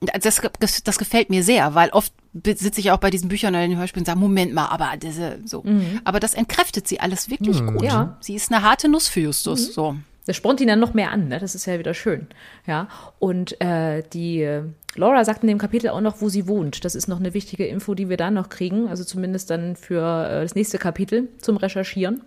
Das, 0.00 0.40
das, 0.58 0.82
das 0.82 0.98
gefällt 0.98 1.30
mir 1.30 1.44
sehr, 1.44 1.74
weil 1.76 1.90
oft 1.90 2.12
sitze 2.44 2.80
ich 2.80 2.90
auch 2.90 2.98
bei 2.98 3.10
diesen 3.10 3.28
Büchern 3.28 3.54
oder 3.54 3.66
den 3.68 3.78
Hörspielen 3.78 4.02
und 4.02 4.06
sage, 4.06 4.18
Moment 4.18 4.52
mal, 4.54 4.66
aber 4.66 4.96
diese, 4.96 5.38
so. 5.44 5.64
Aber 6.04 6.18
das 6.18 6.34
entkräftet 6.34 6.88
sie 6.88 6.98
alles 6.98 7.30
wirklich 7.30 7.64
gut. 7.64 7.82
Ja. 7.82 8.16
Sie 8.20 8.34
ist 8.34 8.52
eine 8.52 8.62
harte 8.62 8.88
Nuss 8.88 9.06
für 9.08 9.20
Justus, 9.20 9.72
so. 9.74 9.96
Das 10.26 10.36
spornt 10.36 10.60
ihn 10.60 10.68
dann 10.68 10.78
noch 10.78 10.94
mehr 10.94 11.10
an, 11.10 11.28
ne? 11.28 11.38
Das 11.40 11.54
ist 11.54 11.66
ja 11.66 11.78
wieder 11.78 11.94
schön. 11.94 12.28
Ja. 12.66 12.88
Und 13.18 13.60
äh, 13.60 14.02
die 14.12 14.42
äh, 14.42 14.62
Laura 14.94 15.24
sagt 15.24 15.42
in 15.42 15.48
dem 15.48 15.58
Kapitel 15.58 15.88
auch 15.90 16.00
noch, 16.00 16.20
wo 16.20 16.28
sie 16.28 16.46
wohnt. 16.46 16.84
Das 16.84 16.94
ist 16.94 17.08
noch 17.08 17.18
eine 17.18 17.34
wichtige 17.34 17.66
Info, 17.66 17.94
die 17.94 18.08
wir 18.08 18.16
da 18.16 18.30
noch 18.30 18.48
kriegen. 18.48 18.88
Also 18.88 19.02
zumindest 19.04 19.50
dann 19.50 19.74
für 19.74 20.28
äh, 20.28 20.42
das 20.42 20.54
nächste 20.54 20.78
Kapitel 20.78 21.28
zum 21.38 21.56
Recherchieren. 21.56 22.22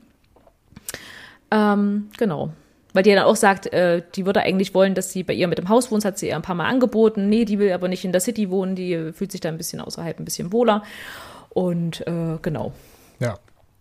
Ähm, 1.52 2.10
genau. 2.18 2.52
Weil 2.92 3.04
die 3.04 3.14
dann 3.14 3.26
auch 3.26 3.36
sagt, 3.36 3.72
äh, 3.74 4.02
die 4.16 4.26
würde 4.26 4.42
eigentlich 4.42 4.74
wollen, 4.74 4.94
dass 4.94 5.12
sie 5.12 5.24
bei 5.24 5.34
ihr 5.34 5.48
mit 5.48 5.58
dem 5.58 5.70
Haus 5.70 5.90
wohnt, 5.90 6.04
Das 6.04 6.12
hat 6.12 6.18
sie 6.18 6.28
ihr 6.28 6.36
ein 6.36 6.42
paar 6.42 6.56
Mal 6.56 6.68
angeboten. 6.68 7.30
Nee, 7.30 7.46
die 7.46 7.60
will 7.60 7.72
aber 7.72 7.88
nicht 7.88 8.04
in 8.04 8.12
der 8.12 8.22
City 8.22 8.50
wohnen, 8.50 8.76
die 8.76 9.12
fühlt 9.14 9.32
sich 9.32 9.42
da 9.42 9.50
ein 9.50 9.58
bisschen 9.58 9.80
außerhalb, 9.80 10.20
ein 10.20 10.26
bisschen 10.26 10.52
wohler. 10.52 10.84
Und 11.50 12.06
äh, 12.08 12.38
genau. 12.42 12.74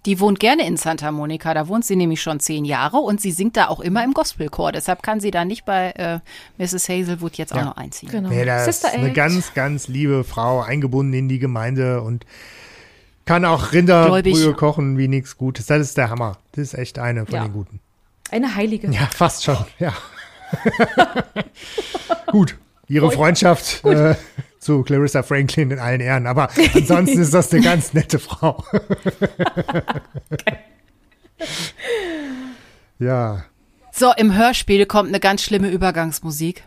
Die 0.07 0.21
wohnt 0.21 0.39
gerne 0.39 0.67
in 0.67 0.77
Santa 0.77 1.11
Monica, 1.13 1.55
da 1.55 1.67
wohnt 1.69 1.85
sie 1.85 1.97
nämlich 1.97 2.21
schon 2.21 2.39
zehn 2.39 2.65
Jahre 2.67 2.99
und 2.99 3.21
sie 3.23 3.31
singt 3.33 3.57
da 3.57 3.69
auch 3.69 3.81
immer 3.81 4.05
im 4.05 4.13
Gospelchor. 4.13 4.71
Deshalb 4.73 5.03
kann 5.03 5.19
sie 5.21 5.31
da 5.31 5.45
nicht 5.47 5.65
bei 5.65 5.93
äh, 5.93 6.19
Mrs. 6.59 6.89
Hazelwood 6.91 7.37
jetzt 7.37 7.55
Ja. 7.55 7.61
auch 7.61 7.65
noch 7.65 7.77
einziehen. 7.79 8.11
genau. 8.11 8.29
Nee, 8.29 8.45
das 8.45 8.67
ist 8.69 8.83
Sister 8.83 8.97
eine 8.99 9.07
Act. 9.09 9.15
ganz, 9.17 9.55
ganz 9.55 9.89
liebe 9.89 10.23
Frau, 10.25 10.61
eingebunden 10.61 11.15
in 11.15 11.29
die 11.29 11.39
Gemeinde 11.39 12.03
und 12.03 12.27
kann 13.25 13.47
auch 13.47 13.73
Rinderbrühe 13.73 14.53
kochen 14.53 14.99
wie 14.99 15.09
nichts 15.09 15.39
Gutes. 15.39 15.65
Das 15.67 15.81
ist 15.81 15.97
der 15.97 16.11
Hammer. 16.11 16.37
Das 16.53 16.63
ist 16.65 16.75
echt 16.75 16.99
eine 16.99 17.25
von 17.25 17.35
Ja. 17.37 17.43
den 17.45 17.53
Guten. 17.55 17.81
Eine 18.31 18.55
Heilige. 18.55 18.91
Ja, 18.91 19.07
fast 19.11 19.45
schon, 19.45 19.57
ja. 19.79 19.95
Gut. 22.27 22.57
Ihre 22.89 23.11
Freundschaft 23.11 23.83
äh, 23.85 24.15
zu 24.65 24.83
Clarissa 24.83 25.23
Franklin 25.23 25.71
in 25.73 25.79
allen 25.79 26.01
Ehren, 26.01 26.27
aber 26.27 26.49
ansonsten 26.75 27.21
ist 27.21 27.35
das 27.35 27.53
eine 27.53 27.63
ganz 27.65 27.93
nette 27.93 28.19
Frau. 28.19 28.65
ja, 32.99 33.45
So, 33.93 34.13
im 34.17 34.35
Hörspiel 34.35 34.87
kommt 34.87 35.11
eine 35.11 35.21
ganz 35.21 35.43
schlimme 35.43 35.69
Übergangsmusik. 35.69 36.65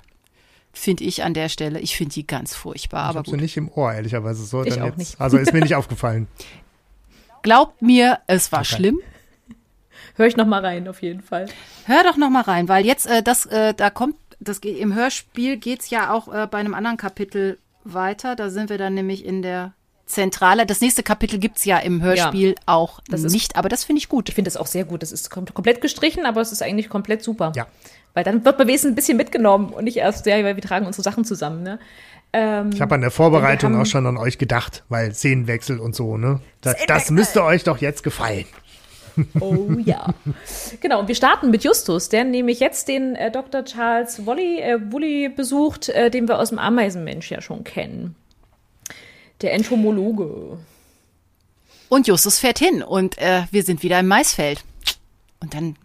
Finde 0.74 1.06
ich 1.06 1.24
an 1.24 1.34
der 1.34 1.50
Stelle. 1.50 1.80
Ich 1.80 1.98
finde 1.98 2.14
die 2.14 2.28
ganz 2.28 2.54
furchtbar, 2.54 3.06
ich 3.06 3.10
aber 3.10 3.18
habe 3.20 3.30
sie 3.30 3.32
gut. 3.32 3.42
nicht 3.42 3.58
im 3.58 3.68
Ohr, 3.70 3.92
ehrlicherweise. 3.92 4.46
So, 4.46 4.64
Ich 4.64 4.76
dann 4.76 4.84
auch 4.84 4.88
jetzt, 4.88 4.98
nicht. 5.00 5.20
Also 5.20 5.38
ist 5.38 5.52
mir 5.52 5.62
nicht 5.62 5.74
aufgefallen. 5.76 6.28
Glaubt 7.42 7.82
mir, 7.82 8.20
es 8.28 8.52
war 8.52 8.64
schlimm. 8.64 9.00
Hör 10.16 10.28
ich 10.28 10.38
noch 10.38 10.46
mal 10.46 10.64
rein, 10.64 10.88
auf 10.88 11.02
jeden 11.02 11.22
Fall. 11.22 11.48
Hör 11.86 12.04
doch 12.04 12.18
noch 12.18 12.30
mal 12.30 12.42
rein, 12.42 12.68
weil 12.70 12.86
jetzt 12.86 13.08
äh, 13.08 13.24
das, 13.24 13.48
äh, 13.48 13.74
da 13.74 13.90
kommt, 13.90 14.16
das 14.40 14.62
geht 14.62 14.78
im 14.78 14.94
Hörspiel 14.94 15.58
geht's 15.58 15.90
ja 15.90 16.14
auch 16.14 16.28
äh, 16.32 16.46
bei 16.46 16.60
einem 16.60 16.76
anderen 16.76 16.98
Kapitel 16.98 17.58
weiter. 17.94 18.36
Da 18.36 18.50
sind 18.50 18.70
wir 18.70 18.78
dann 18.78 18.94
nämlich 18.94 19.26
in 19.26 19.42
der 19.42 19.74
Zentrale. 20.06 20.66
Das 20.66 20.80
nächste 20.82 21.04
Kapitel 21.04 21.38
gibt's 21.40 21.66
ja 21.66 21.78
im 21.80 22.02
Hörspiel 22.02 22.56
auch 22.66 23.02
das 23.10 23.24
ist- 23.24 23.34
nicht, 23.34 23.56
aber 23.58 23.68
das 23.70 23.84
finde 23.84 24.00
ich 24.00 24.08
gut. 24.10 24.30
Ich 24.30 24.36
finde 24.36 24.48
das 24.50 24.58
auch 24.58 24.68
sehr 24.68 24.86
gut. 24.86 25.02
Das 25.02 25.12
ist 25.12 25.30
kom 25.30 25.46
komplett 25.54 25.82
gestrichen, 25.82 26.26
aber 26.26 26.40
es 26.42 26.52
ist 26.52 26.62
eigentlich 26.62 26.88
komplett 26.90 27.24
super. 27.24 27.52
Ja. 27.56 27.68
Weil 28.14 28.24
dann 28.24 28.44
wird 28.46 28.58
man 28.58 28.68
wenigstens 28.68 28.92
ein 28.92 28.96
bisschen 28.96 29.18
mitgenommen 29.18 29.70
und 29.74 29.84
nicht 29.84 29.98
erst, 29.98 30.26
ja, 30.26 30.36
weil 30.44 30.56
wir 30.56 30.64
tragen 30.64 30.86
unsere 30.86 31.04
Sachen 31.04 31.26
zusammen. 31.26 31.62
Ne? 31.62 31.78
Ähm, 32.34 32.70
Ich 32.74 32.82
habe 32.82 32.96
an 32.96 33.02
der 33.02 33.12
Vorbereitung 33.12 33.74
haben- 33.74 33.82
auch 33.82 33.86
schon 33.86 34.06
an 34.08 34.18
euch 34.18 34.38
gedacht, 34.38 34.84
weil 34.90 35.14
Szenenwechsel 35.14 35.80
und 35.80 35.96
so, 35.96 36.18
ne? 36.18 36.40
Das, 36.62 36.78
das 36.88 37.12
müsste 37.12 37.44
euch 37.44 37.64
doch 37.64 37.78
jetzt 37.78 38.02
gefallen. 38.04 38.46
Oh 39.40 39.70
ja. 39.84 40.14
Genau, 40.82 41.00
und 41.00 41.08
wir 41.08 41.16
starten 41.16 41.50
mit 41.50 41.64
Justus, 41.64 42.10
der 42.10 42.24
nämlich 42.24 42.60
jetzt 42.60 42.88
den 42.88 43.16
äh, 43.16 43.32
Dr. 43.32 43.66
Charles 43.66 44.26
Woolley, 44.26 44.60
äh, 44.60 44.92
Woolley 44.92 45.30
besucht, 45.30 45.90
äh, 45.90 46.10
den 46.10 46.28
wir 46.28 46.40
aus 46.40 46.50
dem 46.50 46.60
Ameisenmensch 46.60 47.32
ja 47.32 47.42
schon 47.42 47.64
kennen. 47.64 48.16
Der 49.42 49.54
Entomologe. 49.54 50.58
Und 51.90 52.08
Justus 52.08 52.40
fährt 52.40 52.60
hin 52.60 52.84
und 52.84 53.18
äh, 53.18 53.44
wir 53.52 53.64
sind 53.64 53.84
wieder 53.84 54.00
im 54.00 54.08
Maisfeld. 54.08 54.64
Und 55.40 55.54
dann 55.54 55.76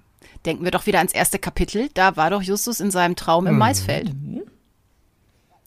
denken 0.44 0.64
wir 0.64 0.70
doch 0.70 0.86
wieder 0.86 0.98
ans 0.98 1.12
erste 1.12 1.38
Kapitel. 1.38 1.88
Da 1.94 2.16
war 2.16 2.30
doch 2.30 2.42
Justus 2.42 2.80
in 2.80 2.90
seinem 2.90 3.16
Traum 3.16 3.46
im 3.46 3.58
Maisfeld. 3.58 4.10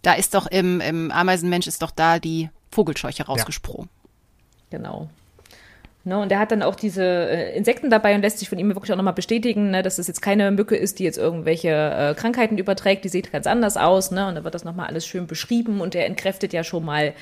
Da 0.01 0.13
ist 0.13 0.33
doch 0.33 0.47
im, 0.47 0.81
im 0.81 1.11
Ameisenmensch 1.11 1.67
ist 1.67 1.81
doch 1.81 1.91
da 1.91 2.19
die 2.19 2.49
Vogelscheuche 2.71 3.25
rausgesprungen. 3.25 3.89
Genau. 4.69 5.09
Ne, 6.07 6.19
und 6.19 6.31
er 6.31 6.37
hat 6.37 6.51
dann 6.51 6.61
auch 6.61 6.75
diese 6.75 7.03
äh, 7.03 7.57
Insekten 7.57 7.89
dabei 7.89 8.13
und 8.13 8.21
lässt 8.21 8.37
sich 8.37 8.47
von 8.47 8.59
ihm 8.59 8.69
wirklich 8.69 8.93
auch 8.93 8.95
nochmal 8.95 9.15
bestätigen, 9.15 9.71
ne, 9.71 9.81
dass 9.81 9.95
das 9.95 10.05
jetzt 10.05 10.21
keine 10.21 10.51
Mücke 10.51 10.75
ist, 10.75 10.99
die 10.99 11.03
jetzt 11.03 11.17
irgendwelche 11.17 11.69
äh, 11.69 12.13
Krankheiten 12.13 12.59
überträgt. 12.59 13.03
Die 13.05 13.09
sieht 13.09 13.31
ganz 13.31 13.47
anders 13.47 13.75
aus. 13.75 14.11
Ne? 14.11 14.27
Und 14.27 14.35
da 14.35 14.43
wird 14.43 14.53
das 14.53 14.63
nochmal 14.63 14.85
alles 14.85 15.07
schön 15.07 15.25
beschrieben 15.25 15.81
und 15.81 15.95
er 15.95 16.05
entkräftet 16.05 16.53
ja 16.53 16.63
schon 16.63 16.85
mal 16.85 17.13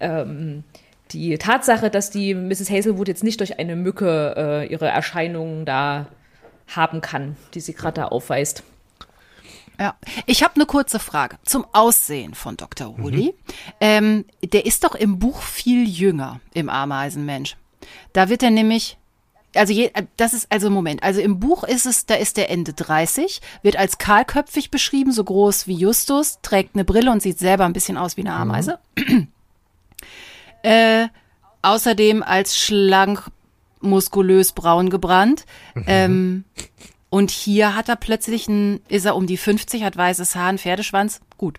ähm, 0.00 0.64
die 1.12 1.38
Tatsache, 1.38 1.88
dass 1.88 2.10
die 2.10 2.34
Mrs. 2.34 2.68
Hazelwood 2.68 3.06
jetzt 3.06 3.22
nicht 3.22 3.38
durch 3.38 3.60
eine 3.60 3.76
Mücke 3.76 4.34
äh, 4.36 4.66
ihre 4.66 4.88
Erscheinungen 4.88 5.64
da 5.64 6.06
haben 6.66 7.00
kann, 7.00 7.36
die 7.54 7.60
sie 7.60 7.74
gerade 7.74 8.00
da 8.00 8.06
aufweist. 8.06 8.64
Ja, 9.78 9.94
ich 10.26 10.42
habe 10.42 10.56
eine 10.56 10.66
kurze 10.66 10.98
Frage 10.98 11.36
zum 11.44 11.64
Aussehen 11.72 12.34
von 12.34 12.56
Dr. 12.56 12.98
Woolley. 12.98 13.34
Ähm, 13.80 14.24
der 14.42 14.66
ist 14.66 14.82
doch 14.82 14.96
im 14.96 15.20
Buch 15.20 15.42
viel 15.42 15.88
jünger 15.88 16.40
im 16.54 16.68
Ameisenmensch. 16.68 17.56
Da 18.12 18.28
wird 18.28 18.42
er 18.42 18.50
nämlich, 18.50 18.98
also 19.54 19.72
je, 19.72 19.90
das 20.16 20.34
ist 20.34 20.50
also 20.50 20.70
Moment, 20.70 21.02
also 21.02 21.20
im 21.20 21.40
Buch 21.40 21.64
ist 21.64 21.86
es, 21.86 22.06
da 22.06 22.14
ist 22.14 22.36
der 22.36 22.50
Ende 22.50 22.72
30, 22.72 23.40
wird 23.62 23.76
als 23.76 23.98
kahlköpfig 23.98 24.70
beschrieben, 24.70 25.12
so 25.12 25.24
groß 25.24 25.66
wie 25.66 25.74
Justus, 25.74 26.38
trägt 26.42 26.74
eine 26.74 26.84
Brille 26.84 27.10
und 27.10 27.22
sieht 27.22 27.38
selber 27.38 27.64
ein 27.64 27.72
bisschen 27.72 27.96
aus 27.96 28.16
wie 28.16 28.22
eine 28.22 28.34
Ameise. 28.34 28.78
äh, 30.62 31.08
außerdem 31.62 32.22
als 32.22 32.58
schlank, 32.58 33.30
muskulös, 33.80 34.52
braun 34.52 34.90
gebrannt. 34.90 35.44
Ähm, 35.86 36.44
und 37.10 37.30
hier 37.30 37.74
hat 37.74 37.88
er 37.88 37.96
plötzlich 37.96 38.48
ein, 38.48 38.80
ist 38.88 39.04
er 39.04 39.16
um 39.16 39.26
die 39.26 39.36
50, 39.36 39.82
hat 39.82 39.96
weißes 39.96 40.34
Haar, 40.34 40.48
einen 40.48 40.58
Pferdeschwanz. 40.58 41.20
Gut. 41.36 41.58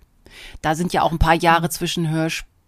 Da 0.62 0.74
sind 0.74 0.94
ja 0.94 1.04
auch 1.04 1.12
ein 1.12 1.20
paar 1.20 1.36
Jahre 1.36 1.70
zwischen 1.70 2.10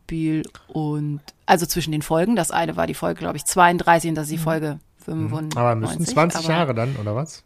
Hörspiel 0.05 0.43
und, 0.67 1.21
also 1.45 1.65
zwischen 1.65 1.91
den 1.91 2.01
Folgen. 2.01 2.35
Das 2.35 2.51
eine 2.51 2.75
war 2.75 2.87
die 2.87 2.93
Folge, 2.93 3.19
glaube 3.19 3.37
ich, 3.37 3.45
32 3.45 4.09
und 4.09 4.15
das 4.15 4.25
ist 4.25 4.31
die 4.31 4.37
Folge 4.37 4.79
95. 5.05 5.57
Aber 5.57 5.75
müssen 5.75 6.05
20 6.05 6.45
aber, 6.45 6.53
Jahre 6.53 6.75
dann, 6.75 6.95
oder 6.97 7.15
was? 7.15 7.43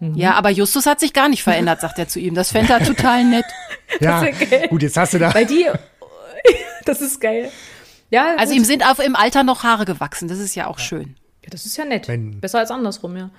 Ja, 0.00 0.34
aber 0.34 0.50
Justus 0.50 0.86
hat 0.86 1.00
sich 1.00 1.12
gar 1.12 1.28
nicht 1.28 1.42
verändert, 1.42 1.80
sagt 1.80 1.98
er 1.98 2.06
zu 2.06 2.20
ihm. 2.20 2.34
Das 2.34 2.52
fände 2.52 2.72
er 2.72 2.84
total 2.84 3.24
nett. 3.24 3.44
Ja, 4.00 4.22
ja 4.22 4.66
gut, 4.66 4.82
jetzt 4.82 4.98
hast 4.98 5.14
du 5.14 5.18
da. 5.18 5.32
Weil 5.32 5.46
die, 5.46 5.66
das 6.84 7.00
ist 7.00 7.22
geil. 7.22 7.50
Ja, 8.10 8.34
Also 8.36 8.52
gut. 8.52 8.58
ihm 8.60 8.64
sind 8.66 8.86
auf, 8.86 8.98
im 8.98 9.16
Alter 9.16 9.44
noch 9.44 9.62
Haare 9.64 9.86
gewachsen. 9.86 10.28
Das 10.28 10.38
ist 10.38 10.54
ja 10.54 10.66
auch 10.66 10.78
schön. 10.78 11.16
ja, 11.42 11.48
das 11.50 11.64
ist 11.64 11.74
ja 11.78 11.86
nett. 11.86 12.06
Wenn- 12.06 12.38
Besser 12.38 12.58
als 12.58 12.70
andersrum, 12.70 13.16
ja. 13.16 13.30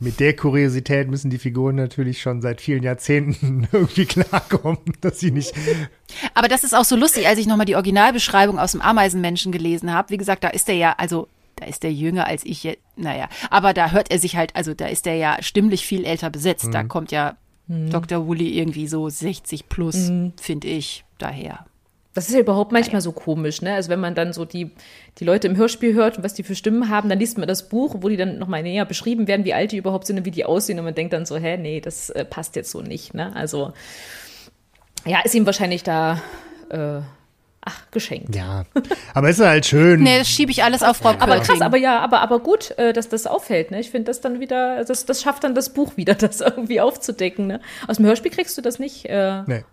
Mit 0.00 0.20
der 0.20 0.34
Kuriosität 0.34 1.08
müssen 1.08 1.30
die 1.30 1.38
Figuren 1.38 1.76
natürlich 1.76 2.20
schon 2.20 2.42
seit 2.42 2.60
vielen 2.60 2.82
Jahrzehnten 2.82 3.68
irgendwie 3.72 4.06
klarkommen, 4.06 4.78
dass 5.00 5.20
sie 5.20 5.30
nicht. 5.30 5.52
Aber 6.34 6.48
das 6.48 6.64
ist 6.64 6.74
auch 6.74 6.84
so 6.84 6.96
lustig, 6.96 7.26
als 7.26 7.38
ich 7.38 7.46
nochmal 7.46 7.66
die 7.66 7.76
Originalbeschreibung 7.76 8.58
aus 8.58 8.72
dem 8.72 8.80
Ameisenmenschen 8.80 9.52
gelesen 9.52 9.92
habe. 9.92 10.10
Wie 10.10 10.16
gesagt, 10.16 10.44
da 10.44 10.48
ist 10.48 10.68
er 10.68 10.74
ja, 10.74 10.94
also 10.98 11.28
da 11.56 11.66
ist 11.66 11.84
er 11.84 11.92
jünger 11.92 12.26
als 12.26 12.44
ich 12.44 12.64
jetzt, 12.64 12.80
naja, 12.96 13.28
aber 13.50 13.72
da 13.74 13.92
hört 13.92 14.10
er 14.10 14.18
sich 14.18 14.36
halt, 14.36 14.54
also 14.56 14.74
da 14.74 14.86
ist 14.86 15.06
er 15.06 15.14
ja 15.14 15.38
stimmlich 15.40 15.86
viel 15.86 16.04
älter 16.04 16.30
besetzt. 16.30 16.68
Da 16.72 16.82
kommt 16.84 17.12
ja 17.12 17.36
Dr. 17.68 18.26
Woolley 18.26 18.58
irgendwie 18.58 18.86
so 18.88 19.08
60 19.08 19.68
plus, 19.68 20.10
finde 20.40 20.68
ich, 20.68 21.04
daher. 21.18 21.64
Das 22.14 22.28
ist 22.28 22.34
ja 22.34 22.40
überhaupt 22.40 22.70
manchmal 22.72 23.00
so 23.00 23.12
komisch, 23.12 23.60
ne? 23.60 23.74
Also 23.74 23.90
wenn 23.90 24.00
man 24.00 24.14
dann 24.14 24.32
so 24.32 24.44
die, 24.44 24.70
die 25.18 25.24
Leute 25.24 25.48
im 25.48 25.56
Hörspiel 25.56 25.94
hört 25.94 26.16
und 26.16 26.24
was 26.24 26.34
die 26.34 26.44
für 26.44 26.54
Stimmen 26.54 26.88
haben, 26.88 27.08
dann 27.08 27.18
liest 27.18 27.38
man 27.38 27.48
das 27.48 27.68
Buch, 27.68 27.96
wo 27.98 28.08
die 28.08 28.16
dann 28.16 28.38
nochmal 28.38 28.62
näher 28.62 28.84
beschrieben 28.84 29.26
werden, 29.26 29.44
wie 29.44 29.52
alt 29.52 29.72
die 29.72 29.76
überhaupt 29.76 30.06
sind 30.06 30.18
und 30.18 30.24
wie 30.24 30.30
die 30.30 30.44
aussehen 30.44 30.78
und 30.78 30.84
man 30.84 30.94
denkt 30.94 31.12
dann 31.12 31.26
so, 31.26 31.36
hä, 31.36 31.56
nee, 31.56 31.80
das 31.80 32.10
äh, 32.10 32.24
passt 32.24 32.56
jetzt 32.56 32.70
so 32.70 32.82
nicht, 32.82 33.14
ne? 33.14 33.34
Also 33.34 33.72
ja, 35.04 35.20
ist 35.24 35.34
ihm 35.34 35.44
wahrscheinlich 35.44 35.82
da 35.82 36.22
äh, 36.70 37.00
ach, 37.64 37.90
geschenkt. 37.90 38.34
Ja. 38.34 38.64
Aber 39.14 39.28
es 39.28 39.38
ist 39.38 39.44
halt 39.44 39.66
schön. 39.66 40.02
Nee, 40.02 40.18
das 40.18 40.28
schiebe 40.28 40.50
ich 40.50 40.62
alles 40.62 40.82
auf 40.82 40.98
Frau 40.98 41.10
Aber 41.18 41.40
krass, 41.40 41.60
aber 41.60 41.76
ja, 41.76 42.00
aber, 42.00 42.20
aber 42.20 42.40
gut, 42.40 42.76
äh, 42.78 42.92
dass 42.92 43.08
das 43.08 43.26
auffällt, 43.26 43.70
ne? 43.70 43.80
Ich 43.80 43.90
finde 43.90 44.06
das 44.06 44.20
dann 44.20 44.40
wieder, 44.40 44.84
das, 44.84 45.06
das 45.06 45.22
schafft 45.22 45.44
dann 45.44 45.54
das 45.54 45.72
Buch 45.72 45.96
wieder, 45.96 46.14
das 46.14 46.40
irgendwie 46.40 46.80
aufzudecken, 46.80 47.46
ne? 47.46 47.60
Aus 47.88 47.96
dem 47.96 48.06
Hörspiel 48.06 48.30
kriegst 48.30 48.56
du 48.56 48.62
das 48.62 48.78
nicht 48.78 49.06
äh, 49.06 49.42
Nee. 49.46 49.64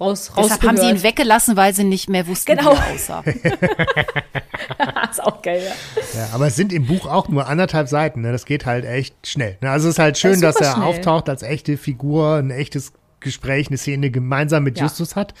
Raus, 0.00 0.32
Deshalb 0.36 0.62
haben 0.62 0.76
sie 0.78 0.88
ihn 0.88 1.02
weggelassen, 1.02 1.56
weil 1.56 1.74
sie 1.74 1.84
nicht 1.84 2.08
mehr 2.08 2.26
wussten, 2.26 2.56
Genau. 2.56 2.72
wie 2.72 2.76
er 2.76 2.94
aussah. 2.94 3.22
ist 5.10 5.22
auch 5.22 5.42
geil, 5.42 5.62
ja. 5.64 6.20
Ja, 6.20 6.28
aber 6.32 6.46
es 6.46 6.56
sind 6.56 6.72
im 6.72 6.86
Buch 6.86 7.06
auch 7.06 7.28
nur 7.28 7.46
anderthalb 7.46 7.88
Seiten. 7.88 8.20
Ne? 8.22 8.32
Das 8.32 8.44
geht 8.44 8.66
halt 8.66 8.84
echt 8.84 9.26
schnell. 9.26 9.56
Ne? 9.60 9.70
Also 9.70 9.88
es 9.88 9.94
ist 9.94 9.98
halt 9.98 10.18
schön, 10.18 10.32
ist 10.32 10.42
dass 10.42 10.56
er 10.56 10.72
schnell. 10.74 10.84
auftaucht 10.86 11.28
als 11.28 11.42
echte 11.42 11.76
Figur, 11.76 12.36
ein 12.36 12.50
echtes 12.50 12.92
Gespräch, 13.20 13.68
eine 13.68 13.76
Szene 13.76 14.10
gemeinsam 14.10 14.64
mit 14.64 14.78
Ja. 14.78 14.84
Justus 14.84 15.16
hat. 15.16 15.34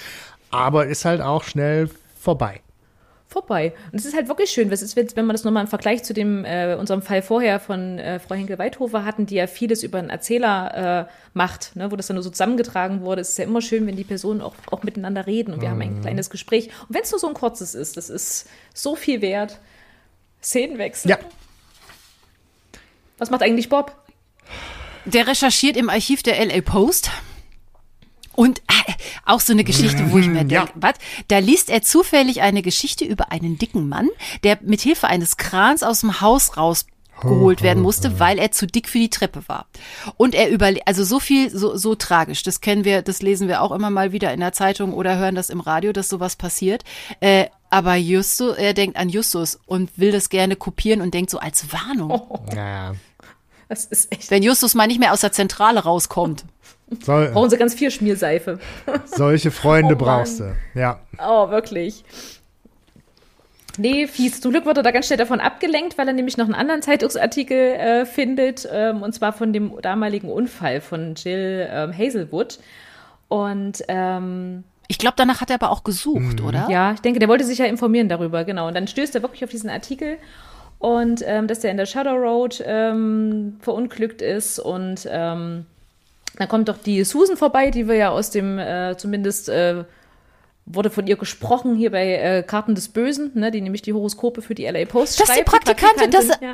Aber 0.50 0.86
ist 0.86 1.04
halt 1.04 1.20
auch 1.20 1.44
schnell 1.44 1.88
vorbei. 2.20 2.60
Vorbei. 3.30 3.72
Und 3.92 3.98
es 3.98 4.04
ist 4.04 4.14
halt 4.14 4.28
wirklich 4.28 4.50
schön, 4.50 4.70
was 4.72 4.82
ist, 4.82 4.96
wenn 4.96 5.24
man 5.24 5.34
das 5.34 5.44
nochmal 5.44 5.62
im 5.62 5.68
Vergleich 5.68 6.02
zu 6.02 6.12
dem, 6.12 6.44
äh, 6.44 6.74
unserem 6.74 7.00
Fall 7.00 7.22
vorher 7.22 7.60
von 7.60 7.98
äh, 7.98 8.18
Frau 8.18 8.34
Henkel-Weithofer 8.34 9.04
hatten, 9.04 9.24
die 9.24 9.36
ja 9.36 9.46
vieles 9.46 9.84
über 9.84 9.98
einen 9.98 10.10
Erzähler 10.10 11.06
äh, 11.08 11.12
macht, 11.32 11.76
ne, 11.76 11.92
wo 11.92 11.96
das 11.96 12.08
dann 12.08 12.16
nur 12.16 12.24
so 12.24 12.30
zusammengetragen 12.30 13.02
wurde. 13.02 13.20
Es 13.20 13.30
ist 13.30 13.38
ja 13.38 13.44
immer 13.44 13.62
schön, 13.62 13.86
wenn 13.86 13.94
die 13.96 14.04
Personen 14.04 14.40
auch, 14.40 14.54
auch 14.70 14.82
miteinander 14.82 15.26
reden 15.28 15.54
und 15.54 15.60
wir 15.62 15.70
haben 15.70 15.76
Mhm. 15.76 15.82
ein 15.82 16.00
kleines 16.00 16.28
Gespräch. 16.28 16.66
Und 16.88 16.94
wenn 16.96 17.02
es 17.02 17.12
nur 17.12 17.20
so 17.20 17.28
ein 17.28 17.34
kurzes 17.34 17.74
ist, 17.76 17.96
das 17.96 18.10
ist 18.10 18.48
so 18.74 18.96
viel 18.96 19.22
wert. 19.22 19.60
Szenenwechsel. 20.42 21.10
Ja. 21.12 21.18
Was 23.18 23.30
macht 23.30 23.42
eigentlich 23.42 23.68
Bob? 23.68 23.96
Der 25.04 25.26
recherchiert 25.26 25.76
im 25.76 25.88
Archiv 25.88 26.22
der 26.22 26.44
LA 26.44 26.62
Post. 26.62 27.10
Und 28.34 28.60
äh, 28.60 28.92
auch 29.26 29.40
so 29.40 29.52
eine 29.52 29.64
Geschichte, 29.64 30.12
wo 30.12 30.18
ich 30.18 30.26
mir 30.26 30.44
denke, 30.44 30.54
Ja. 30.54 30.68
was? 30.74 30.94
Da 31.28 31.38
liest 31.38 31.68
er 31.70 31.82
zufällig 31.82 32.42
eine 32.42 32.62
Geschichte 32.62 33.04
über 33.04 33.32
einen 33.32 33.58
dicken 33.58 33.88
Mann, 33.88 34.08
der 34.44 34.58
mit 34.62 34.80
Hilfe 34.80 35.08
eines 35.08 35.36
Krans 35.36 35.82
aus 35.82 36.00
dem 36.00 36.20
Haus 36.20 36.56
rausgeholt 36.56 37.62
werden 37.62 37.82
musste, 37.82 38.18
weil 38.20 38.38
er 38.38 38.50
zu 38.52 38.66
dick 38.66 38.88
für 38.88 38.98
die 38.98 39.10
Treppe 39.10 39.42
war. 39.48 39.66
Und 40.16 40.34
er 40.34 40.48
überle 40.48 40.80
also 40.86 41.04
so 41.04 41.20
viel, 41.20 41.50
so, 41.50 41.76
so 41.76 41.94
tragisch. 41.96 42.42
Das 42.42 42.60
kennen 42.60 42.84
wir, 42.84 43.02
das 43.02 43.20
lesen 43.20 43.48
wir 43.48 43.62
auch 43.62 43.72
immer 43.72 43.90
mal 43.90 44.12
wieder 44.12 44.32
in 44.32 44.40
der 44.40 44.52
Zeitung 44.52 44.94
oder 44.94 45.16
hören 45.18 45.34
das 45.34 45.50
im 45.50 45.60
Radio, 45.60 45.92
dass 45.92 46.08
sowas 46.08 46.36
passiert. 46.36 46.84
Äh, 47.20 47.46
aber 47.68 47.94
Justus, 47.96 48.56
er 48.56 48.74
denkt 48.74 48.96
an 48.96 49.08
Justus 49.08 49.58
und 49.66 49.90
will 49.96 50.12
das 50.12 50.28
gerne 50.28 50.56
kopieren 50.56 51.02
und 51.02 51.14
denkt 51.14 51.30
so 51.30 51.38
als 51.38 51.72
Warnung. 51.72 52.40
Ja. 52.54 52.94
Das 53.68 53.84
ist 53.84 54.10
echt. 54.12 54.30
Wenn 54.32 54.42
Justus 54.42 54.74
mal 54.74 54.88
nicht 54.88 54.98
mehr 54.98 55.12
aus 55.12 55.20
der 55.20 55.30
Zentrale 55.32 55.80
rauskommt. 55.80 56.44
Soll, 57.04 57.28
Brauchen 57.28 57.50
sie 57.50 57.56
ganz 57.56 57.74
viel 57.74 57.90
Schmierseife. 57.90 58.58
solche 59.04 59.50
Freunde 59.50 59.94
Oh 59.94 59.98
brauchst 59.98 60.40
du. 60.40 60.54
Ja. 60.74 61.00
Oh, 61.24 61.50
wirklich. 61.50 62.04
Nee, 63.78 64.06
fies. 64.08 64.40
Zum 64.40 64.50
Glück 64.50 64.66
wird 64.66 64.76
er 64.76 64.82
da 64.82 64.90
ganz 64.90 65.06
schnell 65.06 65.18
davon 65.18 65.40
abgelenkt, 65.40 65.96
weil 65.96 66.08
er 66.08 66.12
nämlich 66.12 66.36
noch 66.36 66.46
einen 66.46 66.54
anderen 66.54 66.82
Zeitungsartikel 66.82 67.56
äh, 67.56 68.06
findet, 68.06 68.68
ähm, 68.70 69.02
und 69.02 69.14
zwar 69.14 69.32
von 69.32 69.52
dem 69.52 69.80
damaligen 69.80 70.28
Unfall 70.30 70.80
von 70.80 71.14
Jill 71.14 71.68
ähm, 71.70 71.96
Hazelwood. 71.96 72.58
Und 73.28 73.82
ähm, 73.88 74.64
Ich 74.88 74.98
glaube, 74.98 75.14
danach 75.16 75.40
hat 75.40 75.50
er 75.50 75.54
aber 75.54 75.70
auch 75.70 75.84
gesucht, 75.84 76.40
oder? 76.40 76.66
ja, 76.68 76.92
ich 76.92 77.00
denke, 77.00 77.20
der 77.20 77.28
wollte 77.28 77.44
sich 77.44 77.58
ja 77.58 77.66
informieren 77.66 78.08
darüber, 78.08 78.44
genau. 78.44 78.66
Und 78.66 78.74
dann 78.74 78.88
stößt 78.88 79.14
er 79.14 79.22
wirklich 79.22 79.44
auf 79.44 79.50
diesen 79.50 79.70
Artikel 79.70 80.18
und 80.80 81.22
ähm, 81.24 81.46
dass 81.46 81.60
der 81.60 81.70
in 81.70 81.76
der 81.76 81.86
Shadow 81.86 82.16
Road 82.16 82.62
ähm, 82.66 83.58
verunglückt 83.60 84.20
ist 84.20 84.58
und 84.58 85.06
ähm, 85.10 85.66
dann 86.40 86.48
kommt 86.48 86.70
doch 86.70 86.78
die 86.78 87.04
Susan 87.04 87.36
vorbei, 87.36 87.70
die 87.70 87.86
wir 87.86 87.96
ja 87.96 88.08
aus 88.10 88.30
dem, 88.30 88.58
äh, 88.58 88.96
zumindest 88.96 89.50
äh, 89.50 89.84
wurde 90.64 90.88
von 90.88 91.06
ihr 91.06 91.16
gesprochen 91.16 91.74
hier 91.74 91.90
bei 91.90 92.14
äh, 92.14 92.42
Karten 92.42 92.74
des 92.74 92.88
Bösen, 92.88 93.32
ne, 93.34 93.50
die 93.50 93.60
nämlich 93.60 93.82
die 93.82 93.92
Horoskope 93.92 94.40
für 94.40 94.54
die 94.54 94.64
LA 94.64 94.86
Post 94.86 95.20
Das 95.20 95.28
ist 95.28 95.34
die 95.36 95.42
schreibt. 95.42 95.50
Praktikantin, 95.66 96.10
das- 96.10 96.28
ja. 96.40 96.52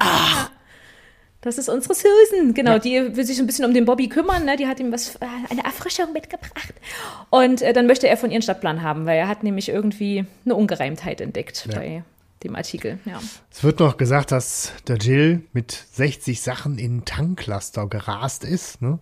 Das 1.42 1.58
ist 1.58 1.68
unsere 1.68 1.94
Susan, 1.94 2.54
genau. 2.54 2.78
Die 2.80 3.14
will 3.16 3.24
sich 3.24 3.36
so 3.36 3.44
ein 3.44 3.46
bisschen 3.46 3.64
um 3.66 3.72
den 3.72 3.84
Bobby 3.84 4.08
kümmern. 4.08 4.44
Ne? 4.44 4.56
Die 4.56 4.66
hat 4.66 4.80
ihm 4.80 4.90
was, 4.90 5.14
äh, 5.16 5.26
eine 5.48 5.62
Erfrischung 5.64 6.12
mitgebracht. 6.12 6.74
Und 7.30 7.62
äh, 7.62 7.72
dann 7.72 7.86
möchte 7.86 8.08
er 8.08 8.16
von 8.16 8.32
ihren 8.32 8.42
Stadtplan 8.42 8.82
haben, 8.82 9.06
weil 9.06 9.18
er 9.18 9.28
hat 9.28 9.44
nämlich 9.44 9.68
irgendwie 9.68 10.24
eine 10.44 10.56
Ungereimtheit 10.56 11.20
entdeckt 11.20 11.68
bei 11.72 12.02
dem 12.42 12.56
Artikel. 12.56 12.98
Ja. 13.04 13.20
Es 13.52 13.62
wird 13.62 13.78
noch 13.78 13.96
gesagt, 13.96 14.32
dass 14.32 14.72
der 14.88 14.96
Jill 14.96 15.42
mit 15.52 15.70
60 15.92 16.42
Sachen 16.42 16.78
in 16.78 17.04
Tanklaster 17.04 17.86
gerast 17.86 18.42
ist. 18.42 18.82
Ne? 18.82 18.98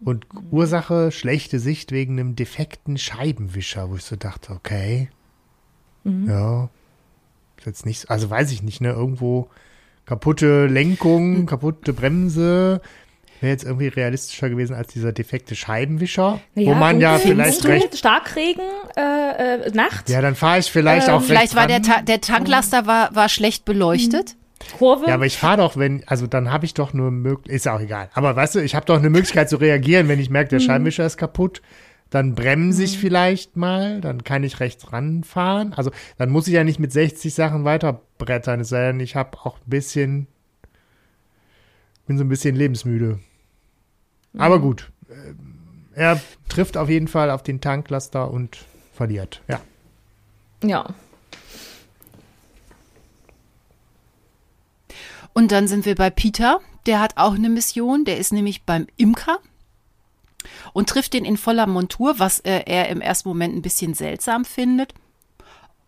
Und 0.00 0.26
Ursache 0.50 1.10
schlechte 1.10 1.58
Sicht 1.58 1.90
wegen 1.90 2.18
einem 2.18 2.36
defekten 2.36 2.98
Scheibenwischer, 2.98 3.90
wo 3.90 3.96
ich 3.96 4.04
so 4.04 4.16
dachte, 4.16 4.52
okay, 4.52 5.08
ja, 6.04 6.68
ist 7.56 7.66
jetzt 7.66 7.86
nicht, 7.86 8.10
also 8.10 8.30
weiß 8.30 8.52
ich 8.52 8.62
nicht, 8.62 8.80
ne, 8.80 8.90
irgendwo 8.90 9.48
kaputte 10.04 10.66
Lenkung, 10.66 11.46
kaputte 11.46 11.92
Bremse. 11.92 12.80
Wäre 13.40 13.52
jetzt 13.52 13.64
irgendwie 13.64 13.88
realistischer 13.88 14.48
gewesen 14.48 14.74
als 14.74 14.88
dieser 14.88 15.12
defekte 15.12 15.54
Scheibenwischer, 15.54 16.40
wo 16.54 16.74
man 16.74 17.00
ja 17.00 17.18
vielleicht 17.18 17.64
dunkel, 17.64 17.80
recht. 17.82 17.98
Starkregen, 17.98 18.62
äh, 18.96 19.66
äh, 19.66 19.70
Nacht, 19.72 20.08
Ja, 20.08 20.22
dann 20.22 20.34
fahre 20.34 20.60
ich 20.60 20.70
vielleicht 20.70 21.10
auch 21.10 21.20
Ähm, 21.20 21.26
Vielleicht 21.26 21.42
rechts 21.42 21.56
war 21.56 21.66
der, 21.66 21.76
ran. 21.76 21.82
Ta 21.82 22.02
der 22.02 22.20
Tanklaster 22.22 22.86
war, 22.86 23.14
war 23.14 23.28
schlecht 23.28 23.64
beleuchtet. 23.66 24.36
Kurve. 24.78 25.06
Ja, 25.06 25.14
aber 25.14 25.26
ich 25.26 25.36
fahre 25.36 25.58
doch, 25.58 25.76
wenn, 25.76 26.02
also 26.06 26.26
dann 26.26 26.50
habe 26.50 26.64
ich 26.64 26.74
doch 26.74 26.92
nur 26.92 27.10
Möglichkeit, 27.10 27.54
ist 27.54 27.68
auch 27.68 27.80
egal. 27.80 28.08
Aber 28.14 28.34
weißt 28.34 28.54
du, 28.54 28.60
ich 28.60 28.74
habe 28.74 28.86
doch 28.86 28.96
eine 28.96 29.10
Möglichkeit 29.10 29.50
zu 29.50 29.56
reagieren, 29.56 30.08
wenn 30.08 30.18
ich 30.18 30.30
merke, 30.30 30.50
der 30.50 30.60
Scheibenwischer 30.60 31.06
ist 31.06 31.16
kaputt. 31.16 31.62
Dann 32.10 32.34
bremse 32.34 32.84
ich 32.84 32.98
vielleicht 32.98 33.56
mal, 33.56 34.00
dann 34.00 34.22
kann 34.22 34.44
ich 34.44 34.60
rechts 34.60 34.92
ranfahren. 34.92 35.72
Also 35.72 35.90
dann 36.18 36.30
muss 36.30 36.46
ich 36.46 36.54
ja 36.54 36.62
nicht 36.62 36.78
mit 36.78 36.92
60 36.92 37.34
Sachen 37.34 37.64
weiterbrettern, 37.64 38.60
es 38.60 38.68
sei 38.68 38.86
denn, 38.86 39.00
ich 39.00 39.16
habe 39.16 39.36
auch 39.42 39.58
ein 39.58 39.70
bisschen, 39.70 40.26
bin 42.06 42.16
so 42.16 42.24
ein 42.24 42.28
bisschen 42.28 42.54
lebensmüde. 42.54 43.18
Aber 44.38 44.60
gut, 44.60 44.90
äh, 45.08 45.34
er 46.00 46.20
trifft 46.48 46.76
auf 46.76 46.88
jeden 46.88 47.08
Fall 47.08 47.30
auf 47.30 47.42
den 47.42 47.60
Tanklaster 47.60 48.30
und 48.30 48.58
verliert. 48.92 49.42
Ja. 49.48 49.60
ja. 50.62 50.94
Und 55.36 55.52
dann 55.52 55.68
sind 55.68 55.84
wir 55.84 55.96
bei 55.96 56.08
Peter. 56.08 56.60
Der 56.86 56.98
hat 56.98 57.18
auch 57.18 57.34
eine 57.34 57.50
Mission. 57.50 58.06
Der 58.06 58.16
ist 58.16 58.32
nämlich 58.32 58.62
beim 58.62 58.86
Imker 58.96 59.38
und 60.72 60.88
trifft 60.88 61.12
den 61.12 61.26
in 61.26 61.36
voller 61.36 61.66
Montur, 61.66 62.18
was 62.18 62.40
äh, 62.40 62.62
er 62.64 62.88
im 62.88 63.02
ersten 63.02 63.28
Moment 63.28 63.54
ein 63.54 63.60
bisschen 63.60 63.92
seltsam 63.92 64.46
findet. 64.46 64.94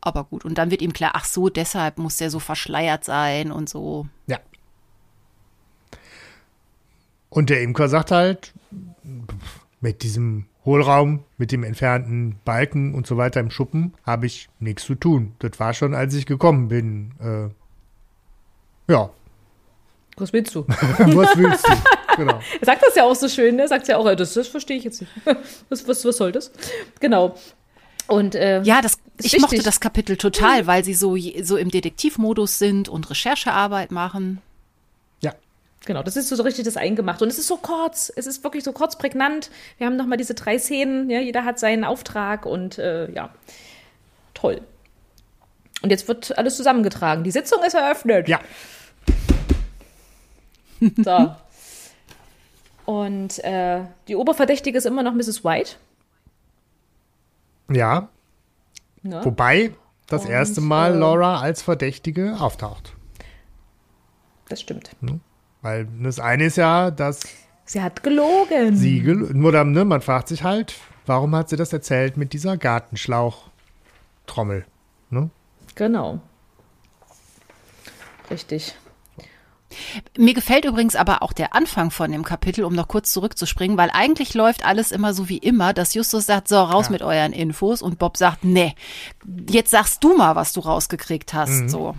Aber 0.03 0.25
gut, 0.25 0.45
und 0.45 0.59
dann 0.59 0.71
wird 0.71 0.83
ihm 0.83 0.93
klar, 0.93 1.13
ach 1.15 1.25
so, 1.25 1.49
deshalb 1.49 1.97
muss 1.97 2.19
der 2.19 2.29
so 2.29 2.41
verschleiert 2.41 3.05
sein 3.05 3.51
und 3.51 3.71
so. 3.71 4.07
Ja. 4.27 4.39
Und 7.31 7.49
der 7.49 7.63
Imker 7.63 7.89
sagt 7.89 8.11
halt, 8.11 8.53
mit 9.81 10.03
diesem 10.03 10.45
Hohlraum, 10.67 11.25
mit 11.39 11.53
dem 11.53 11.65
entfernten 11.65 12.39
Balken 12.45 12.95
und 12.95 13.07
so 13.07 13.17
weiter 13.17 13.41
im 13.41 13.51
Schuppen 13.51 13.95
habe 14.05 14.27
ich 14.27 14.51
nichts 14.61 14.85
zu 14.85 14.95
tun. 14.95 15.33
Das 15.39 15.59
war 15.59 15.73
schon, 15.73 15.95
als 15.95 16.13
ich 16.13 16.27
gekommen 16.27 16.69
bin. 16.69 17.13
Äh, 17.19 18.93
ja, 18.93 19.09
Was 20.21 20.33
willst 20.33 20.55
du? 20.55 20.65
was 20.69 21.37
willst 21.37 21.67
du? 21.67 21.73
Genau. 22.17 22.41
Er 22.61 22.67
sagt 22.67 22.83
das 22.83 22.95
ja 22.97 23.05
auch 23.05 23.15
so 23.15 23.29
schön, 23.29 23.57
ne? 23.57 23.63
Er 23.63 23.69
sagt 23.69 23.87
ja 23.89 23.97
auch, 23.97 24.07
äh, 24.07 24.17
das, 24.17 24.35
das 24.35 24.49
verstehe 24.49 24.77
ich 24.77 24.85
jetzt 24.85 25.01
nicht. 25.01 25.13
Was, 25.69 25.87
was, 25.87 26.05
was 26.05 26.17
soll 26.17 26.33
das? 26.33 26.51
Genau. 27.01 27.37
Und 28.09 28.35
äh, 28.35 28.63
Ja, 28.63 28.81
das, 28.81 28.99
ich 29.23 29.33
mochte 29.39 29.53
wichtig. 29.53 29.65
das 29.65 29.81
Kapitel 29.81 30.17
total, 30.17 30.67
weil 30.67 30.83
sie 30.83 30.95
so, 30.95 31.17
so 31.43 31.57
im 31.57 31.71
Detektivmodus 31.71 32.59
sind 32.59 32.89
und 32.89 33.09
Recherchearbeit 33.11 33.93
machen. 33.93 34.41
Ja. 35.21 35.35
Genau, 35.85 36.03
das 36.03 36.17
ist 36.17 36.29
so 36.29 36.43
richtig 36.43 36.65
das 36.65 36.77
eingemacht. 36.77 37.23
Und 37.23 37.29
es 37.29 37.39
ist 37.39 37.47
so 37.49 37.57
kurz. 37.57 38.11
Es 38.17 38.27
ist 38.27 38.43
wirklich 38.43 38.65
so 38.65 38.73
kurz 38.73 38.97
prägnant. 38.99 39.51
Wir 39.77 39.87
haben 39.87 39.97
nochmal 39.97 40.19
diese 40.19 40.35
drei 40.35 40.59
Szenen. 40.59 41.09
Ja, 41.11 41.21
jeder 41.21 41.45
hat 41.45 41.59
seinen 41.59 41.85
Auftrag 41.85 42.47
und 42.47 42.79
äh, 42.79 43.11
ja, 43.13 43.31
toll. 44.35 44.61
Und 45.83 45.91
jetzt 45.91 46.09
wird 46.09 46.37
alles 46.37 46.57
zusammengetragen. 46.57 47.23
Die 47.23 47.31
Sitzung 47.31 47.63
ist 47.63 47.75
eröffnet. 47.75 48.29
Ja. 48.29 48.41
So. 51.05 51.35
Und 52.87 53.39
äh, 53.45 53.83
die 54.09 54.17
Oberverdächtige 54.17 54.79
ist 54.79 54.87
immer 54.87 55.03
noch 55.03 55.13
Mrs. 55.15 55.45
White. 55.45 55.73
Ja. 57.71 58.09
Ne? 59.03 59.21
Wobei 59.25 59.73
das 60.07 60.25
Und, 60.25 60.31
erste 60.31 60.61
Mal 60.63 60.95
äh, 60.95 60.99
Laura 60.99 61.41
als 61.41 61.61
Verdächtige 61.63 62.37
auftaucht. 62.41 62.95
Das 64.49 64.61
stimmt. 64.63 64.91
Weil 65.61 65.87
das 66.03 66.19
eine 66.19 66.47
ist 66.47 66.57
ja, 66.57 66.91
dass 66.91 67.21
Sie 67.67 67.83
hat 67.83 68.03
gelogen. 68.03 68.75
sie, 68.77 69.03
gel- 69.03 69.35
nur 69.35 69.53
dann, 69.53 69.73
ne, 69.73 69.85
man 69.85 70.01
fragt 70.01 70.29
sich 70.29 70.43
halt, 70.43 70.75
warum 71.05 71.37
hat 71.37 71.51
sie 71.51 71.57
das 71.57 71.71
erzählt 71.75 72.17
mit 72.17 72.33
dieser 72.33 72.57
Gartenschlauchtrommel? 72.57 74.65
Ne? 75.11 75.29
Genau. 75.75 76.21
Richtig. 78.31 78.75
Mir 80.17 80.35
gefällt 80.35 80.65
übrigens 80.65 80.97
aber 80.97 81.23
auch 81.23 81.33
der 81.33 81.55
Anfang 81.55 81.91
von 81.91 82.11
dem 82.11 82.25
Kapitel, 82.25 82.65
um 82.65 82.75
noch 82.75 82.89
kurz 82.89 83.13
zurückzuspringen, 83.13 83.77
weil 83.77 83.91
eigentlich 83.93 84.35
läuft 84.35 84.65
alles 84.65 84.93
immer 84.93 85.13
so 85.15 85.29
wie 85.29 85.39
immer, 85.39 85.73
dass 85.75 85.95
Justus 85.95 86.27
sagt, 86.27 86.49
so, 86.49 86.57
raus 86.59 86.87
Ja. 86.87 86.93
mit 86.93 87.03
euren 87.03 87.33
Infos 87.33 87.83
und 87.83 87.99
Bob 87.99 88.17
sagt, 88.17 88.45
nee, 88.45 88.75
jetzt 89.49 89.71
sagst 89.71 90.03
du 90.03 90.17
mal, 90.17 90.37
was 90.37 90.53
du 90.53 90.61
rausgekriegt 90.61 91.35
hast, 91.35 91.51
Mhm. 91.51 91.69
so. 91.69 91.95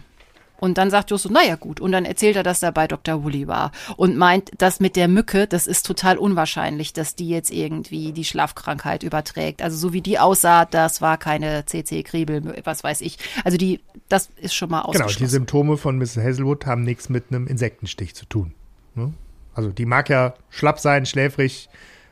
Und 0.60 0.78
dann 0.78 0.90
sagt 0.92 1.12
Justus, 1.12 1.32
naja 1.32 1.56
gut. 1.56 1.80
Und 1.80 1.92
dann 1.92 2.06
erzählt 2.06 2.36
er, 2.36 2.44
dass 2.44 2.62
er 2.64 2.72
bei 2.72 2.88
Dr. 2.88 3.24
Woolley 3.24 3.48
war 3.48 3.72
und 3.98 4.18
meint, 4.18 4.52
dass 4.58 4.80
mit 4.80 4.96
der 4.96 5.08
Mücke, 5.08 5.48
das 5.48 5.68
ist 5.68 5.86
total 5.86 6.18
unwahrscheinlich, 6.18 6.94
dass 6.94 7.16
die 7.16 7.30
jetzt 7.30 7.52
irgendwie 7.52 8.12
die 8.14 8.26
Schlafkrankheit 8.26 9.04
überträgt. 9.04 9.62
Also 9.62 9.78
so 9.78 9.94
wie 9.94 10.02
die 10.02 10.20
aussah, 10.20 10.66
das 10.66 11.02
war 11.02 11.18
keine 11.18 11.66
CC-Kriebel, 11.66 12.62
was 12.64 12.84
weiß 12.84 13.02
ich. 13.02 13.18
Also 13.44 13.58
die, 13.58 13.80
das 14.10 14.30
ist 14.38 14.54
schon 14.54 14.70
mal 14.70 14.80
Genau, 14.82 14.90
ausgeschlossen. 14.90 15.20
die 15.20 15.28
Symptome 15.30 15.78
von 15.78 15.98
Mrs. 15.98 16.18
Hazelwood 16.18 16.66
haben 16.66 16.84
nichts 16.84 17.10
mit 17.10 17.26
einem 17.30 17.48
Insektenstich 17.48 18.16
zu 18.16 18.26
tun. 18.26 18.54
Ne? 18.96 19.14
Also 19.54 19.70
die 19.72 19.86
mag 19.86 20.10
ja 20.10 20.34
schlapp 20.50 20.80
sein, 20.80 21.06
schläfrig, 21.06 21.70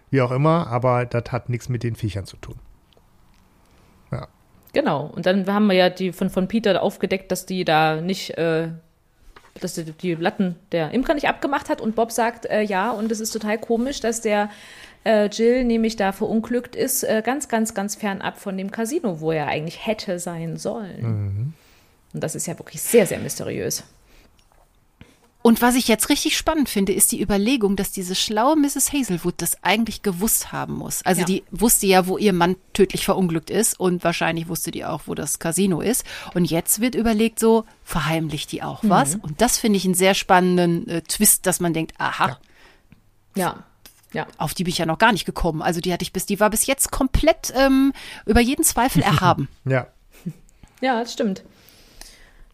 wie 0.10 0.22
auch 0.22 0.32
immer, 0.32 0.68
aber 0.68 1.06
das 1.06 1.32
hat 1.32 1.50
nichts 1.50 1.70
mit 1.70 1.84
den 1.84 1.96
Viechern 1.96 2.26
zu 2.26 2.38
tun. 2.38 2.56
Genau. 4.74 5.12
Und 5.16 5.26
dann 5.26 5.52
haben 5.52 5.68
wir 5.68 5.76
ja 5.76 5.90
die 5.90 6.12
von, 6.12 6.30
von 6.30 6.48
Peter 6.48 6.82
aufgedeckt, 6.82 7.32
dass 7.32 7.46
die 7.46 7.66
da 7.66 8.02
nicht, 8.02 8.38
äh, 8.38 8.70
dass 9.60 9.76
die, 9.76 9.86
die 9.92 10.16
Latten 10.16 10.56
der 10.72 10.92
Imker 10.92 11.14
nicht 11.14 11.28
abgemacht 11.28 11.70
hat. 11.70 11.82
Und 11.82 11.96
Bob 11.96 12.12
sagt, 12.12 12.46
äh, 12.46 12.62
ja, 12.62 12.92
und 12.92 13.12
es 13.12 13.20
ist 13.20 13.32
total 13.32 13.58
komisch, 13.58 14.00
dass 14.02 14.22
der 14.22 14.50
äh, 15.04 15.28
Jill 15.28 15.64
nämlich 15.64 15.96
da 15.96 16.12
verunglückt 16.12 16.76
ist, 16.76 17.04
äh, 17.04 17.22
ganz, 17.26 17.48
ganz, 17.48 17.74
ganz 17.74 17.96
fernab 17.96 18.38
von 18.38 18.58
dem 18.58 18.72
Casino, 18.72 19.22
wo 19.22 19.32
er 19.32 19.48
eigentlich 19.48 19.86
hätte 19.86 20.20
sein 20.20 20.58
sollen. 20.58 21.54
Und 22.14 22.24
das 22.24 22.36
ist 22.36 22.48
ja 22.48 22.58
wirklich 22.58 22.82
sehr, 22.82 23.06
sehr 23.06 23.20
mysteriös. 23.20 23.84
Und 25.44 25.62
was 25.62 25.76
ich 25.76 25.88
jetzt 25.88 26.10
richtig 26.10 26.36
spannend 26.38 26.68
finde, 26.68 26.92
ist 26.92 27.12
die 27.14 27.22
Überlegung, 27.22 27.76
dass 27.78 27.92
diese 27.92 28.16
schlaue 28.16 28.58
Mrs. 28.58 28.92
Hazelwood 28.92 29.36
das 29.38 29.64
eigentlich 29.64 30.02
gewusst 30.02 30.52
haben 30.52 30.74
muss. 30.74 31.02
Also 31.06 31.22
Ja. 31.22 31.26
die 31.26 31.44
wusste 31.52 31.86
ja, 31.88 32.06
wo 32.08 32.18
ihr 32.18 32.34
Mann 32.34 32.58
tödlich 32.74 33.06
verunglückt 33.06 33.50
ist 33.50 33.80
und 33.80 34.04
wahrscheinlich 34.04 34.50
wusste 34.50 34.72
die 34.72 34.84
auch, 34.84 35.04
wo 35.06 35.16
das 35.16 35.40
Casino 35.40 35.80
ist. 35.80 36.04
Und 36.34 36.46
jetzt 36.46 36.82
wird 36.82 36.96
überlegt, 36.96 37.40
so 37.40 37.64
verheimlicht 37.86 38.52
die 38.52 38.62
auch 38.62 38.80
was. 38.84 39.16
Und 39.16 39.40
das 39.40 39.58
finde 39.58 39.78
ich 39.78 39.86
einen 39.86 39.94
sehr 39.94 40.16
spannenden 40.16 40.88
äh, 40.90 41.02
Twist, 41.04 41.46
dass 41.46 41.60
man 41.62 41.74
denkt, 41.74 41.94
aha, 41.98 42.40
Ja. 43.36 43.44
Ja. 43.44 43.64
Ja. 44.14 44.28
auf 44.38 44.54
die 44.54 44.64
bin 44.64 44.72
ich 44.72 44.80
ja 44.80 44.86
noch 44.86 44.98
gar 44.98 45.12
nicht 45.12 45.26
gekommen. 45.26 45.62
Also 45.62 45.80
die 45.80 45.94
hatte 45.94 46.04
ich 46.04 46.12
bis, 46.12 46.26
die 46.26 46.40
war 46.40 46.50
bis 46.50 46.66
jetzt 46.66 46.92
komplett 46.92 47.54
ähm, 47.56 47.94
über 48.26 48.42
jeden 48.42 48.64
Zweifel 48.64 49.02
erhaben. 49.02 49.48
Ja. 49.66 49.88
Ja, 50.82 51.00
das 51.00 51.14
stimmt. 51.14 51.44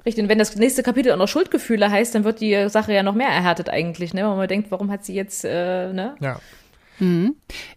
Richtig, 0.06 0.24
und 0.24 0.30
wenn 0.30 0.40
das 0.40 0.56
nächste 0.56 0.84
Kapitel 0.84 1.12
auch 1.12 1.18
noch 1.18 1.28
Schuldgefühle 1.28 1.90
heißt, 1.90 2.14
dann 2.14 2.24
wird 2.24 2.42
die 2.42 2.70
Sache 2.70 2.94
ja 2.94 3.04
noch 3.04 3.16
mehr 3.16 3.30
erhärtet 3.30 3.70
eigentlich, 3.70 4.14
ne? 4.14 4.22
Wenn 4.22 4.38
man 4.38 4.48
denkt, 4.48 4.70
warum 4.72 4.92
hat 4.92 5.06
sie 5.06 5.14
jetzt, 5.14 5.46
äh, 5.46 5.94
ne? 5.94 6.16
Ja. 6.20 6.40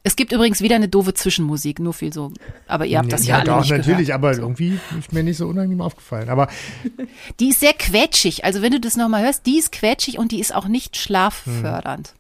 Es 0.03 0.15
gibt 0.15 0.33
übrigens 0.33 0.61
wieder 0.61 0.77
eine 0.77 0.89
doofe 0.89 1.15
Zwischenmusik, 1.15 1.81
nur 1.81 1.95
viel 1.95 2.13
so. 2.13 2.33
Aber 2.69 2.87
ihr 2.87 2.99
habt 2.99 3.13
das 3.13 3.27
ja, 3.27 3.37
alle 3.37 3.45
doch, 3.45 3.61
nicht 3.61 3.71
natürlich, 3.71 4.07
gehört. 4.09 4.11
aber 4.13 4.37
irgendwie 4.37 4.79
ist 4.99 5.13
mir 5.13 5.23
nicht 5.23 5.39
so 5.39 5.49
unangenehm 5.49 5.81
aufgefallen. 5.81 6.29
Aber 6.29 6.49
Die 7.41 7.49
ist 7.49 7.61
sehr 7.61 7.73
quetschig. 7.73 8.45
Also 8.45 8.63
wenn 8.63 8.73
du 8.73 8.81
das 8.81 8.97
nochmal 8.97 9.25
hörst, 9.25 9.47
die 9.47 9.59
ist 9.59 9.73
quetschig 9.73 10.19
und 10.19 10.33
die 10.33 10.41
ist 10.41 10.55
auch 10.55 10.69
nicht 10.69 10.97
schlaffördernd. 10.97 12.15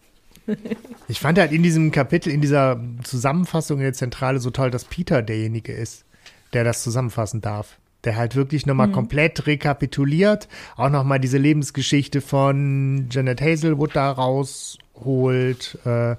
ich 1.08 1.20
fand 1.20 1.38
halt 1.38 1.52
in 1.52 1.62
diesem 1.62 1.92
Kapitel, 1.92 2.32
in 2.32 2.40
dieser 2.40 2.80
Zusammenfassung 3.04 3.78
in 3.78 3.84
der 3.84 3.92
Zentrale 3.92 4.40
so 4.40 4.50
toll, 4.50 4.70
dass 4.70 4.84
Peter 4.84 5.22
derjenige 5.22 5.72
ist, 5.72 6.04
der 6.54 6.64
das 6.64 6.82
zusammenfassen 6.82 7.40
darf. 7.40 7.78
Der 8.06 8.16
halt 8.16 8.36
wirklich 8.36 8.64
nochmal 8.64 8.90
komplett 8.90 9.46
rekapituliert, 9.46 10.48
auch 10.76 10.88
nochmal 10.88 11.20
diese 11.20 11.38
Lebensgeschichte 11.38 12.20
von 12.22 13.08
Janet 13.10 13.42
Hazelwood 13.42 13.94
da 13.94 14.10
rausholt. 14.12 15.78
Äh, 15.84 16.16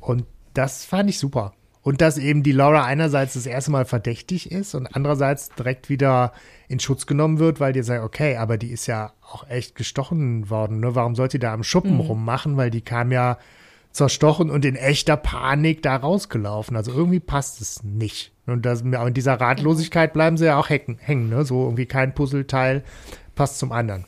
und 0.00 0.24
das 0.54 0.84
fand 0.84 1.10
ich 1.10 1.18
super. 1.18 1.52
Und 1.82 2.00
dass 2.00 2.18
eben 2.18 2.42
die 2.42 2.50
Laura 2.50 2.84
einerseits 2.84 3.34
das 3.34 3.46
erste 3.46 3.70
Mal 3.70 3.84
verdächtig 3.84 4.50
ist 4.50 4.74
und 4.74 4.88
andererseits 4.96 5.50
direkt 5.50 5.88
wieder 5.88 6.32
in 6.66 6.80
Schutz 6.80 7.06
genommen 7.06 7.38
wird, 7.38 7.60
weil 7.60 7.72
die 7.72 7.82
sagen, 7.82 8.02
okay, 8.02 8.36
aber 8.36 8.58
die 8.58 8.72
ist 8.72 8.88
ja 8.88 9.12
auch 9.22 9.48
echt 9.48 9.76
gestochen 9.76 10.50
worden. 10.50 10.80
Ne? 10.80 10.96
Warum 10.96 11.14
sollte 11.14 11.38
die 11.38 11.42
da 11.42 11.52
am 11.52 11.62
Schuppen 11.62 12.00
rummachen? 12.00 12.56
Weil 12.56 12.70
die 12.70 12.80
kam 12.80 13.12
ja 13.12 13.38
zerstochen 13.92 14.50
und 14.50 14.64
in 14.64 14.74
echter 14.74 15.16
Panik 15.16 15.80
da 15.82 15.94
rausgelaufen. 15.94 16.76
Also 16.76 16.92
irgendwie 16.92 17.20
passt 17.20 17.60
es 17.60 17.84
nicht. 17.84 18.32
Und 18.46 18.62
das, 18.64 18.82
in 18.82 19.14
dieser 19.14 19.40
Ratlosigkeit 19.40 20.12
bleiben 20.12 20.36
sie 20.36 20.44
ja 20.46 20.56
auch 20.58 20.68
hängen, 20.68 20.98
hängen 21.00 21.28
ne? 21.28 21.44
So 21.44 21.64
irgendwie 21.64 21.86
kein 21.86 22.14
Puzzleteil 22.14 22.84
passt 23.34 23.58
zum 23.58 23.72
anderen. 23.72 24.04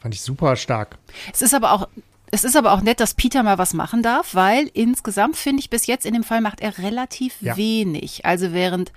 Fand 0.00 0.14
ich 0.14 0.20
super 0.20 0.56
stark. 0.56 0.98
Es 1.32 1.40
ist 1.42 1.54
aber 1.54 1.72
auch, 1.72 1.88
es 2.30 2.44
ist 2.44 2.56
aber 2.56 2.72
auch 2.72 2.82
nett, 2.82 3.00
dass 3.00 3.14
Peter 3.14 3.42
mal 3.42 3.56
was 3.58 3.72
machen 3.74 4.02
darf, 4.02 4.34
weil 4.34 4.70
insgesamt 4.74 5.36
finde 5.36 5.60
ich 5.60 5.70
bis 5.70 5.86
jetzt 5.86 6.04
in 6.04 6.12
dem 6.12 6.22
Fall 6.24 6.40
macht 6.42 6.60
er 6.60 6.78
relativ 6.78 7.40
Ja. 7.40 7.56
wenig. 7.56 8.24
Also 8.26 8.52
während 8.52 8.92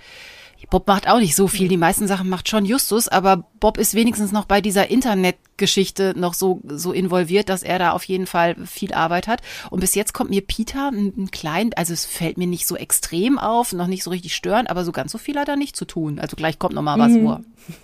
Bob 0.70 0.88
macht 0.88 1.08
auch 1.10 1.20
nicht 1.20 1.36
so 1.36 1.48
viel. 1.48 1.68
Die 1.68 1.78
meisten 1.78 2.08
Sachen 2.08 2.30
macht 2.30 2.48
schon 2.50 2.66
Justus, 2.66 3.08
aber 3.08 3.44
Bob 3.60 3.78
ist 3.78 3.94
wenigstens 3.94 4.32
noch 4.32 4.46
bei 4.46 4.62
dieser 4.62 4.90
Internetgeschichte 4.90 6.14
noch 6.16 6.34
so, 6.34 6.62
so 6.68 6.92
involviert, 6.92 7.50
dass 7.50 7.64
er 7.64 7.80
da 7.80 7.92
auf 7.92 8.04
jeden 8.04 8.28
Fall 8.28 8.56
viel 8.66 8.94
Arbeit 8.94 9.28
hat. 9.28 9.42
Und 9.70 9.80
bis 9.80 9.96
jetzt 9.96 10.14
kommt 10.14 10.30
mir 10.30 10.42
Peter 10.42 10.90
ein, 10.92 11.14
ein 11.18 11.32
klein, 11.32 11.72
also 11.76 11.94
es 11.94 12.06
fällt 12.06 12.38
mir 12.38 12.48
nicht 12.48 12.68
so 12.68 12.76
extrem 12.76 13.38
auf, 13.40 13.74
noch 13.74 13.88
nicht 13.88 14.04
so 14.04 14.10
richtig 14.10 14.36
störend, 14.36 14.70
aber 14.70 14.86
so 14.86 14.92
ganz 14.92 15.12
so 15.12 15.18
viel 15.18 15.38
hat 15.38 15.50
er 15.50 15.56
nicht 15.58 15.76
zu 15.76 15.86
tun. 15.86 16.20
Also 16.20 16.36
gleich 16.36 16.60
kommt 16.60 16.74
noch 16.76 16.82
mal 16.82 16.98
was, 17.00 17.12
wo 17.14 17.32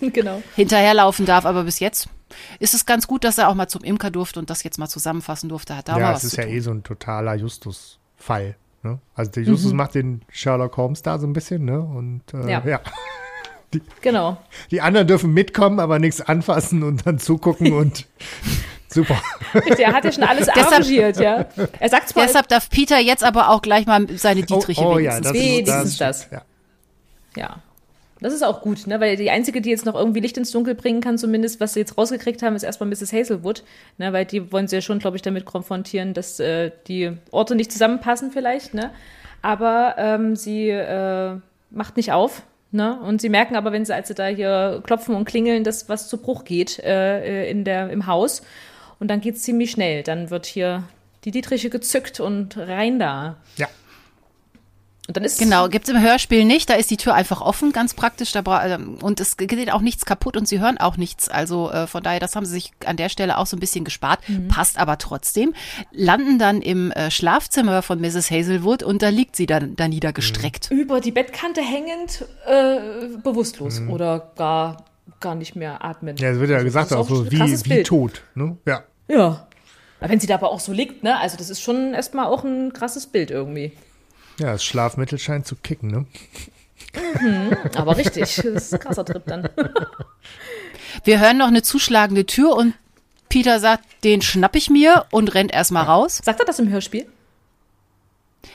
er 0.01 0.09
genau. 0.11 0.41
hinterherlaufen 0.55 1.25
darf, 1.25 1.45
aber 1.45 1.63
bis 1.63 1.79
jetzt 1.79 2.09
ist 2.59 2.73
es 2.73 2.85
ganz 2.85 3.07
gut, 3.07 3.23
dass 3.23 3.37
er 3.37 3.49
auch 3.49 3.55
mal 3.55 3.67
zum 3.67 3.83
Imker 3.83 4.11
durfte 4.11 4.39
und 4.39 4.49
das 4.49 4.63
jetzt 4.63 4.77
mal 4.79 4.87
zusammenfassen 4.87 5.49
durfte. 5.49 5.75
Hat 5.77 5.87
da 5.87 5.97
Ja, 5.97 6.05
mal 6.07 6.09
es 6.11 6.15
was 6.17 6.23
ist 6.25 6.31
zu 6.31 6.37
ja 6.41 6.43
tun. 6.47 6.53
eh 6.53 6.59
so 6.59 6.71
ein 6.71 6.83
totaler 6.83 7.35
Justus-Fall. 7.35 8.55
Ne? 8.87 8.99
Also 9.15 9.31
der 9.31 9.43
Justus 9.43 9.73
macht 9.73 9.95
den 9.95 10.21
Sherlock 10.29 10.77
Holmes 10.77 11.01
da 11.01 11.19
so 11.19 11.27
ein 11.27 11.33
bisschen, 11.33 11.65
ne? 11.65 11.79
Und 11.79 12.21
äh, 12.33 12.49
ja. 12.49 12.63
Ja. 12.65 12.81
Genau. 14.01 14.37
Die 14.71 14.79
anderen 14.79 15.07
dürfen 15.07 15.33
mitkommen, 15.33 15.81
aber 15.81 15.99
nichts 15.99 16.21
anfassen 16.21 16.83
und 16.83 17.05
dann 17.05 17.19
zugucken 17.19 17.73
und 17.73 18.07
super. 18.87 19.21
Der 19.77 19.91
hat 19.91 20.05
ja 20.05 20.11
schon 20.13 20.23
alles 20.23 20.47
arrangiert, 20.49 21.19
ja. 21.19 21.45
Er 21.77 21.89
sagt 21.89 22.07
zwar, 22.07 22.25
Deshalb 22.25 22.47
darf 22.47 22.69
Peter 22.69 22.97
jetzt 22.97 23.25
aber 23.25 23.49
auch 23.49 23.61
gleich 23.61 23.85
mal 23.85 24.07
seine 24.17 24.43
Dietriche 24.43 24.81
oh, 24.81 24.93
oh 24.93 24.99
ja, 24.99 25.11
wenigstens. 25.17 25.23
das 25.25 25.33
wenigstens 25.33 25.89
ist 25.91 26.01
das. 26.01 26.27
Ja. 26.31 26.41
ja. 27.35 27.57
Das 28.19 28.33
ist 28.33 28.43
auch 28.43 28.61
gut, 28.61 28.87
ne? 28.87 28.99
weil 28.99 29.15
die 29.15 29.29
einzige, 29.29 29.61
die 29.61 29.69
jetzt 29.69 29.85
noch 29.85 29.95
irgendwie 29.95 30.19
Licht 30.19 30.37
ins 30.37 30.51
Dunkel 30.51 30.75
bringen 30.75 31.01
kann, 31.01 31.17
zumindest 31.17 31.59
was 31.59 31.73
sie 31.73 31.81
jetzt 31.81 31.97
rausgekriegt 31.97 32.41
haben, 32.41 32.55
ist 32.55 32.63
erstmal 32.63 32.89
Mrs. 32.89 33.13
Hazelwood, 33.13 33.63
ne? 33.97 34.11
weil 34.11 34.25
die 34.25 34.51
wollen 34.51 34.67
sie 34.67 34.77
ja 34.77 34.81
schon, 34.81 34.99
glaube 34.99 35.17
ich, 35.17 35.21
damit 35.21 35.45
konfrontieren, 35.45 36.13
dass 36.13 36.39
äh, 36.39 36.71
die 36.87 37.11
Orte 37.31 37.55
nicht 37.55 37.71
zusammenpassen 37.71 38.31
vielleicht, 38.31 38.73
ne? 38.73 38.91
aber 39.41 39.95
ähm, 39.97 40.35
sie 40.35 40.69
äh, 40.69 41.35
macht 41.69 41.97
nicht 41.97 42.11
auf. 42.11 42.43
Ne? 42.71 42.99
Und 42.99 43.21
sie 43.21 43.29
merken 43.29 43.55
aber, 43.55 43.71
wenn 43.71 43.85
sie, 43.85 43.95
als 43.95 44.09
sie 44.09 44.13
da 44.13 44.27
hier 44.27 44.81
klopfen 44.85 45.15
und 45.15 45.25
klingeln, 45.25 45.63
dass 45.63 45.87
was 45.87 46.09
zu 46.09 46.17
Bruch 46.17 46.43
geht 46.43 46.79
äh, 46.79 47.49
in 47.49 47.63
der, 47.63 47.89
im 47.89 48.07
Haus. 48.07 48.41
Und 48.99 49.09
dann 49.09 49.21
geht's 49.21 49.43
ziemlich 49.43 49.71
schnell. 49.71 50.03
Dann 50.03 50.31
wird 50.31 50.45
hier 50.47 50.83
die 51.23 51.31
Dietriche 51.31 51.69
gezückt 51.69 52.19
und 52.19 52.57
rein 52.57 52.99
da. 52.99 53.37
ja. 53.55 53.67
Und 55.07 55.15
dann 55.15 55.23
ist 55.23 55.39
Genau, 55.39 55.69
gibt's 55.69 55.87
im 55.87 56.01
Hörspiel 56.01 56.43
nicht. 56.43 56.69
Da 56.69 56.73
ist 56.73 56.91
die 56.91 56.97
Tür 56.97 57.13
einfach 57.15 57.39
offen, 57.39 57.71
ganz 57.71 57.93
praktisch. 57.93 58.33
Da 58.33 58.41
bra- 58.41 58.65
ähm, 58.67 58.97
und 59.01 59.21
es 59.21 59.37
geht 59.37 59.71
auch 59.71 59.79
nichts 59.79 60.05
kaputt 60.05 60.35
und 60.35 60.49
sie 60.49 60.59
hören 60.59 60.77
auch 60.77 60.97
nichts. 60.97 61.29
Also 61.29 61.71
äh, 61.71 61.87
von 61.87 62.03
daher, 62.03 62.19
das 62.19 62.35
haben 62.35 62.45
sie 62.45 62.51
sich 62.51 62.71
an 62.85 62.97
der 62.97 63.07
Stelle 63.07 63.37
auch 63.37 63.45
so 63.47 63.55
ein 63.55 63.61
bisschen 63.61 63.85
gespart. 63.85 64.19
Passt 64.49 64.77
aber 64.77 64.97
trotzdem. 64.97 65.53
Landen 65.93 66.39
dann 66.39 66.61
im 66.61 66.91
äh, 66.91 67.09
Schlafzimmer 67.09 67.81
von 67.83 68.01
Mrs. 68.01 68.29
Hazelwood 68.31 68.83
und 68.83 69.01
da 69.01 69.07
liegt 69.07 69.37
sie 69.37 69.45
dann 69.45 69.77
da 69.77 69.87
niedergestreckt. 69.87 70.71
über 70.71 70.99
die 70.99 71.11
Bettkante 71.11 71.61
hängend 71.61 72.25
äh, 72.45 73.07
bewusstlos 73.23 73.81
oder 73.89 74.33
gar, 74.35 74.83
gar 75.21 75.35
nicht 75.35 75.55
mehr 75.55 75.85
atmen. 75.85 76.17
Ja, 76.17 76.31
es 76.31 76.39
wird 76.39 76.49
ja 76.49 76.57
Also, 76.57 76.65
gesagt, 76.65 76.91
ist 76.91 76.97
auch 76.97 77.07
so 77.07 77.21
ein 77.23 77.31
wie, 77.31 77.37
krasses 77.37 77.63
wie 77.63 77.69
Bild. 77.69 77.87
tot. 77.87 78.23
Ne? 78.35 78.57
Ja. 78.65 78.83
Ja. 79.07 79.47
Aber 80.01 80.09
wenn 80.09 80.19
sie 80.19 80.27
da 80.27 80.35
aber 80.35 80.51
auch 80.51 80.59
so 80.59 80.73
liegt, 80.73 81.03
ne? 81.03 81.17
Also 81.17 81.37
das 81.37 81.49
ist 81.49 81.61
schon 81.61 81.93
erstmal 81.93 82.25
auch 82.25 82.43
ein 82.43 82.73
krasses 82.73 83.07
Bild 83.07 83.31
irgendwie. 83.31 83.71
Ja, 84.39 84.51
das 84.53 84.63
Schlafmittel 84.63 85.19
scheint 85.19 85.45
zu 85.47 85.55
kicken. 85.55 85.89
Ne? 85.91 86.05
Aber 87.75 87.97
richtig, 87.97 88.35
das 88.35 88.37
ist 88.45 88.73
ein 88.73 88.79
krasser 88.79 89.05
Trip 89.05 89.23
dann. 89.25 89.49
Wir 91.03 91.19
hören 91.19 91.37
noch 91.37 91.47
eine 91.47 91.61
zuschlagende 91.63 92.25
Tür 92.25 92.55
und 92.55 92.73
Peter 93.29 93.59
sagt, 93.59 93.83
den 94.03 94.21
schnapp 94.21 94.55
ich 94.55 94.69
mir 94.69 95.05
und 95.11 95.33
rennt 95.33 95.51
erstmal 95.53 95.83
raus. 95.83 96.21
Sagt 96.23 96.39
er 96.39 96.45
das 96.45 96.59
im 96.59 96.69
Hörspiel? 96.69 97.05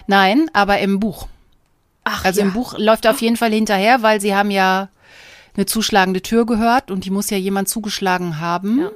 Nein, 0.07 0.51
aber 0.53 0.79
im 0.79 0.99
Buch. 0.99 1.29
Ach, 2.05 2.25
Also 2.25 2.41
ja. 2.41 2.47
im 2.47 2.53
Buch 2.53 2.75
läuft 2.79 3.05
er 3.05 3.13
auf 3.13 3.21
jeden 3.21 3.37
Fall 3.37 3.53
hinterher, 3.53 4.03
weil 4.03 4.21
sie 4.21 4.35
haben 4.35 4.51
ja 4.51 4.89
eine 5.55 5.67
zuschlagende 5.67 6.23
Tür 6.23 6.47
gehört 6.47 6.91
und 6.91 7.05
die 7.05 7.11
muss 7.11 7.31
ja 7.31 7.37
jemand 7.37 7.69
zugeschlagen 7.69 8.41
haben. 8.41 8.81
Ja. 8.81 8.91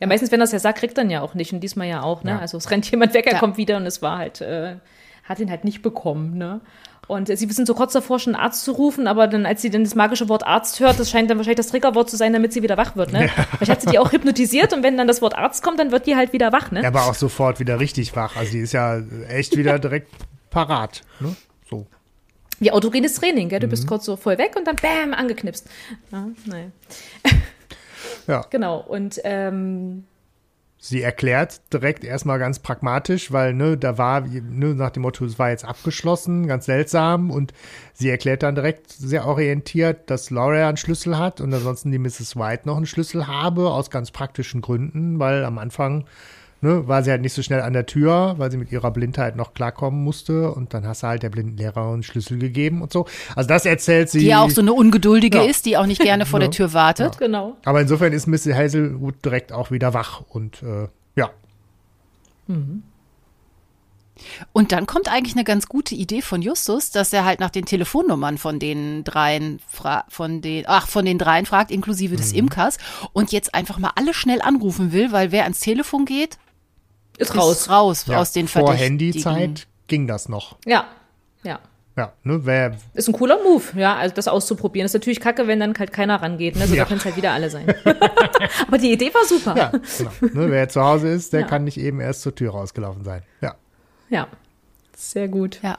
Ja, 0.00 0.06
meistens, 0.08 0.30
wenn 0.32 0.40
er 0.40 0.44
es 0.44 0.52
ja 0.52 0.58
sagt, 0.58 0.80
kriegt 0.80 0.98
er 0.98 1.04
ihn 1.04 1.10
ja 1.10 1.22
auch 1.22 1.34
nicht. 1.34 1.52
Und 1.52 1.60
diesmal 1.60 1.86
ja 1.86 2.02
auch, 2.02 2.24
ne? 2.24 2.32
Ja. 2.32 2.38
Also 2.40 2.58
es 2.58 2.70
rennt 2.70 2.90
jemand 2.90 3.14
weg, 3.14 3.26
er 3.26 3.34
Ja. 3.34 3.38
kommt 3.38 3.56
wieder 3.56 3.76
und 3.76 3.86
es 3.86 4.02
war 4.02 4.18
halt, 4.18 4.40
äh, 4.40 4.76
hat 5.32 5.40
ihn 5.40 5.50
halt 5.50 5.64
nicht 5.64 5.82
bekommen, 5.82 6.38
ne? 6.38 6.60
Und 7.08 7.26
sie 7.26 7.34
sind 7.50 7.66
so 7.66 7.74
kurz 7.74 7.92
davor, 7.92 8.20
schon 8.20 8.34
einen 8.36 8.42
Arzt 8.44 8.62
zu 8.64 8.70
rufen, 8.72 9.08
aber 9.08 9.26
dann, 9.26 9.44
als 9.44 9.60
sie 9.60 9.70
dann 9.70 9.82
das 9.82 9.96
magische 9.96 10.28
Wort 10.28 10.46
Arzt 10.46 10.78
hört, 10.78 11.00
das 11.00 11.10
scheint 11.10 11.28
dann 11.28 11.36
wahrscheinlich 11.36 11.56
das 11.56 11.66
Triggerwort 11.66 12.08
zu 12.08 12.16
sein, 12.16 12.32
damit 12.32 12.52
sie 12.52 12.62
wieder 12.62 12.76
wach 12.76 12.94
wird, 12.94 13.12
ne? 13.12 13.28
Vielleicht 13.58 13.70
hat 13.70 13.82
sie 13.82 13.90
die 13.90 13.98
auch 13.98 14.12
hypnotisiert 14.12 14.72
und 14.72 14.82
wenn 14.84 14.96
dann 14.96 15.08
das 15.08 15.20
Wort 15.20 15.36
Arzt 15.36 15.62
kommt, 15.64 15.80
dann 15.80 15.90
wird 15.90 16.06
die 16.06 16.14
halt 16.14 16.32
wieder 16.32 16.52
wach, 16.52 16.70
ne? 16.70 16.82
Er 16.82 16.94
war 16.94 17.06
auch 17.08 17.14
sofort 17.14 17.58
wieder 17.58 17.80
richtig 17.80 18.14
wach. 18.14 18.36
Also 18.36 18.52
die 18.52 18.60
ist 18.60 18.72
ja 18.72 19.02
echt 19.28 19.56
wieder 19.56 19.78
direkt 19.80 20.08
parat. 20.50 21.02
Ne? 21.18 21.34
So. 21.68 21.86
Wie 22.60 22.70
autogenes 22.70 23.14
Training, 23.14 23.48
gell? 23.48 23.58
Du 23.60 23.66
Mhm. 23.66 23.70
bist 23.70 23.86
kurz 23.88 24.04
so 24.04 24.16
voll 24.16 24.38
weg 24.38 24.54
und 24.56 24.66
dann 24.68 24.76
bam, 24.76 25.12
angeknipst. 25.12 25.66
Ja, 26.12 26.28
nein. 26.46 26.72
Ja. 28.28 28.44
Genau. 28.50 28.78
Und 28.78 29.20
ähm, 29.24 30.04
Sie 30.84 31.00
erklärt 31.00 31.60
direkt 31.72 32.02
erstmal 32.02 32.40
ganz 32.40 32.58
pragmatisch, 32.58 33.30
weil 33.30 33.54
ne, 33.54 33.76
da 33.76 33.98
war 33.98 34.22
ne, 34.22 34.74
nach 34.74 34.90
dem 34.90 35.02
Motto, 35.02 35.24
es 35.24 35.38
war 35.38 35.50
jetzt 35.50 35.64
abgeschlossen, 35.64 36.48
ganz 36.48 36.64
seltsam. 36.64 37.30
Und 37.30 37.52
sie 37.92 38.10
erklärt 38.10 38.42
dann 38.42 38.56
direkt 38.56 38.90
sehr 38.90 39.28
orientiert, 39.28 40.10
dass 40.10 40.30
Laura 40.30 40.66
einen 40.66 40.76
Schlüssel 40.76 41.16
hat 41.16 41.40
und 41.40 41.54
ansonsten 41.54 41.92
die 41.92 42.00
Mrs. 42.00 42.34
White 42.34 42.62
noch 42.66 42.78
einen 42.78 42.86
Schlüssel 42.86 43.28
habe, 43.28 43.70
aus 43.70 43.90
ganz 43.90 44.10
praktischen 44.10 44.60
Gründen, 44.60 45.20
weil 45.20 45.44
am 45.44 45.58
Anfang 45.58 46.04
ne, 46.62 46.88
war 46.88 47.02
sie 47.02 47.10
halt 47.10 47.20
nicht 47.20 47.34
so 47.34 47.42
schnell 47.42 47.60
an 47.60 47.74
der 47.74 47.84
Tür, 47.84 48.36
weil 48.38 48.50
sie 48.50 48.56
mit 48.56 48.72
ihrer 48.72 48.90
Blindheit 48.90 49.36
noch 49.36 49.52
klarkommen 49.52 50.02
musste. 50.02 50.50
Und 50.52 50.72
dann 50.72 50.86
hast 50.86 51.02
du 51.02 51.08
halt 51.08 51.22
der 51.22 51.28
blinden 51.28 51.58
Lehrer 51.58 51.92
einen 51.92 52.02
Schlüssel 52.02 52.38
gegeben 52.38 52.80
und 52.80 52.90
so. 52.92 53.04
Also 53.36 53.46
das 53.48 53.66
erzählt 53.66 54.08
sie. 54.08 54.20
Die 54.20 54.26
ja 54.26 54.40
auch 54.40 54.48
so 54.50 54.62
eine 54.62 54.72
Ungeduldige 54.72 55.38
Ja. 55.38 55.44
ist, 55.44 55.66
die 55.66 55.76
auch 55.76 55.86
nicht 55.86 56.00
gerne 56.00 56.24
vor 56.24 56.40
Ja. 56.40 56.46
der 56.46 56.50
Tür 56.52 56.72
wartet. 56.72 57.18
genau. 57.18 57.56
Aber 57.66 57.80
insofern 57.82 58.12
ist 58.14 58.26
Mrs. 58.26 58.54
Hazelwood 58.54 59.16
direkt 59.24 59.52
auch 59.52 59.70
wieder 59.70 59.92
wach 59.92 60.22
und 60.30 60.62
äh, 60.62 60.88
ja. 61.16 61.30
Und 64.52 64.72
dann 64.72 64.86
kommt 64.86 65.10
eigentlich 65.10 65.34
eine 65.34 65.44
ganz 65.44 65.66
gute 65.68 65.94
Idee 65.94 66.22
von 66.22 66.42
Justus, 66.42 66.90
dass 66.90 67.12
er 67.12 67.24
halt 67.24 67.40
nach 67.40 67.50
den 67.50 67.64
Telefonnummern 67.64 68.38
von 68.38 68.58
den 68.58 69.04
dreien, 69.04 69.58
von 70.08 70.42
den, 70.42 70.64
ach, 70.68 70.86
von 70.86 71.04
den 71.04 71.18
dreien 71.18 71.46
fragt, 71.46 71.70
inklusive 71.70 72.14
Mhm. 72.14 72.18
des 72.18 72.32
Imkers, 72.32 72.78
und 73.12 73.32
jetzt 73.32 73.54
einfach 73.54 73.78
mal 73.78 73.92
alle 73.96 74.14
schnell 74.14 74.40
anrufen 74.42 74.92
will, 74.92 75.10
weil 75.12 75.32
wer 75.32 75.42
ans 75.44 75.60
Telefon 75.60 76.04
geht, 76.04 76.38
Ist 77.22 77.30
ist 77.30 77.36
raus. 77.36 77.70
raus 77.70 78.04
ja 78.06 78.18
aus 78.18 78.32
den 78.32 78.48
vor. 78.48 78.72
Handyzeit 78.74 79.66
ging 79.86 80.06
das 80.06 80.28
noch. 80.28 80.56
Ja. 80.66 80.86
Ja. 81.42 81.58
Ja, 81.94 82.12
ne, 82.24 82.40
wer, 82.46 82.74
Ist 82.94 83.08
ein 83.08 83.12
cooler 83.12 83.36
Move, 83.42 83.64
ja, 83.78 83.96
also 83.96 84.14
das 84.14 84.26
auszuprobieren. 84.26 84.86
Ist 84.86 84.94
natürlich 84.94 85.20
kacke, 85.20 85.46
wenn 85.46 85.60
dann 85.60 85.74
halt 85.78 85.92
keiner 85.92 86.22
rangeht, 86.22 86.56
ne? 86.56 86.66
So, 86.66 86.74
Ja. 86.74 86.84
da 86.84 86.88
können 86.88 87.00
es 87.00 87.04
halt 87.04 87.16
wieder 87.16 87.32
alle 87.32 87.50
sein. 87.50 87.66
Aber 88.66 88.78
die 88.78 88.92
Idee 88.92 89.12
war 89.12 89.26
super. 89.26 89.54
ja, 89.56 89.72
genau, 90.20 90.40
ne, 90.46 90.50
wer 90.50 90.68
zu 90.70 90.80
Hause 90.82 91.08
ist, 91.08 91.34
der 91.34 91.40
Ja. 91.40 91.46
kann 91.46 91.64
nicht 91.64 91.76
eben 91.78 92.00
erst 92.00 92.22
zur 92.22 92.34
Tür 92.34 92.52
rausgelaufen 92.52 93.04
sein. 93.04 93.22
Ja. 93.42 93.56
Ja. 94.08 94.26
Sehr 94.96 95.28
gut. 95.28 95.60
Ja. 95.62 95.76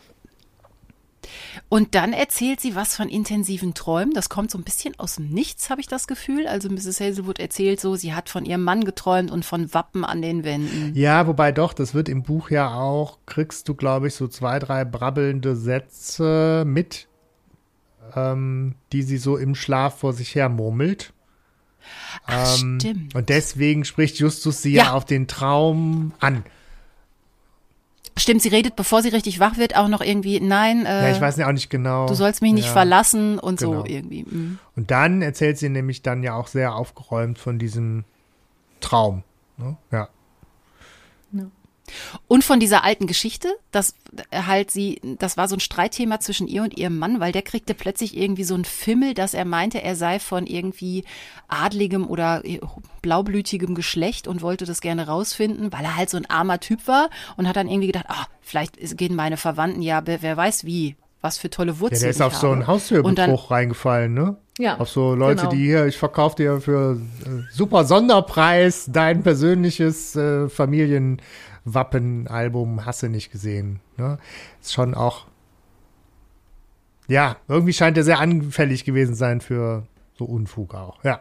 Und 1.70 1.96
dann 1.96 2.14
erzählt 2.14 2.60
sie 2.60 2.76
was 2.76 2.96
von 2.96 3.10
intensiven 3.10 3.74
Träumen. 3.74 4.14
Das 4.14 4.30
kommt 4.30 4.52
so 4.52 4.58
ein 4.58 4.64
bisschen 4.64 4.98
aus 5.00 5.16
dem 5.16 5.30
Nichts, 5.30 5.70
habe 5.70 5.82
ich 5.82 5.88
das 5.88 6.08
Gefühl. 6.08 6.48
Also 6.48 6.70
Mrs. 6.70 7.00
Hazelwood 7.00 7.40
erzählt 7.40 7.80
so, 7.80 7.96
sie 7.96 8.14
hat 8.14 8.30
von 8.30 8.46
ihrem 8.46 8.64
Mann 8.64 8.84
geträumt 8.86 9.32
und 9.32 9.46
von 9.46 9.74
Wappen 9.74 10.04
an 10.06 10.22
den 10.22 10.44
Wänden. 10.44 10.92
Ja, 10.96 11.26
wobei 11.28 11.52
doch, 11.52 11.74
das 11.74 11.94
wird 11.94 12.10
im 12.10 12.24
Buch 12.24 12.50
ja 12.50 12.74
auch, 12.74 13.20
kriegst 13.26 13.68
du, 13.70 13.76
glaube 13.76 14.08
ich, 14.08 14.16
so 14.16 14.28
zwei, 14.28 14.60
drei 14.60 14.86
brabbelnde 14.86 15.56
Sätze 15.56 16.64
mit, 16.66 17.08
ähm, 18.16 18.76
die 18.92 19.04
sie 19.04 19.18
so 19.18 19.38
im 19.38 19.56
Schlaf 19.56 20.00
vor 20.00 20.14
sich 20.14 20.36
her 20.36 20.50
murmelt. 20.50 21.14
Ach, 22.26 22.62
Ähm, 22.62 22.80
stimmt. 22.80 23.16
Und 23.16 23.30
deswegen 23.30 23.84
spricht 23.86 24.18
Justus 24.20 24.62
sie 24.62 24.74
ja, 24.74 24.84
Ja. 24.84 24.94
auf 24.94 25.06
den 25.06 25.28
Traum 25.28 26.14
an. 26.20 26.44
Stimmt, 28.16 28.42
sie 28.44 28.50
redet, 28.50 28.76
bevor 28.76 29.02
sie 29.02 29.10
richtig 29.10 29.40
wach 29.40 29.58
wird, 29.58 29.76
auch 29.76 29.88
noch 29.88 30.02
irgendwie, 30.02 30.40
nein, 30.40 30.86
äh, 30.86 31.10
Ja, 31.10 31.12
ich 31.16 31.22
weiß 31.22 31.38
ja 31.38 31.48
auch 31.48 31.52
nicht 31.52 31.70
genau. 31.70 32.06
du 32.06 32.14
sollst 32.14 32.42
mich 32.44 32.54
nicht 32.54 32.68
ja. 32.68 32.72
verlassen 32.72 33.40
und 33.40 33.60
Genau. 33.60 33.80
so 33.82 33.86
irgendwie. 33.86 34.24
mm. 34.24 34.60
Und 34.76 34.92
dann 34.92 35.22
erzählt 35.22 35.58
sie 35.58 35.70
nämlich 35.70 36.02
dann 36.04 36.22
ja 36.22 36.36
auch 36.36 36.48
sehr 36.48 36.76
aufgeräumt 36.76 37.40
von 37.40 37.58
diesem 37.58 38.04
Traum. 38.82 39.24
Ne? 39.58 39.78
Ja. 39.92 40.10
Und 42.28 42.44
von 42.44 42.60
dieser 42.60 42.84
alten 42.84 43.08
Geschichte, 43.08 43.48
das 43.72 43.96
halt 44.34 44.72
sie, 44.72 45.00
das 45.20 45.38
war 45.38 45.48
so 45.48 45.56
ein 45.56 45.60
Streitthema 45.60 46.20
zwischen 46.20 46.48
ihr 46.48 46.64
und 46.64 46.78
ihrem 46.78 46.98
Mann, 47.00 47.20
weil 47.20 47.32
der 47.32 47.42
kriegte 47.42 47.74
plötzlich 47.74 48.16
irgendwie 48.18 48.44
so 48.44 48.56
ein 48.56 48.66
Fimmel, 48.66 49.14
dass 49.14 49.34
er 49.34 49.46
meinte, 49.46 49.82
er 49.82 49.96
sei 49.96 50.20
von 50.20 50.46
irgendwie 50.48 51.04
adligem 51.48 52.08
oder 52.08 52.42
blaublütigem 53.02 53.76
Geschlecht 53.76 54.28
und 54.28 54.42
wollte 54.42 54.66
das 54.66 54.82
gerne 54.82 55.08
rausfinden, 55.08 55.72
weil 55.72 55.84
er 55.84 55.96
halt 55.96 56.10
so 56.10 56.18
ein 56.18 56.30
armer 56.30 56.60
Typ 56.60 56.88
war 56.88 57.10
und 57.38 57.48
hat 57.48 57.56
dann 57.56 57.68
irgendwie 57.68 57.88
gedacht, 57.88 58.06
ah, 58.08 58.26
vielleicht 58.42 58.98
gehen 58.98 59.16
meine 59.16 59.38
Verwandten 59.38 59.82
ja, 59.82 60.02
wer 60.06 60.22
wer 60.22 60.38
weiß 60.38 60.66
wie, 60.66 60.96
was 61.22 61.38
für 61.38 61.50
tolle 61.50 61.74
Ja, 61.74 61.80
Wurzeln. 61.80 62.02
der 62.02 62.10
ist 62.12 62.18
ich 62.18 62.22
auf 62.24 62.34
so 62.36 62.40
habe. 62.48 62.52
einen 62.54 62.62
Und 62.62 62.68
Haustürbruch 62.68 63.14
dann- 63.16 63.30
reingefallen, 63.32 64.14
ne? 64.14 64.38
Ja, 64.60 64.78
Auf 64.78 64.90
so 64.90 65.16
Leute, 65.16 65.38
genau. 65.42 65.50
die 65.50 65.66
hier, 65.66 65.88
ich 65.88 65.98
verkaufe 65.98 66.36
dir 66.36 66.62
für 66.62 66.98
äh, 67.26 67.30
super 67.52 67.86
Sonderpreis 67.86 68.86
dein 68.88 69.24
persönliches 69.24 70.16
äh, 70.16 70.48
Familienwappenalbum, 71.66 72.86
hast 72.86 73.04
du 73.04 73.10
nicht 73.10 73.32
gesehen. 73.32 73.80
Ne? 73.98 74.18
Ist 74.62 74.74
schon 74.74 74.94
auch 74.96 75.26
ja, 77.08 77.36
irgendwie 77.48 77.74
scheint 77.74 77.98
er 77.98 78.04
sehr 78.04 78.20
anfällig 78.20 78.86
gewesen 78.86 79.16
sein 79.16 79.42
für 79.42 79.84
so 80.18 80.26
Unfug 80.26 80.74
auch. 80.74 81.04
Ja. 81.04 81.20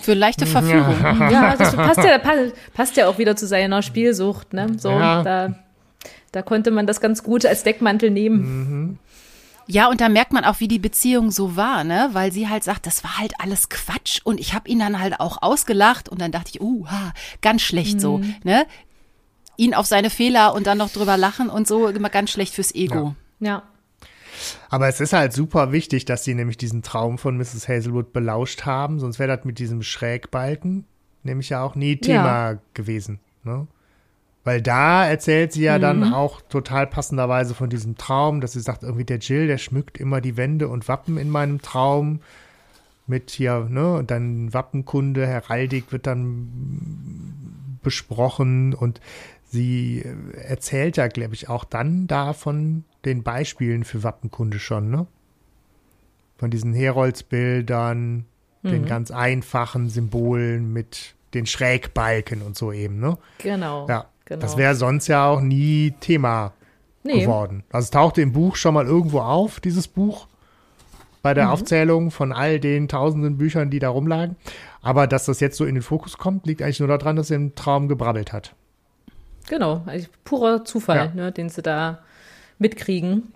Für 0.00 0.14
leichte 0.14 0.46
Verführung. 0.46 0.96
Ja, 1.30 1.54
das 1.56 1.76
passt 1.76 2.02
ja, 2.02 2.18
passt, 2.18 2.54
passt 2.74 2.96
ja 2.96 3.06
auch 3.06 3.18
wieder 3.18 3.36
zu 3.36 3.46
seiner 3.46 3.82
Spielsucht, 3.82 4.52
ne? 4.52 4.78
So, 4.78 4.90
Ja. 4.90 5.22
da, 5.22 5.54
da 6.32 6.42
konnte 6.42 6.70
man 6.70 6.86
das 6.86 7.00
ganz 7.00 7.22
gut 7.22 7.44
als 7.44 7.62
Deckmantel 7.62 8.10
nehmen. 8.10 8.98
Ja, 9.68 9.88
und 9.88 10.00
da 10.00 10.08
merkt 10.08 10.32
man 10.32 10.44
auch, 10.44 10.60
wie 10.60 10.68
die 10.68 10.78
Beziehung 10.78 11.30
so 11.30 11.56
war, 11.56 11.82
ne? 11.84 12.10
Weil 12.12 12.32
sie 12.32 12.48
halt 12.48 12.64
sagt, 12.64 12.86
das 12.86 13.02
war 13.04 13.18
halt 13.18 13.34
alles 13.38 13.68
Quatsch 13.68 14.20
und 14.22 14.38
ich 14.40 14.54
habe 14.54 14.68
ihn 14.68 14.78
dann 14.78 15.00
halt 15.00 15.20
auch 15.20 15.42
ausgelacht 15.42 16.08
und 16.08 16.20
dann 16.20 16.30
dachte 16.32 16.50
ich, 16.54 16.60
uh, 16.60 16.86
ha, 16.88 17.12
ganz 17.42 17.62
schlecht 17.62 18.00
so, 18.00 18.20
ne? 18.44 18.64
Ihn 19.56 19.74
auf 19.74 19.86
seine 19.86 20.10
Fehler 20.10 20.54
und 20.54 20.66
dann 20.66 20.78
noch 20.78 20.90
drüber 20.90 21.16
lachen 21.16 21.48
und 21.48 21.66
so 21.66 21.88
immer 21.88 22.10
ganz 22.10 22.30
schlecht 22.30 22.54
fürs 22.54 22.74
Ego. 22.74 23.14
Ja. 23.40 23.62
Aber 24.68 24.88
es 24.88 25.00
ist 25.00 25.12
halt 25.12 25.32
super 25.32 25.72
wichtig, 25.72 26.04
dass 26.04 26.24
sie 26.24 26.34
nämlich 26.34 26.58
diesen 26.58 26.82
Traum 26.82 27.16
von 27.16 27.38
Mrs. 27.38 27.68
Hazelwood 27.68 28.12
belauscht 28.12 28.66
haben, 28.66 29.00
sonst 29.00 29.18
wäre 29.18 29.34
das 29.34 29.44
mit 29.44 29.58
diesem 29.58 29.82
Schrägbalken 29.82 30.84
nämlich 31.26 31.50
ja 31.50 31.62
auch 31.62 31.74
nie 31.74 31.96
Thema 31.96 32.58
gewesen. 32.72 33.18
Ne? 33.44 33.66
Weil 34.44 34.62
da 34.62 35.06
erzählt 35.06 35.52
sie 35.52 35.64
ja 35.64 35.78
dann 35.78 36.14
auch 36.14 36.40
total 36.40 36.86
passenderweise 36.86 37.54
von 37.54 37.68
diesem 37.68 37.96
Traum, 37.96 38.40
dass 38.40 38.52
sie 38.52 38.60
sagt, 38.60 38.84
irgendwie 38.84 39.04
der 39.04 39.18
Jill, 39.18 39.48
der 39.48 39.58
schmückt 39.58 39.98
immer 39.98 40.20
die 40.20 40.36
Wände 40.36 40.68
und 40.68 40.88
Wappen 40.88 41.18
in 41.18 41.28
meinem 41.28 41.60
Traum 41.60 42.20
mit 43.08 43.30
hier, 43.30 43.66
ne, 43.68 43.94
und 43.94 44.10
dann 44.10 44.52
Wappenkunde, 44.54 45.26
Heraldik 45.26 45.92
wird 45.92 46.06
dann 46.06 47.78
besprochen 47.82 48.74
und 48.74 49.00
sie 49.56 50.02
äh, 50.02 50.36
erzählt 50.36 50.96
ja, 50.96 51.08
glaube 51.08 51.34
ich, 51.34 51.48
auch 51.48 51.64
dann 51.64 52.06
da 52.06 52.32
von 52.32 52.84
den 53.04 53.22
Beispielen 53.22 53.82
für 53.84 54.04
Wappenkunde 54.04 54.58
schon, 54.58 54.90
ne? 54.90 55.06
Von 56.38 56.50
diesen 56.50 56.74
Heroldsbildern, 56.74 58.26
den 58.62 58.84
ganz 58.84 59.10
einfachen 59.10 59.88
Symbolen 59.88 60.72
mit 60.72 61.14
den 61.34 61.46
Schrägbalken 61.46 62.42
und 62.42 62.56
so 62.56 62.72
eben, 62.72 62.98
ne? 62.98 63.16
Genau. 63.38 63.86
Ja, 63.88 64.06
genau. 64.24 64.40
das 64.40 64.56
wäre 64.56 64.74
sonst 64.74 65.06
ja 65.06 65.26
auch 65.26 65.40
nie 65.40 65.94
Thema 66.00 66.52
nee. 67.04 67.20
geworden. 67.20 67.62
Also 67.70 67.86
es 67.86 67.90
tauchte 67.90 68.22
im 68.22 68.32
Buch 68.32 68.56
schon 68.56 68.74
mal 68.74 68.86
irgendwo 68.86 69.20
auf, 69.20 69.60
dieses 69.60 69.86
Buch, 69.88 70.26
bei 71.22 71.32
Mhm. 71.32 71.34
der 71.36 71.52
Aufzählung 71.52 72.10
von 72.10 72.32
all 72.32 72.60
den 72.60 72.88
tausenden 72.88 73.36
Büchern, 73.38 73.70
die 73.70 73.78
da 73.78 73.88
rumlagen. 73.88 74.36
Aber 74.82 75.06
dass 75.06 75.24
das 75.26 75.40
jetzt 75.40 75.56
so 75.56 75.64
in 75.64 75.74
den 75.74 75.82
Fokus 75.82 76.18
kommt, 76.18 76.46
liegt 76.46 76.62
eigentlich 76.62 76.80
nur 76.80 76.88
daran, 76.88 77.16
dass 77.16 77.30
er 77.30 77.36
im 77.36 77.54
Traum 77.54 77.88
gebrabbelt 77.88 78.32
hat. 78.32 78.54
Genau, 79.48 79.82
also 79.86 80.08
purer 80.24 80.64
Zufall, 80.64 80.96
Ja. 80.96 81.06
ne, 81.14 81.32
den 81.32 81.48
sie 81.48 81.62
da 81.62 82.00
mitkriegen. 82.58 83.32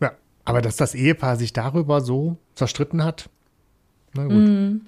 Ja, 0.00 0.12
aber 0.44 0.60
dass 0.62 0.76
das 0.76 0.94
Ehepaar 0.94 1.36
sich 1.36 1.52
darüber 1.52 2.00
so 2.00 2.36
zerstritten 2.54 3.02
hat, 3.04 3.28
na 4.14 4.24
gut. 4.24 4.32
Mhm. 4.32 4.86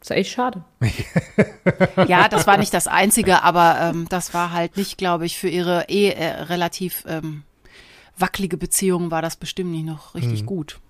Ist 0.00 0.10
ja 0.10 0.16
echt 0.16 0.32
schade. 0.32 0.64
Ja, 2.08 2.28
das 2.28 2.46
war 2.48 2.56
nicht 2.56 2.74
das 2.74 2.88
Einzige, 2.88 3.42
aber 3.44 3.78
ähm, 3.80 4.06
das 4.08 4.34
war 4.34 4.50
halt 4.52 4.76
nicht, 4.76 4.98
glaube 4.98 5.24
ich, 5.26 5.38
für 5.38 5.48
ihre 5.48 5.84
eh 5.88 6.08
äh, 6.10 6.42
relativ 6.42 7.04
ähm, 7.06 7.44
wackelige 8.18 8.56
Beziehung 8.56 9.10
war 9.12 9.22
das 9.22 9.36
bestimmt 9.36 9.70
nicht 9.70 9.86
noch 9.86 10.14
richtig 10.16 10.44
gut. 10.44 10.80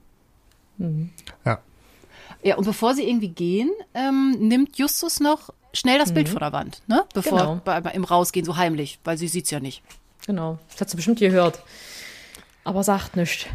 Ja. 1.45 1.59
Ja, 2.43 2.57
und 2.57 2.65
bevor 2.65 2.95
sie 2.95 3.09
irgendwie 3.09 3.29
gehen, 3.29 3.71
ähm, 3.95 4.37
nimmt 4.41 4.77
Justus 4.79 5.21
noch 5.21 5.51
schnell 5.73 5.99
das 5.99 6.13
Bild 6.13 6.29
von 6.29 6.41
der 6.41 6.53
Wand, 6.53 6.83
ne? 6.87 7.05
Bevor 7.15 7.39
Genau. 7.39 7.61
bei, 7.65 7.81
bei, 7.81 7.91
im 7.93 8.05
Rausgehen 8.05 8.45
so 8.45 8.57
heimlich, 8.57 8.99
weil 9.05 9.17
sie 9.17 9.29
sieht's 9.29 9.51
ja 9.51 9.61
nicht. 9.61 9.83
Genau. 10.27 10.59
Das 10.71 10.81
hat 10.81 10.91
sie 10.91 10.97
bestimmt 10.97 11.19
gehört. 11.21 11.63
Aber 12.65 12.83
sagt 12.83 13.17
nichts. 13.17 13.47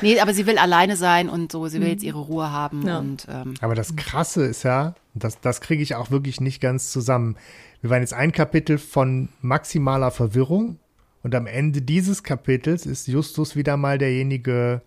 Nee, 0.00 0.18
aber 0.20 0.32
sie 0.32 0.46
will 0.46 0.56
alleine 0.58 0.96
sein 0.96 1.28
und 1.28 1.50
so, 1.52 1.66
sie 1.66 1.80
will 1.80 1.88
jetzt 1.88 2.02
ihre 2.04 2.20
Ruhe 2.20 2.50
haben 2.50 2.86
Ja. 2.86 2.98
und 2.98 3.26
ähm, 3.28 3.54
Aber 3.60 3.74
das 3.74 3.96
Krasse 3.96 4.44
ist 4.46 4.62
ja, 4.62 4.94
das, 5.14 5.40
das 5.40 5.60
kriege 5.60 5.82
ich 5.82 5.94
auch 5.94 6.10
wirklich 6.10 6.40
nicht 6.40 6.60
ganz 6.60 6.90
zusammen. 6.90 7.36
Wir 7.80 7.90
waren 7.90 8.00
jetzt 8.00 8.14
ein 8.14 8.32
Kapitel 8.32 8.78
von 8.78 9.28
maximaler 9.40 10.10
Verwirrung 10.10 10.78
und 11.22 11.34
am 11.34 11.46
Ende 11.46 11.82
dieses 11.82 12.22
Kapitels 12.22 12.86
ist 12.86 13.08
Justus 13.08 13.56
wieder 13.56 13.76
mal 13.76 13.98
derjenige, 13.98 14.80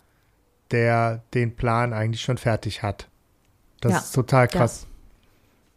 der 0.72 1.24
den 1.34 1.56
Plan 1.56 1.94
eigentlich 1.94 2.22
schon 2.22 2.38
fertig 2.38 2.84
hat. 2.84 3.08
Das 3.82 3.92
Ja. 3.92 3.98
ist 4.00 4.12
total 4.14 4.48
krass. 4.48 4.88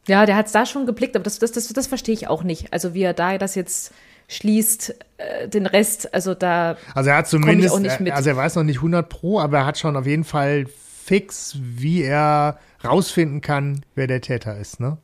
Ja, 0.08 0.26
der 0.26 0.36
hat 0.36 0.46
es 0.46 0.52
da 0.52 0.66
schon 0.66 0.86
geblickt, 0.86 1.14
aber 1.14 1.22
das, 1.24 1.38
das, 1.38 1.52
das, 1.52 1.68
das 1.68 1.86
verstehe 1.86 2.14
ich 2.14 2.26
auch 2.28 2.42
nicht. 2.42 2.72
Also 2.72 2.94
wie 2.94 3.02
er 3.02 3.12
da 3.14 3.36
das 3.38 3.54
jetzt 3.54 3.92
schließt, 4.28 4.94
äh, 5.18 5.48
den 5.48 5.66
Rest, 5.66 6.12
also 6.14 6.34
da, 6.34 6.76
Also 6.94 7.10
er 7.10 7.16
hat 7.16 7.28
zumindest, 7.28 7.74
auch 7.74 7.78
nicht 7.80 8.00
mit. 8.00 8.12
also 8.12 8.30
er 8.30 8.36
weiß 8.36 8.54
noch 8.56 8.62
nicht 8.62 8.76
100 8.78 9.08
pro, 9.08 9.40
aber 9.40 9.58
er 9.58 9.66
hat 9.66 9.78
schon 9.78 9.96
auf 9.96 10.06
jeden 10.06 10.24
Fall 10.24 10.66
fix, 11.04 11.56
wie 11.60 12.02
er 12.02 12.58
rausfinden 12.84 13.40
kann, 13.40 13.84
wer 13.94 14.06
der 14.06 14.20
Täter 14.20 14.56
ist, 14.56 14.80
ne? 14.80 14.98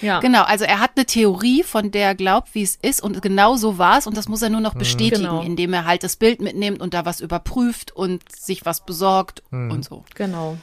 Ja. 0.00 0.20
genau, 0.20 0.42
also 0.42 0.64
er 0.64 0.80
hat 0.80 0.92
eine 0.96 1.06
Theorie, 1.06 1.62
von 1.62 1.90
der 1.90 2.06
er 2.08 2.14
glaubt, 2.14 2.54
wie 2.54 2.62
es 2.62 2.76
ist 2.76 3.02
und 3.02 3.20
genau 3.22 3.56
so 3.56 3.78
war 3.78 3.98
es 3.98 4.06
und 4.06 4.16
das 4.16 4.28
muss 4.28 4.42
er 4.42 4.50
nur 4.50 4.60
noch 4.60 4.74
bestätigen, 4.74 5.22
Genau. 5.22 5.42
indem 5.42 5.72
er 5.72 5.84
halt 5.84 6.02
das 6.04 6.16
Bild 6.16 6.40
mitnimmt 6.40 6.80
und 6.80 6.94
da 6.94 7.04
was 7.04 7.20
überprüft 7.20 7.92
und 7.92 8.22
sich 8.34 8.64
was 8.66 8.84
besorgt 8.84 9.42
und 9.50 9.84
so. 9.84 10.04
Genau. 10.14 10.56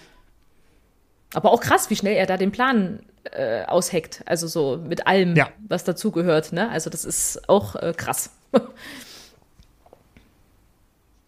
Aber 1.34 1.52
auch 1.52 1.62
krass, 1.62 1.90
wie 1.90 1.96
schnell 1.96 2.16
er 2.18 2.26
da 2.26 2.36
den 2.38 2.52
Plan 2.52 3.04
äh, 3.32 3.64
ausheckt. 3.66 4.22
Also 4.26 4.48
so 4.48 4.78
mit 4.78 5.08
allem, 5.08 5.36
Ja. 5.36 5.48
was 5.68 5.84
dazugehört. 5.84 6.52
Ne? 6.52 6.70
Also 6.70 6.90
das 6.90 7.06
ist 7.06 7.48
auch 7.48 7.76
äh, 7.76 7.94
krass. 7.96 8.32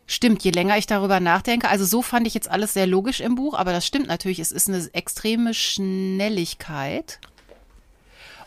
Stimmt, 0.05 0.43
je 0.43 0.51
länger 0.51 0.77
ich 0.77 0.85
darüber 0.85 1.19
nachdenke, 1.19 1.69
also 1.69 1.85
so 1.85 2.01
fand 2.01 2.27
ich 2.27 2.33
jetzt 2.33 2.51
alles 2.51 2.73
sehr 2.73 2.85
logisch 2.85 3.21
im 3.21 3.35
Buch, 3.35 3.53
aber 3.57 3.71
das 3.71 3.85
stimmt 3.87 4.07
natürlich, 4.07 4.39
es 4.39 4.51
ist 4.51 4.67
eine 4.67 4.85
extreme 4.93 5.53
Schnelligkeit. 5.53 7.19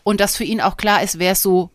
Und 0.07 0.21
dass 0.21 0.37
für 0.37 0.45
ihn 0.45 0.61
auch 0.61 0.77
klar 0.77 1.03
ist, 1.03 1.19
wer 1.19 1.33
es 1.33 1.43
so, 1.43 1.71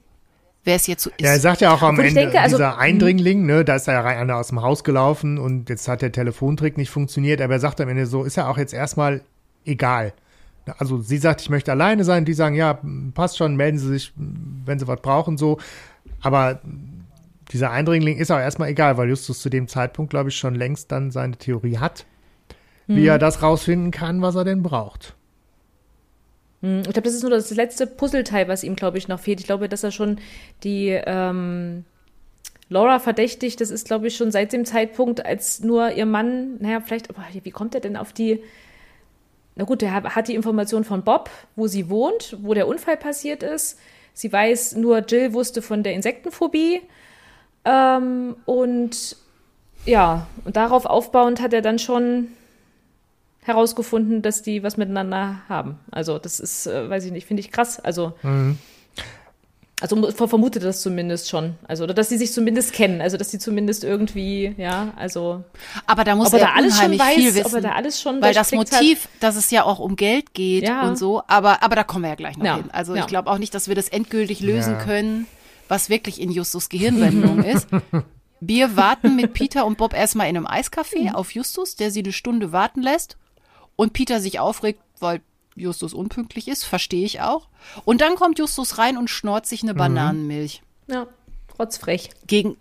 wer 0.64 0.78
es 0.78 0.88
jetzt 0.88 1.03
so 1.03 1.10
ist. 1.10 1.20
Ja, 1.20 1.32
er 1.32 1.40
sagt 1.41 1.60
ja 1.60 1.74
auch 1.74 1.82
am 1.82 1.99
Ende, 1.99 2.14
denke, 2.14 2.40
also- 2.40 2.56
dieser 2.56 2.78
Eindringling, 2.78 3.45
ne, 3.45 3.66
da 3.66 3.76
ist 3.76 3.88
ja 3.88 3.99
rein- 3.99 4.18
einer 4.20 4.38
aus 4.38 4.48
dem 4.48 4.62
Haus 4.62 4.86
gelaufen 4.86 5.38
und 5.38 5.68
jetzt 5.70 5.90
hat 5.90 6.02
der 6.02 6.14
Telefontrick 6.14 6.78
nicht 6.78 6.91
funktioniert, 6.91 7.41
aber 7.41 7.56
er 7.56 7.60
sagt 7.60 7.82
am 7.82 7.90
Ende 7.90 8.06
so, 8.06 8.24
ist 8.24 8.38
ja 8.38 8.48
auch 8.48 8.58
jetzt 8.58 8.74
erstmal 8.74 9.22
egal. 9.66 10.14
Also 10.78 11.02
sie 11.02 11.18
sagt, 11.18 11.41
ich 11.41 11.49
möchte 11.49 11.72
alleine 11.72 12.06
sein, 12.06 12.24
die 12.24 12.32
sagen, 12.34 12.56
ja, 12.56 12.80
passt 13.14 13.38
schon, 13.38 13.58
melden 13.58 13.78
Sie 13.80 13.90
sich, 13.90 14.14
wenn 14.16 14.80
Sie 14.80 14.88
was 14.88 15.02
brauchen, 15.02 15.38
so. 15.38 15.58
Aber 16.22 16.62
dieser 17.52 17.72
Eindringling 17.72 18.18
ist 18.18 18.32
auch 18.32 18.40
erstmal 18.40 18.70
egal, 18.70 18.95
weil 18.95 19.10
Justus 19.10 19.41
zu 19.41 19.49
dem 19.49 19.68
Zeitpunkt, 19.68 20.12
glaube 20.12 20.30
ich, 20.30 20.38
schon 20.38 20.56
längst 20.56 20.90
dann 20.94 21.12
seine 21.12 21.36
Theorie 21.36 21.80
hat, 21.80 22.06
wie 22.88 23.06
er 23.08 23.20
das 23.20 23.41
rausfinden 23.41 23.91
kann, 23.91 24.22
was 24.22 24.36
er 24.36 24.45
denn 24.45 24.64
braucht. 24.64 25.18
Ich 26.61 26.83
glaube, 26.83 27.01
das 27.01 27.15
ist 27.15 27.23
nur 27.23 27.31
das 27.31 27.49
letzte 27.51 27.88
Puzzleteil, 27.88 28.47
was 28.47 28.63
ihm, 28.63 28.75
glaube 28.75 28.99
ich, 28.99 29.07
noch 29.07 29.19
fehlt. 29.19 29.39
Ich 29.39 29.47
glaube, 29.47 29.67
dass 29.67 29.83
er 29.83 29.91
schon 29.91 30.19
die 30.63 30.89
ähm, 30.89 31.85
Laura 32.69 32.99
verdächtigt, 32.99 33.59
das 33.59 33.71
ist, 33.71 33.88
glaube 33.88 34.07
ich, 34.07 34.15
schon 34.15 34.31
seit 34.31 34.53
dem 34.53 34.63
Zeitpunkt, 34.63 35.25
als 35.25 35.61
nur 35.61 35.91
ihr 35.91 36.05
Mann, 36.05 36.57
naja, 36.59 36.79
vielleicht, 36.79 37.09
aber 37.09 37.23
wie 37.43 37.51
kommt 37.51 37.73
er 37.73 37.81
denn 37.81 37.97
auf 37.97 38.13
die, 38.13 38.43
na 39.55 39.65
gut, 39.65 39.83
er 39.83 40.03
hat 40.03 40.27
die 40.27 40.35
Information 40.35 40.83
von 40.83 41.03
Bob, 41.03 41.29
wo 41.55 41.67
sie 41.67 41.89
wohnt, 41.89 42.38
wo 42.41 42.53
der 42.53 42.67
Unfall 42.67 42.95
passiert 42.95 43.43
ist. 43.43 43.77
Sie 44.13 44.31
weiß, 44.31 44.75
nur 44.75 44.99
Jill 44.99 45.33
wusste 45.33 45.61
von 45.61 45.83
der 45.83 45.93
Insektenphobie. 45.93 46.81
Ähm, 47.65 48.35
und 48.45 49.17
ja, 49.85 50.27
und 50.45 50.55
darauf 50.55 50.85
aufbauend 50.85 51.41
hat 51.41 51.53
er 51.53 51.61
dann 51.61 51.79
schon 51.79 52.27
herausgefunden, 53.43 54.22
dass 54.22 54.41
die 54.41 54.64
was 54.64 54.77
miteinander 54.77 55.41
haben. 55.49 55.80
Also 55.91 56.19
das 56.19 56.40
ist, 56.40 56.67
äh, 56.67 56.90
weiß 56.90 57.06
ich 57.06 57.11
nicht, 57.11 57.25
finde 57.27 57.41
ich 57.41 57.51
krass. 57.51 57.80
Also, 57.80 58.14
also 59.82 59.95
mu- 59.95 60.11
ver- 60.11 60.27
vermutet 60.27 60.64
das 60.64 60.82
zumindest 60.82 61.27
schon. 61.27 61.56
Also, 61.67 61.83
oder 61.85 61.95
dass 61.95 62.09
sie 62.09 62.17
sich 62.19 62.32
zumindest 62.32 62.72
kennen. 62.74 63.01
Also, 63.01 63.17
dass 63.17 63.32
sie 63.32 63.40
zumindest 63.40 63.83
irgendwie, 63.83 64.53
ja, 64.57 64.93
also, 64.95 65.43
aber 65.88 66.03
da 66.03 66.16
muss 66.16 66.27
ob 66.27 66.33
er 66.33 66.40
er 66.41 66.45
da 66.48 66.53
alles 66.53 66.77
schon 66.77 66.91
unheimlich 66.91 67.16
viel 67.16 67.27
weiß, 67.30 67.35
wissen. 67.35 67.45
ob 67.48 67.53
er 67.53 67.61
da 67.61 67.72
alles 67.72 67.99
schon 67.99 68.22
weil 68.22 68.33
das 68.35 68.49
durchblickt 68.51 68.74
hat. 68.75 68.82
Motiv, 68.83 69.07
dass 69.19 69.35
es 69.35 69.49
ja 69.49 69.64
auch 69.64 69.80
um 69.80 69.95
Geld 69.95 70.35
geht 70.35 70.67
Ja. 70.67 70.88
und 70.88 70.99
so, 70.99 71.24
aber, 71.25 71.64
aber 71.64 71.75
da 71.75 71.83
kommen 71.83 72.03
wir 72.03 72.09
ja 72.09 72.16
gleich 72.16 72.38
noch 72.38 72.45
Ja, 72.45 72.56
hin. 72.57 72.69
Also 72.72 72.93
ja. 72.93 73.01
ich 73.01 73.07
glaube 73.07 73.32
auch 73.32 73.40
nicht, 73.40 73.56
dass 73.56 73.67
wir 73.67 73.74
das 73.75 73.90
endgültig 73.90 74.41
lösen 74.41 74.74
Ja. 74.74 74.83
können, 74.83 75.25
was 75.67 75.90
wirklich 75.90 76.22
in 76.22 76.30
Justus 76.32 76.69
Gehirnwendung 76.69 77.43
ist. 77.43 77.67
Wir 78.40 78.75
warten 78.75 79.16
mit 79.16 79.33
Peter 79.33 79.66
und 79.66 79.80
Bob 79.80 79.95
erstmal 79.95 80.30
in 80.30 80.38
einem 80.38 80.45
Eiscafé 80.48 81.14
auf 81.14 81.32
Justus, 81.33 81.75
der 81.75 81.90
sie 81.90 82.03
eine 82.03 82.11
Stunde 82.11 82.51
warten 82.51 82.83
lässt 82.83 83.17
und 83.75 83.93
Peter 83.93 84.19
sich 84.19 84.40
aufregt, 84.40 84.82
weil 85.00 85.22
Justus 85.56 85.93
unpünktlich 85.93 86.48
ist, 86.48 86.64
verstehe 86.64 87.06
ich 87.06 87.22
auch. 87.22 87.48
Und 87.85 88.01
dann 88.01 88.16
kommt 88.16 88.40
Justus 88.40 88.77
rein 88.77 88.98
und 88.98 89.09
schnort 89.09 89.45
sich 89.45 89.64
eine 89.64 89.74
Bananenmilch. 89.74 90.61
Ja, 90.88 91.08
rotzfrech. 91.59 92.09
Gegen, 92.27 92.58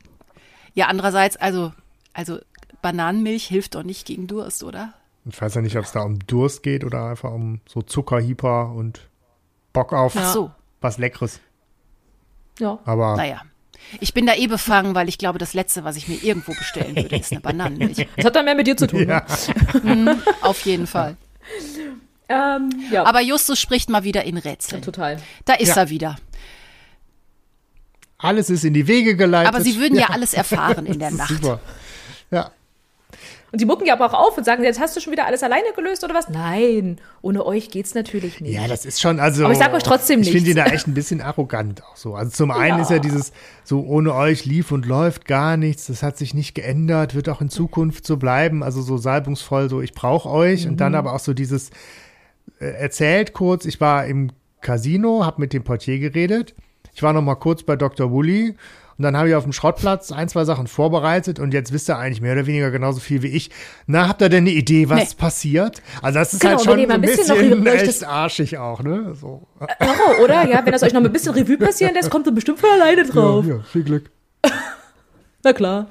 ja, 0.74 0.86
andererseits, 0.86 1.36
also, 1.36 1.72
also 2.12 2.38
Bananenmilch 2.82 3.46
hilft 3.46 3.74
doch 3.74 3.82
nicht 3.82 4.06
gegen 4.06 4.26
Durst, 4.26 4.62
oder? 4.62 4.94
Ich 5.26 5.40
weiß 5.40 5.54
ja 5.54 5.60
nicht, 5.60 5.76
ob 5.76 5.84
es 5.84 5.92
da 5.92 6.00
um 6.02 6.18
Durst 6.26 6.62
geht 6.62 6.84
oder 6.84 7.06
einfach 7.06 7.32
um 7.32 7.60
so 7.66 7.82
Zuckerhyper 7.82 8.72
und 8.72 9.08
Bock 9.72 9.92
auf 9.92 10.14
so. 10.14 10.50
was 10.80 10.98
Leckeres. 10.98 11.40
Ja. 12.58 12.78
Aber 12.84 13.16
Naja. 13.16 13.42
Ich 14.00 14.14
bin 14.14 14.26
da 14.26 14.34
eh 14.34 14.46
befangen, 14.46 14.94
weil 14.94 15.08
ich 15.08 15.18
glaube, 15.18 15.38
das 15.38 15.52
Letzte, 15.54 15.82
was 15.84 15.96
ich 15.96 16.06
mir 16.08 16.22
irgendwo 16.22 16.52
bestellen 16.54 16.94
würde, 16.96 17.16
ist 17.16 17.32
eine 17.32 17.40
Bananenmilch. 17.40 18.06
Das 18.16 18.26
hat 18.26 18.36
dann 18.36 18.44
mehr 18.44 18.54
mit 18.54 18.66
dir 18.66 18.76
zu 18.76 18.86
tun. 18.86 19.08
Ja. 19.08 19.26
Ne? 19.82 20.22
Auf 20.42 20.60
jeden 20.64 20.86
Fall. 20.86 21.16
Ähm, 22.28 22.70
ja, 22.92 23.04
Aber 23.04 23.20
Justus 23.20 23.58
spricht 23.60 23.90
mal 23.90 24.04
wieder 24.04 24.22
in 24.24 24.36
Rätseln. 24.36 24.82
total. 24.82 25.20
Da 25.44 25.54
ist 25.54 25.70
Ja. 25.70 25.76
er 25.82 25.90
wieder. 25.90 26.16
Alles 28.18 28.50
ist 28.50 28.64
in 28.64 28.74
die 28.74 28.86
Wege 28.86 29.16
geleitet. 29.16 29.52
Aber 29.52 29.64
sie 29.64 29.76
würden 29.80 29.98
ja, 29.98 30.10
alles 30.10 30.34
erfahren 30.34 30.86
in 30.86 30.98
der 30.98 31.10
Nacht. 31.12 31.30
Super. 31.30 31.58
Ja. 32.30 32.50
Und 33.52 33.60
die 33.60 33.64
mucken 33.64 33.84
ja 33.84 33.94
aber 33.94 34.06
auch 34.06 34.14
auf 34.28 34.38
und 34.38 34.44
sagen, 34.44 34.62
jetzt 34.62 34.78
hast 34.78 34.96
du 34.96 35.00
schon 35.00 35.12
wieder 35.12 35.26
alles 35.26 35.42
alleine 35.42 35.72
gelöst 35.74 36.04
oder 36.04 36.14
was? 36.14 36.28
Nein, 36.28 36.98
ohne 37.20 37.44
euch 37.44 37.68
geht's 37.70 37.94
natürlich 37.94 38.40
nicht. 38.40 38.54
Ja, 38.54 38.68
das 38.68 38.84
ist 38.84 39.00
schon, 39.00 39.18
also. 39.18 39.42
Aber 39.44 39.52
ich 39.52 39.58
sag 39.58 39.72
euch 39.74 39.82
trotzdem 39.82 40.20
Ich 40.20 40.30
finde 40.30 40.50
ihn 40.50 40.54
nichts. 40.56 40.70
da 40.70 40.74
echt 40.74 40.86
ein 40.86 40.94
bisschen 40.94 41.20
arrogant 41.20 41.82
auch 41.84 41.96
so. 41.96 42.14
Also 42.14 42.30
zum 42.30 42.52
einen 42.52 42.76
Ja. 42.78 42.82
ist 42.82 42.90
ja 42.90 43.00
dieses, 43.00 43.32
so 43.64 43.80
ohne 43.80 44.14
euch 44.14 44.44
lief 44.44 44.70
und 44.70 44.86
läuft 44.86 45.24
gar 45.26 45.56
nichts, 45.56 45.86
das 45.86 46.02
hat 46.04 46.16
sich 46.16 46.32
nicht 46.32 46.54
geändert, 46.54 47.14
wird 47.16 47.28
auch 47.28 47.40
in 47.40 47.50
Zukunft 47.50 48.06
so 48.06 48.16
bleiben. 48.18 48.62
Also 48.62 48.82
so 48.82 48.96
salbungsvoll, 48.98 49.68
so 49.68 49.80
ich 49.80 49.94
brauche 49.94 50.28
euch. 50.28 50.66
Und 50.66 50.74
Mhm. 50.74 50.78
dann 50.78 50.94
aber 50.94 51.12
auch 51.14 51.20
so 51.20 51.34
dieses, 51.34 51.70
äh, 52.60 52.66
erzählt 52.66 53.32
kurz, 53.32 53.64
ich 53.64 53.80
war 53.80 54.06
im 54.06 54.30
Casino, 54.60 55.24
habe 55.24 55.40
mit 55.40 55.52
dem 55.52 55.64
Portier 55.64 55.98
geredet. 55.98 56.54
Ich 56.94 57.02
war 57.02 57.12
noch 57.12 57.22
mal 57.22 57.34
kurz 57.36 57.62
bei 57.62 57.76
Dr. 57.76 58.10
Woolley. 58.10 58.54
Und 59.00 59.04
dann 59.04 59.16
habe 59.16 59.30
ich 59.30 59.34
auf 59.34 59.44
dem 59.44 59.54
Schrottplatz 59.54 60.12
ein, 60.12 60.28
zwei 60.28 60.44
Sachen 60.44 60.66
vorbereitet 60.66 61.38
und 61.38 61.54
jetzt 61.54 61.72
wisst 61.72 61.88
ihr 61.88 61.96
eigentlich 61.96 62.20
mehr 62.20 62.34
oder 62.34 62.44
weniger 62.44 62.70
genauso 62.70 63.00
viel 63.00 63.22
wie 63.22 63.28
ich. 63.28 63.48
Na, 63.86 64.06
habt 64.06 64.20
ihr 64.20 64.28
denn 64.28 64.44
eine 64.44 64.50
Idee, 64.50 64.90
was 64.90 64.98
Nee. 64.98 65.16
passiert? 65.16 65.80
Also 66.02 66.18
das 66.18 66.34
ist 66.34 66.40
Genau, 66.40 66.56
halt 66.58 66.64
schon 66.66 66.78
ein 66.78 66.90
ein 66.90 67.00
bisschen 67.00 67.34
bisschen, 67.34 67.66
echt 67.66 68.04
arschig 68.04 68.58
auch, 68.58 68.82
ne? 68.82 69.14
So. 69.18 69.48
Oh, 69.58 70.22
oder? 70.22 70.46
Ja, 70.46 70.62
wenn 70.66 70.72
das 70.72 70.82
euch 70.82 70.92
noch 70.92 71.02
ein 71.02 71.10
bisschen 71.10 71.32
Revue 71.32 71.56
passieren 71.56 71.94
lässt, 71.94 72.10
kommt 72.10 72.26
ihr 72.26 72.32
bestimmt 72.32 72.58
von 72.60 72.68
alleine 72.68 73.06
drauf. 73.06 73.46
Ja, 73.46 73.60
viel 73.72 73.84
Glück. 73.84 74.10
Na 75.44 75.54
klar. 75.54 75.86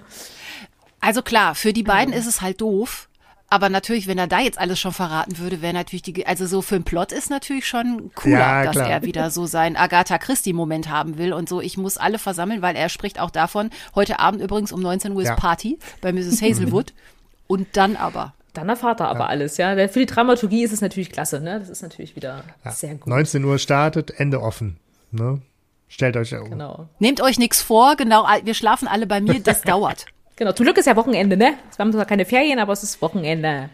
Also 0.99 1.23
klar, 1.23 1.55
für 1.55 1.73
die 1.73 1.81
beiden 1.81 2.13
ist 2.13 2.27
es 2.27 2.41
halt 2.41 2.61
doof. 2.61 3.08
Aber 3.51 3.69
natürlich, 3.69 4.07
wenn 4.07 4.19
er 4.19 4.27
da 4.27 4.39
jetzt 4.39 4.59
alles 4.59 4.79
schon 4.79 4.91
verraten 4.93 5.39
würde, 5.39 5.61
wäre 5.61 5.73
natürlich 5.73 6.03
die, 6.03 6.27
also 6.27 6.45
so 6.45 6.61
für 6.61 6.75
den 6.75 6.83
Plot 6.83 7.11
ist 7.11 7.29
natürlich 7.31 7.67
schon 7.67 8.11
cooler, 8.13 8.37
Ja, 8.37 8.63
dass 8.63 8.75
er 8.75 9.01
wieder 9.01 9.31
so 9.31 9.47
seinen 9.47 9.75
Agatha 9.75 10.19
Christie-Moment 10.19 10.89
haben 10.89 11.17
will 11.17 11.33
und 11.33 11.49
so. 11.49 11.59
Ich 11.59 11.75
muss 11.77 11.97
alle 11.97 12.19
versammeln, 12.19 12.61
weil 12.61 12.75
er 12.75 12.89
spricht 12.89 13.19
auch 13.19 13.31
davon, 13.31 13.71
heute 13.95 14.19
Abend 14.19 14.41
übrigens 14.41 14.71
um 14.71 14.81
19 14.81 15.13
Uhr 15.13 15.21
ist 15.23 15.29
Ja. 15.29 15.35
Party 15.35 15.79
bei 16.01 16.11
Mrs. 16.13 16.41
Hazelwood. 16.41 16.93
und 17.47 17.67
dann 17.73 17.95
aber. 17.95 18.33
Dann 18.53 18.69
erfahrt 18.69 18.99
er 18.99 19.09
aber 19.09 19.29
alles, 19.29 19.57
ja. 19.57 19.75
Für 19.87 19.99
die 19.99 20.05
Dramaturgie 20.05 20.63
ist 20.63 20.71
es 20.73 20.81
natürlich 20.81 21.11
klasse, 21.11 21.39
ne? 21.39 21.59
Das 21.59 21.69
ist 21.69 21.81
natürlich 21.81 22.15
wieder 22.15 22.43
sehr 22.69 22.95
gut. 22.95 23.07
19 23.07 23.43
Uhr 23.43 23.57
startet, 23.57 24.11
Ende 24.19 24.41
offen. 24.41 24.77
Ne? 25.11 25.41
Stellt 25.87 26.17
euch 26.17 26.31
ja 26.31 26.41
um. 26.41 26.51
Genau. 26.51 26.87
Nehmt 26.99 27.21
euch 27.21 27.39
nichts 27.39 27.61
vor, 27.61 27.95
genau, 27.95 28.27
wir 28.43 28.53
schlafen 28.53 28.87
alle 28.87 29.07
bei 29.07 29.21
mir, 29.21 29.39
das 29.39 29.61
dauert. 29.63 30.05
Genau. 30.39 30.53
Zum 30.53 30.63
Glück 30.63 30.77
ist 30.77 30.85
ja 30.85 30.95
Wochenende, 30.95 31.35
ne? 31.35 31.55
Wir 31.75 31.83
haben 31.83 31.91
zwar 31.91 32.05
keine 32.05 32.23
Ferien, 32.23 32.59
aber 32.59 32.71
es 32.71 32.81
ist 32.81 33.01
Wochenende. 33.01 33.69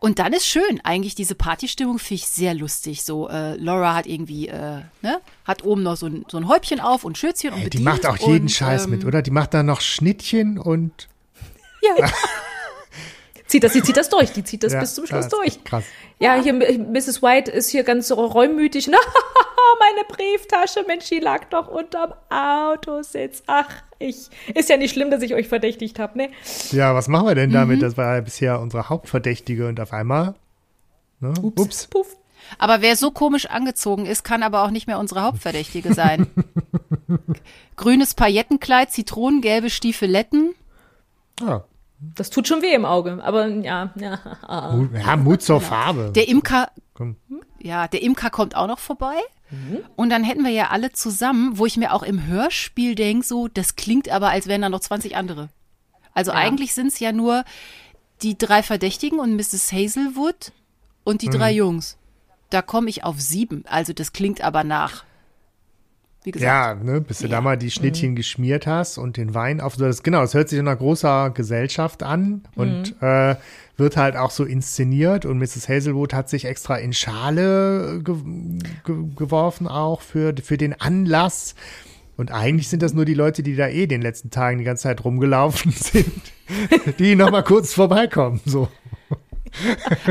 Und 0.00 0.18
dann 0.18 0.34
ist 0.34 0.46
schön, 0.46 0.82
eigentlich 0.84 1.14
diese 1.14 1.34
Partystimmung 1.34 1.98
finde 1.98 2.16
ich 2.16 2.26
sehr 2.26 2.52
lustig. 2.52 3.04
So, 3.04 3.26
äh, 3.30 3.56
Laura 3.56 3.94
hat 3.94 4.06
irgendwie, 4.06 4.48
äh, 4.48 4.82
ne, 5.00 5.20
hat 5.46 5.64
oben 5.64 5.82
noch 5.82 5.96
so 5.96 6.08
ein, 6.08 6.26
so 6.28 6.36
ein 6.36 6.46
Häubchen 6.46 6.78
auf 6.78 7.04
und 7.04 7.16
Schürzchen 7.16 7.54
und 7.54 7.62
Ey, 7.62 7.70
die 7.70 7.78
macht 7.78 8.04
auch 8.04 8.18
jeden 8.18 8.42
und, 8.42 8.48
Scheiß 8.50 8.84
ähm, 8.84 8.90
mit, 8.90 9.06
oder? 9.06 9.22
Die 9.22 9.30
macht 9.30 9.54
dann 9.54 9.64
noch 9.64 9.80
Schnittchen 9.80 10.58
und. 10.58 11.08
Ja. 11.80 12.06
zieht 13.54 13.62
das, 13.62 13.72
die 13.72 13.82
zieht 13.82 13.96
das 13.96 14.08
durch. 14.08 14.32
Die 14.32 14.42
zieht 14.42 14.64
das 14.64 14.72
Ja, 14.72 14.80
bis 14.80 14.94
zum 14.94 15.06
Schluss 15.06 15.28
durch. 15.28 15.62
Krass. 15.62 15.84
Ja, 16.18 16.34
hier 16.42 16.52
Mrs. 16.52 17.22
White 17.22 17.52
ist 17.52 17.70
hier 17.70 17.84
ganz 17.84 18.08
so 18.08 18.16
reumütig. 18.16 18.88
Na, 18.90 18.98
meine 19.78 20.04
Brieftasche, 20.08 20.84
Mensch, 20.88 21.08
die 21.08 21.20
lag 21.20 21.44
doch 21.50 21.68
unterm 21.68 22.14
Autositz. 22.30 23.44
Ach, 23.46 23.68
ich 24.00 24.28
ist 24.54 24.68
ja 24.68 24.76
nicht 24.76 24.92
schlimm, 24.92 25.10
dass 25.12 25.22
ich 25.22 25.34
euch 25.34 25.46
verdächtigt 25.46 26.00
habe, 26.00 26.18
ne? 26.18 26.30
Ja, 26.72 26.96
was 26.96 27.06
machen 27.06 27.28
wir 27.28 27.36
denn 27.36 27.52
damit? 27.52 27.76
Mhm. 27.78 27.82
Das 27.82 27.96
war 27.96 28.16
ja 28.16 28.20
bisher 28.20 28.60
unsere 28.60 28.88
Hauptverdächtige 28.88 29.68
und 29.68 29.78
auf 29.78 29.92
einmal. 29.92 30.34
Ne? 31.20 31.32
Ups. 31.40 31.86
Puff. 31.86 32.16
Aber 32.58 32.82
wer 32.82 32.96
so 32.96 33.12
komisch 33.12 33.46
angezogen 33.46 34.04
ist, 34.04 34.24
kann 34.24 34.42
aber 34.42 34.64
auch 34.64 34.70
nicht 34.70 34.88
mehr 34.88 34.98
unsere 34.98 35.22
Hauptverdächtige 35.22 35.94
sein. 35.94 36.26
Grünes 37.76 38.14
Paillettenkleid, 38.14 38.90
zitronengelbe 38.90 39.70
Stiefeletten. 39.70 40.54
Ah, 41.40 41.62
Das 42.14 42.30
tut 42.30 42.48
schon 42.48 42.62
weh 42.62 42.74
im 42.74 42.84
Auge, 42.84 43.20
aber 43.22 43.46
ja, 43.48 43.92
ja. 43.96 44.72
Mut, 44.74 44.90
ja, 44.94 45.16
Mut 45.16 45.42
zur 45.42 45.60
Farbe. 45.60 46.12
Der 46.14 46.28
Imker, 46.28 46.70
Komm. 46.94 47.16
ja, 47.60 47.88
der 47.88 48.02
Imker 48.02 48.30
kommt 48.30 48.56
auch 48.56 48.66
noch 48.66 48.78
vorbei. 48.78 49.16
Und 49.94 50.10
dann 50.10 50.24
hätten 50.24 50.42
wir 50.42 50.50
ja 50.50 50.70
alle 50.70 50.90
zusammen, 50.92 51.58
wo 51.58 51.66
ich 51.66 51.76
mir 51.76 51.92
auch 51.92 52.02
im 52.02 52.26
Hörspiel 52.26 52.94
denke, 52.94 53.24
so, 53.24 53.46
das 53.46 53.76
klingt 53.76 54.08
aber, 54.08 54.30
als 54.30 54.46
wären 54.46 54.62
da 54.62 54.68
noch 54.68 54.80
20 54.80 55.16
andere. 55.16 55.48
Also 56.12 56.32
eigentlich 56.32 56.74
sind 56.74 56.88
es 56.88 56.98
ja 56.98 57.12
nur 57.12 57.44
die 58.22 58.38
drei 58.38 58.62
Verdächtigen 58.62 59.18
und 59.18 59.36
Mrs. 59.36 59.72
Hazelwood 59.72 60.52
und 61.04 61.22
die 61.22 61.28
drei 61.28 61.52
Jungs. 61.52 61.98
Da 62.50 62.62
komme 62.62 62.88
ich 62.88 63.04
auf 63.04 63.20
sieben. 63.20 63.64
Also 63.66 63.92
das 63.92 64.12
klingt 64.12 64.40
aber 64.40 64.64
nach. 64.64 65.04
Wie 66.24 66.30
gesagt. 66.30 66.44
Ja, 66.46 66.74
ne, 66.74 67.00
bis 67.02 67.18
du 67.18 67.28
da 67.28 67.40
mal 67.40 67.56
die 67.58 67.70
Schnittchen 67.70 68.12
Mhm. 68.12 68.16
geschmiert 68.16 68.66
hast 68.66 68.96
und 68.98 69.16
den 69.18 69.34
Wein 69.34 69.60
auf. 69.60 69.76
Das, 69.76 70.02
genau, 70.02 70.22
es 70.22 70.32
hört 70.34 70.48
sich 70.48 70.58
in 70.58 70.66
einer 70.66 70.76
großer 70.76 71.30
Gesellschaft 71.30 72.02
an 72.02 72.42
und 72.56 72.94
Mhm. 73.00 73.06
äh, 73.06 73.36
wird 73.76 73.96
halt 73.96 74.16
auch 74.16 74.30
so 74.30 74.44
inszeniert. 74.44 75.26
Und 75.26 75.38
Mrs. 75.38 75.68
Hazelwood 75.68 76.14
hat 76.14 76.28
sich 76.30 76.46
extra 76.46 76.76
in 76.76 76.92
Schale 76.94 78.00
ge 78.02 78.14
ge 78.84 78.96
geworfen, 79.16 79.66
auch 79.68 80.00
für, 80.00 80.34
für 80.42 80.56
den 80.56 80.80
Anlass. 80.80 81.54
Und 82.16 82.30
eigentlich 82.30 82.68
sind 82.68 82.82
das 82.82 82.94
nur 82.94 83.04
die 83.04 83.14
Leute, 83.14 83.42
die 83.42 83.56
da 83.56 83.66
eh 83.68 83.86
den 83.86 84.00
letzten 84.00 84.30
Tagen 84.30 84.58
die 84.58 84.64
ganze 84.64 84.84
Zeit 84.84 85.04
rumgelaufen 85.04 85.72
sind, 85.76 86.10
die 87.00 87.16
noch 87.16 87.30
mal 87.32 87.42
kurz 87.42 87.74
vorbeikommen. 87.74 88.40
So. 88.46 88.68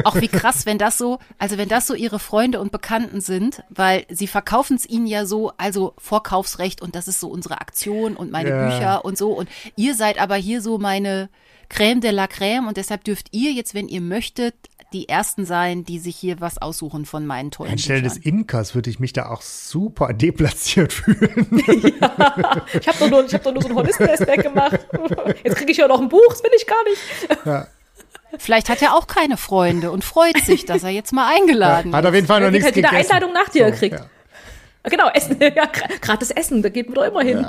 Auch 0.04 0.16
wie 0.22 0.28
krass, 0.28 0.66
wenn 0.66 0.78
das 0.78 0.98
so, 0.98 1.20
also 1.38 1.58
wenn 1.58 1.70
das 1.70 1.88
so 1.88 1.94
ihre 1.94 2.20
Freunde 2.20 2.60
und 2.60 2.72
Bekannten 2.72 3.22
sind, 3.22 3.64
weil 3.70 4.06
sie 4.10 4.28
verkaufen 4.28 4.76
es 4.76 4.86
ihnen 4.88 5.08
ja 5.08 5.26
so, 5.26 5.52
also 5.58 5.94
Vorkaufsrecht 5.98 6.82
und 6.82 6.96
das 6.96 7.08
ist 7.08 7.20
so 7.20 7.28
unsere 7.30 7.62
Aktion 7.62 8.16
und 8.16 8.32
meine 8.32 8.50
Ja. 8.50 8.66
Bücher 8.70 9.06
und 9.06 9.18
so. 9.18 9.32
Und 9.32 9.50
ihr 9.76 9.96
seid 9.96 10.20
aber 10.20 10.36
hier 10.36 10.62
so 10.62 10.78
meine 10.78 11.30
Crème 11.70 12.02
de 12.02 12.12
la 12.12 12.26
Crème 12.26 12.68
und 12.68 12.78
deshalb 12.78 13.04
dürft 13.04 13.28
ihr 13.32 13.52
jetzt, 13.52 13.74
wenn 13.74 13.88
ihr 13.88 14.02
möchtet, 14.02 14.54
die 14.92 15.10
Ersten 15.10 15.44
sein, 15.44 15.84
die 15.86 15.98
sich 15.98 16.16
hier 16.16 16.40
was 16.40 16.60
aussuchen 16.62 17.06
von 17.06 17.26
meinen 17.26 17.50
tollen 17.50 17.72
Anstelle 17.72 18.04
des. 18.04 18.18
Imkers 18.18 18.76
würde 18.76 18.92
ich 18.92 19.00
mich 19.00 19.12
da 19.12 19.30
auch 19.30 19.42
super 19.42 20.14
deplatziert 20.14 20.94
fühlen. 20.94 21.48
Ich 21.68 22.88
habe 22.88 23.00
doch, 23.00 23.10
nur- 23.10 23.26
ich 23.26 23.34
hab 23.34 23.42
doch 23.42 23.54
nur 23.54 23.62
so 23.64 23.70
einen 23.70 23.76
Hornisten 23.78 24.04
weggemacht. 24.06 24.80
Jetzt 25.44 25.56
kriege 25.56 25.72
ich 25.72 25.78
ja 25.78 25.88
noch 25.88 26.00
ein 26.00 26.10
Buch, 26.10 26.22
das 26.30 26.44
will 26.44 26.52
ich 26.56 26.68
gar 26.68 26.84
nicht. 26.84 27.68
Vielleicht 28.38 28.70
hat 28.70 28.82
er 28.82 28.96
auch 28.96 29.08
keine 29.08 29.38
Freunde 29.38 29.92
und 29.92 30.04
freut 30.04 30.38
sich, 30.40 30.66
dass 30.66 30.84
er 30.84 30.90
jetzt 30.90 31.14
mal 31.14 31.34
eingeladen 31.36 31.96
Hat 31.96 32.06
auf 32.06 32.14
jeden 32.14 32.28
Fall 32.28 32.40
noch 32.40 32.48
Er 32.48 32.52
nichts 32.52 32.66
halt 32.66 32.76
gegessen. 32.76 32.96
Einladung 32.96 33.34
nach, 33.34 33.50
die 33.50 33.60
er 33.60 33.72
So, 33.74 33.78
kriegt. 33.80 34.00
ja. 34.00 34.06
Genau, 34.90 35.10
Essen, 35.14 35.38
ja, 35.42 35.50
gra- 35.66 36.00
gratis 36.02 36.32
Essen, 36.32 36.62
da 36.62 36.70
geht 36.70 36.88
man 36.88 36.96
doch 36.96 37.04
immer 37.04 37.22
hin. 37.22 37.46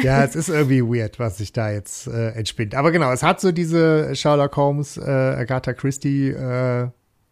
Ja, 0.00 0.22
es 0.22 0.36
ist 0.36 0.48
irgendwie 0.48 0.80
weird, 0.82 1.18
was 1.18 1.38
sich 1.38 1.52
da 1.52 1.70
jetzt 1.70 2.06
äh, 2.06 2.30
entspinnt. 2.30 2.74
Aber 2.76 2.92
genau, 2.92 3.10
es 3.12 3.22
hat 3.24 3.40
so 3.40 3.50
diese 3.50 4.14
Sherlock 4.14 4.56
Holmes, 4.56 4.96
äh, 4.96 5.02
Agatha 5.02 5.72
Christie 5.72 6.28
äh, 6.30 6.88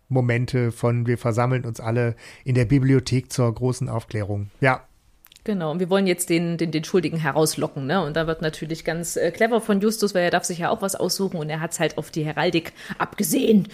Momente 0.09 0.73
von 0.73 1.07
wir 1.07 1.17
versammeln 1.17 1.65
uns 1.65 1.79
alle 1.81 2.17
in 2.45 2.57
der 2.57 2.65
Bibliothek 2.65 3.33
zur 3.33 3.53
großen 3.55 3.89
Aufklärung. 3.89 4.51
Ja, 4.61 4.86
Genau, 5.47 5.71
und 5.71 5.79
wir 5.79 5.89
wollen 5.91 6.09
jetzt 6.09 6.29
den, 6.29 6.59
den, 6.59 6.73
den 6.73 6.83
Schuldigen 6.83 7.19
herauslocken, 7.19 7.87
ne? 7.87 8.05
Und 8.05 8.17
da 8.17 8.27
wird 8.27 8.43
natürlich 8.43 8.85
ganz 8.85 9.15
äh, 9.15 9.31
clever 9.31 9.61
von 9.61 9.81
Justus, 9.81 10.13
weil 10.13 10.25
er 10.25 10.31
darf 10.33 10.43
sich 10.43 10.59
ja 10.59 10.71
auch 10.71 10.83
was 10.83 10.97
aussuchen 10.97 11.37
und 11.37 11.49
er 11.49 11.61
hat 11.61 11.71
es 11.71 11.79
halt 11.79 11.99
auf 11.99 12.11
die 12.11 12.25
Heraldik 12.25 12.73
abgesehen. 12.99 13.69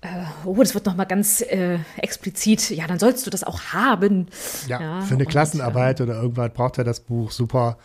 Äh, 0.00 0.06
oh, 0.46 0.54
das 0.54 0.72
wird 0.72 0.86
nochmal 0.86 1.04
ganz 1.04 1.42
äh, 1.42 1.80
explizit. 1.98 2.70
Ja, 2.70 2.86
dann 2.86 2.98
sollst 2.98 3.26
du 3.26 3.30
das 3.30 3.44
auch 3.44 3.60
haben. 3.74 4.28
ja, 4.68 4.80
Ja, 4.80 5.00
für 5.02 5.12
eine 5.12 5.26
Klassenarbeit 5.26 6.00
oder 6.00 6.14
irgendwas 6.14 6.50
braucht 6.54 6.78
er 6.78 6.84
das 6.84 7.00
Buch. 7.00 7.30
Super. 7.30 7.76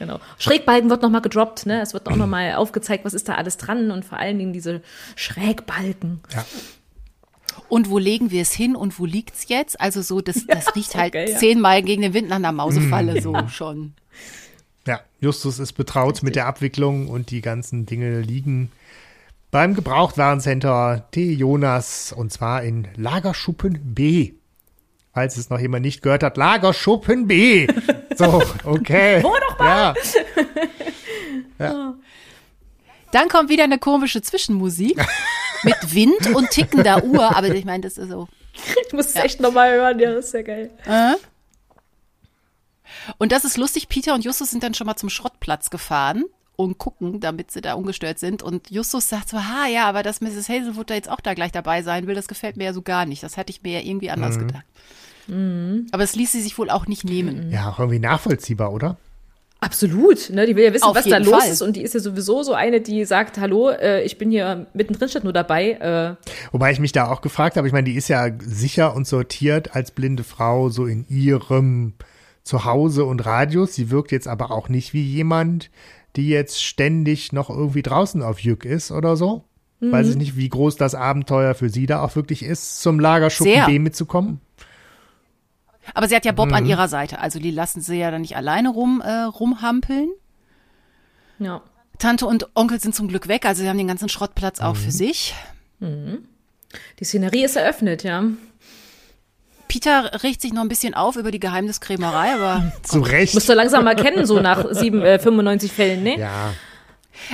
Genau. 0.00 0.18
Schrägbalken 0.36 0.90
wird 0.90 1.02
nochmal 1.02 1.22
gedroppt, 1.22 1.66
ne? 1.66 1.80
Es 1.80 1.94
wird 1.94 2.08
auch 2.08 2.16
nochmal 2.16 2.54
aufgezeigt, 2.56 3.04
was 3.04 3.14
ist 3.14 3.28
da 3.28 3.36
alles 3.36 3.58
dran 3.58 3.92
und 3.92 4.04
vor 4.04 4.18
allen 4.18 4.40
Dingen 4.40 4.52
diese 4.52 4.82
Schrägbalken. 5.14 6.20
Ja. 6.34 6.44
Und 7.68 7.90
wo 7.90 7.98
legen 7.98 8.30
wir 8.30 8.42
es 8.42 8.52
hin 8.52 8.76
und 8.76 8.98
wo 8.98 9.04
liegt's 9.06 9.48
jetzt? 9.48 9.80
Also 9.80 10.02
so, 10.02 10.20
das, 10.20 10.46
das 10.46 10.74
riecht 10.76 10.94
halt 10.94 11.14
okay, 11.14 11.32
ja. 11.32 11.38
zehnmal 11.38 11.82
gegen 11.82 12.02
den 12.02 12.14
Wind 12.14 12.28
nach 12.28 12.36
einer 12.36 12.52
Mausefalle, 12.52 13.20
Mm. 13.20 13.22
so 13.22 13.48
schon. 13.48 13.94
Ja, 14.86 15.00
Justus 15.20 15.58
ist 15.58 15.72
betraut 15.72 16.22
mit 16.22 16.36
der 16.36 16.46
Abwicklung 16.46 17.08
und 17.08 17.30
die 17.30 17.40
ganzen 17.40 17.86
Dinge 17.86 18.20
liegen 18.20 18.70
beim 19.50 19.74
Gebrauchtwarencenter 19.74 21.08
T. 21.10 21.32
Jonas 21.32 22.12
und 22.12 22.32
zwar 22.32 22.62
in 22.62 22.86
Lagerschuppen 22.96 23.94
B. 23.94 24.32
Falls 25.12 25.36
es 25.38 25.48
noch 25.50 25.58
jemand 25.58 25.84
nicht 25.84 26.02
gehört 26.02 26.22
hat, 26.22 26.36
Lagerschuppen 26.36 27.26
B. 27.26 27.66
So, 28.18 28.42
okay. 28.64 29.22
Hol 29.22 29.38
doch 29.46 29.58
mal. 29.58 29.94
Ja, 31.58 31.94
Dann 33.12 33.28
kommt 33.28 33.48
wieder 33.48 33.64
eine 33.64 33.78
komische 33.78 34.20
Zwischenmusik 34.22 34.98
mit 35.66 35.94
Wind 35.94 36.34
und 36.34 36.50
tickender 36.50 37.04
Uhr. 37.04 37.36
Aber 37.36 37.54
ich 37.54 37.64
meine, 37.64 37.82
das 37.82 37.98
ist 37.98 38.08
so 38.10 38.28
Ich 38.86 38.92
muss 38.92 39.06
es 39.06 39.14
ja. 39.14 39.22
echt 39.22 39.40
nochmal 39.40 39.72
hören, 39.72 39.98
ja, 39.98 40.12
das 40.12 40.26
ist 40.26 40.34
ja 40.34 40.42
geil. 40.42 40.70
Äh? 40.84 41.14
Und 43.18 43.32
das 43.32 43.44
ist 43.44 43.56
lustig, 43.56 43.88
Peter 43.88 44.14
und 44.14 44.24
Justus 44.24 44.50
sind 44.50 44.62
dann 44.62 44.74
schon 44.74 44.86
mal 44.86 44.96
zum 44.96 45.10
Schrottplatz 45.10 45.70
gefahren 45.70 46.24
und 46.56 46.78
gucken, 46.78 47.20
damit 47.20 47.50
sie 47.50 47.60
da 47.60 47.74
ungestört 47.74 48.18
sind. 48.18 48.42
Und 48.42 48.70
Justus 48.70 49.08
sagt 49.08 49.28
so, 49.28 49.38
ha, 49.38 49.66
ja, 49.66 49.86
aber 49.86 50.02
dass 50.02 50.20
Mrs. 50.20 50.48
Hazelwood 50.48 50.90
da 50.90 50.94
jetzt 50.94 51.10
auch 51.10 51.20
da 51.20 51.34
gleich 51.34 51.52
dabei 51.52 51.82
sein 51.82 52.06
will, 52.06 52.14
das 52.14 52.28
gefällt 52.28 52.56
mir 52.56 52.64
ja 52.64 52.72
so 52.72 52.82
gar 52.82 53.04
nicht. 53.04 53.22
Das 53.22 53.36
hatte 53.36 53.50
ich 53.50 53.62
mir 53.62 53.80
ja 53.80 53.86
irgendwie 53.86 54.10
anders 54.10 54.36
mhm. 54.36 54.46
gedacht. 54.46 54.64
Mhm. 55.26 55.88
Aber 55.92 56.02
es 56.02 56.14
ließ 56.14 56.32
sie 56.32 56.40
sich 56.40 56.56
wohl 56.56 56.70
auch 56.70 56.86
nicht 56.86 57.04
nehmen. 57.04 57.50
Ja, 57.50 57.70
auch 57.70 57.78
irgendwie 57.78 57.98
nachvollziehbar, 57.98 58.72
oder? 58.72 58.96
Absolut, 59.66 60.30
ne? 60.30 60.46
Die 60.46 60.54
will 60.54 60.62
ja 60.62 60.72
wissen, 60.72 60.84
Auf 60.84 60.94
was 60.94 61.04
da 61.06 61.18
los 61.18 61.42
Fall. 61.42 61.50
ist 61.50 61.60
und 61.60 61.74
die 61.74 61.82
ist 61.82 61.92
ja 61.92 61.98
sowieso 61.98 62.44
so 62.44 62.54
eine, 62.54 62.80
die 62.80 63.04
sagt, 63.04 63.38
hallo, 63.38 63.70
äh, 63.70 64.04
ich 64.04 64.16
bin 64.16 64.30
hier 64.30 64.68
mittendrin 64.74 65.08
statt 65.08 65.24
nur 65.24 65.32
dabei. 65.32 65.72
Äh. 65.72 66.26
Wobei 66.52 66.70
ich 66.70 66.78
mich 66.78 66.92
da 66.92 67.10
auch 67.10 67.20
gefragt 67.20 67.56
habe, 67.56 67.66
ich 67.66 67.72
meine, 67.72 67.86
die 67.86 67.96
ist 67.96 68.06
ja 68.06 68.28
sicher 68.38 68.94
und 68.94 69.08
sortiert 69.08 69.74
als 69.74 69.90
blinde 69.90 70.22
Frau 70.22 70.68
so 70.68 70.86
in 70.86 71.04
ihrem 71.08 71.94
Zuhause 72.44 73.04
und 73.04 73.26
Radius. 73.26 73.74
Sie 73.74 73.90
wirkt 73.90 74.12
jetzt 74.12 74.28
aber 74.28 74.52
auch 74.52 74.68
nicht 74.68 74.94
wie 74.94 75.02
jemand, 75.02 75.70
die 76.14 76.28
jetzt 76.28 76.62
ständig 76.62 77.32
noch 77.32 77.50
irgendwie 77.50 77.82
draußen 77.82 78.22
auf 78.22 78.38
Jück 78.38 78.64
ist 78.64 78.92
oder 78.92 79.16
so. 79.16 79.42
Mhm. 79.80 79.90
Weiß 79.90 80.08
ich 80.10 80.16
nicht, 80.16 80.36
wie 80.36 80.48
groß 80.48 80.76
das 80.76 80.94
Abenteuer 80.94 81.54
für 81.54 81.70
sie 81.70 81.86
da 81.86 82.02
auch 82.02 82.14
wirklich 82.14 82.44
ist, 82.44 82.80
zum 82.80 83.00
Lagerschuppen 83.00 83.52
Sehr. 83.52 83.66
B 83.66 83.80
mitzukommen. 83.80 84.40
Aber 85.94 86.08
sie 86.08 86.16
hat 86.16 86.24
ja 86.24 86.32
Bob 86.32 86.48
mhm. 86.48 86.54
an 86.54 86.66
ihrer 86.66 86.88
Seite, 86.88 87.18
also 87.20 87.38
die 87.38 87.50
lassen 87.50 87.80
sie 87.80 87.96
ja 87.96 88.10
dann 88.10 88.22
nicht 88.22 88.36
alleine 88.36 88.70
rum, 88.70 89.02
äh, 89.04 89.22
rumhampeln. 89.22 90.10
Ja. 91.38 91.62
Tante 91.98 92.26
und 92.26 92.48
Onkel 92.54 92.80
sind 92.80 92.94
zum 92.94 93.08
Glück 93.08 93.28
weg, 93.28 93.46
also 93.46 93.62
sie 93.62 93.68
haben 93.68 93.78
den 93.78 93.88
ganzen 93.88 94.08
Schrottplatz 94.08 94.60
auch 94.60 94.74
mhm. 94.74 94.78
für 94.78 94.90
sich. 94.90 95.34
Mhm. 95.80 96.26
Die 96.98 97.04
Szenerie 97.04 97.44
ist 97.44 97.56
eröffnet, 97.56 98.02
ja. 98.02 98.24
Peter 99.68 100.22
riecht 100.22 100.42
sich 100.42 100.52
noch 100.52 100.62
ein 100.62 100.68
bisschen 100.68 100.94
auf 100.94 101.16
über 101.16 101.30
die 101.30 101.40
Geheimniskrämerei, 101.40 102.34
aber. 102.34 102.72
Zu 102.82 103.00
Recht. 103.00 103.34
Musst 103.34 103.48
du 103.48 103.54
langsam 103.54 103.84
mal 103.84 103.96
kennen, 103.96 104.26
so 104.26 104.40
nach 104.40 104.64
sieben, 104.70 105.02
äh, 105.02 105.18
95 105.18 105.72
Fällen, 105.72 106.02
ne? 106.02 106.18
Ja. 106.18 106.52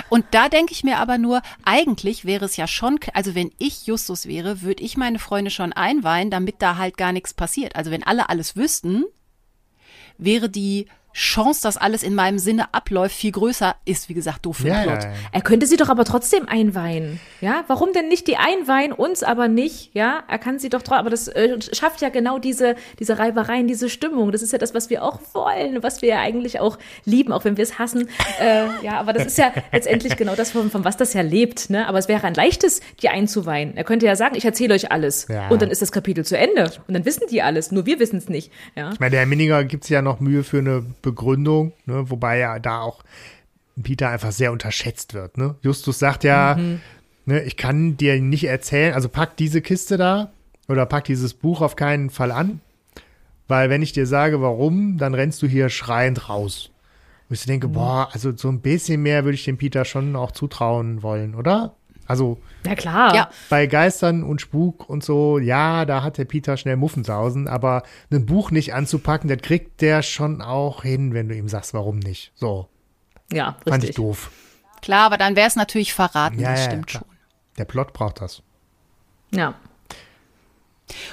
Und 0.09 0.27
da 0.31 0.49
denke 0.49 0.73
ich 0.73 0.85
mir 0.85 0.99
aber 0.99 1.19
nur, 1.19 1.43
eigentlich 1.65 2.25
wäre 2.25 2.45
es 2.45 2.57
ja 2.57 2.67
schon, 2.67 2.99
also 3.15 3.35
wenn 3.35 3.51
ich 3.59 3.87
Justus 3.87 4.27
wäre, 4.27 4.63
würde 4.63 4.83
ich 4.83 4.97
meine 4.97 5.19
Freunde 5.19 5.51
schon 5.51 5.73
einweihen, 5.73 6.31
damit 6.31 6.57
da 6.61 6.77
halt 6.77 6.97
gar 6.97 7.13
nichts 7.13 7.35
passiert. 7.35 7.77
Also 7.77 7.91
wenn 7.91 8.03
alle 8.03 8.29
alles 8.29 8.57
wüssten, 8.57 9.05
wäre 10.19 10.49
die 10.49 10.87
Chance, 11.15 11.63
dass 11.63 11.77
alles 11.77 12.03
in 12.03 12.15
meinem 12.15 12.39
Sinne 12.39 12.73
abläuft, 12.73 13.15
viel 13.15 13.33
größer 13.33 13.75
ist, 13.85 14.09
wie 14.09 14.15
gesagt, 14.15 14.47
doof 14.47 14.59
für 14.59 14.69
ja, 14.69 14.83
Plot. 14.83 15.03
Ja, 15.03 15.11
ja. 15.11 15.15
Er 15.33 15.41
könnte 15.43 15.67
sie 15.67 15.77
doch 15.77 15.89
aber 15.89 16.05
trotzdem 16.05 16.49
einweihen. 16.49 17.21
Ja, 17.41 17.65
warum 17.67 17.93
denn 17.93 18.09
nicht 18.09 18.27
die 18.27 18.37
einweihen, 18.37 18.93
uns 18.93 19.23
aber 19.23 19.49
nicht? 19.49 19.91
Ja, 19.95 20.23
er 20.29 20.39
kann 20.39 20.59
sie 20.59 20.69
doch 20.69 20.83
trotzdem, 20.83 20.99
aber 20.99 21.11
das 21.11 21.29
äh, 21.29 21.59
schafft 21.73 22.01
ja 22.01 22.09
genau 22.09 22.39
diese, 22.39 22.77
diese 22.99 23.19
Reibereien, 23.19 23.67
diese 23.67 23.89
Stimmung. 23.89 24.33
Das 24.33 24.43
ist 24.43 24.53
ja 24.53 24.59
das, 24.59 24.75
was 24.75 24.91
wir 24.91 25.03
auch 25.03 25.21
wollen, 25.33 25.83
was 25.83 26.03
wir 26.03 26.11
ja 26.11 26.21
eigentlich 26.21 26.61
auch 26.61 26.79
lieben, 27.05 27.33
auch 27.33 27.45
wenn 27.45 27.57
wir 27.57 27.63
es 27.63 27.79
hassen. 27.79 28.09
Äh, 28.41 28.67
ja, 28.83 28.99
aber 28.99 29.13
das 29.13 29.27
ist 29.27 29.39
ja 29.39 29.53
letztendlich 29.73 30.17
genau 30.17 30.35
das, 30.35 30.51
von, 30.51 30.71
von 30.71 30.85
was 30.85 30.97
das 30.97 31.13
ja 31.13 31.23
lebt. 31.23 31.71
Ne? 31.71 31.87
Aber 31.87 31.99
es 31.99 32.09
wäre 32.09 32.27
ein 32.27 32.35
leichtes, 32.35 32.81
die 33.01 33.09
einzuweihen. 33.09 33.77
Er 33.77 33.85
könnte 33.85 34.07
ja 34.07 34.17
sagen, 34.17 34.37
ich 34.37 34.45
erzähle 34.45 34.75
euch 34.75 34.91
alles. 34.91 35.27
Und 35.51 35.63
dann 35.63 35.71
ist 35.71 35.83
das 35.83 35.93
Kapitel 35.93 36.25
zu 36.25 36.37
Ende. 36.37 36.73
Und 36.87 36.95
dann 36.95 37.05
wissen 37.05 37.25
die 37.31 37.43
alles, 37.43 37.73
nur 37.73 37.87
wir 37.87 37.99
wissen 37.99 38.19
es 38.19 38.29
nicht. 38.29 38.53
Ja? 38.77 38.91
Ich 38.93 39.01
meine, 39.01 39.11
der 39.11 39.21
Herr 39.21 39.27
Minninger 39.27 39.65
gibt 39.65 39.85
es 39.85 39.91
ja 39.91 40.03
noch 40.03 40.21
Mühe 40.21 40.45
für 40.45 40.59
eine 40.59 40.85
Begründung, 41.03 41.73
ne? 41.87 42.11
wobei 42.11 42.39
ja 42.39 42.59
da 42.59 42.81
auch 42.81 43.03
Peter 43.83 44.09
einfach 44.09 44.33
sehr 44.33 44.53
unterschätzt 44.53 45.15
wird. 45.15 45.39
Ne? 45.39 45.57
Justus 45.63 45.99
sagt 45.99 46.25
ja, 46.25 46.57
mhm. 46.59 46.81
ne, 47.27 47.43
ich 47.43 47.57
kann 47.57 47.97
dir 47.97 48.21
nicht 48.21 48.45
erzählen, 48.45 48.95
also 48.95 49.09
pack 49.09 49.37
diese 49.37 49.63
Kiste 49.63 49.97
da 49.97 50.33
oder 50.69 50.87
pack 50.87 51.05
dieses 51.05 51.35
Buch 51.35 51.61
auf 51.61 51.77
keinen 51.77 52.11
Fall 52.11 52.31
an, 52.31 52.61
weil 53.49 53.71
wenn 53.71 53.83
ich 53.83 53.93
dir 53.93 54.07
sage, 54.07 54.41
warum, 54.41 54.99
dann 54.99 55.15
rennst 55.15 55.43
du 55.43 55.47
hier 55.47 55.69
schreiend 55.69 56.29
raus. 56.29 56.71
Und 57.29 57.35
ich 57.35 57.47
denke, 57.47 57.69
mhm. 57.69 57.73
boah, 57.73 58.09
also 58.13 58.37
so 58.37 58.49
ein 58.49 58.61
bisschen 58.61 59.03
mehr 59.03 59.25
würde 59.25 59.35
ich 59.35 59.45
dem 59.45 59.57
Peter 59.57 59.85
schon 59.85 60.17
auch 60.17 60.33
zutrauen 60.33 61.03
wollen, 61.03 61.35
oder? 61.35 61.75
Also 62.07 62.39
ja 62.67 62.75
klar. 62.75 63.15
Ja. 63.15 63.31
bei 63.49 63.67
Geistern 63.67 64.23
und 64.23 64.41
Spuk 64.41 64.89
und 64.89 65.05
so, 65.05 65.39
ja, 65.39 65.85
da 65.85 66.03
hat 66.03 66.19
der 66.19 66.25
Peter 66.25 66.57
schnell 66.57 66.77
Muffensausen, 66.77 67.49
aber 67.49 67.83
ein 68.11 68.27
Buch 68.27 68.51
nicht 68.51 68.75
anzupacken, 68.75 69.29
das 69.29 69.39
kriegt 69.39 69.81
der 69.81 70.03
schon 70.03 70.43
auch 70.43 70.83
hin, 70.83 71.15
wenn 71.15 71.29
du 71.29 71.35
ihm 71.35 71.49
sagst, 71.49 71.75
warum 71.75 71.99
nicht. 71.99 72.33
So. 72.35 72.69
Ja, 73.33 73.49
richtig. 73.49 73.73
Fand 73.73 73.85
ich 73.85 73.95
doof. 73.95 74.31
Klar, 74.83 75.07
aber 75.07 75.17
dann 75.17 75.37
wäre 75.37 75.49
es 75.49 75.57
natürlich 75.57 75.95
verraten, 75.95 76.39
ja, 76.39 76.53
das 76.53 76.65
stimmt 76.65 76.93
ja, 76.93 77.01
schon. 77.01 77.09
Der 77.59 77.65
Plot 77.65 77.93
braucht 77.93 78.21
das. 78.21 78.43
Ja. 79.31 79.55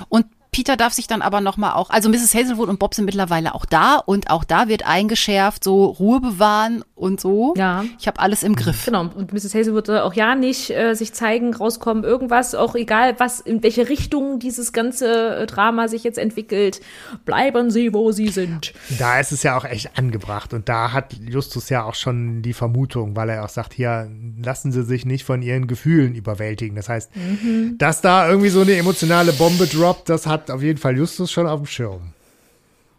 Und 0.10 0.26
Peter 0.52 0.76
darf 0.76 0.94
sich 0.94 1.08
dann 1.08 1.22
aber 1.22 1.42
nochmal 1.42 1.74
auch, 1.74 1.90
also 1.90 2.10
Mrs. 2.10 2.34
Hazelwood 2.34 2.70
und 2.70 2.80
Bob 2.80 2.96
sind 2.96 3.06
mittlerweile 3.06 3.54
auch 3.54 3.66
da 3.66 3.96
und 3.98 4.30
auch 4.30 4.44
da 4.44 4.68
wird 4.68 4.86
eingeschärft, 4.86 5.64
so 5.64 5.86
Ruhe 5.86 6.20
bewahren 6.20 6.84
und 7.00 7.22
so. 7.22 7.54
Ja. 7.58 7.86
Ich 8.00 8.08
habe 8.08 8.20
alles 8.20 8.44
im 8.44 8.56
Griff. 8.56 8.86
Genau. 8.86 9.10
Und 9.16 9.32
Mrs. 9.34 9.56
Hazelwood 9.56 9.88
soll 9.88 10.00
auch 10.00 10.14
ja 10.14 10.36
nicht 10.36 10.70
äh, 10.70 10.94
sich 10.94 11.14
zeigen, 11.14 11.54
rauskommen, 11.54 12.04
irgendwas, 12.04 12.56
auch 12.56 12.76
egal, 12.76 13.16
was, 13.20 13.40
in 13.40 13.64
welche 13.64 13.88
Richtung 13.90 14.40
dieses 14.40 14.74
ganze 14.74 15.38
äh, 15.38 15.46
Drama 15.46 15.88
sich 15.88 16.04
jetzt 16.04 16.18
entwickelt. 16.18 16.82
Bleiben 17.26 17.72
Sie, 17.72 17.94
wo 17.94 18.12
Sie 18.12 18.28
sind. 18.28 18.74
Da 19.00 19.20
ist 19.20 19.32
es 19.32 19.44
ja 19.44 19.58
auch 19.58 19.66
echt 19.66 19.98
angebracht 19.98 20.54
und 20.54 20.68
da 20.68 20.92
hat 20.92 21.14
Justus 21.14 21.70
ja 21.70 21.84
auch 21.84 21.96
schon 21.96 22.42
die 22.42 22.54
Vermutung, 22.54 23.16
weil 23.16 23.30
er 23.30 23.46
auch 23.46 23.50
sagt, 23.50 23.74
hier, 23.74 24.10
lassen 24.44 24.72
Sie 24.72 24.84
sich 24.84 25.06
nicht 25.06 25.24
von 25.24 25.42
Ihren 25.42 25.68
Gefühlen 25.68 26.16
überwältigen. 26.16 26.76
Das 26.76 26.90
heißt, 26.90 27.16
mhm. 27.16 27.78
dass 27.78 28.02
da 28.02 28.30
irgendwie 28.30 28.50
so 28.50 28.62
eine 28.62 28.76
emotionale 28.76 29.32
Bombe 29.34 29.68
droppt, 29.68 30.10
das 30.10 30.28
hat 30.28 30.52
auf 30.52 30.62
jeden 30.62 30.80
Fall 30.80 30.98
Justus 30.98 31.32
schon 31.32 31.48
auf 31.48 31.62
dem 31.62 31.66
Schirm. 31.66 32.14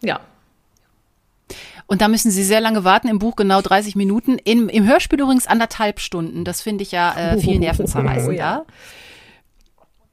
Ja. 0.03 0.21
Und 1.91 2.01
da 2.03 2.07
müssen 2.07 2.31
sie 2.31 2.45
sehr 2.45 2.61
lange 2.61 2.85
warten, 2.85 3.09
im 3.09 3.19
Buch 3.19 3.35
genau 3.35 3.61
30 3.61 3.97
Minuten, 3.97 4.39
im, 4.39 4.69
im 4.69 4.87
Hörspiel 4.87 5.21
übrigens 5.21 5.49
anderthalb 5.49 5.99
Stunden. 5.99 6.45
Das 6.45 6.63
finde 6.63 6.85
ich 6.85 6.93
ja 6.93 7.33
äh, 7.33 7.41
viel 7.41 7.59
nervenzerreißend, 7.59 8.29
oh, 8.29 8.31
ja. 8.31 8.65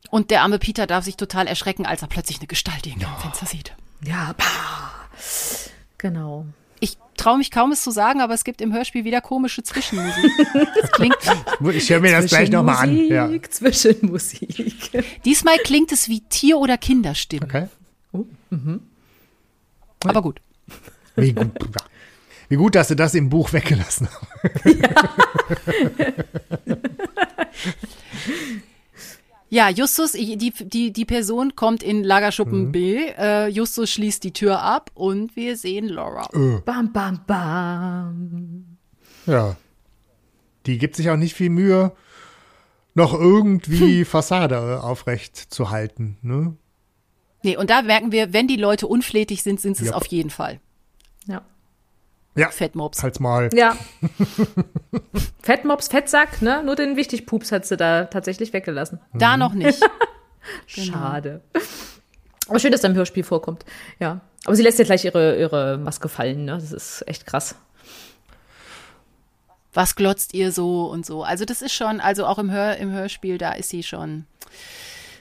Und 0.10 0.32
der 0.32 0.42
arme 0.42 0.58
Peter 0.58 0.88
darf 0.88 1.06
sich 1.06 1.18
total 1.18 1.46
erschrecken, 1.46 1.86
als 1.86 2.02
er 2.02 2.08
plötzlich 2.08 2.40
eine 2.40 2.48
Gestalt 2.48 2.88
irgendwo 2.88 3.06
im 3.06 3.22
Fenster 3.22 3.46
sieht. 3.46 3.76
Ja, 4.04 4.34
pah. 4.36 4.92
genau. 6.00 6.48
Ich 6.80 6.98
traue 7.16 7.38
mich 7.38 7.52
kaum 7.52 7.72
es 7.72 7.84
zu 7.84 7.92
sagen, 7.92 8.22
aber 8.22 8.34
es 8.34 8.44
gibt 8.44 8.60
im 8.62 8.74
Hörspiel 8.74 9.06
wieder 9.06 9.22
komische 9.22 9.62
Zwischenmusik. 9.62 10.32
Das 10.82 10.92
klingt. 10.92 11.16
Ich 11.76 11.92
höre 11.92 12.00
mir 12.00 12.12
das 12.12 12.26
gleich 12.26 12.50
nochmal 12.50 12.78
an. 12.78 12.98
Ja. 13.08 13.30
Zwischenmusik. 13.52 15.04
Diesmal 15.26 15.60
klingt 15.60 15.92
es 15.92 16.10
wie 16.10 16.22
Tier- 16.22 16.58
oder 16.58 16.80
Kinderstimmen. 16.80 17.48
Okay. 17.48 17.68
Oh, 18.14 18.26
mhm. 18.50 18.82
Aber 20.04 20.24
gut. 20.24 20.42
Wie 21.18 21.34
gut. 21.34 21.52
Wie 22.50 22.56
gut, 22.56 22.76
dass 22.76 22.88
sie 22.88 22.96
das 22.96 23.14
im 23.14 23.30
Buch 23.30 23.52
weggelassen 23.52 24.08
haben. 24.10 24.82
Ja. 24.82 24.90
Ja, 29.50 29.70
Justus, 29.70 30.12
die, 30.12 30.38
die, 30.38 30.92
die 30.92 31.06
Person 31.06 31.56
kommt 31.56 31.82
in 31.82 32.04
Lagerschuppen 32.04 32.66
mhm. 32.66 32.72
B. 32.72 33.06
Äh, 33.18 33.48
Justus 33.48 33.90
schließt 33.92 34.24
die 34.24 34.34
Tür 34.34 34.62
ab 34.62 34.92
und 34.94 35.36
wir 35.38 35.56
sehen 35.56 35.88
Laura. 35.88 36.28
Äh. 36.34 36.60
Bam, 36.66 36.92
bam, 36.92 37.22
bam. 37.26 38.78
Ja. 39.26 39.56
Die 40.66 40.78
gibt 40.78 40.98
sich 40.98 41.10
auch 41.10 41.16
nicht 41.16 41.34
viel 41.34 41.50
Mühe, 41.50 41.94
noch 42.94 43.14
irgendwie 43.14 44.00
hm. 44.00 44.06
Fassade 44.10 44.84
aufrecht 44.84 45.38
zu 45.38 45.70
halten. 45.70 46.18
Ne? 46.22 46.58
Nee, 47.42 47.56
und 47.56 47.70
da 47.70 47.84
merken 47.84 48.12
wir, 48.12 48.34
wenn 48.34 48.50
die 48.50 48.58
Leute 48.58 48.88
unflätig 48.88 49.44
sind, 49.44 49.62
sind 49.62 49.78
sie 49.78 49.86
es 49.86 49.94
auf 49.94 50.08
jeden 50.08 50.30
Fall. 50.30 50.60
Ja. 51.28 51.42
Ja. 52.36 52.50
Fettmops. 52.52 53.02
Halt's 53.02 53.20
mal. 53.20 53.50
Ja. 53.54 53.76
Fettmops, 55.42 55.88
Fettsack, 55.88 56.42
ne? 56.42 56.64
Nur 56.64 56.76
den 56.76 56.96
Wichtigpups 56.96 57.52
hat 57.52 57.66
sie 57.66 57.78
da 57.78 58.06
tatsächlich 58.06 58.54
weggelassen. 58.54 59.00
Da 59.14 59.34
mhm. 59.34 59.40
noch 59.40 59.54
nicht. 59.54 59.82
Genau. 59.82 60.88
Schade. 60.94 61.42
Aber 62.48 62.60
schön, 62.60 62.72
dass 62.72 62.84
er 62.84 62.92
im 62.92 62.96
Hörspiel 62.96 63.24
vorkommt. 63.24 63.66
Ja. 64.00 64.22
Aber 64.46 64.56
sie 64.56 64.64
lässt 64.64 64.78
ja 64.80 64.86
gleich 64.86 65.04
ihre, 65.04 65.38
ihre 65.38 65.78
Maske 65.78 66.10
fallen, 66.10 66.46
ne? 66.46 66.54
Das 66.54 66.72
ist 66.72 67.04
echt 67.08 67.26
krass. 67.26 67.56
Was 69.74 69.96
glotzt 69.96 70.34
ihr 70.34 70.52
so 70.52 70.86
und 70.86 71.06
so? 71.06 71.24
Also, 71.24 71.44
das 71.44 71.62
ist 71.62 71.74
schon, 71.74 72.00
also 72.00 72.26
auch 72.26 72.40
im, 72.40 72.52
Hör, 72.52 72.78
im 72.78 72.92
Hörspiel, 72.92 73.38
da 73.38 73.54
ist 73.54 73.70
sie 73.70 73.84
schon. 73.84 74.26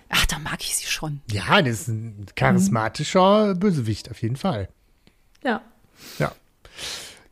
Ach, 0.08 0.26
da 0.26 0.38
mag 0.38 0.60
ich 0.60 0.76
sie 0.76 0.86
schon. 0.86 1.20
Ja, 1.30 1.60
das 1.62 1.80
ist 1.80 1.88
ein 1.88 2.26
charismatischer 2.36 3.54
mhm. 3.54 3.58
Bösewicht, 3.58 4.10
auf 4.10 4.22
jeden 4.22 4.36
Fall. 4.36 4.68
Ja. 5.42 5.62
Ja. 6.18 6.32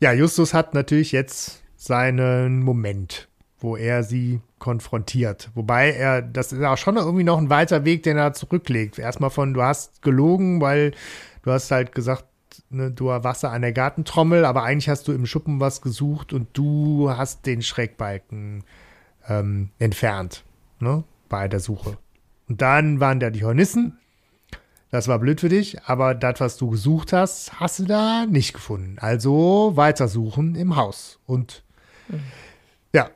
Ja, 0.00 0.12
Justus 0.12 0.54
hat 0.54 0.74
natürlich 0.74 1.12
jetzt 1.12 1.62
seinen 1.76 2.62
Moment, 2.62 3.28
wo 3.58 3.76
er 3.76 4.02
sie 4.02 4.40
konfrontiert. 4.58 5.50
Wobei 5.54 5.92
er, 5.92 6.22
das 6.22 6.52
ist 6.52 6.62
auch 6.62 6.78
schon 6.78 6.96
irgendwie 6.96 7.24
noch 7.24 7.38
ein 7.38 7.50
weiter 7.50 7.84
Weg, 7.84 8.02
den 8.02 8.16
er 8.16 8.32
zurücklegt. 8.32 8.98
Erstmal 8.98 9.30
von, 9.30 9.54
du 9.54 9.62
hast 9.62 10.02
gelogen, 10.02 10.60
weil 10.60 10.92
du 11.42 11.50
hast 11.50 11.70
halt 11.70 11.94
gesagt, 11.94 12.24
ne, 12.70 12.90
du 12.90 13.06
warst 13.06 13.44
an 13.44 13.62
der 13.62 13.72
Gartentrommel, 13.72 14.44
aber 14.44 14.62
eigentlich 14.62 14.88
hast 14.88 15.06
du 15.08 15.12
im 15.12 15.26
Schuppen 15.26 15.60
was 15.60 15.82
gesucht 15.82 16.32
und 16.32 16.48
du 16.54 17.10
hast 17.10 17.46
den 17.46 17.62
Schrägbalken 17.62 18.64
ähm, 19.28 19.70
entfernt, 19.78 20.44
ne, 20.80 21.04
bei 21.28 21.48
der 21.48 21.60
Suche. 21.60 21.98
Und 22.48 22.62
dann 22.62 23.00
waren 23.00 23.20
da 23.20 23.30
die 23.30 23.44
Hornissen 23.44 23.98
das 24.94 25.08
war 25.08 25.18
blöd 25.18 25.40
für 25.40 25.48
dich, 25.48 25.82
aber 25.86 26.14
das, 26.14 26.38
was 26.38 26.56
du 26.56 26.70
gesucht 26.70 27.12
hast, 27.12 27.58
hast 27.58 27.80
du 27.80 27.84
da 27.84 28.26
nicht 28.26 28.52
gefunden. 28.52 28.96
Also 29.00 29.72
weitersuchen 29.74 30.54
im 30.54 30.76
Haus. 30.76 31.18
Und 31.26 31.64
mhm. 32.06 32.22
ja, 32.92 33.10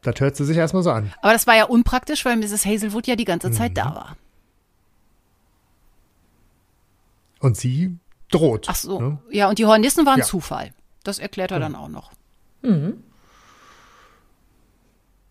das 0.00 0.18
hört 0.18 0.34
sie 0.34 0.44
sich 0.44 0.56
erstmal 0.56 0.82
so 0.82 0.90
an. 0.90 1.12
Aber 1.22 1.32
das 1.32 1.46
war 1.46 1.54
ja 1.54 1.66
unpraktisch, 1.66 2.24
weil 2.24 2.36
Mrs. 2.38 2.66
Hazelwood 2.66 3.06
ja 3.06 3.14
die 3.14 3.24
ganze 3.24 3.52
Zeit 3.52 3.70
mhm. 3.70 3.74
da 3.74 3.84
war. 3.94 4.16
Und 7.38 7.56
sie 7.56 7.96
droht. 8.28 8.66
Ach 8.68 8.74
so. 8.74 9.00
Ne? 9.00 9.18
Ja, 9.30 9.48
und 9.48 9.60
die 9.60 9.66
Hornissen 9.66 10.04
waren 10.04 10.18
ja. 10.18 10.24
Zufall. 10.24 10.72
Das 11.04 11.20
erklärt 11.20 11.52
er 11.52 11.58
mhm. 11.58 11.62
dann 11.62 11.74
auch 11.76 11.88
noch. 11.88 12.10
Mhm. 12.62 13.04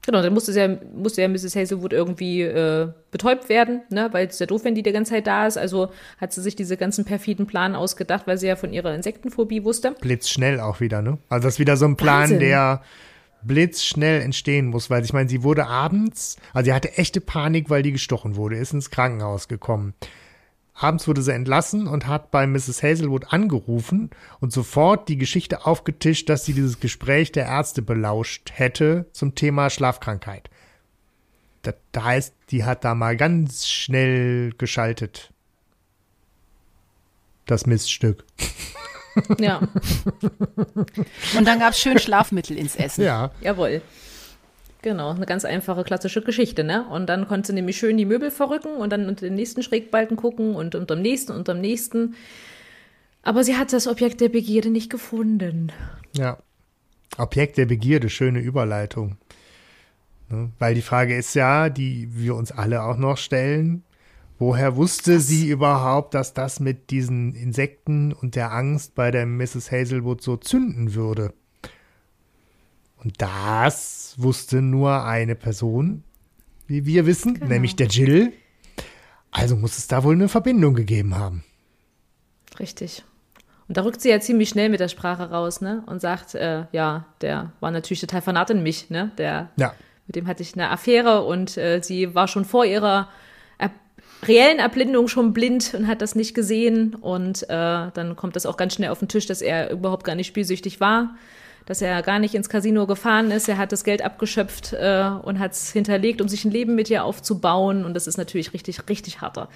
Genau, 0.03 0.21
dann 0.23 0.33
musste 0.33 0.51
ja, 0.51 0.77
musste 0.95 1.21
ja 1.21 1.27
Mrs. 1.27 1.55
Hazelwood 1.55 1.93
irgendwie 1.93 2.41
äh, 2.41 2.89
betäubt 3.11 3.49
werden, 3.49 3.81
ne, 3.89 4.09
weil 4.11 4.27
es 4.27 4.39
ja 4.39 4.47
doof, 4.47 4.63
wenn 4.63 4.73
die 4.73 4.81
die 4.81 4.91
ganze 4.91 5.11
Zeit 5.11 5.27
da 5.27 5.45
ist. 5.45 5.57
Also 5.57 5.91
hat 6.19 6.33
sie 6.33 6.41
sich 6.41 6.55
diese 6.55 6.75
ganzen 6.75 7.05
perfiden 7.05 7.45
Plan 7.45 7.75
ausgedacht, 7.75 8.25
weil 8.25 8.37
sie 8.37 8.47
ja 8.47 8.55
von 8.55 8.73
ihrer 8.73 8.95
Insektenphobie 8.95 9.63
wusste. 9.63 9.95
Blitzschnell 10.01 10.59
auch 10.59 10.79
wieder, 10.79 11.01
ne? 11.01 11.19
Also 11.29 11.47
das 11.47 11.55
ist 11.55 11.59
wieder 11.59 11.77
so 11.77 11.85
ein 11.85 11.97
Plan, 11.97 12.21
Wahnsinn. 12.21 12.39
der 12.39 12.81
blitzschnell 13.43 14.21
entstehen 14.21 14.67
muss, 14.67 14.89
weil 14.89 15.03
ich 15.03 15.13
meine, 15.13 15.29
sie 15.29 15.43
wurde 15.43 15.67
abends, 15.67 16.37
also 16.53 16.65
sie 16.65 16.73
hatte 16.73 16.97
echte 16.97 17.21
Panik, 17.21 17.69
weil 17.69 17.83
die 17.83 17.91
gestochen 17.91 18.35
wurde, 18.35 18.57
ist 18.57 18.73
ins 18.73 18.91
Krankenhaus 18.91 19.47
gekommen. 19.47 19.93
Abends 20.81 21.07
wurde 21.07 21.21
sie 21.21 21.33
entlassen 21.33 21.87
und 21.87 22.07
hat 22.07 22.31
bei 22.31 22.47
Mrs. 22.47 22.81
Hazelwood 22.81 23.31
angerufen 23.31 24.09
und 24.39 24.51
sofort 24.51 25.09
die 25.09 25.17
Geschichte 25.17 25.65
aufgetischt, 25.67 26.27
dass 26.27 26.45
sie 26.45 26.53
dieses 26.53 26.79
Gespräch 26.79 27.31
der 27.31 27.45
Ärzte 27.45 27.83
belauscht 27.83 28.51
hätte 28.53 29.05
zum 29.11 29.35
Thema 29.35 29.69
Schlafkrankheit. 29.69 30.49
Das 31.61 31.75
heißt, 31.95 32.33
die 32.49 32.63
hat 32.63 32.83
da 32.83 32.95
mal 32.95 33.15
ganz 33.15 33.67
schnell 33.67 34.53
geschaltet. 34.57 35.31
Das 37.45 37.67
Miststück. 37.67 38.25
Ja. 39.39 39.59
und 41.37 41.45
dann 41.45 41.59
gab 41.59 41.73
es 41.73 41.79
schön 41.79 41.99
Schlafmittel 41.99 42.57
ins 42.57 42.75
Essen. 42.75 43.03
Ja. 43.03 43.31
Jawohl. 43.41 43.81
Genau, 44.81 45.11
eine 45.11 45.27
ganz 45.27 45.45
einfache 45.45 45.83
klassische 45.83 46.21
Geschichte, 46.21 46.63
ne? 46.63 46.87
Und 46.87 47.07
dann 47.07 47.27
konnte 47.27 47.47
sie 47.47 47.53
nämlich 47.53 47.77
schön 47.77 47.97
die 47.97 48.05
Möbel 48.05 48.31
verrücken 48.31 48.75
und 48.75 48.91
dann 48.91 49.07
unter 49.07 49.25
den 49.25 49.35
nächsten 49.35 49.61
Schrägbalken 49.61 50.17
gucken 50.17 50.55
und 50.55 50.73
unter 50.73 50.95
dem 50.95 51.03
nächsten, 51.03 51.33
unter 51.33 51.53
dem 51.53 51.61
nächsten. 51.61 52.15
Aber 53.21 53.43
sie 53.43 53.57
hat 53.57 53.73
das 53.73 53.87
Objekt 53.87 54.21
der 54.21 54.29
Begierde 54.29 54.71
nicht 54.71 54.89
gefunden. 54.89 55.71
Ja. 56.13 56.39
Objekt 57.17 57.57
der 57.57 57.67
Begierde, 57.67 58.09
schöne 58.09 58.39
Überleitung. 58.39 59.17
Ne? 60.29 60.51
Weil 60.57 60.73
die 60.73 60.81
Frage 60.81 61.15
ist 61.15 61.35
ja, 61.35 61.69
die 61.69 62.09
wir 62.11 62.35
uns 62.35 62.51
alle 62.51 62.83
auch 62.83 62.97
noch 62.97 63.17
stellen, 63.17 63.83
woher 64.39 64.77
wusste 64.77 65.17
Was? 65.17 65.27
sie 65.27 65.49
überhaupt, 65.49 66.15
dass 66.15 66.33
das 66.33 66.59
mit 66.59 66.89
diesen 66.89 67.35
Insekten 67.35 68.13
und 68.13 68.35
der 68.35 68.51
Angst 68.51 68.95
bei 68.95 69.11
der 69.11 69.27
Mrs. 69.27 69.71
Hazelwood 69.71 70.23
so 70.23 70.37
zünden 70.37 70.95
würde? 70.95 71.33
Und 73.03 73.21
das 73.21 74.13
wusste 74.17 74.61
nur 74.61 75.03
eine 75.03 75.35
Person, 75.35 76.03
wie 76.67 76.85
wir 76.85 77.05
wissen, 77.05 77.35
genau. 77.35 77.47
nämlich 77.47 77.75
der 77.75 77.87
Jill. 77.87 78.33
Also 79.31 79.55
muss 79.55 79.77
es 79.77 79.87
da 79.87 80.03
wohl 80.03 80.13
eine 80.13 80.29
Verbindung 80.29 80.75
gegeben 80.75 81.17
haben. 81.17 81.43
Richtig. 82.59 83.03
Und 83.67 83.77
da 83.77 83.83
rückt 83.83 84.01
sie 84.01 84.09
ja 84.09 84.19
ziemlich 84.19 84.49
schnell 84.49 84.69
mit 84.69 84.81
der 84.81 84.89
Sprache 84.89 85.29
raus, 85.29 85.61
ne? 85.61 85.83
Und 85.85 86.01
sagt, 86.01 86.35
äh, 86.35 86.65
ja, 86.73 87.05
der 87.21 87.53
war 87.59 87.71
natürlich 87.71 88.01
total 88.01 88.21
vernarrt 88.21 88.49
in 88.49 88.61
mich, 88.61 88.89
ne? 88.89 89.11
Der, 89.17 89.49
ja. 89.55 89.73
mit 90.07 90.17
dem 90.17 90.27
hatte 90.27 90.43
ich 90.43 90.53
eine 90.53 90.69
Affäre 90.69 91.23
und 91.23 91.57
äh, 91.57 91.81
sie 91.81 92.13
war 92.13 92.27
schon 92.27 92.45
vor 92.45 92.65
ihrer 92.65 93.07
er 93.57 93.71
reellen 94.23 94.59
Erblindung 94.59 95.07
schon 95.07 95.33
blind 95.33 95.73
und 95.73 95.87
hat 95.87 96.01
das 96.01 96.15
nicht 96.15 96.35
gesehen. 96.35 96.95
Und 96.95 97.43
äh, 97.43 97.47
dann 97.47 98.15
kommt 98.17 98.35
das 98.35 98.45
auch 98.45 98.57
ganz 98.57 98.75
schnell 98.75 98.89
auf 98.89 98.99
den 98.99 99.07
Tisch, 99.07 99.25
dass 99.25 99.41
er 99.41 99.71
überhaupt 99.71 100.03
gar 100.03 100.15
nicht 100.15 100.27
spielsüchtig 100.27 100.79
war 100.81 101.15
dass 101.65 101.81
er 101.81 102.01
gar 102.01 102.19
nicht 102.19 102.35
ins 102.35 102.49
Casino 102.49 102.87
gefahren 102.87 103.31
ist. 103.31 103.47
Er 103.47 103.57
hat 103.57 103.71
das 103.71 103.83
Geld 103.83 104.01
abgeschöpft 104.01 104.73
äh, 104.73 105.09
und 105.21 105.39
hat 105.39 105.53
es 105.53 105.71
hinterlegt, 105.71 106.21
um 106.21 106.27
sich 106.27 106.45
ein 106.45 106.51
Leben 106.51 106.75
mit 106.75 106.89
ihr 106.89 107.03
aufzubauen. 107.03 107.85
Und 107.85 107.93
das 107.93 108.07
ist 108.07 108.17
natürlich 108.17 108.53
richtig, 108.53 108.89
richtig 108.89 109.21
harter. 109.21 109.49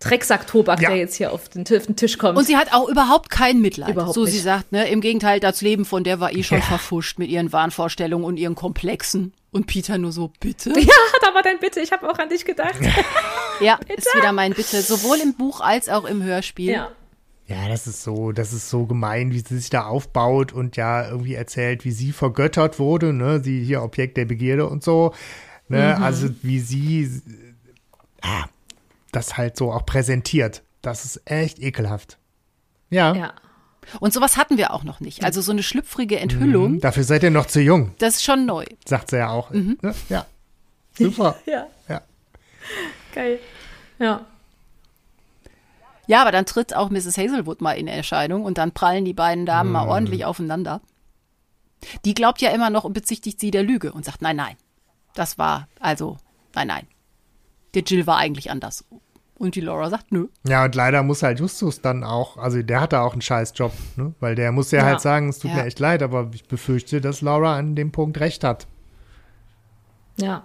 Drecksack-Tobak, 0.00 0.80
ja. 0.82 0.90
der 0.90 0.98
jetzt 0.98 1.16
hier 1.16 1.32
auf 1.32 1.48
den, 1.48 1.62
auf 1.62 1.86
den, 1.86 1.96
Tisch 1.96 2.18
kommt. 2.18 2.36
Und 2.36 2.46
sie 2.46 2.56
hat 2.56 2.72
auch 2.72 2.88
überhaupt 2.88 3.30
kein 3.30 3.60
Mitleid. 3.60 3.90
Überhaupt 3.90 4.14
so 4.14 4.24
nicht. 4.24 4.32
sie 4.32 4.40
sagt, 4.40 4.72
ne? 4.72 4.88
Im 4.88 5.00
Gegenteil, 5.00 5.40
das 5.40 5.60
Leben 5.60 5.84
von 5.84 6.04
der 6.04 6.20
war 6.20 6.32
eh 6.32 6.42
schon 6.42 6.58
ja. 6.58 6.64
verfuscht 6.64 7.18
mit 7.18 7.30
ihren 7.30 7.52
Wahnvorstellungen 7.52 8.26
und 8.26 8.36
ihren 8.36 8.54
Komplexen. 8.54 9.32
Und 9.50 9.66
Peter 9.66 9.98
nur 9.98 10.12
so, 10.12 10.32
bitte? 10.40 10.70
Ja, 10.78 10.94
da 11.22 11.32
war 11.32 11.42
dein 11.42 11.58
Bitte, 11.58 11.80
ich 11.80 11.92
habe 11.92 12.10
auch 12.10 12.18
an 12.18 12.28
dich 12.28 12.44
gedacht. 12.44 12.80
ja, 13.60 13.76
bitte? 13.88 13.94
ist 13.94 14.14
wieder 14.14 14.32
mein 14.32 14.52
Bitte, 14.52 14.82
sowohl 14.82 15.18
im 15.18 15.34
Buch 15.34 15.60
als 15.60 15.88
auch 15.88 16.04
im 16.04 16.22
Hörspiel. 16.22 16.72
Ja. 16.72 16.90
Ja, 17.46 17.68
das 17.68 17.86
ist 17.86 18.02
so, 18.02 18.32
das 18.32 18.52
ist 18.52 18.70
so 18.70 18.86
gemein, 18.86 19.32
wie 19.32 19.40
sie 19.40 19.58
sich 19.58 19.68
da 19.70 19.84
aufbaut 19.84 20.52
und 20.52 20.76
ja 20.76 21.08
irgendwie 21.08 21.34
erzählt, 21.34 21.84
wie 21.84 21.90
sie 21.90 22.12
vergöttert 22.12 22.78
wurde, 22.78 23.12
ne, 23.12 23.42
sie 23.42 23.62
hier 23.62 23.82
Objekt 23.82 24.16
der 24.16 24.24
Begierde 24.24 24.66
und 24.66 24.82
so, 24.82 25.12
ne, 25.68 25.94
mhm. 25.96 26.02
also 26.02 26.30
wie 26.42 26.60
sie, 26.60 27.20
ah, 28.22 28.44
das 29.12 29.36
halt 29.36 29.56
so 29.56 29.72
auch 29.72 29.84
präsentiert. 29.84 30.62
Das 30.80 31.04
ist 31.04 31.22
echt 31.24 31.60
ekelhaft. 31.60 32.18
Ja. 32.90 33.14
Ja. 33.14 33.34
Und 34.00 34.12
sowas 34.12 34.36
hatten 34.36 34.56
wir 34.56 34.72
auch 34.72 34.84
noch 34.84 35.00
nicht. 35.00 35.24
Also 35.24 35.40
so 35.40 35.52
eine 35.52 35.62
schlüpfrige 35.62 36.18
Enthüllung. 36.18 36.72
Mhm, 36.72 36.80
dafür 36.80 37.04
seid 37.04 37.22
ihr 37.22 37.30
noch 37.30 37.46
zu 37.46 37.60
jung. 37.60 37.92
Das 37.98 38.16
ist 38.16 38.24
schon 38.24 38.46
neu. 38.46 38.64
Sagt 38.86 39.10
sie 39.10 39.18
ja 39.18 39.30
auch. 39.30 39.50
Mhm. 39.50 39.78
Ne? 39.82 39.94
Ja. 40.08 40.26
Super. 40.96 41.36
ja. 41.46 41.66
ja. 41.88 42.00
Geil. 43.14 43.38
Ja. 43.98 44.24
Ja, 46.06 46.20
aber 46.20 46.32
dann 46.32 46.46
tritt 46.46 46.74
auch 46.74 46.90
Mrs. 46.90 47.16
Hazelwood 47.16 47.60
mal 47.60 47.72
in 47.72 47.88
Erscheinung 47.88 48.44
und 48.44 48.58
dann 48.58 48.72
prallen 48.72 49.04
die 49.04 49.14
beiden 49.14 49.46
Damen 49.46 49.72
mal 49.72 49.82
hm. 49.82 49.88
ordentlich 49.88 50.24
aufeinander. 50.24 50.80
Die 52.04 52.14
glaubt 52.14 52.40
ja 52.40 52.50
immer 52.50 52.70
noch 52.70 52.84
und 52.84 52.92
bezichtigt 52.92 53.40
sie 53.40 53.50
der 53.50 53.62
Lüge 53.62 53.92
und 53.92 54.04
sagt, 54.04 54.22
nein, 54.22 54.36
nein, 54.36 54.56
das 55.14 55.38
war, 55.38 55.68
also, 55.80 56.16
nein, 56.54 56.68
nein. 56.68 56.86
Der 57.74 57.82
Jill 57.82 58.06
war 58.06 58.18
eigentlich 58.18 58.50
anders. 58.50 58.84
Und 59.36 59.56
die 59.56 59.60
Laura 59.60 59.90
sagt, 59.90 60.12
nö. 60.12 60.28
Ja, 60.46 60.64
und 60.64 60.74
leider 60.76 61.02
muss 61.02 61.22
halt 61.22 61.40
Justus 61.40 61.80
dann 61.80 62.04
auch, 62.04 62.36
also 62.36 62.62
der 62.62 62.80
hatte 62.80 63.00
auch 63.00 63.12
einen 63.12 63.22
Scheißjob, 63.22 63.72
ne? 63.96 64.14
Weil 64.20 64.36
der 64.36 64.52
muss 64.52 64.70
ja, 64.70 64.78
ja. 64.78 64.84
halt 64.84 65.00
sagen, 65.00 65.28
es 65.28 65.40
tut 65.40 65.50
ja. 65.50 65.56
mir 65.56 65.64
echt 65.64 65.80
leid, 65.80 66.02
aber 66.02 66.30
ich 66.32 66.46
befürchte, 66.46 67.00
dass 67.00 67.20
Laura 67.20 67.56
an 67.58 67.74
dem 67.74 67.90
Punkt 67.90 68.20
recht 68.20 68.44
hat. 68.44 68.68
Ja. 70.16 70.44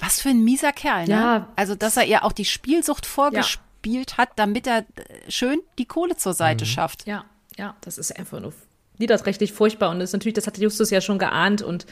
Was 0.00 0.20
für 0.20 0.30
ein 0.30 0.42
mieser 0.42 0.72
Kerl, 0.72 1.06
ne? 1.06 1.14
Ja. 1.14 1.48
Also, 1.54 1.76
dass 1.76 1.96
er 1.96 2.04
ihr 2.04 2.24
auch 2.24 2.32
die 2.32 2.44
Spielsucht 2.44 3.06
vorgespielt 3.06 3.71
gespielt 3.82 4.18
hat, 4.18 4.30
damit 4.36 4.66
er 4.66 4.78
äh, 4.78 4.84
schön 5.30 5.60
die 5.78 5.86
Kohle 5.86 6.16
zur 6.16 6.34
Seite 6.34 6.64
mhm. 6.64 6.68
schafft. 6.68 7.06
Ja, 7.06 7.24
ja, 7.56 7.76
das 7.80 7.98
ist 7.98 8.16
einfach 8.16 8.40
nur 8.40 8.52
niederträchtig 8.98 9.52
furchtbar 9.52 9.90
und 9.90 9.98
das 9.98 10.10
ist 10.10 10.12
natürlich, 10.12 10.34
das 10.34 10.46
hatte 10.46 10.60
Justus 10.60 10.90
ja 10.90 11.00
schon 11.00 11.18
geahnt 11.18 11.62
und 11.62 11.86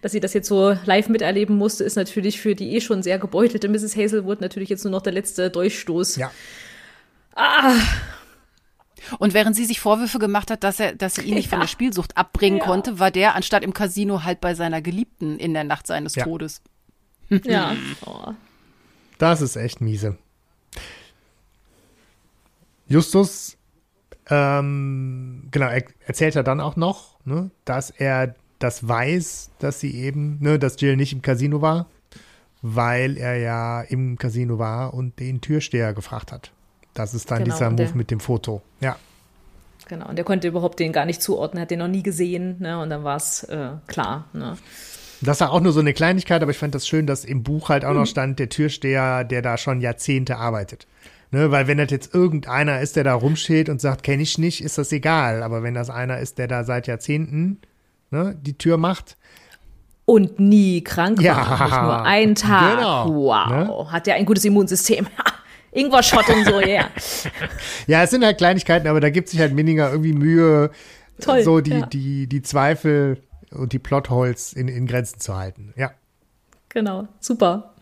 dass 0.00 0.12
sie 0.12 0.20
das 0.20 0.32
jetzt 0.32 0.48
so 0.48 0.76
live 0.84 1.08
miterleben 1.08 1.56
musste, 1.56 1.84
ist 1.84 1.96
natürlich 1.96 2.40
für 2.40 2.54
die 2.54 2.74
eh 2.74 2.80
schon 2.80 3.02
sehr 3.02 3.18
gebeutelte 3.18 3.68
Mrs. 3.68 3.96
Hazelwood 3.96 4.40
natürlich 4.40 4.70
jetzt 4.70 4.84
nur 4.84 4.92
noch 4.92 5.02
der 5.02 5.12
letzte 5.12 5.50
Durchstoß. 5.50 6.16
Ja. 6.16 6.30
Ah. 7.34 7.74
Und 9.18 9.34
während 9.34 9.54
sie 9.54 9.66
sich 9.66 9.80
Vorwürfe 9.80 10.18
gemacht 10.18 10.50
hat, 10.50 10.64
dass 10.64 10.80
er, 10.80 10.94
dass 10.94 11.16
sie 11.16 11.22
ihn 11.22 11.34
nicht 11.34 11.46
ja. 11.46 11.50
von 11.50 11.60
der 11.60 11.66
Spielsucht 11.66 12.16
abbringen 12.16 12.60
ja. 12.60 12.64
konnte, 12.64 12.98
war 12.98 13.10
der 13.10 13.34
anstatt 13.34 13.62
im 13.62 13.74
Casino 13.74 14.22
halt 14.22 14.40
bei 14.40 14.54
seiner 14.54 14.80
Geliebten 14.80 15.38
in 15.38 15.52
der 15.52 15.64
Nacht 15.64 15.86
seines 15.86 16.14
ja. 16.14 16.24
Todes. 16.24 16.62
Ja. 17.28 17.76
Oh. 18.06 18.32
Das 19.18 19.40
ist 19.40 19.56
echt 19.56 19.80
miese. 19.80 20.18
Justus, 22.86 23.56
ähm, 24.30 25.48
genau, 25.50 25.66
er, 25.66 25.84
erzählt 26.06 26.36
er 26.36 26.42
dann 26.42 26.60
auch 26.60 26.76
noch, 26.76 27.16
ne, 27.24 27.50
dass 27.64 27.90
er 27.90 28.34
das 28.58 28.86
weiß, 28.86 29.50
dass 29.58 29.80
sie 29.80 29.94
eben, 29.94 30.38
ne, 30.40 30.58
dass 30.58 30.80
Jill 30.80 30.96
nicht 30.96 31.12
im 31.12 31.22
Casino 31.22 31.60
war, 31.60 31.86
weil 32.62 33.18
er 33.18 33.36
ja 33.36 33.82
im 33.82 34.16
Casino 34.16 34.58
war 34.58 34.94
und 34.94 35.18
den 35.20 35.40
Türsteher 35.40 35.92
gefragt 35.92 36.32
hat. 36.32 36.52
Das 36.94 37.12
ist 37.12 37.30
dann 37.30 37.44
genau, 37.44 37.54
dieser 37.54 37.70
Move 37.70 37.92
mit 37.94 38.10
dem 38.10 38.20
Foto, 38.20 38.62
ja. 38.80 38.96
Genau, 39.86 40.08
und 40.08 40.16
der 40.16 40.24
konnte 40.24 40.48
überhaupt 40.48 40.80
den 40.80 40.92
gar 40.92 41.04
nicht 41.04 41.20
zuordnen, 41.20 41.60
hat 41.60 41.70
den 41.70 41.80
noch 41.80 41.88
nie 41.88 42.02
gesehen, 42.02 42.56
ne, 42.60 42.80
und 42.80 42.88
dann 42.90 43.04
war 43.04 43.16
es 43.16 43.42
äh, 43.44 43.72
klar, 43.86 44.28
ne. 44.32 44.56
Das 45.20 45.40
war 45.40 45.52
auch 45.52 45.60
nur 45.60 45.72
so 45.72 45.80
eine 45.80 45.94
Kleinigkeit, 45.94 46.42
aber 46.42 46.50
ich 46.50 46.58
fand 46.58 46.74
das 46.74 46.86
schön, 46.86 47.06
dass 47.06 47.24
im 47.24 47.42
Buch 47.42 47.68
halt 47.68 47.84
auch 47.84 47.90
mhm. 47.90 48.00
noch 48.00 48.06
stand, 48.06 48.38
der 48.38 48.48
Türsteher, 48.48 49.24
der 49.24 49.42
da 49.42 49.56
schon 49.56 49.80
Jahrzehnte 49.80 50.36
arbeitet. 50.36 50.86
Ne, 51.34 51.50
weil 51.50 51.66
wenn 51.66 51.78
das 51.78 51.90
jetzt 51.90 52.14
irgendeiner 52.14 52.80
ist, 52.80 52.94
der 52.94 53.02
da 53.02 53.12
rumsteht 53.12 53.68
und 53.68 53.80
sagt, 53.80 54.04
kenne 54.04 54.22
ich 54.22 54.38
nicht, 54.38 54.62
ist 54.62 54.78
das 54.78 54.92
egal. 54.92 55.42
Aber 55.42 55.64
wenn 55.64 55.74
das 55.74 55.90
einer 55.90 56.20
ist, 56.20 56.38
der 56.38 56.46
da 56.46 56.62
seit 56.62 56.86
Jahrzehnten 56.86 57.58
ne, 58.12 58.36
die 58.40 58.56
Tür 58.56 58.76
macht. 58.76 59.16
Und 60.04 60.38
nie 60.38 60.84
krank 60.84 61.20
ja, 61.20 61.34
war, 61.34 61.68
nicht 61.68 61.82
nur 61.82 62.02
einen 62.04 62.34
Tag. 62.36 62.76
Genau, 62.76 63.12
wow, 63.12 63.48
ne? 63.48 63.92
hat 63.92 64.06
ja 64.06 64.14
ein 64.14 64.26
gutes 64.26 64.44
Immunsystem. 64.44 65.08
Ingwer-Shot 65.72 66.28
und 66.28 66.44
so, 66.44 66.60
ja. 66.60 66.66
Yeah. 66.66 66.90
ja, 67.88 68.02
es 68.04 68.10
sind 68.10 68.24
halt 68.24 68.38
Kleinigkeiten, 68.38 68.86
aber 68.86 69.00
da 69.00 69.10
gibt 69.10 69.28
sich 69.28 69.40
halt 69.40 69.52
Minninger 69.52 69.90
irgendwie 69.90 70.12
Mühe, 70.12 70.70
Toll, 71.20 71.42
so 71.42 71.60
die, 71.60 71.70
ja. 71.72 71.86
die, 71.86 72.28
die 72.28 72.42
Zweifel 72.42 73.20
und 73.50 73.72
die 73.72 73.80
Plotholes 73.80 74.52
in, 74.52 74.68
in 74.68 74.86
Grenzen 74.86 75.18
zu 75.18 75.36
halten. 75.36 75.74
Ja. 75.76 75.90
Genau, 76.68 77.08
super. 77.18 77.74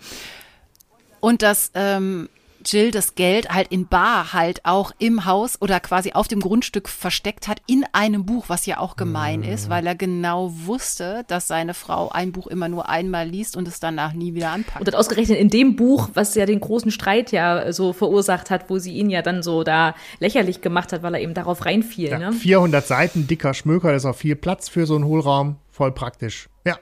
Und 1.20 1.42
das 1.42 1.70
ähm, 1.74 2.30
Jill 2.64 2.90
das 2.90 3.14
Geld 3.14 3.50
halt 3.50 3.68
in 3.68 3.86
Bar 3.86 4.32
halt 4.32 4.64
auch 4.64 4.92
im 4.98 5.24
Haus 5.24 5.60
oder 5.60 5.80
quasi 5.80 6.12
auf 6.12 6.28
dem 6.28 6.40
Grundstück 6.40 6.88
versteckt 6.88 7.48
hat 7.48 7.60
in 7.66 7.84
einem 7.92 8.24
Buch, 8.26 8.44
was 8.48 8.66
ja 8.66 8.78
auch 8.78 8.96
gemein 8.96 9.40
Mhm. 9.40 9.46
ist, 9.48 9.68
weil 9.70 9.86
er 9.86 9.94
genau 9.94 10.52
wusste, 10.66 11.24
dass 11.28 11.48
seine 11.48 11.74
Frau 11.74 12.08
ein 12.10 12.32
Buch 12.32 12.46
immer 12.46 12.68
nur 12.68 12.88
einmal 12.88 13.26
liest 13.28 13.56
und 13.56 13.68
es 13.68 13.80
danach 13.80 14.12
nie 14.12 14.34
wieder 14.34 14.50
anpackt. 14.50 14.80
Und 14.80 14.88
dann 14.88 14.94
ausgerechnet 14.94 15.38
in 15.38 15.48
dem 15.50 15.76
Buch, 15.76 16.10
was 16.14 16.34
ja 16.34 16.46
den 16.46 16.60
großen 16.60 16.90
Streit 16.90 17.32
ja 17.32 17.72
so 17.72 17.92
verursacht 17.92 18.50
hat, 18.50 18.70
wo 18.70 18.78
sie 18.78 18.92
ihn 18.92 19.10
ja 19.10 19.22
dann 19.22 19.42
so 19.42 19.62
da 19.64 19.94
lächerlich 20.20 20.60
gemacht 20.60 20.92
hat, 20.92 21.02
weil 21.02 21.14
er 21.14 21.20
eben 21.20 21.34
darauf 21.34 21.64
reinfiel. 21.66 22.10
Ja, 22.10 22.18
Ne? 22.18 22.32
400 22.32 22.86
Seiten, 22.86 23.26
dicker 23.26 23.54
Schmöker, 23.54 23.88
da 23.88 23.96
ist 23.96 24.04
auch 24.04 24.14
viel 24.16 24.36
Platz 24.36 24.68
für 24.68 24.86
so 24.86 24.94
einen 24.94 25.04
Hohlraum. 25.04 25.56
Voll 25.70 25.92
praktisch. 25.92 26.48
Ja. 26.64 26.76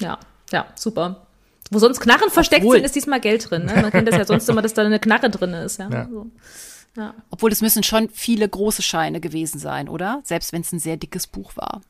Ja, 0.00 0.18
ja, 0.52 0.66
super. 0.74 1.23
Wo 1.74 1.78
sonst 1.78 2.00
Knarren 2.00 2.30
versteckt 2.30 2.62
Obwohl- 2.62 2.76
sind, 2.76 2.84
ist 2.84 2.94
diesmal 2.94 3.20
Geld 3.20 3.50
drin. 3.50 3.64
Ne? 3.66 3.74
Man 3.82 3.90
kennt 3.90 4.08
das 4.08 4.16
ja 4.16 4.24
sonst 4.24 4.48
immer, 4.48 4.62
dass 4.62 4.72
da 4.74 4.82
eine 4.82 4.98
Knarre 5.00 5.28
drin 5.30 5.52
ist. 5.54 5.78
Ja? 5.78 5.90
Ja. 5.90 6.08
So. 6.08 6.30
Obwohl 7.30 7.50
es 7.50 7.60
müssen 7.60 7.82
schon 7.82 8.08
viele 8.10 8.48
große 8.48 8.80
Scheine 8.82 9.20
gewesen 9.20 9.58
sein, 9.58 9.88
oder? 9.88 10.20
Selbst 10.24 10.52
wenn 10.52 10.60
es 10.62 10.72
ein 10.72 10.78
sehr 10.78 10.96
dickes 10.96 11.26
Buch 11.26 11.56
war. 11.56 11.80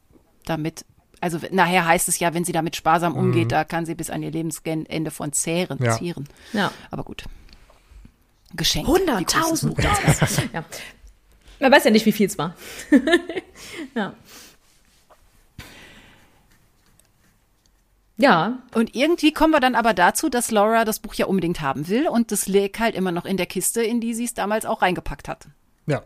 Damit, 0.46 0.84
also 1.20 1.38
nachher 1.50 1.86
heißt 1.86 2.08
es 2.08 2.18
ja, 2.18 2.32
wenn 2.34 2.44
sie 2.44 2.52
damit 2.52 2.74
sparsam 2.74 3.14
umgeht, 3.14 3.52
da 3.52 3.64
kann 3.64 3.84
sie 3.84 3.94
bis 3.94 4.08
an 4.10 4.22
ihr 4.22 4.30
Lebensende 4.30 5.10
von 5.10 5.32
zehren, 5.34 5.78
Ja. 5.82 5.96
zehren. 5.98 6.26
ja. 6.54 6.72
Aber 6.90 7.04
gut. 7.04 7.24
Ein 8.52 8.56
100.000 8.58 9.66
Buch? 9.68 9.76
Dollar. 9.76 9.98
ja. 10.54 10.64
Man 11.60 11.72
weiß 11.72 11.84
ja 11.84 11.90
nicht, 11.90 12.06
wie 12.06 12.12
viel 12.12 12.26
es 12.26 12.38
war. 12.38 12.54
ja. 13.94 14.14
Ja, 18.16 18.60
Und 18.74 18.94
irgendwie 18.94 19.32
kommen 19.32 19.52
wir 19.52 19.60
dann 19.60 19.74
aber 19.74 19.92
dazu, 19.92 20.28
dass 20.28 20.50
Laura 20.50 20.84
das 20.84 21.00
Buch 21.00 21.14
ja 21.14 21.26
unbedingt 21.26 21.60
haben 21.60 21.88
will 21.88 22.06
und 22.06 22.30
das 22.30 22.46
liegt 22.46 22.78
halt 22.78 22.94
immer 22.94 23.10
noch 23.10 23.24
in 23.24 23.36
der 23.36 23.46
Kiste, 23.46 23.82
in 23.82 24.00
die 24.00 24.14
sie 24.14 24.24
es 24.24 24.34
damals 24.34 24.66
auch 24.66 24.82
reingepackt 24.82 25.28
hat. 25.28 25.48
Ja. 25.86 26.02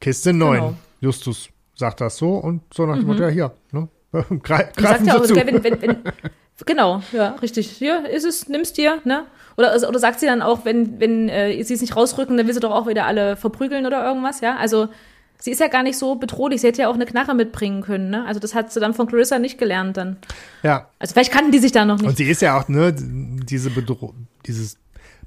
Kiste 0.00 0.32
9. 0.32 0.54
Genau. 0.54 0.74
Justus 1.00 1.50
sagt 1.74 2.00
das 2.00 2.16
so 2.16 2.36
und 2.36 2.62
so 2.72 2.86
nach 2.86 2.96
dem 2.96 3.06
Motto, 3.06 3.24
ja, 3.24 3.28
hier. 3.28 3.52
Ne? 3.72 3.88
Gre 4.42 4.56
sagt 4.56 4.76
greifen 4.76 5.06
ja 5.06 5.14
Sie 5.14 5.20
auch, 5.20 5.26
zu. 5.26 5.36
wenn, 5.36 5.62
wenn, 5.62 5.82
wenn, 5.82 5.98
genau, 6.66 7.02
ja, 7.12 7.30
richtig. 7.42 7.68
Hier 7.70 8.08
ist 8.08 8.24
es, 8.24 8.48
nimm's 8.48 8.72
dir, 8.72 9.00
ne? 9.04 9.26
Oder, 9.56 9.70
also, 9.72 9.88
oder 9.88 9.98
sagt 9.98 10.20
sie 10.20 10.26
dann 10.26 10.40
auch, 10.40 10.64
wenn, 10.64 10.98
wenn 10.98 11.28
äh, 11.28 11.62
sie 11.62 11.74
es 11.74 11.80
nicht 11.80 11.94
rausrücken, 11.94 12.36
dann 12.36 12.46
will 12.46 12.54
sie 12.54 12.60
doch 12.60 12.70
auch 12.70 12.86
wieder 12.86 13.06
alle 13.06 13.36
verprügeln 13.36 13.86
oder 13.86 14.04
irgendwas, 14.04 14.40
ja? 14.40 14.56
Also 14.56 14.88
sie 15.38 15.50
ist 15.50 15.60
ja 15.60 15.68
gar 15.68 15.82
nicht 15.82 15.98
so 15.98 16.14
bedrohlich. 16.16 16.60
Sie 16.62 16.66
hätte 16.68 16.82
ja 16.82 16.88
auch 16.88 16.94
eine 16.94 17.06
Knarre 17.06 17.34
mitbringen 17.34 17.82
können, 17.82 18.10
ne? 18.10 18.24
Also 18.26 18.40
das 18.40 18.54
hat 18.54 18.72
sie 18.72 18.80
dann 18.80 18.94
von 18.94 19.06
Clarissa 19.06 19.38
nicht 19.38 19.58
gelernt 19.58 19.96
dann. 19.96 20.16
Ja. 20.62 20.88
Also 20.98 21.12
vielleicht 21.12 21.32
kannten 21.32 21.52
die 21.52 21.58
sich 21.58 21.72
da 21.72 21.84
noch 21.84 21.98
Und 21.98 22.06
nicht. 22.06 22.16
sie 22.18 22.24
ist 22.24 22.40
ja 22.42 22.58
auch, 22.58 22.68
ne, 22.68 22.94
diese 22.96 23.70
Bedro 23.70 24.14
dieses 24.46 24.78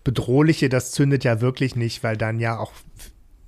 Bedrohliche, 0.04 0.70
das 0.70 0.92
zündet 0.92 1.24
ja 1.24 1.42
wirklich 1.42 1.76
nicht, 1.76 2.04
weil 2.04 2.16
dann 2.18 2.40
ja 2.40 2.58
auch, 2.58 2.72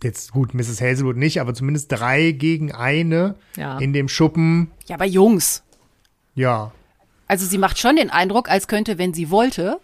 jetzt 0.04 0.32
gut, 0.32 0.54
Mrs. 0.54 0.82
Hazelwood 0.82 1.16
nicht, 1.18 1.40
aber 1.42 1.54
zumindest 1.54 1.92
drei 1.92 2.32
gegen 2.32 2.72
eine 2.74 3.36
Ja. 3.56 3.78
in 3.80 3.94
dem 3.94 4.10
Schuppen, 4.10 4.72
Ja, 4.88 4.96
aber 4.96 5.06
Jungs. 5.06 5.64
ja. 6.36 6.72
Also 7.28 7.46
sie 7.46 7.58
macht 7.60 7.78
schon 7.78 7.96
den 7.96 8.10
Eindruck, 8.10 8.50
als 8.50 8.68
könnte, 8.68 8.98
wenn 8.98 9.14
sie 9.14 9.30
wollte, 9.30 9.80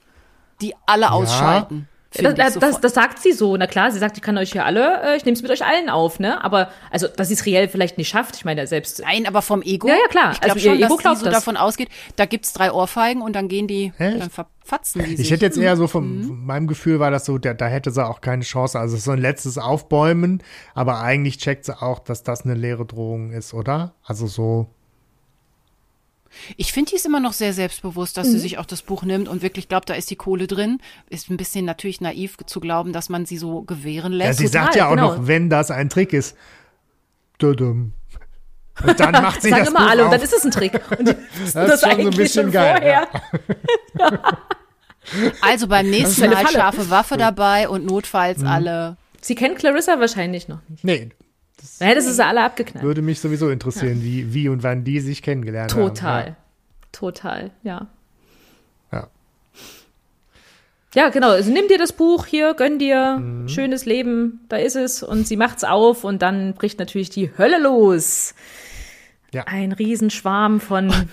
die 0.62 0.74
alle 0.88 1.12
ausschalten. 1.12 1.88
Das, 2.24 2.56
ich 2.56 2.60
das, 2.60 2.82
das, 2.82 2.94
sagt 2.94 3.20
sie 3.20 3.32
so. 3.32 3.56
Na 3.58 3.68
klar, 3.68 3.92
sie 3.92 4.00
sagt, 4.00 4.18
ich 4.18 4.24
kann 4.24 4.38
euch 4.38 4.52
hier 4.52 4.66
alle, 4.66 5.02
äh, 5.04 5.18
ich 5.18 5.26
nehme 5.26 5.36
es 5.36 5.42
mit 5.42 5.52
euch 5.52 5.66
allen 5.66 5.90
auf, 5.90 6.20
ne? 6.20 6.44
Aber 6.44 6.70
also, 6.92 7.08
dass 7.08 7.28
sie 7.28 7.34
es 7.36 7.46
reell 7.46 7.68
vielleicht 7.68 7.98
nicht 7.98 8.10
schafft, 8.10 8.36
ich 8.36 8.46
meine, 8.46 8.66
selbst 8.68 9.02
Nein, 9.02 9.28
aber 9.28 9.42
vom 9.42 9.62
Ego. 9.62 9.88
Ja, 9.88 9.96
ja, 9.96 10.08
klar. 10.10 10.32
Ich 10.34 10.42
glaube 10.42 10.56
Also 10.56 10.66
ihr 10.68 10.72
schon, 10.74 10.82
dass 10.82 10.90
Ego 10.90 10.98
die 10.98 11.02
glaubt 11.04 11.18
so 11.20 11.26
das. 11.26 11.34
davon 11.34 11.58
ausgeht, 11.58 11.90
da 12.16 12.26
gibt's 12.26 12.54
drei 12.54 12.72
Ohrfeigen 12.72 13.22
und 13.22 13.36
dann 13.36 13.48
gehen 13.48 13.68
die, 13.68 13.92
Echt? 13.98 14.22
dann 14.22 14.30
verfatzen 14.30 15.04
die 15.04 15.16
sich. 15.18 15.26
Ich 15.28 15.32
hätte 15.32 15.46
jetzt 15.46 15.58
eher 15.58 15.76
so 15.78 15.88
von 15.88 16.06
Mhm. 16.22 16.46
meinem 16.46 16.68
Gefühl 16.68 17.00
war 17.00 17.12
das 17.12 17.26
so, 17.26 17.38
da, 17.38 17.54
da 17.54 17.68
hätte 17.68 17.92
sie 17.92 18.06
auch 18.06 18.22
keine 18.22 18.44
Chance. 18.44 18.80
Also 18.80 18.98
so 18.98 19.12
ein 19.12 19.20
letztes 19.20 19.58
Aufbäumen, 19.58 20.42
aber 20.74 21.00
eigentlich 21.02 21.38
checkt 21.38 21.66
sie 21.66 21.80
auch, 21.82 22.00
dass 22.00 22.24
das 22.24 22.46
eine 22.46 22.54
leere 22.54 22.86
Drohung 22.86 23.32
ist, 23.32 23.54
oder? 23.54 23.94
Also 24.04 24.28
so, 24.28 24.68
Ich 26.58 26.72
finde, 26.74 26.90
die 26.92 26.96
ist 26.98 27.06
immer 27.06 27.20
noch 27.20 27.34
sehr 27.34 27.54
selbstbewusst, 27.54 28.16
Mhm. 28.18 28.22
dass 28.22 28.32
sie 28.32 28.40
sich 28.40 28.58
auch 28.58 28.66
das 28.66 28.82
Buch 28.82 29.04
nimmt 29.04 29.28
und 29.28 29.42
wirklich 29.42 29.68
glaubt, 29.68 29.90
da 29.90 29.94
ist 29.94 30.10
die 30.12 30.16
Kohle 30.16 30.48
drin. 30.48 30.80
Ist 31.10 31.30
ein 31.30 31.38
bisschen 31.38 31.66
natürlich 31.66 32.02
naiv 32.02 32.38
zu 32.46 32.60
glauben, 32.60 32.94
dass 32.94 33.10
man 33.10 33.26
sie 33.26 33.38
so 33.38 33.62
gewähren 33.64 34.14
ja, 34.14 34.28
lässt. 34.28 34.40
sie 34.40 34.46
total, 34.46 34.64
sagt 34.64 34.76
ja 34.76 34.88
auch 34.88 34.92
genau. 34.96 35.16
noch, 35.16 35.28
wenn 35.28 35.50
das 35.50 35.72
ein 35.72 35.90
Trick 35.90 36.14
ist. 36.14 36.36
Dudum. 37.38 37.94
Und 38.86 39.00
dann 39.00 39.12
macht 39.14 39.42
sie 39.42 39.50
sagen 39.50 39.62
das 39.64 39.70
immer 39.70 39.80
Buch 39.82 39.90
alle 39.90 40.02
und 40.04 40.08
auf. 40.10 40.14
dann 40.16 40.22
ist 40.22 40.34
es 40.34 40.44
ein 40.46 40.52
Trick. 40.52 40.74
Und 41.00 41.08
die 41.08 41.16
wissen 41.42 41.54
Das 41.68 41.76
ist 41.82 41.90
schon 41.90 42.02
so 42.02 42.10
ein 42.10 42.16
bisschen 42.18 42.52
geil, 42.52 42.76
vorher. 42.76 43.08
also 45.42 45.68
beim 45.68 45.90
nächsten 45.90 46.30
Mal 46.30 46.48
scharfe 46.48 46.90
Waffe 46.90 47.18
dabei 47.18 47.70
und 47.70 47.86
notfalls 47.86 48.40
Mhm. 48.40 48.48
alle. 48.48 48.98
Sie 49.22 49.36
kennt 49.36 49.58
Clarissa 49.58 50.00
wahrscheinlich 50.00 50.48
noch 50.48 50.60
nicht. 50.68 50.84
Nee, 50.84 51.10
Naja, 51.80 51.96
das 51.96 52.06
ist 52.06 52.16
sie 52.18 52.26
alle 52.26 52.42
abgeknallt. 52.44 52.86
würde 52.86 53.02
mich 53.02 53.20
sowieso 53.20 53.50
interessieren, 53.50 54.02
wie, 54.04 54.34
wie 54.34 54.50
und 54.50 54.64
wann 54.64 54.84
die 54.84 55.00
sich 55.00 55.22
kennengelernt 55.22 55.72
Total. 55.72 56.24
haben. 56.26 56.36
Total, 56.92 57.52
ja. 57.64 57.88
Ja. 58.92 59.08
Ja, 60.94 61.10
genau. 61.10 61.32
Also 61.32 61.52
nimm 61.52 61.68
dir 61.68 61.78
das 61.78 61.92
Buch 61.92 62.26
hier, 62.26 62.54
gönn 62.54 62.80
dir, 62.80 63.18
Mhm. 63.20 63.50
schönes 63.50 63.86
Leben, 63.86 64.40
da 64.48 64.58
ist 64.58 64.76
es. 64.76 65.04
Und 65.04 65.28
sie 65.28 65.36
macht's 65.36 65.64
auf 65.64 66.04
und 66.06 66.22
dann 66.22 66.54
bricht 66.54 66.80
natürlich 66.80 67.10
die 67.10 67.32
Hölle 67.38 67.60
los. 67.62 68.34
Ja. 69.34 69.44
Ein 69.48 69.74
Riesenschwarm 69.74 70.60
von 70.62 70.92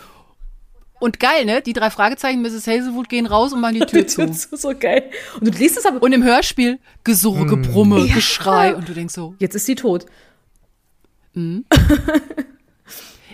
Und 1.01 1.19
geil, 1.19 1.47
ne? 1.47 1.61
Die 1.63 1.73
drei 1.73 1.91
Fragezeichen, 1.91 2.43
Mrs. 2.43 2.69
Hazelwood 2.69 3.09
gehen 3.09 3.27
raus 3.27 3.53
und 3.53 3.61
machen 3.61 3.75
die 3.75 3.81
Tür 3.87 4.07
zu. 4.07 4.33
so, 4.33 4.73
geil. 4.79 5.11
Und 5.41 5.53
du 5.53 5.59
liest 5.59 5.77
es 5.77 5.85
aber. 5.85 6.01
Und 6.01 6.13
im 6.13 6.23
Hörspiel 6.23 6.79
Gesurre, 7.03 7.41
Hm. 7.41 7.49
Gebrumme, 7.49 8.07
Geschrei. 8.07 8.73
Und 8.77 8.89
du 8.89 8.93
denkst 8.95 9.13
so, 9.15 9.35
Jetzt 9.41 9.57
ist 9.57 9.67
sie 9.67 9.75
tot. 9.75 10.07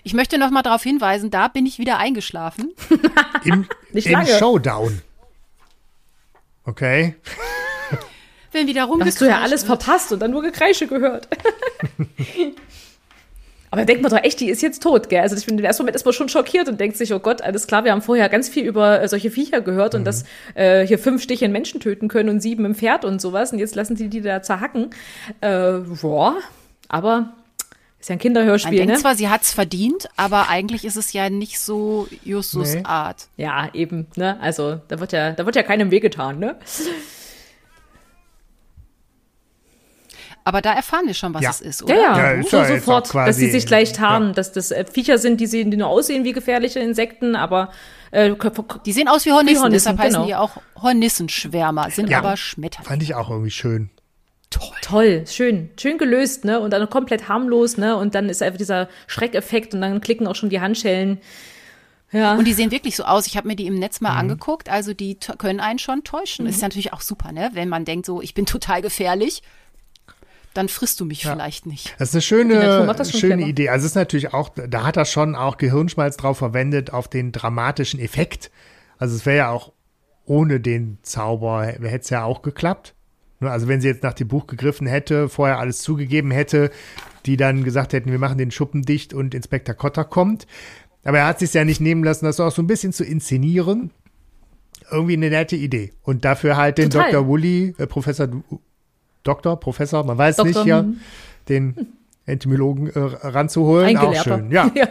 ich 0.05 0.15
möchte 0.15 0.39
noch 0.39 0.51
mal 0.51 0.63
darauf 0.63 0.83
hinweisen, 0.83 1.31
da 1.31 1.49
bin 1.49 1.67
ich 1.67 1.79
wieder 1.79 1.99
eingeschlafen. 1.99 2.73
Im, 3.45 3.67
Nicht 3.93 4.07
im 4.07 4.13
lange. 4.13 4.39
Showdown. 4.39 5.03
Okay. 6.65 7.17
Wenn 8.53 8.67
wieder 8.67 8.83
Da 8.83 8.87
rumgekreischt 8.87 9.17
hast 9.17 9.21
du 9.21 9.27
ja 9.27 9.41
alles 9.41 9.69
wird. 9.69 9.83
verpasst 9.83 10.13
und 10.13 10.21
dann 10.21 10.31
nur 10.31 10.43
Gekreische 10.43 10.87
gehört. 10.87 11.29
Aber 13.71 13.85
denkt 13.85 14.03
man 14.03 14.11
doch 14.11 14.23
echt, 14.23 14.41
die 14.41 14.49
ist 14.49 14.63
jetzt 14.63 14.83
tot, 14.83 15.11
gell? 15.11 15.21
Also 15.21 15.37
ich 15.37 15.45
bin 15.45 15.59
im 15.59 15.65
ersten 15.65 15.83
Moment 15.83 15.97
ist 15.97 16.07
man 16.07 16.15
schon 16.15 16.31
schockiert 16.31 16.69
und 16.69 16.81
denkt 16.81 16.97
sich, 16.97 17.13
oh 17.13 17.19
Gott, 17.19 17.43
alles 17.43 17.67
klar, 17.67 17.85
wir 17.85 17.93
haben 17.93 18.01
vorher 18.01 18.31
ganz 18.31 18.49
viel 18.49 18.65
über 18.65 19.03
äh, 19.03 19.09
solche 19.09 19.31
Viecher 19.31 19.61
gehört 19.61 19.95
und 19.95 20.05
dass 20.05 20.25
äh, 20.55 20.87
hier 20.87 20.99
fünf 20.99 21.23
Stiche 21.23 21.45
einen 21.45 21.53
Menschen 21.53 21.81
töten 21.81 22.09
können 22.09 22.31
und 22.31 22.41
sieben 22.41 22.65
im 22.65 22.75
Pferd 22.75 23.05
und 23.05 23.21
sowas. 23.21 23.53
Und 23.53 23.59
jetzt 23.59 23.75
lassen 23.75 23.95
die 23.95 24.09
die 24.09 24.23
da 24.23 24.41
zerhacken. 24.43 24.91
Äh, 25.43 25.73
boah, 26.01 26.37
aber 26.89 27.35
ist 28.01 28.09
ja 28.09 28.13
ein 28.15 28.17
Man 28.17 28.23
Kinderhörspiel, 28.23 28.79
denkt 28.79 28.93
ne? 28.95 28.99
zwar, 29.01 29.15
sie 29.17 29.29
hat's 29.29 29.53
verdient, 29.53 30.09
aber 30.17 30.49
eigentlich 30.49 30.85
ist 30.85 30.97
es 30.97 31.13
ja 31.13 31.31
nicht 31.31 31.59
so 31.59 32.07
Justus 32.25 32.75
Nee. 32.75 32.83
Art. 32.85 33.29
Ja, 33.37 33.69
eben, 33.75 34.07
ne? 34.17 34.39
Also 34.41 34.81
da 34.89 35.01
wird 35.01 35.13
ja, 35.13 35.33
da 35.33 35.45
wird 35.47 35.57
ja 35.57 35.63
keinem 35.65 35.91
wehgetan, 35.91 36.39
ne? 36.39 36.57
Aber 40.45 40.63
da 40.63 40.73
erfahren 40.73 41.07
wir 41.07 41.13
schon, 41.15 41.35
was 41.35 41.43
Ja. 41.43 41.51
es 41.51 41.61
ist, 41.61 41.81
Ja, 41.81 41.85
oder? 41.87 41.95
ja, 41.97 42.35
Ja, 42.37 42.43
so 42.43 42.57
ja 42.57 42.69
jetzt 42.69 42.85
sofort, 42.87 43.15
dass 43.15 43.37
sie 43.37 43.51
sich 43.51 43.67
gleich 43.67 43.93
tarnen, 43.93 44.29
ja. 44.29 44.35
dass 44.35 44.53
das 44.53 44.71
äh, 44.71 44.85
Viecher 44.91 45.19
sind, 45.19 45.41
die 45.41 45.47
sehen, 45.47 45.71
die 45.71 45.77
nur 45.77 45.89
aussehen 45.89 46.25
wie 46.25 46.33
gefährliche 46.33 46.79
Insekten, 46.81 47.37
aber 47.37 47.71
äh, 48.13 48.35
Die 48.87 48.93
sehen 48.93 49.09
aus 49.09 49.27
wie 49.27 49.33
Hornissen, 49.33 49.59
Hornissen, 49.61 49.73
deshalb 49.73 49.99
heißen 49.99 50.15
genau. 50.15 50.27
die 50.27 50.35
auch 50.37 50.57
Hornissenschwärmer, 50.83 51.91
sind 51.91 52.09
Ja. 52.09 52.19
aber 52.21 52.37
Schmetterlinge. 52.39 52.89
Fand 52.89 53.03
ich 53.03 53.15
auch 53.15 53.29
irgendwie 53.29 53.51
schön. 53.51 53.91
Toll. 54.51 54.69
toll, 54.81 55.25
schön, 55.27 55.71
schön 55.79 55.99
gelöst, 55.99 56.45
ne? 56.45 56.59
Und 56.61 56.71
dann 56.73 56.89
komplett 56.89 57.29
harmlos, 57.29 57.77
ne? 57.77 57.97
Und 57.97 58.15
dann 58.15 58.29
ist 58.31 58.43
einfach 58.43 58.57
dieser 58.59 58.89
Schreckeffekt 59.07 59.75
und 59.75 59.83
dann 59.83 60.01
klicken 60.01 60.27
auch 60.27 60.35
schon 60.37 60.49
die 60.49 60.61
Handschellen. 60.61 61.19
Ja. 62.13 62.35
Und 62.37 62.47
die 62.47 62.55
sehen 62.55 62.71
wirklich 62.71 62.97
so 62.97 63.05
aus. 63.05 63.27
Ich 63.27 63.37
habe 63.37 63.47
mir 63.47 63.57
die 63.57 63.67
im 63.67 63.75
Netz 63.75 64.01
Mhm. 64.01 64.07
mal 64.09 64.17
angeguckt. 64.17 64.71
Also 64.71 64.95
die 64.95 65.19
können 65.37 65.61
einen 65.61 65.79
schon 65.79 66.03
täuschen. 66.05 66.47
Ist 66.47 66.63
ja 66.63 66.69
natürlich 66.69 66.95
auch 66.95 67.03
super, 67.03 67.33
ne? 67.33 67.51
Wenn 67.53 67.69
man 67.69 67.85
denkt, 67.85 68.07
so, 68.07 68.23
ich 68.23 68.33
bin 68.33 68.47
total 68.47 68.81
gefährlich, 68.81 69.43
dann 70.55 70.69
frisst 70.71 70.99
du 71.01 71.05
mich 71.05 71.23
vielleicht 71.25 71.67
nicht. 71.67 71.95
Das 71.99 72.09
ist 72.09 72.15
eine 72.15 72.23
schöne, 72.23 72.95
schöne 73.05 73.35
clever. 73.37 73.49
Idee. 73.49 73.69
Also 73.69 73.85
es 73.85 73.93
ist 73.93 73.97
natürlich 73.97 74.33
auch, 74.33 74.49
da 74.49 74.85
hat 74.85 74.97
er 74.97 75.05
schon 75.05 75.37
auch 75.37 75.59
Gehirnschmalz 75.59 76.17
drauf 76.17 76.39
verwendet, 76.39 76.91
auf 76.93 77.07
den 77.09 77.33
dramatischen 77.33 78.01
Effekt. 78.01 78.51
Also 78.97 79.15
es 79.15 79.27
wäre 79.27 79.37
ja 79.37 79.51
auch 79.51 79.73
ohne 80.25 80.59
den 80.59 80.99
Zauber, 81.03 81.65
hätte 81.67 81.97
es 81.99 82.11
ja 82.11 82.25
auch 82.25 82.41
geklappt. 82.43 82.95
Ne, 83.41 83.51
Also 83.51 83.69
wenn 83.69 83.81
sie 83.81 83.89
jetzt 83.89 84.03
nach 84.03 84.15
dem 84.15 84.29
Buch 84.29 84.47
gegriffen 84.47 84.87
hätte, 84.87 85.29
vorher 85.29 85.59
alles 85.59 85.81
zugegeben 85.81 86.31
hätte, 86.31 86.71
die 87.27 87.37
dann 87.37 87.65
gesagt 87.65 87.93
hätten, 87.93 88.11
wir 88.11 88.19
machen 88.19 88.39
den 88.39 88.51
Schuppen 88.51 88.83
dicht 88.83 89.15
und 89.15 89.35
Inspektor 89.35 89.75
Cotter 89.75 90.05
kommt. 90.05 90.47
Aber 91.05 91.19
er 91.19 91.27
hat 91.27 91.39
sich 91.39 91.55
ja 91.55 91.65
nicht 91.65 91.81
nehmen 91.81 92.05
lassen, 92.05 92.25
das 92.25 92.41
auch 92.41 92.51
so 92.51 92.63
ein 92.63 92.67
bisschen 92.67 92.93
zu 92.93 93.05
inszenieren. 93.05 93.91
Irgendwie 94.91 95.15
eine 95.15 95.31
nette 95.31 95.57
Idee. 95.57 95.93
Und 96.03 96.25
dafür 96.25 96.57
halt 96.57 96.79
den 96.79 96.91
Total. 96.91 97.13
Dr. 97.13 97.27
Woolley, 97.27 97.75
äh, 97.79 97.87
Professor, 97.87 98.29
Doktor, 99.23 99.61
Professor, 99.61 100.05
man 100.05 100.17
weiß 100.19 100.37
Doktor, 100.37 100.61
nicht, 100.61 100.67
ja, 100.67 100.85
den 101.49 101.75
Entomologen 102.25 102.89
äh, 102.89 102.99
ranzuholen. 102.99 103.97
Auch 103.97 104.15
schön, 104.23 104.51
ja. 104.51 104.71
ja. 104.75 104.89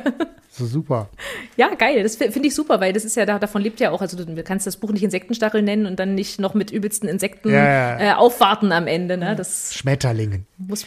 So 0.57 0.65
super. 0.65 1.09
Ja, 1.55 1.73
geil. 1.75 2.01
Das 2.03 2.15
finde 2.15 2.47
ich 2.47 2.55
super, 2.55 2.79
weil 2.79 2.93
das 2.93 3.05
ist 3.05 3.15
ja, 3.15 3.25
davon 3.25 3.61
lebt 3.61 3.79
ja 3.79 3.91
auch, 3.91 4.01
also 4.01 4.17
du 4.23 4.43
kannst 4.43 4.65
das 4.65 4.77
Buch 4.77 4.91
nicht 4.91 5.03
Insektenstachel 5.03 5.61
nennen 5.61 5.85
und 5.85 5.99
dann 5.99 6.15
nicht 6.15 6.39
noch 6.39 6.53
mit 6.53 6.71
übelsten 6.71 7.07
Insekten 7.07 7.49
Ja, 7.51 7.99
ja. 7.99 7.99
Äh, 7.99 8.13
aufwarten 8.15 8.71
am 8.71 8.87
Ende. 8.87 9.17
Ne? 9.17 9.35
Das 9.35 9.73
Schmetterlingen. 9.73 10.45
muss. 10.57 10.85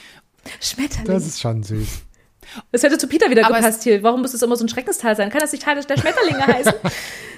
Schmetterling. 0.60 1.06
Das 1.06 1.22
Das, 1.24 1.26
ist 1.26 1.40
schon 1.40 1.62
süß. 1.62 2.02
hätte 2.82 2.98
zu 2.98 3.06
Peter 3.06 3.30
wieder 3.30 3.46
Aber 3.46 3.56
gepasst 3.56 3.84
hier. 3.84 4.02
Warum 4.02 4.22
muss 4.22 4.34
es 4.34 4.42
immer 4.42 4.56
so 4.56 4.64
ein 4.64 4.68
Schreckenstal 4.68 5.14
sein? 5.14 5.30
Kann 5.30 5.40
das 5.40 5.52
nicht 5.52 5.62
Teil 5.64 5.76
der 5.86 5.96
Schmetterlinge 5.96 6.46
heißen? 6.46 6.72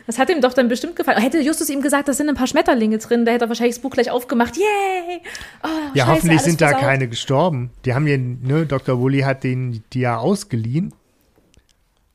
Das 0.05 0.19
hat 0.19 0.28
ihm 0.31 0.41
doch 0.41 0.52
dann 0.52 0.67
bestimmt 0.67 0.97
gefallen. 0.97 1.20
Hätte 1.23 1.39
Justus 1.41 1.70
ihm 1.70 1.81
gesagt, 1.81 2.09
da 2.09 2.12
sind 2.12 2.28
ein 2.28 2.35
paar 2.35 2.49
Schmetterlinge 2.49 2.99
drin, 2.99 3.25
da 3.25 3.31
hätte 3.31 3.44
er 3.44 3.49
wahrscheinlich 3.49 3.77
das 3.77 3.83
Buch 3.83 3.91
gleich 3.93 4.11
aufgemacht. 4.11 4.57
Yay! 4.57 5.20
Oh, 5.62 5.69
Ja, 5.94 6.07
scheiße, 6.07 6.17
hoffentlich 6.17 6.41
sind 6.41 6.61
da 6.61 6.70
versaut. 6.70 6.83
keine 6.85 7.07
gestorben. 7.07 7.70
Die 7.85 7.94
haben 7.94 8.09
ja, 8.09 8.17
ne, 8.19 8.67
Dr. 8.67 8.99
Woolley 8.99 9.20
hat 9.20 9.44
den, 9.44 9.85
die 9.93 10.01
ja 10.01 10.19
ausgeliehen. 10.19 10.93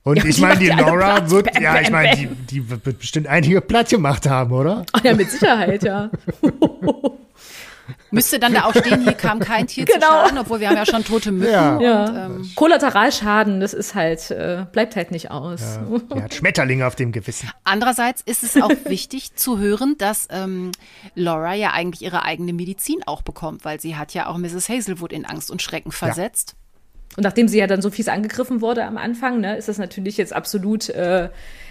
Und 0.07 0.17
Ja, 0.17 0.25
ich 0.25 0.35
die 0.35 0.41
meine, 0.41 0.59
die 0.59 0.65
ja 0.67 0.75
Nora 0.77 1.15
Platz. 1.15 1.31
wird, 1.31 1.53
Bam, 1.53 1.61
ja, 1.63 1.81
ich 1.81 1.91
meine, 1.91 2.15
die, 2.15 2.27
die 2.27 2.69
wird 2.69 2.99
bestimmt 2.99 3.27
einige 3.27 3.59
platt 3.59 3.89
gemacht 3.89 4.25
haben, 4.25 4.53
oder? 4.53 4.85
Ah, 4.93 5.01
ja, 5.03 5.13
mit 5.13 5.29
Sicherheit, 5.29 5.83
ja. 5.83 6.09
Müsste 8.11 8.39
dann 8.39 8.53
da 8.53 8.63
auch 8.63 8.73
stehen, 8.75 9.03
hier 9.03 9.13
kam 9.13 9.39
kein 9.39 9.67
Tier 9.67 9.83
Genau. 9.83 9.97
zu 9.99 10.05
Schaden, 10.05 10.37
obwohl 10.37 10.61
wir 10.61 10.69
haben 10.69 10.77
ja 10.77 10.85
schon 10.85 11.03
tote 11.03 11.31
Mücken. 11.33 11.51
Ja. 11.51 11.79
ja. 11.81 12.25
Ähm, 12.27 12.49
Kollateralschaden, 12.55 13.59
das 13.59 13.73
ist 13.73 13.95
halt, 13.95 14.31
äh, 14.31 14.65
bleibt 14.71 14.95
halt 14.95 15.11
nicht 15.11 15.29
aus. 15.29 15.79
Die 16.15 16.21
hat 16.21 16.33
Schmetterlinge 16.33 16.87
auf 16.87 16.95
dem 16.95 17.11
Gewissen. 17.11 17.49
Andererseits 17.65 18.21
ist 18.21 18.43
es 18.43 18.61
auch 18.61 18.71
wichtig 18.85 19.35
zu 19.35 19.59
hören, 19.59 19.95
dass 19.97 20.27
ähm, 20.31 20.71
Laura 21.15 21.53
ja 21.53 21.71
eigentlich 21.71 22.01
ihre 22.01 22.23
eigene 22.23 22.53
Medizin 22.53 22.99
auch 23.05 23.23
bekommt, 23.23 23.65
weil 23.65 23.81
sie 23.81 23.97
hat 23.97 24.13
ja 24.13 24.27
auch 24.27 24.37
Mrs. 24.37 24.69
Hazelwood 24.69 25.11
in 25.11 25.25
Angst 25.25 25.51
und 25.51 25.61
Schrecken 25.61 25.91
versetzt. 25.91 26.55
Und 27.17 27.23
nachdem 27.23 27.47
sie 27.47 27.57
ja 27.57 27.65
dann 27.65 27.81
so 27.81 27.89
fies 27.89 28.07
angegriffen 28.07 28.61
wurde 28.61 28.85
am 28.85 28.95
Anfang, 28.95 29.41
ne, 29.41 29.57
ist 29.57 29.67
das 29.67 29.79
natürlich 29.79 30.17
jetzt 30.17 30.33
absolut 30.33 30.87
äh, 30.89 31.29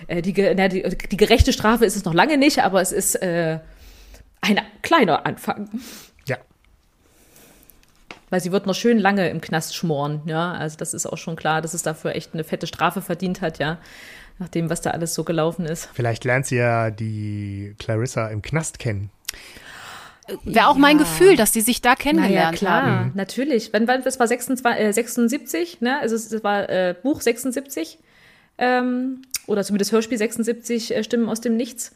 äh, 0.08 0.20
die, 0.20 0.34
na, 0.56 0.66
die, 0.66 0.82
die 0.82 1.16
gerechte 1.16 1.52
Strafe 1.52 1.84
ist 1.84 1.94
es 1.94 2.04
noch 2.04 2.14
lange 2.14 2.36
nicht, 2.36 2.64
aber 2.64 2.80
es 2.80 2.90
ist 2.90 3.14
äh, 3.22 3.60
ein 4.40 4.60
kleiner 4.82 5.24
Anfang. 5.24 5.68
Ja. 6.26 6.36
Weil 8.28 8.40
sie 8.40 8.50
wird 8.50 8.66
noch 8.66 8.74
schön 8.74 8.98
lange 8.98 9.28
im 9.30 9.40
Knast 9.40 9.76
schmoren, 9.76 10.22
ja. 10.26 10.52
Also 10.52 10.76
das 10.78 10.94
ist 10.94 11.06
auch 11.06 11.16
schon 11.16 11.36
klar, 11.36 11.62
dass 11.62 11.74
es 11.74 11.84
dafür 11.84 12.16
echt 12.16 12.34
eine 12.34 12.42
fette 12.42 12.66
Strafe 12.66 13.00
verdient 13.00 13.40
hat, 13.40 13.60
ja. 13.60 13.78
Nach 14.38 14.48
dem, 14.48 14.68
was 14.68 14.80
da 14.80 14.90
alles 14.90 15.14
so 15.14 15.22
gelaufen 15.22 15.64
ist. 15.64 15.88
Vielleicht 15.94 16.24
lernt 16.24 16.46
sie 16.46 16.56
ja 16.56 16.90
die 16.90 17.74
Clarissa 17.78 18.28
im 18.28 18.42
Knast 18.42 18.80
kennen. 18.80 19.10
Wäre 20.44 20.68
auch 20.68 20.76
mein 20.76 20.98
Gefühl, 20.98 21.36
dass 21.36 21.52
sie 21.52 21.60
sich 21.60 21.82
da 21.82 21.94
kennengelernt 21.94 22.58
klar, 22.58 22.82
haben. 22.82 23.12
natürlich. 23.14 23.72
Wann, 23.72 23.86
wann, 23.86 24.02
das 24.02 24.18
war 24.18 24.26
26, 24.26 24.80
äh, 24.80 24.92
76, 24.92 25.80
ne? 25.80 26.00
Also 26.00 26.16
es 26.16 26.42
war 26.42 26.68
äh, 26.68 26.94
Buch 27.00 27.20
76 27.20 27.98
ähm, 28.58 29.22
oder 29.46 29.62
zumindest 29.62 29.92
Hörspiel 29.92 30.18
76 30.18 30.94
äh, 30.94 31.04
Stimmen 31.04 31.28
aus 31.28 31.40
dem 31.40 31.56
Nichts. 31.56 31.92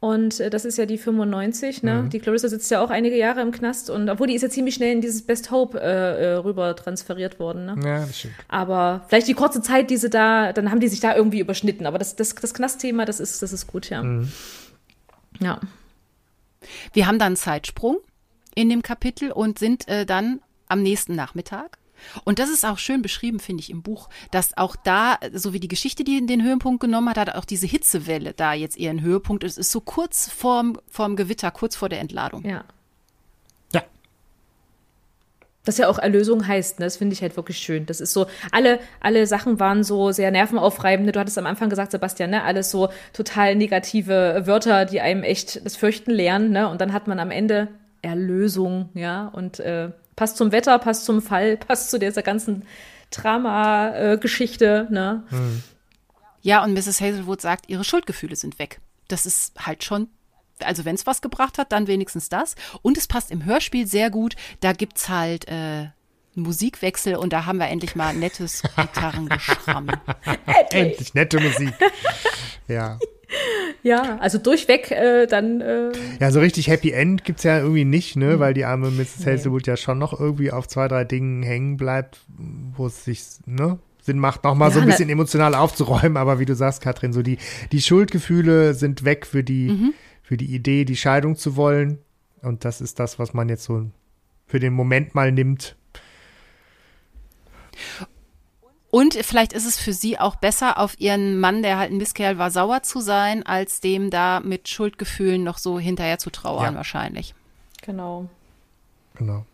Und 0.00 0.40
äh, 0.40 0.48
das 0.48 0.64
ist 0.64 0.78
ja 0.78 0.86
die 0.86 0.96
95, 0.96 1.82
ne? 1.82 2.08
Die 2.10 2.20
Clarissa 2.20 2.48
sitzt 2.48 2.70
ja 2.70 2.80
auch 2.80 2.88
einige 2.88 3.18
Jahre 3.18 3.42
im 3.42 3.52
Knast 3.52 3.90
und 3.90 4.08
obwohl 4.08 4.28
die 4.28 4.34
ist 4.34 4.40
ja 4.40 4.48
ziemlich 4.48 4.74
schnell 4.74 4.92
in 4.92 5.02
dieses 5.02 5.20
Best 5.20 5.50
Hope 5.50 5.78
äh, 5.78 5.84
äh, 5.84 6.32
rüber 6.36 6.74
transferiert 6.74 7.38
worden, 7.38 7.66
ne? 7.66 7.74
Ja, 7.84 8.06
das 8.06 8.18
stimmt. 8.18 8.34
Aber 8.48 9.04
vielleicht 9.08 9.28
die 9.28 9.34
kurze 9.34 9.60
Zeit, 9.60 9.90
die 9.90 9.98
sie 9.98 10.08
da, 10.08 10.54
dann 10.54 10.70
haben 10.70 10.80
die 10.80 10.88
sich 10.88 11.00
da 11.00 11.14
irgendwie 11.14 11.40
überschnitten. 11.40 11.86
Aber 11.86 11.98
das, 11.98 12.16
das, 12.16 12.34
das 12.34 12.54
Knastthema, 12.54 13.04
das 13.04 13.20
ist, 13.20 13.42
das 13.42 13.52
ist 13.52 13.66
gut, 13.66 13.90
ja. 13.90 14.02
Ja. 15.38 15.60
Wir 16.92 17.06
haben 17.06 17.18
dann 17.18 17.28
einen 17.28 17.36
Zeitsprung 17.36 17.98
in 18.54 18.68
dem 18.68 18.82
Kapitel 18.82 19.32
und 19.32 19.58
sind 19.58 19.88
äh, 19.88 20.06
dann 20.06 20.40
am 20.68 20.82
nächsten 20.82 21.14
Nachmittag. 21.14 21.78
Und 22.24 22.38
das 22.38 22.48
ist 22.48 22.64
auch 22.64 22.78
schön 22.78 23.02
beschrieben, 23.02 23.40
finde 23.40 23.62
ich, 23.62 23.70
im 23.70 23.82
Buch, 23.82 24.08
dass 24.30 24.56
auch 24.56 24.74
da, 24.74 25.18
so 25.32 25.52
wie 25.52 25.60
die 25.60 25.68
Geschichte, 25.68 26.02
die 26.02 26.24
den 26.24 26.42
Höhepunkt 26.42 26.80
genommen 26.80 27.10
hat, 27.10 27.18
hat 27.18 27.34
auch 27.34 27.44
diese 27.44 27.66
Hitzewelle 27.66 28.32
da 28.32 28.54
jetzt 28.54 28.76
ihren 28.78 29.02
Höhepunkt. 29.02 29.44
Es 29.44 29.58
ist 29.58 29.70
so 29.70 29.80
kurz 29.80 30.28
vorm, 30.30 30.80
vorm 30.88 31.16
Gewitter, 31.16 31.50
kurz 31.50 31.76
vor 31.76 31.88
der 31.88 32.00
Entladung. 32.00 32.44
Ja. 32.44 32.64
Das 35.70 35.78
ja 35.78 35.86
auch 35.86 36.00
Erlösung 36.00 36.48
heißt, 36.48 36.80
ne? 36.80 36.86
das 36.86 36.96
finde 36.96 37.12
ich 37.12 37.22
halt 37.22 37.36
wirklich 37.36 37.58
schön. 37.58 37.86
Das 37.86 38.00
ist 38.00 38.12
so, 38.12 38.26
alle, 38.50 38.80
alle 38.98 39.24
Sachen 39.28 39.60
waren 39.60 39.84
so 39.84 40.10
sehr 40.10 40.32
nervenaufreibend. 40.32 41.06
ne? 41.06 41.12
Du 41.12 41.20
hattest 41.20 41.38
am 41.38 41.46
Anfang 41.46 41.70
gesagt, 41.70 41.92
Sebastian, 41.92 42.30
ne? 42.30 42.42
alles 42.42 42.72
so 42.72 42.88
total 43.12 43.54
negative 43.54 44.42
Wörter, 44.46 44.84
die 44.84 45.00
einem 45.00 45.22
echt 45.22 45.64
das 45.64 45.76
Fürchten 45.76 46.10
lernen. 46.10 46.50
Ne? 46.50 46.68
Und 46.68 46.80
dann 46.80 46.92
hat 46.92 47.06
man 47.06 47.20
am 47.20 47.30
Ende 47.30 47.68
Erlösung, 48.02 48.88
ja. 48.94 49.28
Und 49.28 49.60
äh, 49.60 49.90
passt 50.16 50.38
zum 50.38 50.50
Wetter, 50.50 50.76
passt 50.80 51.04
zum 51.04 51.22
Fall, 51.22 51.56
passt 51.68 51.92
zu 51.92 52.00
dieser 52.00 52.22
ganzen 52.22 52.64
Drama-Geschichte. 53.12 54.88
ne? 54.90 55.22
Ja, 56.42 56.64
und 56.64 56.72
Mrs. 56.72 57.00
Hazelwood 57.00 57.40
sagt, 57.40 57.68
ihre 57.68 57.84
Schuldgefühle 57.84 58.34
sind 58.34 58.58
weg. 58.58 58.80
Das 59.06 59.24
ist 59.24 59.54
halt 59.64 59.84
schon, 59.84 60.08
also 60.64 60.84
wenn 60.84 60.94
es 60.94 61.06
was 61.06 61.20
gebracht 61.22 61.58
hat, 61.58 61.72
dann 61.72 61.86
wenigstens 61.86 62.28
das. 62.28 62.54
Und 62.82 62.96
es 62.98 63.06
passt 63.06 63.30
im 63.30 63.44
Hörspiel 63.44 63.86
sehr 63.86 64.10
gut. 64.10 64.36
Da 64.60 64.72
gibt's 64.72 65.08
halt 65.08 65.48
äh, 65.48 65.52
einen 65.52 65.92
Musikwechsel 66.36 67.16
und 67.16 67.32
da 67.32 67.46
haben 67.46 67.58
wir 67.58 67.68
endlich 67.68 67.96
mal 67.96 68.14
nettes 68.14 68.62
Gitarrengeschramm. 68.76 69.88
Endlich 70.70 71.14
nette 71.14 71.40
Musik. 71.40 71.72
ja. 72.68 72.98
Ja, 73.84 74.18
also 74.18 74.38
durchweg 74.38 74.90
äh, 74.90 75.26
dann. 75.26 75.60
Äh, 75.60 75.92
Ja, 76.20 76.30
so 76.32 76.40
richtig 76.40 76.66
Happy 76.68 76.90
End 76.90 77.24
gibt's 77.24 77.44
ja 77.44 77.58
irgendwie 77.58 77.84
nicht, 77.84 78.16
ne, 78.16 78.40
weil 78.40 78.54
die 78.54 78.64
arme 78.64 78.90
Mrs. 78.90 79.24
Hazelwood 79.24 79.66
ja 79.68 79.76
schon 79.76 79.98
noch 79.98 80.18
irgendwie 80.18 80.50
auf 80.50 80.66
zwei, 80.66 80.88
drei 80.88 81.04
Dingen 81.04 81.42
hängen 81.44 81.76
bleibt, 81.76 82.18
wo 82.76 82.86
es 82.86 83.04
sich, 83.04 83.22
ne, 83.46 83.78
Sinn 84.02 84.18
macht, 84.18 84.42
nochmal 84.44 84.72
so 84.72 84.80
ein 84.80 84.86
Ja, 84.88 84.90
bisschen 84.92 85.08
emotional 85.10 85.54
aufzuräumen, 85.54 86.16
aber 86.16 86.40
wie 86.40 86.44
du 86.44 86.54
sagst, 86.56 86.80
Katrin, 86.82 87.12
so 87.12 87.22
die, 87.22 87.38
die 87.70 87.80
Schuldgefühle 87.80 88.74
sind 88.74 89.04
weg 89.04 89.26
für 89.26 89.44
die, 89.44 89.68
Mhm. 89.70 89.94
Für 90.30 90.36
die 90.36 90.54
Idee, 90.54 90.84
die 90.84 90.96
Scheidung 90.96 91.34
zu 91.34 91.56
wollen. 91.56 91.98
Und 92.40 92.64
das 92.64 92.80
ist 92.80 93.00
das, 93.00 93.18
was 93.18 93.34
man 93.34 93.48
jetzt 93.48 93.64
so 93.64 93.90
für 94.46 94.60
den 94.60 94.72
Moment 94.72 95.12
mal 95.16 95.32
nimmt. 95.32 95.74
Und 98.90 99.14
vielleicht 99.14 99.52
ist 99.52 99.66
es 99.66 99.76
für 99.76 99.92
sie 99.92 100.20
auch 100.20 100.36
besser, 100.36 100.78
auf 100.78 101.00
ihren 101.00 101.40
Mann, 101.40 101.64
der 101.64 101.78
halt 101.78 101.90
ein 101.90 101.96
Misskerl 101.96 102.38
war, 102.38 102.52
sauer 102.52 102.84
zu 102.84 103.00
sein, 103.00 103.44
als 103.44 103.80
dem 103.80 104.08
da 104.10 104.38
mit 104.38 104.68
Schuldgefühlen 104.68 105.42
noch 105.42 105.58
so 105.58 105.80
hinterher 105.80 106.18
zu 106.20 106.30
trauern, 106.30 106.74
Ja. 106.74 106.76
wahrscheinlich. 106.76 107.34
genau. 107.82 108.28
Genau. 109.16 109.44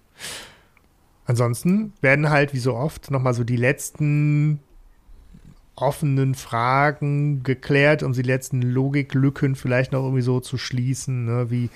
Ansonsten 1.25 1.95
werden 2.03 2.29
halt, 2.29 2.53
wie 2.53 2.59
so 2.59 2.75
oft, 2.75 3.11
nochmal 3.11 3.33
so 3.33 3.45
die 3.45 3.57
letzten 3.57 4.61
offenen 5.77 6.35
Fragen 6.35 7.43
geklärt, 7.43 8.03
um 8.03 8.13
die 8.13 8.23
letzten 8.23 8.63
Logiklücken 8.63 9.55
vielleicht 9.55 9.93
noch 9.93 10.03
irgendwie 10.03 10.23
so 10.23 10.41
zu 10.41 10.59
schließen, 10.59 11.27
ne, 11.27 11.51
wie 11.51 11.71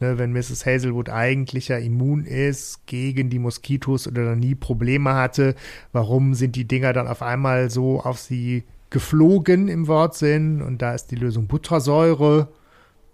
ne, 0.00 0.18
wenn 0.18 0.32
Mrs. 0.32 0.66
Hazelwood 0.66 1.08
eigentlich 1.08 1.68
ja 1.68 1.78
immun 1.78 2.24
ist 2.24 2.86
gegen 2.86 3.30
die 3.30 3.38
Moskitos 3.38 4.06
oder 4.06 4.36
nie 4.36 4.54
Probleme 4.54 5.14
hatte, 5.14 5.54
warum 5.92 6.34
sind 6.34 6.56
die 6.56 6.66
Dinger 6.66 6.92
dann 6.92 7.08
auf 7.08 7.22
einmal 7.22 7.70
so 7.70 8.00
auf 8.00 8.18
sie 8.18 8.64
geflogen 8.90 9.68
im 9.68 9.86
Wortsinn 9.86 10.62
und 10.62 10.82
da 10.82 10.94
ist 10.94 11.10
die 11.10 11.16
Lösung 11.16 11.46
Buttersäure, 11.46 12.48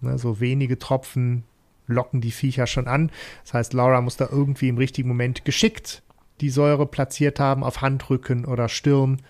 ne, 0.01 0.17
so 0.17 0.39
wenige 0.39 0.77
Tropfen 0.79 1.43
locken 1.87 2.21
die 2.21 2.31
Viecher 2.31 2.67
schon 2.67 2.87
an. 2.87 3.11
Das 3.43 3.53
heißt, 3.53 3.73
Laura 3.73 4.01
muss 4.01 4.17
da 4.17 4.27
irgendwie 4.31 4.69
im 4.69 4.77
richtigen 4.77 5.07
Moment 5.07 5.45
geschickt 5.45 6.03
die 6.41 6.49
Säure 6.49 6.87
platziert 6.87 7.39
haben 7.39 7.63
auf 7.63 7.81
Handrücken 7.81 8.45
oder 8.45 8.67
Stirn. 8.67 9.21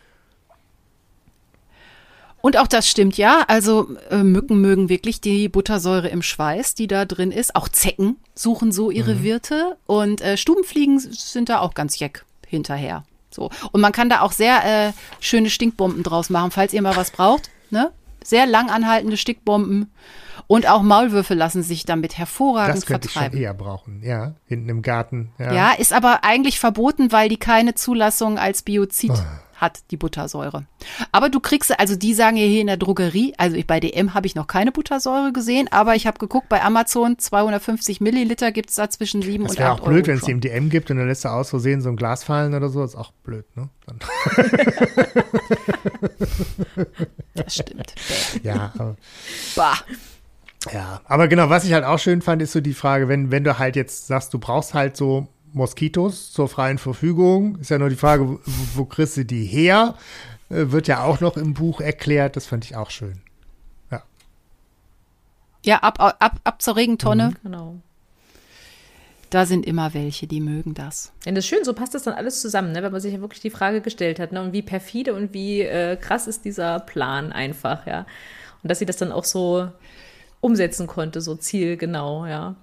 Und 2.42 2.58
auch 2.58 2.68
das 2.68 2.88
stimmt 2.88 3.18
ja. 3.18 3.44
Also 3.48 3.96
äh, 4.10 4.24
Mücken 4.24 4.62
mögen 4.62 4.90
wirklich 4.90 5.22
die 5.22 5.48
Buttersäure 5.48 6.08
im 6.08 6.22
Schweiß, 6.22 6.74
die 6.76 6.88
da 6.88 7.06
drin 7.06 7.32
ist. 7.32 7.56
Auch 7.56 7.70
Zecken 7.70 8.18
suchen 8.34 8.72
so 8.72 8.90
ihre 8.92 9.24
Wirte. 9.24 9.78
Und 9.86 10.22
äh, 10.22 10.38
Stubenfliegen 10.38 11.00
sind 11.00 11.50
da 11.50 11.60
auch 11.60 11.74
ganz 11.74 12.00
jeck 12.00 12.26
hinterher. 12.48 13.04
So. 13.30 13.50
Und 13.72 13.80
man 13.82 13.92
kann 13.92 14.10
da 14.10 14.22
auch 14.22 14.32
sehr 14.32 14.88
äh, 14.88 14.92
schöne 15.20 15.50
Stinkbomben 15.50 16.04
draus 16.04 16.30
machen, 16.30 16.52
falls 16.52 16.74
ihr 16.74 16.82
mal 16.82 16.96
was 16.96 17.12
braucht. 17.12 17.50
Ne? 17.70 17.92
Sehr 18.24 18.46
lang 18.46 18.70
anhaltende 18.70 19.18
Stickbomben. 19.18 19.92
Und 20.48 20.68
auch 20.68 20.82
Maulwürfe 20.82 21.34
lassen 21.34 21.64
sich 21.64 21.86
damit 21.86 22.18
hervorragend 22.18 22.76
Das 22.76 22.86
könnte 22.86 23.08
ich 23.08 23.14
schon 23.14 23.22
vertreiben. 23.22 23.42
eher 23.42 23.54
brauchen. 23.54 24.02
Ja, 24.04 24.34
hinten 24.48 24.68
im 24.68 24.82
Garten. 24.82 25.32
Ja. 25.40 25.54
Ja, 25.54 25.72
ist 25.72 25.94
aber 25.94 26.24
eigentlich 26.26 26.60
verboten, 26.60 27.12
weil 27.14 27.30
die 27.30 27.38
keine 27.38 27.74
Zulassung 27.76 28.38
als 28.38 28.64
Biozid 28.64 29.12
Ah. 29.12 29.42
Hat, 29.62 29.80
die 29.92 29.98
Buttersäure. 29.98 30.66
Aber 31.12 31.30
du 31.30 31.40
kriegst, 31.40 31.70
sie- 31.70 31.80
also 31.80 31.96
die 31.96 32.14
sagen 32.14 32.36
ja 32.38 32.46
hier 32.46 32.62
in 32.62 32.68
der 32.68 32.78
Drogerie, 32.78 33.34
also 33.38 33.56
ich, 33.56 33.66
bei 33.68 33.80
DM 33.80 34.14
habe 34.14 34.28
ich 34.28 34.36
noch 34.36 34.48
keine 34.48 34.72
Buttersäure 34.72 35.32
gesehen, 35.32 35.68
aber 35.72 35.96
ich 35.96 36.08
habe 36.08 36.18
geguckt, 36.20 36.50
bei 36.50 36.62
Amazon 36.64 37.18
250 37.20 38.02
Milliliter 38.02 38.52
gibt's 38.52 38.76
da 38.76 38.90
zwischen 38.90 39.22
7 39.22 39.44
Das 39.44 39.54
und 39.54 39.60
wäre 39.60 39.70
8 39.72 39.82
auch 39.82 39.86
blöd, 39.86 40.08
wenn 40.08 40.16
es 40.16 40.22
schon. 40.22 40.32
im 40.32 40.42
DM 40.42 40.70
gibt 40.70 40.90
und 40.92 40.98
dann 40.98 41.08
lässt 41.08 41.24
er 41.26 41.34
aus 41.36 41.50
Versehen 41.52 41.82
so 41.82 41.90
ein 41.90 41.96
Glas 41.96 42.24
fallen 42.24 42.54
oder 42.54 42.70
so. 42.70 42.84
ist 42.84 42.96
auch 42.96 43.12
blöd, 43.24 43.46
ne? 43.56 43.70
Das 47.34 47.56
stimmt. 47.56 47.94
Ja, 48.44 48.72
aber, 48.78 48.96
Bah. 49.56 49.78
ja. 50.72 51.02
Aber 51.06 51.28
genau, 51.28 51.50
was 51.50 51.64
ich 51.66 51.74
halt 51.74 51.86
auch 51.86 52.00
schön 52.00 52.22
fand, 52.22 52.42
ist 52.42 52.52
so 52.52 52.62
die 52.62 52.74
Frage, 52.74 53.08
wenn, 53.08 53.32
wenn 53.32 53.44
du 53.44 53.58
halt 53.58 53.76
jetzt 53.76 54.08
sagst, 54.08 54.34
du 54.34 54.40
brauchst 54.40 54.74
halt 54.74 54.98
so 54.98 55.28
Moskitos 55.54 56.32
zur 56.32 56.48
freien 56.48 56.78
Verfügung, 56.78 57.58
ist 57.60 57.70
ja 57.70 57.78
nur 57.78 57.90
die 57.90 57.96
Frage, 57.96 58.28
wo, 58.28 58.40
wo 58.76 58.86
kriegst 58.86 59.18
du 59.18 59.26
die 59.26 59.46
her? 59.46 59.96
äh, 60.52 60.72
wird 60.72 60.88
ja 60.88 61.04
auch 61.04 61.20
noch 61.20 61.38
im 61.38 61.54
Buch 61.54 61.82
erklärt. 61.82 62.36
Das 62.36 62.46
fand 62.46 62.66
ich 62.66 62.76
auch 62.76 62.90
schön. 62.90 63.22
Ja. 63.90 64.04
Ja, 65.64 65.78
ab, 65.78 66.00
ab, 66.00 66.40
ab 66.44 66.62
zur 66.62 66.76
Regentonne. 66.76 67.30
Mhm, 67.30 67.38
genau. 67.44 67.76
Da 69.30 69.46
sind 69.46 69.66
immer 69.66 69.94
welche, 69.94 70.28
die 70.28 70.42
mögen 70.42 70.74
das. 70.74 71.14
Ja, 71.26 71.32
das 71.32 71.46
ist 71.46 71.48
schön, 71.48 71.64
so 71.64 71.74
passt 71.74 71.96
das 71.96 72.04
dann 72.04 72.14
alles 72.14 72.42
zusammen, 72.42 72.74
ne? 72.74 72.84
wenn 72.84 72.92
man 72.92 73.00
sich 73.00 73.14
ja 73.14 73.22
wirklich 73.22 73.40
die 73.40 73.50
Frage 73.50 73.80
gestellt 73.80 74.20
hat, 74.20 74.34
ne? 74.34 74.42
und 74.42 74.52
wie 74.52 74.62
perfide 74.62 75.14
und 75.14 75.34
wie 75.34 75.62
äh, 75.62 75.96
krass 75.96 76.28
ist 76.28 76.44
dieser 76.44 76.82
Plan 76.82 77.32
einfach, 77.32 77.88
ja. 77.88 78.06
Und 78.62 78.70
dass 78.70 78.80
sie 78.80 78.86
das 78.86 78.98
dann 78.98 79.14
auch 79.14 79.24
so 79.24 79.70
umsetzen 80.42 80.86
konnte, 80.86 81.22
so 81.22 81.36
zielgenau, 81.36 82.26
ja. 82.26 82.56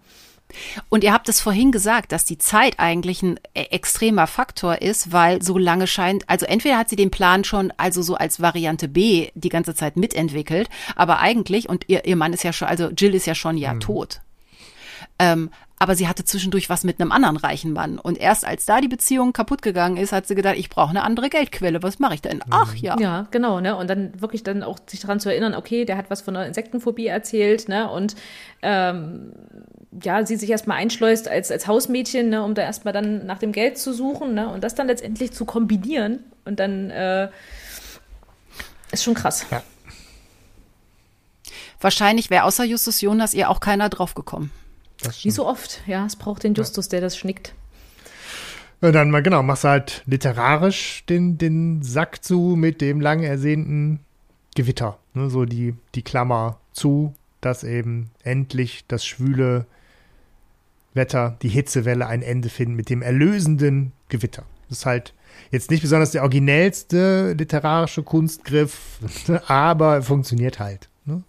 Und 0.89 1.05
ihr 1.05 1.13
habt 1.13 1.29
es 1.29 1.41
vorhin 1.41 1.73
gesagt, 1.73 2.13
dass 2.13 2.25
die 2.25 2.39
Zeit 2.39 2.79
eigentlich 2.79 3.23
ein 3.23 3.39
e-, 3.55 3.65
extremer 3.71 4.27
Faktor 4.27 4.81
ist, 4.81 5.13
weil 5.13 5.43
so 5.43 5.59
lange 5.59 5.87
scheint, 5.87 6.29
also 6.29 6.47
entweder 6.47 6.79
hat 6.79 6.89
sie 6.89 6.97
den 6.97 7.11
Plan 7.11 7.45
schon 7.45 7.73
also 7.77 8.03
so 8.03 8.15
als 8.15 8.41
Variante 8.41 8.89
B 8.89 9.31
die 9.35 9.51
ganze 9.51 9.75
Zeit 9.75 9.97
mitentwickelt, 9.97 10.69
aber 10.97 11.19
eigentlich, 11.19 11.69
und 11.69 11.85
ihr, 11.89 12.05
ihr 12.07 12.17
Mann 12.17 12.33
ist 12.33 12.45
ja 12.45 12.53
schon, 12.53 12.69
also 12.69 12.89
Jill 12.89 13.15
ist 13.15 13.27
ja 13.27 13.35
schon 13.35 13.57
ja 13.57 13.75
mhm. 13.75 13.81
tot. 13.81 14.21
Ähm, 15.19 15.51
aber 15.79 15.95
sie 15.95 16.09
hatte 16.09 16.25
zwischendurch 16.25 16.69
was 16.69 16.85
mit 16.85 17.01
einem 17.01 17.13
anderen 17.13 17.37
reichen 17.37 17.73
Mann. 17.73 17.99
Und 17.99 18.19
erst 18.19 18.45
als 18.45 18.67
da 18.67 18.81
die 18.81 18.89
Beziehung 18.89 19.33
kaputt 19.33 19.63
gegangen 19.63 19.97
ist, 19.97 20.13
hat 20.13 20.27
sie 20.27 20.35
gedacht, 20.35 20.57
ich 20.57 20.71
brauche 20.71 20.91
eine 20.91 21.03
andere 21.03 21.29
Geldquelle. 21.29 21.83
Was 21.83 21.99
mache 21.99 22.15
ich 22.15 22.23
denn? 22.23 22.41
Ach 22.51 22.75
ja. 22.75 22.97
Ja, 22.99 23.27
genau, 23.31 23.61
ne? 23.61 23.77
Und 23.77 23.89
dann 23.89 24.21
wirklich 24.21 24.43
dann 24.43 24.63
auch 24.63 24.79
sich 24.87 25.01
daran 25.01 25.21
zu 25.21 25.29
erinnern, 25.29 25.55
okay, 25.55 25.85
der 25.85 25.97
hat 25.97 26.11
was 26.11 26.21
von 26.21 26.37
einer 26.37 26.47
Insektenphobie 26.47 27.07
erzählt, 27.07 27.69
ne? 27.69 27.91
Und 27.91 28.17
ähm, 28.63 29.33
ja, 30.03 30.25
sie 30.25 30.37
sich 30.37 30.51
erstmal 30.51 30.79
einschleust 30.79 31.29
als, 31.29 31.51
als 31.51 31.67
Hausmädchen, 31.67 32.29
ne, 32.29 32.43
um 32.43 32.55
da 32.55 32.63
erstmal 32.63 32.93
dann 32.93 33.25
nach 33.27 33.39
dem 33.39 33.53
Geld 33.53 33.79
zu 33.79 33.93
suchen, 33.93 34.35
ne? 34.35 34.49
Und 34.49 34.65
das 34.65 34.75
dann 34.75 34.87
letztendlich 34.87 35.33
zu 35.33 35.45
kombinieren 35.45 36.21
und 36.45 36.61
dann 36.61 36.91
äh, 36.91 37.29
ist 38.93 39.05
schon 39.05 39.15
krass. 39.15 39.47
Ja. 39.51 39.63
Wahrscheinlich 41.81 42.31
wäre 42.31 42.45
außer 42.45 42.65
Justus 42.65 43.01
Jonas 43.01 43.35
ihr 43.35 43.51
auch 43.51 43.61
keiner 43.61 43.89
draufgekommen. 43.89 44.51
Wie 45.23 45.31
so 45.31 45.47
oft, 45.47 45.83
ja. 45.87 46.07
Es 46.07 46.17
braucht 46.17 46.45
den 46.45 46.55
Justus, 46.55 46.87
ja. 46.87 46.91
der 46.91 47.01
das 47.03 47.17
schnickt. 47.17 47.55
Und 48.81 48.93
dann 48.93 49.11
mal 49.11 49.23
genau, 49.23 49.43
machst 49.43 49.65
du 49.65 49.69
halt 49.69 50.03
literarisch 50.07 51.05
den, 51.09 51.37
den 51.39 51.83
Sack 51.83 52.25
zu 52.25 52.55
mit 52.57 52.81
dem 52.81 53.01
lang 53.01 53.23
ersehnten 53.23 54.01
Gewitter. 54.55 54.99
Ne, 55.15 55.31
so 55.31 55.45
die, 55.45 55.75
die 55.95 56.03
Klammer 56.03 56.61
zu, 56.73 57.15
dass 57.41 57.65
eben 57.65 58.11
endlich 58.23 58.85
das 58.87 59.05
schwüle 59.05 59.67
Wetter, 60.95 61.37
die 61.43 61.49
Hitzewelle 61.49 62.07
ein 62.07 62.23
Ende 62.23 62.49
finden 62.49 62.75
mit 62.75 62.89
dem 62.91 63.03
erlösenden 63.03 63.93
Gewitter. 64.09 64.45
Das 64.69 64.79
ist 64.79 64.87
halt 64.87 65.15
jetzt 65.51 65.71
nicht 65.71 65.83
besonders 65.83 66.13
der 66.13 66.23
originellste 66.23 67.33
literarische 67.33 68.03
Kunstgriff, 68.03 68.99
aber 69.47 70.03
funktioniert 70.03 70.59
halt. 70.59 70.89
Ne? 71.05 71.23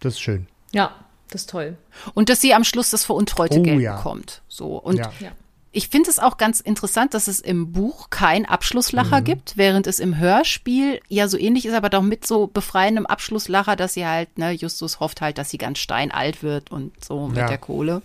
Das 0.00 0.14
ist 0.14 0.20
schön. 0.20 0.46
Ja, 0.72 1.01
das 1.32 1.42
ist 1.42 1.50
toll. 1.50 1.76
Und 2.14 2.28
dass 2.28 2.40
sie 2.40 2.54
am 2.54 2.64
Schluss 2.64 2.90
das 2.90 3.04
veruntreute 3.04 3.60
oh, 3.60 3.62
Geld 3.62 3.80
ja. 3.80 3.96
bekommt. 3.96 4.42
So. 4.48 4.76
Und 4.76 4.98
ja. 4.98 5.10
ich 5.72 5.88
finde 5.88 6.10
es 6.10 6.18
auch 6.18 6.36
ganz 6.36 6.60
interessant, 6.60 7.14
dass 7.14 7.28
es 7.28 7.40
im 7.40 7.72
Buch 7.72 8.10
kein 8.10 8.46
Abschlusslacher 8.46 9.20
mhm. 9.20 9.24
gibt, 9.24 9.56
während 9.56 9.86
es 9.86 9.98
im 9.98 10.18
Hörspiel 10.18 11.00
ja 11.08 11.28
so 11.28 11.38
ähnlich 11.38 11.66
ist, 11.66 11.74
aber 11.74 11.88
doch 11.88 12.02
mit 12.02 12.26
so 12.26 12.46
befreiendem 12.46 13.06
Abschlusslacher, 13.06 13.76
dass 13.76 13.94
sie 13.94 14.06
halt, 14.06 14.36
ne, 14.38 14.52
Justus 14.52 15.00
hofft 15.00 15.20
halt, 15.20 15.38
dass 15.38 15.50
sie 15.50 15.58
ganz 15.58 15.78
steinalt 15.78 16.42
wird 16.42 16.70
und 16.70 17.04
so 17.04 17.28
mit 17.28 17.38
ja. 17.38 17.48
der 17.48 17.58
Kohle. 17.58 18.02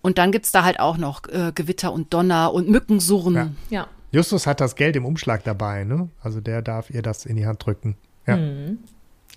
Und 0.00 0.18
dann 0.18 0.32
gibt 0.32 0.46
es 0.46 0.52
da 0.52 0.64
halt 0.64 0.80
auch 0.80 0.96
noch 0.96 1.28
äh, 1.28 1.52
Gewitter 1.54 1.92
und 1.92 2.14
Donner 2.14 2.54
und 2.54 2.68
Mückensurren. 2.68 3.34
Ja. 3.34 3.80
ja. 3.80 3.88
Justus 4.12 4.46
hat 4.46 4.60
das 4.60 4.76
Geld 4.76 4.96
im 4.96 5.04
Umschlag 5.04 5.44
dabei, 5.44 5.84
ne? 5.84 6.08
Also 6.22 6.40
der 6.40 6.62
darf 6.62 6.88
ihr 6.90 7.02
das 7.02 7.26
in 7.26 7.36
die 7.36 7.46
Hand 7.46 7.66
drücken. 7.66 7.96
Ja. 8.26 8.36
Mhm. 8.36 8.78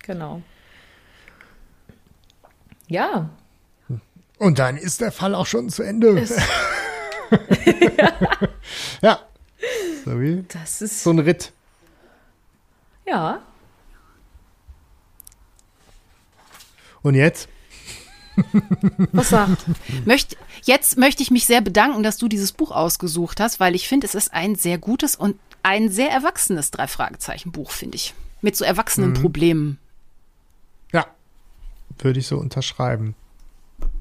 Genau. 0.02 0.42
Ja. 2.92 3.30
Und 4.38 4.58
dann 4.58 4.76
ist 4.76 5.00
der 5.00 5.12
Fall 5.12 5.34
auch 5.34 5.46
schon 5.46 5.70
zu 5.70 5.82
Ende. 5.82 6.14
ja. 9.00 9.18
So 10.04 10.20
wie 10.20 10.44
das 10.46 10.82
ist 10.82 11.02
so 11.02 11.10
ein 11.10 11.20
Ritt. 11.20 11.52
Ja. 13.06 13.40
Und 17.00 17.14
jetzt? 17.14 17.48
Was 19.12 19.30
sagt? 19.30 19.64
Möcht, 20.04 20.36
jetzt 20.64 20.98
möchte 20.98 21.22
ich 21.22 21.30
mich 21.30 21.46
sehr 21.46 21.62
bedanken, 21.62 22.02
dass 22.02 22.18
du 22.18 22.28
dieses 22.28 22.52
Buch 22.52 22.72
ausgesucht 22.72 23.40
hast, 23.40 23.58
weil 23.58 23.74
ich 23.74 23.88
finde, 23.88 24.06
es 24.06 24.14
ist 24.14 24.34
ein 24.34 24.54
sehr 24.54 24.76
gutes 24.76 25.16
und 25.16 25.38
ein 25.62 25.88
sehr 25.88 26.10
erwachsenes 26.10 26.70
Drei-Fragezeichen-Buch, 26.70 27.70
finde 27.70 27.96
ich. 27.96 28.12
Mit 28.42 28.54
so 28.54 28.66
erwachsenen 28.66 29.10
mhm. 29.10 29.14
Problemen. 29.14 29.78
Würde 31.98 32.20
ich 32.20 32.26
so 32.26 32.38
unterschreiben. 32.38 33.14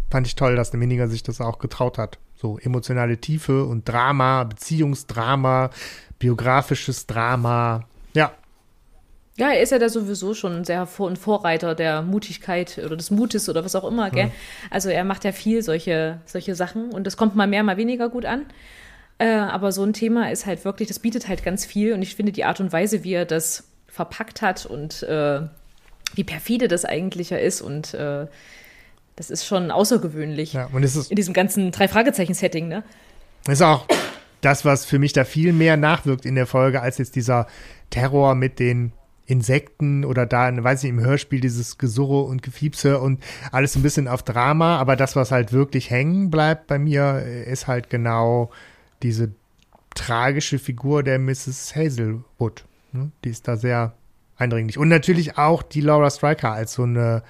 Fand 0.10 0.28
ich 0.28 0.36
toll, 0.36 0.56
dass 0.56 0.72
der 0.72 0.80
Mininger 0.80 1.08
sich 1.08 1.24
das 1.24 1.40
auch 1.42 1.60
getraut 1.60 1.98
hat. 1.98 2.20
So 2.36 2.58
emotionale 2.60 3.18
Tiefe 3.18 3.66
und 3.66 3.88
Drama, 3.88 4.44
Beziehungsdrama, 4.44 5.70
biografisches 6.20 7.08
Drama. 7.08 7.86
Ja. 8.14 8.32
Ja, 9.38 9.50
er 9.52 9.62
ist 9.62 9.72
ja 9.72 9.80
da 9.80 9.90
sowieso 9.90 10.34
schon 10.34 10.66
sehr 10.66 10.86
Vor 10.86 11.10
ein 11.10 11.16
Vorreiter 11.16 11.74
der 11.76 12.02
Mutigkeit 12.02 12.80
oder 12.84 12.98
des 12.98 13.12
Mutes 13.12 13.48
oder 13.48 13.64
was 13.64 13.76
auch 13.76 13.86
immer, 13.86 14.12
gell? 14.12 14.26
Hm. 14.26 14.32
Also 14.70 14.90
er 14.90 15.04
macht 15.04 15.24
ja 15.24 15.32
viel 15.32 15.64
solche, 15.64 16.20
solche 16.26 16.56
Sachen 16.56 16.92
und 16.92 17.08
das 17.08 17.16
kommt 17.16 17.36
mal 17.36 17.48
mehr, 17.48 17.64
mal 17.64 17.78
weniger 17.78 18.10
gut 18.10 18.26
an. 18.26 18.46
Äh, 19.18 19.30
aber 19.30 19.72
so 19.72 19.84
ein 19.84 19.94
Thema 19.94 20.32
ist 20.32 20.46
halt 20.46 20.66
wirklich, 20.66 20.88
das 20.88 21.00
bietet 21.00 21.28
halt 21.28 21.44
ganz 21.44 21.66
viel 21.66 21.94
und 21.94 22.02
ich 22.02 22.16
finde 22.16 22.32
die 22.32 22.44
Art 22.44 22.60
und 22.60 22.74
Weise, 22.74 23.04
wie 23.04 23.14
er 23.14 23.26
das 23.26 23.64
verpackt 23.88 24.42
hat 24.42 24.66
und 24.66 25.04
äh, 25.04 25.42
wie 26.16 26.24
perfide 26.24 26.68
das 26.68 26.86
eigentlich 26.86 27.30
ja 27.30 27.38
ist 27.38 27.62
und 27.62 27.94
äh, 27.94 28.28
das 29.16 29.30
ist 29.30 29.46
schon 29.46 29.72
außergewöhnlich. 29.72 30.54
Ja, 30.54 30.70
und 30.72 30.84
es 30.84 30.96
ist 30.96 31.12
in 31.12 31.16
diesem 31.16 31.34
ganzen 31.34 31.72
Drei-Fragezeichen-Setting, 31.72 32.68
ne? 32.68 32.84
Ist 33.48 33.62
auch 33.62 33.86
das, 34.42 34.66
was 34.66 34.86
für 34.86 35.00
mich 35.00 35.14
da 35.14 35.24
viel 35.24 35.54
mehr 35.54 35.78
nachwirkt 35.78 36.26
in 36.26 36.36
der 36.36 36.48
Folge, 36.48 36.82
als 36.82 36.98
jetzt 36.98 37.16
dieser 37.16 37.48
Terror 37.90 38.36
mit 38.36 38.60
den 38.60 38.94
Insekten 39.26 40.04
oder 40.04 40.26
da, 40.26 40.52
weiß 40.64 40.84
ich, 40.84 40.90
im 40.90 41.00
Hörspiel 41.00 41.40
dieses 41.40 41.78
Gesurre 41.78 42.24
und 42.24 42.42
Gefiepse 42.42 43.00
und 43.00 43.24
alles 43.52 43.76
ein 43.76 43.84
bisschen 43.84 44.08
auf 44.08 44.24
Drama, 44.24 44.78
aber 44.78 44.96
das, 44.96 45.16
was 45.16 45.32
halt 45.32 45.54
wirklich 45.54 45.90
hängen 45.90 46.30
bleibt 46.30 46.68
bei 46.68 46.80
mir, 46.80 47.20
ist 47.20 47.68
halt 47.68 47.90
genau 47.90 48.52
diese 49.04 49.32
tragische 49.96 50.60
Figur 50.60 51.04
der 51.04 51.20
Mrs. 51.20 51.76
Hazelwood. 51.76 52.66
Ne? 52.92 53.12
Die 53.24 53.30
ist 53.30 53.48
da 53.48 53.56
sehr 53.56 53.94
eindringlich. 54.42 54.78
Und 54.78 54.90
natürlich 54.90 55.38
auch 55.38 55.64
die 55.64 55.82
Laura 55.82 56.10
Striker 56.10 56.52
als 56.52 56.74
so 56.74 56.84
eine 56.84 57.24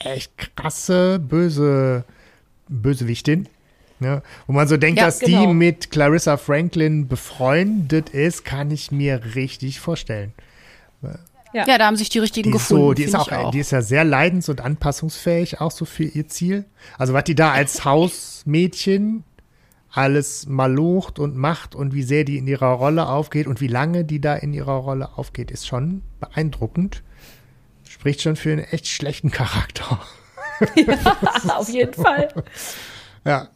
echt 0.00 0.56
krasse, 0.56 1.18
böse 1.18 2.04
Bösewichtin. 2.68 3.48
Ne? 4.00 4.22
Wo 4.46 4.52
man 4.52 4.66
so 4.66 4.76
denkt, 4.76 4.98
ja, 4.98 5.06
dass 5.06 5.20
genau. 5.20 5.46
die 5.46 5.54
mit 5.54 5.90
Clarissa 5.90 6.36
Franklin 6.36 7.08
befreundet 7.08 8.10
ist, 8.10 8.44
kann 8.44 8.70
ich 8.70 8.90
mir 8.90 9.34
richtig 9.34 9.80
vorstellen. 9.80 10.32
Ja, 11.54 11.64
ja 11.66 11.78
da 11.78 11.86
haben 11.86 11.96
sich 11.96 12.08
die 12.08 12.18
richtigen 12.18 12.48
die 12.48 12.52
gefunden. 12.52 12.82
So, 12.82 12.92
die 12.94 13.04
ist 13.04 13.14
auch, 13.14 13.30
auch, 13.30 13.50
die 13.52 13.60
ist 13.60 13.70
ja 13.70 13.80
sehr 13.80 14.04
leidens- 14.04 14.48
und 14.48 14.60
anpassungsfähig, 14.60 15.60
auch 15.60 15.70
so 15.70 15.84
für 15.84 16.04
ihr 16.04 16.28
Ziel. 16.28 16.64
Also 16.98 17.12
was 17.14 17.24
die 17.24 17.36
da 17.36 17.52
als 17.52 17.84
Hausmädchen 17.84 19.22
alles 19.94 20.46
malocht 20.46 21.18
und 21.18 21.36
macht 21.36 21.74
und 21.74 21.94
wie 21.94 22.02
sehr 22.02 22.24
die 22.24 22.36
in 22.36 22.48
ihrer 22.48 22.72
Rolle 22.72 23.08
aufgeht 23.08 23.46
und 23.46 23.60
wie 23.60 23.68
lange 23.68 24.04
die 24.04 24.20
da 24.20 24.34
in 24.34 24.52
ihrer 24.52 24.74
Rolle 24.74 25.16
aufgeht, 25.16 25.50
ist 25.50 25.66
schon 25.66 26.02
beeindruckend. 26.18 27.02
Spricht 27.88 28.20
schon 28.22 28.34
für 28.34 28.52
einen 28.52 28.64
echt 28.64 28.88
schlechten 28.88 29.30
Charakter. 29.30 30.00
Ja, 30.76 31.56
auf 31.56 31.68
jeden 31.68 31.94
Fall. 31.94 32.28
Ja. 33.24 33.48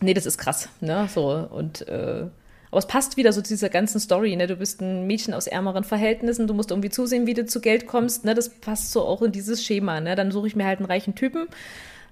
Nee, 0.00 0.14
das 0.14 0.24
ist 0.24 0.38
krass, 0.38 0.70
ne? 0.80 1.06
So, 1.12 1.28
und 1.28 1.86
äh, 1.86 2.24
aber 2.70 2.78
es 2.78 2.86
passt 2.86 3.18
wieder 3.18 3.30
so 3.30 3.42
zu 3.42 3.52
dieser 3.52 3.68
ganzen 3.68 4.00
Story, 4.00 4.34
ne? 4.34 4.46
Du 4.46 4.56
bist 4.56 4.80
ein 4.80 5.06
Mädchen 5.06 5.34
aus 5.34 5.46
ärmeren 5.46 5.84
Verhältnissen, 5.84 6.46
du 6.46 6.54
musst 6.54 6.70
irgendwie 6.70 6.88
zusehen, 6.88 7.26
wie 7.26 7.34
du 7.34 7.44
zu 7.44 7.60
Geld 7.60 7.86
kommst, 7.86 8.24
ne? 8.24 8.34
Das 8.34 8.48
passt 8.48 8.90
so 8.90 9.04
auch 9.04 9.20
in 9.20 9.32
dieses 9.32 9.62
Schema, 9.62 10.00
ne? 10.00 10.14
Dann 10.16 10.32
suche 10.32 10.46
ich 10.46 10.56
mir 10.56 10.64
halt 10.64 10.78
einen 10.78 10.86
reichen 10.86 11.14
Typen 11.14 11.46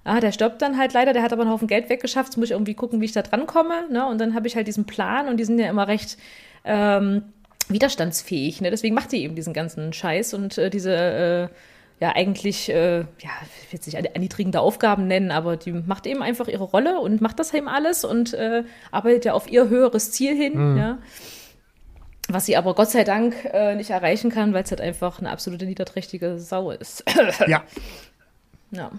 ah, 0.05 0.21
der 0.21 0.33
stirbt 0.33 0.63
dann 0.63 0.79
halt 0.79 0.93
leider, 0.93 1.13
der 1.13 1.23
hat 1.23 1.33
aber 1.33 1.43
einen 1.43 1.51
Haufen 1.51 1.69
Geld 1.69 1.89
weggeschafft, 1.89 2.31
jetzt 2.31 2.37
muss 2.37 2.47
ich 2.47 2.53
irgendwie 2.53 2.75
gucken, 2.75 3.01
wie 3.01 3.05
ich 3.05 3.13
da 3.13 3.23
drankomme. 3.23 3.89
Ne? 3.91 4.07
Und 4.07 4.21
dann 4.21 4.35
habe 4.35 4.47
ich 4.47 4.57
halt 4.57 4.67
diesen 4.67 4.85
Plan 4.85 5.29
und 5.29 5.39
die 5.39 5.45
sind 5.45 5.59
ja 5.59 5.69
immer 5.69 5.89
recht 5.89 6.19
ähm, 6.65 7.23
widerstandsfähig. 7.69 8.61
Ne? 8.61 8.71
Deswegen 8.71 8.95
macht 8.95 9.13
die 9.13 9.23
eben 9.23 9.35
diesen 9.35 9.53
ganzen 9.53 9.93
Scheiß 9.93 10.35
und 10.35 10.59
äh, 10.59 10.71
diese 10.71 10.95
äh, 10.95 11.49
ja 12.01 12.17
eigentlich, 12.17 12.69
äh, 12.69 13.01
ja, 13.01 13.31
ich 13.65 13.73
will 13.73 13.81
es 13.81 13.87
nicht 13.87 13.95
erniedrigende 13.95 14.61
Aufgaben 14.61 15.07
nennen, 15.07 15.31
aber 15.31 15.57
die 15.57 15.73
macht 15.73 16.07
eben 16.07 16.21
einfach 16.21 16.49
ihre 16.49 16.65
Rolle 16.65 16.99
und 16.99 17.21
macht 17.21 17.39
das 17.39 17.55
eben 17.55 17.69
alles 17.69 18.05
und 18.05 18.35
äh, 18.35 18.65
arbeitet 18.91 19.25
ja 19.25 19.35
auf 19.35 19.51
ihr 19.51 19.69
höheres 19.69 20.11
Ziel 20.11 20.35
hin. 20.35 20.73
Mhm. 20.73 20.77
Ja? 20.77 20.99
Was 22.29 22.47
sie 22.47 22.57
aber 22.57 22.75
Gott 22.75 22.91
sei 22.91 23.05
Dank 23.05 23.37
äh, 23.53 23.77
nicht 23.77 23.91
erreichen 23.91 24.31
kann, 24.31 24.53
weil 24.53 24.65
es 24.65 24.71
halt 24.71 24.81
einfach 24.81 25.21
eine 25.21 25.31
absolute 25.31 25.65
niederträchtige 25.65 26.39
Sau 26.39 26.73
ist. 26.73 27.05
ja. 27.47 27.63
Ja. 28.73 28.91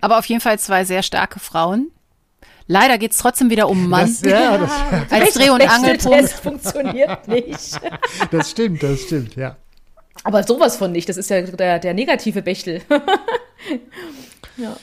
Aber 0.00 0.18
auf 0.18 0.26
jeden 0.26 0.40
Fall 0.40 0.58
zwei 0.58 0.84
sehr 0.84 1.02
starke 1.02 1.40
Frauen. 1.40 1.90
Leider 2.66 2.98
geht's 2.98 3.18
trotzdem 3.18 3.50
wieder 3.50 3.68
um 3.68 3.88
Mann. 3.88 4.02
Das, 4.02 4.20
ja, 4.22 4.56
das, 4.58 4.70
als 5.10 5.34
Dreh- 5.34 5.50
und 5.50 5.60
Angelpunkt. 5.68 6.28
funktioniert 6.30 7.26
nicht. 7.26 7.80
das 8.30 8.50
stimmt, 8.50 8.82
das 8.82 9.00
stimmt, 9.00 9.34
ja. 9.36 9.56
Aber 10.22 10.42
sowas 10.44 10.76
von 10.76 10.92
nicht. 10.92 11.08
Das 11.08 11.16
ist 11.16 11.30
ja 11.30 11.42
der, 11.42 11.78
der 11.78 11.94
negative 11.94 12.42
Bechtel. 12.42 12.82
ja. 14.56 14.76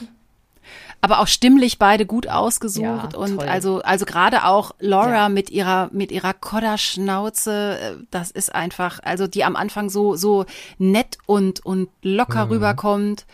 aber 1.00 1.20
auch 1.20 1.28
stimmlich 1.28 1.78
beide 1.78 2.06
gut 2.06 2.28
ausgesucht 2.28 3.12
Ja, 3.12 3.18
und 3.18 3.38
toll. 3.38 3.48
also 3.48 3.80
also 3.82 4.04
gerade 4.04 4.44
auch 4.44 4.72
Laura 4.80 5.14
Ja. 5.14 5.28
mit 5.28 5.50
ihrer 5.50 5.88
mit 5.92 6.10
ihrer 6.10 6.34
Kodderschnauze, 6.34 7.78
äh, 7.80 8.04
das 8.10 8.30
ist 8.30 8.54
einfach 8.54 9.00
also 9.02 9.26
die 9.26 9.44
am 9.44 9.56
Anfang 9.56 9.90
so 9.90 10.16
so 10.16 10.44
nett 10.78 11.18
und 11.26 11.64
und 11.64 11.88
locker 12.02 12.46
Mhm. 12.46 12.52
rüberkommt, 12.52 13.26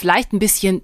vielleicht 0.00 0.32
ein 0.32 0.38
bisschen 0.38 0.82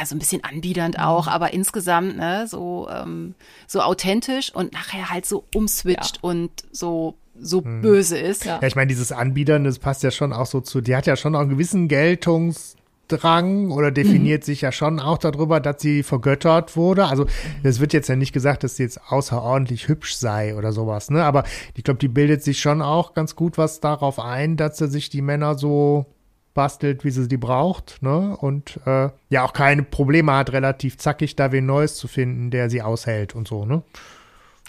ja, 0.00 0.04
so 0.04 0.14
ein 0.14 0.18
bisschen 0.18 0.44
anbiedernd 0.44 0.98
Mhm. 0.98 1.04
auch, 1.04 1.26
aber 1.28 1.52
insgesamt 1.54 2.16
ne 2.18 2.46
so 2.46 2.88
ähm, 2.90 3.34
so 3.66 3.80
authentisch 3.80 4.54
und 4.54 4.72
nachher 4.74 5.08
halt 5.10 5.24
so 5.24 5.44
umswitcht 5.54 6.16
Ja. 6.22 6.28
und 6.30 6.50
so 6.72 7.14
so 7.40 7.62
böse 7.62 8.18
ist. 8.18 8.44
Ja. 8.44 8.58
Ja, 8.60 8.68
ich 8.68 8.76
meine, 8.76 8.88
dieses 8.88 9.10
Anbiedern, 9.10 9.64
das 9.64 9.78
passt 9.78 10.02
ja 10.02 10.10
schon 10.10 10.34
auch 10.34 10.44
so 10.46 10.60
zu, 10.60 10.82
die 10.82 10.94
hat 10.94 11.06
ja 11.06 11.16
schon 11.16 11.34
auch 11.34 11.40
einen 11.40 11.48
gewissen 11.48 11.88
Geltungsdrang 11.88 13.70
oder 13.70 13.90
definiert 13.90 14.44
sich 14.44 14.60
ja 14.60 14.70
schon 14.72 15.00
auch 15.00 15.18
darüber, 15.18 15.58
dass 15.60 15.80
sie 15.80 16.02
vergöttert 16.02 16.76
wurde. 16.76 17.06
Also 17.06 17.26
es 17.62 17.80
wird 17.80 17.92
jetzt 17.94 18.08
ja 18.08 18.16
nicht 18.16 18.32
gesagt, 18.32 18.64
dass 18.64 18.76
sie 18.76 18.82
jetzt 18.84 19.00
außerordentlich 19.08 19.88
hübsch 19.88 20.14
sei 20.14 20.54
oder 20.56 20.72
sowas, 20.72 21.10
ne? 21.10 21.24
Aber 21.24 21.44
ich 21.74 21.84
glaube, 21.84 21.98
die 21.98 22.08
bildet 22.08 22.42
sich 22.42 22.60
schon 22.60 22.82
auch 22.82 23.14
ganz 23.14 23.34
gut 23.36 23.58
was 23.58 23.80
darauf 23.80 24.18
ein, 24.18 24.56
dass 24.56 24.76
sie 24.78 24.88
sich 24.88 25.08
die 25.10 25.22
Männer 25.22 25.56
so 25.58 26.06
bastelt, 26.54 27.04
wie 27.04 27.10
sie 27.10 27.28
die 27.28 27.36
braucht, 27.36 28.02
ne? 28.02 28.36
Und 28.36 28.78
äh, 28.86 29.08
ja 29.30 29.44
auch 29.44 29.52
keine 29.52 29.82
Probleme 29.82 30.34
hat, 30.34 30.52
relativ 30.52 30.98
zackig 30.98 31.36
da 31.36 31.52
wen 31.52 31.66
Neues 31.66 31.94
zu 31.96 32.08
finden, 32.08 32.50
der 32.50 32.68
sie 32.70 32.82
aushält 32.82 33.34
und 33.34 33.48
so, 33.48 33.64
ne? 33.64 33.82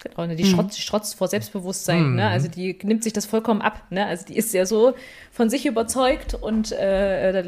Genau, 0.02 0.26
ne, 0.26 0.36
die, 0.36 0.44
strotzt, 0.44 0.76
die 0.76 0.82
strotzt 0.82 1.14
vor 1.14 1.28
Selbstbewusstsein, 1.28 2.14
ne? 2.16 2.28
Also 2.28 2.48
die 2.48 2.78
nimmt 2.82 3.02
sich 3.04 3.12
das 3.12 3.26
vollkommen 3.26 3.62
ab, 3.62 3.82
ne? 3.90 4.06
Also 4.06 4.24
die 4.26 4.36
ist 4.36 4.52
ja 4.52 4.66
so 4.66 4.94
von 5.30 5.48
sich 5.50 5.66
überzeugt 5.66 6.34
und 6.34 6.72
äh, 6.72 7.32
da 7.32 7.42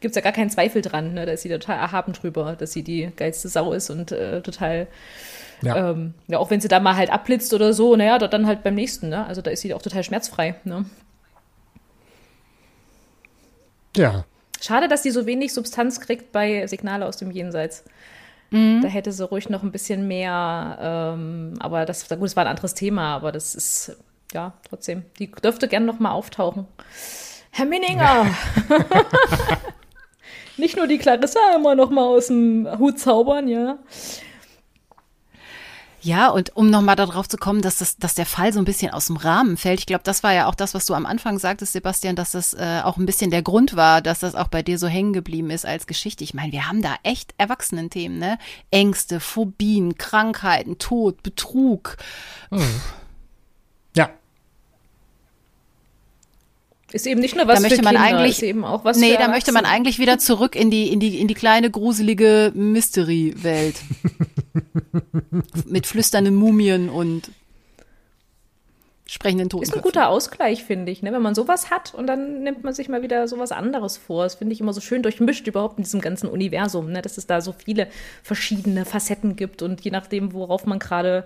gibt 0.00 0.06
es 0.10 0.14
ja 0.16 0.22
gar 0.22 0.32
keinen 0.32 0.50
Zweifel 0.50 0.82
dran, 0.82 1.14
ne? 1.14 1.26
Da 1.26 1.32
ist 1.32 1.42
sie 1.42 1.48
total 1.48 1.76
erhaben 1.78 2.12
drüber, 2.12 2.56
dass 2.56 2.72
sie 2.72 2.82
die 2.82 3.10
geilste 3.14 3.48
Sau 3.48 3.72
ist 3.72 3.90
und 3.90 4.10
äh, 4.12 4.40
total, 4.42 4.88
Ja. 5.62 5.90
ähm, 5.90 6.14
ja, 6.26 6.38
auch 6.38 6.50
wenn 6.50 6.60
sie 6.60 6.68
da 6.68 6.80
mal 6.80 6.96
halt 6.96 7.10
abblitzt 7.10 7.52
oder 7.54 7.72
so, 7.72 7.94
naja, 7.94 8.18
dann 8.18 8.46
halt 8.46 8.62
beim 8.64 8.74
nächsten, 8.74 9.08
ne? 9.08 9.26
Also 9.26 9.40
da 9.42 9.50
ist 9.50 9.60
sie 9.60 9.72
auch 9.74 9.82
total 9.82 10.02
schmerzfrei, 10.02 10.56
ne? 10.64 10.86
Ja. 13.96 14.24
Schade, 14.60 14.88
dass 14.88 15.02
sie 15.02 15.10
so 15.10 15.26
wenig 15.26 15.52
Substanz 15.52 16.00
kriegt 16.00 16.32
bei 16.32 16.66
Signale 16.66 17.06
aus 17.06 17.16
dem 17.16 17.30
Jenseits. 17.30 17.84
Da 18.50 18.88
hätte 18.88 19.10
sie 19.10 19.24
ruhig 19.24 19.48
noch 19.48 19.64
ein 19.64 19.72
bisschen 19.72 20.06
mehr, 20.06 20.78
ähm, 20.80 21.54
aber 21.58 21.84
das, 21.84 22.08
gut, 22.08 22.22
das 22.22 22.36
war 22.36 22.44
ein 22.44 22.50
anderes 22.50 22.74
Thema, 22.74 23.16
aber 23.16 23.32
das 23.32 23.56
ist, 23.56 23.96
ja, 24.32 24.54
trotzdem, 24.68 25.04
die 25.18 25.30
dürfte 25.30 25.66
gern 25.66 25.84
noch 25.84 25.98
mal 25.98 26.12
auftauchen. 26.12 26.66
Herr 27.50 27.66
Minninger! 27.66 28.26
Nicht 30.56 30.76
nur 30.76 30.86
die 30.86 30.98
Clarissa 30.98 31.56
immer 31.56 31.74
noch 31.74 31.90
mal 31.90 32.04
aus 32.04 32.28
dem 32.28 32.68
Hut 32.78 33.00
zaubern, 33.00 33.48
ja. 33.48 33.78
Ja, 36.06 36.28
und 36.28 36.54
um 36.54 36.70
nochmal 36.70 36.94
darauf 36.94 37.28
zu 37.28 37.36
kommen, 37.36 37.62
dass, 37.62 37.78
das, 37.78 37.96
dass 37.96 38.14
der 38.14 38.26
Fall 38.26 38.52
so 38.52 38.60
ein 38.60 38.64
bisschen 38.64 38.92
aus 38.92 39.06
dem 39.06 39.16
Rahmen 39.16 39.56
fällt. 39.56 39.80
Ich 39.80 39.86
glaube, 39.86 40.04
das 40.04 40.22
war 40.22 40.32
ja 40.32 40.46
auch 40.46 40.54
das, 40.54 40.72
was 40.72 40.86
du 40.86 40.94
am 40.94 41.04
Anfang 41.04 41.40
sagtest, 41.40 41.72
Sebastian, 41.72 42.14
dass 42.14 42.30
das 42.30 42.54
äh, 42.54 42.80
auch 42.84 42.96
ein 42.96 43.06
bisschen 43.06 43.32
der 43.32 43.42
Grund 43.42 43.74
war, 43.74 44.00
dass 44.02 44.20
das 44.20 44.36
auch 44.36 44.46
bei 44.46 44.62
dir 44.62 44.78
so 44.78 44.86
hängen 44.86 45.12
geblieben 45.12 45.50
ist 45.50 45.66
als 45.66 45.88
Geschichte. 45.88 46.22
Ich 46.22 46.32
meine, 46.32 46.52
wir 46.52 46.68
haben 46.68 46.80
da 46.80 46.94
echt 47.02 47.34
Erwachsenenthemen, 47.38 48.20
ne? 48.20 48.38
Ängste, 48.70 49.18
Phobien, 49.18 49.98
Krankheiten, 49.98 50.78
Tod, 50.78 51.24
Betrug. 51.24 51.96
Ja. 52.52 52.60
Ist 56.92 57.06
eben 57.06 57.20
nicht 57.20 57.34
nur 57.34 57.46
was 57.48 57.56
Da 57.56 57.60
möchte 57.60 57.76
für 57.78 57.82
man 57.82 57.96
Kinder, 57.96 58.18
eigentlich- 58.18 58.36
ist 58.36 58.42
eben 58.42 58.64
auch 58.64 58.84
was 58.84 58.96
Nee, 58.96 59.12
für 59.12 59.18
da 59.18 59.28
möchte 59.28 59.52
man 59.52 59.64
eigentlich 59.64 59.98
wieder 59.98 60.18
zurück 60.18 60.54
in 60.54 60.70
die, 60.70 60.92
in 60.92 61.00
die, 61.00 61.18
in 61.20 61.26
die 61.26 61.34
kleine, 61.34 61.70
gruselige 61.70 62.52
Mystery-Welt. 62.54 63.76
Mit 65.66 65.86
flüsternden 65.86 66.34
Mumien 66.36 66.88
und 66.88 67.30
sprechenden 69.08 69.48
Ist 69.60 69.74
ein 69.74 69.82
guter 69.82 70.08
Ausgleich, 70.08 70.64
finde 70.64 70.90
ich, 70.90 71.00
ne? 71.02 71.12
wenn 71.12 71.22
man 71.22 71.34
sowas 71.34 71.70
hat 71.70 71.94
und 71.94 72.08
dann 72.08 72.42
nimmt 72.42 72.64
man 72.64 72.74
sich 72.74 72.88
mal 72.88 73.02
wieder 73.02 73.28
sowas 73.28 73.52
anderes 73.52 73.96
vor. 73.96 74.24
Das 74.24 74.34
finde 74.34 74.52
ich 74.52 74.60
immer 74.60 74.72
so 74.72 74.80
schön 74.80 75.02
durchmischt 75.02 75.46
überhaupt 75.46 75.78
in 75.78 75.84
diesem 75.84 76.00
ganzen 76.00 76.28
Universum, 76.28 76.90
ne? 76.90 77.02
dass 77.02 77.16
es 77.16 77.26
da 77.26 77.40
so 77.40 77.52
viele 77.56 77.86
verschiedene 78.24 78.84
Facetten 78.84 79.36
gibt 79.36 79.62
und 79.62 79.80
je 79.82 79.92
nachdem, 79.92 80.32
worauf 80.32 80.66
man 80.66 80.80
gerade 80.80 81.24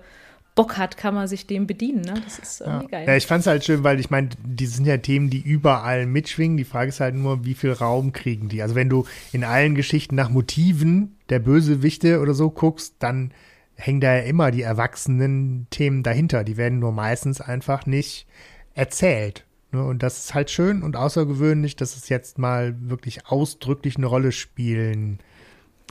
Bock 0.53 0.77
hat, 0.77 0.97
kann 0.97 1.15
man 1.15 1.27
sich 1.27 1.47
dem 1.47 1.65
bedienen. 1.65 2.01
Ne? 2.01 2.21
Das 2.25 2.39
ist 2.39 2.61
irgendwie 2.61 2.87
geil. 2.87 3.07
Ja, 3.07 3.15
ich 3.15 3.25
fand 3.25 3.41
es 3.41 3.47
halt 3.47 3.63
schön, 3.63 3.83
weil 3.83 3.99
ich 3.99 4.09
meine, 4.09 4.29
die 4.43 4.65
sind 4.65 4.85
ja 4.85 4.97
Themen, 4.97 5.29
die 5.29 5.39
überall 5.39 6.05
mitschwingen. 6.05 6.57
Die 6.57 6.65
Frage 6.65 6.89
ist 6.89 6.99
halt 6.99 7.15
nur, 7.15 7.45
wie 7.45 7.53
viel 7.53 7.71
Raum 7.71 8.11
kriegen 8.11 8.49
die? 8.49 8.61
Also 8.61 8.75
wenn 8.75 8.89
du 8.89 9.05
in 9.31 9.43
allen 9.43 9.75
Geschichten 9.75 10.15
nach 10.15 10.29
Motiven 10.29 11.17
der 11.29 11.39
Bösewichte 11.39 12.19
oder 12.19 12.33
so 12.33 12.49
guckst, 12.49 12.95
dann 12.99 13.33
hängen 13.75 14.01
da 14.01 14.15
ja 14.15 14.23
immer 14.23 14.51
die 14.51 14.61
erwachsenen 14.61 15.67
Themen 15.69 16.03
dahinter. 16.03 16.43
Die 16.43 16.57
werden 16.57 16.79
nur 16.79 16.91
meistens 16.91 17.39
einfach 17.39 17.85
nicht 17.85 18.27
erzählt. 18.73 19.45
Ne? 19.71 19.83
Und 19.83 20.03
das 20.03 20.25
ist 20.25 20.33
halt 20.33 20.51
schön 20.51 20.83
und 20.83 20.97
außergewöhnlich, 20.97 21.77
dass 21.77 21.95
es 21.95 22.09
jetzt 22.09 22.37
mal 22.37 22.75
wirklich 22.81 23.27
ausdrücklich 23.27 23.95
eine 23.95 24.05
Rolle 24.05 24.31
spielen 24.31 25.19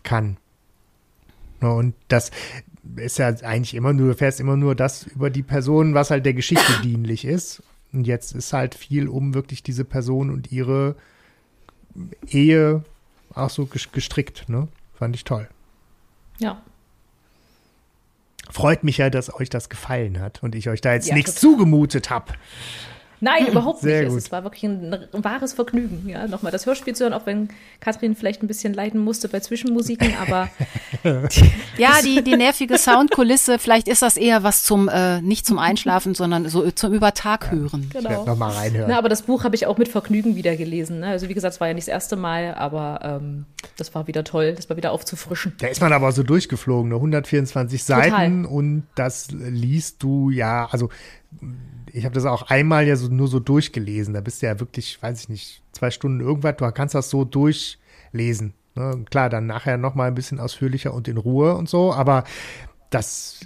kann. 0.03 0.37
Ne? 1.61 1.73
Und 1.73 1.95
das 2.09 2.31
ist 2.97 3.19
ja 3.19 3.29
eigentlich 3.29 3.75
immer 3.75 3.93
nur, 3.93 4.07
du 4.07 4.13
erfährst 4.13 4.41
immer 4.41 4.57
nur 4.57 4.75
das 4.75 5.05
über 5.05 5.31
die 5.31 5.43
Person, 5.43 5.95
was 5.95 6.11
halt 6.11 6.25
der 6.27 6.35
Geschichte 6.35 6.73
dienlich 6.83 7.25
ist. 7.25 7.63
Und 7.93 8.07
jetzt 8.07 8.35
ist 8.35 8.53
halt 8.53 8.75
viel 8.75 9.09
um 9.09 9.35
wirklich 9.35 9.63
diese 9.63 9.85
Person 9.85 10.31
und 10.31 10.53
ihre 10.53 10.95
Ehe 12.29 12.85
auch 13.35 13.51
so 13.51 13.65
ges- 13.65 13.91
gestrickt, 13.93 14.49
ne? 14.49 14.69
Fand 14.95 15.15
ich 15.17 15.25
toll. 15.25 15.49
ja. 16.39 16.63
Freut 18.51 18.83
mich 18.83 18.99
ja, 18.99 19.11
dass 19.11 19.33
euch 19.33 19.49
das 19.49 19.69
gefallen 19.69 20.19
hat 20.19 20.43
und 20.43 20.57
ich 20.57 20.69
euch 20.69 20.81
da 20.81 20.93
jetzt 20.93 21.07
Ja, 21.07 21.15
nichts 21.15 21.37
total. 21.37 21.53
zugemutet 21.59 22.11
habe. 22.11 22.33
Nein, 23.21 23.47
überhaupt 23.51 23.81
Sehr 23.81 24.03
nicht. 24.03 24.11
gut. 24.11 24.19
Es, 24.19 24.33
war 24.33 24.45
wirklich 24.45 24.65
ein, 24.65 24.93
ein 24.93 25.25
wahres 25.25 25.53
Vergnügen, 25.53 26.09
ja, 26.09 26.27
nochmal 26.27 26.53
das 26.53 26.67
Hörspiel 26.67 26.95
zu 26.95 27.05
hören, 27.05 27.13
auch 27.13 27.27
wenn 27.27 27.49
Katrin 27.81 28.17
vielleicht 28.17 28.43
ein 28.43 28.47
bisschen 28.47 28.75
leiden 28.75 29.01
musste 29.01 29.29
bei 29.29 29.41
Zwischenmusiken, 29.41 30.15
aber 30.21 30.49
Ja, 31.79 32.01
die, 32.05 32.23
die 32.23 32.37
nervige 32.37 32.79
Soundkulisse, 32.79 33.59
vielleicht 33.59 33.89
ist 33.89 34.03
das 34.03 34.17
eher 34.17 34.43
was 34.43 34.63
zum, 34.63 34.89
äh, 34.89 35.21
nicht 35.23 35.47
zum 35.47 35.59
Einschlafen, 35.59 36.15
sondern 36.15 36.49
so 36.49 36.71
zum 36.71 36.93
Übertag 36.93 37.51
hören. 37.51 37.91
Werde 37.93 38.09
genau. 38.09 38.25
noch 38.25 38.37
mal 38.37 38.51
reinhören. 38.51 38.91
Na, 38.91 38.99
aber 38.99 39.09
das 39.09 39.23
Buch 39.23 39.45
habe 39.45 39.55
ich 39.55 39.67
auch 39.67 39.79
mit 39.79 39.89
Vergnügen 39.89 40.37
wieder 40.37 40.57
gelesen. 40.57 41.01
Ne? 41.01 41.07
Also 41.09 41.29
wie 41.29 41.35
gesagt, 41.35 41.55
es 41.55 41.61
war 41.61 41.69
ja 41.69 41.75
nicht 41.75 41.89
das 41.89 41.93
erste 41.93 42.17
Mal, 42.17 42.55
aber 42.55 43.01
ähm, 43.03 43.47
das 43.77 43.95
war 43.95 44.07
wieder 44.07 44.25
toll, 44.25 44.55
das 44.55 44.69
war 44.69 44.77
wieder 44.77 44.93
aufzufrischen. 44.93 45.55
Da 45.59 45.69
ist 45.69 45.81
man 45.81 45.93
aber 45.93 46.13
so 46.13 46.23
durchgeflogen, 46.23 46.91
ne? 46.91 46.97
124 46.97 47.85
Seiten 47.85 48.45
und 48.45 48.87
das 48.95 49.31
liest 49.31 50.03
du 50.03 50.31
ja, 50.31 50.69
also 50.71 50.91
ich 51.93 52.05
habe 52.05 52.15
das 52.15 52.25
auch 52.25 52.43
einmal 52.51 52.87
ja 52.87 52.97
so, 52.97 53.09
nur 53.09 53.29
so 53.29 53.41
durchgelesen. 53.41 54.15
Da 54.15 54.21
bist 54.21 54.43
du 54.43 54.47
ja 54.47 54.59
wirklich, 54.61 55.03
weiß 55.03 55.23
ich 55.23 55.29
nicht, 55.29 55.63
zwei 55.73 55.91
Stunden 55.91 56.21
irgendwas, 56.21 56.57
du 56.57 56.71
kannst 56.73 56.95
das 56.95 57.11
so 57.11 57.25
durchlesen. 57.25 58.55
Ne? 58.75 59.05
Klar, 59.11 59.31
dann 59.31 59.47
nachher 59.47 59.77
noch 59.77 59.95
mal 59.95 60.09
ein 60.09 60.15
bisschen 60.15 60.41
ausführlicher 60.41 60.95
und 60.95 61.09
in 61.09 61.17
Ruhe 61.17 61.55
und 61.57 61.69
so, 61.69 61.93
aber 61.93 62.25
das 62.91 63.41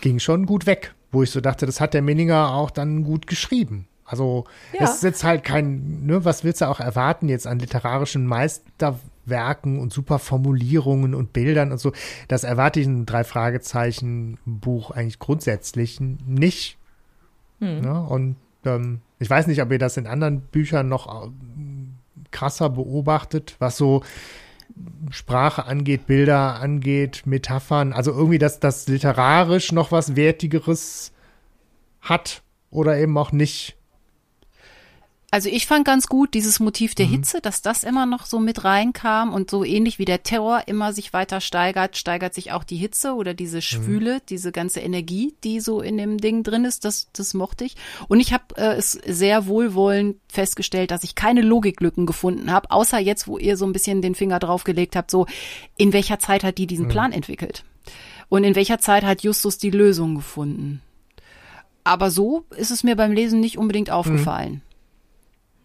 ging 0.00 0.18
schon 0.18 0.46
gut 0.46 0.66
weg, 0.66 0.94
wo 1.12 1.22
ich 1.22 1.30
so 1.30 1.40
dachte, 1.40 1.66
das 1.66 1.80
hat 1.80 1.94
der 1.94 2.02
Minninger 2.02 2.54
auch 2.54 2.70
dann 2.70 3.04
gut 3.04 3.26
geschrieben. 3.26 3.86
Also 4.04 4.44
Ja. 4.72 4.84
es 4.84 4.96
ist 4.96 5.02
jetzt 5.04 5.24
halt 5.24 5.44
kein, 5.44 6.04
ne, 6.04 6.24
was 6.24 6.42
willst 6.42 6.60
du 6.62 6.68
auch 6.68 6.80
erwarten 6.80 7.28
jetzt 7.28 7.46
an 7.46 7.60
literarischen 7.60 8.26
Meisterwerken 8.26 9.78
und 9.78 9.92
super 9.92 10.18
Formulierungen 10.18 11.14
und 11.14 11.32
Bildern 11.32 11.70
und 11.70 11.78
so. 11.78 11.92
Das 12.26 12.42
erwarte 12.42 12.80
ich 12.80 12.86
in 12.86 13.06
drei 13.06 13.22
Fragezeichen 13.22 14.38
Buch 14.44 14.90
eigentlich 14.90 15.20
grundsätzlich 15.20 16.00
nicht. 16.00 16.76
Ne? 17.60 18.00
Und 18.00 18.36
ähm, 18.64 19.00
ich 19.18 19.28
weiß 19.28 19.46
nicht, 19.46 19.62
ob 19.62 19.70
ihr 19.70 19.78
das 19.78 19.96
in 19.96 20.06
anderen 20.06 20.40
Büchern 20.40 20.88
noch 20.88 21.26
äh, 21.26 21.28
krasser 22.30 22.70
beobachtet, 22.70 23.56
was 23.58 23.76
so 23.76 24.02
Sprache 25.10 25.66
angeht, 25.66 26.06
Bilder 26.06 26.60
angeht, 26.60 27.22
Metaphern, 27.26 27.92
also 27.92 28.12
irgendwie, 28.12 28.38
dass 28.38 28.60
das 28.60 28.86
literarisch 28.88 29.72
noch 29.72 29.92
was 29.92 30.16
Wertigeres 30.16 31.12
hat 32.00 32.42
oder 32.70 32.96
eben 32.98 33.16
auch 33.18 33.32
nicht. 33.32 33.76
Also 35.32 35.48
ich 35.48 35.66
fand 35.68 35.84
ganz 35.84 36.08
gut 36.08 36.34
dieses 36.34 36.58
Motiv 36.58 36.90
Mhm. 36.90 36.94
der 36.96 37.06
Hitze, 37.06 37.40
dass 37.40 37.62
das 37.62 37.84
immer 37.84 38.04
noch 38.04 38.26
so 38.26 38.40
mit 38.40 38.64
reinkam 38.64 39.32
und 39.32 39.48
so 39.48 39.64
ähnlich 39.64 40.00
wie 40.00 40.04
der 40.04 40.24
Terror 40.24 40.64
immer 40.66 40.92
sich 40.92 41.12
weiter 41.12 41.40
steigert, 41.40 41.96
steigert 41.96 42.34
sich 42.34 42.50
auch 42.50 42.64
die 42.64 42.76
Hitze 42.76 43.14
oder 43.14 43.32
diese 43.32 43.58
Mhm. 43.58 43.62
Schwüle, 43.62 44.20
diese 44.28 44.50
ganze 44.50 44.80
Energie, 44.80 45.34
die 45.44 45.60
so 45.60 45.80
in 45.82 45.98
dem 45.98 46.18
Ding 46.18 46.42
drin 46.42 46.64
ist, 46.64 46.84
das, 46.84 47.08
das 47.12 47.32
mochte 47.34 47.64
ich. 47.64 47.76
Und 48.08 48.18
ich 48.18 48.32
habe 48.32 48.56
äh, 48.56 48.74
es 48.74 48.92
sehr 48.92 49.46
wohlwollend 49.46 50.16
festgestellt, 50.28 50.90
dass 50.90 51.04
ich 51.04 51.14
keine 51.14 51.42
Logiklücken 51.42 52.06
gefunden 52.06 52.50
habe, 52.50 52.68
außer 52.72 52.98
jetzt, 52.98 53.28
wo 53.28 53.38
ihr 53.38 53.56
so 53.56 53.66
ein 53.66 53.72
bisschen 53.72 54.02
den 54.02 54.16
Finger 54.16 54.40
draufgelegt 54.40 54.96
habt, 54.96 55.12
so 55.12 55.26
in 55.76 55.92
welcher 55.92 56.18
Zeit 56.18 56.42
hat 56.42 56.58
die 56.58 56.64
Mhm. 56.64 56.68
diesen 56.68 56.88
Plan 56.88 57.12
entwickelt. 57.12 57.62
Und 58.28 58.42
in 58.42 58.56
welcher 58.56 58.80
Zeit 58.80 59.04
hat 59.04 59.22
Justus 59.22 59.58
die 59.58 59.70
Lösung 59.70 60.16
gefunden? 60.16 60.80
Aber 61.84 62.10
so 62.10 62.44
ist 62.56 62.70
es 62.72 62.82
mir 62.82 62.96
beim 62.96 63.12
Lesen 63.12 63.38
nicht 63.40 63.58
unbedingt 63.58 63.90
aufgefallen. 63.90 64.62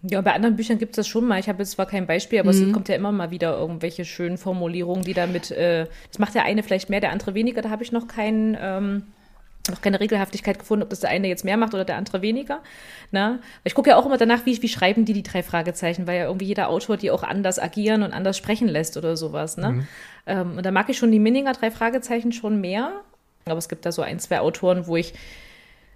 Ja, 0.10 0.22
bei 0.22 0.34
anderen 0.34 0.56
Büchern 0.56 0.78
gibt 0.78 0.92
es 0.92 0.96
das 0.98 1.08
schon 1.08 1.26
mal. 1.26 1.40
Ich 1.40 1.48
habe 1.48 1.60
jetzt 1.60 1.72
zwar 1.72 1.86
kein 1.86 2.06
Beispiel, 2.06 2.40
aber 2.40 2.54
mhm. 2.54 2.68
es 2.68 2.74
kommt 2.74 2.90
ja 2.90 2.96
immer 2.96 3.12
mal 3.12 3.32
wieder 3.32 3.58
irgendwelche 3.58 4.06
schönen 4.06 4.38
Formulierungen, 4.38 5.04
die 5.04 5.14
damit, 5.14 5.52
äh, 5.52 5.88
das 6.10 6.20
macht 6.20 6.36
der 6.36 6.44
eine 6.44 6.64
vielleicht 6.64 6.90
mehr, 6.90 7.00
der 7.00 7.12
andere 7.12 7.34
weniger. 7.34 7.62
Da 7.62 7.70
habe 7.70 7.84
ich 7.84 7.92
noch 7.92 8.08
keinen, 8.08 8.58
ähm, 8.60 9.04
noch 9.70 9.82
keine 9.82 10.00
Regelhaftigkeit 10.00 10.60
gefunden, 10.60 10.84
ob 10.84 10.90
das 10.90 11.00
der 11.00 11.10
eine 11.10 11.28
jetzt 11.28 11.44
mehr 11.44 11.58
macht 11.58 11.74
oder 11.74 11.86
der 11.86 11.98
andere 11.98 12.22
weniger. 12.22 12.62
Na? 13.12 13.40
Ich 13.64 13.74
gucke 13.74 13.90
ja 13.90 13.98
auch 13.98 14.06
immer 14.06 14.18
danach, 14.18 14.46
wie, 14.46 14.62
wie 14.62 14.68
schreiben 14.68 15.06
die 15.06 15.14
die 15.14 15.24
drei 15.24 15.42
Fragezeichen, 15.42 16.06
weil 16.08 16.20
ja 16.20 16.26
irgendwie 16.26 16.46
jeder 16.46 16.70
Autor 16.70 16.98
die 16.98 17.10
auch 17.10 17.24
anders 17.24 17.58
agieren 17.58 18.04
und 18.04 18.14
anders 18.14 18.38
sprechen 18.38 18.68
lässt 18.68 18.98
oder 18.98 19.18
sowas. 19.18 19.58
Ne? 19.58 19.72
Mhm. 19.72 19.88
Ähm, 20.28 20.58
und 20.58 20.66
da 20.66 20.72
mag 20.72 20.90
ich 20.90 20.98
schon 20.98 21.12
die 21.12 21.20
Minninger 21.20 21.54
drei 21.54 21.72
Fragezeichen 21.72 22.32
schon 22.32 22.62
mehr. 22.62 22.92
Aber 23.46 23.58
es 23.58 23.70
gibt 23.70 23.86
da 23.86 23.92
so 23.92 24.02
ein, 24.02 24.20
zwei 24.20 24.40
Autoren, 24.40 24.88
wo 24.88 24.98
ich 24.98 25.14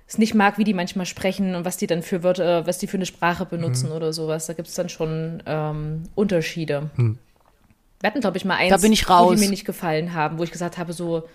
es 0.10 0.18
nicht 0.18 0.34
mag, 0.34 0.58
wie 0.58 0.64
die 0.64 0.74
manchmal 0.74 1.06
sprechen 1.06 1.54
und 1.54 1.66
was 1.66 1.78
die 1.78 1.86
dann 1.86 2.02
für 2.02 2.24
Wörter, 2.24 2.66
was 2.66 2.80
die 2.80 2.88
für 2.88 2.98
eine 2.98 3.06
Sprache 3.06 3.46
benutzen 3.46 3.90
mhm. 3.90 3.96
oder 3.96 4.12
sowas. 4.12 4.48
Da 4.48 4.54
gibt 4.54 4.68
es 4.68 4.74
dann 4.74 4.90
schon 4.90 5.44
ähm, 5.46 6.04
Unterschiede. 6.16 6.90
Mhm. 6.96 7.20
Wir 8.00 8.10
hatten, 8.10 8.22
glaube 8.22 8.38
ich, 8.38 8.46
mal 8.46 8.56
eins, 8.56 8.72
da 8.72 8.78
bin 8.78 8.92
ich 8.92 9.08
raus. 9.08 9.36
die 9.36 9.42
mir 9.42 9.50
nicht 9.50 9.66
gefallen 9.66 10.14
haben, 10.14 10.40
wo 10.40 10.44
ich 10.44 10.52
gesagt 10.52 10.78
habe, 10.80 10.94
so, 10.94 11.28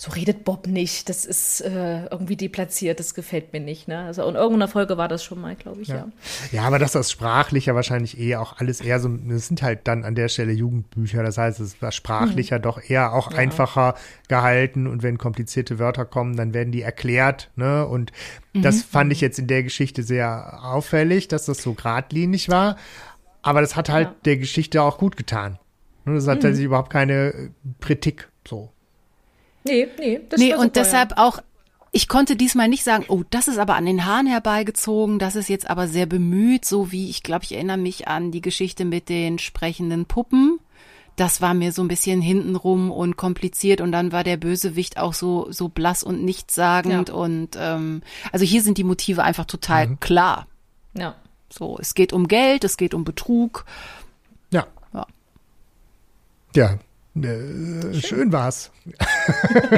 so 0.00 0.12
redet 0.12 0.44
Bob 0.44 0.68
nicht, 0.68 1.08
das 1.08 1.24
ist 1.24 1.60
äh, 1.60 2.06
irgendwie 2.06 2.36
deplatziert, 2.36 3.00
das 3.00 3.14
gefällt 3.14 3.52
mir 3.52 3.58
nicht. 3.58 3.88
Ne? 3.88 3.98
Also 3.98 4.22
in 4.28 4.36
irgendeiner 4.36 4.68
Folge 4.68 4.96
war 4.96 5.08
das 5.08 5.24
schon 5.24 5.40
mal, 5.40 5.56
glaube 5.56 5.82
ich, 5.82 5.88
ja. 5.88 5.96
ja. 5.96 6.08
ja. 6.52 6.62
aber 6.62 6.78
das 6.78 6.94
ist 6.94 7.10
sprachlich 7.10 7.66
ja 7.66 7.74
wahrscheinlich 7.74 8.16
eh 8.16 8.36
auch 8.36 8.58
alles 8.58 8.80
eher 8.80 9.00
so, 9.00 9.08
das 9.08 9.48
sind 9.48 9.60
halt 9.60 9.88
dann 9.88 10.04
an 10.04 10.14
der 10.14 10.28
Stelle 10.28 10.52
Jugendbücher, 10.52 11.24
das 11.24 11.36
heißt, 11.36 11.58
es 11.58 11.82
war 11.82 11.90
sprachlicher 11.90 12.56
hm. 12.56 12.62
doch 12.62 12.80
eher 12.88 13.12
auch 13.12 13.32
ja. 13.32 13.38
einfacher 13.38 13.96
gehalten 14.28 14.86
und 14.86 15.02
wenn 15.02 15.18
komplizierte 15.18 15.80
Wörter 15.80 16.04
kommen, 16.04 16.36
dann 16.36 16.54
werden 16.54 16.70
die 16.70 16.82
erklärt, 16.82 17.50
ne? 17.56 17.84
Und 17.84 18.12
mhm. 18.52 18.62
das 18.62 18.84
fand 18.84 19.10
ich 19.10 19.20
jetzt 19.20 19.40
in 19.40 19.48
der 19.48 19.64
Geschichte 19.64 20.04
sehr 20.04 20.60
auffällig, 20.62 21.26
dass 21.26 21.46
das 21.46 21.60
so 21.60 21.74
geradlinig 21.74 22.48
war, 22.48 22.76
aber 23.42 23.62
das 23.62 23.74
hat 23.74 23.88
halt 23.88 24.08
ja. 24.08 24.14
der 24.26 24.36
Geschichte 24.36 24.80
auch 24.80 24.96
gut 24.98 25.16
getan. 25.16 25.58
Ne? 26.04 26.14
Das 26.14 26.28
hat 26.28 26.36
mhm. 26.38 26.42
tatsächlich 26.42 26.66
überhaupt 26.66 26.90
keine 26.90 27.50
Kritik 27.80 28.28
so. 28.46 28.70
Nee, 29.68 29.88
nee. 29.98 30.20
Das 30.28 30.40
nee, 30.40 30.54
und 30.54 30.76
deshalb 30.76 31.12
ja. 31.12 31.18
auch, 31.18 31.40
ich 31.92 32.08
konnte 32.08 32.36
diesmal 32.36 32.68
nicht 32.68 32.84
sagen, 32.84 33.04
oh, 33.08 33.22
das 33.30 33.48
ist 33.48 33.58
aber 33.58 33.76
an 33.76 33.86
den 33.86 34.04
Haaren 34.04 34.26
herbeigezogen, 34.26 35.18
das 35.18 35.36
ist 35.36 35.48
jetzt 35.48 35.68
aber 35.70 35.88
sehr 35.88 36.06
bemüht, 36.06 36.64
so 36.64 36.92
wie, 36.92 37.08
ich 37.10 37.22
glaube, 37.22 37.44
ich 37.44 37.54
erinnere 37.54 37.78
mich 37.78 38.08
an 38.08 38.30
die 38.30 38.42
Geschichte 38.42 38.84
mit 38.84 39.08
den 39.08 39.38
sprechenden 39.38 40.06
Puppen. 40.06 40.58
Das 41.16 41.40
war 41.40 41.52
mir 41.52 41.72
so 41.72 41.82
ein 41.82 41.88
bisschen 41.88 42.22
hintenrum 42.22 42.92
und 42.92 43.16
kompliziert 43.16 43.80
und 43.80 43.90
dann 43.90 44.12
war 44.12 44.22
der 44.22 44.36
Bösewicht 44.36 44.98
auch 44.98 45.12
so, 45.14 45.50
so 45.50 45.68
blass 45.68 46.04
und 46.04 46.24
nichtssagend 46.24 47.08
ja. 47.08 47.14
und 47.14 47.56
ähm, 47.58 48.02
also 48.30 48.44
hier 48.44 48.62
sind 48.62 48.78
die 48.78 48.84
Motive 48.84 49.24
einfach 49.24 49.44
total 49.44 49.88
mhm. 49.88 50.00
klar. 50.00 50.46
Ja. 50.94 51.16
So, 51.50 51.76
es 51.80 51.94
geht 51.94 52.12
um 52.12 52.28
Geld, 52.28 52.62
es 52.62 52.76
geht 52.76 52.94
um 52.94 53.04
Betrug. 53.04 53.64
Ja. 54.52 54.68
Ja. 54.94 55.06
Ja, 56.54 56.78
schön. 57.22 58.02
schön 58.02 58.32
war's. 58.32 58.70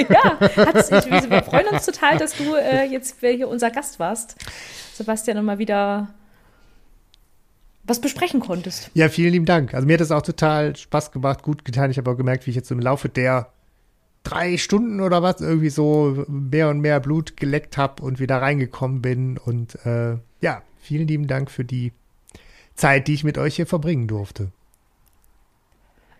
ja, 0.09 0.39
ich, 0.41 1.31
wir 1.31 1.43
freuen 1.43 1.69
uns 1.69 1.87
total, 1.87 2.19
dass 2.19 2.37
du 2.37 2.55
äh, 2.55 2.85
jetzt 2.85 3.17
hier 3.21 3.49
unser 3.49 3.71
Gast 3.71 3.99
warst. 3.99 4.37
Sebastian, 4.95 5.45
mal 5.45 5.59
wieder 5.59 6.09
was 7.85 8.01
besprechen 8.01 8.41
konntest. 8.41 8.91
Ja, 8.95 9.09
vielen 9.09 9.33
lieben 9.33 9.47
Dank. 9.47 9.75
Also 9.75 9.87
mir 9.87 9.95
hat 9.95 10.01
es 10.01 10.13
auch 10.13 10.23
total 10.23 10.77
Spaß 10.77 11.13
gemacht, 11.13 11.43
gut 11.43 11.65
getan. 11.65 11.91
Ich 11.91 11.99
habe 11.99 12.11
auch 12.11 12.17
gemerkt, 12.17 12.47
wie 12.47 12.51
ich 12.51 12.57
jetzt 12.57 12.71
im 12.71 12.79
Laufe 12.79 13.09
der 13.09 13.53
drei 14.23 14.59
Stunden 14.59 15.01
oder 15.01 15.23
was 15.23 15.41
irgendwie 15.41 15.71
so 15.71 16.25
mehr 16.29 16.69
und 16.69 16.81
mehr 16.81 17.01
Blut 17.01 17.37
geleckt 17.37 17.77
habe 17.77 18.03
und 18.03 18.21
wieder 18.21 18.41
reingekommen 18.41 19.03
bin. 19.03 19.39
Und 19.39 19.75
äh, 19.85 20.19
ja, 20.41 20.63
vielen 20.81 21.09
lieben 21.09 21.27
Dank 21.27 21.51
für 21.51 21.65
die 21.65 21.93
Zeit, 22.75 23.09
die 23.09 23.15
ich 23.15 23.25
mit 23.25 23.39
euch 23.39 23.57
hier 23.57 23.67
verbringen 23.67 24.07
durfte. 24.07 24.53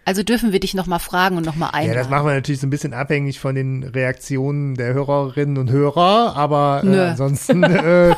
Also 0.05 0.23
dürfen 0.23 0.53
wir 0.53 0.61
dich 0.61 0.75
nochmal 0.75 0.99
fragen 0.99 1.37
und 1.37 1.45
nochmal 1.45 1.71
einladen. 1.73 1.97
Ja, 1.97 2.03
das 2.03 2.11
machen 2.11 2.27
wir 2.27 2.35
natürlich 2.35 2.61
so 2.61 2.67
ein 2.67 2.71
bisschen 2.71 2.95
abhängig 2.95 3.39
von 3.39 3.55
den 3.55 3.83
Reaktionen 3.85 4.75
der 4.75 4.95
Hörerinnen 4.95 5.59
und 5.59 5.71
Hörer, 5.71 6.37
aber 6.37 6.83
äh, 6.85 6.99
ansonsten 7.11 7.63
äh, 7.63 8.15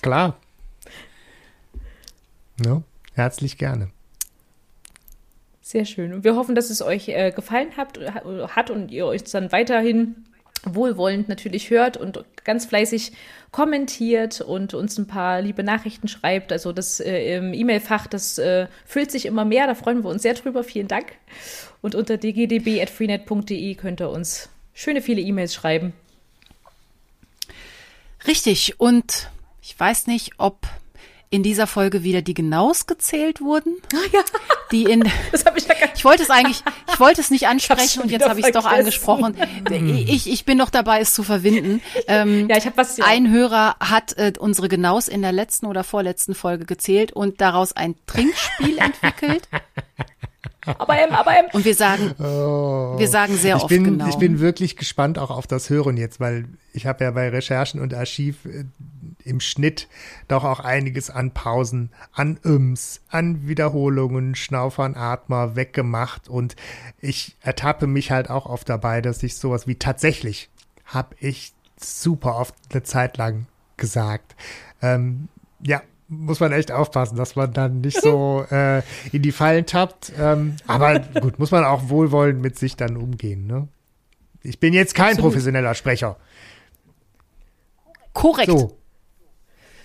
klar. 0.00 0.36
No, 2.64 2.82
herzlich 3.14 3.58
gerne. 3.58 3.88
Sehr 5.60 5.84
schön. 5.84 6.12
Und 6.12 6.24
wir 6.24 6.34
hoffen, 6.34 6.54
dass 6.54 6.70
es 6.70 6.82
euch 6.82 7.08
äh, 7.08 7.30
gefallen 7.30 7.76
hat, 7.76 7.98
hat 8.48 8.70
und 8.70 8.90
ihr 8.90 9.06
euch 9.06 9.24
dann 9.24 9.52
weiterhin 9.52 10.24
wohlwollend 10.64 11.28
natürlich 11.28 11.70
hört 11.70 11.96
und 11.96 12.24
ganz 12.44 12.66
fleißig 12.66 13.12
kommentiert 13.50 14.40
und 14.40 14.74
uns 14.74 14.98
ein 14.98 15.06
paar 15.06 15.40
liebe 15.40 15.62
Nachrichten 15.62 16.08
schreibt. 16.08 16.52
Also 16.52 16.72
das 16.72 17.00
äh, 17.00 17.36
E-Mail-Fach, 17.36 18.06
das 18.06 18.38
äh, 18.38 18.66
füllt 18.84 19.10
sich 19.10 19.26
immer 19.26 19.44
mehr. 19.44 19.66
Da 19.66 19.74
freuen 19.74 20.04
wir 20.04 20.10
uns 20.10 20.22
sehr 20.22 20.34
drüber. 20.34 20.62
Vielen 20.62 20.88
Dank. 20.88 21.12
Und 21.80 21.94
unter 21.94 22.16
dgdb.freenet.de 22.16 23.74
könnt 23.74 24.00
ihr 24.00 24.10
uns 24.10 24.50
schöne 24.74 25.00
viele 25.02 25.20
E-Mails 25.20 25.54
schreiben. 25.54 25.92
Richtig. 28.26 28.78
Und 28.78 29.30
ich 29.62 29.78
weiß 29.78 30.06
nicht, 30.06 30.32
ob 30.38 30.58
in 31.32 31.44
dieser 31.44 31.68
Folge 31.68 32.02
wieder 32.02 32.22
die 32.22 32.34
Genaus 32.34 32.86
gezählt 32.86 33.40
wurden. 33.40 33.76
Ah, 33.94 34.08
ja. 34.12 34.20
Die 34.72 34.82
in 34.84 35.08
das 35.32 35.44
hab 35.44 35.56
ich, 35.56 35.66
ja 35.66 35.74
ich 35.94 36.04
wollte 36.04 36.24
es 36.24 36.30
eigentlich, 36.30 36.62
ich 36.92 36.98
wollte 36.98 37.20
es 37.20 37.30
nicht 37.30 37.46
ansprechen 37.46 38.02
und 38.02 38.10
jetzt 38.10 38.28
habe 38.28 38.40
ich 38.40 38.46
es 38.46 38.52
doch 38.52 38.66
angesprochen. 38.66 39.36
Ich, 39.70 40.28
ich 40.28 40.44
bin 40.44 40.58
noch 40.58 40.70
dabei, 40.70 41.00
es 41.00 41.14
zu 41.14 41.22
verwinden. 41.22 41.82
Ähm, 42.08 42.48
ja, 42.48 42.56
ich 42.56 42.66
habe 42.66 42.76
was. 42.76 42.96
Ja. 42.96 43.04
Ein 43.06 43.30
Hörer 43.30 43.76
hat 43.78 44.18
äh, 44.18 44.32
unsere 44.38 44.68
Genaus 44.68 45.06
in 45.06 45.22
der 45.22 45.32
letzten 45.32 45.66
oder 45.66 45.84
vorletzten 45.84 46.34
Folge 46.34 46.64
gezählt 46.64 47.12
und 47.12 47.40
daraus 47.40 47.72
ein 47.72 47.94
Trinkspiel 48.06 48.78
entwickelt. 48.78 49.48
Aber 50.66 51.02
im, 51.02 51.14
aber 51.14 51.38
im. 51.38 51.46
Und 51.52 51.64
wir 51.64 51.74
sagen, 51.74 52.12
oh. 52.18 52.98
wir 52.98 53.08
sagen 53.08 53.36
sehr 53.36 53.56
ich 53.56 53.62
oft 53.62 53.70
bin, 53.70 53.84
genau. 53.84 54.08
Ich 54.08 54.16
bin 54.16 54.40
wirklich 54.40 54.76
gespannt 54.76 55.18
auch 55.18 55.30
auf 55.30 55.46
das 55.46 55.70
Hören 55.70 55.96
jetzt, 55.96 56.20
weil 56.20 56.46
ich 56.72 56.86
habe 56.86 57.04
ja 57.04 57.10
bei 57.12 57.28
Recherchen 57.28 57.80
und 57.80 57.94
Archiv 57.94 58.44
äh, 58.44 58.64
im 59.24 59.40
Schnitt 59.40 59.88
doch 60.28 60.44
auch 60.44 60.60
einiges 60.60 61.10
an 61.10 61.32
Pausen, 61.32 61.90
an 62.12 62.38
Üms, 62.44 63.00
an 63.08 63.48
Wiederholungen, 63.48 64.34
Schnaufern, 64.34 64.96
Atmer 64.96 65.56
weggemacht 65.56 66.28
und 66.28 66.56
ich 67.00 67.36
ertappe 67.40 67.86
mich 67.86 68.10
halt 68.10 68.30
auch 68.30 68.46
oft 68.46 68.68
dabei, 68.68 69.00
dass 69.00 69.22
ich 69.22 69.36
sowas 69.36 69.66
wie 69.66 69.76
tatsächlich 69.76 70.50
habe 70.84 71.14
ich 71.20 71.54
super 71.78 72.36
oft 72.36 72.54
eine 72.70 72.82
Zeit 72.82 73.16
lang 73.16 73.46
gesagt. 73.76 74.36
Ähm, 74.82 75.28
ja, 75.62 75.82
muss 76.08 76.40
man 76.40 76.52
echt 76.52 76.72
aufpassen, 76.72 77.16
dass 77.16 77.36
man 77.36 77.52
dann 77.52 77.80
nicht 77.80 78.00
so 78.00 78.44
äh, 78.50 78.82
in 79.12 79.22
die 79.22 79.32
Fallen 79.32 79.66
tappt. 79.66 80.12
Ähm, 80.18 80.56
aber 80.66 80.98
gut, 80.98 81.38
muss 81.38 81.50
man 81.50 81.64
auch 81.64 81.88
wohlwollend 81.88 82.40
mit 82.40 82.58
sich 82.58 82.76
dann 82.76 82.96
umgehen. 82.96 83.46
Ne? 83.46 83.68
Ich 84.42 84.58
bin 84.58 84.74
jetzt 84.74 84.94
kein 84.94 85.12
Absolut. 85.12 85.32
professioneller 85.32 85.74
Sprecher. 85.74 86.16
Korrekt. 88.12 88.50
So. 88.50 88.76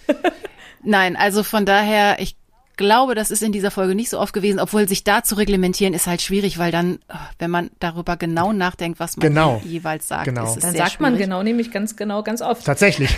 Nein, 0.84 1.16
also 1.16 1.43
von 1.43 1.66
daher, 1.66 2.19
ich 2.19 2.35
glaube, 2.77 3.16
das 3.16 3.32
ist 3.32 3.42
in 3.42 3.51
dieser 3.51 3.72
Folge 3.72 3.95
nicht 3.95 4.09
so 4.09 4.19
oft 4.19 4.34
gewesen, 4.34 4.59
obwohl 4.59 4.88
sich 4.88 5.03
da 5.03 5.24
zu 5.24 5.35
reglementieren 5.35 5.93
ist 5.93 6.08
halt 6.08 6.22
schwierig, 6.22 6.58
weil 6.58 6.72
dann, 6.72 7.00
wenn 7.40 7.50
man 7.51 7.72
darüber 7.80 8.17
genau 8.17 8.53
nachdenkt, 8.53 9.00
was 9.00 9.17
man 9.17 9.27
genau. 9.27 9.61
jeweils 9.64 10.08
sagt, 10.08 10.25
genau. 10.25 10.43
ist 10.43 10.58
es 10.58 10.61
Dann 10.61 10.72
sehr 10.72 10.80
sagt 10.80 10.92
schwierig. 10.93 11.11
man 11.11 11.17
genau, 11.17 11.43
nämlich 11.43 11.72
ganz 11.72 11.95
genau, 11.95 12.24
ganz 12.24 12.42
oft. 12.42 12.66
Tatsächlich. 12.66 13.17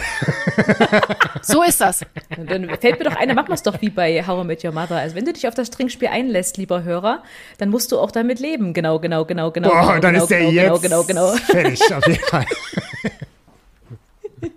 so 1.42 1.64
ist 1.64 1.82
das. 1.82 2.02
Dann 2.30 2.70
fällt 2.80 3.00
mir 3.00 3.06
doch 3.10 3.16
eine, 3.16 3.34
machen 3.34 3.50
wir 3.50 3.56
es 3.56 3.64
doch 3.64 3.82
wie 3.82 3.90
bei 3.90 4.26
How 4.26 4.44
I 4.44 4.48
Met 4.48 4.64
Your 4.64 4.72
Mother. 4.72 4.98
Also 4.98 5.16
wenn 5.16 5.26
du 5.26 5.34
dich 5.34 5.48
auf 5.48 5.56
das 5.56 5.70
Trinkspiel 5.70 6.10
einlässt, 6.10 6.58
lieber 6.58 6.84
Hörer, 6.84 7.24
dann 7.58 7.70
musst 7.70 7.92
du 7.92 8.00
auch 8.00 8.12
damit 8.12 8.40
leben. 8.40 8.74
Genau, 8.74 9.00
genau, 9.00 9.26
genau, 9.26 9.52
genau. 9.52 9.70
Boah, 9.70 9.82
genau, 9.82 10.00
dann 10.00 10.14
genau, 10.14 10.24
ist 10.24 10.30
der 10.30 10.40
genau, 10.40 10.52
jetzt 10.52 10.82
genau, 10.82 11.04
genau, 11.04 11.32
genau. 11.32 11.44
fertig, 11.46 11.82
auf 11.94 12.08
jeden 12.08 12.24
Fall. 12.24 12.46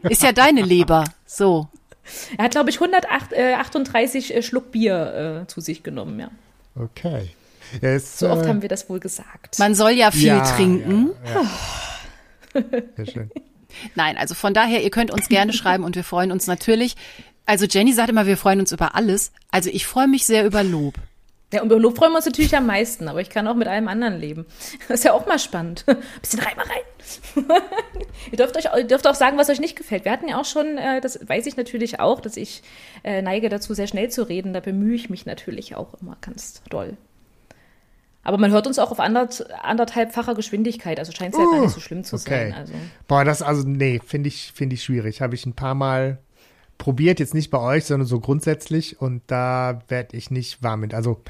Ist 0.02 0.22
ja 0.22 0.32
deine 0.32 0.62
Leber. 0.62 1.04
So. 1.26 1.68
Er 2.36 2.44
hat, 2.44 2.52
glaube 2.52 2.70
ich, 2.70 2.80
138 2.80 4.34
äh, 4.34 4.42
Schluck 4.42 4.72
Bier 4.72 5.42
äh, 5.42 5.46
zu 5.46 5.60
sich 5.60 5.82
genommen, 5.82 6.18
ja. 6.20 6.30
Okay. 6.74 7.30
Ist, 7.80 8.18
so 8.18 8.28
oft 8.28 8.44
äh, 8.44 8.48
haben 8.48 8.62
wir 8.62 8.68
das 8.68 8.88
wohl 8.88 9.00
gesagt. 9.00 9.58
Man 9.58 9.74
soll 9.74 9.92
ja 9.92 10.10
viel 10.10 10.26
ja, 10.26 10.44
trinken. 10.44 11.10
Ja, 11.24 11.42
ja. 11.42 12.62
Sehr 12.96 13.06
schön. 13.06 13.30
Nein, 13.94 14.16
also 14.16 14.34
von 14.34 14.54
daher, 14.54 14.82
ihr 14.82 14.90
könnt 14.90 15.12
uns 15.12 15.28
gerne 15.28 15.52
schreiben 15.52 15.84
und 15.84 15.94
wir 15.94 16.04
freuen 16.04 16.32
uns 16.32 16.46
natürlich. 16.46 16.96
Also 17.46 17.66
Jenny 17.66 17.92
sagt 17.92 18.10
immer, 18.10 18.26
wir 18.26 18.36
freuen 18.36 18.60
uns 18.60 18.72
über 18.72 18.94
alles. 18.94 19.32
Also 19.50 19.70
ich 19.70 19.86
freue 19.86 20.08
mich 20.08 20.26
sehr 20.26 20.44
über 20.44 20.62
Lob. 20.64 20.94
Ja, 21.52 21.62
und 21.62 21.66
über 21.70 21.80
Lob 21.80 21.96
freuen 21.96 22.12
wir 22.12 22.16
uns 22.16 22.26
natürlich 22.26 22.56
am 22.56 22.66
meisten, 22.66 23.08
aber 23.08 23.20
ich 23.20 23.30
kann 23.30 23.46
auch 23.48 23.54
mit 23.54 23.68
allem 23.68 23.88
anderen 23.88 24.18
leben. 24.20 24.46
Das 24.88 25.00
ist 25.00 25.04
ja 25.04 25.12
auch 25.12 25.26
mal 25.26 25.38
spannend. 25.38 25.84
Ein 25.88 25.96
bisschen 26.20 26.40
Reimerei. 26.40 26.82
ihr, 28.30 28.36
dürft 28.36 28.56
euch, 28.56 28.66
ihr 28.76 28.84
dürft 28.84 29.06
auch 29.06 29.14
sagen, 29.14 29.38
was 29.38 29.48
euch 29.48 29.60
nicht 29.60 29.76
gefällt. 29.76 30.04
Wir 30.04 30.12
hatten 30.12 30.28
ja 30.28 30.40
auch 30.40 30.44
schon, 30.44 30.78
äh, 30.78 31.00
das 31.00 31.28
weiß 31.28 31.46
ich 31.46 31.56
natürlich 31.56 32.00
auch, 32.00 32.20
dass 32.20 32.36
ich 32.36 32.62
äh, 33.02 33.22
neige 33.22 33.48
dazu, 33.48 33.74
sehr 33.74 33.86
schnell 33.86 34.10
zu 34.10 34.28
reden. 34.28 34.52
Da 34.52 34.60
bemühe 34.60 34.94
ich 34.94 35.10
mich 35.10 35.26
natürlich 35.26 35.76
auch 35.76 35.94
immer 36.00 36.16
ganz 36.20 36.62
doll. 36.68 36.96
Aber 38.22 38.38
man 38.38 38.50
hört 38.50 38.66
uns 38.66 38.78
auch 38.78 38.90
auf 38.90 39.00
andert, 39.00 39.46
anderthalbfacher 39.62 40.34
Geschwindigkeit, 40.34 40.98
also 40.98 41.10
scheint 41.10 41.34
es 41.34 41.40
ja 41.40 41.46
gar 41.46 41.60
nicht 41.62 41.72
so 41.72 41.80
schlimm 41.80 42.04
zu 42.04 42.16
okay. 42.16 42.50
sein. 42.50 42.52
Also. 42.52 42.74
Boah, 43.08 43.24
das 43.24 43.40
also, 43.40 43.66
nee, 43.66 44.00
finde 44.04 44.28
ich, 44.28 44.52
finde 44.54 44.74
ich 44.74 44.84
schwierig. 44.84 45.22
Habe 45.22 45.34
ich 45.34 45.46
ein 45.46 45.54
paar 45.54 45.74
Mal 45.74 46.18
probiert, 46.76 47.18
jetzt 47.18 47.34
nicht 47.34 47.50
bei 47.50 47.58
euch, 47.58 47.86
sondern 47.86 48.06
so 48.06 48.20
grundsätzlich 48.20 49.00
und 49.00 49.22
da 49.26 49.80
werde 49.88 50.16
ich 50.16 50.30
nicht 50.30 50.62
warm 50.62 50.80
mit. 50.80 50.94
Also 50.94 51.22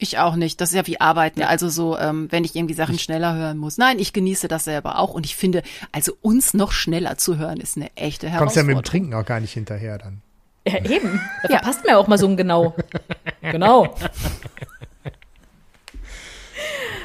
Ich 0.00 0.18
auch 0.18 0.36
nicht. 0.36 0.60
Das 0.60 0.70
ist 0.70 0.76
ja 0.76 0.86
wie 0.86 1.00
Arbeiten. 1.00 1.42
Also 1.42 1.68
so, 1.68 1.98
ähm, 1.98 2.28
wenn 2.30 2.44
ich 2.44 2.54
irgendwie 2.54 2.74
Sachen 2.74 2.98
schneller 3.00 3.34
hören 3.34 3.58
muss. 3.58 3.78
Nein, 3.78 3.98
ich 3.98 4.12
genieße 4.12 4.46
das 4.46 4.62
selber 4.64 4.98
auch. 4.98 5.12
Und 5.12 5.26
ich 5.26 5.34
finde, 5.34 5.62
also 5.90 6.16
uns 6.22 6.54
noch 6.54 6.70
schneller 6.70 7.18
zu 7.18 7.36
hören, 7.36 7.58
ist 7.58 7.76
eine 7.76 7.90
echte 7.96 8.26
kommst 8.26 8.54
ja 8.56 8.62
Herausforderung. 8.62 8.66
mit 8.68 8.76
dem 8.76 8.84
Trinken 8.90 9.14
auch 9.14 9.24
gar 9.26 9.40
nicht 9.40 9.52
hinterher 9.52 9.98
dann. 9.98 10.22
Ja, 10.66 10.84
eben. 10.84 11.20
Da 11.42 11.48
Ja. 11.48 11.58
verpasst 11.58 11.80
man 11.84 11.94
ja 11.94 11.96
auch 11.98 12.06
mal 12.06 12.16
so 12.18 12.28
ein 12.28 12.36
Genau. 12.36 12.76
genau. 13.42 13.92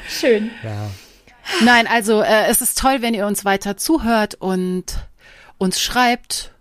Schön. 0.08 0.50
Ja. 0.62 0.90
Nein, 1.64 1.86
also 1.86 2.20
äh, 2.22 2.46
es 2.48 2.60
ist 2.60 2.78
toll, 2.78 2.98
wenn 3.00 3.14
ihr 3.14 3.26
uns 3.26 3.44
weiter 3.44 3.76
zuhört 3.76 4.34
und 4.36 4.98
uns 5.58 5.80
schreibt 5.80 6.52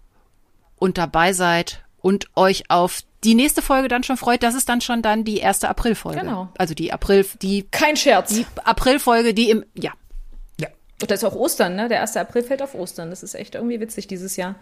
und 0.77 0.97
dabei 0.97 1.33
seid 1.33 1.82
und 2.03 2.27
euch 2.35 2.69
auf 2.69 2.99
die 3.23 3.33
nächste 3.33 3.61
Folge 3.61 3.87
dann 3.87 4.03
schon 4.03 4.17
freut. 4.17 4.43
Das 4.43 4.53
ist 4.53 4.69
dann 4.69 4.81
schon 4.81 5.01
dann 5.01 5.23
die 5.23 5.37
erste 5.37 5.69
Aprilfolge. 5.69 6.19
Genau. 6.19 6.49
Also 6.57 6.75
die 6.75 6.91
April, 6.93 7.25
die, 7.41 7.63
Kein 7.71 7.95
Scherz. 7.95 8.35
die 8.35 8.45
Aprilfolge, 8.63 9.33
die 9.33 9.49
im, 9.49 9.65
ja, 9.73 9.93
Ja. 10.59 10.67
Und 11.01 11.09
da 11.09 11.15
ist 11.15 11.23
auch 11.23 11.33
Ostern, 11.33 11.75
ne? 11.75 11.87
Der 11.87 12.01
1. 12.01 12.17
April 12.17 12.43
fällt 12.43 12.61
auf 12.61 12.75
Ostern. 12.75 13.09
Das 13.09 13.23
ist 13.23 13.33
echt 13.33 13.55
irgendwie 13.55 13.79
witzig 13.79 14.05
dieses 14.07 14.35
Jahr. 14.35 14.55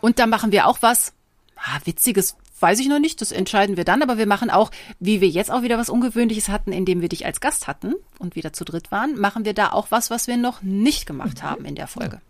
Und 0.00 0.18
da 0.18 0.26
machen 0.26 0.50
wir 0.50 0.66
auch 0.66 0.78
was. 0.80 1.12
Ah, 1.56 1.78
witziges 1.84 2.36
weiß 2.58 2.80
ich 2.80 2.88
noch 2.88 2.98
nicht, 2.98 3.20
das 3.20 3.32
entscheiden 3.32 3.76
wir 3.76 3.84
dann, 3.84 4.02
aber 4.02 4.16
wir 4.16 4.26
machen 4.26 4.48
auch, 4.48 4.70
wie 4.98 5.20
wir 5.20 5.28
jetzt 5.28 5.50
auch 5.50 5.60
wieder 5.60 5.76
was 5.76 5.90
Ungewöhnliches 5.90 6.48
hatten, 6.48 6.72
indem 6.72 7.02
wir 7.02 7.10
dich 7.10 7.26
als 7.26 7.40
Gast 7.40 7.66
hatten 7.66 7.94
und 8.18 8.34
wieder 8.34 8.54
zu 8.54 8.64
dritt 8.64 8.90
waren, 8.90 9.18
machen 9.18 9.44
wir 9.44 9.52
da 9.52 9.72
auch 9.72 9.90
was, 9.90 10.10
was 10.10 10.26
wir 10.26 10.38
noch 10.38 10.62
nicht 10.62 11.04
gemacht 11.04 11.42
haben 11.42 11.66
in 11.66 11.74
der 11.74 11.86
Folge. 11.86 12.22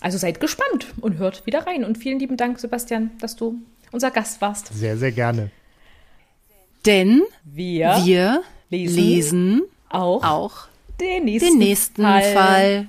Also 0.00 0.18
seid 0.18 0.40
gespannt 0.40 0.86
und 1.00 1.18
hört 1.18 1.46
wieder 1.46 1.66
rein. 1.66 1.84
Und 1.84 1.98
vielen 1.98 2.18
lieben 2.18 2.36
Dank, 2.36 2.58
Sebastian, 2.58 3.10
dass 3.20 3.36
du 3.36 3.58
unser 3.92 4.10
Gast 4.10 4.40
warst. 4.40 4.72
Sehr, 4.74 4.96
sehr 4.96 5.12
gerne. 5.12 5.50
Denn 6.84 7.22
Wir, 7.44 8.00
wir 8.04 8.42
lesen 8.70 8.96
lesen 8.96 9.62
auch, 9.88 10.22
auch 10.22 10.68
den 11.00 11.24
nächsten, 11.24 11.50
den 11.50 11.58
nächsten 11.58 12.02
Fall. 12.02 12.88